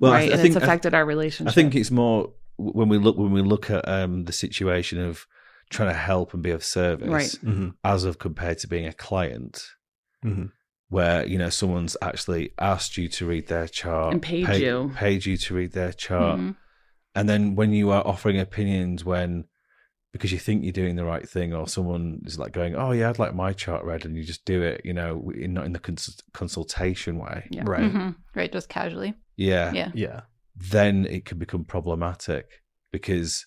Well, 0.00 0.12
I 0.12 0.20
th- 0.20 0.30
I, 0.30 0.32
and 0.34 0.42
think 0.42 0.54
it's 0.56 0.62
I- 0.62 0.66
affected 0.66 0.94
our 0.94 1.04
relationship 1.04 1.50
I 1.50 1.54
think 1.54 1.74
it's 1.74 1.90
more 1.90 2.32
when 2.56 2.88
we 2.88 2.98
look 2.98 3.16
when 3.16 3.32
we 3.32 3.42
look 3.42 3.70
at 3.70 3.86
um, 3.88 4.24
the 4.24 4.32
situation 4.32 5.00
of 5.00 5.26
trying 5.70 5.88
to 5.88 5.94
help 5.98 6.34
and 6.34 6.42
be 6.42 6.50
of 6.50 6.62
service, 6.62 7.08
Right. 7.08 7.34
hmm 7.42 7.68
as 7.82 8.04
of 8.04 8.18
compared 8.18 8.58
to 8.58 8.68
being 8.68 8.86
a 8.86 8.92
client, 8.92 9.62
hmm 10.22 10.46
where 10.90 11.24
you 11.26 11.38
know 11.38 11.48
someone's 11.48 11.96
actually 12.02 12.52
asked 12.58 12.98
you 12.98 13.08
to 13.08 13.26
read 13.26 13.48
their 13.48 13.66
chart 13.66 14.12
And 14.12 14.20
paid 14.22 14.44
paid- 14.46 14.62
you. 14.62 14.92
paid 14.94 15.24
you 15.24 15.36
to 15.38 15.54
read 15.54 15.72
their 15.72 15.92
chart, 15.92 16.38
Mhm. 16.38 16.56
and 17.14 17.28
then 17.28 17.54
when 17.54 17.72
you 17.72 17.90
are 17.90 18.06
offering 18.06 18.38
opinions 18.38 19.02
when 19.04 19.44
because 20.12 20.30
you 20.32 20.38
think 20.38 20.62
you're 20.62 20.72
doing 20.72 20.96
the 20.96 21.04
right 21.04 21.26
thing, 21.28 21.52
or 21.54 21.66
someone 21.66 22.20
is 22.26 22.38
like 22.38 22.52
going, 22.52 22.74
"Oh 22.76 22.92
yeah, 22.92 23.08
I'd 23.10 23.18
like 23.18 23.34
my 23.34 23.52
chart 23.52 23.84
read," 23.84 24.04
and 24.04 24.16
you 24.16 24.22
just 24.24 24.44
do 24.44 24.62
it, 24.62 24.82
you 24.84 24.92
know, 24.92 25.30
in, 25.34 25.54
not 25.54 25.64
in 25.66 25.72
the 25.72 25.78
cons- 25.78 26.20
consultation 26.32 27.18
way. 27.18 27.46
Yeah. 27.50 27.64
Right. 27.66 27.90
Mhm. 27.92 28.16
Right, 28.34 28.52
just 28.52 28.68
casually. 28.68 29.14
Yeah, 29.36 29.72
Yeah. 29.72 29.90
Yeah. 29.94 30.20
then 30.54 31.06
it 31.06 31.24
can 31.24 31.38
become 31.38 31.64
problematic 31.64 32.46
because 32.92 33.46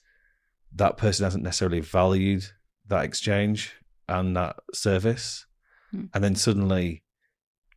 that 0.74 0.98
person 0.98 1.24
hasn't 1.24 1.44
necessarily 1.44 1.80
valued 1.80 2.44
that 2.88 3.06
exchange 3.06 3.74
and 4.10 4.36
that 4.36 4.56
service. 4.74 5.46
Hmm. 5.92 6.06
And 6.16 6.24
then 6.24 6.36
suddenly, 6.36 7.04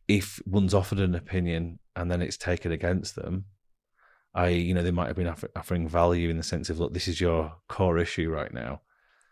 if 0.07 0.41
one's 0.47 0.73
offered 0.73 0.99
an 0.99 1.13
opinion 1.13 1.77
and 1.95 2.09
then 2.11 2.21
it's 2.23 2.37
taken 2.37 2.71
against 2.71 3.15
them, 3.15 3.45
I, 4.33 4.49
you 4.49 4.73
know, 4.73 4.83
they 4.83 4.91
might 4.91 5.07
have 5.07 5.15
been 5.15 5.33
offering 5.55 5.87
value 5.87 6.29
in 6.29 6.37
the 6.37 6.43
sense 6.43 6.69
of, 6.69 6.79
look, 6.79 6.93
this 6.93 7.07
is 7.07 7.19
your 7.19 7.53
core 7.67 7.97
issue 7.97 8.29
right 8.29 8.53
now. 8.53 8.81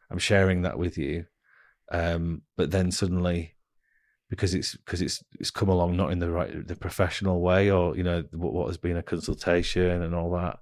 I'm 0.09 0.17
sharing 0.17 0.63
that 0.63 0.79
with 0.79 0.97
you. 0.97 1.25
Um, 1.91 2.41
but 2.55 2.71
then 2.71 2.91
suddenly, 2.91 3.55
because 4.29 4.53
it's 4.53 4.75
because 4.75 5.01
it's 5.01 5.23
it's 5.39 5.51
come 5.51 5.69
along 5.69 5.95
not 5.95 6.11
in 6.11 6.19
the 6.19 6.29
right 6.29 6.67
the 6.67 6.75
professional 6.75 7.41
way 7.41 7.71
or 7.71 7.95
you 7.95 8.03
know 8.03 8.23
what, 8.33 8.53
what 8.53 8.67
has 8.67 8.77
been 8.77 8.97
a 8.97 9.03
consultation 9.03 10.01
and 10.01 10.13
all 10.13 10.31
that 10.31 10.59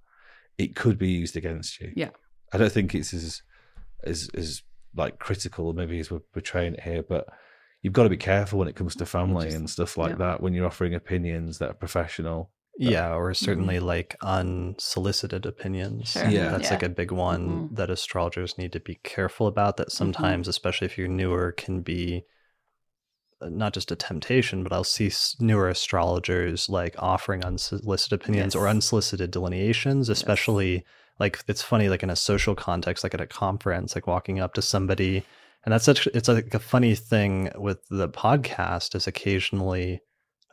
it 0.59 0.75
could 0.75 0.99
be 0.99 1.09
used 1.09 1.35
against 1.35 1.79
you 1.81 1.91
Yeah. 1.95 2.11
i 2.53 2.59
don't 2.59 2.71
think 2.71 2.93
it's 2.93 3.11
as 3.11 3.41
as 4.03 4.29
as 4.35 4.61
like 4.95 5.17
critical 5.17 5.73
maybe 5.73 5.99
as 5.99 6.11
we're 6.11 6.19
portraying 6.19 6.75
it 6.75 6.81
here 6.81 7.01
but 7.01 7.25
you've 7.81 7.93
got 7.93 8.03
to 8.03 8.09
be 8.09 8.17
careful 8.17 8.59
when 8.59 8.67
it 8.67 8.75
comes 8.75 8.95
to 8.97 9.05
family 9.07 9.45
Just- 9.47 9.57
and 9.57 9.67
stuff 9.69 9.97
like 9.97 10.11
yeah. 10.11 10.17
that 10.17 10.41
when 10.41 10.53
you're 10.53 10.67
offering 10.67 10.93
opinions 10.93 11.57
that 11.57 11.71
are 11.71 11.73
professional 11.73 12.51
Yeah, 12.77 13.13
or 13.15 13.33
certainly 13.33 13.79
like 13.79 14.15
unsolicited 14.21 15.45
opinions. 15.45 16.09
Sure. 16.11 16.27
Yeah. 16.27 16.51
That's 16.51 16.71
like 16.71 16.83
a 16.83 16.89
big 16.89 17.11
one 17.11 17.47
Mhm. 17.69 17.75
that 17.77 17.89
astrologers 17.89 18.57
need 18.57 18.73
to 18.73 18.79
be 18.79 18.95
careful 19.03 19.47
about. 19.47 19.77
That 19.77 19.91
sometimes, 19.91 20.47
especially 20.47 20.85
if 20.85 20.97
you're 20.97 21.07
newer, 21.07 21.51
can 21.51 21.81
be 21.81 22.25
uh, 23.41 23.49
not 23.49 23.73
just 23.73 23.91
a 23.91 23.95
temptation, 23.97 24.63
but 24.63 24.71
I'll 24.71 24.85
see 24.85 25.11
newer 25.39 25.67
astrologers 25.69 26.69
like 26.69 26.95
offering 26.99 27.43
unsolicited 27.43 28.21
opinions 28.21 28.55
or 28.55 28.67
unsolicited 28.67 29.29
delineations, 29.31 30.07
especially 30.07 30.85
like 31.19 31.43
it's 31.47 31.61
funny, 31.61 31.89
like 31.89 32.01
in 32.03 32.09
a 32.09 32.15
social 32.15 32.55
context, 32.55 33.03
like 33.03 33.13
at 33.13 33.19
a 33.21 33.27
conference, 33.27 33.93
like 33.95 34.07
walking 34.07 34.39
up 34.39 34.53
to 34.53 34.61
somebody. 34.61 35.23
And 35.65 35.73
that's 35.73 35.83
such, 35.85 36.07
it's 36.07 36.29
like 36.29 36.53
a 36.53 36.59
funny 36.59 36.95
thing 36.95 37.51
with 37.57 37.85
the 37.89 38.07
podcast 38.07 38.95
is 38.95 39.05
occasionally, 39.07 40.01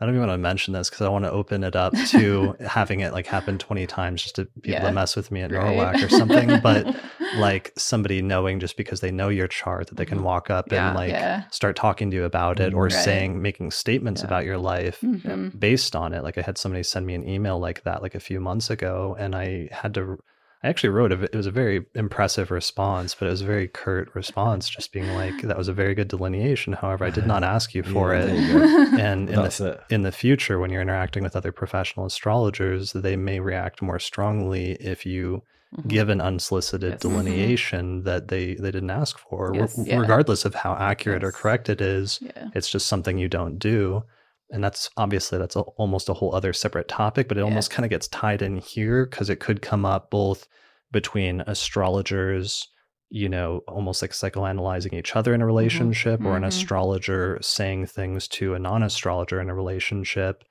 I 0.03 0.05
don't 0.05 0.17
even 0.17 0.27
want 0.27 0.37
to 0.37 0.43
mention 0.43 0.75
this 0.75 0.91
because 0.91 1.03
I 1.07 1.09
want 1.11 1.25
to 1.27 1.31
open 1.31 1.63
it 1.63 1.77
up 1.77 1.95
to 2.09 2.57
having 2.67 3.01
it 3.01 3.13
like 3.13 3.27
happen 3.29 3.57
20 3.57 3.87
times 3.87 4.21
just 4.23 4.35
to 4.35 4.47
be 4.61 4.71
Yeah. 4.71 4.81
to 4.85 4.91
mess 4.93 5.15
with 5.15 5.31
me 5.31 5.43
at 5.43 5.53
Right. 5.53 5.77
NORWAC 5.79 6.05
or 6.05 6.09
something. 6.09 6.59
But 6.61 6.97
like 7.37 7.73
somebody 7.79 8.21
knowing 8.21 8.59
just 8.59 8.77
because 8.77 9.01
they 9.01 9.13
know 9.13 9.29
your 9.29 9.47
chart 9.47 9.87
that 9.87 9.95
they 9.95 10.05
can 10.05 10.19
Mhm. 10.19 10.23
walk 10.25 10.51
up 10.51 10.73
Yeah. 10.73 10.89
and 10.89 10.97
like 10.97 11.11
Yeah. 11.11 11.45
start 11.51 11.77
talking 11.77 12.11
to 12.11 12.17
you 12.17 12.25
about 12.25 12.59
it 12.59 12.75
or 12.75 12.85
Right. 12.85 12.93
saying 12.93 13.41
making 13.41 13.71
statements 13.71 14.25
about 14.25 14.45
your 14.45 14.59
life 14.59 15.01
Mhm. 15.03 15.59
based 15.59 15.95
on 15.95 16.13
it 16.13 16.25
like 16.25 16.37
i 16.37 16.43
had 16.43 16.59
somebody 16.59 16.83
send 16.83 17.07
me 17.07 17.15
an 17.15 17.27
email 17.29 17.59
like 17.61 17.85
that 17.85 18.03
like 18.03 18.15
a 18.17 18.21
few 18.21 18.41
months 18.41 18.71
ago 18.71 19.17
and 19.19 19.35
i 19.37 19.69
had 19.71 19.95
to 19.95 20.19
i 20.63 20.69
actually 20.69 20.89
wrote 20.91 21.13
a, 21.13 21.23
it 21.25 21.35
was 21.35 21.47
a 21.47 21.51
very 21.51 21.85
impressive 21.95 22.51
response 22.51 23.15
but 23.15 23.27
it 23.27 23.31
was 23.31 23.43
a 23.43 23.47
very 23.47 23.69
curt 23.69 24.15
response 24.15 24.69
just 24.69 24.93
being 24.93 25.13
like 25.15 25.43
that 25.43 25.57
was 25.59 25.69
a 25.69 25.73
very 25.73 25.95
good 25.95 26.09
delineation 26.09 26.73
however 26.73 27.05
i 27.05 27.11
did 27.11 27.27
not 27.27 27.43
ask 27.45 27.75
you 27.75 27.83
for 27.83 28.15
Yeah, 28.15 28.25
it 28.25 28.49
you 28.49 28.99
and 28.99 29.29
in 29.29 29.37
that's 29.37 29.59
the, 29.59 29.73
it 29.73 29.83
in 29.91 30.03
the 30.03 30.13
future 30.13 30.59
when 30.59 30.71
you're 30.71 30.83
interacting 30.83 31.23
with 31.23 31.37
other 31.37 31.53
professional 31.53 32.07
astrologers 32.07 32.93
they 32.93 33.17
may 33.17 33.41
react 33.41 33.83
more 33.83 33.99
strongly 33.99 34.73
if 34.81 35.05
you 35.07 35.43
Mhm. 35.73 35.89
give 35.89 36.09
an 36.11 36.21
unsolicited 36.21 36.93
Yes. 36.93 37.01
delineation 37.01 38.03
that 38.05 38.29
they 38.29 38.57
they 38.57 38.71
didn't 38.71 38.91
ask 38.91 39.19
for 39.19 39.53
Yes. 39.55 39.79
re- 39.79 39.85
Yeah. 39.87 40.01
regardless 40.01 40.45
of 40.45 40.55
how 40.55 40.75
accurate 40.75 41.25
or 41.25 41.33
correct 41.33 41.71
it 41.71 41.81
is 41.81 42.19
Yeah. 42.21 42.49
it's 42.55 42.69
just 42.69 42.87
something 42.89 43.17
you 43.17 43.31
don't 43.31 43.59
do 43.59 44.05
and 44.53 44.63
that's 44.63 44.89
obviously 44.97 45.39
that's 45.39 45.57
a, 45.57 45.61
almost 45.61 46.09
a 46.09 46.15
whole 46.15 46.35
other 46.35 46.53
separate 46.53 46.89
topic 46.89 47.27
but 47.29 47.39
it 47.39 47.43
almost 47.43 47.71
kind 47.71 47.85
of 47.85 47.91
gets 47.91 48.07
tied 48.09 48.43
in 48.43 48.59
here 48.59 49.07
because 49.07 49.31
it 49.31 49.41
could 49.41 49.63
come 49.63 49.85
up 49.85 50.11
both 50.11 50.47
between 50.93 51.41
astrologers 51.43 52.69
you 53.11 53.29
know 53.29 53.61
almost 53.69 54.03
like 54.03 54.13
psychoanalyzing 54.13 54.93
each 54.95 55.17
other 55.17 55.35
in 55.35 55.43
a 55.43 55.47
relationship 55.47 56.25
or 56.25 56.37
an 56.37 56.43
Mhm. 56.43 56.49
astrologer 56.49 57.39
saying 57.43 57.87
things 57.87 58.29
to 58.29 58.55
a 58.55 58.59
non-astrologer 58.59 59.41
in 59.41 59.51
a 59.51 59.55
relationship 59.55 60.45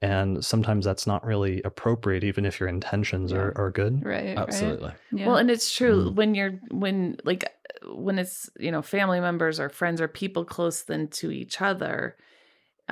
and 0.00 0.44
sometimes 0.44 0.84
that's 0.84 1.06
not 1.06 1.24
really 1.24 1.62
appropriate 1.62 2.24
even 2.24 2.44
if 2.44 2.58
your 2.58 2.68
intentions 2.68 3.32
are, 3.32 3.52
are 3.56 3.70
good 3.70 4.02
Right. 4.04 4.36
absolutely 4.36 4.88
Right. 4.88 4.96
Yeah. 5.12 5.26
Well, 5.26 5.36
and 5.36 5.50
it's 5.50 5.74
true 5.74 6.10
Mm. 6.10 6.14
when 6.14 6.34
you're 6.34 6.60
when 6.70 7.16
like 7.24 7.44
when 7.86 8.18
it's 8.18 8.48
you 8.58 8.70
know 8.70 8.82
family 8.82 9.20
members 9.20 9.60
or 9.60 9.68
friends 9.68 10.00
or 10.00 10.08
people 10.08 10.44
close 10.44 10.84
then 10.84 11.08
to 11.08 11.30
each 11.30 11.60
other, 11.60 12.16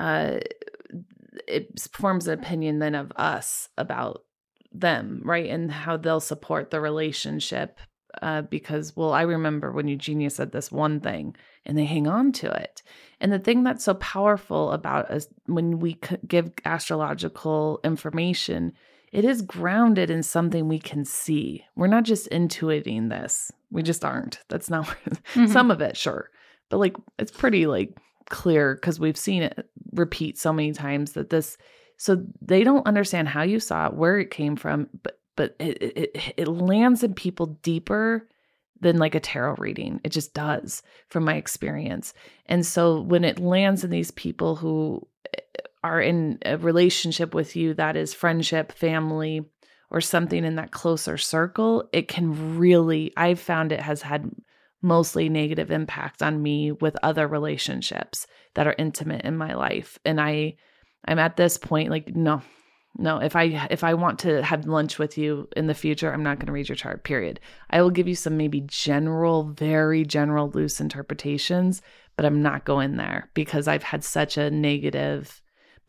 uh, 0.01 0.39
it 1.47 1.87
forms 1.93 2.27
an 2.27 2.39
opinion 2.39 2.79
then 2.79 2.95
of 2.95 3.11
us 3.15 3.69
about 3.77 4.23
them, 4.71 5.21
right, 5.23 5.49
and 5.49 5.71
how 5.71 5.97
they'll 5.97 6.19
support 6.19 6.71
the 6.71 6.81
relationship. 6.81 7.79
Uh, 8.21 8.41
because 8.41 8.93
well, 8.97 9.13
I 9.13 9.21
remember 9.21 9.71
when 9.71 9.87
Eugenia 9.87 10.29
said 10.29 10.51
this 10.51 10.69
one 10.71 10.99
thing, 10.99 11.33
and 11.65 11.77
they 11.77 11.85
hang 11.85 12.07
on 12.07 12.33
to 12.33 12.51
it. 12.51 12.83
And 13.21 13.31
the 13.31 13.39
thing 13.39 13.63
that's 13.63 13.85
so 13.85 13.93
powerful 13.93 14.71
about 14.71 15.09
us 15.09 15.27
when 15.45 15.79
we 15.79 15.97
c- 16.03 16.17
give 16.27 16.51
astrological 16.65 17.79
information 17.83 18.73
it 19.13 19.25
is 19.25 19.41
grounded 19.41 20.09
in 20.09 20.23
something 20.23 20.67
we 20.69 20.79
can 20.79 21.03
see. 21.03 21.65
We're 21.75 21.87
not 21.87 22.03
just 22.05 22.29
intuiting 22.31 23.09
this. 23.09 23.51
We 23.69 23.83
just 23.83 24.05
aren't. 24.05 24.39
That's 24.47 24.69
not 24.69 24.85
Mhm. 25.33 25.49
some 25.49 25.69
of 25.69 25.81
it, 25.81 25.97
sure. 25.97 26.29
But 26.69 26.77
like 26.79 26.95
it's 27.19 27.31
pretty 27.31 27.67
like 27.67 27.93
clear 28.31 28.73
because 28.73 28.99
we've 28.99 29.17
seen 29.17 29.43
it 29.43 29.69
repeat 29.93 30.39
so 30.39 30.51
many 30.51 30.71
times 30.71 31.11
that 31.13 31.29
this 31.29 31.57
so 31.97 32.25
they 32.41 32.63
don't 32.63 32.87
understand 32.87 33.27
how 33.27 33.43
you 33.43 33.59
saw 33.59 33.85
it, 33.85 33.93
where 33.93 34.17
it 34.17 34.31
came 34.31 34.55
from, 34.55 34.89
but 35.03 35.19
but 35.35 35.55
it 35.59 35.77
it, 35.81 36.33
it 36.37 36.47
lands 36.47 37.03
in 37.03 37.13
people 37.13 37.57
deeper 37.61 38.27
than 38.79 38.97
like 38.97 39.13
a 39.13 39.19
tarot 39.19 39.55
reading. 39.59 40.01
It 40.03 40.09
just 40.09 40.33
does 40.33 40.81
from 41.09 41.23
my 41.23 41.35
experience. 41.35 42.13
And 42.47 42.65
so 42.65 43.01
when 43.01 43.23
it 43.23 43.39
lands 43.39 43.83
in 43.83 43.91
these 43.91 44.09
people 44.09 44.55
who 44.55 45.07
eh, 45.35 45.41
are 45.83 46.01
in 46.01 46.39
a 46.43 46.57
relationship 46.57 47.35
with 47.35 47.55
you 47.55 47.75
that 47.75 47.95
is 47.95 48.15
friendship, 48.15 48.71
family, 48.71 49.45
or 49.91 50.01
something 50.01 50.43
in 50.43 50.55
that 50.55 50.71
closer 50.71 51.17
circle, 51.17 51.87
it 51.93 52.07
can 52.07 52.57
really, 52.57 53.13
I've 53.15 53.39
found 53.39 53.71
it 53.71 53.81
has 53.81 54.01
had 54.01 54.31
mostly 54.81 55.29
negative 55.29 55.71
impact 55.71 56.21
on 56.21 56.41
me 56.41 56.71
with 56.71 56.95
other 57.03 57.27
relationships 57.27 58.27
that 58.55 58.67
are 58.67 58.75
intimate 58.77 59.23
in 59.23 59.37
my 59.37 59.53
life. 59.53 59.99
And 60.05 60.19
I, 60.19 60.55
I'm 61.05 61.19
at 61.19 61.37
this 61.37 61.57
point 61.57 61.89
like, 61.89 62.15
no, 62.15 62.41
no, 62.97 63.19
if 63.19 63.35
I 63.35 63.67
if 63.71 63.83
I 63.83 63.93
want 63.93 64.19
to 64.19 64.43
have 64.43 64.67
lunch 64.67 64.99
with 64.99 65.17
you 65.17 65.47
in 65.55 65.67
the 65.67 65.73
future, 65.73 66.11
I'm 66.11 66.23
not 66.23 66.39
going 66.39 66.47
to 66.47 66.51
read 66.51 66.67
your 66.67 66.75
chart. 66.75 67.03
Period. 67.03 67.39
I 67.69 67.81
will 67.81 67.89
give 67.89 68.07
you 68.07 68.15
some 68.15 68.35
maybe 68.35 68.61
general, 68.61 69.43
very 69.43 70.03
general, 70.03 70.49
loose 70.49 70.81
interpretations, 70.81 71.81
but 72.17 72.25
I'm 72.25 72.41
not 72.41 72.65
going 72.65 72.97
there 72.97 73.29
because 73.33 73.67
I've 73.67 73.83
had 73.83 74.03
such 74.03 74.37
a 74.37 74.51
negative. 74.51 75.40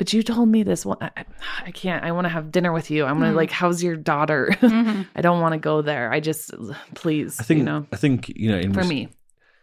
But 0.02 0.12
you 0.12 0.24
told 0.24 0.48
me 0.48 0.64
this 0.64 0.84
one. 0.84 0.96
I, 1.00 1.10
I- 1.16 1.24
I 1.66 1.70
can't. 1.70 2.02
I 2.04 2.10
want 2.10 2.24
to 2.24 2.28
have 2.28 2.50
dinner 2.50 2.72
with 2.72 2.90
you. 2.90 3.04
I'm 3.04 3.20
gonna 3.20 3.30
Mm. 3.34 3.36
like, 3.36 3.52
how's 3.52 3.84
your 3.84 3.94
daughter? 3.94 4.48
Mhm. 4.60 5.06
I 5.14 5.20
don't 5.20 5.40
want 5.40 5.52
to 5.52 5.60
go 5.60 5.80
there. 5.80 6.10
I 6.12 6.18
just, 6.18 6.50
please, 6.96 7.38
i 7.38 7.44
think 7.44 7.58
you 7.58 7.64
know, 7.64 7.86
i 7.92 7.96
think 7.96 8.28
you 8.30 8.50
know 8.50 8.58
in 8.58 8.72
for 8.72 8.80
res- 8.80 8.88
me, 8.88 9.08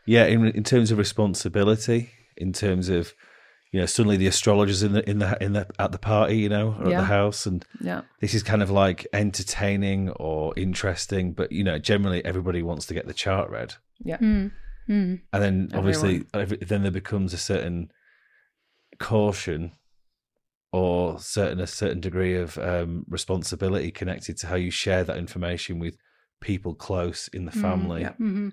yeah 0.05 0.25
in 0.27 0.45
in 0.45 0.63
terms 0.63 0.91
of 0.91 0.97
responsibility 0.97 2.11
in 2.37 2.53
terms 2.53 2.87
of 2.87 3.13
you 3.73 3.81
know 3.81 3.85
suddenly 3.85 4.15
the 4.15 4.27
astrologers 4.27 4.81
in 4.81 4.93
the 4.93 5.03
in 5.09 5.19
the 5.19 5.37
in 5.43 5.51
the 5.51 5.67
at 5.77 5.91
the 5.91 5.99
party 5.99 6.37
you 6.37 6.47
know 6.47 6.69
or 6.79 6.85
at 6.85 6.97
the 7.01 7.03
house 7.03 7.45
and 7.45 7.65
yeah, 7.81 8.01
this 8.21 8.33
is 8.33 8.41
kind 8.41 8.63
of 8.63 8.69
like 8.71 9.05
entertaining 9.11 10.09
or 10.11 10.53
interesting 10.55 11.33
but 11.33 11.51
you 11.51 11.65
know 11.65 11.77
generally 11.77 12.23
everybody 12.23 12.63
wants 12.63 12.85
to 12.85 12.93
get 12.93 13.07
the 13.07 13.13
chart 13.13 13.49
read 13.49 13.73
Mm. 14.05 14.51
Mm. 14.89 15.19
and 15.33 15.43
then 15.43 15.69
obviously 15.73 16.23
every, 16.33 16.55
then 16.57 16.81
there 16.83 16.91
becomes 17.03 17.33
a 17.33 17.37
certain 17.37 17.91
caution 18.99 19.71
or 20.71 21.19
certain 21.19 21.59
a 21.59 21.67
certain 21.67 21.99
degree 21.99 22.35
of 22.35 22.57
um, 22.57 23.03
responsibility 23.09 23.91
connected 23.91 24.37
to 24.37 24.47
how 24.47 24.55
you 24.55 24.71
share 24.71 25.03
that 25.03 25.17
information 25.17 25.79
with 25.79 25.97
people 26.41 26.75
close 26.75 27.27
in 27.33 27.45
the 27.45 27.51
Mm, 27.51 27.61
family. 27.61 28.01
yeah. 28.01 28.13
hmm 28.13 28.49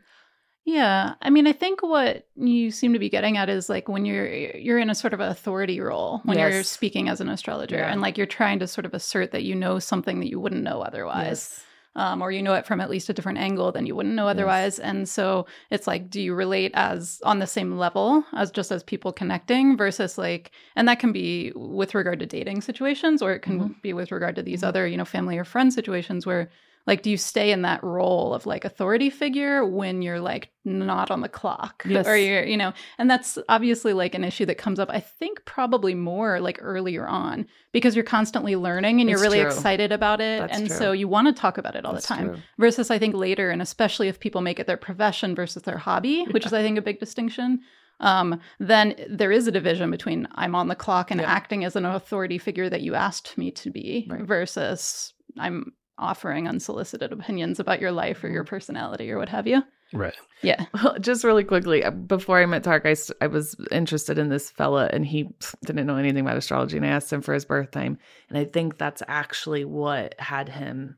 Yeah, 0.64 1.14
I 1.22 1.30
mean, 1.30 1.46
I 1.46 1.52
think 1.52 1.82
what 1.82 2.26
you 2.34 2.70
seem 2.72 2.92
to 2.94 2.98
be 2.98 3.08
getting 3.08 3.36
at 3.36 3.48
is 3.48 3.68
like 3.68 3.86
when 3.88 4.04
you're 4.04 4.26
you're 4.56 4.78
in 4.78 4.90
a 4.90 4.94
sort 4.94 5.14
of 5.14 5.20
authority 5.20 5.78
role 5.80 6.20
when 6.24 6.38
you're 6.38 6.62
speaking 6.64 7.08
as 7.08 7.20
an 7.20 7.28
astrologer, 7.28 7.76
Yeah. 7.76 7.92
and 7.92 8.00
like 8.00 8.16
you're 8.18 8.26
trying 8.26 8.58
to 8.60 8.66
sort 8.66 8.86
of 8.86 8.94
assert 8.94 9.30
that 9.32 9.44
you 9.44 9.54
know 9.54 9.78
something 9.78 10.18
that 10.20 10.28
you 10.28 10.40
wouldn't 10.40 10.62
know 10.64 10.80
otherwise, 10.82 11.60
um, 11.96 12.22
or 12.22 12.30
you 12.30 12.42
know 12.42 12.54
it 12.54 12.64
from 12.66 12.80
at 12.80 12.88
least 12.90 13.08
a 13.08 13.12
different 13.12 13.38
angle 13.38 13.72
than 13.72 13.86
you 13.86 13.96
wouldn't 13.96 14.14
know 14.14 14.28
otherwise. 14.28 14.78
And 14.78 15.08
so 15.08 15.46
it's 15.70 15.86
like, 15.88 16.08
do 16.08 16.20
you 16.20 16.34
relate 16.34 16.70
as 16.74 17.20
on 17.24 17.40
the 17.40 17.46
same 17.48 17.76
level 17.76 18.24
as 18.34 18.50
just 18.52 18.70
as 18.70 18.84
people 18.84 19.12
connecting 19.12 19.76
versus 19.76 20.16
like, 20.18 20.52
and 20.76 20.86
that 20.88 21.00
can 21.00 21.10
be 21.12 21.52
with 21.56 21.94
regard 21.94 22.20
to 22.20 22.26
dating 22.26 22.60
situations, 22.60 23.20
or 23.22 23.32
it 23.32 23.40
can 23.40 23.58
Mhm. 23.58 23.82
be 23.82 23.92
with 23.92 24.12
regard 24.12 24.36
to 24.36 24.42
these 24.42 24.62
Mhm. 24.62 24.68
other 24.68 24.86
you 24.86 24.96
know 24.96 25.04
family 25.04 25.36
or 25.38 25.44
friend 25.44 25.72
situations 25.72 26.24
where 26.26 26.48
like 26.86 27.02
do 27.02 27.10
you 27.10 27.16
stay 27.16 27.50
in 27.50 27.62
that 27.62 27.82
role 27.82 28.32
of 28.34 28.46
like 28.46 28.64
authority 28.64 29.10
figure 29.10 29.64
when 29.64 30.02
you're 30.02 30.20
like 30.20 30.50
not 30.64 31.10
on 31.10 31.20
the 31.20 31.28
clock 31.28 31.84
Yes. 31.86 32.06
or 32.06 32.16
you're 32.16 32.44
you 32.44 32.56
know 32.56 32.72
and 32.98 33.10
that's 33.10 33.38
obviously 33.48 33.92
like 33.92 34.14
an 34.14 34.24
issue 34.24 34.46
that 34.46 34.56
comes 34.58 34.78
up 34.78 34.88
i 34.90 35.00
think 35.00 35.44
probably 35.44 35.94
more 35.94 36.40
like 36.40 36.58
earlier 36.60 37.06
on 37.06 37.46
because 37.72 37.94
you're 37.94 38.04
constantly 38.04 38.56
learning 38.56 39.00
and 39.00 39.08
you're 39.10 39.18
It's 39.18 39.22
really 39.22 39.40
true. 39.40 39.46
excited 39.50 39.92
about 39.92 40.20
it 40.20 40.40
That's 40.40 40.58
and 40.58 40.66
true. 40.68 40.76
so 40.76 40.92
you 40.92 41.08
want 41.08 41.26
to 41.28 41.32
talk 41.40 41.58
about 41.58 41.76
it 41.76 41.84
all 41.84 41.92
That's 41.92 42.06
the 42.08 42.14
time 42.14 42.26
true. 42.28 42.38
versus 42.58 42.90
i 42.90 42.98
think 42.98 43.14
later 43.14 43.50
and 43.50 43.60
especially 43.62 44.08
if 44.08 44.18
people 44.20 44.40
make 44.40 44.58
it 44.60 44.66
their 44.66 44.76
profession 44.76 45.34
versus 45.34 45.62
their 45.62 45.78
hobby 45.78 46.24
which 46.30 46.46
is 46.46 46.52
i 46.52 46.62
think 46.62 46.78
a 46.78 46.82
big 46.82 46.98
distinction 47.00 47.60
um, 47.98 48.40
then 48.60 48.94
there 49.08 49.32
is 49.32 49.46
a 49.46 49.50
division 49.52 49.90
between 49.90 50.28
i'm 50.34 50.54
on 50.54 50.68
the 50.68 50.74
clock 50.74 51.10
and 51.10 51.20
Yeah. 51.20 51.30
acting 51.30 51.64
as 51.64 51.76
an 51.76 51.84
authority 51.86 52.36
figure 52.38 52.68
that 52.68 52.82
you 52.82 52.94
asked 52.94 53.38
me 53.38 53.50
to 53.52 53.70
be 53.70 54.06
Right. 54.10 54.22
versus 54.22 55.14
i'm 55.38 55.72
offering 55.98 56.46
unsolicited 56.48 57.12
opinions 57.12 57.58
about 57.60 57.80
your 57.80 57.92
life 57.92 58.22
or 58.22 58.28
your 58.28 58.44
Mm-hmm. 58.44 58.50
personality 58.50 59.10
or 59.10 59.18
what 59.18 59.28
have 59.28 59.46
you 59.46 59.62
Right. 59.92 60.14
yeah 60.42 60.66
Well, 60.74 60.98
just 60.98 61.22
really 61.24 61.44
quickly, 61.44 61.84
uh, 61.84 61.90
before 61.92 62.40
I 62.40 62.46
met 62.46 62.64
Tareck, 62.64 63.12
I 63.20 63.26
was 63.28 63.54
interested 63.70 64.18
in 64.18 64.28
this 64.28 64.50
fella 64.50 64.88
and 64.92 65.06
he 65.06 65.28
didn't 65.64 65.86
know 65.86 65.96
anything 65.96 66.22
about 66.22 66.36
astrology. 66.36 66.76
And 66.76 66.84
I 66.84 66.90
asked 66.90 67.12
him 67.12 67.22
for 67.22 67.32
his 67.34 67.44
birth 67.44 67.70
time. 67.70 67.98
And 68.28 68.36
I 68.36 68.44
think 68.44 68.78
that's 68.78 69.02
actually 69.08 69.64
what 69.64 70.14
had 70.18 70.48
him 70.48 70.96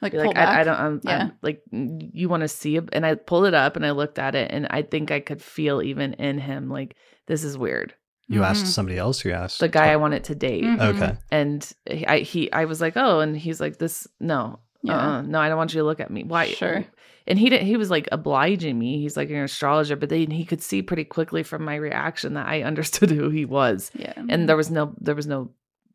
like 0.00 0.12
pull 0.12 0.20
like, 0.20 0.36
I, 0.36 0.60
I 0.60 0.64
don't, 0.64 0.80
I'm, 0.80 1.00
Yeah. 1.04 1.22
I'm 1.22 1.32
like, 1.42 1.62
"Mm, 1.72 2.10
you 2.12 2.28
want 2.28 2.40
to 2.42 2.48
see 2.48 2.76
it? 2.76 2.88
And 2.92 3.04
I 3.06 3.14
pulled 3.14 3.46
it 3.46 3.54
up 3.54 3.76
and 3.76 3.84
I 3.86 3.90
looked 3.92 4.18
at 4.18 4.34
it 4.34 4.50
and 4.52 4.66
I 4.70 4.82
think 4.82 5.10
I 5.10 5.20
could 5.20 5.42
feel 5.42 5.82
even 5.82 6.14
in 6.14 6.38
him, 6.38 6.68
like, 6.70 6.96
this 7.26 7.44
is 7.44 7.56
weird. 7.58 7.94
You 8.32 8.42
asked 8.44 8.64
Mhm. 8.64 8.68
somebody 8.68 8.98
else. 8.98 9.24
You 9.24 9.32
asked 9.32 9.60
The 9.60 9.68
guy 9.68 9.92
I 9.92 9.96
wanted 9.96 10.24
to 10.24 10.34
date. 10.34 10.64
Mhm. 10.64 10.80
Okay. 10.80 11.16
And 11.30 11.70
he- 11.90 12.06
I, 12.06 12.18
he, 12.20 12.52
I 12.52 12.64
was 12.64 12.80
like, 12.80 12.94
oh, 12.96 13.20
and 13.20 13.36
he's 13.36 13.60
like, 13.60 13.78
this, 13.78 14.06
no, 14.20 14.58
Yeah. 14.82 14.96
uh-uh, 14.96 15.22
no, 15.22 15.38
I 15.40 15.48
don't 15.48 15.58
want 15.58 15.74
you 15.74 15.80
to 15.80 15.84
look 15.86 16.00
at 16.00 16.10
me. 16.10 16.24
Why? 16.24 16.46
Sure. 16.48 16.84
And 17.26 17.38
he 17.38 17.48
didn't. 17.50 17.66
He 17.66 17.76
was 17.76 17.88
like 17.90 18.08
obliging 18.10 18.76
me. 18.78 19.00
He's 19.00 19.16
like 19.16 19.30
an 19.30 19.36
astrologer, 19.36 19.94
but 19.94 20.08
then 20.08 20.30
he 20.30 20.44
could 20.44 20.60
see 20.60 20.82
pretty 20.82 21.04
quickly 21.04 21.42
from 21.44 21.64
my 21.64 21.76
reaction 21.76 22.34
that 22.34 22.48
I 22.48 22.62
understood 22.70 23.10
who 23.10 23.30
he 23.30 23.44
was, 23.44 23.90
yeah 23.94 24.12
and 24.28 24.48
there 24.48 24.56
was 24.56 24.70
no, 24.70 24.92
there 25.00 25.14
was 25.14 25.26
no 25.28 25.50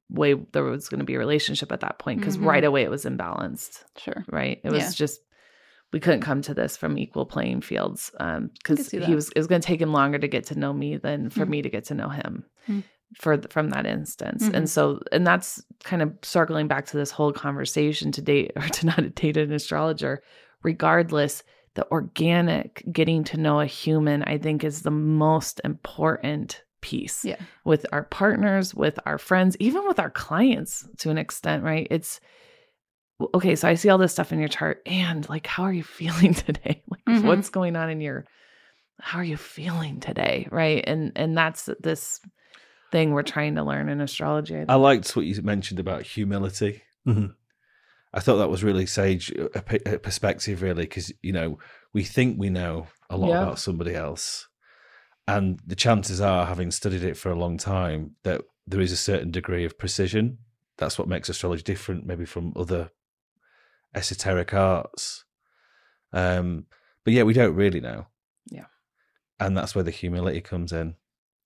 way 0.09 0.35
there 0.53 0.63
was 0.63 0.87
going 0.87 0.99
to 0.99 1.05
be 1.05 1.15
a 1.15 1.19
relationship 1.19 1.69
at 1.73 1.81
that 1.81 1.99
point 1.99 2.19
because 2.21 2.37
Mhm. 2.37 2.45
right 2.45 2.63
away 2.63 2.83
it 2.83 2.89
was 2.89 3.03
imbalanced. 3.03 3.83
sure 3.97 4.23
Right? 4.31 4.61
It 4.63 4.69
was 4.71 4.83
Yeah. 4.83 4.91
just 4.95 5.19
we 5.93 5.99
couldn't 5.99 6.21
come 6.21 6.41
to 6.41 6.53
this 6.53 6.75
from 6.77 6.97
equal 6.97 7.25
playing 7.25 7.61
fields 7.61 8.11
um 8.19 8.49
because 8.57 8.87
see 8.87 8.99
he 8.99 9.15
was 9.15 9.29
it 9.29 9.37
was 9.39 9.47
going 9.47 9.61
to 9.61 9.65
take 9.67 9.81
him 9.81 9.93
longer 9.93 10.19
to 10.19 10.27
get 10.27 10.45
to 10.45 10.59
know 10.59 10.73
me 10.73 10.97
than 10.97 11.29
for 11.29 11.45
Mm. 11.45 11.49
me 11.49 11.61
to 11.61 11.69
get 11.69 11.85
to 11.85 11.93
know 11.95 12.09
him 12.09 12.43
Mm. 12.69 12.83
for 13.15 13.37
th- 13.37 13.51
from 13.51 13.69
that 13.69 13.85
instance 13.85 14.43
Mhm. 14.49 14.53
and 14.53 14.69
so 14.69 15.01
and 15.13 15.25
that's 15.25 15.63
kind 15.85 16.01
of 16.01 16.13
circling 16.23 16.67
back 16.67 16.85
to 16.87 16.97
this 16.97 17.11
whole 17.11 17.31
conversation 17.31 18.11
to 18.11 18.21
date 18.21 18.51
or 18.57 18.63
to 18.63 18.85
not 18.85 19.15
date 19.15 19.37
an 19.37 19.51
astrologer 19.53 20.21
regardless 20.63 21.43
the 21.75 21.89
organic 21.91 22.83
getting 22.91 23.23
to 23.23 23.37
know 23.37 23.59
a 23.61 23.65
human 23.65 24.23
i 24.23 24.37
think 24.37 24.63
is 24.63 24.81
the 24.81 24.91
most 24.91 25.61
important 25.63 26.63
piece 26.81 27.23
Yeah. 27.25 27.37
with 27.65 27.85
our 27.91 28.03
partners 28.03 28.73
with 28.75 28.99
our 29.05 29.17
friends 29.17 29.55
even 29.59 29.87
with 29.87 29.99
our 29.99 30.09
clients 30.11 30.87
to 30.97 31.09
an 31.09 31.17
extent 31.17 31.63
right 31.63 31.87
it's 31.89 32.19
okay 33.33 33.55
so 33.55 33.67
i 33.67 33.73
see 33.73 33.89
all 33.89 33.97
this 33.97 34.11
stuff 34.11 34.31
in 34.31 34.39
your 34.39 34.47
chart 34.47 34.81
and 34.85 35.27
like 35.29 35.47
how 35.47 35.63
are 35.63 35.73
you 35.73 35.83
feeling 35.99 36.33
today 36.33 36.83
like 36.89 37.01
Mhm. 37.07 37.23
what's 37.25 37.49
going 37.49 37.75
on 37.75 37.89
in 37.89 38.01
your 38.01 38.25
how 38.99 39.19
are 39.19 39.23
you 39.23 39.37
feeling 39.37 39.99
today 39.99 40.47
right 40.51 40.83
and 40.87 41.11
and 41.15 41.37
that's 41.37 41.69
this 41.81 42.19
thing 42.91 43.11
we're 43.11 43.21
trying 43.23 43.55
to 43.55 43.63
learn 43.63 43.89
in 43.89 44.01
astrology 44.01 44.55
I 44.55 44.73
I 44.73 44.75
liked 44.75 45.15
what 45.15 45.25
you 45.25 45.41
mentioned 45.41 45.79
about 45.79 46.03
humility. 46.03 46.83
Mhm. 47.05 47.35
I 48.13 48.19
thought 48.21 48.37
that 48.37 48.49
was 48.49 48.63
really 48.63 48.85
sage 48.85 49.29
a, 49.31 49.93
a 49.93 49.99
perspective, 49.99 50.61
really, 50.61 50.83
because 50.83 51.11
you 51.21 51.33
know 51.33 51.59
we 51.93 52.03
think 52.03 52.39
we 52.39 52.49
know 52.49 52.87
a 53.09 53.17
lot 53.17 53.27
Yeah. 53.29 53.43
about 53.43 53.59
somebody 53.59 53.93
else, 53.93 54.47
and 55.27 55.59
the 55.67 55.75
chances 55.75 56.21
are, 56.21 56.45
having 56.45 56.71
studied 56.71 57.03
it 57.03 57.17
for 57.17 57.29
a 57.29 57.37
long 57.37 57.57
time, 57.57 58.15
that 58.23 58.41
there 58.65 58.81
is 58.81 58.93
a 58.93 58.97
certain 58.97 59.31
degree 59.31 59.65
of 59.65 59.77
precision. 59.77 60.37
That's 60.77 60.97
what 60.97 61.09
makes 61.09 61.27
astrology 61.29 61.63
different, 61.63 62.05
maybe 62.05 62.25
from 62.25 62.53
other 62.55 62.89
esoteric 63.97 64.53
arts. 64.53 65.25
Um, 66.13 66.65
but 67.03 67.13
yeah, 67.13 67.23
we 67.23 67.33
don't 67.33 67.55
really 67.55 67.81
know. 67.81 68.07
Yeah. 68.49 68.65
and 69.39 69.55
that's 69.57 69.75
where 69.75 69.83
the 69.83 69.91
humility 69.91 70.41
comes 70.41 70.71
in. 70.71 70.95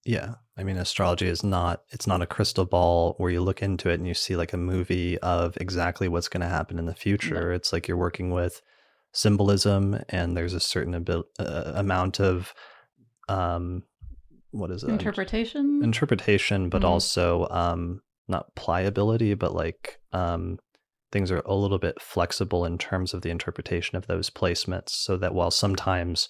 Yeah. 0.05 0.35
I 0.57 0.63
mean, 0.63 0.77
astrology 0.77 1.27
is 1.27 1.43
not, 1.43 1.83
it's 1.89 2.07
not 2.07 2.21
a 2.21 2.25
crystal 2.25 2.65
ball 2.65 3.15
where 3.17 3.31
you 3.31 3.41
look 3.41 3.61
into 3.61 3.89
it 3.89 3.95
and 3.95 4.07
you 4.07 4.13
see 4.13 4.35
like 4.35 4.53
a 4.53 4.57
movie 4.57 5.17
of 5.19 5.57
exactly 5.57 6.07
what's 6.07 6.29
going 6.29 6.41
to 6.41 6.47
happen 6.47 6.77
in 6.79 6.85
the 6.85 6.95
future. 6.95 7.51
It's 7.51 7.73
like 7.73 7.87
you're 7.87 7.97
working 7.97 8.31
with 8.31 8.61
symbolism 9.13 9.99
and 10.09 10.35
there's 10.37 10.53
a 10.53 10.59
certain 10.59 10.95
abil- 10.95 11.25
uh, 11.39 11.73
amount 11.75 12.19
of, 12.19 12.53
um, 13.29 13.83
what 14.51 14.71
is 14.71 14.83
it? 14.83 14.89
interpretation 14.89 15.81
Interpretation, 15.83 16.69
but 16.69 16.81
Mhm. 16.81 16.85
also, 16.89 17.47
um, 17.49 18.01
not 18.27 18.53
pliability, 18.55 19.33
but 19.33 19.53
like, 19.53 19.99
um, 20.13 20.59
things 21.11 21.31
are 21.31 21.41
a 21.45 21.55
little 21.55 21.79
bit 21.79 22.01
flexible 22.01 22.65
in 22.65 22.77
terms 22.77 23.13
of 23.13 23.21
the 23.21 23.29
interpretation 23.29 23.97
of 23.97 24.07
those 24.07 24.29
placements 24.29 24.89
so 24.89 25.17
that 25.17 25.33
while 25.33 25.51
sometimes 25.51 26.29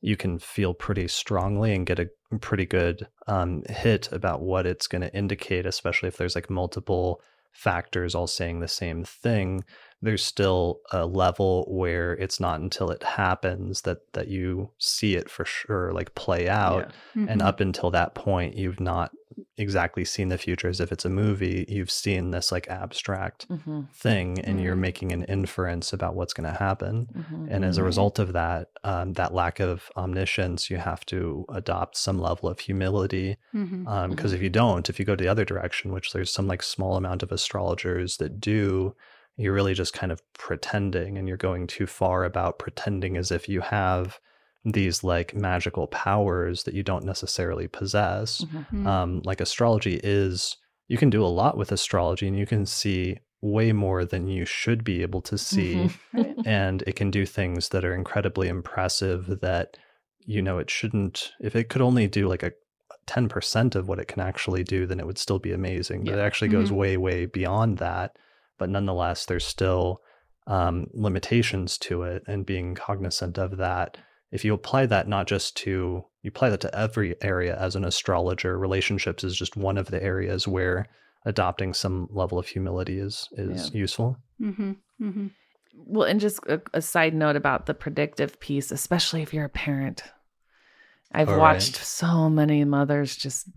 you 0.00 0.16
can 0.16 0.38
feel 0.38 0.74
pretty 0.74 1.06
strongly 1.06 1.74
and 1.74 1.86
get 1.86 2.00
a 2.00 2.08
pretty 2.40 2.66
good 2.66 3.06
um, 3.28 3.62
hit 3.68 4.10
about 4.10 4.42
what 4.42 4.66
it's 4.66 4.88
going 4.88 5.02
to 5.02 5.14
indicate, 5.14 5.64
especially 5.64 6.08
if 6.08 6.16
there's 6.16 6.34
like 6.34 6.50
multiple 6.50 7.20
factors 7.52 8.14
all 8.14 8.26
saying 8.26 8.60
the 8.60 8.68
same 8.68 9.04
thing. 9.04 9.62
There's 10.02 10.24
still 10.24 10.80
a 10.90 11.06
level 11.06 11.64
where 11.68 12.12
it's 12.14 12.40
not 12.40 12.60
until 12.60 12.90
it 12.90 13.02
happens 13.04 13.82
that 13.82 13.98
that 14.14 14.28
you 14.28 14.70
see 14.78 15.14
it 15.14 15.30
for 15.30 15.44
sure, 15.44 15.92
like 15.92 16.14
play 16.16 16.48
out. 16.48 16.92
Yeah. 17.14 17.26
And 17.30 17.40
Mhm. 17.40 17.44
up 17.46 17.60
until 17.60 17.90
that 17.92 18.14
point, 18.14 18.56
you've 18.56 18.80
not 18.80 19.12
exactly 19.56 20.04
seen 20.04 20.28
the 20.28 20.36
future 20.36 20.68
as 20.68 20.80
if 20.80 20.92
it's 20.92 21.04
a 21.04 21.08
movie. 21.08 21.64
You've 21.68 21.90
seen 21.90 22.32
this 22.32 22.50
like 22.52 22.68
abstract 22.68 23.48
Mhm, 23.48 23.88
thing, 23.94 24.38
and 24.40 24.60
you're 24.60 24.76
Mhm. 24.76 24.80
making 24.80 25.12
an 25.12 25.22
inference 25.24 25.92
about 25.92 26.14
what's 26.14 26.34
going 26.34 26.50
to 26.52 26.58
happen. 26.58 27.08
mhm. 27.16 27.46
And 27.50 27.64
as 27.64 27.78
a 27.78 27.80
Mhm. 27.80 27.84
result 27.86 28.18
of 28.18 28.32
that, 28.34 28.70
um, 28.84 29.12
that 29.14 29.32
lack 29.32 29.58
of 29.60 29.90
omniscience, 29.96 30.68
you 30.68 30.78
have 30.78 31.06
to 31.06 31.46
adopt 31.48 31.96
some 31.96 32.18
level 32.18 32.48
of 32.48 32.58
humility. 32.60 33.36
Because 34.10 34.32
if 34.32 34.42
you 34.42 34.50
don't, 34.50 34.88
if 34.90 34.98
you 34.98 35.04
go 35.06 35.16
the 35.16 35.28
other 35.28 35.44
direction, 35.44 35.92
which 35.92 36.12
there's 36.12 36.30
some 36.32 36.46
like 36.46 36.62
small 36.62 36.96
amount 36.96 37.22
of 37.22 37.30
astrologers 37.32 38.16
that 38.18 38.40
do, 38.40 38.94
you're 39.36 39.54
really 39.54 39.74
just 39.74 39.92
kind 39.94 40.12
of 40.12 40.20
pretending 40.34 41.16
and 41.18 41.26
you're 41.28 41.36
going 41.36 41.66
too 41.66 41.86
far 41.86 42.24
about 42.24 42.58
pretending 42.58 43.16
as 43.16 43.30
if 43.30 43.48
you 43.48 43.60
have 43.60 44.18
these 44.64 45.02
like 45.02 45.34
magical 45.34 45.86
powers 45.88 46.62
that 46.64 46.74
you 46.74 46.82
don't 46.82 47.04
necessarily 47.04 47.66
possess 47.66 48.42
Mhm. 48.44 48.66
Mhm. 48.70 48.86
um, 48.86 49.20
like 49.24 49.40
astrology 49.40 49.98
is 50.02 50.56
you 50.88 50.98
can 50.98 51.10
do 51.10 51.24
a 51.24 51.34
lot 51.40 51.56
with 51.56 51.72
astrology 51.72 52.28
and 52.28 52.38
you 52.38 52.46
can 52.46 52.64
see 52.66 53.18
way 53.40 53.72
more 53.72 54.04
than 54.04 54.28
you 54.28 54.44
should 54.44 54.84
be 54.84 55.02
able 55.02 55.20
to 55.22 55.36
see 55.36 55.74
Mhm. 55.74 55.98
Right. 56.12 56.36
and 56.46 56.82
it 56.86 56.94
can 56.94 57.10
do 57.10 57.26
things 57.26 57.70
that 57.70 57.84
are 57.84 57.94
incredibly 57.94 58.46
impressive 58.48 59.40
that 59.40 59.76
you 60.24 60.40
know 60.42 60.58
it 60.58 60.70
shouldn't 60.70 61.32
if 61.40 61.56
it 61.56 61.68
could 61.68 61.82
only 61.82 62.06
do 62.06 62.28
like 62.28 62.44
a 62.44 62.52
10% 63.06 63.74
of 63.74 63.88
what 63.88 63.98
it 63.98 64.06
can 64.06 64.20
actually 64.22 64.62
do 64.62 64.86
then 64.86 65.00
it 65.00 65.06
would 65.06 65.18
still 65.18 65.40
be 65.40 65.52
amazing 65.52 66.04
but 66.04 66.14
it 66.14 66.20
actually 66.20 66.48
goes 66.48 66.70
Mhm. 66.70 66.76
way 66.76 66.96
way 66.96 67.26
beyond 67.26 67.78
that 67.78 68.16
but 68.58 68.70
nonetheless 68.70 69.26
there's 69.26 69.46
still 69.46 70.00
um, 70.46 70.86
limitations 70.92 71.78
to 71.78 72.02
it 72.02 72.22
and 72.26 72.46
being 72.46 72.74
cognizant 72.74 73.38
of 73.38 73.56
that 73.58 73.96
if 74.32 74.44
you 74.44 74.54
apply 74.54 74.86
that 74.86 75.06
not 75.06 75.26
just 75.26 75.56
to 75.56 76.04
you 76.22 76.28
apply 76.28 76.50
that 76.50 76.60
to 76.60 76.74
every 76.76 77.14
area 77.22 77.56
as 77.58 77.76
an 77.76 77.84
astrologer 77.84 78.58
relationships 78.58 79.22
is 79.24 79.36
just 79.36 79.56
one 79.56 79.78
of 79.78 79.86
the 79.86 80.02
areas 80.02 80.48
where 80.48 80.86
adopting 81.24 81.72
some 81.72 82.08
level 82.10 82.38
of 82.38 82.46
humility 82.46 82.98
is 82.98 83.28
is 83.32 83.72
useful 83.74 84.16
Mhm. 84.40 84.76
Mhm. 85.00 85.30
Well, 85.74 86.06
and 86.06 86.20
just 86.20 86.40
a, 86.46 86.60
a 86.74 86.82
side 86.82 87.14
note 87.14 87.36
about 87.36 87.66
the 87.66 87.74
predictive 87.74 88.38
piece, 88.40 88.70
especially 88.70 89.22
if 89.22 89.32
you're 89.32 89.46
a 89.46 89.50
parent. 89.50 90.02
I've 91.12 91.28
All 91.28 91.36
right. 91.36 91.54
watched 91.54 91.76
so 91.76 92.28
many 92.28 92.64
mothers 92.64 93.16
just 93.16 93.48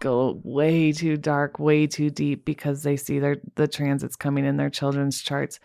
go 0.00 0.40
way 0.44 0.92
too 0.92 1.16
dark, 1.16 1.58
way 1.58 1.86
too 1.86 2.10
deep 2.10 2.44
because 2.44 2.82
they 2.82 2.96
see 2.96 3.18
their 3.18 3.36
the 3.54 3.68
transits 3.68 4.16
coming 4.16 4.44
in 4.44 4.56
their 4.56 4.70
children's 4.70 5.20
charts. 5.22 5.60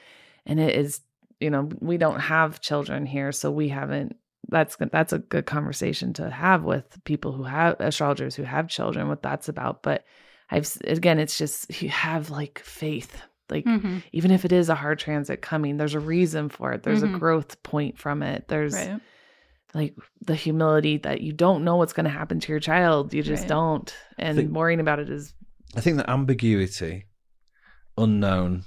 And 0.45 0.59
it 0.59 0.75
is, 0.75 1.01
you 1.39 1.49
know, 1.49 1.69
we 1.79 1.97
don't 1.97 2.19
have 2.19 2.61
children 2.61 3.05
here, 3.05 3.31
so 3.31 3.51
we 3.51 3.69
haven't 3.69 4.15
that's 4.49 4.75
that's 4.91 5.13
a 5.13 5.19
good 5.19 5.45
conversation 5.45 6.13
to 6.13 6.29
have 6.29 6.63
with 6.63 7.01
people 7.05 7.31
who 7.31 7.43
have 7.43 7.77
astrologers 7.79 8.35
who 8.35 8.43
have 8.43 8.67
children 8.67 9.07
what 9.07 9.23
that's 9.23 9.47
about 9.47 9.81
but 9.81 10.03
i've 10.51 10.69
again 10.83 11.17
it's 11.17 11.37
just 11.37 11.81
you 11.81 11.87
have 11.87 12.29
like 12.29 12.59
faith 12.59 13.21
like 13.49 13.65
Mm-hmm. 13.65 13.99
even 14.11 14.31
if 14.31 14.43
it 14.43 14.51
is 14.51 14.67
a 14.67 14.75
hard 14.75 14.99
transit 14.99 15.41
coming 15.41 15.77
there's 15.77 15.93
a 15.95 15.99
reason 15.99 16.49
for 16.49 16.73
it 16.73 16.83
there's 16.83 17.01
Mhm. 17.03 17.15
a 17.15 17.17
growth 17.17 17.63
point 17.63 17.97
from 17.97 18.21
it 18.21 18.49
there's 18.49 18.73
Right. 18.73 18.99
Like 19.73 19.95
the 20.21 20.35
humility 20.35 20.97
that 20.97 21.21
you 21.21 21.33
don't 21.33 21.63
know 21.63 21.77
what's 21.77 21.93
going 21.93 22.03
to 22.05 22.09
happen 22.09 22.39
to 22.39 22.51
your 22.51 22.59
child 22.59 23.13
you 23.13 23.23
just 23.23 23.43
Right. 23.43 23.49
don't 23.49 23.95
and 24.17 24.37
think- 24.37 24.51
worrying 24.51 24.79
about 24.79 24.99
it 24.99 25.09
is 25.09 25.33
I 25.75 25.81
think 25.81 25.97
that 25.97 26.09
ambiguity, 26.09 27.05
unknown, 27.97 28.65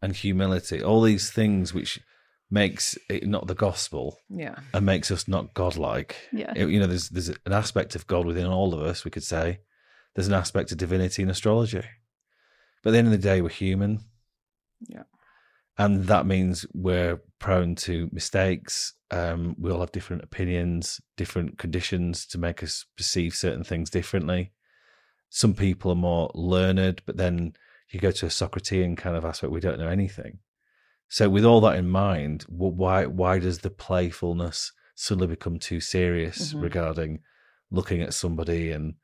and 0.00 0.14
humility, 0.16 0.82
all 0.82 1.02
these 1.02 1.30
things 1.30 1.74
which 1.74 2.00
makes 2.50 2.96
it 3.10 3.26
not 3.26 3.46
the 3.46 3.54
gospel 3.54 4.18
yeah 4.30 4.54
and 4.72 4.86
makes 4.86 5.10
us 5.10 5.26
not 5.26 5.54
godlike. 5.54 6.16
Yeah. 6.32 6.52
It- 6.54 6.68
you 6.70 6.78
know, 6.80 6.86
there's 6.86 7.08
there's 7.08 7.28
an 7.30 7.52
aspect 7.52 7.94
of 7.96 8.06
God 8.06 8.26
within 8.26 8.46
all 8.46 8.72
of 8.74 8.80
us. 8.80 9.04
We 9.04 9.10
could 9.10 9.22
say 9.24 9.60
there's 10.14 10.28
an 10.28 10.34
aspect 10.34 10.72
of 10.72 10.78
divinity 10.78 11.22
in 11.22 11.30
astrology, 11.30 11.82
but 12.82 12.90
at 12.90 12.92
the 12.92 12.98
end 12.98 13.08
of 13.08 13.12
the 13.12 13.18
day, 13.18 13.40
we're 13.42 13.48
human. 13.48 14.00
Yeah. 14.88 15.04
And 15.78 16.04
that 16.04 16.26
means 16.26 16.66
we're 16.72 17.20
prone 17.38 17.74
to 17.76 18.08
mistakes. 18.12 18.94
Um, 19.10 19.54
we 19.58 19.70
all 19.70 19.80
have 19.80 19.92
different 19.92 20.22
opinions, 20.24 21.00
different 21.16 21.58
conditions 21.58 22.26
to 22.26 22.38
make 22.38 22.62
us 22.62 22.86
perceive 22.96 23.34
certain 23.34 23.64
things 23.64 23.90
differently. 23.90 24.52
Some 25.30 25.54
people 25.54 25.90
are 25.92 25.96
more 25.96 26.30
learned, 26.34 27.02
but 27.06 27.16
then 27.16 27.54
you 27.90 28.00
go 28.00 28.10
to 28.12 28.26
a 28.26 28.30
Socratean 28.30 28.96
kind 28.96 29.16
of 29.16 29.24
aspect, 29.24 29.52
we 29.52 29.60
don't 29.60 29.78
know 29.78 29.88
anything. 29.88 30.38
So, 31.08 31.28
with 31.28 31.44
all 31.44 31.60
that 31.62 31.76
in 31.76 31.88
mind, 31.88 32.44
why 32.48 33.06
why 33.06 33.38
does 33.38 33.58
the 33.58 33.70
playfulness 33.70 34.72
suddenly 34.96 35.26
become 35.28 35.58
too 35.58 35.80
serious 35.80 36.54
Mhm. 36.54 36.62
regarding 36.62 37.20
looking 37.70 38.00
at 38.02 38.14
somebody 38.14 38.70
and 38.72 38.94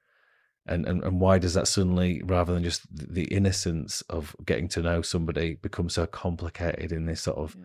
and, 0.71 0.87
and 0.87 1.03
and 1.05 1.21
why 1.21 1.39
does 1.39 1.55
that 1.55 1.69
suddenly 1.69 2.23
rather 2.25 2.55
than 2.55 2.63
just 2.63 2.83
the 2.93 3.25
innocence 3.25 4.03
of 4.09 4.35
getting 4.47 4.69
to 4.69 4.81
know 4.83 5.03
somebody 5.03 5.57
become 5.57 5.89
so 5.89 6.07
complicated 6.07 6.93
in 6.93 7.07
this 7.07 7.21
sort 7.23 7.37
of 7.39 7.57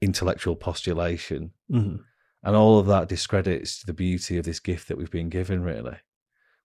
intellectual 0.00 0.56
postulation 0.56 1.52
Mhm. 1.70 2.04
and 2.42 2.56
all 2.56 2.78
of 2.78 2.86
that 2.86 3.08
discredits 3.08 3.82
the 3.84 3.92
beauty 3.94 4.36
of 4.38 4.44
this 4.44 4.60
gift 4.60 4.88
that 4.88 4.98
we've 4.98 5.10
been 5.10 5.28
given 5.30 5.62
really 5.62 5.96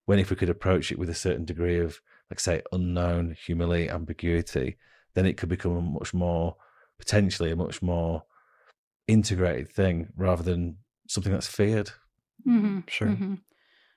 when 0.06 0.18
if 0.18 0.30
we 0.30 0.36
could 0.36 0.50
approach 0.50 0.90
it 0.92 0.98
with 0.98 1.08
a 1.08 1.14
certain 1.14 1.44
degree 1.44 1.78
of 1.78 2.00
like 2.30 2.40
say 2.40 2.62
unknown 2.72 3.36
humility 3.46 3.88
ambiguity 3.88 4.76
then 5.14 5.26
it 5.26 5.36
could 5.36 5.48
become 5.48 5.76
a 5.76 5.80
much 5.80 6.12
more 6.12 6.56
potentially 6.98 7.50
a 7.50 7.56
much 7.56 7.80
more 7.82 8.24
integrated 9.08 9.68
thing 9.72 10.08
rather 10.16 10.42
than 10.42 10.76
something 11.08 11.32
that's 11.32 11.48
feared 11.48 11.90
Mm-hmm. 12.46 12.80
Sure. 12.88 13.08
Mhm. 13.08 13.38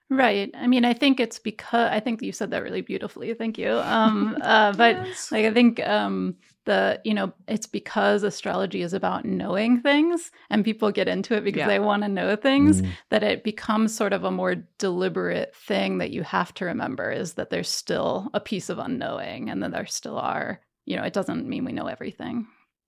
Right. 0.10 0.52
I 0.56 0.68
mean, 0.68 0.86
I 0.86 0.94
think 0.94 1.20
it's 1.20 1.40
because 1.40 1.90
I 1.92 2.00
think 2.00 2.22
you 2.22 2.32
said 2.32 2.52
that 2.52 2.62
really 2.62 2.82
beautifully. 2.82 3.34
Thank 3.34 3.58
you. 3.58 3.72
Um, 3.72 4.38
uh, 4.42 4.74
but 4.78 4.98
like, 5.32 5.46
I 5.46 5.52
think 5.52 5.80
um, 5.88 6.36
the 6.66 7.02
you 7.04 7.14
know 7.14 7.34
it's 7.48 7.66
because 7.66 8.22
astrology 8.24 8.82
is 8.84 8.94
about 8.94 9.26
knowing 9.26 9.82
things, 9.82 10.30
and 10.50 10.64
people 10.64 10.92
get 10.92 11.08
into 11.08 11.36
it 11.36 11.44
because 11.44 11.60
Yeah. 11.62 11.68
they 11.68 11.80
want 11.80 12.04
to 12.04 12.10
know 12.10 12.36
things. 12.36 12.82
Mm. 12.82 12.90
That 13.10 13.24
it 13.24 13.44
becomes 13.44 13.96
sort 13.96 14.14
of 14.14 14.24
a 14.24 14.32
more 14.32 14.56
deliberate 14.78 15.56
thing 15.56 15.98
that 15.98 16.12
you 16.12 16.22
have 16.24 16.54
to 16.56 16.66
remember 16.66 17.12
is 17.12 17.34
that 17.34 17.50
there's 17.50 17.70
still 17.70 18.30
a 18.34 18.40
piece 18.40 18.70
of 18.70 18.78
unknowing, 18.80 19.50
and 19.50 19.64
that 19.64 19.72
there 19.72 19.86
still 19.88 20.18
are. 20.20 20.62
You 20.86 20.98
know, 20.98 21.04
it 21.04 21.14
doesn't 21.14 21.48
mean 21.48 21.66
we 21.66 21.72
know 21.72 21.88
everything. 21.88 22.46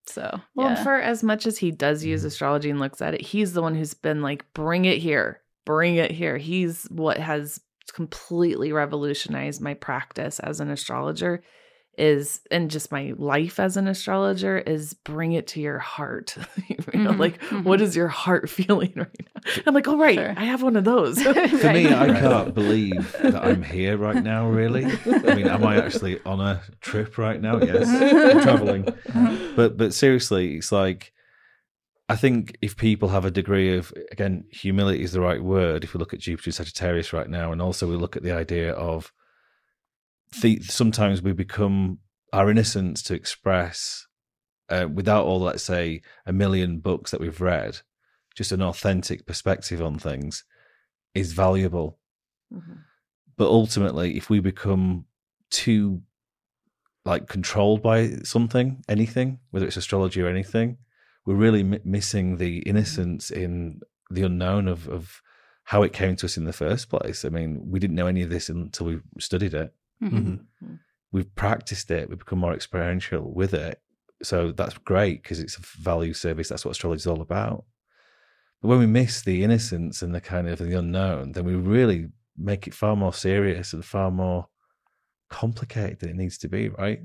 So 0.07 0.39
Well, 0.53 0.67
and 0.67 0.77
yeah. 0.77 0.83
for 0.83 0.95
as 0.97 1.23
much 1.23 1.47
as 1.47 1.57
he 1.57 1.71
does 1.71 2.03
use 2.05 2.23
astrology 2.23 2.69
and 2.69 2.79
looks 2.79 3.01
at 3.01 3.15
it, 3.15 3.21
he's 3.21 3.53
the 3.53 3.61
one 3.63 3.73
who's 3.73 3.95
been 3.95 4.21
like, 4.21 4.45
bring 4.53 4.85
it 4.85 4.99
here, 4.99 5.41
bring 5.65 5.95
it 5.95 6.11
here. 6.11 6.37
He's 6.37 6.85
what 6.85 7.17
has 7.17 7.59
completely 7.93 8.71
revolutionized 8.71 9.61
my 9.61 9.73
practice 9.73 10.39
as 10.39 10.59
an 10.59 10.69
astrologer 10.69 11.41
is 11.97 12.41
and 12.51 12.69
just 12.69 12.91
my 12.91 13.13
life 13.17 13.57
as 13.57 13.77
an 13.77 13.87
astrologer 13.87 14.57
is 14.57 14.93
bring 14.93 15.31
it 15.31 15.47
to 15.47 15.61
your 15.61 15.79
heart. 15.79 16.35
you 16.67 16.75
know, 16.99 17.13
Mhm, 17.13 17.19
like 17.19 17.39
mhm. 17.43 17.63
what 17.63 17.79
is 17.79 17.95
your 17.95 18.09
heart 18.09 18.49
feeling 18.57 18.91
right 18.97 19.07
now? 19.21 19.41
I'm 19.65 19.73
like, 19.73 19.87
oh 19.87 19.97
right, 19.97 20.15
Sure. 20.15 20.33
I 20.35 20.43
have 20.43 20.61
one 20.61 20.75
of 20.75 20.83
those. 20.83 21.21
For 21.23 21.33
me, 21.33 21.87
I 21.87 22.07
can't 22.19 22.53
believe 22.53 23.15
that 23.21 23.35
I'm 23.35 23.63
here 23.63 23.95
right 23.95 24.21
now, 24.21 24.49
really. 24.49 24.83
I 25.05 25.35
mean, 25.35 25.47
am 25.47 25.63
I 25.63 25.77
actually 25.81 26.19
on 26.25 26.41
a 26.41 26.61
trip 26.81 27.17
right 27.17 27.39
now? 27.41 27.61
Yes, 27.61 27.87
I'm 27.87 28.41
traveling. 28.41 28.93
But 29.55 29.77
but 29.77 29.93
seriously, 29.93 30.57
it's 30.57 30.73
like 30.73 31.13
I 32.07 32.15
think 32.15 32.57
if 32.61 32.77
people 32.77 33.09
have 33.09 33.25
a 33.25 33.31
degree 33.31 33.75
of 33.75 33.91
again, 34.11 34.45
humility 34.51 35.01
is 35.01 35.11
the 35.11 35.21
right 35.21 35.41
word. 35.43 35.83
If 35.83 35.93
we 35.93 35.99
look 35.99 36.13
at 36.13 36.19
Jupiter 36.19 36.51
Sagittarius 36.51 37.13
right 37.13 37.29
now, 37.29 37.51
and 37.51 37.61
also 37.61 37.87
we 37.89 37.95
look 37.95 38.15
at 38.15 38.23
the 38.23 38.31
idea 38.31 38.73
of 38.73 39.11
the, 40.41 40.59
sometimes 40.61 41.21
we 41.21 41.31
become 41.31 41.99
our 42.31 42.51
innocence 42.51 43.01
to 43.03 43.13
express 43.13 44.07
uh, 44.69 44.87
without 44.91 45.25
all, 45.25 45.39
let's 45.39 45.63
say, 45.63 46.01
a 46.25 46.33
million 46.33 46.79
books 46.79 47.11
that 47.11 47.21
we've 47.21 47.41
read, 47.41 47.79
just 48.35 48.51
an 48.51 48.61
authentic 48.61 49.25
perspective 49.25 49.81
on 49.81 49.97
things 49.97 50.43
is 51.13 51.33
valuable. 51.33 51.99
Mhm. 52.53 52.79
But 53.37 53.47
ultimately, 53.47 54.17
if 54.17 54.29
we 54.29 54.39
become 54.39 55.05
too 55.49 56.01
like 57.05 57.27
controlled 57.27 57.81
by 57.81 58.15
something, 58.23 58.83
anything, 58.89 59.39
whether 59.51 59.67
it's 59.67 59.77
astrology 59.77 60.21
or 60.21 60.27
anything, 60.27 60.77
we're 61.25 61.35
really 61.35 61.63
mi 61.63 61.79
missing 61.83 62.37
the 62.37 62.59
innocence 62.59 63.31
in 63.31 63.81
the 64.11 64.23
unknown 64.23 64.67
of 64.67 64.87
of 64.87 65.21
how 65.63 65.81
it 65.81 65.93
came 65.93 66.15
to 66.15 66.25
us 66.27 66.37
in 66.37 66.45
the 66.45 66.53
first 66.53 66.89
place. 66.89 67.25
I 67.25 67.29
mean, 67.29 67.71
we 67.71 67.79
didn't 67.79 67.95
know 67.95 68.05
any 68.07 68.21
of 68.21 68.29
this 68.29 68.49
until 68.49 68.85
we 68.85 68.99
studied 69.19 69.53
it. 69.55 69.73
Mhm. 70.01 70.45
Mhm. 70.63 70.79
We've 71.11 71.33
practiced 71.35 71.89
it. 71.89 72.07
We've 72.07 72.19
become 72.19 72.39
more 72.39 72.53
experiential 72.53 73.33
with 73.33 73.53
it. 73.53 73.81
So 74.21 74.51
that's 74.51 74.77
great 74.77 75.23
because 75.23 75.39
it's 75.39 75.57
a 75.57 75.61
value 75.61 76.13
service. 76.13 76.49
That's 76.49 76.63
what 76.65 76.71
astrology 76.71 76.99
is 76.99 77.07
all 77.07 77.21
about. 77.21 77.65
But 78.61 78.67
when 78.67 78.79
we 78.79 78.85
miss 78.85 79.21
the 79.23 79.43
innocence 79.43 80.01
and 80.03 80.13
the 80.13 80.21
kind 80.21 80.47
of 80.47 80.59
the 80.59 80.77
unknown, 80.77 81.31
then 81.31 81.45
we 81.45 81.55
really 81.55 82.09
make 82.37 82.67
it 82.67 82.73
far 82.73 82.95
more 82.95 83.13
serious 83.13 83.73
and 83.73 83.83
far 83.83 84.11
more 84.11 84.47
complicated 85.29 85.99
than 85.99 86.09
it 86.09 86.15
needs 86.15 86.37
to 86.39 86.47
be, 86.47 86.69
right? 86.69 87.01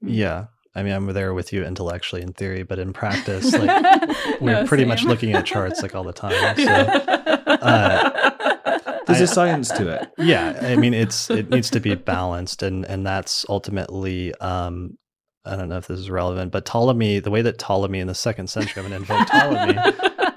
Yeah. 0.00 0.46
I 0.74 0.82
mean, 0.82 0.92
I'm 0.92 1.06
there 1.06 1.34
with 1.34 1.52
you 1.52 1.64
intellectually 1.64 2.22
in 2.22 2.32
theory, 2.32 2.62
but 2.62 2.78
in 2.78 2.92
practice, 2.92 3.52
like 3.52 3.84
we're 4.40 4.52
No, 4.62 4.66
pretty 4.66 4.84
much 4.84 5.02
looking 5.04 5.32
at 5.34 5.44
charts 5.46 5.82
like 5.82 5.94
all 5.94 6.04
the 6.04 6.12
time. 6.12 6.56
So 6.56 6.72
uh, 7.46 9.00
There's 9.06 9.20
I- 9.20 9.24
a 9.24 9.26
science 9.26 9.70
to 9.72 9.88
it. 9.88 10.10
yeah, 10.18 10.58
I 10.62 10.76
mean, 10.76 10.94
it's 10.94 11.30
it 11.30 11.48
needs 11.54 11.70
to 11.70 11.80
be 11.80 11.94
balanced, 11.94 12.62
and 12.62 12.84
and 12.84 13.06
that's 13.06 13.44
ultimately. 13.48 14.34
um 14.36 14.98
I 15.44 15.56
don't 15.56 15.70
know 15.70 15.78
if 15.78 15.86
this 15.86 15.98
is 15.98 16.10
relevant, 16.10 16.52
but 16.52 16.66
Ptolemy, 16.66 17.20
the 17.20 17.30
way 17.30 17.40
that 17.40 17.56
Ptolemy 17.58 18.00
in 18.00 18.06
the 18.06 18.14
second 18.14 18.48
century, 18.50 18.82
I'm 18.82 18.90
going 18.90 19.02
to 19.02 19.14
invoke 19.14 19.26
Ptolemy. 19.28 19.78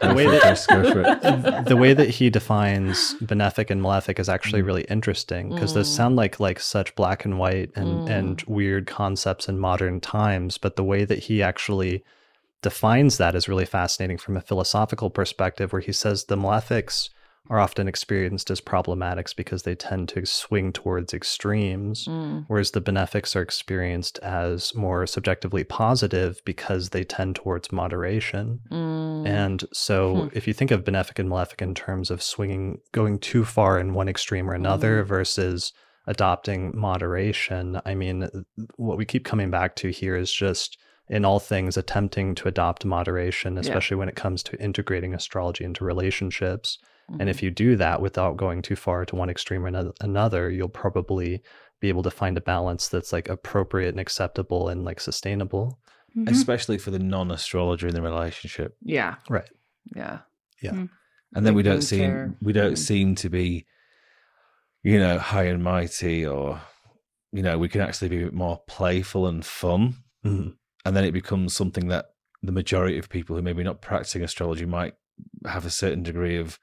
Go 0.02 0.10
The 0.10 0.16
way 0.16 0.26
that- 0.28 0.42
Chris, 0.42 0.66
go 0.68 1.62
the 1.68 1.78
way 1.78 1.94
that 1.94 2.10
he 2.10 2.30
defines 2.30 3.16
benefic 3.22 3.70
and 3.70 3.82
malefic 3.82 4.20
is 4.20 4.30
actually 4.30 4.62
really 4.62 4.84
interesting 4.90 5.50
because 5.50 5.74
those 5.74 5.90
Mm. 5.90 5.96
sound 5.96 6.16
like 6.16 6.40
like 6.40 6.60
such 6.60 6.96
black 6.96 7.24
and 7.26 7.38
white 7.38 7.72
and 7.76 8.08
Mm. 8.08 8.10
and 8.10 8.42
weird 8.48 8.88
concepts 8.88 9.48
in 9.48 9.60
modern 9.60 10.00
times 10.00 10.58
but 10.58 10.76
the 10.76 10.84
way 10.84 11.06
that 11.06 11.20
he 11.20 11.44
actually 11.44 12.04
defines 12.62 13.18
that 13.18 13.36
is 13.36 13.48
really 13.50 13.66
fascinating 13.66 14.18
from 14.18 14.38
a 14.38 14.42
philosophical 14.42 15.10
perspective 15.10 15.72
where 15.74 15.82
he 15.82 15.92
says 15.92 16.26
the 16.26 16.38
malefics 16.38 17.10
are 17.50 17.60
often 17.60 17.88
experienced 17.88 18.50
as 18.52 18.61
problematics 18.61 19.36
because 19.36 19.64
they 19.64 19.76
tend 19.76 20.08
to 20.08 20.26
swing 20.26 20.72
towards 20.72 21.14
extremes 21.14 22.06
Mm. 22.08 22.45
whereas 22.48 22.72
the 22.72 22.82
benefics 22.82 23.36
are 23.36 23.42
experienced 23.42 24.20
as 24.20 24.74
more 24.76 25.08
subjectively 25.08 25.64
positive 25.64 26.42
because 26.45 26.90
they 26.90 27.03
tend 27.03 27.36
towards 27.36 27.72
moderation 27.72 28.60
Mm. 28.72 29.28
and 29.28 29.64
so, 29.74 30.16
Hmm. 30.16 30.28
if 30.34 30.48
you 30.48 30.53
think 30.53 30.72
of 30.72 30.84
benefic 30.84 31.20
and 31.20 31.30
malefic 31.30 31.61
in 31.61 31.74
terms 31.74 32.11
of 32.11 32.22
swinging, 32.22 32.80
going 32.92 33.18
too 33.20 33.44
far 33.44 33.80
in 33.80 33.94
one 33.94 34.08
extreme 34.08 34.50
or 34.50 34.53
another 34.53 35.03
versus 35.03 35.74
adopting 36.08 36.72
moderation, 36.76 37.80
I 37.86 37.95
mean, 37.95 38.28
what 38.76 38.98
we 38.98 39.06
keep 39.06 39.26
coming 39.26 39.50
back 39.52 39.76
to 39.78 39.90
here 39.90 40.16
is 40.16 40.32
just 40.32 40.78
in 41.10 41.26
all 41.26 41.40
things 41.40 41.76
attempting 41.76 42.34
to 42.36 42.48
adopt 42.48 42.86
moderation, 42.86 43.58
especially 43.58 43.98
when 43.98 44.08
it 44.10 44.16
comes 44.16 44.42
to 44.44 44.58
integrating 44.61 45.14
astrology 45.14 45.64
into 45.64 45.84
relationships. 45.84 46.78
And 47.19 47.30
if 47.30 47.43
you 47.43 47.51
do 47.51 47.75
that 47.75 48.01
without 48.01 48.38
going 48.38 48.61
too 48.61 48.75
far 48.75 49.06
to 49.06 49.15
one 49.15 49.30
extreme 49.30 49.65
or 49.65 49.91
another, 50.01 50.49
you'll 50.49 50.69
probably 50.69 51.41
be 51.80 51.90
able 51.90 52.03
to 52.03 52.11
find 52.11 52.38
a 52.38 52.41
balance 52.41 52.88
that's 52.88 53.11
like 53.11 53.27
appropriate 53.30 53.90
and 53.90 53.99
acceptable 53.99 54.69
and 54.69 54.85
like 54.85 54.99
sustainable. 54.99 55.80
Mhm. 56.15 56.30
Especially 56.30 56.77
for 56.77 56.91
the 56.91 56.99
non 56.99 57.31
astrologer 57.31 57.88
in 57.88 57.93
the 57.93 58.01
relationship. 58.01 58.75
yeah, 58.81 59.15
Right. 59.30 59.49
yeah, 59.95 60.19
Yeah. 60.61 60.85
and 61.35 61.45
then 61.45 61.53
we 61.53 61.64
don't 61.64 61.75
being 61.75 61.81
seem 61.81 62.11
fair. 62.11 62.35
we 62.41 62.53
don't 62.53 62.73
Mm. 62.73 62.77
seem 62.77 63.15
to 63.15 63.30
be 63.30 63.65
you 64.83 64.98
know, 64.98 65.19
high 65.19 65.43
and 65.43 65.64
mighty, 65.64 66.25
or 66.25 66.59
you 67.31 67.41
know, 67.43 67.57
we 67.57 67.69
can 67.69 67.81
actually 67.81 68.09
be 68.09 68.22
a 68.22 68.25
bit 68.25 68.33
more 68.33 68.61
playful 68.67 69.27
and 69.27 69.45
fun, 69.45 69.95
Mhm. 70.25 70.56
and 70.85 70.95
then 70.95 71.03
it 71.06 71.11
becomes 71.11 71.53
something 71.56 71.88
that 71.88 72.07
the 72.43 72.51
majority 72.51 72.98
of 72.98 73.07
people 73.07 73.35
who 73.35 73.41
maybe 73.43 73.64
not 73.64 73.81
practicing 73.81 74.23
astrology 74.23 74.65
might 74.65 74.95
have 75.45 75.65
a 75.65 75.69
certain 75.69 76.01
degree 76.03 76.35
of 76.38 76.59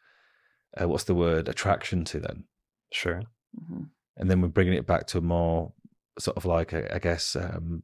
uh, 0.80 0.88
what's 0.88 1.04
the 1.04 1.14
word 1.14 1.48
attraction 1.48 2.04
to 2.04 2.20
then 2.20 2.44
Sure. 2.92 3.22
Mhm. 3.58 3.90
and 4.16 4.30
then 4.30 4.40
we're 4.40 4.48
bringing 4.48 4.74
it 4.74 4.86
back 4.86 5.06
to 5.08 5.18
a 5.18 5.22
more 5.22 5.72
sort 6.18 6.36
of 6.36 6.44
like 6.44 6.72
a, 6.72 6.92
I 6.94 6.98
guess 6.98 7.36
um, 7.36 7.82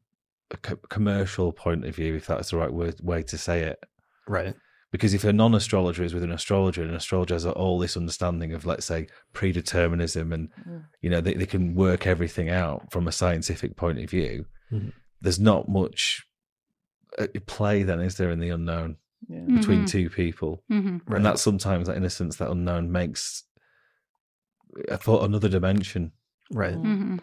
a 0.51 0.57
co- 0.57 0.77
commercial 0.89 1.53
point 1.53 1.85
of 1.87 1.95
view, 1.95 2.15
if 2.17 2.27
that's 2.27 2.51
the 2.51 2.57
right 2.57 2.73
word, 2.73 2.97
way 3.03 3.23
to 3.23 3.39
say 3.39 3.63
it. 3.63 3.79
Right. 4.27 4.55
Because 4.91 5.13
if 5.15 5.25
a 5.25 5.33
non-astrologer 5.33 6.05
is 6.05 6.15
with 6.15 6.23
an 6.23 6.31
astrologer, 6.33 6.83
and 6.83 6.91
an 6.91 6.97
astrologer 6.97 7.35
has 7.35 7.45
all 7.47 7.79
this 7.79 7.97
understanding 7.97 8.53
of, 8.53 8.65
let's 8.67 8.87
say, 8.87 9.09
predeterminism, 9.33 10.33
and 10.33 10.49
Mm. 10.69 10.85
you 11.03 11.11
know 11.11 11.21
they, 11.21 11.35
they 11.35 11.47
can 11.47 11.75
work 11.75 12.07
everything 12.07 12.49
out 12.49 12.91
from 12.93 13.07
a 13.09 13.13
scientific 13.13 13.77
point 13.77 13.99
of 13.99 14.09
view, 14.11 14.47
Mhm. 14.73 14.93
there's 15.21 15.41
not 15.41 15.69
much 15.69 16.27
uh, 17.19 17.27
play 17.47 17.83
then, 17.85 18.01
is 18.01 18.17
there, 18.17 18.31
in 18.31 18.41
the 18.41 18.49
unknown 18.51 18.97
Yeah. 19.29 19.45
between 19.57 19.85
Mhm. 19.85 19.89
two 19.91 20.11
people? 20.11 20.63
Mhm. 20.71 21.01
Right. 21.07 21.17
And 21.17 21.27
that 21.27 21.39
sometimes 21.39 21.87
that 21.87 21.97
innocence, 21.97 22.37
that 22.37 22.51
unknown, 22.51 22.91
makes 22.93 23.45
I 24.91 24.97
thought 24.97 25.25
another 25.25 25.49
dimension. 25.49 26.13
right. 26.53 26.75
Mm. 26.75 26.83
hmm 26.83 27.17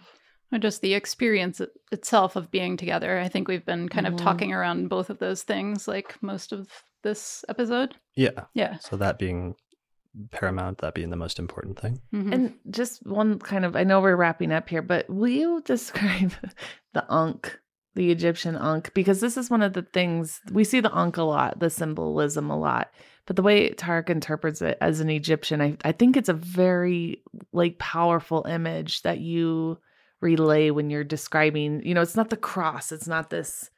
Or 0.53 0.59
just 0.59 0.81
the 0.81 0.93
experience 0.93 1.61
itself 1.91 2.35
of 2.35 2.49
being 2.51 2.75
together. 2.77 3.19
I 3.19 3.27
think 3.29 3.47
we've 3.47 3.65
been 3.65 3.87
kind 3.89 4.05
of 4.07 4.15
talking 4.17 4.51
around 4.53 4.89
both 4.89 5.09
of 5.09 5.19
those 5.19 5.43
things 5.43 5.87
like 5.87 6.21
most 6.21 6.51
of 6.51 6.67
this 7.03 7.43
episode. 7.49 7.95
Yeah. 8.15 8.45
Yeah. 8.53 8.77
So 8.79 8.97
that 8.97 9.17
being 9.17 9.55
paramount, 10.31 10.79
that 10.79 10.93
being 10.93 11.09
the 11.09 11.15
most 11.15 11.39
important 11.39 11.79
thing. 11.79 12.01
Mhm. 12.13 12.33
And 12.33 12.53
just 12.69 13.05
one 13.07 13.39
kind 13.39 13.63
of, 13.63 13.75
I 13.77 13.83
know 13.85 14.01
we're 14.01 14.15
wrapping 14.17 14.51
up 14.51 14.67
here, 14.67 14.81
but 14.81 15.09
will 15.09 15.29
you 15.29 15.61
describe 15.65 16.33
the 16.93 17.05
Ankh, 17.09 17.57
the 17.95 18.11
Egyptian 18.11 18.55
Ankh? 18.55 18.93
Because 18.93 19.21
this 19.21 19.37
is 19.37 19.49
one 19.49 19.61
of 19.61 19.73
the 19.73 19.81
things 19.81 20.39
we 20.51 20.63
see 20.63 20.79
the 20.79 20.95
Ankh 20.95 21.17
a 21.17 21.23
lot, 21.23 21.59
the 21.59 21.69
symbolism 21.69 22.49
a 22.49 22.57
lot. 22.57 22.91
But 23.25 23.35
the 23.35 23.43
way 23.43 23.69
Tareck 23.71 24.09
interprets 24.09 24.61
it 24.61 24.77
as 24.81 24.99
an 24.99 25.09
Egyptian, 25.09 25.61
I, 25.61 25.77
I 25.83 25.91
think 25.91 26.17
it's 26.17 26.29
a 26.29 26.33
very 26.33 27.23
like 27.53 27.77
powerful 27.77 28.45
image 28.47 29.03
that 29.03 29.19
you 29.19 29.77
relay 30.21 30.69
when 30.69 30.89
you're 30.89 31.03
describing, 31.03 31.81
you 31.85 31.93
know, 31.93 32.01
it's 32.01 32.15
not 32.15 32.29
the 32.29 32.37
cross, 32.37 32.91
it's 32.91 33.07
not 33.07 33.29
this 33.29 33.69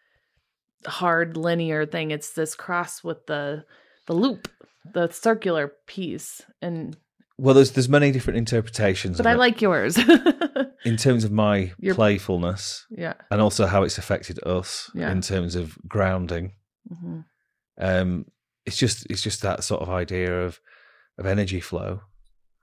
hard 0.85 1.37
linear 1.37 1.85
thing. 1.85 2.11
It's 2.11 2.31
this 2.31 2.55
cross 2.55 3.03
with 3.03 3.25
the 3.25 3.65
the 4.07 4.13
loop, 4.13 4.49
the 4.93 5.09
circular 5.09 5.73
piece. 5.87 6.41
And 6.61 6.97
Well, 7.43 7.53
there's 7.55 7.71
there's 7.71 7.89
many 7.89 8.11
different 8.11 8.37
interpretations. 8.37 9.17
but 9.17 9.25
of 9.25 9.29
I 9.31 9.33
it. 9.35 9.37
like 9.45 9.61
yours. 9.61 9.97
in 10.85 10.97
terms 10.97 11.23
of 11.25 11.31
my 11.31 11.71
Your- 11.77 11.95
playfulness 11.95 12.85
yeah. 12.89 13.13
and 13.31 13.41
also 13.41 13.65
how 13.65 13.83
it's 13.83 13.97
affected 13.97 14.39
us 14.45 14.89
Yeah. 14.93 15.11
in 15.11 15.21
terms 15.21 15.55
of 15.55 15.77
grounding. 15.87 16.53
hmm 16.89 17.19
Um, 17.77 18.25
it's 18.65 18.77
just 18.77 19.05
it's 19.09 19.21
just 19.21 19.41
that 19.41 19.63
sort 19.63 19.81
of 19.81 19.89
idea 19.89 20.45
of 20.45 20.59
of 21.19 21.25
energy 21.25 21.59
flow 21.59 22.01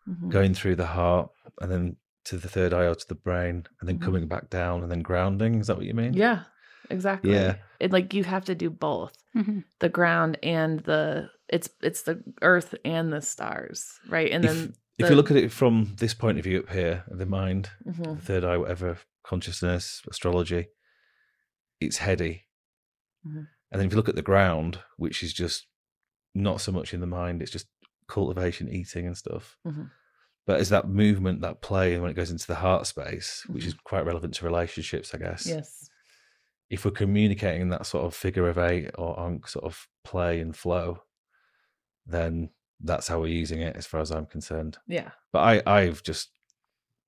hmm 0.06 0.30
going 0.30 0.54
through 0.54 0.76
the 0.76 0.86
heart 0.98 1.28
and 1.60 1.70
then 1.70 1.96
to 2.24 2.36
the 2.38 2.48
third 2.48 2.72
eye 2.72 2.86
or 2.86 2.94
to 2.94 3.08
the 3.08 3.14
brain 3.28 3.56
and 3.80 3.88
then 3.88 3.98
Mhm. 3.98 4.04
coming 4.06 4.28
back 4.28 4.48
down 4.50 4.82
and 4.82 4.90
then 4.90 5.02
grounding. 5.02 5.60
Is 5.60 5.66
that 5.66 5.76
what 5.76 5.86
you 5.86 5.94
mean? 5.94 6.14
Yeah, 6.14 6.44
exactly. 6.90 7.32
Yeah. 7.34 7.56
It 7.80 7.92
like 7.92 8.14
you 8.16 8.24
have 8.24 8.44
to 8.46 8.54
do 8.54 8.70
both. 8.70 9.12
Mhm. 9.36 9.64
The 9.80 9.88
ground 9.98 10.38
and 10.42 10.80
the 10.80 11.30
it's 11.50 11.68
it's 11.82 12.02
the 12.02 12.22
earth 12.42 12.74
and 12.84 13.12
the 13.12 13.20
stars, 13.20 13.98
right? 14.08 14.30
And 14.30 14.44
If, 14.44 14.50
then 14.54 14.74
if 14.98 15.10
you 15.10 15.16
look 15.16 15.30
at 15.30 15.36
it 15.36 15.50
from 15.52 15.94
this 15.98 16.14
point 16.14 16.38
of 16.38 16.44
view 16.44 16.60
up 16.60 16.70
here, 16.70 17.04
the 17.08 17.26
mind, 17.26 17.70
Mhm. 17.86 18.16
the 18.16 18.22
third 18.22 18.44
eye, 18.44 18.56
whatever, 18.56 18.98
consciousness, 19.24 20.02
astrology, 20.08 20.68
it's 21.80 21.98
heady. 21.98 22.46
Mhm. 23.26 23.48
And 23.70 23.78
then 23.80 23.86
if 23.86 23.92
you 23.92 23.96
look 23.96 24.08
at 24.08 24.14
the 24.16 24.22
ground, 24.22 24.80
which 24.96 25.22
is 25.22 25.32
just 25.32 25.66
not 26.34 26.60
so 26.60 26.72
much 26.72 26.92
in 26.94 27.00
the 27.00 27.06
mind, 27.06 27.42
it's 27.42 27.50
just 27.52 27.66
cultivation, 28.08 28.68
eating 28.68 29.06
and 29.06 29.16
stuff. 29.16 29.56
Mhm. 29.66 29.90
But 30.46 30.60
as 30.60 30.68
that 30.70 30.88
movement, 30.88 31.40
that 31.42 31.60
play, 31.62 31.92
and 31.94 32.02
when 32.02 32.10
it 32.10 32.14
goes 32.14 32.30
into 32.30 32.46
the 32.46 32.56
heart 32.56 32.86
space, 32.86 33.44
which 33.46 33.64
is 33.66 33.74
quite 33.84 34.04
relevant 34.04 34.34
to 34.34 34.44
relationships, 34.44 35.14
I 35.14 35.18
guess. 35.18 35.46
yes, 35.46 35.88
If 36.68 36.84
we're 36.84 36.90
communicating 36.92 37.62
in 37.62 37.68
that 37.70 37.84
sort 37.86 38.04
of 38.04 38.14
figure 38.14 38.48
of 38.48 38.56
eight 38.58 38.90
or 38.96 39.18
ankh 39.18 39.48
sort 39.48 39.64
of 39.64 39.88
play 40.04 40.40
and 40.40 40.56
flow, 40.56 41.02
then 42.10 42.50
that's 42.82 43.08
how 43.08 43.20
we're 43.20 43.26
using 43.28 43.60
it 43.60 43.76
as 43.76 43.86
far 43.86 44.00
as 44.00 44.10
I'm 44.10 44.26
concerned. 44.26 44.78
yeah, 44.88 45.10
But 45.32 45.64
I, 45.66 45.80
I've 45.80 46.02
just 46.02 46.30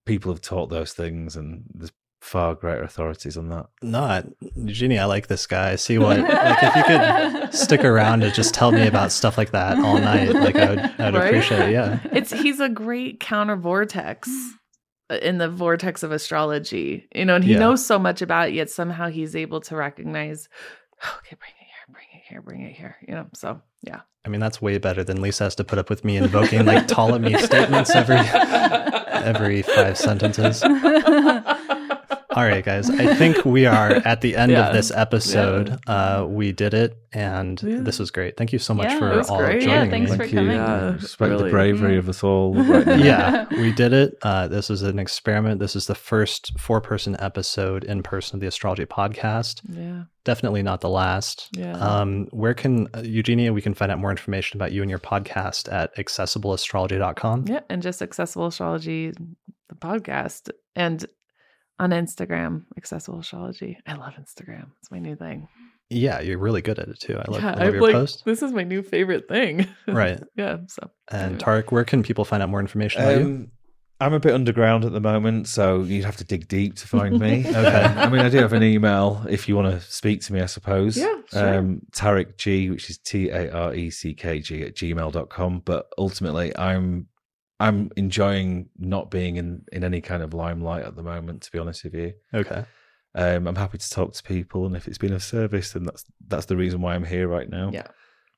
people 0.05 0.33
have 0.33 0.41
taught 0.41 0.69
those 0.69 0.93
things, 0.93 1.37
and 1.37 1.65
there's 1.75 1.93
far 2.21 2.55
greater 2.55 2.83
authorities 2.85 3.37
on 3.37 3.49
that. 3.49 3.67
Not 3.83 4.27
Eugenia, 4.55 5.03
I 5.03 5.05
like 5.07 5.27
this 5.27 5.47
guy. 5.47 5.75
See 5.77 5.99
what 5.99 6.19
like 6.21 6.59
if 6.63 6.77
you 6.77 6.83
could 6.85 7.55
stick 7.55 7.85
around 7.85 8.23
and 8.23 8.33
just 8.35 8.55
tell 8.55 8.71
me 8.71 8.87
about 8.87 9.11
stuff 9.13 9.37
like 9.39 9.51
that 9.53 9.79
all 9.79 9.99
night, 9.99 10.33
like 10.35 10.57
I 10.57 10.71
would 10.71 10.79
I'd 10.79 11.15
Right? 11.15 11.27
appreciate 11.27 11.69
it. 11.71 11.73
Yeah. 11.73 11.99
it's 12.13 12.31
he's 12.33 12.61
a 12.61 12.69
great 12.69 13.19
counter 13.19 13.57
vortex 13.57 14.29
in 15.21 15.39
the 15.39 15.49
vortex 15.49 16.03
of 16.05 16.13
astrology, 16.13 17.09
you 17.15 17.25
know, 17.25 17.35
and 17.35 17.45
he 17.45 17.53
Yeah. 17.55 17.59
knows 17.59 17.85
so 17.85 17.99
much 17.99 18.23
about 18.23 18.49
it, 18.51 18.55
yet 18.55 18.71
somehow 18.71 19.09
he's 19.09 19.35
able 19.35 19.61
to 19.63 19.75
recognize, 19.77 20.49
okay, 21.19 21.37
bring 21.39 21.51
it 21.61 21.67
here, 21.67 21.89
bring 21.93 22.07
it 22.15 22.23
here, 22.29 22.41
bring 22.43 22.61
it 22.63 22.73
here, 22.77 22.97
you 23.07 23.15
know. 23.15 23.27
So 23.35 23.61
yeah, 23.83 24.01
I 24.25 24.29
mean 24.29 24.41
that's 24.41 24.63
way 24.63 24.79
better 24.79 25.05
than 25.05 25.19
Leisa 25.19 25.41
has 25.41 25.55
to 25.57 25.65
put 25.65 25.79
up 25.79 25.91
with 25.91 26.05
me 26.05 26.17
invoking 26.17 26.65
like 26.65 26.87
Ptolemy 26.89 27.35
statements 27.39 27.95
every 27.95 28.17
every 28.17 29.63
five 29.63 29.97
sentences. 29.99 30.63
All 32.35 32.45
right, 32.45 32.65
guys. 32.65 32.89
I 32.91 33.15
think 33.15 33.45
we 33.45 33.67
are 33.67 33.91
at 34.05 34.21
the 34.21 34.37
end 34.37 34.53
Yeah. 34.53 34.69
of 34.69 34.75
this 34.75 34.91
episode. 34.91 35.79
Uh, 35.87 36.27
we 36.29 36.53
did 36.53 36.75
it, 36.75 36.97
and 37.13 37.63
Yeah. 37.63 37.79
this 37.81 37.99
was 37.99 38.11
great. 38.11 38.37
Thank 38.37 38.53
you 38.53 38.59
so 38.59 38.73
much 38.75 38.89
Yeah, 38.89 38.99
for 38.99 39.13
it 39.13 39.17
was 39.17 39.29
all 39.31 39.39
great. 39.39 39.61
joining 39.63 39.69
Yeah, 39.69 39.85
me. 39.85 39.91
thanks 39.91 40.11
for 40.13 40.17
Thank 40.19 40.33
you. 40.33 40.39
coming. 40.39 40.57
Yeah, 40.57 40.93
Respect 40.95 41.31
really. 41.31 41.45
the 41.45 41.51
bravery 41.51 41.95
Mm. 41.97 41.99
of 41.99 42.09
us 42.09 42.23
all. 42.25 42.55
Right 42.55 42.87
yeah, 43.05 43.47
we 43.51 43.73
did 43.73 43.93
it. 43.93 44.17
Uh, 44.23 44.49
this 44.49 44.71
is 44.71 44.83
an 44.83 44.99
experiment. 44.99 45.61
This 45.61 45.77
is 45.77 45.87
the 45.87 45.95
first 45.95 46.59
four 46.59 46.81
person 46.81 47.17
episode 47.19 47.85
in 47.85 48.03
person 48.03 48.37
of 48.37 48.41
the 48.41 48.47
Astrology 48.47 48.87
Podcast. 48.87 49.61
yeah, 49.69 50.05
Definitely 50.25 50.63
not 50.63 50.81
the 50.81 50.89
last. 50.89 51.49
Yeah. 51.57 51.73
Um, 51.79 52.29
where 52.31 52.55
can, 52.55 52.89
uh, 52.95 53.01
Eugenia, 53.05 53.53
we 53.53 53.61
can 53.61 53.75
find 53.75 53.91
out 53.91 53.99
more 53.99 54.11
information 54.11 54.57
about 54.57 54.71
you 54.73 54.81
and 54.83 54.89
your 54.91 55.01
podcast 55.01 55.71
at 55.73 55.95
accessibleastrology.com? 55.97 57.45
yeah, 57.49 57.61
and 57.69 57.83
just 57.83 58.01
accessible 58.03 58.47
astrology, 58.47 59.11
the 59.69 59.75
podcast, 59.75 60.51
and 60.77 61.05
on 61.79 61.91
Instagram, 61.91 62.65
accessible 62.77 63.21
astrology. 63.21 63.79
I 63.87 63.95
love 63.95 64.15
Instagram; 64.15 64.69
it's 64.81 64.91
my 64.91 64.99
new 64.99 65.17
thing. 65.17 65.49
Yeah, 65.91 66.21
you're 66.21 66.39
really 66.39 66.63
good 66.63 66.79
at 66.79 66.89
it 66.89 66.99
too. 67.01 67.19
I 67.19 67.31
love, 67.31 67.43
yeah, 67.43 67.49
I 67.49 67.53
love 67.53 67.61
I'm 67.61 67.75
your 67.75 67.83
like, 67.83 67.93
post. 67.93 68.25
This 68.25 68.43
is 68.43 68.53
my 68.53 68.63
new 68.63 68.83
favorite 68.83 69.29
thing. 69.29 69.67
Right. 69.87 70.21
yeah. 70.37 70.59
So 70.69 70.91
And 71.11 71.39
Tareck, 71.39 71.71
where 71.71 71.85
can 71.85 72.03
people 72.03 72.25
find 72.25 72.43
out 72.43 72.49
more 72.49 72.61
information 72.61 73.03
about 73.03 73.19
you? 73.19 73.25
Um, 73.25 73.51
I'm 74.01 74.15
a 74.15 74.21
bit 74.21 74.35
underground 74.35 74.85
at 74.85 74.93
the 74.93 75.01
moment, 75.01 75.47
so 75.49 75.83
you'd 75.83 76.05
have 76.05 76.17
to 76.17 76.25
dig 76.25 76.49
deep 76.49 76.75
to 76.77 76.89
find 76.89 77.21
me. 77.21 77.45
Okay. 77.47 77.83
Um, 77.83 77.99
I 77.99 78.09
mean, 78.09 78.21
I 78.23 78.31
do 78.31 78.39
have 78.39 78.53
an 78.53 78.63
email 78.63 79.25
if 79.29 79.49
you 79.49 79.55
want 79.55 79.73
to 79.73 79.81
speak 79.81 80.23
to 80.23 80.33
me, 80.33 80.41
I 80.41 80.47
suppose. 80.47 80.97
Yeah, 80.97 81.15
sure. 81.31 81.59
Um, 81.59 81.83
Tareck 81.93 82.37
G, 82.37 82.71
which 82.71 82.89
is 82.91 82.99
T 82.99 83.29
A 83.29 83.53
R 83.53 83.75
E 83.75 83.91
C 83.91 84.15
K 84.15 84.41
G 84.41 84.63
at 84.63 84.75
gmail.com. 84.75 85.63
But 85.65 85.87
ultimately, 85.99 86.57
I'm 86.57 87.07
I'm 87.67 87.91
enjoying 87.97 88.69
not 88.79 89.11
being 89.11 89.37
in, 89.37 89.65
in 89.73 89.85
any 89.85 90.01
kind 90.01 90.23
of 90.23 90.35
limelight 90.35 90.85
at 90.85 90.97
the 90.97 91.03
moment, 91.03 91.43
to 91.43 91.53
be 91.53 91.59
honest 91.59 91.85
with 91.85 91.95
you. 91.95 92.13
Okay. 92.35 92.65
Um, 93.15 93.47
I'm 93.47 93.57
happy 93.57 93.79
to 93.79 93.91
talk 93.91 94.15
to 94.15 94.23
people, 94.23 94.67
and 94.67 94.75
if 94.77 94.89
it's 94.89 94.99
been 94.99 95.13
of 95.13 95.23
service, 95.23 95.73
then 95.73 95.85
that's 95.85 96.05
that's 96.29 96.47
the 96.47 96.57
reason 96.57 96.81
why 96.81 96.95
I'm 96.95 97.05
here 97.05 97.29
right 97.29 97.49
now. 97.49 97.71
Yeah. 97.73 97.87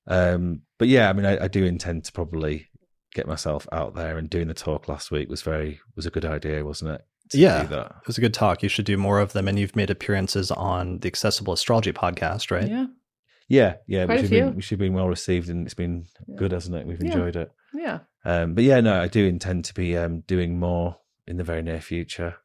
Um, 0.06 0.62
but 0.78 0.88
yeah, 0.88 1.08
I 1.08 1.12
mean, 1.12 1.26
I, 1.26 1.44
I 1.44 1.48
do 1.48 1.64
intend 1.64 2.04
to 2.04 2.12
probably 2.12 2.68
get 3.14 3.26
myself 3.26 3.66
out 3.72 3.94
there, 3.94 4.18
and 4.18 4.28
doing 4.28 4.48
the 4.48 4.54
talk 4.54 4.88
last 4.88 5.10
week 5.10 5.28
was 5.30 5.42
very 5.42 5.80
was 5.96 6.06
a 6.06 6.10
good 6.10 6.24
idea, 6.24 6.64
wasn't 6.64 6.90
it? 6.92 7.00
To 7.30 7.38
Yeah. 7.38 7.62
do 7.62 7.68
that. 7.68 7.86
It 8.02 8.06
was 8.06 8.18
a 8.18 8.20
good 8.20 8.34
talk. 8.34 8.62
You 8.62 8.68
should 8.68 8.84
do 8.84 8.96
more 8.98 9.20
of 9.20 9.32
them. 9.32 9.48
And 9.48 9.58
you've 9.58 9.76
made 9.76 9.90
appearances 9.90 10.50
on 10.50 10.98
the 10.98 11.08
Accessible 11.08 11.54
Astrology 11.54 11.92
podcast, 11.92 12.50
right? 12.50 12.68
yeah, 12.68 12.86
Yeah, 13.48 13.74
yeah, 13.86 14.04
Quite 14.04 14.14
a 14.14 14.16
which 14.16 14.20
have 14.22 14.28
few. 14.30 14.40
been 14.44 14.56
which 14.56 14.70
have 14.70 14.78
been 14.78 14.92
well 14.94 15.08
received, 15.08 15.48
and 15.48 15.64
it's 15.64 15.74
been 15.74 16.04
Yeah. 16.26 16.36
good, 16.36 16.52
hasn't 16.52 16.74
it? 16.76 16.86
We've 16.86 17.00
Yeah. 17.00 17.12
enjoyed 17.12 17.36
it. 17.36 17.50
Yeah. 17.74 18.00
Um, 18.24 18.54
but 18.54 18.64
yeah, 18.64 18.80
no, 18.80 19.00
I 19.00 19.08
do 19.08 19.26
intend 19.26 19.64
to 19.66 19.74
be 19.74 19.96
um, 19.96 20.20
doing 20.20 20.58
more 20.58 20.96
in 21.26 21.36
the 21.36 21.44
very 21.44 21.62
near 21.62 21.80
future. 21.80 22.36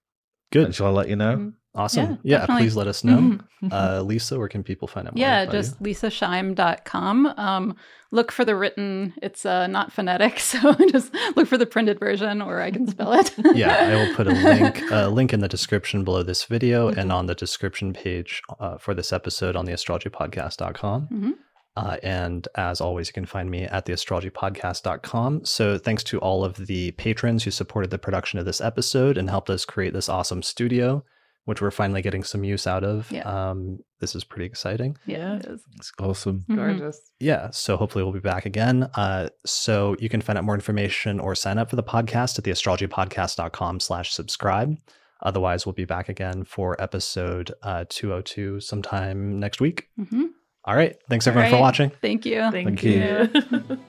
Good. 0.51 0.65
And 0.65 0.75
shall 0.75 0.87
I 0.87 0.89
let 0.91 1.09
you 1.09 1.15
know? 1.15 1.37
Mhm. 1.37 1.53
Awesome. 1.75 2.17
Yeah, 2.23 2.39
Yeah, 2.39 2.45
please 2.57 2.75
let 2.75 2.87
us 2.87 3.03
know. 3.03 3.17
Mhm. 3.17 3.41
Uh, 3.71 3.99
Leisa, 4.03 4.37
where 4.39 4.47
can 4.49 4.63
people 4.63 4.87
find 4.87 5.07
out 5.07 5.15
more? 5.15 5.21
yeah, 5.21 5.45
just 5.45 5.75
you? 5.79 5.85
leisaschaim.com. 5.93 7.27
Um, 7.37 7.75
look 8.11 8.31
for 8.31 8.43
the 8.43 8.55
written, 8.55 9.13
it's 9.21 9.45
uh, 9.45 9.67
not 9.67 9.91
phonetic, 9.93 10.39
so 10.51 10.73
just 10.91 11.13
look 11.35 11.47
for 11.47 11.57
the 11.57 11.67
printed 11.67 11.99
version 11.99 12.41
or 12.41 12.59
I 12.59 12.71
can 12.71 12.87
spell 12.87 13.13
it. 13.13 13.31
yeah, 13.55 13.75
I 13.91 13.95
will 13.95 14.15
put 14.15 14.27
a 14.27 14.31
link 14.31 14.81
a 14.91 15.09
link 15.09 15.31
in 15.31 15.41
the 15.41 15.47
description 15.47 16.03
below 16.03 16.23
this 16.23 16.43
video 16.45 16.87
and 16.87 17.11
on 17.11 17.27
the 17.27 17.35
description 17.35 17.93
page 17.93 18.41
uh, 18.59 18.77
for 18.79 18.95
this 18.95 19.13
episode 19.13 19.55
on 19.55 19.65
the 19.65 19.71
astrologypodcast.com. 19.73 21.07
Mhm. 21.13 21.33
Uh, 21.79 21.97
and 22.03 22.47
as 22.55 22.81
always, 22.81 23.07
you 23.07 23.13
can 23.13 23.25
find 23.25 23.49
me 23.49 23.63
at 23.63 23.85
theastrologypodcast.com. 23.85 25.45
So 25.45 25.77
thanks 25.77 26.03
to 26.05 26.19
all 26.19 26.43
of 26.43 26.55
the 26.67 26.91
patrons 26.91 27.43
who 27.43 27.51
supported 27.51 27.89
the 27.91 27.97
production 27.97 28.39
of 28.39 28.45
this 28.45 28.61
episode 28.61 29.17
and 29.17 29.29
helped 29.29 29.49
us 29.49 29.65
create 29.65 29.93
this 29.93 30.09
awesome 30.09 30.41
studio, 30.43 31.03
which 31.45 31.61
we're 31.61 31.71
finally 31.71 32.01
getting 32.01 32.23
some 32.23 32.43
use 32.43 32.67
out 32.67 32.83
of. 32.83 33.11
Yeah. 33.11 33.21
Um, 33.23 33.79
this 33.99 34.15
is 34.15 34.23
pretty 34.23 34.45
exciting. 34.45 34.97
Yeah. 35.05 35.37
It 35.37 35.45
is. 35.45 35.61
It's 35.77 35.91
awesome. 35.99 36.45
Mhm. 36.49 36.55
Gorgeous. 36.55 36.99
Yeah, 37.19 37.49
so 37.51 37.77
hopefully 37.77 38.03
we'll 38.03 38.13
be 38.13 38.19
back 38.19 38.45
again. 38.45 38.89
Uh, 38.95 39.29
so 39.45 39.95
you 39.99 40.09
can 40.09 40.21
find 40.21 40.37
out 40.37 40.43
more 40.45 40.55
information 40.55 41.19
or 41.19 41.33
sign 41.35 41.57
up 41.57 41.69
for 41.69 41.75
the 41.75 41.83
podcast 41.83 42.37
at 42.39 42.45
theastrologypodcast.com 42.45 43.79
slash 43.79 44.11
subscribe. 44.13 44.75
Otherwise, 45.21 45.65
we'll 45.65 45.73
be 45.73 45.85
back 45.85 46.07
again 46.07 46.43
for 46.45 46.81
episode 46.81 47.51
uh, 47.61 47.83
202 47.89 48.61
sometime 48.61 49.37
next 49.39 49.59
week. 49.59 49.89
Mhm. 49.99 50.29
All 50.65 50.75
right. 50.75 50.95
Thanks 51.09 51.25
All 51.25 51.31
everyone 51.31 51.51
for 51.51 51.59
watching. 51.59 51.89
Thank 52.01 52.25
you. 52.25 52.41
Thank, 52.51 52.81
Thank 52.81 52.83
you. 52.83 53.79